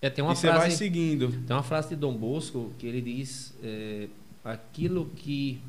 É, 0.00 0.08
tem 0.08 0.22
uma 0.22 0.32
e 0.32 0.36
você 0.36 0.46
vai 0.48 0.60
frase, 0.60 0.76
seguindo. 0.76 1.28
tem 1.44 1.56
uma 1.56 1.62
frase 1.64 1.88
de 1.88 1.96
Dom 1.96 2.14
Bosco 2.16 2.72
que 2.78 2.86
ele 2.86 3.00
diz 3.00 3.52
é, 3.64 4.06
aquilo 4.44 5.06
que 5.16 5.60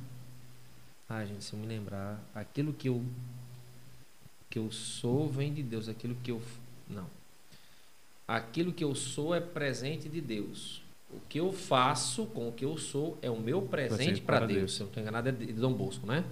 ah, 1.10 1.26
gente, 1.26 1.44
se 1.44 1.54
eu 1.54 1.60
me 1.60 1.66
lembrar, 1.66 2.24
aquilo 2.36 2.72
que 2.72 2.88
eu 2.88 3.04
que 4.48 4.58
eu 4.58 4.72
sou 4.72 5.28
vem 5.28 5.54
de 5.54 5.62
Deus, 5.62 5.90
aquilo 5.90 6.16
que 6.24 6.32
eu 6.32 6.42
não. 6.88 7.08
Aquilo 8.28 8.72
que 8.72 8.84
eu 8.84 8.94
sou 8.96 9.34
é 9.34 9.40
presente 9.40 10.08
de 10.08 10.22
Deus. 10.22 10.84
O 11.12 11.20
que 11.28 11.40
eu 11.40 11.52
faço 11.52 12.28
com 12.28 12.48
o 12.48 12.52
que 12.52 12.64
eu 12.64 12.78
sou 12.78 13.18
é 13.22 13.30
o 13.30 13.40
meu 13.40 13.62
presente 13.64 14.22
para 14.22 14.40
Deus. 14.46 14.60
Deus. 14.60 14.76
Se 14.76 14.82
eu 14.82 14.86
não 14.86 14.90
estou 14.90 15.02
enganado, 15.02 15.30
é 15.30 15.32
de 15.32 15.48
de 15.48 15.54
Dom 15.54 15.74
Bosco, 15.74 16.06
né? 16.06 16.24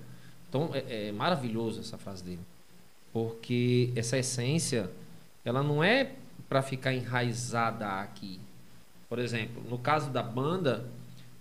Então 0.48 0.70
é, 0.74 1.08
é 1.08 1.12
maravilhoso 1.12 1.80
essa 1.80 1.98
frase 1.98 2.24
dele. 2.24 2.42
Porque 3.12 3.92
essa 3.96 4.18
essência, 4.18 4.92
ela 5.44 5.64
não 5.64 5.84
é 5.84 6.14
para 6.48 6.62
ficar 6.62 6.94
enraizada 6.94 7.88
aqui. 8.00 8.40
Por 9.10 9.18
exemplo, 9.18 9.64
no 9.68 9.80
caso 9.80 10.12
da 10.12 10.22
banda, 10.22 10.86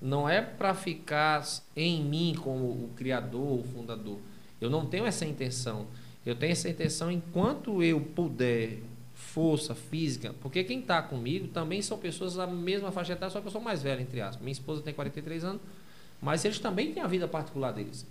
não 0.01 0.29
é 0.29 0.41
para 0.41 0.75
ficar 0.75 1.45
em 1.75 2.03
mim 2.05 2.35
como 2.41 2.65
o 2.65 2.91
criador, 2.97 3.61
o 3.61 3.65
fundador. 3.65 4.19
Eu 4.61 4.71
não 4.71 4.87
tenho 4.87 5.07
essa 5.07 5.25
intenção. 5.25 5.87
Eu 6.25 6.35
tenho 6.35 6.53
essa 6.53 6.69
intenção 6.69 7.11
enquanto 7.11 7.83
eu 7.83 8.01
puder, 8.01 8.81
força 9.15 9.75
física, 9.75 10.35
porque 10.41 10.63
quem 10.65 10.81
está 10.81 11.01
comigo 11.01 11.49
também 11.49 11.81
são 11.81 11.99
pessoas 11.99 12.35
da 12.35 12.47
mesma 12.47 12.93
faixa 12.93 13.15
etária, 13.15 13.31
só 13.33 13.41
que 13.41 13.47
eu 13.47 13.51
sou 13.51 13.61
mais 13.61 13.83
velho, 13.83 14.03
entre 14.03 14.21
aspas. 14.21 14.41
Minha 14.41 14.53
esposa 14.53 14.83
tem 14.83 14.93
43 14.93 15.45
anos, 15.45 15.63
mas 16.21 16.45
eles 16.45 16.59
também 16.59 16.93
têm 16.93 17.03
a 17.03 17.07
vida 17.07 17.27
particular 17.27 17.73
deles. 17.73 18.07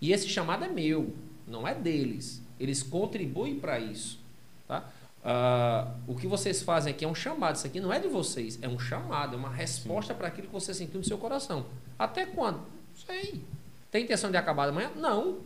E 0.00 0.12
esse 0.12 0.28
chamado 0.28 0.64
é 0.64 0.68
meu, 0.68 1.14
não 1.46 1.66
é 1.66 1.74
deles. 1.74 2.42
Eles 2.58 2.82
contribuem 2.82 3.58
para 3.58 3.78
isso. 3.78 4.18
Tá? 4.66 4.90
Ah, 5.28 5.88
o 6.06 6.14
que 6.14 6.28
vocês 6.28 6.62
fazem 6.62 6.92
aqui 6.92 7.04
é 7.04 7.08
um 7.08 7.14
chamado. 7.14 7.56
Isso 7.56 7.66
aqui 7.66 7.80
não 7.80 7.92
é 7.92 7.98
de 7.98 8.06
vocês, 8.06 8.60
é 8.62 8.68
um 8.68 8.78
chamado, 8.78 9.34
é 9.34 9.36
uma 9.36 9.50
resposta 9.50 10.14
para 10.14 10.28
aquilo 10.28 10.46
que 10.46 10.52
você 10.52 10.72
sentiu 10.72 10.98
no 10.98 11.04
seu 11.04 11.18
coração. 11.18 11.66
Até 11.98 12.24
quando? 12.24 12.58
Não 12.58 13.06
sei. 13.06 13.42
Tem 13.90 14.04
intenção 14.04 14.30
de 14.30 14.36
acabar 14.36 14.68
amanhã? 14.68 14.92
Não. 14.94 15.38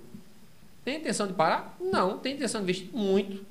Tem 0.85 0.99
intenção 0.99 1.27
de 1.27 1.33
parar? 1.33 1.79
Não. 1.81 2.19
Tem 2.19 2.35
intenção 2.35 2.61
de 2.61 2.65
investir? 2.65 2.91
Muito. 2.93 3.43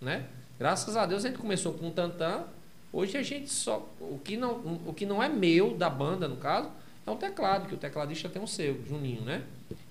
Né? 0.00 0.24
Graças 0.58 0.96
a 0.96 1.04
Deus 1.04 1.22
a 1.26 1.28
gente 1.28 1.38
começou 1.38 1.74
com 1.74 1.88
o 1.88 1.90
Tantan. 1.90 2.44
Hoje 2.90 3.18
a 3.18 3.22
gente 3.22 3.50
só. 3.50 3.86
O 4.00 4.18
que, 4.24 4.38
não, 4.38 4.80
o 4.86 4.94
que 4.94 5.04
não 5.04 5.22
é 5.22 5.28
meu, 5.28 5.74
da 5.76 5.90
banda, 5.90 6.26
no 6.26 6.38
caso, 6.38 6.70
é 7.06 7.10
o 7.10 7.16
teclado, 7.16 7.68
que 7.68 7.74
o 7.74 7.78
tecladista 7.78 8.30
tem 8.30 8.40
um 8.40 8.46
seu, 8.46 8.82
Juninho, 8.86 9.20
né? 9.20 9.42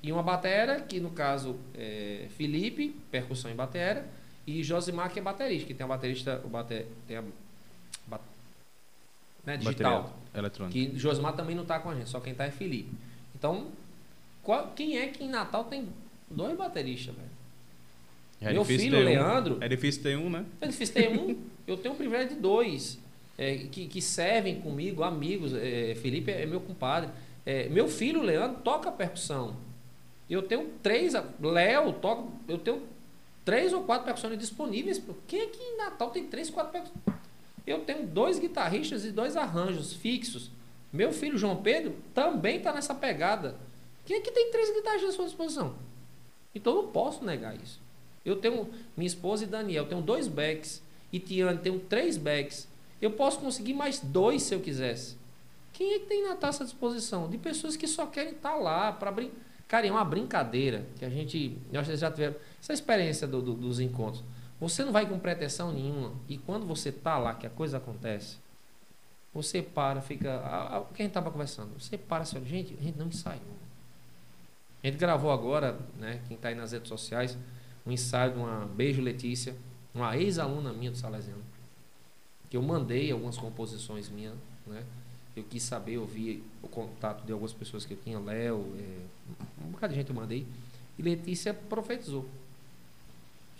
E 0.01 0.11
uma 0.11 0.23
batera, 0.23 0.81
que 0.81 0.99
no 0.99 1.11
caso 1.11 1.55
é 1.75 2.25
Felipe, 2.35 2.99
percussão 3.11 3.51
em 3.51 3.55
batera, 3.55 4.07
e 4.47 4.63
Josimar, 4.63 5.11
que 5.11 5.19
é 5.19 5.21
baterista, 5.21 5.67
que 5.67 5.73
tem 5.73 5.83
a 5.83 5.87
baterista, 5.87 6.41
o 6.45 6.47
bater, 6.47 6.87
tem 7.05 7.17
a 7.17 7.23
bat, 8.07 8.21
né, 9.45 9.57
digital. 9.57 10.17
Eletrônico. 10.33 10.73
Que 10.73 10.97
Josimar 10.97 11.35
também 11.35 11.53
não 11.53 11.63
está 11.63 11.79
com 11.79 11.89
a 11.89 11.95
gente, 11.95 12.09
só 12.09 12.21
quem 12.21 12.31
está 12.31 12.45
é 12.45 12.51
Felipe. 12.51 12.89
Então, 13.35 13.67
qual, 14.41 14.71
quem 14.71 14.97
é 14.97 15.07
que 15.07 15.25
em 15.25 15.29
Natal 15.29 15.65
tem 15.65 15.89
dois 16.31 16.57
bateristas, 16.57 17.13
velho? 17.13 17.27
É 18.39 18.53
Meu 18.53 18.63
filho, 18.63 18.97
ter 18.97 19.03
um. 19.03 19.05
Leandro, 19.05 19.57
É 19.59 19.67
difícil 19.67 20.03
ter 20.03 20.17
um, 20.17 20.29
né? 20.29 20.45
é 20.61 20.67
difícil 20.67 20.95
ter 20.95 21.09
um, 21.09 21.37
eu 21.67 21.75
tenho 21.75 21.93
o 21.93 21.97
privilégio 21.97 22.35
de 22.35 22.41
dois, 22.41 22.99
é, 23.37 23.57
que, 23.57 23.87
que 23.87 24.01
servem 24.01 24.61
comigo, 24.61 25.03
amigos. 25.03 25.53
É, 25.53 25.95
Felipe 25.95 26.31
é 26.31 26.45
meu 26.45 26.61
compadre. 26.61 27.09
É, 27.45 27.67
meu 27.67 27.87
filho, 27.87 28.21
Leandro, 28.21 28.61
toca 28.61 28.91
percussão. 28.91 29.55
Eu 30.29 30.43
tenho 30.43 30.69
três, 30.81 31.13
Léo 31.39 31.93
toca, 31.93 32.23
eu 32.47 32.57
tenho 32.57 32.81
três 33.47 33.71
ou 33.71 33.81
quatro 33.83 34.03
percussões 34.03 34.37
disponíveis. 34.37 35.01
Quem 35.25 35.39
é 35.39 35.45
que 35.45 35.63
em 35.63 35.77
Natal 35.77 36.09
tem 36.09 36.27
três, 36.27 36.49
quatro 36.49 36.73
percussões? 36.73 36.99
Eu 37.65 37.79
tenho 37.85 38.05
dois 38.05 38.37
guitarristas 38.37 39.05
e 39.05 39.11
dois 39.11 39.37
arranjos 39.37 39.93
fixos. 39.93 40.51
Meu 40.91 41.13
filho, 41.13 41.37
João 41.37 41.55
Pedro, 41.55 41.95
também 42.13 42.57
está 42.57 42.73
nessa 42.73 42.93
pegada. 42.93 43.55
Quem 44.05 44.17
é 44.17 44.19
que 44.19 44.31
tem 44.31 44.51
três 44.51 44.69
guitarristas 44.75 45.11
à 45.11 45.13
sua 45.13 45.25
disposição? 45.27 45.75
Então 46.53 46.75
eu 46.75 46.83
não 46.83 46.91
posso 46.91 47.23
negar 47.23 47.55
isso. 47.55 47.79
Eu 48.25 48.35
tenho 48.35 48.67
minha 48.97 49.07
esposa 49.07 49.45
e 49.45 49.47
Daniel, 49.47 49.87
tenho 49.87 50.01
dois 50.01 50.27
backs. 50.27 50.83
E 51.13 51.17
Tiane, 51.17 51.59
tenho 51.59 51.79
três 51.79 52.17
backs. 52.17 52.67
Eu 53.01 53.11
posso 53.11 53.39
conseguir 53.39 53.73
mais 53.73 54.01
dois 54.01 54.43
se 54.43 54.53
eu 54.53 54.59
quisesse. 54.59 55.15
Quem 55.71 55.93
é 55.93 55.99
que 55.99 56.05
tem 56.07 56.27
na 56.27 56.35
taça 56.35 56.63
à 56.63 56.65
disposição? 56.65 57.29
De 57.29 57.37
pessoas 57.37 57.77
que 57.77 57.87
só 57.87 58.07
querem 58.07 58.33
estar 58.33 58.55
lá 58.55 58.91
para 58.91 59.09
brincar. 59.09 59.46
Cara, 59.68 59.85
é 59.85 59.91
uma 59.91 60.06
brincadeira 60.06 60.85
que 60.98 61.03
a 61.03 61.10
gente. 61.10 61.57
Vocês 61.72 61.99
já 61.99 62.10
tiveram 62.10 62.35
essa 62.60 62.73
experiência 62.73 63.27
do- 63.27 63.41
do- 63.41 63.53
dos 63.53 63.80
encontros. 63.80 64.23
Você 64.60 64.84
não 64.84 64.91
vai 64.91 65.06
com 65.06 65.19
pretensão 65.19 65.72
nenhuma. 65.72 66.14
E 66.27 66.38
quando 66.38 66.65
você 66.65 66.91
tá 66.91 67.18
lá, 67.18 67.34
que 67.35 67.45
a 67.45 67.49
coisa 67.49 67.77
acontece, 67.77 68.38
você 69.34 69.61
para, 69.61 70.02
fica. 70.02 70.31
a- 70.38 70.77
a- 70.77 70.84
Quem 70.95 71.07
estava 71.07 71.30
conversando? 71.30 71.80
Você 71.80 71.98
para 71.98 72.23
e 72.23 72.27
fala, 72.27 72.45
gente, 72.45 72.76
a 72.80 72.81
gente 72.84 72.98
não 72.98 73.07
ensaiou. 73.07 73.57
A 74.84 74.88
gente 74.88 74.98
gravou 74.98 75.31
agora, 75.31 75.77
né? 75.99 76.22
Quem 76.27 76.35
está 76.38 76.49
aí 76.49 76.56
nas 76.56 76.72
redes 76.72 76.88
sociais, 76.88 77.38
um 77.85 77.91
ensaio 77.91 78.34
de 78.34 78.38
uma 78.39 78.65
Beijo 78.68 79.02
Letícia, 79.02 79.53
uma 79.94 80.15
ex-aluna 80.15 80.72
minha 80.72 80.91
do 80.91 80.98
Salesiano, 80.98 81.44
que 82.49 82.56
eu 82.56 82.61
mandei 82.61 83.11
algumas 83.11 83.38
composições 83.38 84.07
minhas, 84.10 84.35
né? 84.65 84.84
Eu 85.38 85.43
quis 85.43 85.61
saber, 85.61 85.99
ouvir 85.99 86.43
o 86.64 86.68
contato 86.68 87.23
de 87.23 87.31
algumas 87.31 87.53
pessoas 87.53 87.85
que 87.85 87.93
eu 87.93 87.97
tinha, 88.03 88.19
Léo, 88.19 88.73
é, 88.80 89.05
um 89.64 89.69
bocado 89.69 89.93
de 89.93 89.99
gente 89.99 90.09
eu 90.09 90.15
mandei, 90.15 90.47
e 90.97 91.01
Letícia 91.03 91.53
profetizou. 91.53 92.27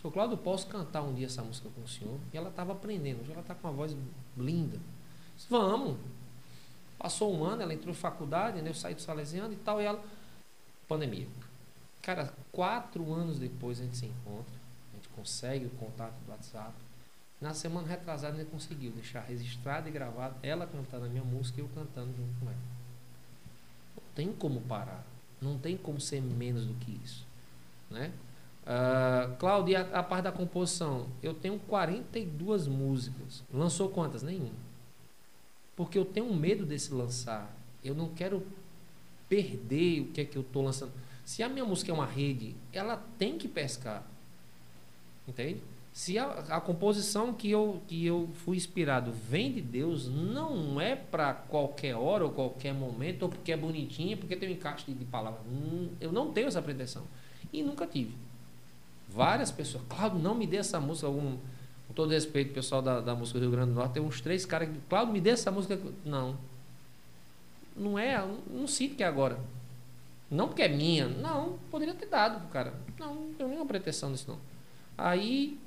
Sou 0.02 0.12
Cláudio, 0.12 0.38
posso 0.38 0.66
cantar 0.66 1.04
um 1.04 1.14
dia 1.14 1.28
essa 1.28 1.44
música 1.44 1.70
com 1.76 1.82
o 1.82 1.88
senhor? 1.88 2.20
E 2.34 2.38
ela 2.38 2.49
estava 2.49 2.72
aprendendo, 2.72 3.22
hoje 3.22 3.32
ela 3.32 3.41
está 3.41 3.54
com 3.54 3.68
uma 3.68 3.74
voz 3.74 3.95
linda. 4.36 4.80
Disse, 5.36 5.48
Vamos. 5.49 5.98
Passou 6.98 7.32
um 7.32 7.44
ano, 7.44 7.62
ela 7.62 7.74
entrou 7.76 7.91
em 7.91 7.95
faculdade, 7.95 8.60
né? 8.60 8.72
eu 8.72 8.74
saí 8.74 8.95
do 8.95 9.02
Salesiano 9.02 9.54
e 9.54 9.58
tal, 9.58 9.80
e 9.80 9.86
ela. 9.86 10.04
Pandemia. 10.88 11.28
Cara, 12.02 12.34
quatro 12.52 13.14
anos 13.14 13.38
depois 13.38 13.80
a 13.80 13.84
gente 13.84 13.98
se 13.98 14.06
encontra, 14.08 14.56
a 14.94 14.95
gente 14.95 15.10
consegue 15.10 15.66
o 15.66 15.70
contato 15.72 16.16
do 16.26 16.32
WhatsApp. 16.32 16.74
Na 17.39 17.53
semana 17.53 17.88
retrasada 17.88 18.35
gente 18.38 18.49
conseguiu 18.49 18.91
deixar 18.91 19.22
registrado 19.22 19.88
e 19.88 19.91
gravado 19.91 20.35
ela 20.41 20.65
cantando 20.65 21.05
a 21.05 21.09
minha 21.09 21.23
música 21.23 21.59
e 21.59 21.64
eu 21.64 21.69
cantando 21.69 22.11
junto 22.15 22.39
com 22.39 22.47
ela. 22.47 22.57
Não 23.95 24.03
tem 24.15 24.34
como 24.34 24.61
parar. 24.61 25.05
Não 25.39 25.57
tem 25.57 25.77
como 25.77 26.01
ser 26.01 26.19
menos 26.19 26.65
do 26.65 26.73
que 26.76 26.99
isso. 27.03 27.26
Né? 27.91 28.11
Ah, 28.65 29.35
Cláudio, 29.39 29.73
e 29.73 29.76
a, 29.76 29.81
a 29.99 30.03
parte 30.03 30.23
da 30.23 30.31
composição? 30.31 31.07
Eu 31.22 31.34
tenho 31.34 31.59
42 31.59 32.68
músicas. 32.68 33.43
Lançou 33.53 33.89
quantas? 33.89 34.23
Nenhuma. 34.23 34.68
Porque 35.76 35.97
eu 35.97 36.05
tenho 36.05 36.34
medo 36.34 36.65
desse 36.65 36.91
lançar. 36.91 37.55
Eu 37.84 37.93
não 37.93 38.09
quero 38.09 38.45
perder 39.30 40.01
o 40.01 40.07
que 40.07 40.22
é 40.22 40.26
que 40.26 40.38
eu 40.38 40.41
estou 40.41 40.64
lançando. 40.64 40.91
Se 41.23 41.43
a 41.43 41.49
minha 41.49 41.64
música 41.64 41.91
é 41.91 41.93
uma 41.93 42.05
rede, 42.05 42.55
ela 42.73 42.97
tem 43.19 43.38
que 43.38 43.47
pescar. 43.47 44.03
Entende? 45.27 45.61
Se 45.98 46.19
a, 46.19 46.26
a 46.49 46.61
composição 46.61 47.34
que 47.34 47.49
eu, 47.49 47.82
que 47.88 48.06
eu 48.06 48.30
fui 48.45 48.56
inspirado 48.56 49.11
vem 49.11 49.52
de 49.52 49.61
Deus, 49.61 50.07
não 50.07 50.80
é 50.80 50.95
para 50.95 51.34
qualquer 51.34 51.95
hora 51.95 52.24
ou 52.24 52.30
qualquer 52.30 52.72
momento, 52.72 53.24
ou 53.24 53.30
porque 53.30 53.52
é 53.52 53.57
bonitinha, 53.57 54.15
porque 54.15 54.36
tem 54.36 54.48
um 54.48 54.52
encaixe 54.52 54.86
de, 54.86 54.94
de 54.94 55.06
palavras. 55.06 55.41
Hum, 55.48 55.90
eu 55.99 56.11
não 56.11 56.32
tenho 56.32 56.49
essa 56.49 56.61
pretensão. 56.61 57.02
E 57.52 57.64
nunca 57.64 57.88
tive. 57.88 58.14
Várias 59.10 59.49
pessoas, 59.49 59.84
Cláudio, 59.90 60.19
não 60.19 60.36
me 60.36 60.45
dê 60.45 60.57
essa 60.57 60.80
música. 60.80 61.07
Algum, 61.07 61.36
com 61.88 61.94
todo 61.95 62.11
respeito, 62.11 62.53
pessoal 62.53 62.84
da, 62.84 63.02
da 63.02 63.15
música 63.15 63.40
do 63.40 63.45
Rio 63.45 63.52
Grande 63.53 63.72
do 63.72 63.76
Norte, 63.78 63.94
tem 63.94 64.03
uns 64.03 64.22
três 64.22 64.45
caras 64.45 64.69
que, 64.69 64.78
Cláudio, 64.88 65.11
me 65.11 65.19
dê 65.19 65.32
essa 65.32 65.49
música. 65.49 65.80
Não. 66.06 66.38
Não 67.76 67.98
é, 67.98 68.24
não 68.52 68.68
sinto 68.68 68.95
que 68.95 69.02
é 69.02 69.07
agora. 69.07 69.40
Não 70.30 70.48
porque 70.48 70.61
é 70.61 70.68
minha. 70.68 71.07
Não, 71.07 71.57
poderia 71.72 71.95
ter 71.95 72.06
dado 72.06 72.40
pro 72.41 72.49
cara. 72.49 72.72
Não, 72.99 73.15
não 73.15 73.34
tenho 73.34 73.49
nenhuma 73.49 73.65
pretensão 73.65 74.11
nisso, 74.11 74.26
não. 74.28 74.38
Aí, 74.95 75.60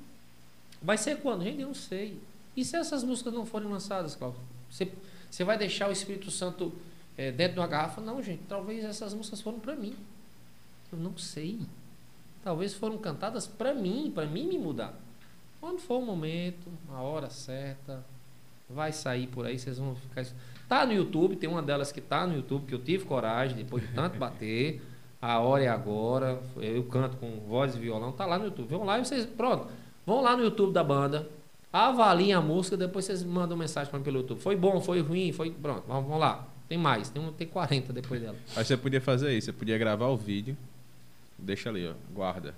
vai 0.81 0.97
ser 0.97 1.17
quando? 1.17 1.43
Gente, 1.43 1.61
eu 1.61 1.67
não 1.67 1.73
sei. 1.73 2.19
E 2.55 2.65
se 2.65 2.75
essas 2.75 3.03
músicas 3.03 3.33
não 3.33 3.45
forem 3.45 3.69
lançadas, 3.69 4.15
Cláudio? 4.15 4.39
Você, 4.69 5.43
vai 5.43 5.57
deixar 5.57 5.89
o 5.89 5.91
Espírito 5.91 6.31
Santo 6.31 6.73
eh, 7.17 7.31
dentro 7.31 7.53
de 7.55 7.59
uma 7.59 7.67
garrafa? 7.67 8.01
Não, 8.01 8.21
gente. 8.21 8.43
Talvez 8.47 8.83
essas 8.83 9.13
músicas 9.13 9.41
foram 9.41 9.59
para 9.59 9.75
mim. 9.75 9.95
Eu 10.91 10.99
não 10.99 11.17
sei. 11.17 11.59
Talvez 12.43 12.73
foram 12.73 12.97
cantadas 12.97 13.47
para 13.47 13.73
mim, 13.73 14.11
para 14.13 14.25
mim 14.25 14.47
me 14.47 14.57
mudar. 14.57 14.93
Quando 15.59 15.79
for 15.79 15.99
o 15.99 16.05
momento, 16.05 16.67
a 16.89 17.01
hora 17.01 17.29
certa, 17.29 18.03
vai 18.67 18.91
sair 18.91 19.27
por 19.27 19.45
aí, 19.45 19.59
vocês 19.59 19.77
vão 19.77 19.95
ficar. 19.95 20.25
Tá 20.67 20.85
no 20.85 20.93
YouTube, 20.93 21.35
tem 21.35 21.49
uma 21.49 21.61
delas 21.61 21.91
que 21.91 22.01
tá 22.01 22.25
no 22.25 22.35
YouTube, 22.35 22.65
que 22.65 22.73
eu 22.73 22.83
tive 22.83 23.05
coragem, 23.05 23.57
depois 23.57 23.87
de 23.87 23.93
tanto 23.93 24.17
bater. 24.17 24.81
A 25.21 25.39
hora 25.39 25.63
é 25.63 25.67
agora. 25.67 26.41
Eu 26.57 26.83
canto 26.85 27.17
com 27.17 27.29
voz 27.41 27.75
e 27.75 27.79
violão, 27.79 28.11
tá 28.11 28.25
lá 28.25 28.39
no 28.39 28.45
YouTube. 28.45 28.69
Vão 28.69 28.83
lá 28.83 28.97
e 28.97 29.05
vocês. 29.05 29.25
Pronto. 29.25 29.67
Vão 30.05 30.21
lá 30.21 30.35
no 30.35 30.43
YouTube 30.43 30.73
da 30.73 30.83
banda. 30.83 31.27
Avaliem 31.71 32.33
a 32.33 32.41
música, 32.41 32.75
depois 32.75 33.05
vocês 33.05 33.23
mandam 33.23 33.55
mensagem 33.57 33.89
para 33.89 33.97
mim 33.99 34.03
pelo 34.05 34.17
YouTube. 34.19 34.41
Foi 34.41 34.55
bom, 34.55 34.81
foi 34.81 34.99
ruim, 35.01 35.31
foi. 35.31 35.51
Pronto, 35.51 35.83
vamos, 35.87 36.03
vamos 36.05 36.19
lá. 36.19 36.47
Tem 36.67 36.77
mais, 36.77 37.09
tem, 37.09 37.21
um, 37.21 37.31
tem 37.31 37.47
40 37.47 37.93
depois 37.93 38.21
dela. 38.21 38.35
Aí 38.55 38.63
você 38.65 38.75
podia 38.77 38.99
fazer 39.01 39.33
isso, 39.37 39.45
você 39.45 39.53
podia 39.53 39.77
gravar 39.77 40.07
o 40.07 40.17
vídeo. 40.17 40.57
Deixa 41.37 41.69
ali, 41.69 41.87
ó. 41.87 41.93
Guarda. 42.13 42.53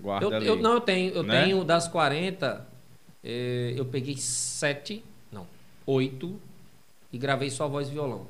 Guarda 0.00 0.26
Eu, 0.26 0.34
ali. 0.36 0.46
eu- 0.46 0.56
não, 0.56 0.74
eu 0.74 0.80
tenho, 0.80 1.12
eu 1.14 1.22
Né? 1.22 1.42
tenho 1.44 1.64
das 1.64 1.88
40, 1.88 2.66
eh, 3.22 3.74
eu 3.76 3.84
peguei 3.84 4.16
7, 4.16 5.02
não, 5.32 5.46
8 5.86 6.38
e 7.12 7.18
gravei 7.18 7.50
só 7.50 7.66
voz 7.68 7.88
e 7.88 7.92
violão. 7.92 8.26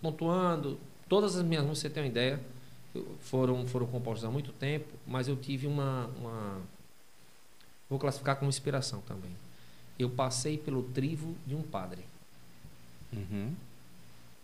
Pontuando, 0.00 0.78
todas 1.08 1.36
as 1.36 1.42
minhas 1.44 1.62
músicas, 1.64 1.78
você 1.80 1.90
tem 1.90 2.02
uma 2.04 2.08
ideia, 2.08 2.40
foram, 3.20 3.66
foram 3.66 3.86
compostas 3.86 4.24
há 4.28 4.30
muito 4.32 4.52
tempo, 4.52 4.86
mas 5.06 5.28
eu 5.28 5.36
tive 5.36 5.66
uma, 5.66 6.10
uma. 6.18 6.60
Vou 7.88 7.98
classificar 7.98 8.36
como 8.36 8.48
inspiração 8.48 9.00
também. 9.02 9.30
Eu 9.98 10.10
passei 10.10 10.58
pelo 10.58 10.82
trivo 10.82 11.34
de 11.46 11.54
um 11.54 11.62
padre. 11.62 12.04
Uhum. 13.12 13.54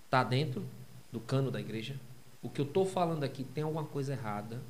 Tá 0.09 0.23
dentro 0.25 0.65
do 1.11 1.21
cano 1.21 1.51
da 1.51 1.61
igreja. 1.61 1.97
O 2.43 2.49
que 2.49 2.61
eu 2.61 2.67
tô 2.67 2.85
falando 2.85 3.25
aqui 3.25 3.45
tem 3.45 3.65
alguma 3.65 3.85
coisa 3.85 4.13
errada. 4.13 4.61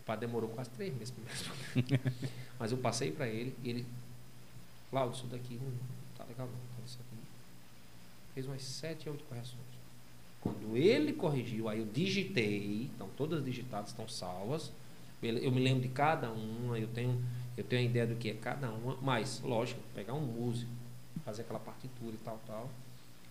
O 0.00 0.04
padre 0.04 0.26
demorou 0.26 0.50
quase 0.50 0.70
três 0.70 0.94
meses 0.94 1.10
para 1.10 1.24
me 1.24 1.30
responder. 1.30 2.00
Mas 2.58 2.72
eu 2.72 2.78
passei 2.78 3.10
para 3.10 3.26
ele 3.26 3.54
e 3.62 3.70
ele. 3.70 3.86
Cláudio, 4.90 5.16
isso 5.16 5.26
daqui 5.26 5.54
não 5.54 5.72
tá 6.16 6.24
legal 6.24 6.46
não. 6.46 6.54
Tá. 6.54 6.84
Fez 8.34 8.46
umas 8.46 8.62
sete, 8.62 9.08
oito 9.08 9.24
correções. 9.24 9.62
Quando 10.40 10.76
ele 10.76 11.12
corrigiu, 11.12 11.68
aí 11.68 11.78
eu 11.78 11.86
digitei, 11.86 12.90
então 12.94 13.08
todas 13.16 13.44
digitadas 13.44 13.90
estão 13.90 14.08
salvas. 14.08 14.70
Eu 15.22 15.50
me 15.50 15.60
lembro 15.60 15.80
de 15.80 15.88
cada 15.88 16.30
uma, 16.30 16.78
eu 16.78 16.88
tenho, 16.88 17.18
eu 17.56 17.64
tenho 17.64 17.82
a 17.82 17.84
ideia 17.84 18.06
do 18.06 18.14
que 18.16 18.30
é 18.30 18.34
cada 18.34 18.70
uma, 18.70 18.96
mas, 19.00 19.40
lógico, 19.44 19.80
pegar 19.94 20.14
um 20.14 20.20
músico, 20.20 20.70
fazer 21.24 21.42
aquela 21.42 21.60
partitura 21.60 22.14
e 22.14 22.18
tal, 22.24 22.40
tal. 22.46 22.70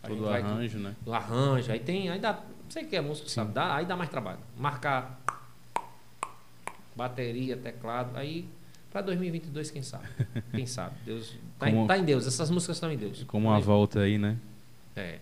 Todo 0.06 0.28
arranjo, 0.30 0.80
né? 0.80 0.96
do 1.02 1.14
arranjo, 1.14 1.72
aí 1.72 1.80
tem, 1.80 2.10
aí 2.10 2.20
dá, 2.20 2.42
sei 2.70 2.84
que 2.84 2.96
é 2.96 3.02
músico, 3.02 3.30
Sim. 3.30 3.36
sabe, 3.36 3.54
dá, 3.54 3.76
aí 3.76 3.86
dá 3.86 3.96
mais 3.96 4.10
trabalho. 4.10 4.40
Marcar 4.58 5.20
bateria, 6.96 7.58
teclado, 7.58 8.18
aí 8.18 8.48
para 8.92 9.02
2022 9.02 9.72
quem 9.72 9.82
sabe? 9.82 10.08
Quem 10.54 10.68
sabe? 10.68 10.96
Deus 11.06 11.36
tá, 11.58 11.68
em, 11.70 11.74
Como- 11.74 11.88
tá 11.88 11.98
em 11.98 12.04
Deus, 12.04 12.28
essas 12.28 12.52
músicas 12.52 12.76
estão 12.78 12.92
em 12.92 12.98
Deus. 12.98 13.24
Como 13.24 13.48
uma 13.48 13.60
volta 13.60 14.02
aí, 14.02 14.18
né? 14.20 14.38
É. 14.96 15.20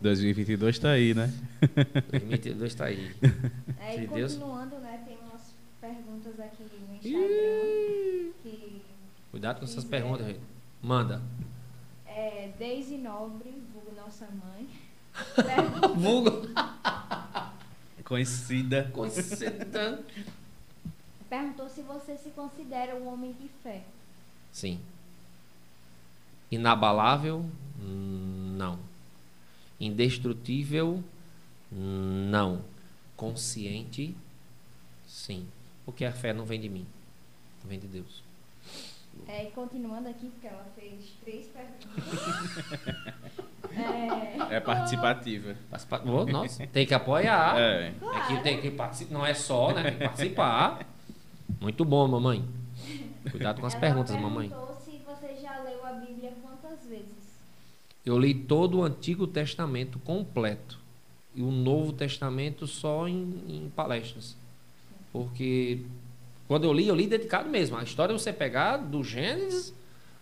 2022 0.00 0.78
tá 0.80 0.90
aí, 0.90 1.14
né? 1.14 1.32
2022 2.10 2.74
tá 2.74 2.86
aí. 2.86 3.14
É, 3.78 4.02
e 4.02 4.06
Deus- 4.06 4.34
continuando, 4.34 4.76
né, 4.78 5.02
tem 5.06 5.16
umas 5.18 5.54
perguntas 5.80 6.38
aqui 6.40 6.62
no 6.62 6.94
Instagram 6.94 8.01
Cuidado 9.32 9.58
com 9.58 9.64
essas 9.64 9.82
perguntas, 9.84 10.26
gente. 10.26 10.40
Manda. 10.80 11.20
é 12.06 12.52
Deise 12.58 12.98
Nobre, 12.98 13.50
vulgo 13.72 13.92
nossa 13.96 14.26
mãe, 14.26 14.68
Vulgo. 15.96 16.48
Conhecida. 18.04 18.90
Conhecida. 18.92 20.02
perguntou 21.28 21.68
se 21.68 21.82
você 21.82 22.16
se 22.16 22.30
considera 22.30 22.94
um 22.96 23.08
homem 23.12 23.32
de 23.32 23.48
fé. 23.62 23.82
Sim. 24.52 24.78
Inabalável? 26.50 27.44
Não. 27.78 28.78
Indestrutível? 29.80 31.02
Não. 31.70 32.62
Consciente? 33.16 34.14
Sim. 35.06 35.46
Porque 35.86 36.04
a 36.04 36.12
fé 36.12 36.32
não 36.34 36.44
vem 36.44 36.60
de 36.60 36.68
mim. 36.68 36.86
Vem 37.64 37.78
de 37.78 37.86
Deus. 37.86 38.22
É, 39.34 39.44
e 39.44 39.50
continuando 39.52 40.08
aqui, 40.10 40.26
porque 40.28 40.46
ela 40.46 40.66
fez 40.76 41.14
três 41.24 41.46
perguntas. 41.56 43.02
é, 44.50 44.56
É 44.56 44.60
participativa. 44.60 45.56
Participa- 45.70 46.02
Ô, 46.04 46.26
Nossa, 46.26 46.66
tem 46.66 46.84
que 46.86 46.92
apoiar. 46.92 47.58
É. 47.58 47.88
É 47.88 48.26
que 48.26 48.42
tem 48.42 48.60
que 48.60 48.70
participar. 48.70 49.14
Não 49.14 49.24
é 49.24 49.32
só, 49.32 49.72
né? 49.72 49.82
Tem 49.84 49.92
que 49.94 50.04
participar. 50.04 50.86
Muito 51.60 51.84
bom, 51.84 52.06
mamãe. 52.08 52.44
Cuidado 53.30 53.60
com 53.60 53.66
as 53.66 53.72
ela 53.74 53.80
perguntas, 53.80 54.14
mamãe. 54.20 54.52
se 54.84 54.98
você 55.06 55.34
já 55.40 55.58
leu 55.62 55.84
a 55.86 55.92
Bíblia 55.92 56.34
quantas 56.42 56.84
vezes. 56.86 57.06
Eu 58.04 58.18
li 58.18 58.34
todo 58.34 58.78
o 58.80 58.84
Antigo 58.84 59.26
Testamento 59.26 59.98
completo 60.00 60.78
e 61.34 61.40
o 61.40 61.50
Novo 61.50 61.92
Testamento 61.92 62.66
só 62.66 63.08
em, 63.08 63.42
em 63.48 63.72
palestras. 63.74 64.36
Porque 65.12 65.84
quando 66.52 66.64
eu 66.64 66.72
li, 66.72 66.86
eu 66.86 66.94
li 66.94 67.06
dedicado 67.06 67.48
mesmo. 67.48 67.76
A 67.78 67.82
história 67.82 68.12
é 68.12 68.18
você 68.18 68.30
pegar 68.32 68.76
do 68.76 69.02
Gênesis 69.02 69.72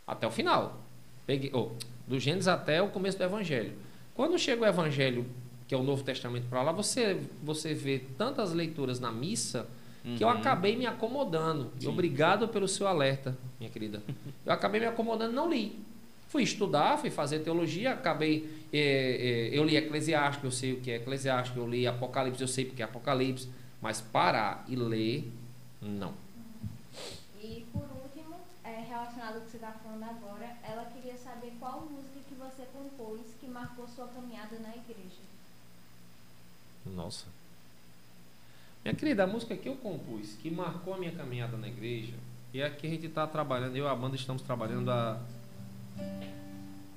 até 0.06 0.26
o 0.26 0.30
final. 0.30 0.80
Peguei, 1.26 1.50
oh, 1.52 1.70
do 2.06 2.20
Gênesis 2.20 2.46
até 2.46 2.80
o 2.80 2.88
começo 2.88 3.18
do 3.18 3.24
Evangelho. 3.24 3.72
Quando 4.14 4.38
chega 4.38 4.62
o 4.62 4.66
Evangelho, 4.66 5.26
que 5.66 5.74
é 5.74 5.78
o 5.78 5.82
Novo 5.82 6.04
Testamento 6.04 6.46
para 6.48 6.62
lá, 6.62 6.70
você, 6.70 7.20
você 7.42 7.74
vê 7.74 7.98
tantas 8.16 8.52
leituras 8.52 9.00
na 9.00 9.10
missa 9.10 9.66
que 10.16 10.22
eu 10.22 10.28
Uhum. 10.28 10.34
acabei 10.34 10.76
me 10.76 10.86
acomodando. 10.86 11.72
E 11.78 11.82
Sim. 11.82 11.88
obrigado 11.90 12.46
pelo 12.48 12.66
seu 12.68 12.86
alerta, 12.86 13.36
minha 13.58 13.70
querida. 13.70 14.00
Eu 14.46 14.52
acabei 14.52 14.80
me 14.80 14.86
acomodando, 14.86 15.32
não 15.34 15.50
li. 15.50 15.78
Fui 16.28 16.42
estudar, 16.44 16.96
fui 16.96 17.10
fazer 17.10 17.40
teologia, 17.40 17.90
acabei. 17.92 18.48
eh, 18.72 19.50
eh, 19.52 19.58
eu 19.58 19.64
li 19.64 19.76
Eclesiástico, 19.76 20.46
eu 20.46 20.50
sei 20.52 20.72
o 20.74 20.80
que 20.80 20.92
é 20.92 20.96
Eclesiástico, 20.96 21.58
eu 21.58 21.68
li 21.68 21.86
Apocalipse, 21.88 22.40
eu 22.40 22.46
sei 22.46 22.64
porque 22.64 22.82
é 22.82 22.84
Apocalipse, 22.84 23.48
mas 23.82 24.00
parar 24.00 24.64
e 24.68 24.76
ler, 24.76 25.28
não. 25.80 26.14
E 27.40 27.66
por 27.72 27.82
último, 27.82 28.36
é, 28.62 28.80
relacionado 28.80 29.36
ao 29.36 29.40
que 29.42 29.50
você 29.50 29.56
está 29.56 29.72
falando 29.72 30.04
agora, 30.04 30.56
ela 30.62 30.84
queria 30.86 31.16
saber 31.16 31.54
qual 31.58 31.80
música 31.82 32.20
que 32.28 32.34
você 32.34 32.66
compôs 32.72 33.22
que 33.40 33.46
marcou 33.46 33.88
sua 33.88 34.08
caminhada 34.08 34.58
na 34.58 34.76
igreja. 34.76 35.22
Nossa. 36.84 37.26
Minha 38.84 38.94
querida, 38.94 39.24
a 39.24 39.26
música 39.26 39.56
que 39.56 39.68
eu 39.68 39.76
compus, 39.76 40.36
que 40.36 40.50
marcou 40.50 40.94
a 40.94 40.98
minha 40.98 41.12
caminhada 41.12 41.56
na 41.56 41.68
igreja, 41.68 42.14
e 42.52 42.60
é 42.60 42.68
que 42.68 42.86
a 42.86 42.90
gente 42.90 43.06
está 43.06 43.26
trabalhando, 43.26 43.76
eu 43.76 43.84
e 43.84 43.88
a 43.88 43.94
banda 43.94 44.16
estamos 44.16 44.42
trabalhando 44.42 44.90
há, 44.90 45.20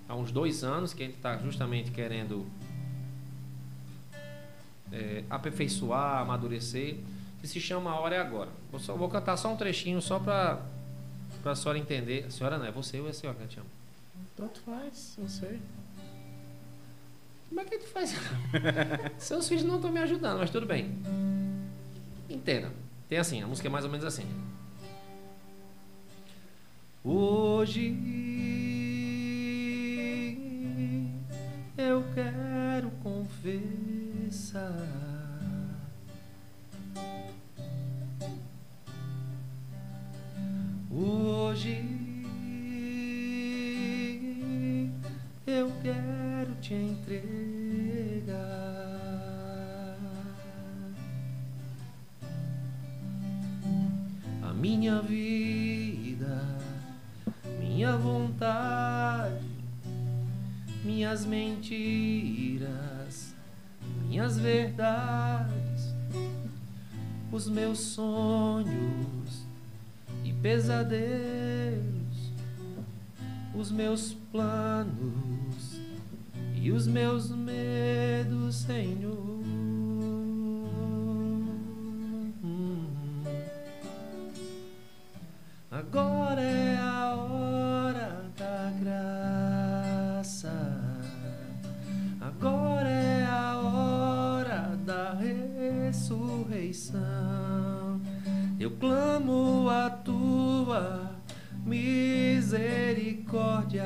há 0.08 0.16
uns 0.16 0.32
dois 0.32 0.64
anos, 0.64 0.94
que 0.94 1.04
a 1.04 1.06
gente 1.06 1.18
está 1.18 1.38
justamente 1.38 1.92
querendo 1.92 2.46
é, 4.92 5.24
aperfeiçoar, 5.30 6.22
amadurecer, 6.22 6.98
que 7.44 7.48
se 7.50 7.60
chama 7.60 7.92
A 7.92 8.00
Hora 8.00 8.16
é 8.16 8.22
Agora. 8.22 8.50
Vou, 8.72 8.80
só, 8.80 8.96
vou 8.96 9.10
cantar 9.10 9.36
só 9.36 9.52
um 9.52 9.58
trechinho, 9.58 10.02
só 10.02 10.18
para 10.18 10.62
a 11.44 11.54
senhora 11.54 11.78
entender. 11.78 12.24
A 12.26 12.30
senhora 12.30 12.58
não, 12.58 12.66
é 12.66 12.72
você 12.72 13.02
ou 13.02 13.08
é 13.08 13.10
a 13.10 13.14
senhora 13.14 13.38
que 13.38 13.44
a 13.44 13.46
gente 13.46 13.56
chama? 13.56 13.68
Tanto 14.34 14.62
faz, 14.62 15.16
não 15.18 15.28
sei. 15.28 15.60
Como 17.50 17.60
é 17.60 17.66
que 17.66 17.78
gente 17.78 17.90
faz? 17.90 18.16
Seus 19.20 19.50
filhos 19.50 19.66
não 19.66 19.76
estão 19.76 19.92
me 19.92 20.00
ajudando, 20.00 20.38
mas 20.38 20.50
tudo 20.50 20.66
bem. 20.66 20.98
Entenda. 22.30 22.72
Tem 23.10 23.18
assim, 23.18 23.44
a 23.44 23.48
música 23.48 23.68
é 23.68 23.72
mais 23.72 23.84
ou 23.84 23.92
menos 23.92 24.06
assim. 24.06 24.26
Hoje 27.04 27.94
eu 31.78 32.06
quero 32.16 32.90
confessar 33.04 34.72
Hoje 40.96 41.84
eu 45.48 45.72
quero 45.82 46.54
te 46.62 46.76
entregar 46.76 48.38
a 54.44 54.54
minha 54.54 55.02
vida, 55.02 56.60
minha 57.60 57.98
vontade, 57.98 59.44
minhas 60.86 61.26
mentiras, 61.26 62.70
minhas 64.04 64.38
verdades, 64.38 65.92
os 67.32 67.50
meus 67.50 67.80
sonhos 67.80 69.23
pesadelos, 70.44 72.32
os 73.56 73.72
meus 73.72 74.14
planos 74.30 75.80
e 76.54 76.70
os 76.70 76.86
meus 76.86 77.32
medos, 77.32 78.56
Senhor. 78.56 79.42
Agora 85.72 86.42
é 86.42 86.78
a 86.78 87.16
hora 87.16 88.26
da 88.38 88.74
graça. 88.82 90.52
Agora 92.20 92.90
é 92.90 93.26
a 93.26 93.60
hora 93.60 94.78
da 94.86 95.14
ressurreição. 95.14 97.53
Eu 98.64 98.72
clamo 98.72 99.70
a 99.70 99.90
tua 99.90 101.12
misericórdia, 101.66 103.84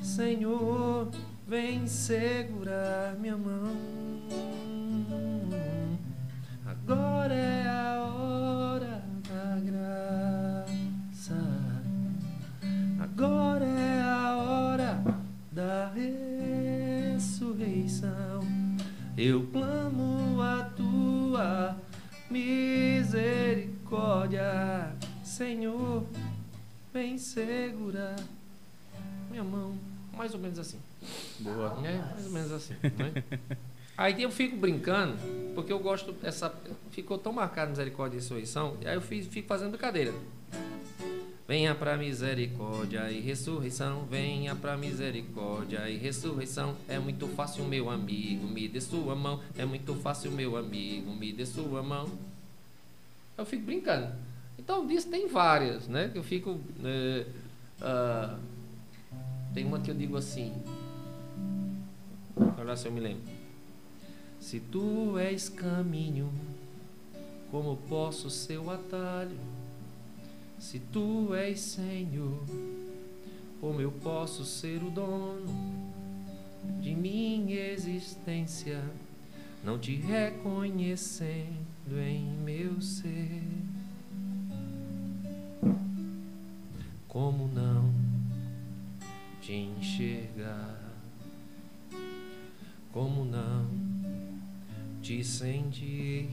Senhor, 0.00 1.10
vem 1.44 1.88
segurar 1.88 3.16
minha 3.18 3.36
mão. 3.36 3.74
Agora 6.64 7.34
é 7.34 7.66
a 7.66 8.04
hora 8.04 9.02
da 9.28 9.58
graça. 9.58 11.36
Agora 13.00 13.64
é 13.64 14.02
a 14.02 14.36
hora 14.36 15.02
da 15.50 15.92
ressurreição. 17.16 18.46
Eu 19.16 19.48
clamo 19.48 20.40
a 20.40 20.62
tua 20.76 21.76
misericórdia, 22.30 22.69
Senhor, 25.24 26.04
vem 26.92 27.18
segurar 27.18 28.16
minha 29.30 29.42
mão. 29.44 29.74
Mais 30.16 30.34
ou 30.34 30.40
menos 30.40 30.58
assim. 30.58 30.78
Boa. 31.38 31.78
É, 31.84 31.98
mais 31.98 32.26
ou 32.26 32.32
menos 32.32 32.52
assim. 32.52 32.74
Né? 32.82 33.22
Aí 33.96 34.22
eu 34.22 34.30
fico 34.30 34.56
brincando, 34.56 35.16
porque 35.54 35.72
eu 35.72 35.78
gosto 35.78 36.14
essa. 36.22 36.54
Ficou 36.90 37.18
tão 37.18 37.32
marcado 37.32 37.70
misericórdia 37.70 38.16
e 38.16 38.20
ressurreição, 38.20 38.76
aí 38.84 38.94
eu 38.94 39.00
fiz- 39.00 39.26
fico 39.26 39.48
fazendo 39.48 39.70
brincadeira. 39.70 40.12
Venha 41.48 41.74
pra 41.74 41.96
misericórdia 41.96 43.10
e 43.10 43.20
ressurreição, 43.20 44.04
venha 44.08 44.54
pra 44.54 44.76
misericórdia 44.76 45.88
e 45.90 45.96
ressurreição. 45.96 46.76
É 46.88 46.98
muito 46.98 47.26
fácil, 47.28 47.64
meu 47.64 47.90
amigo, 47.90 48.46
me 48.46 48.68
dê 48.68 48.80
sua 48.80 49.16
mão. 49.16 49.40
É 49.58 49.64
muito 49.64 49.94
fácil, 49.96 50.30
meu 50.30 50.56
amigo, 50.56 51.10
me 51.12 51.32
dê 51.32 51.44
sua 51.44 51.82
mão. 51.82 52.08
Eu 53.40 53.46
fico 53.46 53.64
brincando. 53.64 54.14
Então, 54.58 54.86
disso 54.86 55.08
tem 55.08 55.26
várias, 55.26 55.88
né? 55.88 56.10
Que 56.10 56.18
eu 56.18 56.22
fico. 56.22 56.60
ah, 57.80 58.38
tem 59.54 59.64
uma 59.64 59.80
que 59.80 59.90
eu 59.90 59.94
digo 59.94 60.14
assim. 60.14 60.52
Lá 62.62 62.76
se 62.76 62.86
eu 62.86 62.92
me 62.92 63.00
lembro. 63.00 63.22
Se 64.38 64.60
tu 64.60 65.18
és 65.18 65.48
caminho, 65.48 66.30
como 67.50 67.78
posso 67.88 68.28
ser 68.28 68.58
o 68.58 68.68
atalho? 68.68 69.38
Se 70.58 70.78
tu 70.78 71.34
és 71.34 71.58
Senhor, 71.58 72.44
como 73.58 73.80
eu 73.80 73.90
posso 73.90 74.44
ser 74.44 74.82
o 74.82 74.90
dono 74.90 75.46
de 76.78 76.94
minha 76.94 77.72
existência, 77.72 78.84
não 79.64 79.78
te 79.78 79.94
reconhecendo 79.96 81.69
em 81.98 82.26
meu 82.44 82.80
ser. 82.80 83.42
Como 87.08 87.48
não 87.48 87.92
te 89.40 89.52
enxergar? 89.52 90.78
Como 92.92 93.24
não 93.24 93.66
te 95.02 95.24
sentir? 95.24 96.28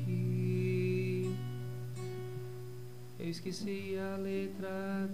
Eu 3.19 3.29
esqueci 3.29 3.95
a 3.97 4.17
letra. 4.17 5.09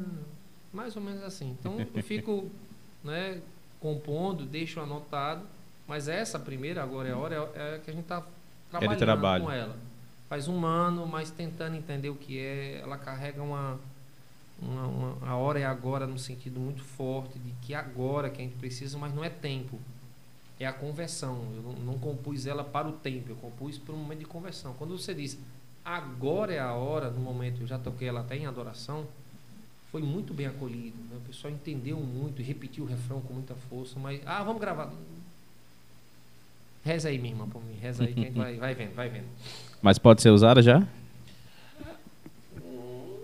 Mais 0.74 0.96
ou 0.96 1.02
menos 1.02 1.24
assim. 1.24 1.56
Então 1.60 1.78
eu 1.80 2.04
fico 2.04 2.50
né, 3.04 3.42
compondo, 3.80 4.46
deixo 4.46 4.80
anotado. 4.80 5.46
Mas 5.88 6.08
essa 6.08 6.40
primeira, 6.40 6.82
agora 6.82 7.10
é 7.10 7.12
a 7.12 7.18
hora, 7.18 7.52
é, 7.56 7.76
é 7.76 7.80
que 7.80 7.90
a 7.90 7.94
gente 7.94 8.04
está 8.04 8.26
trabalhando 8.70 9.00
trabalho. 9.00 9.44
com 9.44 9.52
ela. 9.52 9.93
Faz 10.30 10.48
um 10.48 10.66
ano, 10.66 11.06
mas 11.06 11.30
tentando 11.30 11.76
entender 11.76 12.10
o 12.10 12.16
que 12.16 12.40
é. 12.40 12.80
Ela 12.82 12.98
carrega 12.98 13.42
uma, 13.44 13.80
uma, 14.62 14.88
uma- 14.88 15.28
a 15.28 15.36
hora 15.36 15.60
é 15.60 15.66
agora 15.66 16.08
no 16.08 16.18
sentido 16.18 16.60
muito 16.60 16.84
forte 16.84 17.38
de 17.38 17.52
que 17.62 17.74
agora 17.74 18.30
que 18.30 18.42
a 18.42 18.44
gente 18.46 18.56
precisa, 18.58 18.98
mas 18.98 19.14
não 19.14 19.24
é 19.24 19.30
tempo. 19.30 19.80
É 20.60 20.66
a 20.66 20.74
conversão. 20.74 21.44
Eu 21.56 21.62
não, 21.62 21.74
não 21.94 22.00
compus 22.00 22.46
ela 22.46 22.64
para 22.64 22.88
o 22.88 22.94
tempo, 22.94 23.30
eu 23.30 23.36
compus 23.36 23.78
para 23.78 23.94
um 23.94 23.98
momento 23.98 24.20
de 24.20 24.26
conversão. 24.26 24.74
Quando 24.74 24.98
você 24.98 25.14
diz 25.14 25.38
agora 25.86 26.54
é 26.54 26.60
a 26.60 26.74
hora, 26.74 27.10
no 27.12 27.20
momento, 27.20 27.62
eu 27.62 27.68
já 27.68 27.78
toquei 27.78 28.08
ela 28.08 28.22
até 28.22 28.38
em 28.38 28.46
adoração, 28.46 29.06
foi 29.92 30.02
muito 30.02 30.34
bem 30.34 30.46
acolhido. 30.48 30.96
né? 31.10 31.18
O 31.18 31.28
pessoal 31.28 31.54
entendeu 31.54 31.98
muito 32.00 32.42
e 32.42 32.46
repetiu 32.46 32.86
o 32.86 32.88
refrão 32.88 33.20
com 33.22 33.34
muita 33.34 33.54
força, 33.70 34.00
mas, 34.00 34.22
ah, 34.26 34.42
vamos 34.44 34.62
gravar. 34.62 34.92
Reza 36.84 37.10
aí, 37.10 37.18
minha 37.20 37.34
irmã, 37.34 37.48
por 37.48 37.64
mim. 37.64 37.76
Reza 37.76 38.04
aí 38.06 38.14
que 38.14 38.22
a 38.22 38.24
gente 38.24 38.38
vai, 38.38 38.56
vai 38.58 38.74
vendo, 38.76 38.94
vai 38.96 39.10
vendo. 39.10 39.28
Mas 39.84 40.00
pode 40.00 40.22
ser 40.24 40.30
usada 40.32 40.62
já? 40.64 40.82
Hum, 42.58 43.18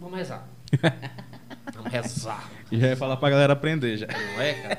Vamos 0.00 0.18
rezar. 0.18 0.48
Vamos 1.74 1.92
rezar. 1.92 2.50
E 2.72 2.78
já 2.80 2.88
ia 2.88 2.96
falar 2.96 3.16
pra 3.18 3.30
galera 3.30 3.52
aprender 3.52 3.96
já. 3.98 4.06
Não 4.06 4.40
é, 4.42 4.54
cara? 4.54 4.78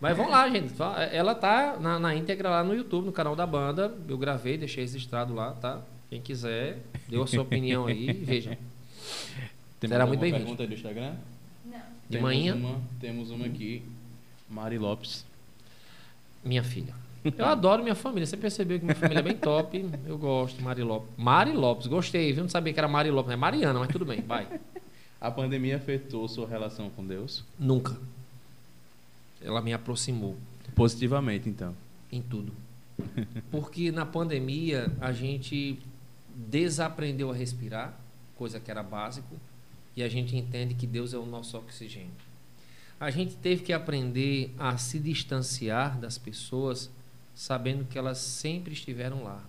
Mas 0.00 0.16
vamos 0.16 0.30
lá, 0.30 0.48
gente. 0.50 0.74
Ela 1.10 1.34
tá 1.34 1.76
na, 1.80 1.98
na 1.98 2.14
íntegra 2.14 2.50
lá 2.50 2.62
no 2.64 2.74
YouTube, 2.74 3.06
no 3.06 3.12
canal 3.12 3.34
da 3.34 3.46
banda. 3.46 3.92
Eu 4.08 4.16
gravei, 4.18 4.56
deixei 4.58 4.84
registrado 4.84 5.34
lá, 5.34 5.52
tá? 5.52 5.80
Quem 6.10 6.20
quiser, 6.20 6.78
deu 7.08 7.22
a 7.22 7.26
sua 7.26 7.42
opinião 7.42 7.86
aí, 7.86 8.12
veja. 8.12 8.58
Tem 9.80 9.88
Será 9.88 10.06
muito 10.06 10.18
alguma 10.18 10.20
bem-vindo. 10.20 10.44
pergunta 10.44 10.62
aí 10.62 10.68
do 10.68 10.74
Instagram? 10.74 11.14
Não. 11.64 11.72
De 11.72 11.82
Temos 12.10 12.22
manhã, 12.22 12.54
Uma, 12.54 12.80
temos 13.00 13.30
uma 13.30 13.46
aqui. 13.46 13.82
Mari 14.48 14.78
Lopes. 14.78 15.24
minha 16.44 16.62
filha. 16.62 16.94
Eu 17.36 17.46
adoro 17.46 17.82
minha 17.82 17.94
família. 17.94 18.26
Você 18.26 18.36
percebeu 18.36 18.78
que 18.78 18.84
minha 18.84 18.94
família 18.94 19.20
é 19.20 19.22
bem 19.22 19.36
top. 19.36 19.84
Eu 20.06 20.18
gosto, 20.18 20.62
Mari 20.62 20.82
Lopes. 20.82 21.10
Mari 21.16 21.52
Lopes, 21.52 21.86
gostei, 21.86 22.32
viu? 22.32 22.42
Não 22.42 22.50
sabia 22.50 22.72
que 22.72 22.78
era 22.78 22.88
Mari 22.88 23.10
Lopes, 23.10 23.32
é 23.32 23.36
Mariana, 23.36 23.78
mas 23.78 23.88
tudo 23.88 24.04
bem, 24.04 24.20
vai. 24.22 24.46
A 25.20 25.30
pandemia 25.30 25.76
afetou 25.76 26.28
sua 26.28 26.46
relação 26.46 26.90
com 26.90 27.06
Deus? 27.06 27.44
Nunca. 27.58 27.96
Ela 29.40 29.60
me 29.62 29.72
aproximou. 29.72 30.36
Positivamente, 30.74 31.48
então. 31.48 31.74
em 32.10 32.20
tudo. 32.22 32.52
Porque 33.50 33.90
na 33.90 34.06
pandemia 34.06 34.92
a 35.00 35.12
gente 35.12 35.78
desaprendeu 36.34 37.30
a 37.30 37.34
respirar, 37.34 37.98
coisa 38.36 38.60
que 38.60 38.70
era 38.70 38.82
básico, 38.82 39.36
e 39.96 40.02
a 40.02 40.08
gente 40.08 40.36
entende 40.36 40.74
que 40.74 40.86
Deus 40.86 41.14
é 41.14 41.18
o 41.18 41.24
nosso 41.24 41.56
oxigênio. 41.56 42.10
A 42.98 43.10
gente 43.10 43.36
teve 43.36 43.62
que 43.62 43.72
aprender 43.72 44.54
a 44.58 44.76
se 44.76 44.98
distanciar 44.98 45.98
das 45.98 46.16
pessoas, 46.18 46.90
sabendo 47.36 47.84
que 47.84 47.96
elas 47.98 48.16
sempre 48.18 48.72
estiveram 48.72 49.22
lá. 49.22 49.40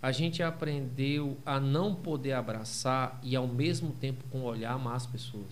A 0.00 0.12
gente 0.12 0.40
aprendeu 0.42 1.36
a 1.44 1.58
não 1.58 1.94
poder 1.94 2.32
abraçar 2.32 3.18
e 3.24 3.34
ao 3.34 3.46
mesmo 3.48 3.90
tempo 3.92 4.22
com 4.30 4.38
o 4.38 4.44
olhar 4.44 4.72
amar 4.72 4.94
as 4.94 5.04
pessoas. 5.06 5.48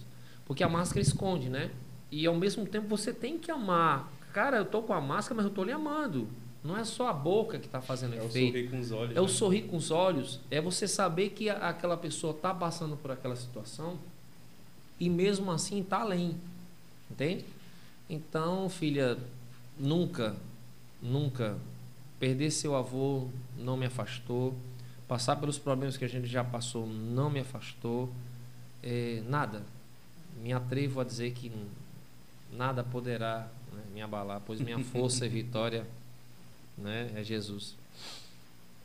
Porque 0.46 0.62
a 0.62 0.68
máscara 0.68 1.00
esconde, 1.00 1.48
né? 1.48 1.70
E 2.10 2.24
ao 2.26 2.34
mesmo 2.36 2.64
tempo 2.64 2.86
você 2.86 3.12
tem 3.12 3.36
que 3.36 3.50
amar. 3.50 4.12
Cara, 4.32 4.58
eu 4.58 4.64
tô 4.64 4.80
com 4.82 4.92
a 4.92 5.00
máscara, 5.00 5.34
mas 5.36 5.44
eu 5.46 5.50
tô 5.50 5.64
lhe 5.64 5.72
amando. 5.72 6.28
Não 6.62 6.76
é 6.78 6.84
só 6.84 7.08
a 7.08 7.12
boca 7.12 7.58
que 7.58 7.66
está 7.66 7.80
fazendo 7.80 8.14
efeito. 8.14 8.70
com 8.70 8.78
os 8.78 8.92
olhos. 8.92 9.16
É 9.16 9.20
o 9.20 9.28
sorrir 9.28 9.62
com 9.62 9.76
os 9.76 9.90
olhos, 9.90 10.40
é 10.50 10.60
você 10.60 10.86
saber 10.86 11.30
que 11.30 11.50
a- 11.50 11.68
aquela 11.70 11.96
pessoa 11.96 12.32
está 12.32 12.54
passando 12.54 12.96
por 12.96 13.10
aquela 13.10 13.34
situação 13.36 13.98
e 15.00 15.10
mesmo 15.10 15.50
assim 15.50 15.80
está 15.80 15.98
além. 16.00 16.36
Entende? 17.10 17.44
Então, 18.08 18.68
filha, 18.68 19.18
nunca, 19.78 20.36
nunca 21.04 21.58
perder 22.18 22.50
seu 22.50 22.74
avô 22.74 23.28
não 23.58 23.76
me 23.76 23.86
afastou. 23.86 24.54
Passar 25.06 25.36
pelos 25.36 25.58
problemas 25.58 25.96
que 25.98 26.04
a 26.04 26.08
gente 26.08 26.26
já 26.26 26.42
passou 26.42 26.86
não 26.86 27.28
me 27.30 27.40
afastou. 27.40 28.10
É, 28.82 29.22
nada. 29.28 29.62
Me 30.42 30.52
atrevo 30.52 31.00
a 31.00 31.04
dizer 31.04 31.32
que 31.32 31.52
nada 32.50 32.82
poderá 32.82 33.48
né, 33.72 33.82
me 33.92 34.00
abalar, 34.02 34.40
pois 34.44 34.60
minha 34.60 34.78
força 34.82 35.26
e 35.26 35.28
vitória 35.28 35.86
né, 36.78 37.10
é 37.14 37.22
Jesus. 37.22 37.74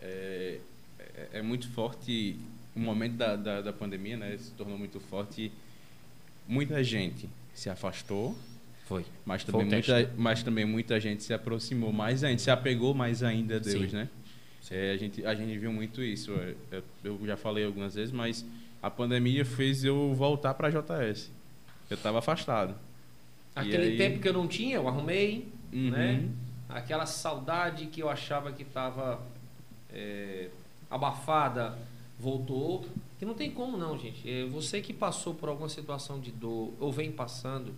É, 0.01 0.59
é- 0.99 1.29
é 1.33 1.41
muito 1.41 1.69
forte. 1.69 2.37
O 2.75 2.79
momento 2.79 3.15
da, 3.15 3.35
da, 3.35 3.61
da 3.61 3.73
pandemia 3.73 4.17
né, 4.17 4.37
se 4.37 4.51
tornou 4.51 4.77
muito 4.77 4.99
forte. 4.99 5.51
Muita 6.47 6.83
gente 6.83 7.29
se 7.53 7.69
afastou, 7.69 8.35
Foi. 8.89 9.05
mas 9.23 9.43
Foi 9.43 9.51
também, 9.53 9.69
teste, 9.69 9.91
muita, 9.91 10.13
mas 10.17 10.41
também 10.43 10.65
muita 10.65 10.99
gente 10.99 11.21
se 11.23 11.31
aproximou 11.33 11.93
mais 11.93 12.23
ainda, 12.23 12.39
se 12.39 12.49
apegou 12.49 12.93
mais 12.95 13.21
ainda 13.21 13.57
a 13.57 13.59
Deus, 13.59 13.91
Sim. 13.91 13.95
né? 13.95 14.09
É, 14.71 14.91
a, 14.91 14.97
gente, 14.97 15.25
a 15.25 15.33
gente 15.35 15.57
viu 15.59 15.71
muito 15.71 16.01
isso. 16.03 16.33
é, 16.33 16.55
é, 16.77 16.81
Eu 17.03 17.19
já 17.25 17.37
falei 17.37 17.63
algumas 17.65 17.93
vezes, 17.95 18.11
mas 18.11 18.43
a 18.81 18.89
pandemia 18.89 19.45
fez 19.45 19.83
eu 19.83 20.13
voltar 20.15 20.53
para 20.55 20.67
a 20.67 20.71
JS. 20.71 21.31
Eu 21.89 21.95
estava 21.95 22.17
afastado. 22.19 22.75
Aquele 23.55 23.83
aí- 23.89 23.97
tempo 23.97 24.19
que 24.19 24.27
eu 24.27 24.33
não 24.33 24.47
tinha, 24.47 24.75
eu 24.77 24.87
arrumei, 24.87 25.47
Uhum. 25.71 25.89
né? 25.91 26.27
Aquela 26.67 27.05
saudade 27.05 27.85
que 27.87 28.01
eu 28.01 28.09
achava 28.09 28.51
que 28.51 28.61
estava 28.63 29.21
abafada, 30.89 31.77
voltou. 32.19 32.85
Que 33.17 33.25
não 33.25 33.33
tem 33.33 33.51
como 33.51 33.77
não, 33.77 33.97
gente. 33.97 34.29
É, 34.29 34.45
você 34.45 34.81
que 34.81 34.93
passou 34.93 35.33
por 35.33 35.49
alguma 35.49 35.67
situação 35.69 36.19
de 36.19 36.31
dor 36.31 36.73
ou 36.79 36.91
vem 36.91 37.11
passando, 37.11 37.73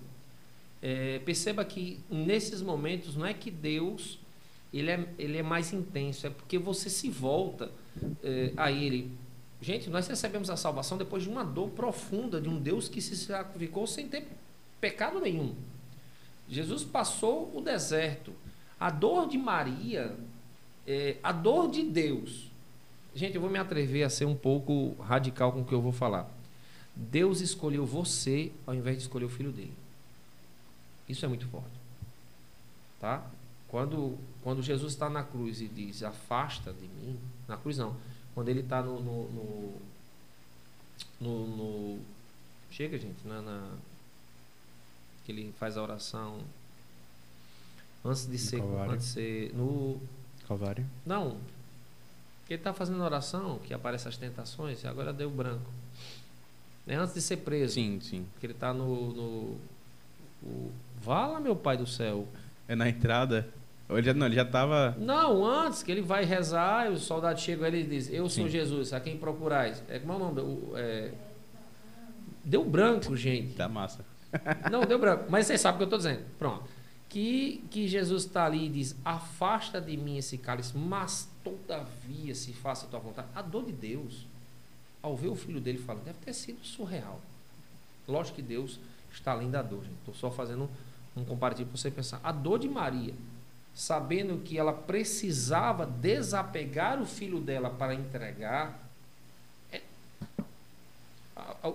é, 0.81 1.19
perceba 1.19 1.63
que 1.63 1.99
nesses 2.09 2.61
momentos 2.61 3.15
não 3.15 3.25
é 3.25 3.33
que 3.33 3.51
Deus 3.51 4.19
ele 4.73 4.89
é, 4.89 5.07
ele 5.19 5.37
é 5.37 5.43
mais 5.43 5.73
intenso, 5.73 6.27
é 6.27 6.29
porque 6.29 6.57
você 6.57 6.89
se 6.89 7.09
volta 7.09 7.69
é, 8.23 8.53
a 8.55 8.71
Ele. 8.71 9.11
Gente, 9.61 9.89
nós 9.89 10.07
recebemos 10.07 10.49
a 10.49 10.55
salvação 10.55 10.97
depois 10.97 11.23
de 11.23 11.29
uma 11.29 11.43
dor 11.43 11.69
profunda 11.69 12.39
de 12.39 12.49
um 12.49 12.57
Deus 12.57 12.87
que 12.87 13.01
se 13.01 13.15
sacrificou 13.17 13.85
sem 13.85 14.07
ter 14.07 14.27
pecado 14.79 15.19
nenhum. 15.19 15.53
Jesus 16.47 16.83
passou 16.83 17.55
o 17.55 17.61
deserto. 17.61 18.33
A 18.79 18.89
dor 18.89 19.27
de 19.27 19.37
Maria, 19.37 20.15
é, 20.87 21.17
a 21.21 21.31
dor 21.31 21.69
de 21.69 21.83
Deus. 21.83 22.49
Gente, 23.13 23.35
eu 23.35 23.41
vou 23.41 23.49
me 23.49 23.59
atrever 23.59 24.03
a 24.03 24.09
ser 24.09 24.25
um 24.25 24.35
pouco 24.35 24.95
radical 25.01 25.51
com 25.51 25.61
o 25.61 25.65
que 25.65 25.73
eu 25.73 25.81
vou 25.81 25.91
falar. 25.91 26.31
Deus 26.95 27.41
escolheu 27.41 27.85
você 27.85 28.51
ao 28.65 28.73
invés 28.73 28.97
de 28.97 29.03
escolher 29.03 29.25
o 29.25 29.29
filho 29.29 29.51
dele. 29.51 29.73
Isso 31.11 31.25
é 31.25 31.27
muito 31.27 31.45
forte. 31.47 31.69
Tá? 32.99 33.23
Quando, 33.67 34.17
quando 34.43 34.61
Jesus 34.61 34.93
está 34.93 35.09
na 35.09 35.23
cruz 35.23 35.61
e 35.61 35.67
diz, 35.67 36.03
afasta 36.03 36.71
de 36.73 36.87
mim, 36.87 37.17
na 37.47 37.57
cruz 37.57 37.77
não, 37.77 37.95
quando 38.33 38.49
ele 38.49 38.59
está 38.61 38.81
no, 38.81 38.99
no, 39.01 39.31
no, 39.31 39.73
no- 41.19 41.47
no- 41.57 41.99
Chega, 42.69 42.97
gente, 42.97 43.27
na, 43.27 43.41
na- 43.41 43.73
que 45.25 45.31
ele 45.31 45.53
faz 45.59 45.77
a 45.77 45.83
oração 45.83 46.39
antes 48.03 48.25
de 48.25 48.37
ser. 48.37 48.59
Calvário. 48.59 48.91
Antes 48.93 49.07
de 49.07 49.11
ser 49.13 49.53
no, 49.53 49.99
Calvário. 50.47 50.85
não. 51.05 51.37
Ele 52.49 52.59
está 52.59 52.73
fazendo 52.73 53.01
oração, 53.01 53.59
que 53.59 53.73
aparece 53.73 54.09
as 54.09 54.17
tentações, 54.17 54.83
e 54.83 54.87
agora 54.87 55.13
deu 55.13 55.29
branco. 55.29 55.71
É 56.85 56.95
antes 56.95 57.13
de 57.13 57.21
ser 57.21 57.37
preso. 57.37 57.75
Sim, 57.75 57.99
sim. 58.01 58.25
Que 58.41 58.45
ele 58.45 58.53
está 58.53 58.73
no. 58.73 59.13
no 59.13 59.57
o, 60.43 60.71
Vala, 61.01 61.39
meu 61.39 61.55
pai 61.55 61.77
do 61.77 61.87
céu. 61.87 62.27
É 62.67 62.75
na 62.75 62.87
entrada. 62.87 63.47
Ele 63.89 64.03
já, 64.03 64.13
não, 64.13 64.25
ele 64.25 64.35
já 64.35 64.43
estava. 64.43 64.95
Não, 64.97 65.43
antes 65.43 65.83
que 65.83 65.91
ele 65.91 66.01
vai 66.01 66.23
rezar, 66.23 66.89
e 66.89 66.93
os 66.93 67.01
soldados 67.01 67.41
chegam 67.41 67.67
ele 67.67 67.83
diz: 67.83 68.09
Eu 68.09 68.29
sou 68.29 68.45
Sim. 68.45 68.49
Jesus, 68.49 68.93
a 68.93 68.99
quem 68.99 69.17
procurais? 69.17 69.83
É, 69.89 69.99
como 69.99 70.13
é 70.13 70.15
o 70.15 70.19
nome? 70.19 70.41
O, 70.41 70.73
é, 70.75 71.11
Deu 72.43 72.65
branco, 72.65 73.15
gente. 73.15 73.53
Tá 73.55 73.67
massa. 73.67 74.03
Não, 74.71 74.81
deu 74.85 74.97
branco. 74.97 75.25
Mas 75.29 75.47
vocês 75.47 75.61
sabem 75.61 75.75
o 75.75 75.77
que 75.79 75.83
eu 75.83 75.97
estou 75.97 75.97
dizendo. 75.97 76.25
Pronto. 76.39 76.63
Que, 77.09 77.63
que 77.69 77.87
Jesus 77.87 78.23
está 78.23 78.45
ali 78.45 78.65
e 78.65 78.69
diz: 78.69 78.95
Afasta 79.03 79.81
de 79.81 79.95
mim 79.97 80.17
esse 80.17 80.37
cálice, 80.37 80.77
mas 80.77 81.29
todavia 81.43 82.33
se 82.33 82.53
faça 82.53 82.85
a 82.85 82.89
tua 82.89 82.99
vontade. 82.99 83.27
A 83.35 83.41
dor 83.41 83.65
de 83.65 83.73
Deus, 83.73 84.25
ao 85.01 85.15
ver 85.15 85.27
o 85.27 85.35
filho 85.35 85.59
dele 85.59 85.77
falando, 85.77 86.05
deve 86.05 86.19
ter 86.19 86.33
sido 86.33 86.63
surreal. 86.65 87.19
Lógico 88.07 88.37
que 88.37 88.41
Deus 88.41 88.79
está 89.13 89.33
além 89.33 89.51
da 89.51 89.61
dor, 89.61 89.83
gente. 89.83 89.97
Estou 89.99 90.13
só 90.15 90.31
fazendo 90.31 90.69
um 91.15 91.23
comparativo 91.25 91.69
para 91.69 91.77
você 91.77 91.91
pensar. 91.91 92.19
A 92.23 92.31
dor 92.31 92.59
de 92.59 92.69
Maria, 92.69 93.13
sabendo 93.73 94.39
que 94.39 94.57
ela 94.57 94.73
precisava 94.73 95.85
desapegar 95.85 97.01
o 97.01 97.05
filho 97.05 97.39
dela 97.39 97.69
para 97.69 97.93
entregar, 97.93 98.79
é, 99.71 99.81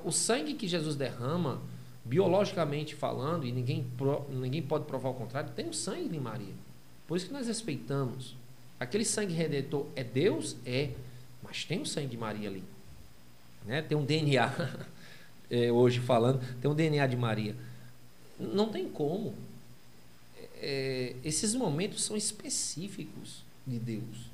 o 0.04 0.10
sangue 0.10 0.54
que 0.54 0.68
Jesus 0.68 0.96
derrama, 0.96 1.60
biologicamente 2.04 2.94
falando, 2.94 3.46
e 3.46 3.52
ninguém, 3.52 3.86
ninguém 4.28 4.62
pode 4.62 4.84
provar 4.84 5.10
o 5.10 5.14
contrário, 5.14 5.50
tem 5.50 5.68
o 5.68 5.74
sangue 5.74 6.08
de 6.08 6.20
Maria. 6.20 6.54
Por 7.06 7.16
isso 7.16 7.26
que 7.26 7.32
nós 7.32 7.46
respeitamos. 7.46 8.36
Aquele 8.78 9.04
sangue 9.04 9.32
redentor 9.32 9.86
é 9.94 10.04
Deus? 10.04 10.56
É. 10.64 10.90
Mas 11.42 11.64
tem 11.64 11.80
o 11.80 11.86
sangue 11.86 12.08
de 12.08 12.16
Maria 12.16 12.48
ali. 12.48 12.64
Né? 13.64 13.82
Tem 13.82 13.96
um 13.96 14.04
DNA, 14.04 14.52
é, 15.50 15.72
hoje 15.72 16.00
falando, 16.00 16.40
tem 16.60 16.70
um 16.70 16.74
DNA 16.74 17.06
de 17.06 17.16
Maria. 17.16 17.56
Não 18.38 18.70
tem 18.70 18.88
como. 18.88 19.34
É, 20.58 21.16
esses 21.24 21.54
momentos 21.54 22.04
são 22.04 22.16
específicos 22.16 23.44
de 23.66 23.78
Deus. 23.78 24.30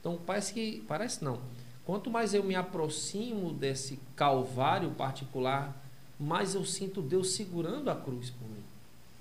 Então 0.00 0.18
parece 0.24 0.52
que. 0.52 0.84
Parece 0.86 1.22
não. 1.24 1.40
Quanto 1.84 2.10
mais 2.10 2.34
eu 2.34 2.44
me 2.44 2.54
aproximo 2.54 3.52
desse 3.52 3.98
calvário 4.14 4.90
particular, 4.90 5.74
mais 6.20 6.54
eu 6.54 6.64
sinto 6.64 7.00
Deus 7.00 7.30
segurando 7.30 7.90
a 7.90 7.96
cruz 7.96 8.30
por 8.30 8.46
mim. 8.48 8.62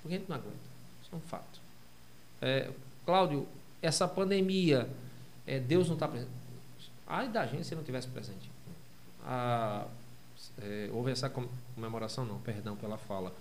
Porque 0.02 0.16
a 0.16 0.20
gente 0.20 0.30
não 0.30 0.36
aguenta. 0.36 0.58
Isso 1.02 1.10
é 1.14 1.16
um 1.16 1.22
fato. 1.22 1.62
É, 2.42 2.72
Cláudio, 3.06 3.48
essa 3.82 4.06
pandemia, 4.06 4.90
é, 5.46 5.60
Deus 5.60 5.88
não 5.88 5.94
está 5.94 6.08
presente. 6.08 6.32
Ai 7.08 7.30
da 7.30 7.46
gente 7.46 7.66
se 7.66 7.74
não 7.74 7.84
tivesse 7.84 8.10
presente. 8.10 8.52
Ah, 9.24 9.88
é, 10.62 10.90
houve 10.92 11.12
essa 11.12 11.30
comemoração, 11.30 12.26
não, 12.26 12.40
perdão 12.40 12.76
pela 12.76 12.98
fala. 12.98 13.34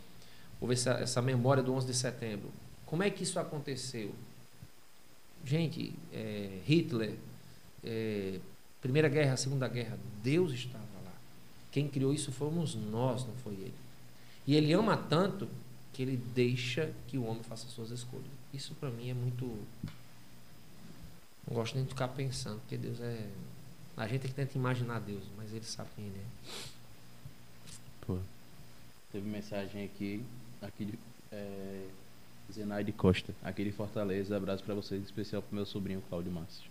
Houve 0.60 0.74
essa, 0.74 0.92
essa 0.92 1.22
memória 1.22 1.62
do 1.62 1.72
11 1.74 1.86
de 1.86 1.94
setembro. 1.94 2.50
Como 2.84 3.02
é 3.02 3.10
que 3.10 3.22
isso 3.22 3.38
aconteceu? 3.38 4.14
Gente, 5.44 5.92
é, 6.12 6.60
Hitler, 6.66 7.16
é, 7.84 8.38
Primeira 8.80 9.08
Guerra, 9.08 9.36
Segunda 9.36 9.68
Guerra, 9.68 9.98
Deus 10.22 10.52
estava 10.52 10.84
lá. 11.04 11.12
Quem 11.70 11.88
criou 11.88 12.12
isso 12.12 12.32
fomos 12.32 12.74
nós, 12.74 13.26
não 13.26 13.34
foi 13.36 13.54
ele. 13.54 13.74
E 14.46 14.54
ele 14.54 14.72
ama 14.72 14.96
tanto 14.96 15.48
que 15.92 16.02
ele 16.02 16.16
deixa 16.16 16.92
que 17.08 17.18
o 17.18 17.24
homem 17.24 17.42
faça 17.42 17.66
suas 17.68 17.90
escolhas. 17.90 18.26
Isso 18.52 18.74
para 18.74 18.90
mim 18.90 19.10
é 19.10 19.14
muito. 19.14 19.44
Não 21.46 21.54
gosto 21.54 21.74
nem 21.74 21.84
de 21.84 21.90
ficar 21.90 22.08
pensando, 22.08 22.60
porque 22.60 22.76
Deus 22.76 23.00
é. 23.00 23.28
A 23.96 24.06
gente 24.06 24.26
é 24.26 24.28
que 24.28 24.34
tenta 24.34 24.56
imaginar 24.56 25.00
Deus, 25.00 25.24
mas 25.36 25.52
ele 25.52 25.64
sabe 25.64 25.88
quem 25.96 26.04
ele 26.04 26.18
é. 26.18 26.66
Pô. 28.06 28.18
Teve 29.10 29.28
mensagem 29.28 29.84
aqui, 29.84 30.22
aqui 30.62 30.84
de 30.84 30.98
é, 31.32 31.82
Zenaide 32.52 32.92
Costa, 32.92 33.34
aqui 33.42 33.64
de 33.64 33.72
Fortaleza. 33.72 34.36
Abraço 34.36 34.62
para 34.62 34.74
vocês, 34.74 35.02
especial 35.02 35.42
pro 35.42 35.54
meu 35.54 35.66
sobrinho 35.66 36.02
Cláudio 36.08 36.32
Márcio. 36.32 36.64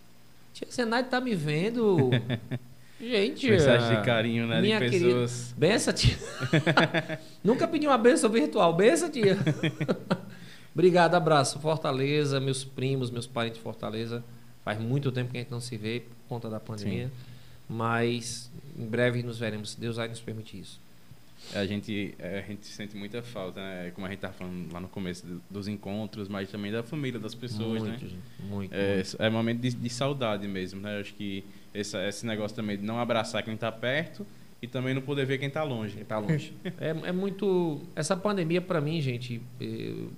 Tia 0.53 0.67
Zenaide 0.71 1.09
tá 1.09 1.19
me 1.19 1.35
vendo. 1.35 2.09
Gente, 2.99 3.49
mensagem 3.49 3.97
de 3.97 4.05
carinho, 4.05 4.47
né? 4.47 4.61
Minha 4.61 4.79
de 4.79 4.89
pessoas. 4.89 5.53
Querida. 5.53 5.59
Benção, 5.59 5.93
tia. 5.93 6.17
Nunca 7.43 7.67
pedi 7.67 7.85
uma 7.85 7.97
benção 7.97 8.29
virtual. 8.29 8.73
Benção, 8.73 9.09
tia. 9.09 9.37
Obrigado, 10.73 11.15
abraço. 11.15 11.59
Fortaleza, 11.59 12.39
meus 12.39 12.63
primos, 12.63 13.11
meus 13.11 13.27
parentes 13.27 13.57
de 13.57 13.63
Fortaleza. 13.63 14.23
Faz 14.63 14.79
muito 14.79 15.11
tempo 15.11 15.31
que 15.31 15.37
a 15.37 15.41
gente 15.41 15.51
não 15.51 15.59
se 15.59 15.75
vê 15.75 16.01
por 16.01 16.29
conta 16.29 16.49
da 16.49 16.59
pandemia. 16.59 17.07
Sim. 17.07 17.13
Mas 17.67 18.49
em 18.77 18.85
breve 18.85 19.23
nos 19.23 19.37
veremos, 19.37 19.71
se 19.71 19.79
Deus 19.79 19.97
vai 19.97 20.07
nos 20.07 20.21
permitir 20.21 20.61
isso. 20.61 20.79
A 21.53 21.65
gente, 21.65 22.15
é, 22.17 22.39
a 22.39 22.41
gente 22.41 22.65
sente 22.65 22.95
muita 22.95 23.21
falta, 23.21 23.59
né? 23.59 23.91
Como 23.91 24.05
a 24.05 24.09
gente 24.09 24.17
estava 24.17 24.33
falando 24.33 24.71
lá 24.71 24.79
no 24.79 24.87
começo 24.87 25.25
dos 25.49 25.67
encontros, 25.67 26.27
mas 26.27 26.49
também 26.49 26.71
da 26.71 26.83
família, 26.83 27.19
das 27.19 27.35
pessoas, 27.35 27.81
muito, 27.81 27.85
né? 27.85 27.97
Gente, 27.97 28.19
muito, 28.39 28.73
é, 28.73 28.95
muito. 28.95 29.15
é 29.19 29.29
momento 29.29 29.59
de, 29.61 29.71
de 29.71 29.89
saudade 29.89 30.47
mesmo, 30.47 30.81
né? 30.81 30.99
Acho 30.99 31.13
que 31.13 31.43
esse, 31.73 31.97
esse 32.07 32.25
negócio 32.25 32.55
também 32.55 32.77
de 32.77 32.83
não 32.83 32.99
abraçar 32.99 33.43
quem 33.43 33.53
está 33.53 33.71
perto 33.71 34.25
e 34.61 34.67
também 34.67 34.93
não 34.93 35.01
poder 35.01 35.25
ver 35.25 35.37
quem 35.37 35.47
está 35.47 35.63
longe. 35.63 35.93
Quem 35.93 36.03
está 36.03 36.17
longe. 36.17 36.53
é, 36.79 36.89
é 36.89 37.11
muito... 37.11 37.81
Essa 37.95 38.17
pandemia, 38.17 38.61
para 38.61 38.81
mim, 38.81 38.99
gente, 39.01 39.41
eu, 39.59 40.11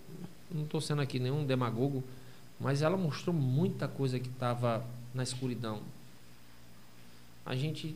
não 0.52 0.64
estou 0.64 0.80
sendo 0.80 1.02
aqui 1.02 1.20
nenhum 1.20 1.46
demagogo, 1.46 2.04
mas 2.60 2.82
ela 2.82 2.98
mostrou 2.98 3.36
muita 3.36 3.88
coisa 3.88 4.20
que 4.20 4.30
estava 4.30 4.86
na 5.14 5.24
escuridão. 5.24 5.82
A 7.46 7.56
gente 7.56 7.96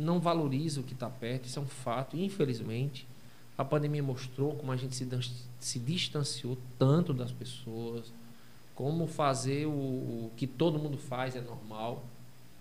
não 0.00 0.18
valoriza 0.18 0.80
o 0.80 0.84
que 0.84 0.94
está 0.94 1.08
perto, 1.08 1.46
isso 1.46 1.58
é 1.58 1.62
um 1.62 1.66
fato, 1.66 2.16
infelizmente. 2.16 3.06
A 3.56 3.64
pandemia 3.64 4.02
mostrou 4.02 4.54
como 4.54 4.72
a 4.72 4.76
gente 4.76 4.96
se, 4.96 5.06
se 5.58 5.78
distanciou 5.78 6.56
tanto 6.78 7.12
das 7.12 7.30
pessoas, 7.30 8.12
como 8.74 9.06
fazer 9.06 9.66
o, 9.66 9.70
o 9.70 10.32
que 10.36 10.46
todo 10.46 10.78
mundo 10.78 10.96
faz 10.96 11.36
é 11.36 11.40
normal. 11.40 12.02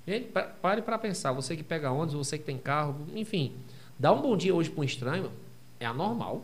Gente, 0.06 0.30
pare 0.62 0.82
para 0.82 1.00
pensar, 1.00 1.32
você 1.32 1.56
que 1.56 1.64
pega 1.64 1.92
ônibus, 1.92 2.16
você 2.16 2.38
que 2.38 2.44
tem 2.44 2.58
carro, 2.58 3.08
enfim, 3.16 3.56
dar 3.98 4.12
um 4.12 4.22
bom 4.22 4.36
dia 4.36 4.54
hoje 4.54 4.70
para 4.70 4.82
um 4.82 4.84
estranho 4.84 5.32
é 5.80 5.86
anormal, 5.86 6.44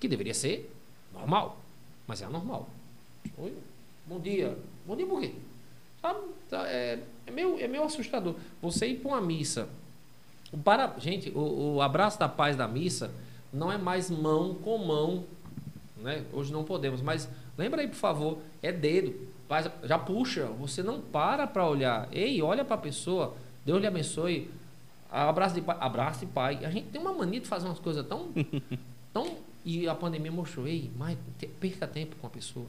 que 0.00 0.08
deveria 0.08 0.34
ser 0.34 0.74
normal. 1.12 1.60
Mas 2.06 2.22
é 2.22 2.24
anormal. 2.24 2.68
Oi? 3.38 3.54
Bom 4.06 4.18
dia. 4.18 4.58
Bom 4.84 4.96
dia 4.96 5.06
por 5.06 5.20
quê? 5.20 5.34
Sabe? 6.02 6.20
Tá, 6.48 6.66
é, 6.66 6.98
é, 7.30 7.32
meio, 7.32 7.60
é 7.60 7.68
meio 7.68 7.84
assustador. 7.84 8.34
Você 8.60 8.88
ir 8.88 8.96
para 8.96 9.08
uma 9.12 9.20
missa. 9.20 9.68
Para, 10.64 10.94
gente, 10.98 11.30
o, 11.30 11.76
o 11.76 11.82
abraço 11.82 12.18
da 12.18 12.28
paz 12.28 12.56
da 12.56 12.66
missa 12.66 13.12
não 13.52 13.70
é 13.70 13.78
mais 13.78 14.10
mão 14.10 14.54
com 14.54 14.76
mão. 14.78 15.24
Né? 15.96 16.24
Hoje 16.32 16.52
não 16.52 16.64
podemos, 16.64 17.00
mas 17.00 17.28
lembra 17.56 17.80
aí, 17.82 17.88
por 17.88 17.96
favor, 17.96 18.38
é 18.62 18.72
dedo. 18.72 19.28
Já 19.84 19.98
puxa, 19.98 20.46
você 20.46 20.82
não 20.82 21.00
para 21.00 21.46
para 21.46 21.66
olhar. 21.66 22.08
Ei, 22.12 22.40
olha 22.42 22.64
para 22.64 22.74
a 22.74 22.78
pessoa. 22.78 23.34
Deus 23.64 23.80
lhe 23.80 23.86
abençoe. 23.86 24.50
Abraço 25.10 25.54
de 25.54 25.60
pai. 25.60 25.76
Abraço 25.80 26.20
de 26.20 26.26
pai. 26.26 26.64
A 26.64 26.70
gente 26.70 26.88
tem 26.88 27.00
uma 27.00 27.12
mania 27.12 27.40
de 27.40 27.48
fazer 27.48 27.66
umas 27.66 27.80
coisas 27.80 28.06
tão, 28.06 28.28
tão 29.12 29.36
e 29.64 29.88
a 29.88 29.94
pandemia 29.94 30.32
mostrou, 30.32 30.66
ei, 30.66 30.90
mas 30.96 31.18
perca 31.58 31.86
tempo 31.86 32.16
com 32.16 32.26
a 32.26 32.30
pessoa. 32.30 32.66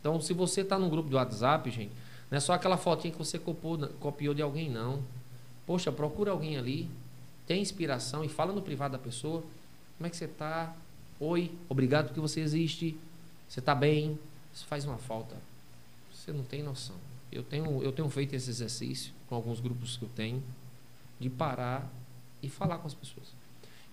Então, 0.00 0.20
se 0.20 0.32
você 0.32 0.62
está 0.62 0.78
num 0.78 0.88
grupo 0.88 1.08
do 1.08 1.16
WhatsApp, 1.16 1.70
gente, 1.70 1.92
não 2.30 2.36
é 2.36 2.40
só 2.40 2.52
aquela 2.52 2.76
fotinha 2.76 3.12
que 3.12 3.18
você 3.18 3.38
copiou, 3.38 3.88
copiou 4.00 4.32
de 4.32 4.42
alguém, 4.42 4.70
não. 4.70 5.02
Poxa, 5.66 5.90
procura 5.90 6.30
alguém 6.30 6.56
ali, 6.56 6.88
tem 7.46 7.60
inspiração 7.60 8.24
e 8.24 8.28
fala 8.28 8.52
no 8.52 8.62
privado 8.62 8.92
da 8.92 8.98
pessoa. 8.98 9.42
Como 9.98 10.06
é 10.06 10.10
que 10.10 10.16
você 10.16 10.26
está? 10.26 10.74
Oi, 11.18 11.52
obrigado 11.68 12.06
porque 12.06 12.20
você 12.20 12.40
existe. 12.40 12.96
Você 13.48 13.58
está 13.58 13.74
bem? 13.74 14.18
Isso 14.54 14.64
faz 14.66 14.84
uma 14.84 14.96
falta. 14.96 15.34
Você 16.12 16.32
não 16.32 16.44
tem 16.44 16.62
noção. 16.62 16.96
Eu 17.32 17.42
tenho, 17.42 17.82
eu 17.82 17.92
tenho 17.92 18.08
feito 18.08 18.34
esse 18.34 18.48
exercício 18.48 19.12
com 19.28 19.34
alguns 19.34 19.60
grupos 19.60 19.96
que 19.96 20.04
eu 20.04 20.08
tenho, 20.14 20.42
de 21.18 21.28
parar 21.28 21.88
e 22.42 22.48
falar 22.48 22.78
com 22.78 22.86
as 22.86 22.94
pessoas. 22.94 23.26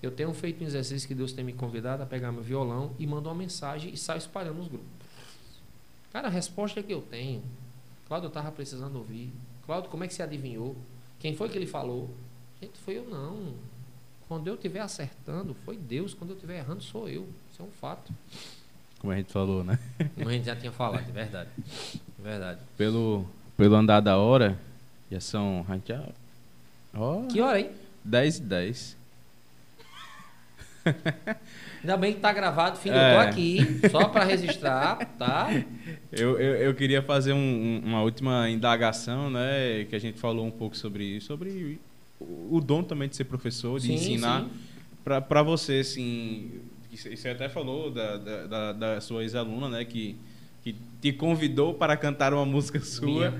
Eu 0.02 0.12
tenho 0.12 0.32
feito 0.34 0.64
um 0.64 0.68
exercício 0.68 1.08
que 1.08 1.16
Deus 1.16 1.32
tem 1.32 1.44
me 1.44 1.54
convidado 1.54 2.04
a 2.04 2.06
pegar 2.06 2.32
meu 2.32 2.44
violão 2.44 2.92
e 3.00 3.08
mandar 3.08 3.30
uma 3.30 3.36
mensagem 3.36 3.92
e 3.92 3.98
sair 3.98 4.20
espalhando 4.20 4.58
nos 4.58 4.68
grupos. 4.68 4.88
Cara, 6.12 6.28
a 6.28 6.32
resposta 6.32 6.82
que 6.84 6.94
eu 6.94 7.02
tenho. 7.02 7.44
Cláudio, 8.08 8.28
eu 8.28 8.30
estava 8.30 8.52
precisando 8.52 8.96
ouvir. 8.96 9.34
Cláudio, 9.66 9.90
como 9.90 10.04
é 10.04 10.08
que 10.08 10.14
você 10.14 10.24
adivinhou? 10.24 10.76
Quem 11.20 11.36
foi 11.36 11.50
que 11.50 11.58
ele 11.58 11.68
falou? 11.68 12.10
Gente, 12.62 12.80
foi 12.80 12.98
eu 12.98 13.10
não. 13.10 13.54
Quando 14.28 14.48
eu 14.48 14.56
estiver 14.56 14.80
acertando, 14.80 15.54
foi 15.66 15.78
Deus. 15.78 16.14
Quando 16.14 16.32
eu 16.32 16.36
estiver 16.36 16.60
errando, 16.60 16.82
sou 16.82 17.10
eu. 17.10 17.28
Isso 17.52 17.62
é 17.62 17.66
um 17.66 17.72
fato. 17.72 18.14
Como 19.00 19.12
a 19.12 19.18
gente 19.18 19.32
falou, 19.32 19.64
né? 19.64 19.78
Como 20.16 20.30
a 20.30 20.34
gente 20.34 20.46
já 20.46 20.56
tinha 20.56 20.72
falado, 20.72 21.06
de 21.06 21.12
verdade. 21.12 21.50
De 21.58 22.24
verdade. 22.24 22.62
Pelo, 22.78 23.28
pelo 23.56 23.76
andar 23.76 24.00
da 24.00 24.18
hora, 24.18 24.58
já 25.12 25.20
são. 25.20 25.66
Já, 25.86 26.04
oh, 26.96 27.28
que 27.28 27.42
hora, 27.42 27.60
hein? 27.60 27.72
10 28.04 28.38
e 28.38 28.42
10. 28.42 28.97
Ainda 31.82 31.98
bem 31.98 32.14
que 32.14 32.20
tá 32.20 32.34
gravado, 32.34 32.78
filho. 32.78 32.96
É. 32.96 33.12
Eu 33.12 33.16
tô 33.16 33.22
é. 33.22 33.30
aqui 33.30 33.90
só 33.90 34.10
para 34.10 34.24
registrar, 34.26 34.98
tá? 35.18 35.50
Eu, 36.10 36.40
eu, 36.40 36.56
eu 36.56 36.74
queria 36.74 37.02
fazer 37.02 37.34
um, 37.34 37.82
uma 37.84 38.02
última 38.02 38.50
indagação, 38.50 39.30
né? 39.30 39.86
Que 39.90 39.96
a 39.96 40.00
gente 40.00 40.18
falou 40.18 40.46
um 40.46 40.52
pouco 40.52 40.76
sobre 40.76 41.20
sobre 41.20 41.80
o, 42.20 42.62
dom 42.62 42.82
também 42.82 43.10
de 43.10 43.16
ser 43.18 43.26
professor, 43.26 43.78
de 43.78 43.88
sim, 43.88 43.94
ensinar. 43.94 44.48
Para 45.04 45.44
você, 45.44 45.80
assim, 45.80 46.62
você 46.92 47.30
até 47.30 47.50
falou 47.50 47.92
da, 47.92 48.18
da, 48.18 48.48
da, 48.48 48.74
da 48.74 49.02
sua 49.02 49.22
ex-aluna, 49.24 49.70
né? 49.70 49.86
Que, 49.86 50.18
que 50.64 50.76
te 51.02 51.12
convidou 51.12 51.74
para 51.74 51.96
cantar 51.96 52.34
uma 52.34 52.46
música 52.46 52.80
sua. 52.80 53.32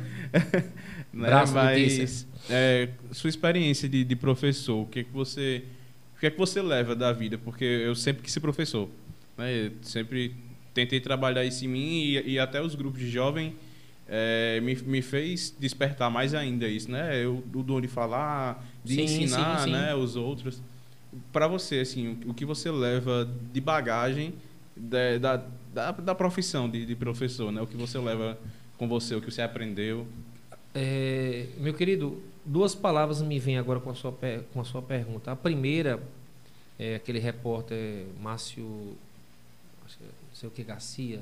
né? 1.12 1.30
Mas 1.54 2.28
é, 2.50 2.90
sua 3.12 3.30
experiência 3.30 3.90
de, 3.90 4.04
de 4.04 4.16
professor, 4.16 4.84
o 4.84 4.86
que, 4.86 5.04
que 5.04 5.12
você 5.12 5.64
o 6.18 6.20
que 6.20 6.26
é 6.26 6.32
que 6.32 6.38
você 6.38 6.64
leva 6.64 6.96
da 6.96 7.14
vida? 7.14 7.38
Porque 7.38 7.64
eu 7.64 7.94
sempre 7.94 8.24
quis 8.24 8.34
ser 8.34 8.40
professor. 8.40 8.90
Né? 9.38 9.68
Eu 9.68 9.72
sempre 9.84 10.36
tentei 10.74 11.00
trabalhar 11.00 11.46
isso 11.46 11.64
em 11.64 11.68
mim 11.68 12.02
e, 12.02 12.32
e 12.32 12.40
até 12.40 12.60
os 12.60 12.74
grupos 12.74 13.00
de 13.00 13.08
jovem 13.08 13.56
é, 14.08 14.60
me, 14.62 14.74
me 14.76 15.02
fez 15.04 15.56
despertar 15.60 16.10
mais 16.10 16.34
ainda 16.34 16.68
isso, 16.68 16.90
né? 16.90 17.24
Eu, 17.24 17.44
o 17.54 17.62
dom 17.62 17.80
de 17.80 17.88
falar, 17.88 18.66
de 18.84 18.96
sim, 18.96 19.02
ensinar 19.04 19.60
sim, 19.60 19.66
sim. 19.66 19.72
Né, 19.72 19.94
os 19.94 20.16
outros. 20.16 20.60
Para 21.32 21.48
você, 21.48 21.82
assim, 21.82 22.18
o, 22.26 22.32
o, 22.32 22.34
que 22.34 22.46
você 22.46 22.72
leva 22.72 23.30
de 23.54 23.62
bagagem 23.62 24.34
da, 24.76 25.18
da, 25.20 25.44
da, 25.72 25.92
da 25.92 26.16
profissão 26.16 26.68
de, 26.68 26.84
de 26.84 26.96
professor, 26.96 27.52
né? 27.52 27.62
O 27.62 27.68
que 27.68 27.78
você 27.78 28.00
leva 28.00 28.40
com 28.76 28.88
você, 28.88 29.14
o 29.14 29.22
que 29.22 29.30
você 29.30 29.44
aprendeu. 29.44 30.08
É, 30.74 31.46
meu 31.60 31.76
querido, 31.76 32.22
duas 32.48 32.74
palavras 32.74 33.22
me 33.22 33.38
vêm 33.40 33.58
agora 33.58 33.80
com 33.80 33.90
a 33.90 33.96
sua, 33.96 34.18
com 34.54 34.62
a 34.62 34.64
sua 34.64 34.82
pergunta. 34.82 35.32
A 35.32 35.36
primeira 35.36 36.02
é 36.80 36.96
aquele 36.96 37.20
repórter 37.20 38.06
Márcio, 38.20 38.96
é 39.84 40.04
não 40.04 40.36
sei 40.36 40.48
o 40.48 40.52
que, 40.52 40.64
Garcia. 40.64 41.22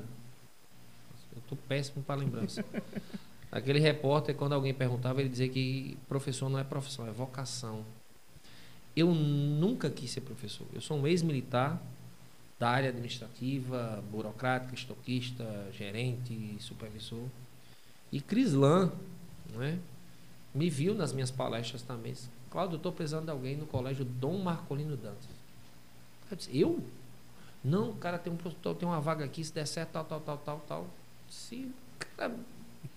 Eu 1.32 1.40
estou 1.40 1.58
péssimo 1.68 2.02
para 2.02 2.20
lembrança. 2.20 2.64
Aquele 3.52 3.78
repórter, 3.78 4.34
quando 4.34 4.54
alguém 4.54 4.74
perguntava, 4.74 5.20
ele 5.20 5.28
dizia 5.28 5.48
que 5.48 5.96
professor 6.08 6.48
não 6.48 6.58
é 6.58 6.64
profissão, 6.64 7.06
é 7.06 7.10
vocação. 7.10 7.84
Eu 8.94 9.14
nunca 9.14 9.88
quis 9.88 10.10
ser 10.10 10.22
professor. 10.22 10.66
Eu 10.74 10.80
sou 10.80 10.98
um 10.98 11.06
ex-militar 11.06 11.80
da 12.58 12.68
área 12.70 12.88
administrativa, 12.88 14.02
burocrática, 14.10 14.74
estoquista, 14.74 15.44
gerente, 15.72 16.56
supervisor. 16.58 17.28
E 18.10 18.20
Crislan, 18.20 18.92
não 19.54 19.62
é? 19.62 19.78
Me 20.56 20.70
viu 20.70 20.94
nas 20.94 21.12
minhas 21.12 21.30
palestras 21.30 21.82
também. 21.82 22.12
disse, 22.12 22.28
Cláudio, 22.50 22.74
eu 22.74 22.78
estou 22.78 22.90
precisando 22.90 23.26
de 23.26 23.30
alguém 23.30 23.56
no 23.56 23.66
colégio 23.66 24.04
Dom 24.04 24.38
Marcolino 24.38 24.96
Dantas. 24.96 25.28
Eu 26.30 26.36
disse, 26.36 26.58
eu? 26.58 26.82
Não, 27.62 27.94
cara, 27.94 28.18
tem, 28.18 28.32
um, 28.32 28.36
tem 28.36 28.88
uma 28.88 29.00
vaga 29.00 29.24
aqui, 29.24 29.44
se 29.44 29.52
der 29.52 29.66
certo, 29.66 29.90
tal, 29.90 30.04
tal, 30.04 30.20
tal, 30.20 30.38
tal, 30.38 30.64
tal. 30.66 30.86
Se, 31.28 31.70
cara, 32.16 32.34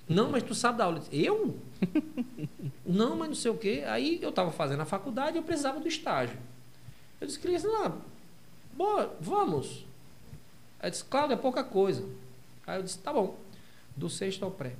não, 0.07 0.31
mas 0.31 0.41
tu 0.41 0.55
sabe 0.55 0.77
dar 0.77 0.85
aula. 0.85 1.03
Eu 1.11 1.59
não, 2.85 3.17
mas 3.17 3.27
não 3.27 3.35
sei 3.35 3.51
o 3.51 3.57
quê. 3.57 3.83
Aí 3.87 4.19
eu 4.21 4.29
estava 4.29 4.51
fazendo 4.51 4.81
a 4.81 4.85
faculdade 4.85 5.35
e 5.35 5.39
eu 5.39 5.43
precisava 5.43 5.79
do 5.79 5.87
estágio. 5.87 6.37
Eu 7.19 7.27
disse, 7.27 7.39
Cris, 7.39 7.63
não, 7.63 8.01
vamos. 9.19 9.85
Aí 10.79 10.87
eu 10.87 10.91
disse, 10.91 11.03
Cláudio, 11.03 11.33
é 11.33 11.37
pouca 11.37 11.63
coisa. 11.63 12.07
Aí 12.65 12.79
eu 12.79 12.83
disse, 12.83 12.97
tá 12.99 13.11
bom. 13.11 13.37
Do 13.97 14.09
sexto 14.09 14.45
ao 14.45 14.51
pré. 14.51 14.75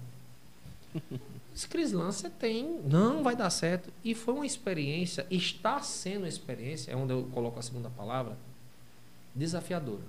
Disse, 1.59 1.67
Crislan, 1.67 2.09
você 2.09 2.29
tem. 2.29 2.79
Não 2.85 3.21
vai 3.21 3.35
dar 3.35 3.49
certo. 3.49 3.91
E 4.01 4.15
foi 4.15 4.33
uma 4.33 4.45
experiência, 4.45 5.27
está 5.29 5.81
sendo 5.81 6.19
uma 6.19 6.27
experiência, 6.29 6.89
é 6.89 6.95
onde 6.95 7.11
eu 7.11 7.27
coloco 7.33 7.59
a 7.59 7.61
segunda 7.61 7.89
palavra, 7.89 8.37
desafiadora. 9.35 10.03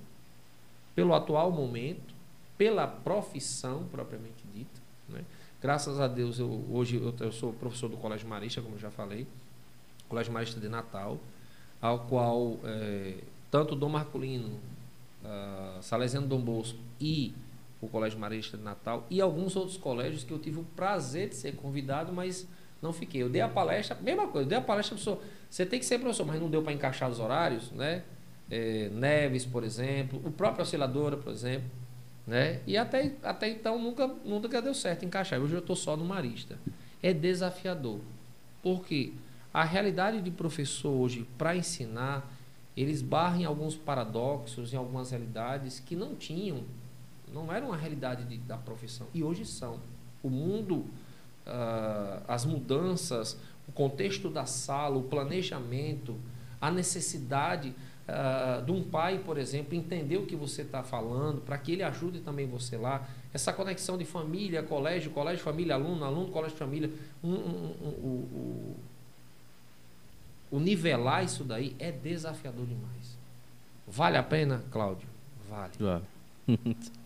Pelo 0.94 1.12
atual 1.12 1.50
momento, 1.50 2.14
pela 2.56 2.86
profissão 2.86 3.84
propriamente 3.90 4.44
dita. 4.54 4.80
Né? 5.08 5.24
Graças 5.60 5.98
a 5.98 6.06
Deus, 6.06 6.38
eu, 6.38 6.64
hoje 6.70 6.98
eu, 6.98 7.12
eu 7.18 7.32
sou 7.32 7.52
professor 7.52 7.88
do 7.88 7.96
Colégio 7.96 8.28
Marista, 8.28 8.62
como 8.62 8.76
eu 8.76 8.80
já 8.80 8.92
falei, 8.92 9.26
Colégio 10.08 10.32
Marista 10.32 10.60
de 10.60 10.68
Natal, 10.68 11.18
ao 11.82 11.98
qual 12.06 12.60
eh, 12.62 13.16
tanto 13.50 13.74
Dom 13.74 13.88
Marculino, 13.88 14.56
ah, 15.24 15.78
Salesiano 15.82 16.28
Dom 16.28 16.40
Bosco 16.40 16.78
e 17.00 17.34
o 17.80 17.88
Colégio 17.88 18.18
Marista 18.18 18.56
de 18.56 18.62
Natal 18.62 19.06
e 19.08 19.20
alguns 19.20 19.56
outros 19.56 19.76
colégios 19.76 20.22
que 20.22 20.32
eu 20.32 20.38
tive 20.38 20.60
o 20.60 20.64
prazer 20.64 21.28
de 21.28 21.36
ser 21.36 21.56
convidado, 21.56 22.12
mas 22.12 22.46
não 22.82 22.92
fiquei. 22.92 23.22
Eu 23.22 23.28
dei 23.28 23.40
a 23.40 23.48
palestra, 23.48 23.96
mesma 24.00 24.26
coisa, 24.26 24.44
eu 24.44 24.48
dei 24.48 24.58
a 24.58 24.60
palestra, 24.60 24.96
professor, 24.96 25.22
você 25.48 25.64
tem 25.64 25.78
que 25.78 25.86
ser 25.86 25.98
professor, 25.98 26.26
mas 26.26 26.40
não 26.40 26.50
deu 26.50 26.62
para 26.62 26.72
encaixar 26.72 27.10
os 27.10 27.18
horários, 27.18 27.70
né? 27.72 28.02
Eh, 28.50 28.90
Neves, 28.92 29.46
por 29.46 29.64
exemplo, 29.64 30.20
o 30.24 30.30
próprio 30.30 30.62
Osciladora, 30.62 31.16
por 31.16 31.32
exemplo, 31.32 31.70
né? 32.26 32.60
E 32.66 32.76
até, 32.76 33.12
até 33.22 33.48
então 33.48 33.78
nunca, 33.80 34.06
nunca 34.24 34.60
deu 34.60 34.74
certo 34.74 35.04
encaixar. 35.04 35.40
Hoje 35.40 35.54
eu 35.54 35.60
estou 35.60 35.76
só 35.76 35.96
no 35.96 36.04
Marista. 36.04 36.58
É 37.02 37.12
desafiador. 37.12 38.00
Por 38.62 38.84
quê? 38.84 39.12
A 39.52 39.64
realidade 39.64 40.20
de 40.20 40.30
professor 40.30 40.90
hoje, 40.90 41.26
para 41.36 41.56
ensinar, 41.56 42.30
eles 42.76 43.02
barram 43.02 43.40
em 43.40 43.44
alguns 43.44 43.74
paradoxos, 43.74 44.72
em 44.72 44.76
algumas 44.76 45.10
realidades 45.10 45.80
que 45.80 45.96
não 45.96 46.14
tinham, 46.14 46.62
não 47.32 47.52
era 47.52 47.64
uma 47.64 47.76
realidade 47.76 48.24
de- 48.24 48.38
da 48.38 48.56
profissão. 48.56 49.06
E 49.14 49.22
hoje 49.22 49.44
são. 49.44 49.78
O 50.22 50.28
mundo, 50.30 50.84
ah, 51.46 52.20
as 52.28 52.44
mudanças, 52.44 53.36
o 53.68 53.72
contexto 53.72 54.28
da 54.28 54.44
sala, 54.46 54.96
o 54.98 55.02
planejamento, 55.02 56.16
a 56.60 56.70
necessidade 56.70 57.72
ah, 58.12 58.60
de 58.66 58.72
um 58.72 58.82
pai, 58.82 59.18
por 59.24 59.38
exemplo, 59.38 59.74
entender 59.74 60.16
o 60.16 60.26
que 60.26 60.34
você 60.34 60.62
está 60.62 60.82
falando, 60.82 61.40
para 61.42 61.56
que 61.56 61.72
ele 61.72 61.82
ajude 61.84 62.18
também 62.20 62.46
você 62.46 62.76
lá. 62.76 63.06
Essa 63.32 63.52
conexão 63.52 63.96
de 63.96 64.04
família, 64.04 64.62
colégio, 64.64 65.12
colégio, 65.12 65.44
família, 65.44 65.76
aluno, 65.76 66.04
aluno, 66.04 66.28
colégio, 66.32 66.56
família. 66.56 66.90
Um, 67.22 67.30
um, 67.30 67.74
um, 67.84 68.74
o- 70.50 70.58
nivelar 70.58 71.24
isso 71.24 71.44
daí 71.44 71.76
é 71.78 71.92
desafiador 71.92 72.66
demais. 72.66 73.16
Vale 73.86 74.16
a 74.16 74.22
pena, 74.24 74.62
Cláudio? 74.72 75.06
Vale. 75.48 75.72
Claro. 75.78 76.02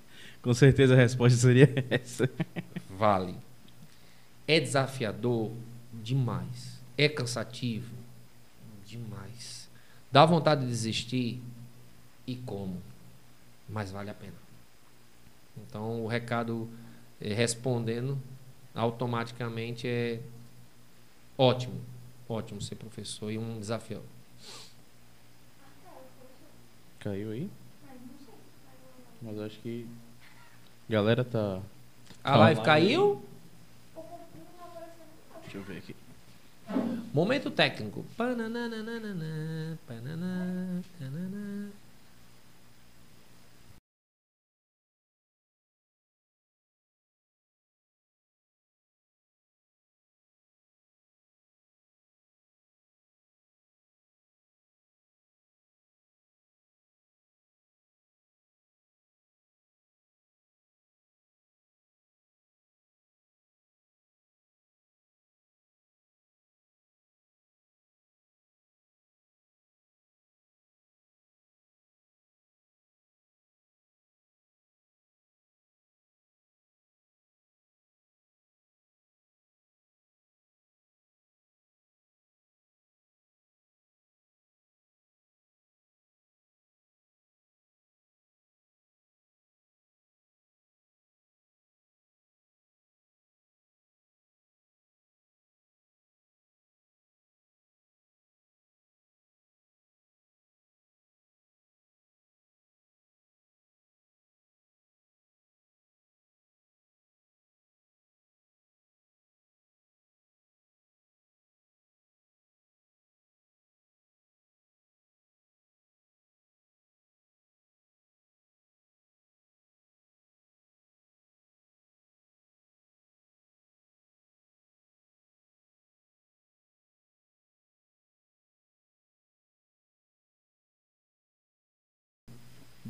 Com 0.44 0.52
certeza 0.52 0.92
a 0.92 0.96
resposta 0.98 1.38
seria 1.38 1.72
essa. 1.88 2.28
Vale. 2.90 3.34
É 4.46 4.60
desafiador? 4.60 5.50
Demais. 5.90 6.78
É 6.98 7.08
cansativo? 7.08 7.94
Demais. 8.86 9.70
Dá 10.12 10.26
vontade 10.26 10.60
de 10.60 10.66
desistir? 10.66 11.42
E 12.26 12.36
como? 12.36 12.76
Mas 13.66 13.90
vale 13.90 14.10
a 14.10 14.14
pena. 14.14 14.34
Então, 15.56 16.04
o 16.04 16.06
recado 16.06 16.68
eh, 17.22 17.32
respondendo 17.32 18.20
automaticamente 18.74 19.88
é 19.88 20.20
ótimo. 21.38 21.80
Ótimo 22.28 22.60
ser 22.60 22.74
professor 22.74 23.30
e 23.30 23.38
um 23.38 23.58
desafio. 23.58 24.02
Caiu 27.00 27.30
aí? 27.30 27.50
Mas 29.22 29.38
acho 29.38 29.58
que. 29.60 29.88
Galera 30.88 31.24
tá. 31.24 31.60
A 32.22 32.30
Tá 32.32 32.36
live 32.36 32.62
caiu? 32.62 33.24
Deixa 35.42 35.58
eu 35.58 35.62
ver 35.62 35.78
aqui. 35.78 35.96
Momento 37.12 37.50
técnico. 37.50 38.04
Pananana, 38.16 38.76
pananã, 39.86 40.82
tananã. 40.98 41.70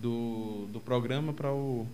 Do, 0.05 0.67
do 0.71 0.81
programa 0.81 1.33
para 1.33 1.51
o. 1.51 1.87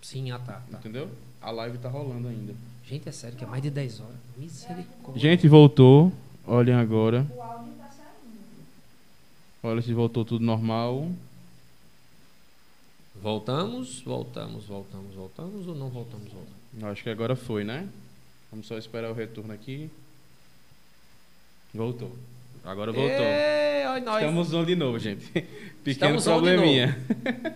Sim, 0.00 0.30
ah 0.30 0.38
tá, 0.38 0.62
tá. 0.70 0.78
Entendeu? 0.78 1.10
A 1.42 1.50
live 1.50 1.76
tá 1.76 1.90
rolando 1.90 2.26
ainda. 2.28 2.54
Gente, 2.86 3.06
é 3.06 3.12
sério 3.12 3.36
que 3.36 3.44
é 3.44 3.46
mais 3.46 3.62
de 3.62 3.68
10 3.68 4.00
horas. 4.00 4.16
Misericórdia. 4.34 5.20
Gente, 5.20 5.46
voltou. 5.46 6.10
Olhem 6.46 6.74
agora. 6.74 7.26
O 7.36 7.42
áudio 7.42 7.74
tá 7.74 7.90
saindo. 7.90 8.38
Olha 9.62 9.82
se 9.82 9.92
voltou 9.92 10.24
tudo 10.24 10.42
normal. 10.42 11.10
Voltamos, 13.14 14.00
voltamos, 14.00 14.64
voltamos, 14.64 15.14
voltamos 15.14 15.66
ou 15.66 15.74
não 15.74 15.90
voltamos, 15.90 16.32
voltamos? 16.32 16.84
Acho 16.92 17.02
que 17.02 17.10
agora 17.10 17.36
foi, 17.36 17.62
né? 17.62 17.86
Vamos 18.50 18.66
só 18.66 18.78
esperar 18.78 19.10
o 19.10 19.14
retorno 19.14 19.52
aqui. 19.52 19.90
Voltou. 21.74 22.16
Agora 22.64 22.92
voltou. 22.92 23.26
Olha 23.94 24.00
nós. 24.00 24.22
Estamos 24.22 24.54
on 24.54 24.64
de 24.64 24.74
novo, 24.74 24.98
gente. 24.98 25.26
Pequeno 25.30 26.16
Estamos 26.16 26.26
on 26.26 26.42
de 26.42 26.50
probleminha. 26.50 26.98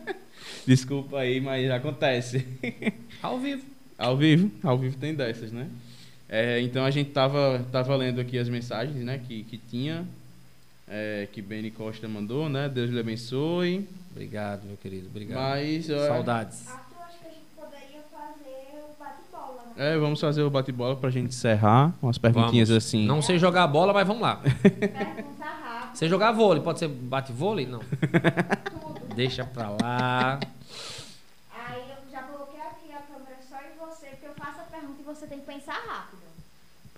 Desculpa 0.66 1.20
aí, 1.20 1.40
mas 1.40 1.70
acontece. 1.70 2.46
Ao 3.22 3.38
vivo. 3.38 3.64
Ao 3.96 4.16
vivo, 4.16 4.50
ao 4.62 4.78
vivo 4.78 4.96
tem 4.96 5.14
dessas, 5.14 5.50
né? 5.50 5.68
É, 6.28 6.60
então 6.60 6.84
a 6.84 6.90
gente 6.90 7.10
tava, 7.10 7.66
tava 7.72 7.96
lendo 7.96 8.20
aqui 8.20 8.38
as 8.38 8.48
mensagens, 8.48 9.02
né, 9.02 9.18
que, 9.26 9.44
que 9.44 9.56
tinha, 9.56 10.06
é, 10.86 11.26
que 11.32 11.40
Benny 11.40 11.70
Costa 11.70 12.06
mandou, 12.06 12.48
né? 12.48 12.68
Deus 12.68 12.90
lhe 12.90 13.00
abençoe. 13.00 13.88
Obrigado, 14.10 14.64
meu 14.66 14.76
querido. 14.76 15.08
Obrigado. 15.08 15.38
Mas 15.38 15.86
Saudades. 15.86 16.68
Arthur, 16.68 17.02
acho 17.02 17.18
que 17.18 17.26
a 17.26 17.30
gente 17.30 17.46
poderia 17.56 18.02
fazer 18.10 18.84
o 18.84 18.98
bate-bola, 18.98 19.62
né? 19.66 19.67
É, 19.78 19.96
vamos 19.98 20.20
fazer 20.20 20.42
o 20.42 20.50
bate-bola 20.50 20.96
pra 20.96 21.08
gente 21.10 21.28
encerrar. 21.28 21.92
Umas 22.02 22.18
perguntinhas 22.18 22.68
Vamos. 22.68 22.84
assim. 22.84 23.06
Não 23.06 23.22
sei 23.22 23.38
jogar 23.38 23.66
bola, 23.66 23.92
mas 23.92 24.06
vamos 24.06 24.22
lá. 24.22 24.36
Pergunta 24.36 25.44
rápida, 25.44 25.94
Sei 25.94 26.08
jogar 26.08 26.32
vôlei, 26.32 26.62
pode 26.62 26.78
ser 26.78 26.88
bate-vôlei? 26.88 27.66
Não. 27.66 27.78
tudo. 27.80 29.14
Deixa 29.14 29.44
pra 29.44 29.70
lá. 29.70 30.38
Aí 31.50 31.80
eu 31.90 32.10
já 32.10 32.22
coloquei 32.22 32.60
aqui 32.60 32.92
a 32.92 32.98
câmera 33.02 33.36
só 33.48 33.56
em 33.56 33.78
você, 33.78 34.06
porque 34.08 34.26
eu 34.26 34.34
faço 34.34 34.60
a 34.60 34.64
pergunta 34.64 35.00
e 35.00 35.04
você 35.04 35.26
tem 35.26 35.40
que 35.40 35.46
pensar 35.46 35.74
rápido. 35.86 36.22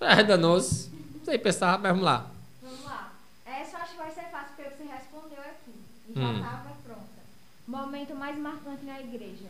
É 0.01 0.23
danoso. 0.23 0.91
Não 1.19 1.25
sei 1.25 1.39
pensar, 1.39 1.79
mas 1.79 1.91
vamos 1.93 2.05
lá. 2.05 2.27
Vamos 2.63 2.85
lá. 2.85 3.13
Essa 3.47 3.77
eu 3.77 3.83
acho 3.83 3.93
que 3.93 3.99
vai 3.99 4.11
ser 4.11 4.25
fácil, 4.31 4.49
porque 4.57 4.71
você 4.71 4.85
respondeu 4.85 5.39
aqui. 5.41 5.75
E 6.09 6.15
já 6.15 6.21
Hum. 6.27 6.37
estava 6.37 6.71
pronta. 6.85 7.21
Momento 7.69 8.15
mais 8.15 8.39
marcante 8.39 8.85
na 8.85 9.01
igreja. 9.01 9.47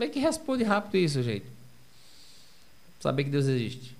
Como 0.00 0.08
é 0.08 0.14
que 0.14 0.18
responde 0.18 0.64
rápido 0.64 0.96
isso, 0.96 1.22
gente? 1.22 1.44
Saber 3.00 3.22
que 3.24 3.28
Deus 3.28 3.44
existe. 3.44 3.94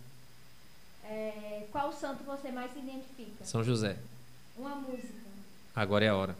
É, 1.04 1.66
qual 1.70 1.92
santo 1.92 2.24
você 2.24 2.50
mais 2.50 2.72
se 2.72 2.78
identifica? 2.78 3.44
São 3.44 3.62
José. 3.62 3.98
Uma 4.56 4.76
música, 4.76 5.12
Agora 5.76 6.02
é 6.02 6.08
a 6.08 6.16
hora. 6.16 6.34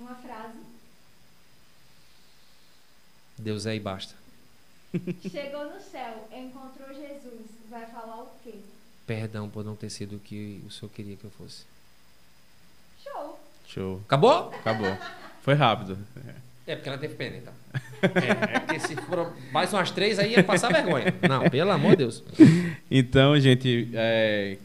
uma 0.00 0.14
frase. 0.14 0.56
Deus 3.36 3.66
é 3.66 3.76
e 3.76 3.80
basta. 3.80 4.14
Chegou 5.30 5.70
no 5.74 5.78
céu, 5.78 6.26
encontrou 6.32 6.88
Jesus. 6.94 7.50
Vai 7.68 7.84
falar 7.88 8.22
o 8.22 8.30
quê? 8.42 8.60
Perdão 9.06 9.46
por 9.50 9.62
não 9.62 9.76
ter 9.76 9.90
sido 9.90 10.16
o 10.16 10.20
que 10.20 10.64
o 10.66 10.70
senhor 10.70 10.90
queria 10.90 11.18
que 11.18 11.24
eu 11.24 11.30
fosse. 11.32 11.64
Show! 13.04 13.38
Show. 13.66 14.00
Acabou? 14.06 14.48
Acabou. 14.54 14.96
Foi 15.42 15.52
rápido. 15.52 15.98
É 16.66 16.76
porque 16.76 16.88
ela 16.88 16.98
teve 16.98 17.14
pena, 17.14 17.36
então. 17.36 17.52
É, 18.02 18.56
é 18.56 18.58
porque 18.58 18.80
se 18.80 18.96
for 18.96 19.32
mais 19.52 19.72
umas 19.72 19.92
três 19.92 20.18
aí 20.18 20.32
ia 20.32 20.42
passar 20.42 20.72
vergonha. 20.72 21.14
Não, 21.28 21.48
pelo 21.48 21.70
amor 21.70 21.90
de 21.92 21.98
Deus. 21.98 22.20
Então, 22.90 23.38
gente, 23.38 23.88
é, 23.94 24.56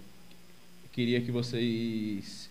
queria 0.92 1.22
que 1.22 1.30
vocês 1.32 2.50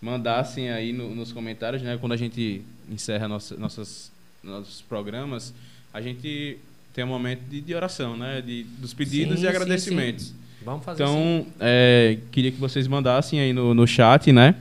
mandassem 0.00 0.70
aí 0.70 0.92
no- 0.92 1.12
nos 1.12 1.32
comentários, 1.32 1.82
né? 1.82 1.98
Quando 2.00 2.12
a 2.12 2.16
gente 2.16 2.62
encerra 2.88 3.26
nossa, 3.26 3.56
nossas, 3.56 4.12
nossos 4.44 4.80
programas, 4.82 5.52
a 5.92 6.00
gente 6.00 6.56
tem 6.94 7.02
um 7.04 7.08
momento 7.08 7.40
de, 7.50 7.60
de 7.60 7.74
oração, 7.74 8.16
né? 8.16 8.40
De, 8.40 8.62
dos 8.62 8.94
pedidos 8.94 9.34
Sim, 9.40 9.40
e 9.40 9.42
sim, 9.42 9.46
agradecimentos. 9.48 10.34
Vamos 10.64 10.84
fazer. 10.84 11.02
Então, 11.02 11.46
é, 11.58 12.18
queria 12.30 12.52
que 12.52 12.60
vocês 12.60 12.86
mandassem 12.86 13.40
aí 13.40 13.52
no, 13.52 13.74
no 13.74 13.86
chat, 13.88 14.30
né? 14.30 14.54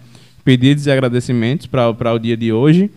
Pedidos 0.44 0.88
e 0.88 0.92
agradecimentos 0.92 1.68
para 1.68 2.14
o 2.14 2.18
dia 2.18 2.36
de 2.36 2.52
hoje. 2.52 2.90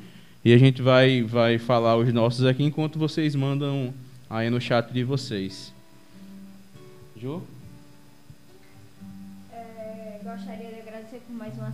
E 0.44 0.52
a 0.52 0.58
gente 0.58 0.82
vai, 0.82 1.22
vai 1.22 1.56
falar 1.56 1.96
os 1.96 2.12
nossos 2.12 2.44
aqui 2.44 2.62
enquanto 2.62 2.98
vocês 2.98 3.34
mandam 3.34 3.94
aí 4.28 4.50
no 4.50 4.60
chat 4.60 4.92
de 4.92 5.02
vocês. 5.02 5.72
Ju? 7.16 7.42
É, 9.50 10.20
gostaria 10.22 10.68
de 10.68 10.80
agradecer 10.80 11.22
por 11.26 11.34
mais 11.34 11.54
uma 11.54 11.72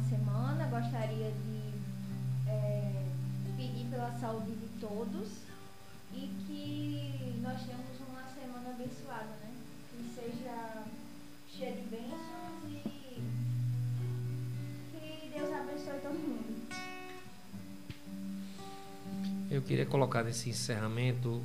Eu 19.50 19.60
queria 19.60 19.84
colocar 19.84 20.22
nesse 20.22 20.48
encerramento 20.48 21.42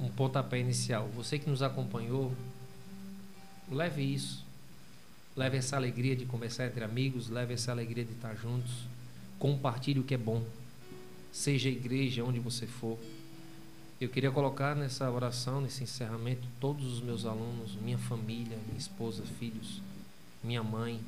um 0.00 0.08
pontapé 0.08 0.60
inicial. 0.60 1.08
Você 1.16 1.36
que 1.36 1.50
nos 1.50 1.62
acompanhou, 1.62 2.32
leve 3.68 4.02
isso. 4.02 4.44
Leve 5.34 5.56
essa 5.56 5.74
alegria 5.74 6.14
de 6.14 6.24
conversar 6.24 6.66
entre 6.66 6.84
amigos, 6.84 7.28
leve 7.28 7.54
essa 7.54 7.72
alegria 7.72 8.04
de 8.04 8.12
estar 8.12 8.36
juntos. 8.36 8.70
Compartilhe 9.36 9.98
o 9.98 10.04
que 10.04 10.14
é 10.14 10.18
bom. 10.18 10.44
Seja 11.32 11.68
igreja 11.68 12.22
onde 12.22 12.38
você 12.38 12.68
for. 12.68 12.96
Eu 14.00 14.08
queria 14.08 14.30
colocar 14.30 14.76
nessa 14.76 15.10
oração, 15.10 15.60
nesse 15.60 15.82
encerramento, 15.82 16.46
todos 16.60 16.86
os 16.86 17.00
meus 17.00 17.26
alunos, 17.26 17.74
minha 17.82 17.98
família, 17.98 18.56
minha 18.66 18.78
esposa, 18.78 19.24
filhos, 19.38 19.82
minha 20.42 20.62
mãe, 20.62 21.00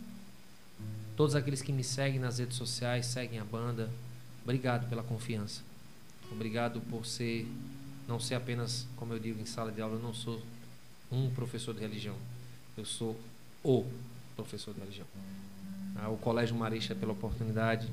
todos 1.17 1.35
aqueles 1.35 1.63
que 1.63 1.73
me 1.73 1.85
seguem 1.85 2.21
nas 2.21 2.39
redes 2.39 2.57
sociais, 2.57 3.07
seguem 3.07 3.39
a 3.39 3.45
banda. 3.45 3.89
Obrigado 4.45 4.89
pela 4.89 5.03
confiança. 5.03 5.72
Obrigado 6.33 6.81
por 6.81 7.05
ser, 7.05 7.47
não 8.09 8.19
ser 8.19 8.35
apenas, 8.35 8.87
como 8.97 9.13
eu 9.13 9.19
digo 9.19 9.41
em 9.41 9.45
sala 9.45 9.71
de 9.71 9.81
aula, 9.81 9.97
eu 9.97 10.03
não 10.03 10.15
sou 10.15 10.41
um 11.11 11.31
professor 11.31 11.75
de 11.75 11.81
religião. 11.81 12.17
Eu 12.77 12.85
sou 12.85 13.19
o 13.63 13.85
professor 14.35 14.73
de 14.73 14.81
religião. 14.81 15.07
Ah, 15.97 16.09
o 16.09 16.17
Colégio 16.17 16.57
Marista 16.57 16.95
pela 16.95 17.13
oportunidade, 17.13 17.87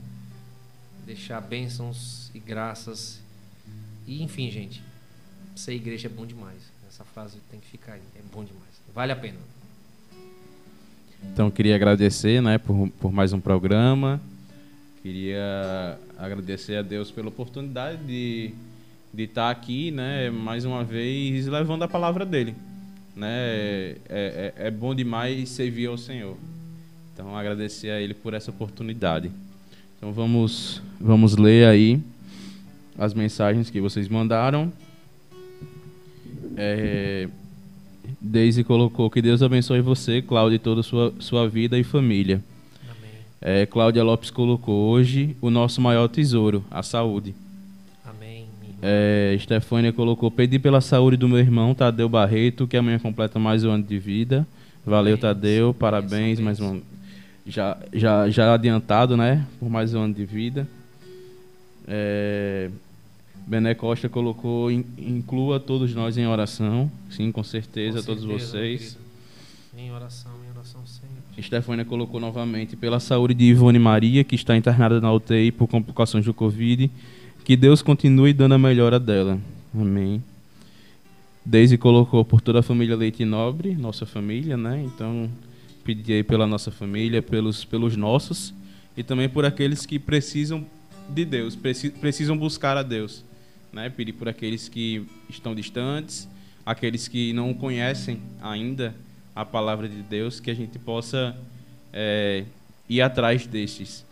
deixar 1.06 1.42
bênçãos 1.42 2.32
e 2.34 2.40
graças. 2.40 3.19
E 4.08 4.24
enfim, 4.24 4.50
gente, 4.50 4.82
ser 5.56 5.74
igreja 5.74 6.08
é 6.08 6.09
bom 6.09 6.26
demais. 6.26 6.72
Essa 6.88 7.03
frase 7.03 7.38
tem 7.51 7.59
que 7.59 7.68
ficar 7.68 7.93
aí, 7.93 8.01
é 8.16 8.22
bom 8.34 8.43
demais. 8.43 8.69
Vale 8.93 9.11
a 9.11 9.16
pena. 9.16 9.38
Então, 11.24 11.51
queria 11.51 11.76
agradecer 11.76 12.42
né, 12.42 12.58
por, 12.58 12.90
por 13.00 13.11
mais 13.11 13.34
um 13.34 13.40
programa. 13.40 14.22
Queria 15.09 15.97
agradecer 16.19 16.75
a 16.75 16.83
Deus 16.83 17.09
pela 17.09 17.29
oportunidade 17.29 17.97
de, 18.05 18.51
de 19.11 19.23
estar 19.23 19.49
aqui, 19.49 19.89
né, 19.89 20.29
mais 20.29 20.65
uma 20.65 20.83
vez, 20.83 21.47
levando 21.47 21.81
a 21.81 21.88
palavra 21.88 22.23
dele. 22.23 22.53
Né? 23.15 23.27
É, 23.27 23.95
é, 24.07 24.67
é 24.67 24.69
bom 24.69 24.93
demais 24.93 25.49
servir 25.49 25.88
ao 25.88 25.97
Senhor. 25.97 26.38
Então, 27.11 27.35
agradecer 27.35 27.89
a 27.89 27.99
Ele 27.99 28.13
por 28.13 28.35
essa 28.35 28.51
oportunidade. 28.51 29.31
Então, 29.97 30.13
vamos, 30.13 30.79
vamos 31.01 31.35
ler 31.35 31.67
aí 31.67 31.99
as 32.95 33.15
mensagens 33.15 33.71
que 33.71 33.81
vocês 33.81 34.07
mandaram. 34.07 34.71
É, 36.55 37.27
Daisy 38.21 38.63
colocou 38.63 39.09
que 39.09 39.23
Deus 39.23 39.41
abençoe 39.41 39.81
você, 39.81 40.21
Cláudia, 40.21 40.57
e 40.57 40.59
toda 40.59 40.81
a 40.81 40.83
sua, 40.83 41.11
sua 41.17 41.49
vida 41.49 41.79
e 41.79 41.83
família. 41.83 42.43
Amém. 43.42 43.61
É, 43.61 43.66
Cláudia 43.66 44.03
Lopes 44.03 44.30
colocou 44.30 44.90
hoje 44.90 45.35
o 45.42 45.50
nosso 45.50 45.80
maior 45.82 46.08
tesouro, 46.08 46.64
a 46.69 46.84
saúde. 46.84 47.34
Amém. 48.06 48.45
É, 48.82 49.34
Estefânia 49.35 49.92
colocou 49.92 50.30
pedir 50.32 50.59
pela 50.59 50.80
saúde 50.82 51.18
do 51.18 51.27
meu 51.27 51.40
irmão 51.40 51.74
Tadeu 51.76 52.08
Barreto, 52.09 52.68
que 52.68 52.77
amanhã 52.77 52.98
completa 53.00 53.38
mais 53.40 53.64
um 53.64 53.72
ano 53.72 53.84
de 53.84 53.98
vida. 54.00 54.48
Valeu, 54.85 55.18
Parabéns, 55.18 55.19
Tadeu, 55.22 55.74
parabéns, 55.74 56.40
mais 56.40 56.59
um 56.59 56.82
já, 57.45 57.77
já, 57.93 58.30
já 58.30 58.53
adiantado, 58.53 59.18
né? 59.18 59.45
Por 59.59 59.69
mais 59.69 59.93
um 59.93 60.01
ano 60.03 60.14
de 60.14 60.24
vida. 60.26 60.68
É, 61.88 62.69
Bené 63.48 63.74
Costa 63.74 64.08
colocou 64.08 64.69
"In- 64.72 64.85
inclua 64.98 65.59
todos 65.59 65.93
nós 65.95 66.18
em 66.18 66.27
oração. 66.27 66.90
Sim, 67.09 67.32
com 67.32 67.43
certeza, 67.43 68.00
Com 68.00 68.06
todos 68.06 68.24
certeza, 68.24 68.48
vocês. 68.51 68.80
querido. 68.80 69.00
Em 69.77 69.92
oração. 69.92 70.32
Estefânia 71.40 71.85
colocou 71.85 72.19
novamente 72.19 72.76
pela 72.76 73.00
saúde 73.00 73.34
de 73.34 73.45
Ivone 73.45 73.80
Maria, 73.80 74.24
que 74.24 74.35
está 74.35 74.56
internada 74.56 75.00
na 75.00 75.11
UTI 75.11 75.51
por 75.51 75.68
complicações 75.68 76.26
do 76.26 76.34
Covid. 76.34 76.90
Que 77.43 77.56
Deus 77.56 77.82
continue 77.82 78.34
dando 78.34 78.53
a 78.53 78.58
melhora 78.58 79.00
dela. 79.00 79.40
Amém. 79.74 80.22
Daisy 81.45 81.77
colocou 81.77 82.24
por 82.24 82.42
toda 82.42 82.59
a 82.59 82.64
família 82.64 82.95
Leite 82.95 83.26
Nobre, 83.26 83.74
nossa 83.76 84.06
família, 84.06 84.56
né? 84.56 84.84
Então, 84.85 85.30
pedi 85.84 86.14
aí 86.14 86.24
pela 86.24 86.45
nossa 86.45 86.69
família, 86.69 87.22
pelos, 87.22 87.66
pelos 87.66 87.95
nossos 87.95 88.53
e 88.95 89.01
também 89.03 89.27
por 89.27 89.45
aqueles 89.45 89.85
que 89.85 89.98
precisam 89.98 90.66
de 91.09 91.26
Deus, 91.26 91.56
preci- 91.56 91.90
precisam 91.90 92.38
buscar 92.38 92.77
a 92.77 92.84
Deus. 92.84 93.24
Né? 93.74 93.90
Pedir 93.90 94.14
por 94.14 94.27
aqueles 94.27 94.68
que 94.69 95.03
estão 95.30 95.56
distantes, 95.56 96.27
aqueles 96.66 97.08
que 97.08 97.34
não 97.34 97.53
conhecem 97.53 98.19
ainda 98.42 98.93
a 99.35 99.45
palavra 99.45 99.88
de 99.88 100.01
Deus, 100.01 100.40
que 100.40 100.51
a 100.51 100.53
gente 100.53 100.77
possa 100.80 101.35
é, 101.93 102.43
ir 102.88 103.01
atrás 103.01 103.45
destes. 103.45 104.06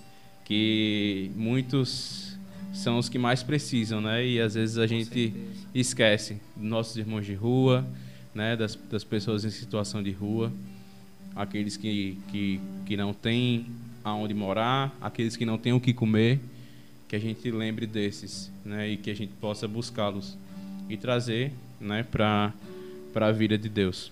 Que 0.46 1.32
muitos 1.36 2.38
são 2.74 2.98
os 2.98 3.10
que 3.10 3.18
mais 3.18 3.44
precisam, 3.44 4.00
né? 4.00 4.26
E 4.26 4.40
às 4.40 4.54
vezes 4.54 4.78
a 4.78 4.84
Com 4.84 4.88
gente 4.88 5.32
certeza. 5.32 5.68
esquece 5.74 6.42
nossos 6.56 6.96
irmãos 6.96 7.26
de 7.26 7.34
rua, 7.34 7.86
né? 8.34 8.56
Das, 8.56 8.76
das 8.90 9.04
pessoas 9.04 9.44
em 9.44 9.50
situação 9.50 10.02
de 10.02 10.12
rua, 10.12 10.52
aqueles 11.36 11.76
que, 11.76 12.18
que, 12.30 12.62
que 12.86 12.96
não 12.96 13.14
têm 13.14 13.66
aonde 14.04 14.34
morar, 14.34 14.96
aqueles 15.02 15.36
que 15.36 15.46
não 15.46 15.58
têm 15.58 15.74
o 15.74 15.82
que 15.82 15.94
comer, 15.94 16.40
que 17.08 17.16
a 17.16 17.20
gente 17.20 17.50
lembre 17.52 17.86
desses, 17.86 18.52
né? 18.64 18.90
E 18.90 18.98
que 18.98 19.10
a 19.10 19.16
gente 19.16 19.34
possa 19.42 19.68
buscá-los 19.68 20.38
e 20.90 20.96
trazer, 20.96 21.52
né? 21.82 22.04
Para 22.04 22.54
para 23.14 23.28
a 23.28 23.32
vida 23.32 23.58
de 23.58 23.68
Deus. 23.68 24.12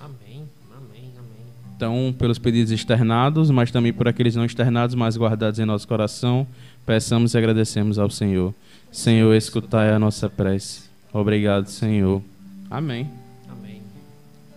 Amém, 0.00 0.44
amém, 0.70 1.12
amém. 1.18 1.46
Então, 1.76 2.14
pelos 2.18 2.38
pedidos 2.38 2.70
externados, 2.72 3.50
mas 3.50 3.70
também 3.70 3.92
por 3.92 4.08
aqueles 4.08 4.34
não 4.34 4.44
externados, 4.44 4.94
mas 4.94 5.16
guardados 5.16 5.58
em 5.58 5.64
nosso 5.64 5.86
coração, 5.86 6.46
peçamos 6.84 7.34
e 7.34 7.38
agradecemos 7.38 7.98
ao 7.98 8.08
Senhor. 8.10 8.54
Senhor, 8.92 9.34
escutai 9.34 9.90
a 9.90 9.98
nossa 9.98 10.28
prece. 10.30 10.82
Obrigado, 11.12 11.66
Senhor. 11.68 12.22
Amém. 12.70 13.10
Amém. 13.50 13.82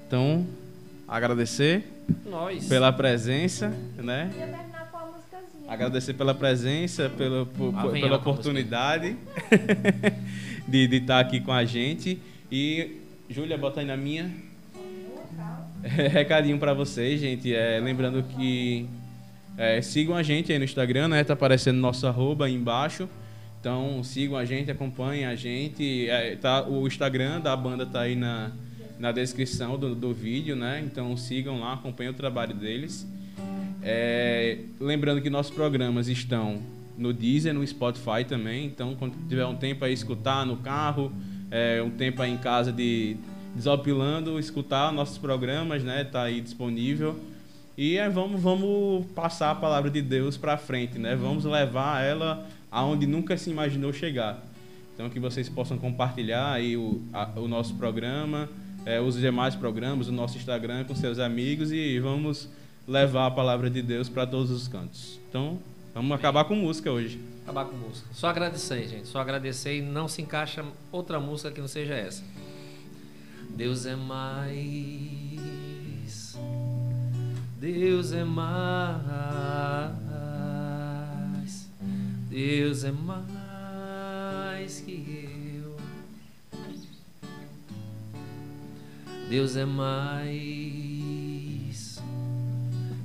Então, 0.08 0.46
agradecer 1.08 1.84
Nós. 2.26 2.68
pela 2.68 2.92
presença, 2.94 3.70
né? 3.98 4.32
Ia 4.38 4.46
terminar 4.48 4.90
com 4.92 4.98
a 4.98 5.06
musicazinha. 5.06 5.72
Agradecer 5.72 6.14
pela 6.14 6.34
presença, 6.34 7.10
pelo, 7.10 7.46
por- 7.46 7.74
Ah, 7.76 7.88
pela 7.90 8.16
oportunidade 8.18 9.16
de 10.68 10.88
de 10.88 10.96
estar 10.98 11.20
aqui 11.20 11.40
com 11.42 11.52
a 11.52 11.66
gente. 11.66 12.20
E, 12.52 12.98
Júlia, 13.30 13.58
bota 13.58 13.80
aí 13.82 13.86
na 13.86 13.98
minha. 13.98 14.32
Recadinho 16.12 16.58
para 16.58 16.74
vocês, 16.74 17.20
gente. 17.20 17.54
É, 17.54 17.80
lembrando 17.80 18.22
que 18.24 18.86
é, 19.58 19.82
sigam 19.82 20.16
a 20.16 20.24
gente 20.24 20.52
aí 20.52 20.58
no 20.58 20.66
Instagram, 20.66 21.08
né? 21.08 21.24
Tá 21.24 21.34
aparecendo 21.34 21.78
nosso 21.78 22.06
arroba 22.06 22.46
aí 22.46 22.54
embaixo. 22.54 23.08
Então 23.60 24.04
sigam 24.04 24.38
a 24.38 24.44
gente, 24.44 24.70
acompanhem 24.70 25.26
a 25.26 25.36
gente. 25.36 26.10
É, 26.10 26.36
tá, 26.36 26.68
o 26.68 26.86
Instagram 26.86 27.40
da 27.40 27.56
banda 27.56 27.86
tá 27.86 28.02
aí 28.02 28.16
na, 28.16 28.52
na 28.98 29.12
descrição 29.12 29.78
do, 29.78 29.96
do 29.96 30.14
vídeo, 30.14 30.56
né? 30.56 30.82
Então 30.86 31.16
sigam 31.16 31.62
lá, 31.62 31.74
acompanhem 31.74 32.12
o 32.12 32.16
trabalho 32.16 32.54
deles. 32.54 33.08
É, 33.82 34.58
lembrando 34.80 35.22
que 35.22 35.30
nossos 35.30 35.54
programas 35.54 36.10
estão 36.10 36.62
no 36.98 37.14
Deezer, 37.14 37.54
no 37.54 37.66
Spotify 37.66 38.26
também. 38.28 38.66
Então, 38.66 38.96
quando 38.96 39.16
tiver 39.30 39.46
um 39.46 39.56
tempo 39.56 39.86
aí 39.86 39.94
escutar 39.94 40.46
no 40.46 40.58
carro, 40.58 41.14
é, 41.50 41.82
um 41.82 41.90
tempo 41.90 42.22
aí 42.22 42.30
em 42.30 42.38
casa 42.38 42.74
de 42.74 43.16
desopilando, 43.56 44.40
escutar 44.40 44.92
nossos 44.92 45.18
programas, 45.18 45.84
né? 45.84 46.04
Tá 46.04 46.24
aí 46.24 46.42
disponível. 46.42 47.20
E 47.78 47.98
é, 47.98 48.10
vamos, 48.10 48.42
vamos 48.42 49.06
passar 49.16 49.52
a 49.52 49.56
palavra 49.56 49.90
de 49.90 50.02
Deus 50.02 50.38
para 50.38 50.58
frente, 50.58 50.98
né? 51.00 51.16
Vamos 51.16 51.46
levar 51.46 52.04
ela 52.04 52.46
aonde 52.72 53.06
nunca 53.08 53.38
se 53.38 53.50
imaginou 53.50 53.94
chegar. 53.94 54.44
Então, 54.94 55.10
que 55.10 55.20
vocês 55.20 55.48
possam 55.48 55.78
compartilhar 55.78 56.52
aí 56.52 56.76
o, 56.76 57.02
a- 57.14 57.30
o 57.38 57.48
nosso 57.48 57.76
programa, 57.76 58.50
é, 58.86 59.00
os 59.00 59.16
demais 59.18 59.56
programas, 59.56 60.10
o 60.10 60.12
nosso 60.12 60.38
Instagram 60.38 60.84
com 60.84 60.94
seus 60.94 61.20
amigos 61.20 61.72
e 61.72 62.00
vamos 62.00 62.50
levar 62.86 63.28
a 63.28 63.32
palavra 63.32 63.70
de 63.70 63.82
Deus 63.82 64.10
para 64.10 64.28
todos 64.28 64.52
os 64.52 64.68
cantos. 64.68 65.18
Então, 65.30 65.58
vamos 65.94 66.12
acabar 66.12 66.44
com 66.44 66.56
música 66.56 66.92
hoje. 66.92 67.18
Acabar 67.44 67.66
com 67.66 67.78
música. 67.78 68.08
Só 68.12 68.28
agradecer, 68.28 68.88
gente. 68.90 69.08
Só 69.08 69.20
agradecer 69.22 69.78
e 69.78 69.82
não 69.82 70.08
se 70.10 70.22
encaixa 70.22 70.66
outra 70.92 71.18
música 71.20 71.50
que 71.50 71.62
não 71.62 71.68
seja 71.68 71.94
essa. 71.94 72.24
Deus 73.60 73.86
é 73.86 73.94
mais. 73.94 75.38
Deus 77.60 78.14
é 78.14 78.24
mais. 78.24 78.50
Deus 82.30 82.86
é 82.86 82.92
mais 82.94 84.80
que 84.80 85.60
eu. 85.62 85.76
Deus 89.30 89.58
é 89.58 89.66
mais. 89.66 90.80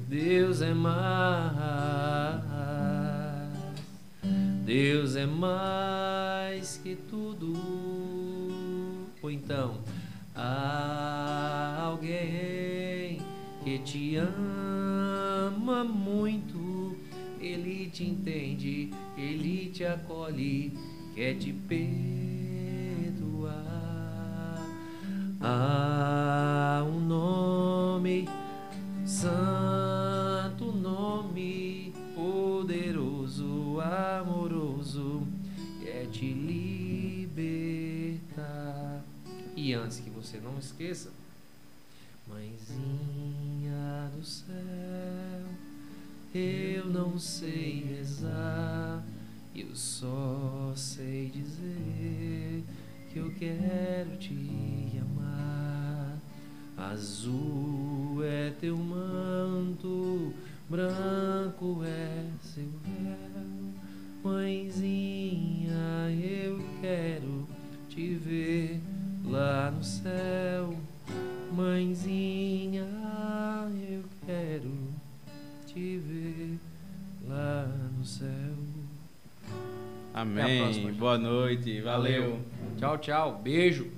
Deus 0.08 0.62
é 0.62 0.73
mais. 0.73 1.65
Deus 4.65 5.16
é 5.16 5.26
mais 5.26 6.76
que 6.76 6.94
tudo. 6.94 7.55
Ou 9.20 9.31
então, 9.33 9.81
há 10.35 11.83
alguém 11.85 13.21
que 13.63 13.79
te 13.79 14.17
ama 14.17 15.85
muito. 15.85 16.97
Ele 17.41 17.89
te 17.91 18.05
entende, 18.05 18.93
ele 19.17 19.71
te 19.71 19.85
acolhe, 19.85 20.73
quer 21.15 21.35
te 21.37 21.53
perdoar. 21.53 21.85
Há 25.41 26.85
um 26.87 27.01
nome, 27.01 28.29
santo 29.05 30.73
nome, 30.73 31.93
poderoso, 32.15 33.79
amoroso, 33.81 35.27
quer 35.83 36.07
te 36.07 36.33
libertar. 36.33 37.85
E 39.55 39.75
antes 39.75 40.01
que 40.01 40.14
você 40.35 40.41
não 40.41 40.59
esqueça, 40.59 41.11
Mãezinha 42.27 44.11
do 44.17 44.25
céu, 44.25 44.55
eu 46.35 46.87
não 46.87 47.17
sei 47.17 47.85
rezar, 47.85 49.05
eu 49.55 49.77
só 49.77 50.73
sei 50.75 51.31
dizer 51.31 52.65
que 53.13 53.21
eu 53.21 53.33
quero 53.39 54.17
te 54.19 55.01
amar. 55.01 56.19
Azul 56.77 58.25
é 58.25 58.51
teu 58.61 58.77
manto, 58.77 60.35
branco 60.69 61.83
é 61.85 62.27
seu 62.43 62.69
véu. 62.83 63.73
Mãezinha, 64.25 66.11
eu 66.21 66.61
quero 66.81 67.47
te 67.89 68.15
ver 68.15 68.81
lá 69.35 69.73
no 69.73 69.83
céu. 69.83 70.75
Mãezinha, 71.53 72.87
eu 73.89 74.05
quero 74.25 74.71
te 75.67 75.99
ver 75.99 76.59
lá 77.29 77.67
no 77.99 78.05
céu. 78.05 78.29
Amém. 80.15 80.63
próxima. 80.63 80.93
Boa 80.93 81.19
noite. 81.19 81.81
Valeu. 81.81 82.39
Tchau, 82.79 82.99
tchau. 82.99 83.41
Beijo. 83.43 83.91